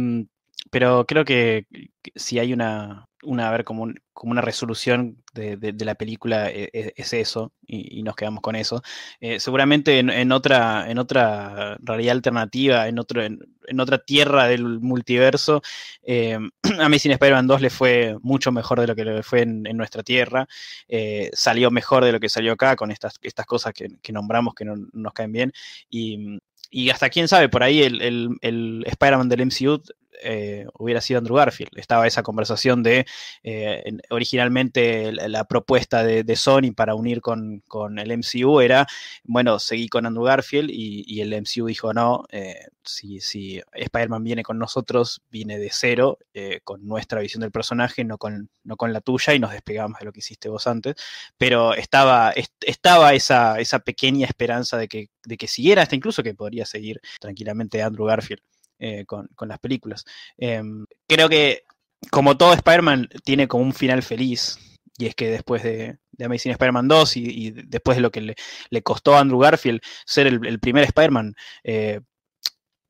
pero 0.70 1.07
creo 1.07 1.25
que 1.25 1.67
si 2.15 2.39
hay 2.39 2.52
una, 2.52 3.07
una 3.25 3.51
ver, 3.51 3.65
como, 3.65 3.83
un, 3.83 4.01
como 4.12 4.33
una 4.33 4.41
resolución 4.41 5.23
de, 5.33 5.75
la 5.81 5.94
película 5.97 6.49
es, 6.51 6.68
es 6.73 7.12
eso, 7.12 7.52
y, 7.67 8.02
nos 8.02 8.15
quedamos 8.15 8.41
con 8.41 8.57
eso. 8.57 8.83
Eh, 9.20 9.41
seguramente 9.41 9.99
en, 9.99 10.33
otra, 10.33 10.91
en 10.91 10.99
otra 10.99 11.76
realidad 11.81 12.12
alternativa, 12.12 12.89
en, 12.89 12.99
otro, 12.99 13.23
en, 13.23 13.41
otra 13.81 13.99
tierra 13.99 14.47
del 14.47 14.81
multiverso, 14.81 15.62
eh, 16.02 16.39
a 16.78 16.84
Amazing 16.84 17.12
Spider-Man 17.12 17.47
2 17.47 17.60
le 17.60 17.70
fue 17.70 18.17
mucho 18.23 18.52
mejor 18.52 18.81
de 18.81 18.86
lo 18.86 18.94
que 18.94 19.05
le 19.05 19.23
fue 19.23 19.43
en, 19.43 19.62
nuestra 19.76 20.02
tierra. 20.02 20.47
Eh, 20.89 21.31
salió 21.33 21.70
mejor 21.70 22.05
de 22.05 22.12
lo 22.12 22.20
que 22.20 22.28
salió 22.28 22.52
acá 22.52 22.76
con 22.76 22.91
estas, 22.91 23.15
estas 23.23 23.47
cosas 23.47 23.73
que, 23.73 24.12
nombramos 24.12 24.55
que 24.55 24.65
no 24.65 24.75
nos 24.93 25.12
caen 25.12 25.33
bien. 25.33 25.52
Y, 25.91 26.39
y 26.70 26.91
hasta 26.91 27.09
quién 27.10 27.28
sabe, 27.28 27.49
por 27.49 27.62
ahí 27.62 27.83
el, 27.83 28.01
el, 28.02 28.28
el 28.41 28.84
Spider-Man 28.86 29.28
del 29.28 29.47
MCU 29.47 29.83
eh, 30.23 30.67
hubiera 30.78 31.01
sido 31.01 31.18
Andrew 31.18 31.36
Garfield. 31.36 31.70
Estaba 31.76 32.07
esa 32.07 32.23
conversación 32.23 32.83
de 32.83 33.07
eh, 33.43 33.83
originalmente 34.10 35.12
la, 35.12 35.44
propuesta 35.44 36.02
de, 36.05 36.36
Sony 36.36 36.73
para 36.75 36.94
unir 36.94 37.20
con, 37.20 37.62
el 37.99 38.18
MCU 38.18 38.60
era, 38.60 38.86
bueno, 39.25 39.59
seguí 39.59 39.89
con 39.89 40.07
Andrew 40.07 40.25
Garfield 40.25 40.70
y, 40.70 41.20
el 41.20 41.31
MCU 41.41 41.67
dijo, 41.67 41.93
no, 41.93 42.25
eh, 42.31 42.67
si, 42.84 43.20
si 43.20 43.60
Spider-Man 43.73 44.25
viene 44.25 44.43
con 44.43 44.59
nosotros, 44.59 45.23
viene 45.31 45.59
de 45.59 45.70
cero, 45.73 46.18
con 46.65 46.86
nuestra 46.86 47.20
visión 47.20 47.41
del 47.41 47.51
personaje, 47.51 48.05
no 48.05 48.18
con, 48.18 48.51
no 48.65 48.76
con 48.76 48.93
la 48.93 49.01
tuya 49.01 49.34
y 49.34 49.39
nos 49.39 49.52
despegamos 49.52 49.99
de 50.01 50.07
lo 50.07 50.12
que 50.12 50.20
hiciste 50.20 50.49
vos 50.49 50.67
antes. 50.67 50.97
Pero 51.39 51.75
estaba, 51.75 52.33
estaba 52.60 53.15
esa, 53.15 53.60
esa 53.60 53.78
pequeña 53.78 54.26
esperanza 54.26 54.76
de 54.76 54.89
que, 54.89 55.10
de 55.25 55.36
que 55.36 55.49
siguiera, 55.49 55.83
hasta 55.83 55.97
incluso 55.97 56.23
que 56.23 56.34
podría 56.34 56.67
seguir 56.67 57.01
tranquilamente 57.20 57.83
Andrew 57.83 58.07
Garfield. 58.07 58.43
Eh, 58.86 59.06
con, 59.06 59.48
las 59.48 59.58
películas. 59.60 60.04
Em, 60.36 60.84
creo 61.08 61.30
que, 61.30 61.62
como 62.10 62.36
todo 62.36 62.52
Spider-Man, 62.52 63.08
tiene 63.24 63.48
como 63.48 63.64
un 63.64 63.72
final 63.72 64.02
feliz. 64.02 64.58
Y 64.98 65.06
es 65.06 65.14
que 65.14 65.30
después 65.30 65.62
de, 65.62 65.96
de 66.12 66.24
Amazing 66.26 66.52
Spider-Man 66.52 66.86
2 66.86 67.16
y, 67.16 67.50
después 67.50 67.96
de 67.96 68.02
lo 68.02 68.10
que 68.10 68.36
le, 68.68 68.82
costó 68.82 69.16
a 69.16 69.20
Andrew 69.20 69.38
Garfield 69.38 69.80
ser 70.04 70.26
el, 70.26 70.60
primer 70.60 70.84
Spider-Man, 70.84 71.34
eh, 71.62 72.02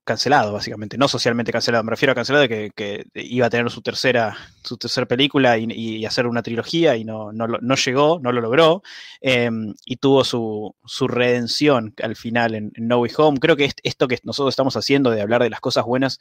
cancelado, 0.04 0.52
básicamente. 0.52 0.98
No 0.98 1.08
socialmente 1.08 1.52
cancelado, 1.52 1.82
me 1.84 1.90
refiero 1.90 2.12
a 2.12 2.14
cancelado 2.14 2.46
de 2.46 2.70
que, 2.70 3.06
iba 3.14 3.46
a 3.46 3.50
tener 3.50 3.70
su 3.70 3.82
tercera, 3.82 4.36
su 4.62 4.76
tercera 4.76 5.06
película 5.06 5.58
y, 5.58 6.04
hacer 6.04 6.26
una 6.26 6.42
trilogía 6.42 6.96
y 6.96 7.04
no, 7.04 7.32
no, 7.32 7.46
no, 7.46 7.74
llegó, 7.74 8.20
no 8.20 8.32
lo 8.32 8.40
logró. 8.40 8.82
Em, 9.20 9.74
y 9.84 9.96
tuvo 9.96 10.24
su, 10.24 10.74
su, 10.84 11.08
redención 11.08 11.94
al 12.02 12.16
final 12.16 12.54
en, 12.54 12.72
No 12.76 12.98
Way 12.98 13.12
Home. 13.16 13.40
Creo 13.40 13.56
que 13.56 13.70
esto 13.82 14.08
que 14.08 14.18
nosotros 14.24 14.52
estamos 14.52 14.76
haciendo 14.76 15.10
de 15.10 15.22
hablar 15.22 15.42
de 15.42 15.50
las 15.50 15.60
cosas 15.60 15.84
buenas, 15.84 16.20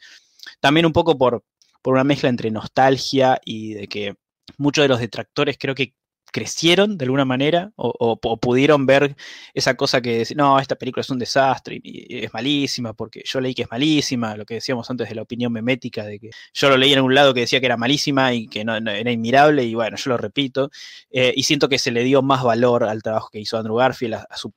también 0.60 0.86
un 0.86 0.92
poco 0.92 1.18
por, 1.18 1.44
por 1.82 1.94
una 1.94 2.04
mezcla 2.04 2.28
entre 2.28 2.50
nostalgia 2.50 3.40
y 3.44 3.74
de 3.74 3.88
que 3.88 4.16
muchos 4.58 4.82
de 4.82 4.88
los 4.88 5.00
detractores 5.00 5.56
creo 5.58 5.74
que 5.74 5.94
crecieron 6.34 6.98
de 6.98 7.04
alguna 7.04 7.24
manera 7.24 7.70
o, 7.76 8.18
pudieron 8.40 8.86
ver 8.86 9.14
esa 9.54 9.76
cosa 9.76 10.00
que 10.02 10.18
decían, 10.18 10.38
no, 10.38 10.58
esta 10.58 10.74
película 10.74 11.02
es 11.02 11.10
un 11.10 11.20
desastre 11.20 11.80
y, 11.80 12.24
es 12.24 12.34
malísima 12.34 12.92
porque 12.92 13.22
yo 13.24 13.40
leí 13.40 13.54
que 13.54 13.62
es 13.62 13.70
malísima, 13.70 14.36
lo 14.36 14.44
que 14.44 14.54
decíamos 14.54 14.90
antes 14.90 15.08
de 15.08 15.14
la 15.14 15.22
opinión 15.22 15.52
memética, 15.52 16.04
de 16.04 16.18
que 16.18 16.30
yo 16.52 16.68
lo 16.68 16.76
leí 16.76 16.92
en 16.92 17.02
un 17.02 17.14
lado 17.14 17.34
que 17.34 17.40
decía 17.40 17.60
que 17.60 17.66
era 17.66 17.76
malísima 17.76 18.34
y 18.34 18.48
que 18.48 18.64
no, 18.64 18.76
era 18.76 19.12
inmirable 19.12 19.62
y 19.62 19.76
bueno, 19.76 19.96
yo 19.96 20.10
lo 20.10 20.16
repito, 20.16 20.70
eh, 21.12 21.32
y 21.36 21.44
siento 21.44 21.68
que 21.68 21.78
se 21.78 21.92
le 21.92 22.02
dio 22.02 22.20
más 22.20 22.42
valor 22.42 22.82
al 22.82 23.00
trabajo 23.00 23.28
que 23.30 23.38
hizo 23.38 23.56
Andrew 23.56 23.76
Garfield, 23.76 24.14
a 24.14 24.36
su 24.36 24.52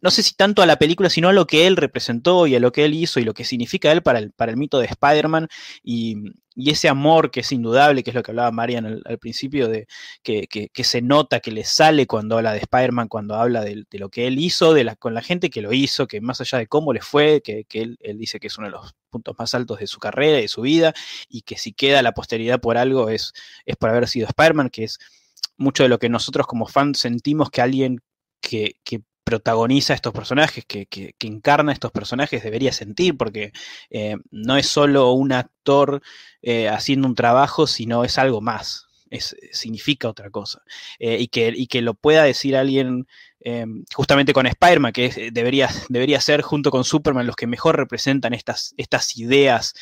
no 0.00 0.10
sé 0.10 0.22
si 0.22 0.34
tanto 0.34 0.62
a 0.62 0.66
la 0.66 0.76
película, 0.78 1.10
sino 1.10 1.28
a 1.28 1.32
lo 1.32 1.46
que 1.46 1.66
él 1.66 1.76
representó 1.76 2.46
y 2.46 2.54
a 2.54 2.60
lo 2.60 2.72
que 2.72 2.84
él 2.84 2.94
hizo 2.94 3.20
y 3.20 3.24
lo 3.24 3.34
que 3.34 3.44
significa 3.44 3.92
él 3.92 4.02
para 4.02 4.18
el, 4.18 4.32
para 4.32 4.50
el 4.50 4.56
mito 4.56 4.78
de 4.78 4.86
Spider-Man 4.86 5.48
y, 5.82 6.16
ese 6.56 6.88
amor 6.90 7.30
que 7.30 7.40
es 7.40 7.52
indudable, 7.52 8.02
que 8.02 8.10
es 8.10 8.14
lo 8.14 8.22
que 8.22 8.32
hablaba 8.32 8.50
Marian 8.50 9.00
al, 9.04 9.18
principio, 9.18 9.66
de 9.68 9.86
que, 10.22 10.70
se 10.84 11.00
nota, 11.00 11.40
que 11.40 11.52
le 11.52 11.64
sale 11.64 12.06
cuando 12.06 12.36
habla 12.36 12.52
de 12.52 12.58
Spider-Man, 12.58 13.08
cuando 13.08 13.34
habla 13.36 13.62
de, 13.62 13.86
lo 13.92 14.10
que 14.10 14.26
él 14.26 14.38
hizo, 14.38 14.74
de 14.74 14.84
la, 14.84 14.94
con 14.94 15.14
la 15.14 15.22
gente 15.22 15.48
que 15.48 15.62
lo 15.62 15.72
hizo, 15.72 16.06
que 16.06 16.20
más 16.20 16.40
allá 16.42 16.58
de 16.58 16.66
cómo 16.66 16.92
le 16.92 17.00
fue, 17.00 17.40
que, 17.40 17.64
él, 17.72 17.98
dice 18.18 18.38
que 18.40 18.48
es 18.48 18.58
uno 18.58 18.66
de 18.66 18.72
los 18.72 18.94
puntos 19.08 19.34
más 19.38 19.54
altos 19.54 19.78
de 19.78 19.86
su 19.86 19.98
carrera 19.98 20.38
y 20.38 20.42
de 20.42 20.48
su 20.48 20.60
vida, 20.60 20.92
y 21.30 21.42
que 21.42 21.56
si 21.56 21.72
queda 21.72 22.02
la 22.02 22.12
posteridad 22.12 22.60
por 22.60 22.76
algo 22.76 23.08
es, 23.08 23.32
es 23.64 23.76
por 23.76 23.88
haber 23.88 24.06
sido 24.06 24.26
Spider-Man, 24.26 24.68
que 24.68 24.84
es 24.84 24.98
mucho 25.56 25.84
de 25.84 25.88
lo 25.88 25.98
que 25.98 26.10
nosotros 26.10 26.46
como 26.46 26.66
fans 26.66 26.98
sentimos 26.98 27.50
que 27.50 27.62
alguien 27.62 28.00
que, 28.40 28.76
que, 28.84 29.02
protagoniza 29.30 29.94
estos 29.94 30.12
personajes, 30.12 30.64
que, 30.64 30.86
que, 30.86 31.14
encarna 31.20 31.72
estos 31.72 31.92
personajes, 31.92 32.42
debería 32.42 32.72
sentir, 32.72 33.16
porque 33.16 33.52
eh, 33.88 34.16
no 34.32 34.56
es 34.56 34.66
solo 34.66 35.12
un 35.12 35.32
actor 35.32 36.02
eh, 36.42 36.68
haciendo 36.68 37.06
un 37.06 37.14
trabajo, 37.14 37.68
sino 37.68 38.02
es 38.02 38.18
algo 38.18 38.40
más, 38.40 38.88
es, 39.08 39.36
significa 39.52 40.08
otra 40.08 40.30
cosa. 40.30 40.62
Eh, 40.98 41.18
y, 41.20 41.28
que, 41.28 41.52
y, 41.54 41.68
que, 41.68 41.80
lo 41.80 41.94
pueda 41.94 42.24
decir 42.24 42.56
alguien 42.56 43.06
justamente 43.94 44.34
con 44.34 44.46
Spider-Man, 44.46 44.92
que 44.92 45.30
debería, 45.32 45.70
debería 45.88 46.20
ser 46.20 46.42
junto 46.42 46.70
con 46.70 46.84
Superman 46.84 47.26
los 47.26 47.36
que 47.36 47.46
mejor 47.46 47.76
representan 47.76 48.34
estas, 48.34 48.74
estas 48.76 49.16
ideas 49.16 49.74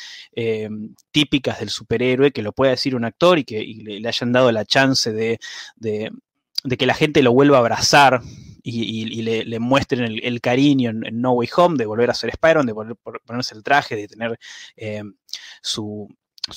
típicas 1.10 1.58
del 1.58 1.70
superhéroe, 1.70 2.30
que 2.30 2.42
lo 2.42 2.52
pueda 2.52 2.70
decir 2.70 2.94
un 2.94 3.04
actor 3.04 3.38
y 3.40 3.44
que 3.44 3.60
le, 3.60 4.06
hayan 4.06 4.30
dado 4.30 4.52
la 4.52 4.64
chance 4.64 5.10
de, 5.10 5.40
de, 5.74 6.12
de 6.62 6.76
que 6.76 6.86
la 6.86 6.94
gente 6.94 7.20
lo 7.20 7.32
vuelva 7.32 7.56
a 7.56 7.60
abrazar 7.60 8.22
y, 8.62 9.22
le, 9.22 9.58
muestren 9.58 10.04
el, 10.22 10.40
cariño 10.40 10.90
en, 10.90 11.20
No 11.20 11.32
Way 11.32 11.48
Home, 11.56 11.76
de 11.78 11.86
volver 11.86 12.10
a 12.10 12.14
ser 12.14 12.30
Spider-Man, 12.30 12.66
de 12.66 12.72
volver 12.72 12.96
a 13.04 13.18
ponerse 13.24 13.54
el 13.54 13.62
traje, 13.62 13.96
de 13.96 14.08
tener 14.08 14.38
eh, 14.76 15.02
su, 15.62 16.08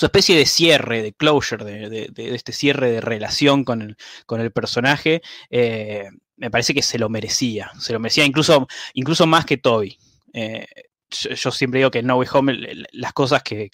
especie 0.02 0.36
de 0.36 0.46
cierre, 0.46 1.02
de 1.02 1.14
closure, 1.14 1.64
de, 1.64 2.12
este 2.16 2.54
cierre 2.54 2.92
de 2.92 3.02
relación 3.02 3.64
con 3.64 3.82
el, 3.82 3.98
con 4.26 4.42
el 4.42 4.52
personaje, 4.52 5.22
eh, 5.50 6.10
me 6.38 6.50
parece 6.50 6.74
que 6.74 6.82
se 6.82 6.98
lo 6.98 7.10
merecía, 7.10 7.72
se 7.80 7.94
lo 7.94 8.00
merecía 8.00 8.26
incluso, 8.26 8.68
incluso 8.94 9.28
más 9.28 9.46
que 9.46 9.58
Toby. 9.58 9.98
Eh, 10.34 10.66
yo, 11.12 11.52
siempre 11.52 11.80
digo 11.80 11.92
que 11.92 12.04
No 12.04 12.18
Way 12.18 12.28
Home 12.34 12.60
las 12.92 13.14
cosas 13.14 13.44
que, 13.44 13.70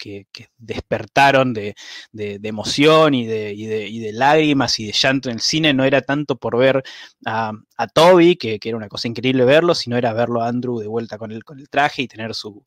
despertaron 0.56 1.52
de, 1.52 1.74
emoción 2.12 3.14
y 3.14 3.26
de, 3.26 4.10
lágrimas 4.12 4.78
y 4.80 4.86
de 4.86 4.92
llanto 4.92 5.28
en 5.28 5.36
el 5.36 5.40
cine 5.40 5.72
no 5.72 5.84
era 5.84 6.02
tanto 6.02 6.36
por 6.36 6.56
ver 6.56 6.82
a, 7.24 7.52
Toby, 7.94 8.36
que, 8.36 8.58
era 8.62 8.76
una 8.76 8.88
cosa 8.88 9.08
increíble 9.08 9.44
verlo, 9.44 9.74
sino 9.74 9.96
era 9.96 10.12
verlo 10.12 10.42
a 10.42 10.48
Andrew 10.48 10.78
de 10.78 10.88
vuelta 10.88 11.18
con 11.18 11.32
el, 11.32 11.44
con 11.44 11.58
el 11.58 11.68
traje 11.68 12.02
y 12.02 12.08
tener 12.08 12.34
su, 12.34 12.62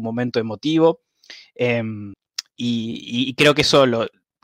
momento 0.00 0.38
emotivo. 0.38 1.00
Em, 1.54 2.14
y, 2.56 3.34
creo 3.34 3.54
que 3.54 3.62
eso 3.62 3.86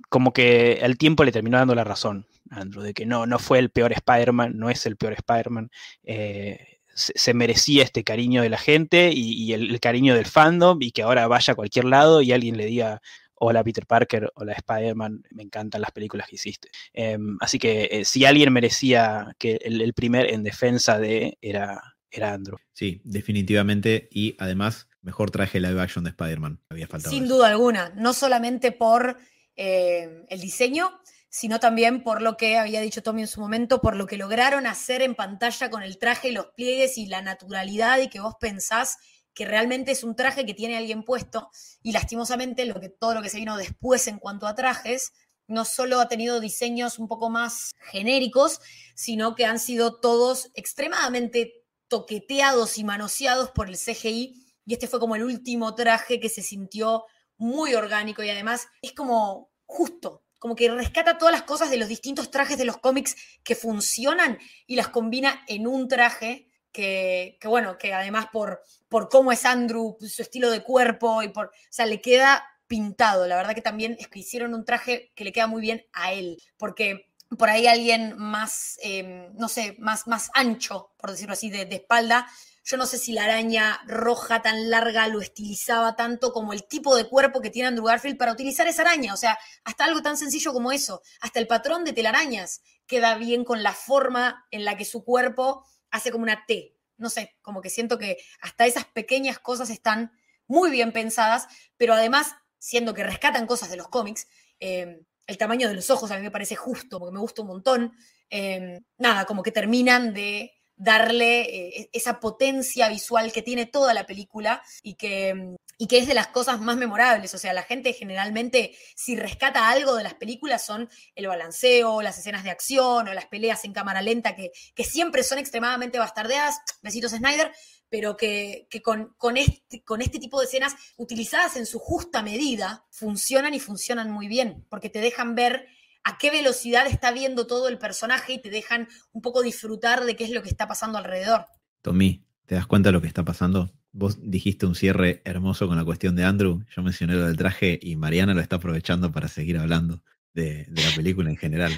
como 0.09 0.33
que 0.33 0.81
el 0.83 0.99
tiempo 0.99 1.25
le 1.25 1.33
terminó 1.33 1.59
dando 1.59 1.75
la 1.75 1.85
razón 1.85 2.27
a 2.51 2.63
Andrew, 2.63 2.83
de 2.83 2.95
que 2.95 3.07
no, 3.07 3.27
no 3.27 3.39
fue 3.39 3.59
el 3.61 3.71
peor 3.71 3.93
Spider-Man, 3.93 4.55
no 4.57 4.71
es 4.71 4.87
el 4.87 4.97
peor 4.97 5.13
Spider-Man. 5.13 5.71
Eh, 6.03 6.80
se, 6.95 7.35
merecía 7.35 7.83
este 7.85 8.05
cariño 8.05 8.43
de 8.43 8.49
la 8.49 8.59
gente 8.59 9.11
y, 9.13 9.53
el, 9.53 9.79
cariño 9.81 10.15
del 10.15 10.27
fandom 10.27 10.81
y 10.83 10.93
que 10.93 11.03
ahora 11.03 11.27
vaya 11.27 11.53
a 11.53 11.57
cualquier 11.57 11.87
lado 11.87 12.23
y 12.23 12.33
alguien 12.33 12.57
le 12.57 12.67
diga, 12.67 13.01
hola 13.35 13.65
Peter 13.65 13.87
Parker, 13.87 14.31
hola 14.35 14.53
Spider-Man, 14.53 15.23
me 15.31 15.43
encantan 15.43 15.81
las 15.81 15.93
películas 15.93 16.29
que 16.29 16.37
hiciste. 16.37 16.69
Em, 16.93 17.37
así 17.41 17.59
que 17.59 17.89
eh, 17.91 18.05
si 18.05 18.25
alguien 18.25 18.53
merecía 18.53 19.35
que 19.39 19.59
el, 19.63 19.93
primer 19.95 20.31
en 20.31 20.43
defensa 20.43 20.99
de 20.99 21.39
era, 21.41 21.83
era 22.11 22.35
Andrew. 22.35 22.59
Sí, 22.73 23.01
definitivamente. 23.05 24.09
Y 24.11 24.37
además, 24.39 24.89
mejor 25.03 25.31
traje 25.31 25.61
live 25.61 25.81
action 25.81 26.05
de 26.05 26.11
Spider-Man. 26.11 26.61
Había 26.69 26.87
faltado. 26.87 27.15
Sin 27.15 27.29
duda 27.29 27.49
alguna. 27.49 27.93
No 27.97 28.13
solamente 28.13 28.73
por 28.73 29.17
eh, 29.57 30.25
el 30.29 30.41
diseño, 30.41 30.91
sino 31.31 31.61
también 31.61 32.03
por 32.03 32.21
lo 32.21 32.37
que 32.37 32.59
había 32.59 32.81
dicho 32.81 33.03
Tommy 33.03 33.23
en 33.23 33.29
su 33.29 33.41
momento, 33.41 33.81
por 33.81 33.97
lo 33.97 34.07
que 34.07 34.19
lograron 34.19 34.67
hacer 34.67 35.01
en 35.01 35.15
pantalla 35.15 35.71
con 35.71 35.83
el 35.83 35.97
traje 35.97 36.29
y 36.29 36.33
los 36.33 36.49
pliegues 36.49 36.99
y 36.99 37.07
la 37.07 37.23
naturalidad 37.23 37.99
y 38.01 38.09
que 38.09 38.21
vos 38.21 38.35
pensás 38.39 38.99
que 39.33 39.47
realmente 39.47 39.93
es 39.93 40.05
un 40.05 40.17
traje 40.17 40.45
que 40.45 40.55
tiene 40.55 40.77
alguien 40.77 41.05
puesto. 41.05 41.51
Y 41.83 41.93
lastimosamente 41.93 42.65
lo 42.67 42.81
que, 42.81 42.89
todo 42.89 43.15
lo 43.15 43.23
que 43.23 43.31
se 43.31 43.39
vino 43.39 43.57
después 43.57 44.07
en 44.09 44.19
cuanto 44.19 44.47
a 44.47 44.57
trajes 44.57 45.13
no 45.47 45.65
solo 45.65 46.01
ha 46.01 46.09
tenido 46.09 46.41
diseños 46.41 46.99
un 46.99 47.09
poco 47.09 47.31
más 47.31 47.73
genéricos, 47.91 48.61
sino 48.95 49.35
que 49.35 49.47
han 49.47 49.59
sido 49.59 50.01
todos 50.01 50.51
extremadamente 50.55 51.65
toqueteados 51.89 52.79
y 52.79 52.85
manoseados 52.85 53.51
por 53.51 53.69
el 53.69 53.77
CGI 53.77 54.47
y 54.65 54.75
este 54.75 54.87
fue 54.87 55.01
como 55.01 55.17
el 55.17 55.25
último 55.25 55.75
traje 55.75 56.21
que 56.21 56.29
se 56.29 56.43
sintió 56.43 57.05
muy 57.37 57.75
orgánico 57.75 58.23
y 58.23 58.31
además 58.31 58.69
es 58.83 58.93
como 58.93 59.51
justo, 59.67 60.23
como 60.41 60.57
que 60.57 60.71
rescata 60.71 61.19
todas 61.19 61.33
las 61.33 61.43
cosas 61.43 61.71
de 61.71 61.77
los 61.77 61.87
distintos 61.87 62.31
trajes 62.31 62.59
de 62.59 62.65
los 62.65 62.79
cómics 62.79 63.15
que 63.45 63.55
funcionan 63.55 64.39
y 64.67 64.75
las 64.75 64.89
combina 64.89 65.45
en 65.47 65.69
un 65.69 65.87
traje 65.87 66.49
que, 66.73 67.39
bueno, 67.45 67.77
que 67.79 67.93
además 67.93 68.27
por, 68.33 68.63
por 68.89 69.09
cómo 69.09 69.33
es 69.33 69.45
Andrew, 69.45 69.97
su 70.01 70.23
estilo 70.23 70.51
de 70.51 70.63
cuerpo 70.63 71.23
y 71.23 71.29
por, 71.29 71.47
o 71.49 71.51
sea, 71.69 71.85
le 71.85 72.01
queda 72.01 72.45
pintado. 72.67 73.27
La 73.27 73.37
verdad 73.37 73.55
que 73.55 73.61
también 73.61 73.97
es 74.01 74.09
que 74.09 74.21
hicieron 74.21 74.55
un 74.55 74.65
traje 74.65 75.13
que 75.15 75.25
le 75.25 75.33
queda 75.33 75.47
muy 75.47 75.61
bien 75.61 75.85
a 75.93 76.13
él, 76.13 76.43
porque 76.57 77.11
por 77.37 77.51
ahí 77.51 77.67
alguien 77.67 78.15
más, 78.17 78.79
em, 78.83 79.33
no 79.35 79.49
sé, 79.49 79.77
más, 79.79 80.07
más 80.07 80.31
ancho, 80.33 80.95
por 80.97 81.11
decirlo 81.11 81.35
así, 81.35 81.51
de, 81.51 81.67
de 81.67 81.77
espalda, 81.77 82.27
yo 82.71 82.77
no 82.77 82.87
sé 82.87 82.99
si 82.99 83.13
la 83.13 83.25
araña 83.25 83.81
roja 83.85 84.43
tan 84.43 84.71
larga 84.71 85.09
lo 85.09 85.21
estilizaba 85.21 85.97
tanto 85.97 86.33
como 86.33 86.53
el 86.53 86.69
tipo 86.69 86.95
de 86.95 87.09
cuerpo 87.09 87.41
que 87.41 87.51
tiene 87.51 87.67
Andrew 87.67 87.87
Garfield 87.87 88.17
para 88.17 88.31
utilizar 88.31 88.69
esa 88.69 88.83
araña. 88.83 89.13
O 89.13 89.17
sea, 89.17 89.37
hasta 89.65 89.85
algo 89.85 90.03
tan 90.03 90.17
sencillo 90.17 90.53
como 90.53 90.71
eso. 90.71 91.03
Hasta 91.21 91.41
el 91.41 91.49
patrón 91.49 91.85
de 91.85 91.93
telarañas 91.93 92.63
queda 92.87 93.17
bien 93.17 93.45
con 93.45 93.65
la 93.65 93.73
forma 93.73 94.47
en 94.53 94.65
la 94.65 94.77
que 94.77 94.85
su 94.85 95.05
cuerpo 95.05 95.67
hace 95.91 96.13
como 96.13 96.23
una 96.23 96.47
T. 96.47 96.77
No 96.97 97.11
sé, 97.11 97.37
como 97.43 97.61
que 97.61 97.71
siento 97.71 97.99
que 97.99 98.19
hasta 98.41 98.67
esas 98.67 98.85
pequeñas 98.85 99.41
cosas 99.41 99.69
están 99.71 100.13
muy 100.47 100.71
bien 100.71 100.93
pensadas, 100.93 101.49
pero 101.77 101.95
además, 101.95 102.37
siendo 102.59 102.95
que 102.95 103.03
rescatan 103.03 103.49
cosas 103.49 103.71
de 103.71 103.79
los 103.79 103.89
cómics, 103.89 104.29
eh, 104.61 105.03
el 105.27 105.39
tamaño 105.39 105.67
de 105.67 105.75
los 105.75 105.91
ojos 105.91 106.13
a 106.13 106.17
mí 106.17 106.23
me 106.23 106.31
parece 106.31 106.55
justo, 106.55 107.01
porque 107.01 107.15
me 107.15 107.21
gusta 107.21 107.43
un 107.43 107.49
montón. 107.49 107.93
Eh, 108.29 108.81
nada, 108.97 109.25
como 109.25 109.43
que 109.43 109.51
terminan 109.51 110.15
de 110.15 110.53
darle 110.81 111.43
eh, 111.43 111.91
esa 111.93 112.21
potencia 112.21 112.89
visual 112.89 113.33
que 113.33 113.43
tiene 113.43 113.67
toda 113.67 113.93
la 113.93 114.07
película 114.07 114.63
y 114.83 114.95
que, 114.95 115.55
y 115.77 115.87
que 115.87 115.99
es 115.99 116.09
de 116.09 116.15
las 116.15 116.29
cosas 116.29 116.59
más 116.61 116.79
memorables. 116.79 117.35
O 117.35 117.39
sea, 117.39 117.53
la 117.53 117.65
gente 117.65 117.93
generalmente, 117.93 118.75
si 118.97 119.15
rescata 119.15 119.69
algo 119.69 119.95
de 119.95 120.05
las 120.05 120.15
películas, 120.15 120.65
son 120.65 120.89
el 121.15 121.27
balanceo, 121.27 122.01
las 122.01 122.19
escenas 122.19 122.45
de 122.45 122.51
acción 122.51 123.09
o 123.09 123.15
las 123.15 123.27
peleas 123.27 123.65
en 123.67 123.75
cámara 123.75 124.01
lenta, 124.01 124.35
que, 124.35 124.53
que 124.75 124.85
siempre 124.85 125.23
son 125.23 125.39
extremadamente 125.39 125.99
bastardeadas. 125.99 126.59
Besitos 126.83 127.13
Snyder, 127.13 127.53
pero 127.91 128.17
que, 128.17 128.67
con, 128.83 129.15
con, 129.19 129.37
este, 129.37 129.85
con 129.85 130.01
este 130.01 130.19
tipo 130.19 130.41
de 130.41 130.47
escenas 130.47 130.75
utilizadas 130.97 131.57
en 131.57 131.67
su 131.67 131.79
justa 131.79 132.23
medida 132.23 132.87
funcionan 132.91 133.53
y 133.53 133.61
funcionan 133.61 134.11
muy 134.11 134.29
bien, 134.29 134.65
porque 134.71 134.89
te 134.89 135.01
dejan 135.01 135.35
ver 135.35 135.67
a 136.05 136.19
qué 136.19 136.31
velocidad 136.31 136.87
está 136.87 137.13
viendo 137.13 137.47
todo 137.47 137.69
el 137.69 137.79
personaje 137.79 138.35
y 138.35 138.41
te 138.41 138.51
dejan 138.51 138.89
un 139.13 139.23
poco 139.23 139.43
disfrutar 139.43 140.05
de 140.05 140.17
qué 140.17 140.25
es 140.25 140.31
lo 140.31 140.43
que 140.43 140.49
está 140.49 140.67
pasando 140.67 140.99
alrededor. 140.99 141.47
Tommy, 141.83 142.25
¿te 142.47 142.55
das 142.55 142.67
cuenta 142.67 142.89
de 142.89 142.93
lo 142.93 143.01
que 143.01 143.09
está 143.09 143.25
pasando? 143.25 143.71
Vos 143.93 144.19
dijiste 144.21 144.67
un 144.67 144.75
cierre 144.75 145.21
hermoso 145.25 145.67
con 145.67 145.77
la 145.77 145.85
cuestión 145.85 146.15
de 146.15 146.25
Andrew, 146.25 146.65
yo 146.75 146.83
mencioné 146.83 147.15
lo 147.15 147.27
del 147.27 147.37
traje 147.37 147.79
y 147.83 147.97
Mariana 147.97 148.35
lo 148.35 148.41
está 148.41 148.57
aprovechando 148.57 149.11
para 149.11 149.29
seguir 149.29 149.59
hablando 149.59 150.03
de, 150.35 150.67
la 150.69 150.95
película 150.95 151.31
en 151.31 151.37
general. 151.37 151.73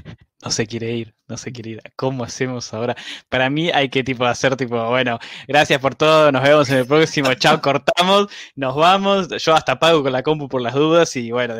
No 0.44 0.50
se 0.50 0.66
quiere 0.66 0.92
ir, 0.92 1.14
no 1.28 1.36
se 1.36 1.52
quiere 1.52 1.70
ir. 1.70 1.82
¿Cómo 1.96 2.24
hacemos 2.24 2.72
ahora? 2.74 2.96
Para 3.28 3.48
mí 3.48 3.70
hay 3.70 3.88
que 3.88 4.04
tipo 4.04 4.24
hacer 4.24 4.56
tipo, 4.56 4.88
bueno, 4.88 5.18
gracias 5.48 5.80
por 5.80 5.94
todo, 5.94 6.30
nos 6.32 6.42
vemos 6.42 6.68
en 6.70 6.78
el 6.78 6.86
próximo, 6.86 7.32
chao, 7.34 7.60
cortamos, 7.60 8.26
nos 8.54 8.76
vamos, 8.76 9.28
yo 9.42 9.54
hasta 9.54 9.78
pago 9.78 10.02
con 10.02 10.12
la 10.12 10.22
compu 10.22 10.48
por 10.48 10.60
las 10.60 10.74
dudas 10.74 11.16
y 11.16 11.30
bueno, 11.30 11.54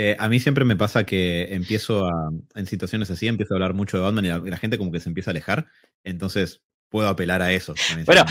eh, 0.00 0.14
a 0.16 0.28
mí 0.28 0.38
siempre 0.38 0.64
me 0.64 0.76
pasa 0.76 1.02
que 1.02 1.52
empiezo 1.52 2.06
a, 2.06 2.30
en 2.54 2.66
situaciones 2.66 3.10
así, 3.10 3.26
empiezo 3.26 3.52
a 3.52 3.56
hablar 3.56 3.74
mucho 3.74 3.96
de 3.96 4.04
Batman 4.04 4.24
y 4.24 4.48
la, 4.48 4.56
gente 4.56 4.78
como 4.78 4.92
que 4.92 5.00
se 5.00 5.08
empieza 5.08 5.30
a 5.30 5.32
alejar. 5.32 5.66
Entonces 6.04 6.62
puedo 6.88 7.08
apelar 7.08 7.42
a 7.42 7.50
eso. 7.50 7.74
Bueno, 8.06 8.24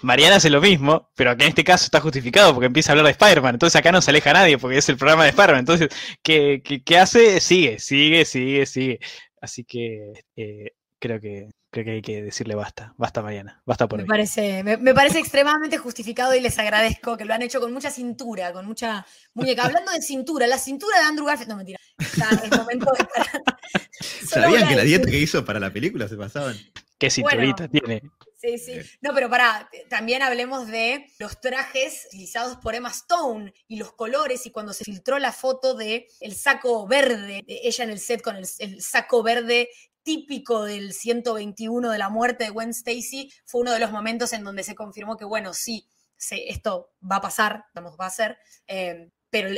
Mariana 0.00 0.36
hace 0.36 0.50
lo 0.50 0.60
mismo, 0.60 1.12
pero 1.14 1.36
que 1.36 1.44
en 1.44 1.50
este 1.50 1.62
caso 1.62 1.84
está 1.84 2.00
justificado 2.00 2.52
porque 2.52 2.66
empieza 2.66 2.90
a 2.90 2.92
hablar 2.94 3.06
de 3.06 3.12
Spider-Man. 3.12 3.54
Entonces 3.54 3.78
acá 3.78 3.92
no 3.92 4.02
se 4.02 4.10
aleja 4.10 4.32
nadie 4.32 4.58
porque 4.58 4.78
es 4.78 4.88
el 4.88 4.96
programa 4.96 5.22
de 5.22 5.28
Spider-Man. 5.28 5.60
Entonces, 5.60 5.90
¿qué, 6.24 6.60
qué, 6.84 6.98
hace? 6.98 7.38
Sigue, 7.38 7.78
sigue, 7.78 8.24
sigue, 8.24 8.66
sigue. 8.66 8.98
Así 9.40 9.62
que 9.62 10.24
eh, 10.34 10.72
creo 10.98 11.20
que 11.20 11.50
creo 11.72 11.86
que 11.86 11.90
hay 11.92 12.02
que 12.02 12.22
decirle 12.22 12.54
basta, 12.54 12.94
basta 12.98 13.22
Mariana, 13.22 13.62
basta 13.64 13.88
por 13.88 13.98
me 13.98 14.04
Parece, 14.04 14.62
me, 14.62 14.94
parece 14.94 15.18
extremadamente 15.18 15.78
justificado 15.78 16.34
y 16.34 16.40
les 16.40 16.58
agradezco 16.58 17.16
que 17.16 17.24
lo 17.24 17.32
han 17.32 17.40
hecho 17.40 17.60
con 17.60 17.72
mucha 17.72 17.90
cintura, 17.90 18.52
con 18.52 18.66
mucha 18.66 19.06
muñeca. 19.32 19.64
Hablando 19.64 19.90
de 19.90 20.02
cintura, 20.02 20.46
la 20.46 20.58
cintura 20.58 20.98
de 20.98 21.06
Andrew 21.06 21.26
Garfield, 21.26 21.48
no 21.48 21.56
mentira, 21.56 21.80
es 21.98 22.58
momento 22.58 22.92
de 22.92 23.06
¿Sabían 24.26 24.68
que 24.68 24.76
la 24.76 24.82
dieta 24.82 25.10
que 25.10 25.18
hizo 25.18 25.44
para 25.46 25.58
la 25.58 25.72
película 25.72 26.06
se 26.08 26.16
pasaban? 26.16 26.56
¿Qué 26.98 27.10
cinturita 27.10 27.66
tiene? 27.68 28.02
Sí, 28.38 28.58
sí. 28.58 28.80
No, 29.00 29.14
pero 29.14 29.30
para, 29.30 29.70
también 29.88 30.20
hablemos 30.20 30.66
de 30.66 31.06
los 31.18 31.40
trajes 31.40 32.06
utilizados 32.08 32.58
por 32.58 32.74
Emma 32.74 32.90
Stone 32.90 33.54
y 33.66 33.76
los 33.76 33.92
colores 33.92 34.44
y 34.46 34.50
cuando 34.50 34.72
se 34.72 34.84
filtró 34.84 35.18
la 35.18 35.32
foto 35.32 35.74
de 35.74 36.08
el 36.20 36.34
saco 36.34 36.86
verde, 36.86 37.44
de 37.46 37.60
ella 37.62 37.84
en 37.84 37.90
el 37.90 37.98
set 37.98 38.20
con 38.20 38.36
el, 38.36 38.46
el 38.58 38.82
saco 38.82 39.22
verde 39.22 39.70
típico 40.02 40.64
del 40.64 40.92
121 40.92 41.90
de 41.90 41.98
la 41.98 42.08
muerte 42.08 42.44
de 42.44 42.50
Gwen 42.50 42.70
Stacy, 42.70 43.32
fue 43.44 43.60
uno 43.62 43.72
de 43.72 43.78
los 43.78 43.92
momentos 43.92 44.32
en 44.32 44.44
donde 44.44 44.62
se 44.62 44.74
confirmó 44.74 45.16
que, 45.16 45.24
bueno, 45.24 45.54
sí, 45.54 45.88
esto 46.30 46.92
va 47.10 47.16
a 47.16 47.20
pasar, 47.20 47.64
vamos, 47.74 47.96
va 48.00 48.06
a 48.06 48.10
ser, 48.10 48.38
eh, 48.66 49.10
pero 49.30 49.50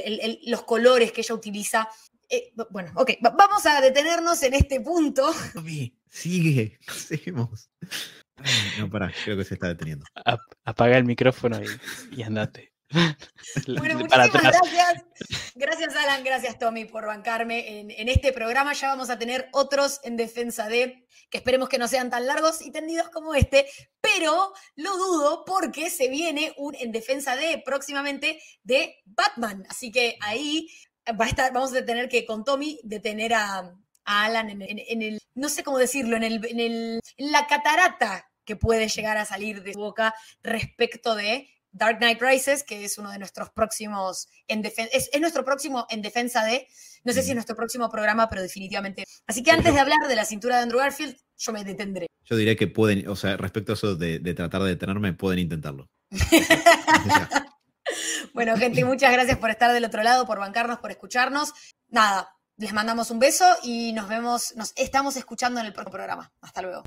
los 0.46 0.62
colores 0.62 1.12
que 1.12 1.20
ella 1.20 1.34
utiliza. 1.34 1.88
Eh, 2.28 2.52
bueno, 2.70 2.92
ok, 2.94 3.12
vamos 3.20 3.66
a 3.66 3.80
detenernos 3.80 4.42
en 4.42 4.54
este 4.54 4.80
punto. 4.80 5.32
sigue, 6.08 6.78
seguimos. 6.88 7.70
No, 8.78 8.90
pará, 8.90 9.12
creo 9.24 9.36
que 9.36 9.44
se 9.44 9.54
está 9.54 9.68
deteniendo. 9.68 10.04
apaga 10.64 10.96
el 10.96 11.04
micrófono 11.04 11.60
y 12.10 12.22
andate. 12.22 12.73
Bueno, 13.66 13.98
muchísimas 13.98 14.32
gracias. 14.32 15.04
Gracias, 15.54 15.96
Alan. 15.96 16.24
Gracias, 16.24 16.58
Tommy, 16.58 16.84
por 16.84 17.06
bancarme 17.06 17.80
en, 17.80 18.08
este 18.08 18.32
programa. 18.32 18.72
Ya 18.72 18.88
vamos 18.88 19.10
a 19.10 19.18
tener 19.18 19.48
otros 19.52 20.00
en 20.04 20.16
defensa 20.16 20.68
de, 20.68 21.06
que 21.30 21.38
esperemos 21.38 21.68
que 21.68 21.78
no 21.78 21.88
sean 21.88 22.10
tan 22.10 22.26
largos 22.26 22.62
y 22.62 22.70
tendidos 22.70 23.08
como 23.10 23.34
este, 23.34 23.66
pero 24.00 24.52
lo 24.76 24.96
dudo 24.96 25.44
porque 25.44 25.90
se 25.90 26.08
viene 26.08 26.52
un 26.56 26.74
en 26.74 26.92
defensa 26.92 27.36
de 27.36 27.62
próximamente 27.64 28.40
de 28.62 29.02
Batman. 29.04 29.64
Así 29.68 29.90
que 29.90 30.16
ahí 30.20 30.68
va 31.08 31.26
a 31.26 31.28
estar, 31.28 31.52
vamos 31.52 31.74
a 31.74 31.84
tener 31.84 32.08
que 32.08 32.24
con 32.24 32.44
Tommy 32.44 32.80
detener 32.82 33.34
a, 33.34 33.72
Alan 34.06 34.50
en, 34.50 35.02
el, 35.02 35.18
no 35.34 35.48
sé 35.48 35.64
cómo 35.64 35.78
decirlo, 35.78 36.16
en, 36.16 36.24
el, 36.24 36.44
en, 36.44 36.60
el, 36.60 37.00
en 37.16 37.32
la 37.32 37.46
catarata 37.46 38.30
que 38.44 38.54
puede 38.54 38.88
llegar 38.88 39.16
a 39.16 39.24
salir 39.24 39.62
de 39.62 39.72
su 39.72 39.78
boca 39.78 40.14
respecto 40.42 41.14
de 41.14 41.53
Dark 41.74 41.98
Knight 41.98 42.22
Rises, 42.22 42.62
que 42.62 42.84
es 42.84 42.98
uno 42.98 43.10
de 43.10 43.18
nuestros 43.18 43.50
próximos 43.50 44.28
en 44.46 44.62
defensa, 44.62 44.96
es, 44.96 45.10
nuestro 45.20 45.44
próximo 45.44 45.86
en 45.90 46.02
defensa 46.02 46.44
de, 46.44 46.68
no 47.02 47.12
sé 47.12 47.22
si 47.22 47.30
es 47.30 47.34
nuestro 47.34 47.56
próximo 47.56 47.90
programa, 47.90 48.28
pero 48.28 48.42
definitivamente. 48.42 49.04
Así 49.26 49.42
que 49.42 49.50
antes 49.50 49.74
de 49.74 49.80
hablar 49.80 50.06
de 50.08 50.14
la 50.14 50.24
cintura 50.24 50.56
de 50.56 50.62
Andrew 50.62 50.78
Garfield, 50.78 51.16
yo 51.36 51.52
me 51.52 51.64
detendré. 51.64 52.06
Yo 52.24 52.36
diré 52.36 52.56
que 52.56 52.68
pueden, 52.68 53.08
o 53.08 53.16
sea, 53.16 53.36
respecto 53.36 53.72
a 53.72 53.74
eso 53.74 53.96
de, 53.96 54.20
tratar 54.34 54.62
de 54.62 54.70
detenerme, 54.70 55.12
pueden 55.12 55.40
intentarlo. 55.40 55.88
bueno, 58.32 58.56
gente, 58.56 58.84
muchas 58.84 59.12
gracias 59.12 59.38
por 59.38 59.50
estar 59.50 59.72
del 59.72 59.84
otro 59.84 60.04
lado, 60.04 60.26
por 60.26 60.38
bancarnos, 60.38 60.78
por 60.78 60.92
escucharnos. 60.92 61.52
Nada, 61.88 62.36
les 62.56 62.72
mandamos 62.72 63.10
un 63.10 63.18
beso 63.18 63.44
y 63.64 63.92
nos 63.92 64.08
vemos, 64.08 64.54
nos 64.54 64.72
estamos 64.76 65.16
escuchando 65.16 65.58
en 65.58 65.66
el 65.66 65.72
próximo 65.72 65.92
programa. 65.92 66.32
Hasta 66.40 66.62
luego. 66.62 66.84